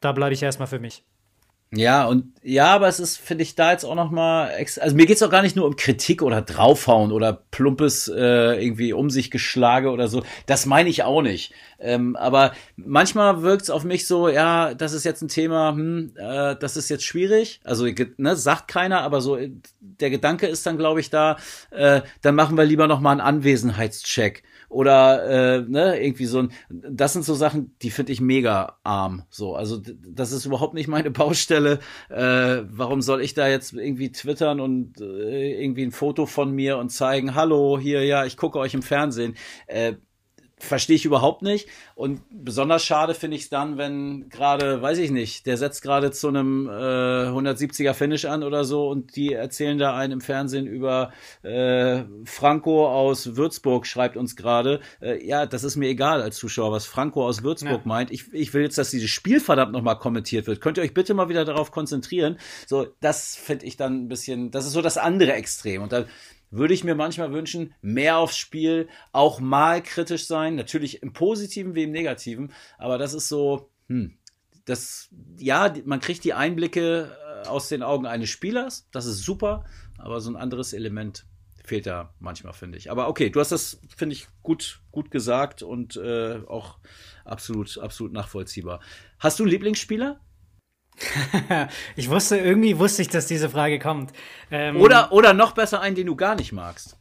da 0.00 0.12
bleibe 0.12 0.34
ich 0.34 0.42
erstmal 0.42 0.68
für 0.68 0.80
mich. 0.80 1.04
Ja, 1.72 2.06
und 2.06 2.32
ja, 2.42 2.66
aber 2.68 2.86
es 2.86 3.00
ist, 3.00 3.18
finde 3.18 3.42
ich, 3.42 3.56
da 3.56 3.72
jetzt 3.72 3.84
auch 3.84 3.96
nochmal, 3.96 4.52
also 4.80 4.94
mir 4.94 5.04
geht's 5.04 5.22
auch 5.22 5.30
gar 5.30 5.42
nicht 5.42 5.56
nur 5.56 5.66
um 5.66 5.74
Kritik 5.74 6.22
oder 6.22 6.40
draufhauen 6.40 7.10
oder 7.10 7.32
plumpes 7.50 8.06
äh, 8.06 8.64
irgendwie 8.64 8.92
um 8.92 9.10
sich 9.10 9.32
geschlage 9.32 9.90
oder 9.90 10.06
so. 10.06 10.22
Das 10.46 10.64
meine 10.64 10.88
ich 10.88 11.02
auch 11.02 11.22
nicht. 11.22 11.52
Ähm, 11.80 12.14
aber 12.14 12.52
manchmal 12.76 13.42
wirkt's 13.42 13.68
auf 13.68 13.82
mich 13.82 14.06
so, 14.06 14.28
ja, 14.28 14.74
das 14.74 14.92
ist 14.92 15.04
jetzt 15.04 15.22
ein 15.22 15.28
Thema, 15.28 15.72
hm, 15.72 16.12
äh, 16.16 16.54
das 16.54 16.76
ist 16.76 16.88
jetzt 16.88 17.04
schwierig. 17.04 17.60
Also 17.64 17.86
ne, 18.16 18.36
sagt 18.36 18.68
keiner, 18.68 19.00
aber 19.00 19.20
so 19.20 19.36
der 19.80 20.10
Gedanke 20.10 20.46
ist 20.46 20.64
dann, 20.66 20.78
glaube 20.78 21.00
ich, 21.00 21.10
da, 21.10 21.36
äh, 21.72 22.02
dann 22.22 22.36
machen 22.36 22.56
wir 22.56 22.64
lieber 22.64 22.86
nochmal 22.86 23.12
einen 23.12 23.20
Anwesenheitscheck 23.20 24.44
oder 24.68 25.58
äh, 25.58 25.60
ne, 25.62 26.00
irgendwie 26.02 26.26
so 26.26 26.40
ein, 26.40 26.52
das 26.68 27.12
sind 27.12 27.24
so 27.24 27.34
Sachen, 27.34 27.76
die 27.82 27.90
finde 27.90 28.12
ich 28.12 28.20
mega 28.20 28.78
arm. 28.82 29.24
So, 29.30 29.54
also 29.54 29.80
das 29.80 30.32
ist 30.32 30.46
überhaupt 30.46 30.74
nicht 30.74 30.88
meine 30.88 31.10
Baustelle. 31.16 31.80
Äh, 32.08 32.62
warum 32.68 33.02
soll 33.02 33.22
ich 33.22 33.34
da 33.34 33.48
jetzt 33.48 33.72
irgendwie 33.72 34.12
twittern 34.12 34.60
und 34.60 35.00
äh, 35.00 35.62
irgendwie 35.62 35.84
ein 35.84 35.92
Foto 35.92 36.26
von 36.26 36.52
mir 36.52 36.78
und 36.78 36.90
zeigen, 36.90 37.34
hallo, 37.34 37.78
hier, 37.78 38.04
ja, 38.04 38.24
ich 38.24 38.36
gucke 38.36 38.58
euch 38.58 38.74
im 38.74 38.82
Fernsehen. 38.82 39.36
Äh, 39.66 39.94
verstehe 40.58 40.96
ich 40.96 41.04
überhaupt 41.04 41.42
nicht. 41.42 41.68
Und 41.94 42.22
besonders 42.30 42.82
schade 42.82 43.14
finde 43.14 43.36
ich 43.36 43.44
es 43.44 43.48
dann, 43.50 43.76
wenn 43.76 44.28
gerade, 44.30 44.80
weiß 44.80 44.98
ich 44.98 45.10
nicht, 45.10 45.46
der 45.46 45.58
setzt 45.58 45.82
gerade 45.82 46.12
zu 46.12 46.28
einem 46.28 46.66
äh, 46.66 46.70
170er 46.70 47.92
Finish 47.92 48.24
an 48.24 48.42
oder 48.42 48.64
so 48.64 48.88
und 48.88 49.16
die 49.16 49.34
erzählen 49.34 49.76
da 49.76 49.94
einen 49.94 50.14
im 50.14 50.20
Fernsehen 50.20 50.66
über 50.66 51.12
äh, 51.42 52.04
Franco 52.24 52.88
aus 52.88 53.36
Würzburg, 53.36 53.86
schreibt 53.86 54.16
uns 54.16 54.34
gerade. 54.34 54.80
Äh, 55.00 55.26
ja, 55.26 55.44
das 55.44 55.62
ist 55.62 55.76
mir 55.76 55.88
egal 55.88 56.22
als 56.22 56.36
Zuschauer, 56.36 56.72
was 56.72 56.86
Franco 56.86 57.26
aus 57.26 57.42
Würzburg 57.42 57.82
ja. 57.82 57.88
meint. 57.88 58.10
Ich, 58.10 58.32
ich 58.32 58.54
will 58.54 58.62
jetzt, 58.62 58.78
dass 58.78 58.90
dieses 58.90 59.10
Spiel 59.10 59.40
verdammt 59.40 59.72
nochmal 59.72 59.98
kommentiert 59.98 60.46
wird. 60.46 60.62
Könnt 60.62 60.78
ihr 60.78 60.84
euch 60.84 60.94
bitte 60.94 61.12
mal 61.12 61.28
wieder 61.28 61.44
darauf 61.44 61.70
konzentrieren? 61.70 62.38
So, 62.66 62.86
das 63.00 63.36
finde 63.36 63.66
ich 63.66 63.76
dann 63.76 64.04
ein 64.04 64.08
bisschen, 64.08 64.50
das 64.50 64.64
ist 64.64 64.72
so 64.72 64.80
das 64.80 64.96
andere 64.96 65.34
Extrem. 65.34 65.82
Und 65.82 65.92
da 65.92 66.06
würde 66.50 66.74
ich 66.74 66.84
mir 66.84 66.94
manchmal 66.94 67.32
wünschen, 67.32 67.74
mehr 67.82 68.18
aufs 68.18 68.36
Spiel, 68.36 68.88
auch 69.12 69.40
mal 69.40 69.82
kritisch 69.82 70.26
sein, 70.26 70.54
natürlich 70.54 71.02
im 71.02 71.12
Positiven 71.12 71.74
wie 71.74 71.84
im 71.84 71.92
Negativen, 71.92 72.52
aber 72.78 72.98
das 72.98 73.14
ist 73.14 73.28
so, 73.28 73.70
hm, 73.88 74.16
das, 74.64 75.08
ja, 75.38 75.72
man 75.84 76.00
kriegt 76.00 76.24
die 76.24 76.34
Einblicke 76.34 77.16
äh, 77.44 77.48
aus 77.48 77.68
den 77.68 77.82
Augen 77.82 78.06
eines 78.06 78.30
Spielers, 78.30 78.88
das 78.92 79.06
ist 79.06 79.22
super, 79.22 79.64
aber 79.98 80.20
so 80.20 80.30
ein 80.30 80.36
anderes 80.36 80.72
Element 80.72 81.26
fehlt 81.66 81.86
da 81.86 82.14
manchmal, 82.20 82.52
finde 82.52 82.78
ich. 82.78 82.90
Aber 82.90 83.08
okay, 83.08 83.28
du 83.28 83.40
hast 83.40 83.52
das, 83.52 83.80
finde 83.96 84.14
ich, 84.14 84.28
gut, 84.42 84.80
gut 84.92 85.10
gesagt 85.10 85.62
und 85.62 85.96
äh, 85.96 86.40
auch 86.46 86.78
absolut, 87.24 87.78
absolut 87.78 88.12
nachvollziehbar. 88.12 88.80
Hast 89.18 89.38
du 89.38 89.42
einen 89.42 89.50
Lieblingsspieler? 89.50 90.20
ich 91.96 92.10
wusste, 92.10 92.38
irgendwie 92.38 92.78
wusste 92.78 93.02
ich, 93.02 93.08
dass 93.08 93.26
diese 93.26 93.50
Frage 93.50 93.78
kommt. 93.78 94.12
Ähm, 94.50 94.76
oder, 94.80 95.12
oder 95.12 95.34
noch 95.34 95.52
besser 95.52 95.80
einen, 95.80 95.96
den 95.96 96.06
du 96.06 96.16
gar 96.16 96.34
nicht 96.34 96.52
magst. 96.52 96.96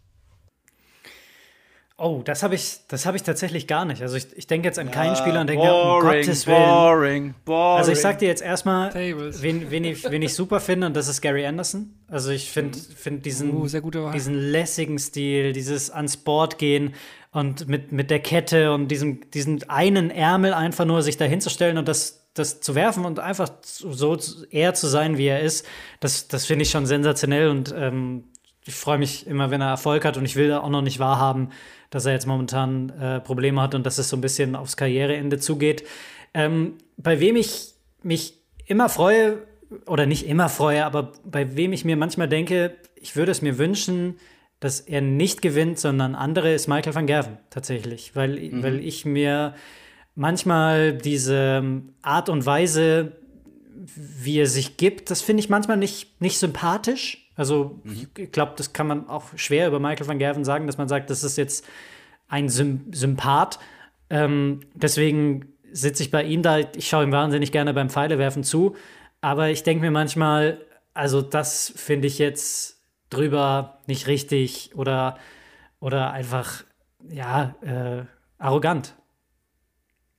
Oh, 1.98 2.22
das 2.26 2.44
habe 2.44 2.56
ich, 2.56 2.80
das 2.90 3.06
ich 3.06 3.24
tatsächlich 3.24 3.68
gar 3.68 3.86
nicht. 3.86 4.02
Also 4.02 4.18
ich, 4.18 4.28
ich 4.36 4.48
denke 4.48 4.68
jetzt 4.68 4.78
an 4.80 4.92
keinen 4.92 5.12
ja, 5.12 5.16
Spieler 5.16 5.40
und 5.40 5.48
denke, 5.48 5.66
boring, 5.66 5.96
um 5.96 6.02
Gottes 6.02 6.46
Willen. 6.46 6.58
Boring, 6.58 7.36
boring. 7.46 7.78
Also 7.78 7.94
ich 7.94 8.02
sag 8.02 8.20
dir 8.20 8.28
jetzt 8.28 8.42
erstmal, 8.42 8.94
wen, 8.94 9.72
wen, 9.72 9.86
ich, 9.86 10.04
wen 10.12 10.22
ich 10.22 10.34
super 10.34 10.60
finde, 10.60 10.88
und 10.88 10.94
das 10.94 11.08
ist 11.08 11.22
Gary 11.22 11.46
Anderson. 11.46 11.94
Also 12.10 12.32
ich 12.32 12.52
finde 12.52 12.78
find 12.78 13.26
diesen, 13.26 13.56
uh, 13.56 13.66
diesen 14.12 14.34
lässigen 14.34 15.00
Stil, 15.00 15.54
dieses 15.54 15.90
ans 15.90 16.18
Board 16.18 16.58
gehen 16.58 16.96
und 17.32 17.70
mit, 17.70 17.94
mit 17.94 18.12
der 18.12 18.20
Kette 18.20 18.74
und 18.74 18.90
diesem, 18.90 19.32
diesen 19.32 19.70
einen 19.70 20.12
Ärmel 20.12 20.54
einfach 20.54 20.84
nur 20.84 21.02
sich 21.02 21.16
dahinzustellen 21.16 21.78
und 21.78 21.88
das 21.88 22.25
das 22.36 22.62
zu 22.62 22.76
werfen 22.76 23.06
und 23.06 23.20
einfach 23.20 23.50
so 23.64 24.18
eher 24.52 24.76
zu 24.76 24.88
sein, 24.88 25.18
wie 25.18 25.28
er 25.28 25.42
ist, 25.42 25.66
das, 26.00 26.28
das 26.28 26.46
finde 26.46 26.64
ich 26.64 26.70
schon 26.70 26.86
sensationell 26.86 27.50
und 27.50 27.74
ähm, 27.76 28.26
ich 28.66 28.76
freue 28.76 28.98
mich 28.98 29.26
immer, 29.26 29.52
wenn 29.52 29.62
er 29.62 29.70
Erfolg 29.70 30.06
hat 30.06 30.18
und 30.18 30.26
ich 30.26 30.36
will 30.36 30.54
auch 30.54 30.70
noch 30.70 30.82
nicht 30.82 31.00
wahrhaben, 31.00 31.50
dass 31.90 32.06
er 32.06 32.14
jetzt 32.14 32.28
momentan 32.28 32.90
äh, 32.90 33.20
Probleme 33.22 33.62
hat 33.62 33.74
und 33.74 33.86
dass 33.86 33.98
es 33.98 34.10
so 34.10 34.18
ein 34.18 34.22
bisschen 34.22 34.56
aufs 34.56 34.76
Karriereende 34.78 35.40
zugeht. 35.40 35.84
Ähm, 36.34 36.74
bei 36.98 37.20
wem 37.20 37.36
ich 37.36 37.74
mich 38.04 38.36
immer 38.66 38.90
freue, 38.90 39.40
oder 39.86 40.06
nicht 40.06 40.28
immer 40.28 40.50
freue, 40.50 40.86
aber 40.86 41.14
bei 41.24 41.56
wem 41.56 41.74
ich 41.74 41.86
mir 41.86 41.96
manchmal 41.96 42.28
denke, 42.28 42.76
ich 42.96 43.16
würde 43.16 43.32
es 43.32 43.42
mir 43.42 43.58
wünschen, 43.58 44.18
dass 44.60 44.80
er 44.80 45.02
nicht 45.02 45.42
gewinnt, 45.42 45.80
sondern 45.80 46.16
andere, 46.16 46.54
ist 46.54 46.68
Michael 46.68 46.96
van 46.96 47.08
Gerven 47.08 47.38
tatsächlich, 47.50 48.16
weil, 48.16 48.40
mhm. 48.40 48.64
weil 48.64 48.80
ich 48.80 49.06
mir 49.06 49.54
manchmal 50.16 50.94
diese 50.94 51.64
Art 52.02 52.30
und 52.30 52.46
Weise, 52.46 53.14
wie 53.86 54.40
er 54.40 54.48
sich 54.48 54.78
gibt, 54.78 55.12
das 55.12 55.22
finde 55.22 55.42
ich 55.42 55.50
manchmal 55.50 55.78
nicht, 55.78 56.20
nicht 56.22 56.40
sympathisch. 56.40 57.30
Also 57.36 57.80
mhm. 57.84 58.08
ich 58.18 58.32
glaube, 58.32 58.54
das 58.56 58.74
kann 58.74 58.88
man 58.88 59.10
auch 59.10 59.26
schwer 59.36 59.68
über 59.68 59.80
Michael 59.80 60.08
van 60.08 60.20
Gerven 60.20 60.46
sagen, 60.46 60.68
dass 60.68 60.78
man 60.78 60.88
sagt, 60.88 61.10
das 61.10 61.24
ist 61.24 61.38
jetzt 61.38 61.66
ein 62.28 62.50
Sym 62.50 62.92
Sympath. 62.92 63.60
Ähm, 64.10 64.62
deswegen 64.74 65.54
sitze 65.72 66.04
ich 66.04 66.12
bei 66.12 66.24
ihm 66.24 66.42
da, 66.42 66.60
ich 66.60 66.88
schaue 66.88 67.04
ihm 67.04 67.12
wahnsinnig 67.12 67.52
gerne 67.52 67.74
beim 67.74 67.90
Pfeilewerfen 67.90 68.44
zu, 68.44 68.76
aber 69.20 69.50
ich 69.50 69.64
denke 69.64 69.84
mir 69.84 69.92
manchmal, 69.92 70.62
also 70.94 71.22
das 71.22 71.74
finde 71.76 72.08
ich 72.08 72.18
jetzt 72.18 72.82
drüber 73.10 73.80
nicht 73.86 74.08
richtig 74.08 74.72
oder, 74.76 75.18
oder 75.80 76.12
einfach, 76.12 76.64
ja, 77.10 77.56
äh, 77.62 78.06
arrogant. 78.38 78.96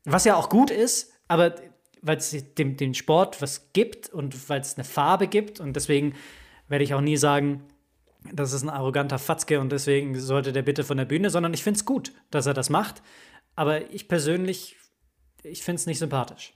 Was 0.07 0.25
ja 0.25 0.37
auch 0.37 0.49
gut 0.49 0.71
ist, 0.71 1.13
aber 1.29 1.55
weil 2.03 2.17
es 2.17 2.35
dem, 2.55 2.77
dem 2.77 2.95
Sport 2.95 3.43
was 3.43 3.73
gibt 3.73 4.09
und 4.09 4.49
weil 4.49 4.61
es 4.61 4.77
eine 4.77 4.85
Farbe 4.85 5.27
gibt 5.27 5.61
und 5.61 5.75
deswegen 5.75 6.15
werde 6.69 6.85
ich 6.85 6.95
auch 6.95 7.01
nie 7.01 7.17
sagen, 7.17 7.65
das 8.33 8.53
ist 8.53 8.63
ein 8.63 8.71
arroganter 8.71 9.19
Fatzke 9.19 9.61
und 9.61 9.71
deswegen 9.71 10.19
sollte 10.19 10.53
der 10.53 10.63
bitte 10.63 10.85
von 10.85 10.97
der 10.97 11.05
Bühne, 11.05 11.31
sondern 11.31 11.55
ich 11.55 11.63
finde 11.63 11.79
es 11.79 11.85
gut, 11.85 12.13
dass 12.31 12.47
er 12.47 12.55
das 12.55 12.71
macht. 12.71 13.03
Aber 13.55 13.91
ich 13.91 14.09
persönlich, 14.09 14.77
ich 15.43 15.63
finde 15.63 15.81
es 15.81 15.87
nicht 15.87 15.99
sympathisch. 15.99 16.55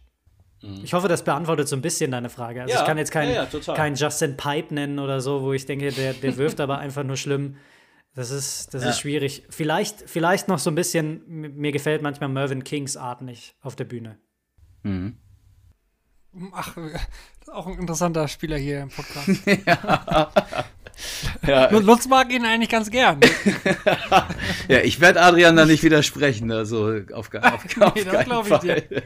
Mhm. 0.63 0.81
Ich 0.85 0.93
hoffe, 0.93 1.09
das 1.09 1.25
beantwortet 1.25 1.69
so 1.69 1.77
ein 1.77 1.83
bisschen 1.83 2.11
deine 2.11 2.29
Frage. 2.29 2.63
Also 2.63 2.75
ja, 2.75 2.81
ich 2.81 2.87
kann 2.87 2.99
jetzt 2.99 3.13
keinen 3.13 3.35
ja, 3.35 3.47
ja, 3.51 3.75
kein 3.75 3.95
Justin 3.95 4.37
Pipe 4.37 4.75
nennen 4.75 4.99
oder 4.99 5.21
so, 5.21 5.43
wo 5.43 5.53
ich 5.53 5.67
denke, 5.67 5.93
der, 5.93 6.13
der 6.13 6.37
wirft 6.37 6.61
aber 6.61 6.79
einfach 6.79 7.05
nur 7.05 7.17
schlimm. 7.17 7.57
Das 8.15 8.31
ist, 8.31 8.75
das 8.75 8.83
ja. 8.83 8.91
ist 8.91 8.99
schwierig. 8.99 9.45
Vielleicht, 9.51 10.09
vielleicht 10.09 10.49
noch 10.49 10.59
so 10.59 10.71
ein 10.71 10.75
bisschen, 10.75 11.23
mir 11.27 11.73
gefällt 11.73 12.03
manchmal 12.03 12.29
Mervyn 12.29 12.65
Kings 12.65 12.97
Art 12.97 13.23
nicht 13.23 13.55
auf 13.61 13.77
der 13.77 13.85
Bühne. 13.85 14.19
Mhm. 14.83 15.17
Ach, 16.53 16.77
auch 17.53 17.67
ein 17.67 17.79
interessanter 17.79 18.27
Spieler 18.29 18.57
hier 18.57 18.83
im 18.83 18.89
Podcast. 18.89 19.29
ja. 19.67 20.33
ja. 21.47 21.71
Lutz 21.79 22.09
mag 22.09 22.33
ihn 22.33 22.45
eigentlich 22.45 22.69
ganz 22.69 22.91
gern. 22.91 23.21
ja, 24.69 24.81
ich 24.81 25.01
werde 25.01 25.21
Adrian 25.21 25.57
da 25.57 25.65
nicht 25.65 25.83
widersprechen, 25.83 26.51
also 26.51 27.01
auf, 27.13 27.33
auf, 27.35 27.81
auf 27.81 27.95
nee, 27.95 28.05
das 28.05 28.13
keinen 28.13 28.45
Fall. 28.45 28.79
Ich 28.79 28.89
dir. 28.89 29.03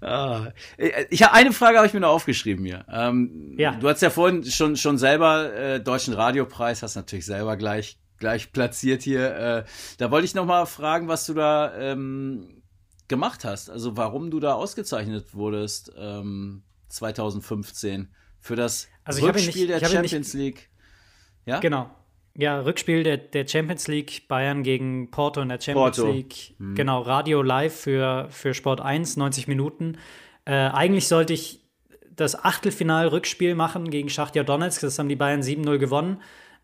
Ah, 0.00 0.52
ich 1.10 1.22
habe 1.22 1.34
eine 1.34 1.52
Frage 1.52 1.76
habe 1.76 1.86
ich 1.86 1.92
mir 1.92 2.00
noch 2.00 2.10
aufgeschrieben 2.10 2.64
hier. 2.64 2.86
Ähm, 2.90 3.54
ja. 3.58 3.72
Du 3.72 3.88
hast 3.88 4.00
ja 4.00 4.10
vorhin 4.10 4.44
schon 4.44 4.76
schon 4.76 4.96
selber 4.96 5.52
äh, 5.54 5.80
deutschen 5.80 6.14
Radiopreis, 6.14 6.82
hast 6.82 6.96
natürlich 6.96 7.26
selber 7.26 7.56
gleich 7.56 7.98
gleich 8.18 8.52
platziert 8.52 9.02
hier. 9.02 9.34
Äh, 9.36 9.64
da 9.98 10.10
wollte 10.10 10.26
ich 10.26 10.34
noch 10.34 10.46
mal 10.46 10.66
fragen, 10.66 11.08
was 11.08 11.26
du 11.26 11.34
da 11.34 11.74
ähm, 11.76 12.62
gemacht 13.08 13.44
hast. 13.44 13.68
Also 13.68 13.96
warum 13.96 14.30
du 14.30 14.40
da 14.40 14.54
ausgezeichnet 14.54 15.34
wurdest 15.34 15.92
ähm, 15.98 16.62
2015 16.88 18.08
für 18.38 18.56
das 18.56 18.88
also 19.04 19.26
Rückspiel 19.26 19.66
nicht, 19.66 19.82
der 19.82 19.88
Champions 19.88 20.32
League. 20.34 20.70
Ja. 21.44 21.60
Genau. 21.60 21.90
Ja, 22.36 22.60
Rückspiel 22.60 23.02
der, 23.02 23.16
der 23.16 23.46
Champions 23.46 23.88
League, 23.88 24.28
Bayern 24.28 24.62
gegen 24.62 25.10
Porto 25.10 25.40
in 25.40 25.48
der 25.48 25.60
Champions 25.60 25.96
Porto. 25.96 26.12
League. 26.12 26.54
Mhm. 26.58 26.74
Genau, 26.74 27.00
Radio 27.00 27.42
live 27.42 27.74
für, 27.74 28.28
für 28.30 28.54
Sport 28.54 28.80
1, 28.80 29.16
90 29.16 29.48
Minuten. 29.48 29.98
Äh, 30.44 30.52
eigentlich 30.52 31.08
sollte 31.08 31.32
ich 31.32 31.60
das 32.14 32.44
Achtelfinal-Rückspiel 32.44 33.54
machen 33.54 33.90
gegen 33.90 34.08
Schachtja 34.08 34.42
Donetsk. 34.42 34.82
Das 34.82 34.98
haben 34.98 35.08
die 35.08 35.16
Bayern 35.16 35.40
7-0 35.40 35.78
gewonnen. 35.78 36.22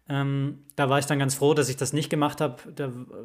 Ähm, 0.08 0.64
da 0.76 0.88
war 0.88 1.00
ich 1.00 1.06
dann 1.06 1.18
ganz 1.18 1.34
froh, 1.34 1.52
dass 1.52 1.68
ich 1.68 1.76
das 1.76 1.92
nicht 1.92 2.10
gemacht 2.10 2.40
habe. 2.40 2.56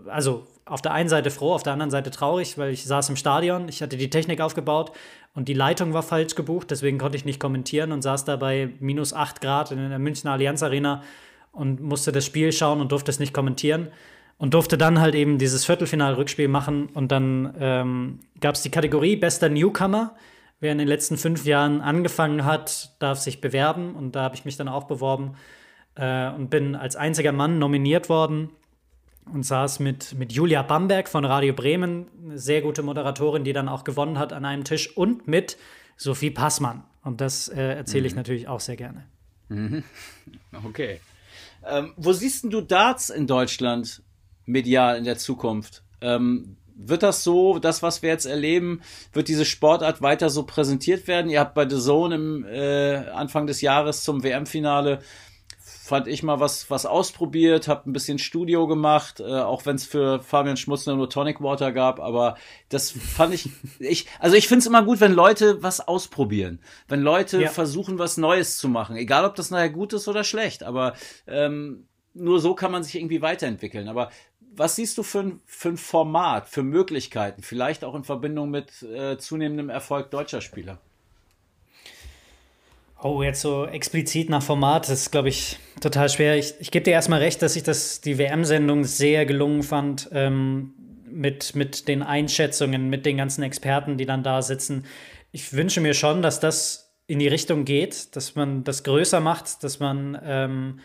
Also 0.07 0.47
auf 0.65 0.81
der 0.81 0.93
einen 0.93 1.09
Seite 1.09 1.29
froh, 1.29 1.53
auf 1.53 1.61
der 1.61 1.73
anderen 1.73 1.91
Seite 1.91 2.09
traurig, 2.09 2.57
weil 2.57 2.71
ich 2.71 2.85
saß 2.85 3.09
im 3.09 3.15
Stadion, 3.15 3.69
ich 3.69 3.83
hatte 3.83 3.97
die 3.97 4.09
Technik 4.09 4.41
aufgebaut 4.41 4.91
und 5.35 5.47
die 5.47 5.53
Leitung 5.53 5.93
war 5.93 6.01
falsch 6.01 6.33
gebucht, 6.33 6.71
deswegen 6.71 6.97
konnte 6.97 7.17
ich 7.17 7.25
nicht 7.25 7.39
kommentieren 7.39 7.91
und 7.91 8.01
saß 8.01 8.25
da 8.25 8.35
bei 8.35 8.69
minus 8.79 9.13
8 9.13 9.41
Grad 9.41 9.71
in 9.71 9.89
der 9.89 9.99
Münchner 9.99 10.31
Allianz 10.31 10.63
Arena 10.63 11.03
und 11.51 11.81
musste 11.81 12.11
das 12.11 12.25
Spiel 12.25 12.51
schauen 12.51 12.81
und 12.81 12.91
durfte 12.91 13.11
es 13.11 13.19
nicht 13.19 13.33
kommentieren. 13.33 13.89
Und 14.37 14.55
durfte 14.55 14.77
dann 14.77 14.99
halt 14.99 15.13
eben 15.13 15.37
dieses 15.37 15.65
Viertelfinal-Rückspiel 15.65 16.47
machen. 16.47 16.87
Und 16.87 17.11
dann 17.11 17.53
ähm, 17.59 18.19
gab 18.39 18.55
es 18.55 18.63
die 18.63 18.71
Kategorie 18.71 19.15
Bester 19.15 19.49
Newcomer. 19.49 20.15
Wer 20.59 20.71
in 20.71 20.79
den 20.79 20.87
letzten 20.87 21.17
fünf 21.17 21.45
Jahren 21.45 21.81
angefangen 21.81 22.43
hat, 22.43 22.95
darf 22.97 23.19
sich 23.19 23.39
bewerben. 23.39 23.93
Und 23.93 24.15
da 24.15 24.23
habe 24.23 24.33
ich 24.35 24.43
mich 24.43 24.57
dann 24.57 24.67
auch 24.67 24.85
beworben 24.85 25.35
äh, 25.95 26.31
und 26.31 26.49
bin 26.49 26.75
als 26.75 26.95
einziger 26.95 27.31
Mann 27.31 27.59
nominiert 27.59 28.09
worden 28.09 28.49
und 29.31 29.43
saß 29.43 29.79
mit, 29.79 30.15
mit 30.17 30.31
Julia 30.31 30.61
Bamberg 30.61 31.07
von 31.07 31.25
Radio 31.25 31.53
Bremen, 31.53 32.07
eine 32.23 32.37
sehr 32.37 32.61
gute 32.61 32.83
Moderatorin, 32.83 33.43
die 33.43 33.53
dann 33.53 33.69
auch 33.69 33.83
gewonnen 33.83 34.17
hat 34.17 34.33
an 34.33 34.45
einem 34.45 34.63
Tisch, 34.63 34.95
und 34.97 35.27
mit 35.27 35.57
Sophie 35.97 36.31
Passmann 36.31 36.83
Und 37.03 37.21
das 37.21 37.47
äh, 37.47 37.61
erzähle 37.61 38.07
ich 38.07 38.15
natürlich 38.15 38.47
auch 38.47 38.59
sehr 38.59 38.75
gerne. 38.75 39.05
Okay. 40.65 40.99
Ähm, 41.67 41.93
wo 41.97 42.13
siehst 42.13 42.43
denn 42.43 42.49
du 42.49 42.61
Darts 42.61 43.09
in 43.09 43.27
Deutschland 43.27 44.01
medial 44.45 44.97
in 44.97 45.03
der 45.03 45.17
Zukunft? 45.17 45.83
Ähm, 46.01 46.57
wird 46.75 47.03
das 47.03 47.23
so, 47.23 47.59
das, 47.59 47.83
was 47.83 48.01
wir 48.01 48.09
jetzt 48.09 48.25
erleben, 48.25 48.81
wird 49.13 49.27
diese 49.27 49.45
Sportart 49.45 50.01
weiter 50.01 50.29
so 50.29 50.43
präsentiert 50.43 51.07
werden? 51.07 51.29
Ihr 51.29 51.39
habt 51.39 51.53
bei 51.53 51.69
The 51.69 51.79
Zone 51.79 52.15
im 52.15 52.45
äh, 52.45 52.95
Anfang 53.09 53.45
des 53.45 53.61
Jahres 53.61 54.03
zum 54.03 54.23
WM-Finale 54.23 55.01
fand 55.91 56.07
ich 56.07 56.23
mal 56.23 56.39
was, 56.39 56.69
was 56.69 56.85
ausprobiert, 56.85 57.67
habe 57.67 57.89
ein 57.89 57.91
bisschen 57.91 58.17
Studio 58.17 58.65
gemacht, 58.65 59.19
äh, 59.19 59.23
auch 59.23 59.65
wenn 59.65 59.75
es 59.75 59.85
für 59.85 60.21
Fabian 60.21 60.55
Schmutzner 60.55 60.95
nur 60.95 61.09
Tonic 61.09 61.41
Water 61.41 61.73
gab, 61.73 61.99
aber 61.99 62.37
das 62.69 62.91
fand 62.91 63.33
ich, 63.33 63.49
ich 63.79 64.07
also 64.17 64.37
ich 64.37 64.47
finde 64.47 64.59
es 64.59 64.67
immer 64.67 64.83
gut, 64.83 65.01
wenn 65.01 65.11
Leute 65.11 65.61
was 65.61 65.85
ausprobieren, 65.85 66.61
wenn 66.87 67.01
Leute 67.01 67.41
Ja. 67.41 67.49
versuchen, 67.49 67.99
was 67.99 68.15
Neues 68.15 68.57
zu 68.57 68.69
machen, 68.69 68.95
egal 68.95 69.25
ob 69.25 69.35
das 69.35 69.51
nachher 69.51 69.69
gut 69.69 69.91
ist 69.91 70.07
oder 70.07 70.23
schlecht, 70.23 70.63
aber 70.63 70.93
ähm, 71.27 71.87
nur 72.13 72.39
so 72.39 72.55
kann 72.55 72.71
man 72.71 72.83
sich 72.83 72.95
irgendwie 72.95 73.21
weiterentwickeln. 73.21 73.89
Aber 73.89 74.11
was 74.55 74.77
siehst 74.77 74.97
du 74.97 75.03
für 75.03 75.19
ein, 75.19 75.41
für 75.45 75.69
ein 75.69 75.77
Format, 75.77 76.47
für 76.47 76.63
Möglichkeiten, 76.63 77.43
vielleicht 77.43 77.83
auch 77.83 77.95
in 77.95 78.05
Verbindung 78.05 78.49
mit 78.49 78.81
äh, 78.81 79.17
zunehmendem 79.17 79.69
Erfolg 79.69 80.09
deutscher 80.09 80.39
Spieler? 80.39 80.79
Oh, 83.03 83.23
jetzt 83.23 83.41
so 83.41 83.65
explizit 83.65 84.29
nach 84.29 84.43
Format, 84.43 84.83
das 84.83 85.01
ist, 85.01 85.11
glaube 85.11 85.29
ich, 85.29 85.57
total 85.79 86.07
schwer. 86.07 86.37
Ich, 86.37 86.53
ich 86.59 86.69
gebe 86.69 86.83
dir 86.83 86.91
erstmal 86.91 87.19
recht, 87.19 87.41
dass 87.41 87.55
ich 87.55 87.63
das, 87.63 87.99
die 88.01 88.19
WM-Sendung 88.19 88.83
sehr 88.83 89.25
gelungen 89.25 89.63
fand, 89.63 90.09
ähm, 90.11 90.75
mit, 91.09 91.55
mit 91.55 91.87
den 91.87 92.03
Einschätzungen, 92.03 92.89
mit 92.89 93.07
den 93.07 93.17
ganzen 93.17 93.41
Experten, 93.41 93.97
die 93.97 94.05
dann 94.05 94.21
da 94.21 94.43
sitzen. 94.43 94.85
Ich 95.31 95.51
wünsche 95.53 95.81
mir 95.81 95.95
schon, 95.95 96.21
dass 96.21 96.39
das 96.39 96.93
in 97.07 97.17
die 97.17 97.27
Richtung 97.27 97.65
geht, 97.65 98.15
dass 98.15 98.35
man 98.35 98.63
das 98.63 98.83
größer 98.83 99.19
macht, 99.19 99.63
dass 99.63 99.79
man, 99.79 100.19
ähm, 100.23 100.79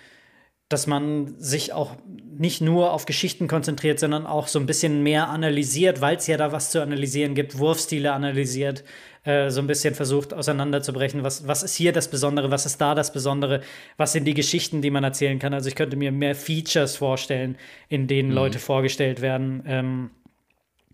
dass 0.71 0.87
man 0.87 1.39
sich 1.39 1.75
auch 1.75 1.97
nicht 2.39 2.63
nur 2.63 2.93
auf 2.93 3.05
Geschichten 3.05 3.47
konzentriert, 3.47 4.01
sondern 4.01 4.27
auch 4.27 4.49
so 4.49 4.59
ein 4.59 4.67
bisschen 4.67 5.03
mehr 5.03 5.29
analysiert, 5.29 6.01
weil 6.01 6.17
es 6.17 6.27
ja 6.27 6.39
da 6.39 6.51
was 6.51 6.71
zu 6.71 6.81
analysieren 6.81 7.35
gibt, 7.35 7.59
Wurfstile 7.59 8.13
analysiert, 8.13 8.85
äh, 9.27 9.51
so 9.51 9.61
ein 9.61 9.67
bisschen 9.67 9.95
versucht 9.95 10.33
auseinanderzubrechen, 10.33 11.25
was, 11.25 11.47
was 11.49 11.63
ist 11.63 11.75
hier 11.75 11.93
das 11.93 12.09
Besondere, 12.09 12.51
was 12.51 12.65
ist 12.65 12.81
da 12.81 12.95
das 12.95 13.13
Besondere, 13.13 13.61
was 13.97 14.13
sind 14.13 14.25
die 14.25 14.35
Geschichten, 14.35 14.83
die 14.83 14.91
man 14.91 15.03
erzählen 15.05 15.39
kann. 15.39 15.53
Also 15.53 15.69
ich 15.69 15.75
könnte 15.75 15.97
mir 15.97 16.13
mehr 16.13 16.37
Features 16.37 16.97
vorstellen, 16.97 17.57
in 17.89 18.07
denen 18.07 18.31
Leute 18.31 18.61
vorgestellt 18.61 19.21
werden. 19.21 19.65
Ähm, 19.67 20.11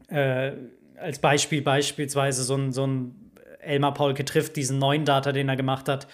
äh, 0.08 0.52
als 0.98 1.18
Beispiel 1.18 1.60
beispielsweise 1.62 2.42
so 2.42 2.56
ein, 2.56 2.72
so 2.72 2.86
ein 2.86 3.32
Elmar 3.60 3.92
Paulke 3.94 4.24
trifft 4.24 4.56
diesen 4.56 4.78
neuen 4.78 5.04
Data, 5.04 5.32
den 5.32 5.48
er 5.48 5.56
gemacht 5.56 5.88
hat. 5.88 6.08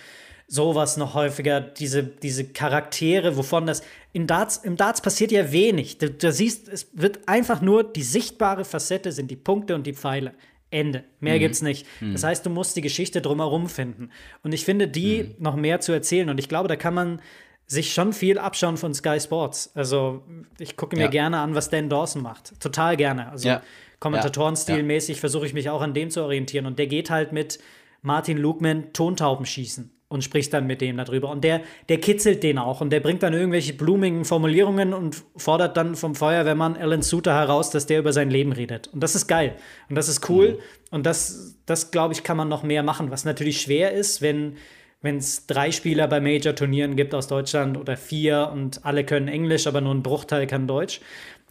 Sowas 0.49 0.97
noch 0.97 1.15
häufiger, 1.15 1.61
diese, 1.61 2.03
diese 2.03 2.49
Charaktere, 2.49 3.36
wovon 3.36 3.66
das 3.66 3.82
in 4.12 4.27
Darts, 4.27 4.57
im 4.57 4.77
Darts 4.77 5.03
passiert 5.03 5.31
ja 5.31 5.53
wenig. 5.53 5.99
Du, 5.99 6.11
du 6.11 6.32
siehst, 6.32 6.69
es 6.69 6.89
wird 6.95 7.28
einfach 7.28 7.61
nur 7.61 7.85
die 7.85 8.03
sichtbare 8.03 8.65
Facette 8.65 9.12
sind 9.12 9.31
die 9.31 9.36
Punkte 9.36 9.74
und 9.74 9.86
die 9.86 9.93
Pfeile. 9.93 10.32
Ende. 10.70 11.05
Mehr 11.20 11.39
gibt's 11.39 11.62
nicht. 11.62 11.86
Das 12.01 12.24
heißt, 12.24 12.45
du 12.45 12.51
musst 12.51 12.77
die 12.77 12.82
Geschichte 12.82 13.20
drumherum 13.23 13.69
finden. 13.69 14.11
Und 14.43 14.53
ich 14.53 14.65
finde, 14.65 14.86
die 14.89 15.35
noch 15.39 15.57
mehr 15.57 15.81
zu 15.81 15.93
erzählen. 15.93 16.28
Und 16.28 16.39
ich 16.39 16.49
glaube, 16.49 16.69
da 16.69 16.77
kann 16.77 16.93
man 16.95 17.20
sich 17.66 17.93
schon 17.95 18.12
viel 18.12 18.39
abschauen 18.39 18.77
von 18.77 18.93
Sky 18.95 19.19
Sports. 19.20 19.73
Also, 19.74 20.23
ich 20.59 20.77
gucke 20.77 20.97
mir 20.97 21.05
Ja. 21.05 21.09
gerne 21.09 21.39
an, 21.39 21.55
was 21.55 21.70
Dan 21.70 21.89
Dawson 21.89 22.23
macht. 22.23 22.59
Total 22.61 22.97
gerne. 22.97 23.31
Also, 23.31 23.49
Ja. 23.49 23.62
Kommentatoren-stilmäßig 24.01 25.20
versuche 25.20 25.47
ich 25.47 25.55
mich 25.55 25.70
auch 25.70 25.81
an 25.81 25.95
dem 25.95 26.11
zu 26.11 26.23
orientieren. 26.23 26.66
Und 26.66 26.78
der 26.78 26.86
geht 26.86 27.11
halt 27.11 27.32
mit 27.32 27.59
Martin 28.03 28.39
Lugman 28.39 28.93
Tontauben 28.93 29.45
schießen 29.47 29.90
und 30.09 30.24
spricht 30.24 30.52
dann 30.55 30.66
mit 30.66 30.80
dem 30.80 30.97
darüber. 30.97 31.30
Und 31.30 31.44
der, 31.44 31.60
der 31.89 31.98
kitzelt 31.98 32.43
den 32.43 32.59
auch 32.59 32.80
und 32.80 32.90
der 32.90 33.01
bringt 33.01 33.22
dann 33.22 33.35
irgendwelche 33.35 33.74
blumigen 33.74 34.24
Formulierungen 34.24 34.94
und 34.94 35.22
fordert 35.36 35.76
dann 35.76 35.94
vom 35.94 36.14
Feuerwehrmann 36.14 36.76
Alan 36.76 37.02
Suter 37.02 37.35
heraus, 37.35 37.70
dass 37.70 37.86
der 37.86 37.98
über 37.98 38.12
sein 38.12 38.30
Leben 38.30 38.52
redet. 38.52 38.89
Und 38.89 39.02
das 39.02 39.14
ist 39.14 39.26
geil. 39.26 39.55
Und 39.89 39.97
das 39.97 40.09
ist 40.09 40.28
cool. 40.30 40.59
Und 40.90 41.05
das, 41.05 41.56
das 41.66 41.90
glaube 41.90 42.14
ich, 42.14 42.22
kann 42.22 42.36
man 42.36 42.48
noch 42.48 42.62
mehr 42.62 42.82
machen. 42.82 43.10
Was 43.10 43.24
natürlich 43.24 43.60
schwer 43.60 43.93
ist, 43.93 44.22
wenn 44.22 44.56
wenn 45.01 45.18
es 45.18 45.47
drei 45.47 45.70
Spieler 45.70 46.09
bei 46.09 46.20
Major-Turnieren 46.20 46.97
gibt 46.97 47.14
aus 47.14 47.28
Deutschland 47.28 47.76
oder 47.76 47.97
vier 47.97 48.51
und 48.52 48.85
alle 48.85 49.05
können 49.05 49.28
Englisch, 49.28 49.66
aber 49.66 49.80
nur 49.80 49.94
ein 49.94 50.02
Bruchteil 50.02 50.47
kann 50.47 50.66
Deutsch. 50.66 51.01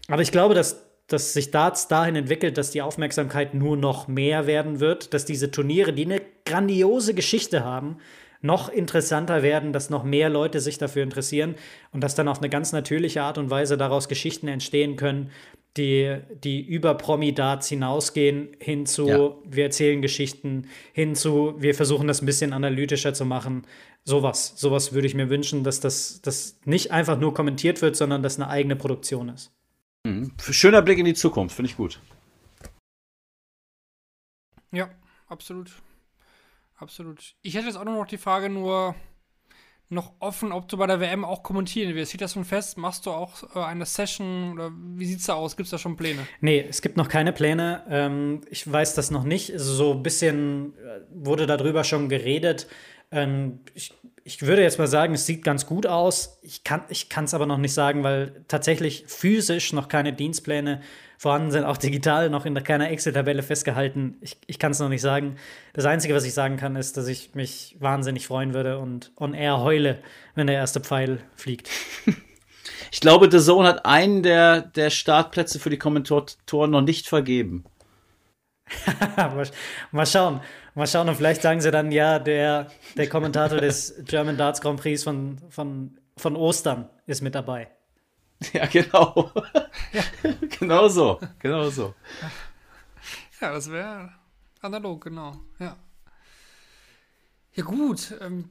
Aber 0.09 0.21
ich 0.21 0.31
glaube, 0.31 0.53
dass, 0.53 0.85
dass 1.07 1.33
sich 1.33 1.51
Darts 1.51 1.87
dahin 1.87 2.15
entwickelt, 2.15 2.57
dass 2.57 2.71
die 2.71 2.81
Aufmerksamkeit 2.81 3.53
nur 3.53 3.77
noch 3.77 4.07
mehr 4.07 4.47
werden 4.47 4.79
wird, 4.79 5.13
dass 5.13 5.23
diese 5.23 5.49
Turniere, 5.49 5.93
die 5.93 6.05
eine 6.05 6.21
grandiose 6.45 7.13
Geschichte 7.13 7.63
haben, 7.63 7.99
noch 8.41 8.69
interessanter 8.69 9.43
werden, 9.43 9.73
dass 9.73 9.89
noch 9.89 10.03
mehr 10.03 10.29
Leute 10.29 10.59
sich 10.59 10.77
dafür 10.77 11.03
interessieren 11.03 11.55
und 11.91 12.01
dass 12.03 12.15
dann 12.15 12.27
auf 12.27 12.39
eine 12.39 12.49
ganz 12.49 12.71
natürliche 12.71 13.21
Art 13.23 13.37
und 13.37 13.49
Weise 13.49 13.77
daraus 13.77 14.07
Geschichten 14.07 14.47
entstehen 14.47 14.95
können, 14.95 15.31
die, 15.75 16.17
die 16.43 16.61
über 16.65 16.95
Promi-Darts 16.95 17.67
hinausgehen, 17.69 18.55
hin 18.59 18.85
zu, 18.85 19.07
Ja. 19.07 19.35
wir 19.45 19.65
erzählen 19.65 20.01
Geschichten, 20.01 20.69
hin 20.93 21.15
zu, 21.15 21.55
wir 21.57 21.75
versuchen 21.75 22.07
das 22.07 22.21
ein 22.21 22.25
bisschen 22.25 22.53
analytischer 22.53 23.13
zu 23.13 23.25
machen. 23.25 23.65
Sowas, 24.03 24.53
sowas 24.55 24.93
würde 24.93 25.07
ich 25.07 25.13
mir 25.13 25.29
wünschen, 25.29 25.63
dass 25.63 25.79
das, 25.79 26.21
das 26.21 26.59
nicht 26.65 26.91
einfach 26.91 27.19
nur 27.19 27.33
kommentiert 27.33 27.81
wird, 27.81 27.95
sondern 27.95 28.23
dass 28.23 28.37
eine 28.39 28.49
eigene 28.49 28.75
Produktion 28.75 29.29
ist. 29.29 29.51
Schöner 30.39 30.81
Blick 30.81 30.97
in 30.97 31.05
die 31.05 31.13
Zukunft, 31.13 31.55
finde 31.55 31.69
ich 31.69 31.77
gut. 31.77 31.99
Ja, 34.71 34.89
absolut. 35.27 35.71
Absolut. 36.77 37.35
Ich 37.41 37.55
hätte 37.55 37.65
jetzt 37.67 37.75
auch 37.75 37.85
noch 37.85 38.05
die 38.05 38.17
Frage 38.17 38.49
nur 38.49 38.95
noch 39.89 40.13
offen, 40.19 40.51
ob 40.51 40.67
du 40.67 40.77
bei 40.77 40.85
der 40.85 40.99
WM 40.99 41.23
auch 41.23 41.43
kommentieren 41.43 41.95
willst. 41.95 42.11
Steht 42.11 42.21
das 42.21 42.33
schon 42.33 42.45
fest? 42.45 42.77
Machst 42.77 43.05
du 43.05 43.11
auch 43.11 43.55
äh, 43.55 43.59
eine 43.59 43.85
Session 43.85 44.53
oder 44.53 44.71
wie 44.73 45.05
sieht's 45.05 45.25
da 45.25 45.35
aus? 45.35 45.55
Gibt 45.55 45.67
es 45.67 45.71
da 45.71 45.77
schon 45.77 45.95
Pläne? 45.95 46.27
Nee, 46.41 46.65
es 46.67 46.81
gibt 46.81 46.97
noch 46.97 47.07
keine 47.07 47.31
Pläne. 47.31 47.83
Ähm, 47.89 48.41
ich 48.49 48.69
weiß 48.69 48.95
das 48.95 49.11
noch 49.11 49.23
nicht. 49.23 49.53
So 49.55 49.93
ein 49.93 50.03
bisschen 50.03 50.73
äh, 50.77 51.01
wurde 51.09 51.47
darüber 51.47 51.83
schon 51.83 52.09
geredet. 52.09 52.67
Ähm, 53.11 53.61
ich, 53.73 53.93
ich 54.25 54.41
würde 54.41 54.61
jetzt 54.61 54.77
mal 54.77 54.87
sagen, 54.87 55.13
es 55.13 55.25
sieht 55.25 55.43
ganz 55.43 55.65
gut 55.65 55.87
aus. 55.87 56.39
Ich 56.41 56.65
kann 56.65 56.83
es 56.89 57.33
aber 57.33 57.45
noch 57.45 57.57
nicht 57.57 57.73
sagen, 57.73 58.03
weil 58.03 58.43
tatsächlich 58.49 59.05
physisch 59.07 59.71
noch 59.71 59.87
keine 59.87 60.11
Dienstpläne 60.11 60.81
vorhanden 61.17 61.51
sind, 61.51 61.65
auch 61.65 61.77
digital 61.77 62.29
noch 62.29 62.45
in 62.45 62.53
keiner 62.63 62.91
Excel-Tabelle 62.91 63.43
festgehalten. 63.43 64.17
Ich, 64.21 64.37
ich 64.45 64.59
kann 64.59 64.71
es 64.71 64.79
noch 64.79 64.89
nicht 64.89 65.01
sagen. 65.01 65.35
Das 65.73 65.85
Einzige, 65.85 66.13
was 66.13 66.25
ich 66.25 66.33
sagen 66.33 66.57
kann, 66.57 66.75
ist, 66.75 66.95
dass 66.95 67.07
ich 67.07 67.33
mich 67.33 67.75
wahnsinnig 67.79 68.27
freuen 68.27 68.53
würde 68.53 68.77
und 68.77 69.11
on 69.17 69.33
air 69.33 69.59
heule, 69.59 69.99
wenn 70.35 70.47
der 70.47 70.55
erste 70.55 70.79
Pfeil 70.79 71.19
fliegt. 71.35 71.69
Ich 72.89 73.01
glaube, 73.01 73.29
The 73.29 73.39
Zone 73.39 73.67
hat 73.67 73.85
einen 73.85 74.23
der, 74.23 74.61
der 74.61 74.89
Startplätze 74.89 75.59
für 75.59 75.69
die 75.69 75.77
Kommentatoren 75.77 76.71
noch 76.71 76.81
nicht 76.81 77.07
vergeben. 77.07 77.65
mal, 79.91 80.05
schauen. 80.05 80.41
Mal 80.73 80.87
schauen 80.87 81.09
und 81.09 81.15
vielleicht 81.15 81.41
sagen 81.41 81.61
sie 81.61 81.71
dann, 81.71 81.91
ja, 81.91 82.19
der, 82.19 82.67
der 82.95 83.09
Kommentator 83.09 83.59
des 83.59 83.95
German 84.05 84.37
Darts 84.37 84.61
Grand 84.61 84.79
Prix 84.79 85.03
von, 85.03 85.37
von, 85.49 85.97
von 86.17 86.35
Ostern 86.35 86.89
ist 87.05 87.21
mit 87.21 87.35
dabei. 87.35 87.69
Ja, 88.53 88.65
genau. 88.67 89.31
genau 90.59 90.87
so. 90.87 91.19
Genau 91.39 91.69
so. 91.69 91.95
Ja, 93.41 93.51
das 93.51 93.71
wäre 93.71 94.11
analog, 94.61 95.03
genau. 95.03 95.39
Ja. 95.59 95.75
Ja, 97.53 97.63
gut. 97.63 98.13
Ähm, 98.21 98.49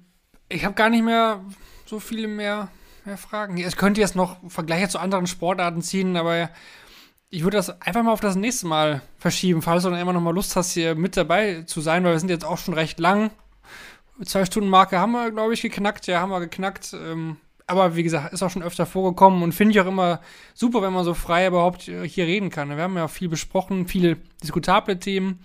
ich 0.48 0.64
habe 0.64 0.74
gar 0.74 0.90
nicht 0.90 1.04
mehr 1.04 1.44
so 1.86 2.00
viele 2.00 2.28
mehr, 2.28 2.68
mehr 3.04 3.16
Fragen. 3.16 3.58
Es 3.58 3.76
könnte 3.76 4.00
jetzt 4.00 4.16
noch 4.16 4.36
Vergleiche 4.48 4.88
zu 4.88 4.98
anderen 4.98 5.26
Sportarten 5.26 5.82
ziehen, 5.82 6.16
aber 6.16 6.50
ich 7.28 7.42
würde 7.42 7.56
das 7.56 7.80
einfach 7.82 8.02
mal 8.02 8.12
auf 8.12 8.20
das 8.20 8.36
nächste 8.36 8.66
Mal 8.66 9.02
verschieben, 9.18 9.62
falls 9.62 9.82
du 9.82 9.90
dann 9.90 9.98
immer 9.98 10.12
noch 10.12 10.20
mal 10.20 10.34
Lust 10.34 10.56
hast, 10.56 10.72
hier 10.72 10.94
mit 10.94 11.16
dabei 11.16 11.62
zu 11.62 11.80
sein, 11.80 12.04
weil 12.04 12.12
wir 12.12 12.20
sind 12.20 12.28
jetzt 12.28 12.44
auch 12.44 12.58
schon 12.58 12.74
recht 12.74 12.98
lang. 12.98 13.30
Zwei 14.24 14.44
Stunden 14.44 14.70
Marke 14.70 14.98
haben 14.98 15.12
wir, 15.12 15.30
glaube 15.30 15.52
ich, 15.54 15.60
geknackt. 15.60 16.06
Ja, 16.06 16.20
haben 16.20 16.30
wir 16.30 16.40
geknackt. 16.40 16.94
Ähm, 16.94 17.36
aber 17.66 17.96
wie 17.96 18.02
gesagt, 18.02 18.32
ist 18.32 18.42
auch 18.42 18.50
schon 18.50 18.62
öfter 18.62 18.86
vorgekommen 18.86 19.42
und 19.42 19.52
finde 19.52 19.72
ich 19.72 19.80
auch 19.80 19.86
immer 19.86 20.20
super, 20.54 20.82
wenn 20.82 20.92
man 20.92 21.04
so 21.04 21.14
frei 21.14 21.46
überhaupt 21.46 21.88
äh, 21.88 22.08
hier 22.08 22.26
reden 22.26 22.50
kann. 22.50 22.68
Wir 22.68 22.76
haben 22.76 22.96
ja 22.96 23.08
viel 23.08 23.28
besprochen, 23.28 23.88
viele 23.88 24.18
diskutable 24.42 24.98
Themen. 24.98 25.40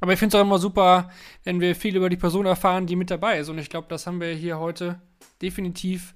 Aber 0.00 0.12
ich 0.12 0.18
finde 0.18 0.36
es 0.36 0.40
auch 0.40 0.46
immer 0.46 0.58
super, 0.58 1.10
wenn 1.44 1.60
wir 1.60 1.74
viel 1.74 1.96
über 1.96 2.08
die 2.08 2.16
Person 2.16 2.46
erfahren, 2.46 2.86
die 2.86 2.96
mit 2.96 3.10
dabei 3.10 3.38
ist. 3.40 3.48
Und 3.48 3.58
ich 3.58 3.68
glaube, 3.68 3.88
das 3.88 4.06
haben 4.06 4.20
wir 4.20 4.32
hier 4.32 4.58
heute 4.58 5.02
definitiv 5.42 6.14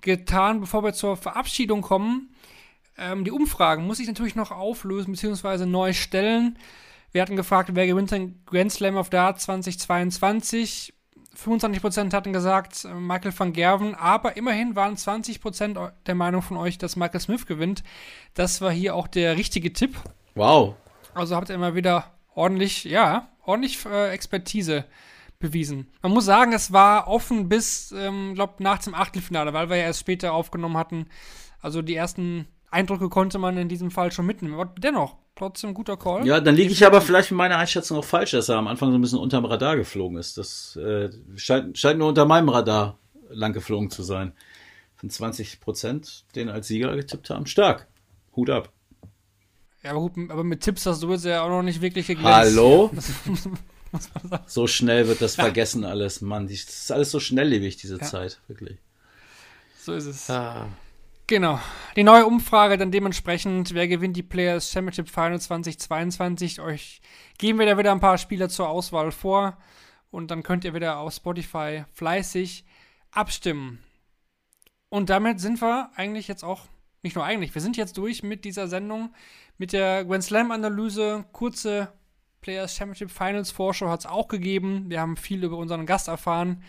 getan. 0.00 0.60
Bevor 0.60 0.84
wir 0.84 0.92
zur 0.92 1.16
Verabschiedung 1.16 1.80
kommen, 1.80 2.34
ähm, 2.98 3.24
die 3.24 3.30
Umfragen 3.30 3.86
muss 3.86 4.00
ich 4.00 4.06
natürlich 4.06 4.36
noch 4.36 4.52
auflösen 4.52 5.12
bzw. 5.12 5.66
neu 5.66 5.92
stellen. 5.92 6.58
Wir 7.10 7.22
hatten 7.22 7.36
gefragt, 7.36 7.70
wer 7.72 7.86
gewinnt 7.86 8.10
den 8.10 8.42
Grand 8.44 8.70
Slam 8.70 8.96
of 8.96 9.10
Dart 9.10 9.40
2022. 9.40 10.92
25% 11.36 12.12
hatten 12.12 12.32
gesagt 12.32 12.84
äh, 12.84 12.94
Michael 12.94 13.32
van 13.36 13.52
Gerven, 13.52 13.94
aber 13.94 14.36
immerhin 14.36 14.76
waren 14.76 14.96
20% 14.96 15.92
der 16.06 16.14
Meinung 16.14 16.42
von 16.42 16.56
euch, 16.56 16.78
dass 16.78 16.96
Michael 16.96 17.20
Smith 17.20 17.46
gewinnt. 17.46 17.82
Das 18.34 18.60
war 18.60 18.72
hier 18.72 18.94
auch 18.94 19.06
der 19.06 19.36
richtige 19.36 19.72
Tipp. 19.72 19.96
Wow. 20.34 20.74
Also 21.14 21.36
habt 21.36 21.48
ihr 21.48 21.54
immer 21.54 21.74
wieder 21.74 22.12
ordentlich, 22.34 22.84
ja, 22.84 23.28
ordentlich 23.44 23.84
äh, 23.86 24.10
Expertise 24.10 24.84
bewiesen. 25.38 25.88
Man 26.02 26.12
muss 26.12 26.24
sagen, 26.24 26.52
es 26.52 26.72
war 26.72 27.08
offen 27.08 27.48
bis, 27.48 27.92
ähm, 27.92 28.34
glaube 28.34 28.62
nach 28.62 28.78
dem 28.78 28.94
Achtelfinale, 28.94 29.52
weil 29.52 29.68
wir 29.68 29.76
ja 29.76 29.84
erst 29.84 30.00
später 30.00 30.32
aufgenommen 30.32 30.76
hatten. 30.76 31.06
Also 31.60 31.82
die 31.82 31.94
ersten 31.94 32.46
Eindrücke 32.70 33.08
konnte 33.08 33.38
man 33.38 33.56
in 33.56 33.68
diesem 33.68 33.90
Fall 33.90 34.12
schon 34.12 34.26
mitnehmen. 34.26 34.54
Aber 34.54 34.72
dennoch, 34.78 35.16
trotzdem 35.36 35.74
guter 35.74 35.96
Call. 35.96 36.26
Ja, 36.26 36.40
dann 36.40 36.56
liege 36.56 36.72
ich 36.72 36.84
aber 36.84 37.00
vielleicht 37.00 37.30
mit 37.30 37.38
meiner 37.38 37.58
Einschätzung 37.58 37.98
auch 37.98 38.04
falsch, 38.04 38.32
dass 38.32 38.48
er 38.48 38.56
am 38.56 38.66
Anfang 38.66 38.90
so 38.90 38.98
ein 38.98 39.00
bisschen 39.00 39.18
unterm 39.18 39.44
Radar 39.44 39.76
geflogen 39.76 40.18
ist. 40.18 40.36
Das 40.38 40.76
äh, 40.76 41.10
scheint, 41.36 41.78
scheint 41.78 41.98
nur 41.98 42.08
unter 42.08 42.24
meinem 42.24 42.48
Radar 42.48 42.98
lang 43.28 43.52
geflogen 43.52 43.90
zu 43.90 44.02
sein. 44.02 44.32
Von 44.96 45.10
20 45.10 45.60
Prozent, 45.60 46.24
den 46.34 46.48
als 46.48 46.68
Sieger 46.68 46.96
getippt 46.96 47.30
haben. 47.30 47.46
Stark. 47.46 47.86
Hut 48.34 48.50
ab. 48.50 48.72
Ja, 49.82 49.90
aber 49.90 50.00
gut, 50.00 50.30
aber 50.30 50.42
mit 50.42 50.62
Tipps 50.62 50.86
hast 50.86 51.02
du 51.02 51.12
jetzt 51.12 51.24
ja 51.24 51.42
auch 51.42 51.48
noch 51.48 51.62
nicht 51.62 51.80
wirklich 51.80 52.06
geglänzt. 52.06 52.32
Hallo? 52.32 52.90
So 54.46 54.66
schnell 54.66 55.08
wird 55.08 55.22
das 55.22 55.34
vergessen 55.36 55.84
alles, 55.84 56.20
Mann. 56.20 56.48
Das 56.48 56.56
ist 56.56 56.92
alles 56.92 57.10
so 57.10 57.20
schnelllebig, 57.20 57.76
diese 57.76 57.98
Zeit, 57.98 58.40
wirklich. 58.46 58.78
So 59.80 59.94
ist 59.94 60.06
es. 60.06 60.28
Genau. 61.28 61.58
Die 61.96 62.04
neue 62.04 62.24
Umfrage 62.24 62.78
dann 62.78 62.92
dementsprechend, 62.92 63.74
wer 63.74 63.88
gewinnt 63.88 64.16
die 64.16 64.22
Players 64.22 64.70
Championship 64.70 65.08
Final 65.08 65.40
2022? 65.40 66.60
Euch 66.60 67.00
geben 67.38 67.58
wir 67.58 67.66
da 67.66 67.76
wieder 67.76 67.90
ein 67.90 67.98
paar 67.98 68.16
Spieler 68.16 68.48
zur 68.48 68.68
Auswahl 68.68 69.10
vor 69.10 69.58
und 70.12 70.30
dann 70.30 70.44
könnt 70.44 70.64
ihr 70.64 70.72
wieder 70.72 70.98
auf 70.98 71.12
Spotify 71.12 71.84
fleißig 71.92 72.64
abstimmen. 73.10 73.80
Und 74.88 75.10
damit 75.10 75.40
sind 75.40 75.60
wir 75.60 75.90
eigentlich 75.96 76.28
jetzt 76.28 76.44
auch, 76.44 76.66
nicht 77.02 77.16
nur 77.16 77.24
eigentlich, 77.24 77.56
wir 77.56 77.62
sind 77.62 77.76
jetzt 77.76 77.98
durch 77.98 78.22
mit 78.22 78.44
dieser 78.44 78.68
Sendung, 78.68 79.12
mit 79.58 79.72
der 79.72 80.04
Grand 80.04 80.22
Slam 80.22 80.52
Analyse, 80.52 81.24
kurze 81.32 81.92
Players 82.40 82.76
Championship 82.76 83.10
Finals 83.10 83.50
Vorschau 83.50 83.88
hat 83.88 84.00
es 84.00 84.06
auch 84.06 84.28
gegeben. 84.28 84.88
Wir 84.90 85.00
haben 85.00 85.16
viel 85.16 85.42
über 85.42 85.56
unseren 85.56 85.86
Gast 85.86 86.06
erfahren. 86.06 86.62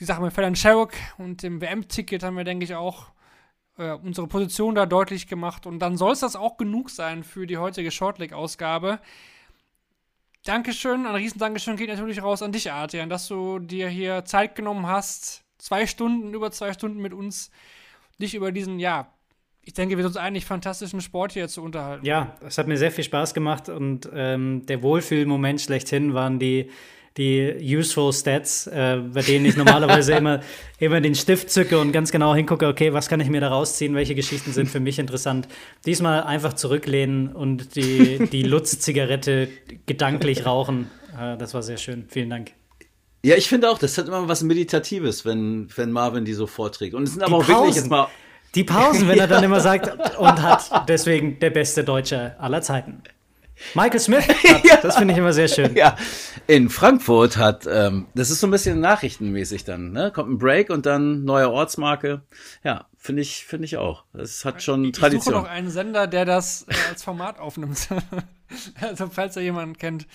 Die 0.00 0.04
Sache 0.04 0.20
mit 0.20 0.32
Fallon 0.32 0.56
Sherrock 0.56 0.94
und 1.16 1.44
dem 1.44 1.60
WM-Ticket 1.60 2.24
haben 2.24 2.36
wir, 2.36 2.42
denke 2.42 2.64
ich, 2.64 2.74
auch 2.74 3.12
äh, 3.78 3.92
unsere 3.92 4.26
Position 4.26 4.74
da 4.74 4.86
deutlich 4.86 5.26
gemacht. 5.26 5.66
Und 5.66 5.78
dann 5.80 5.96
soll 5.96 6.12
es 6.12 6.20
das 6.20 6.36
auch 6.36 6.56
genug 6.56 6.90
sein 6.90 7.24
für 7.24 7.46
die 7.46 7.58
heutige 7.58 7.90
Shortleg-Ausgabe. 7.90 9.00
Dankeschön, 10.44 11.06
ein 11.06 11.14
riesen 11.14 11.38
Dankeschön 11.38 11.76
geht 11.76 11.88
natürlich 11.88 12.22
raus 12.22 12.40
an 12.40 12.52
dich, 12.52 12.70
Adrian, 12.70 13.08
dass 13.08 13.26
du 13.26 13.58
dir 13.58 13.88
hier 13.88 14.24
Zeit 14.24 14.54
genommen 14.54 14.86
hast, 14.86 15.42
zwei 15.58 15.86
Stunden, 15.86 16.34
über 16.34 16.52
zwei 16.52 16.72
Stunden 16.72 17.00
mit 17.00 17.12
uns, 17.12 17.50
dich 18.20 18.34
über 18.34 18.52
diesen, 18.52 18.78
ja, 18.78 19.12
ich 19.62 19.74
denke, 19.74 19.96
wir 19.96 20.04
sind 20.04 20.10
uns 20.10 20.16
eigentlich 20.16 20.44
fantastischen 20.44 21.00
Sport 21.00 21.32
hier 21.32 21.48
zu 21.48 21.62
unterhalten. 21.62 22.06
Ja, 22.06 22.36
es 22.46 22.56
hat 22.58 22.68
mir 22.68 22.76
sehr 22.76 22.92
viel 22.92 23.02
Spaß 23.02 23.34
gemacht 23.34 23.68
und 23.68 24.08
ähm, 24.14 24.64
der 24.66 24.82
Wohlfühlmoment 24.82 25.60
schlechthin 25.60 26.14
waren 26.14 26.38
die, 26.38 26.70
die 27.16 27.56
useful 27.60 28.12
Stats, 28.12 28.66
äh, 28.66 28.98
bei 29.12 29.22
denen 29.22 29.46
ich 29.46 29.56
normalerweise 29.56 30.12
immer, 30.16 30.40
immer 30.78 31.00
den 31.00 31.14
Stift 31.14 31.50
zücke 31.50 31.78
und 31.78 31.92
ganz 31.92 32.12
genau 32.12 32.34
hingucke, 32.34 32.66
okay, 32.66 32.92
was 32.92 33.08
kann 33.08 33.20
ich 33.20 33.28
mir 33.30 33.40
da 33.40 33.48
rausziehen, 33.48 33.94
welche 33.94 34.14
Geschichten 34.14 34.52
sind 34.52 34.68
für 34.68 34.80
mich 34.80 34.98
interessant. 34.98 35.48
Diesmal 35.86 36.22
einfach 36.22 36.52
zurücklehnen 36.52 37.32
und 37.32 37.76
die, 37.76 38.28
die 38.30 38.42
Lutz-Zigarette 38.44 39.48
gedanklich 39.86 40.44
rauchen. 40.44 40.90
Äh, 41.18 41.36
das 41.38 41.54
war 41.54 41.62
sehr 41.62 41.78
schön. 41.78 42.06
Vielen 42.08 42.30
Dank. 42.30 42.52
Ja, 43.24 43.34
ich 43.34 43.48
finde 43.48 43.70
auch, 43.70 43.78
das 43.78 43.98
hat 43.98 44.06
immer 44.06 44.28
was 44.28 44.42
Meditatives, 44.42 45.24
wenn, 45.24 45.68
wenn 45.74 45.90
Marvin 45.90 46.24
die 46.24 46.34
so 46.34 46.46
vorträgt. 46.46 46.94
Und 46.94 47.04
es 47.04 47.14
sind 47.14 47.22
aber 47.22 47.30
Die 47.30 47.34
auch 47.34 47.48
wirklich 47.48 47.58
Pausen. 47.58 47.76
jetzt 47.76 47.90
mal. 47.90 48.08
Die 48.54 48.64
Pausen, 48.64 49.08
wenn 49.08 49.18
er 49.18 49.26
dann 49.26 49.42
immer 49.44 49.60
sagt, 49.60 50.16
und 50.18 50.42
hat 50.42 50.88
deswegen 50.88 51.38
der 51.40 51.50
beste 51.50 51.82
Deutsche 51.82 52.36
aller 52.38 52.62
Zeiten. 52.62 53.02
Michael 53.74 54.00
Smith, 54.00 54.26
hat, 54.28 54.84
das 54.84 54.96
finde 54.96 55.12
ich 55.12 55.18
immer 55.18 55.32
sehr 55.32 55.48
schön. 55.48 55.74
Ja, 55.76 55.96
in 56.46 56.68
Frankfurt 56.68 57.36
hat, 57.36 57.66
ähm, 57.70 58.06
das 58.14 58.30
ist 58.30 58.40
so 58.40 58.46
ein 58.46 58.50
bisschen 58.50 58.80
nachrichtenmäßig 58.80 59.64
dann, 59.64 59.92
ne? 59.92 60.10
Kommt 60.14 60.30
ein 60.30 60.38
Break 60.38 60.70
und 60.70 60.86
dann 60.86 61.24
neue 61.24 61.50
Ortsmarke. 61.50 62.22
Ja, 62.64 62.86
finde 62.96 63.22
ich, 63.22 63.46
finde 63.46 63.64
ich 63.64 63.76
auch. 63.76 64.04
Das 64.12 64.44
hat 64.44 64.62
schon 64.62 64.84
Ich 64.84 64.96
suche 64.96 65.00
Tradition. 65.00 65.34
noch 65.34 65.48
einen 65.48 65.70
Sender, 65.70 66.06
der 66.06 66.24
das 66.24 66.66
äh, 66.68 66.74
als 66.90 67.02
Format 67.02 67.38
aufnimmt. 67.38 67.88
also, 68.80 69.08
falls 69.08 69.36
er 69.36 69.42
jemanden 69.42 69.76
kennt. 69.78 70.06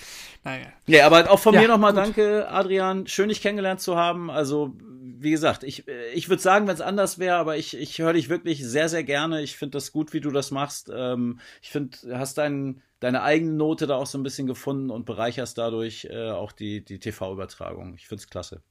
Naja. 0.44 0.68
Ja, 0.88 1.06
aber 1.06 1.30
auch 1.32 1.40
von 1.40 1.54
Ja, 1.54 1.62
mir 1.62 1.68
nochmal 1.68 1.94
danke, 1.94 2.48
Adrian. 2.50 3.08
Schön, 3.08 3.30
dich 3.30 3.42
kennengelernt 3.42 3.82
zu 3.82 3.96
haben. 3.98 4.30
Also, 4.32 4.74
wie 5.20 5.32
gesagt, 5.32 5.64
ich, 5.64 5.86
ich 6.14 6.30
würde 6.30 6.42
sagen, 6.42 6.68
wenn 6.68 6.74
es 6.76 6.82
anders 6.82 7.20
wäre, 7.20 7.36
aber 7.38 7.58
ich, 7.58 7.78
ich 7.78 8.00
höre 8.00 8.14
dich 8.14 8.30
wirklich 8.30 8.64
sehr, 8.66 8.90
sehr 8.90 9.04
gerne. 9.04 9.42
Ich 9.42 9.56
finde 9.58 9.78
das 9.78 9.92
gut, 9.92 10.14
wie 10.14 10.22
du 10.22 10.32
das 10.32 10.50
machst. 10.52 10.92
Ähm, 10.96 11.40
ich 11.62 11.70
finde, 11.70 11.98
du 12.02 12.18
hast 12.18 12.38
dein, 12.38 12.82
deine 13.02 13.24
eigene 13.24 13.52
Note 13.52 13.88
da 13.88 13.98
auch 13.98 14.06
so 14.06 14.18
ein 14.18 14.24
bisschen 14.24 14.48
gefunden 14.48 14.90
und 14.90 15.06
bereicherst 15.06 15.58
dadurch 15.58 16.08
äh, 16.10 16.30
auch 16.30 16.54
die, 16.54 16.86
die 16.86 17.00
TV-Übertragung. 17.00 17.96
Ich 17.96 18.08
finde 18.08 18.22
es 18.22 18.30
klasse. 18.30 18.62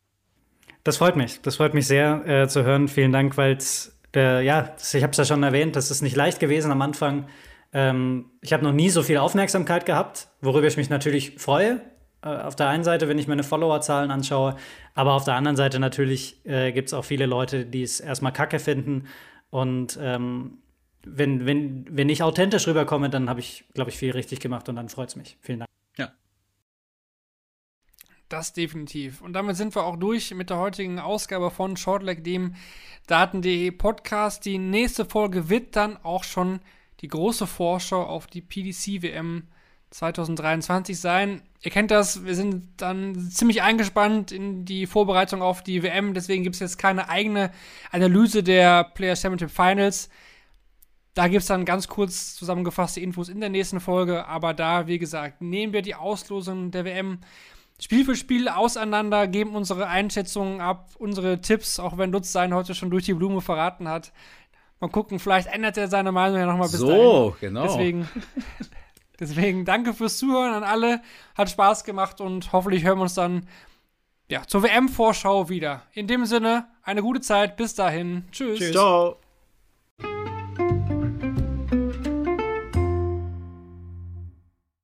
Das 0.84 0.96
freut 0.96 1.16
mich. 1.16 1.42
Das 1.42 1.56
freut 1.56 1.74
mich 1.74 1.86
sehr 1.86 2.26
äh, 2.26 2.48
zu 2.48 2.64
hören. 2.64 2.88
Vielen 2.88 3.12
Dank, 3.12 3.36
weil 3.36 3.58
äh, 4.14 4.44
ja, 4.44 4.74
ich 4.78 5.02
habe 5.02 5.10
es 5.10 5.16
ja 5.18 5.24
schon 5.24 5.42
erwähnt, 5.42 5.76
das 5.76 5.90
ist 5.90 6.00
nicht 6.00 6.16
leicht 6.16 6.40
gewesen 6.40 6.72
am 6.72 6.80
Anfang. 6.80 7.28
Ähm, 7.72 8.30
ich 8.40 8.52
habe 8.52 8.64
noch 8.64 8.72
nie 8.72 8.88
so 8.88 9.02
viel 9.02 9.18
Aufmerksamkeit 9.18 9.84
gehabt, 9.84 10.28
worüber 10.40 10.66
ich 10.66 10.76
mich 10.76 10.90
natürlich 10.90 11.38
freue. 11.38 11.80
Äh, 12.22 12.28
auf 12.28 12.54
der 12.54 12.68
einen 12.68 12.84
Seite, 12.84 13.08
wenn 13.08 13.18
ich 13.18 13.28
meine 13.28 13.42
Followerzahlen 13.42 14.10
anschaue, 14.10 14.56
aber 14.94 15.14
auf 15.14 15.24
der 15.24 15.34
anderen 15.34 15.56
Seite 15.56 15.80
natürlich 15.80 16.44
äh, 16.46 16.72
gibt 16.72 16.88
es 16.88 16.94
auch 16.94 17.04
viele 17.04 17.26
Leute, 17.26 17.66
die 17.66 17.82
es 17.82 18.00
erstmal 18.00 18.32
kacke 18.32 18.60
finden. 18.60 19.06
Und 19.50 19.98
ähm, 20.00 20.58
wenn, 21.04 21.46
wenn, 21.46 21.86
wenn 21.90 22.08
ich 22.08 22.22
authentisch 22.22 22.66
rüberkomme, 22.66 23.10
dann 23.10 23.28
habe 23.28 23.40
ich, 23.40 23.64
glaube 23.74 23.90
ich, 23.90 23.96
viel 23.96 24.12
richtig 24.12 24.40
gemacht 24.40 24.68
und 24.68 24.76
dann 24.76 24.88
freut 24.88 25.08
es 25.08 25.16
mich. 25.16 25.38
Vielen 25.40 25.60
Dank. 25.60 25.70
Ja. 25.96 26.12
Das 28.28 28.52
definitiv. 28.52 29.22
Und 29.22 29.32
damit 29.32 29.56
sind 29.56 29.74
wir 29.74 29.84
auch 29.84 29.96
durch 29.96 30.34
mit 30.34 30.50
der 30.50 30.58
heutigen 30.58 30.98
Ausgabe 30.98 31.50
von 31.50 31.76
Shortleg, 31.76 32.22
dem 32.22 32.54
Daten.de 33.06 33.70
Podcast. 33.72 34.44
Die 34.44 34.58
nächste 34.58 35.04
Folge 35.04 35.48
wird 35.48 35.76
dann 35.76 35.96
auch 36.02 36.24
schon 36.24 36.60
die 37.00 37.08
große 37.08 37.46
Vorschau 37.46 38.04
auf 38.04 38.26
die 38.26 38.42
PDC-WM 38.42 39.48
2023 39.90 40.98
sein. 40.98 41.42
Ihr 41.62 41.70
kennt 41.70 41.90
das, 41.90 42.24
wir 42.24 42.34
sind 42.34 42.68
dann 42.76 43.18
ziemlich 43.30 43.62
eingespannt 43.62 44.32
in 44.32 44.64
die 44.64 44.86
Vorbereitung 44.86 45.42
auf 45.42 45.62
die 45.62 45.82
WM, 45.82 46.14
deswegen 46.14 46.44
gibt 46.44 46.54
es 46.54 46.60
jetzt 46.60 46.78
keine 46.78 47.08
eigene 47.08 47.50
Analyse 47.90 48.42
der 48.42 48.84
Player 48.84 49.16
Championship 49.16 49.50
Finals. 49.50 50.08
Da 51.14 51.26
gibt 51.28 51.42
es 51.42 51.48
dann 51.48 51.64
ganz 51.64 51.88
kurz 51.88 52.34
zusammengefasste 52.36 53.00
Infos 53.00 53.28
in 53.28 53.40
der 53.40 53.50
nächsten 53.50 53.80
Folge, 53.80 54.26
aber 54.26 54.54
da, 54.54 54.86
wie 54.86 54.98
gesagt, 54.98 55.40
nehmen 55.40 55.72
wir 55.72 55.82
die 55.82 55.94
Auslosung 55.96 56.70
der 56.70 56.84
WM 56.84 57.20
Spiel 57.80 58.04
für 58.04 58.14
Spiel 58.14 58.48
auseinander, 58.48 59.26
geben 59.26 59.54
unsere 59.54 59.86
Einschätzungen 59.86 60.60
ab, 60.60 60.90
unsere 60.98 61.40
Tipps, 61.40 61.80
auch 61.80 61.96
wenn 61.96 62.12
Lutz 62.12 62.30
sein 62.30 62.52
heute 62.54 62.74
schon 62.74 62.90
durch 62.90 63.06
die 63.06 63.14
Blume 63.14 63.40
verraten 63.40 63.88
hat. 63.88 64.12
Mal 64.80 64.88
gucken, 64.88 65.18
vielleicht 65.18 65.48
ändert 65.48 65.78
er 65.78 65.88
seine 65.88 66.12
Meinung 66.12 66.38
ja 66.38 66.46
nochmal 66.46 66.68
bis 66.68 66.78
So, 66.78 67.30
dahin. 67.30 67.34
genau. 67.40 67.62
Deswegen, 67.62 68.08
deswegen 69.20 69.64
danke 69.64 69.94
fürs 69.94 70.18
Zuhören 70.18 70.52
an 70.52 70.62
alle. 70.62 71.00
Hat 71.34 71.48
Spaß 71.50 71.84
gemacht 71.84 72.20
und 72.20 72.52
hoffentlich 72.52 72.84
hören 72.84 72.98
wir 72.98 73.02
uns 73.02 73.14
dann 73.14 73.46
ja, 74.28 74.42
zur 74.46 74.62
WM-Vorschau 74.62 75.48
wieder. 75.48 75.82
In 75.92 76.06
dem 76.06 76.24
Sinne, 76.26 76.66
eine 76.82 77.02
gute 77.02 77.20
Zeit. 77.20 77.56
Bis 77.56 77.74
dahin. 77.74 78.24
Tschüss. 78.30 78.58
Tschüss. 78.58 78.72
Ciao. 78.72 79.16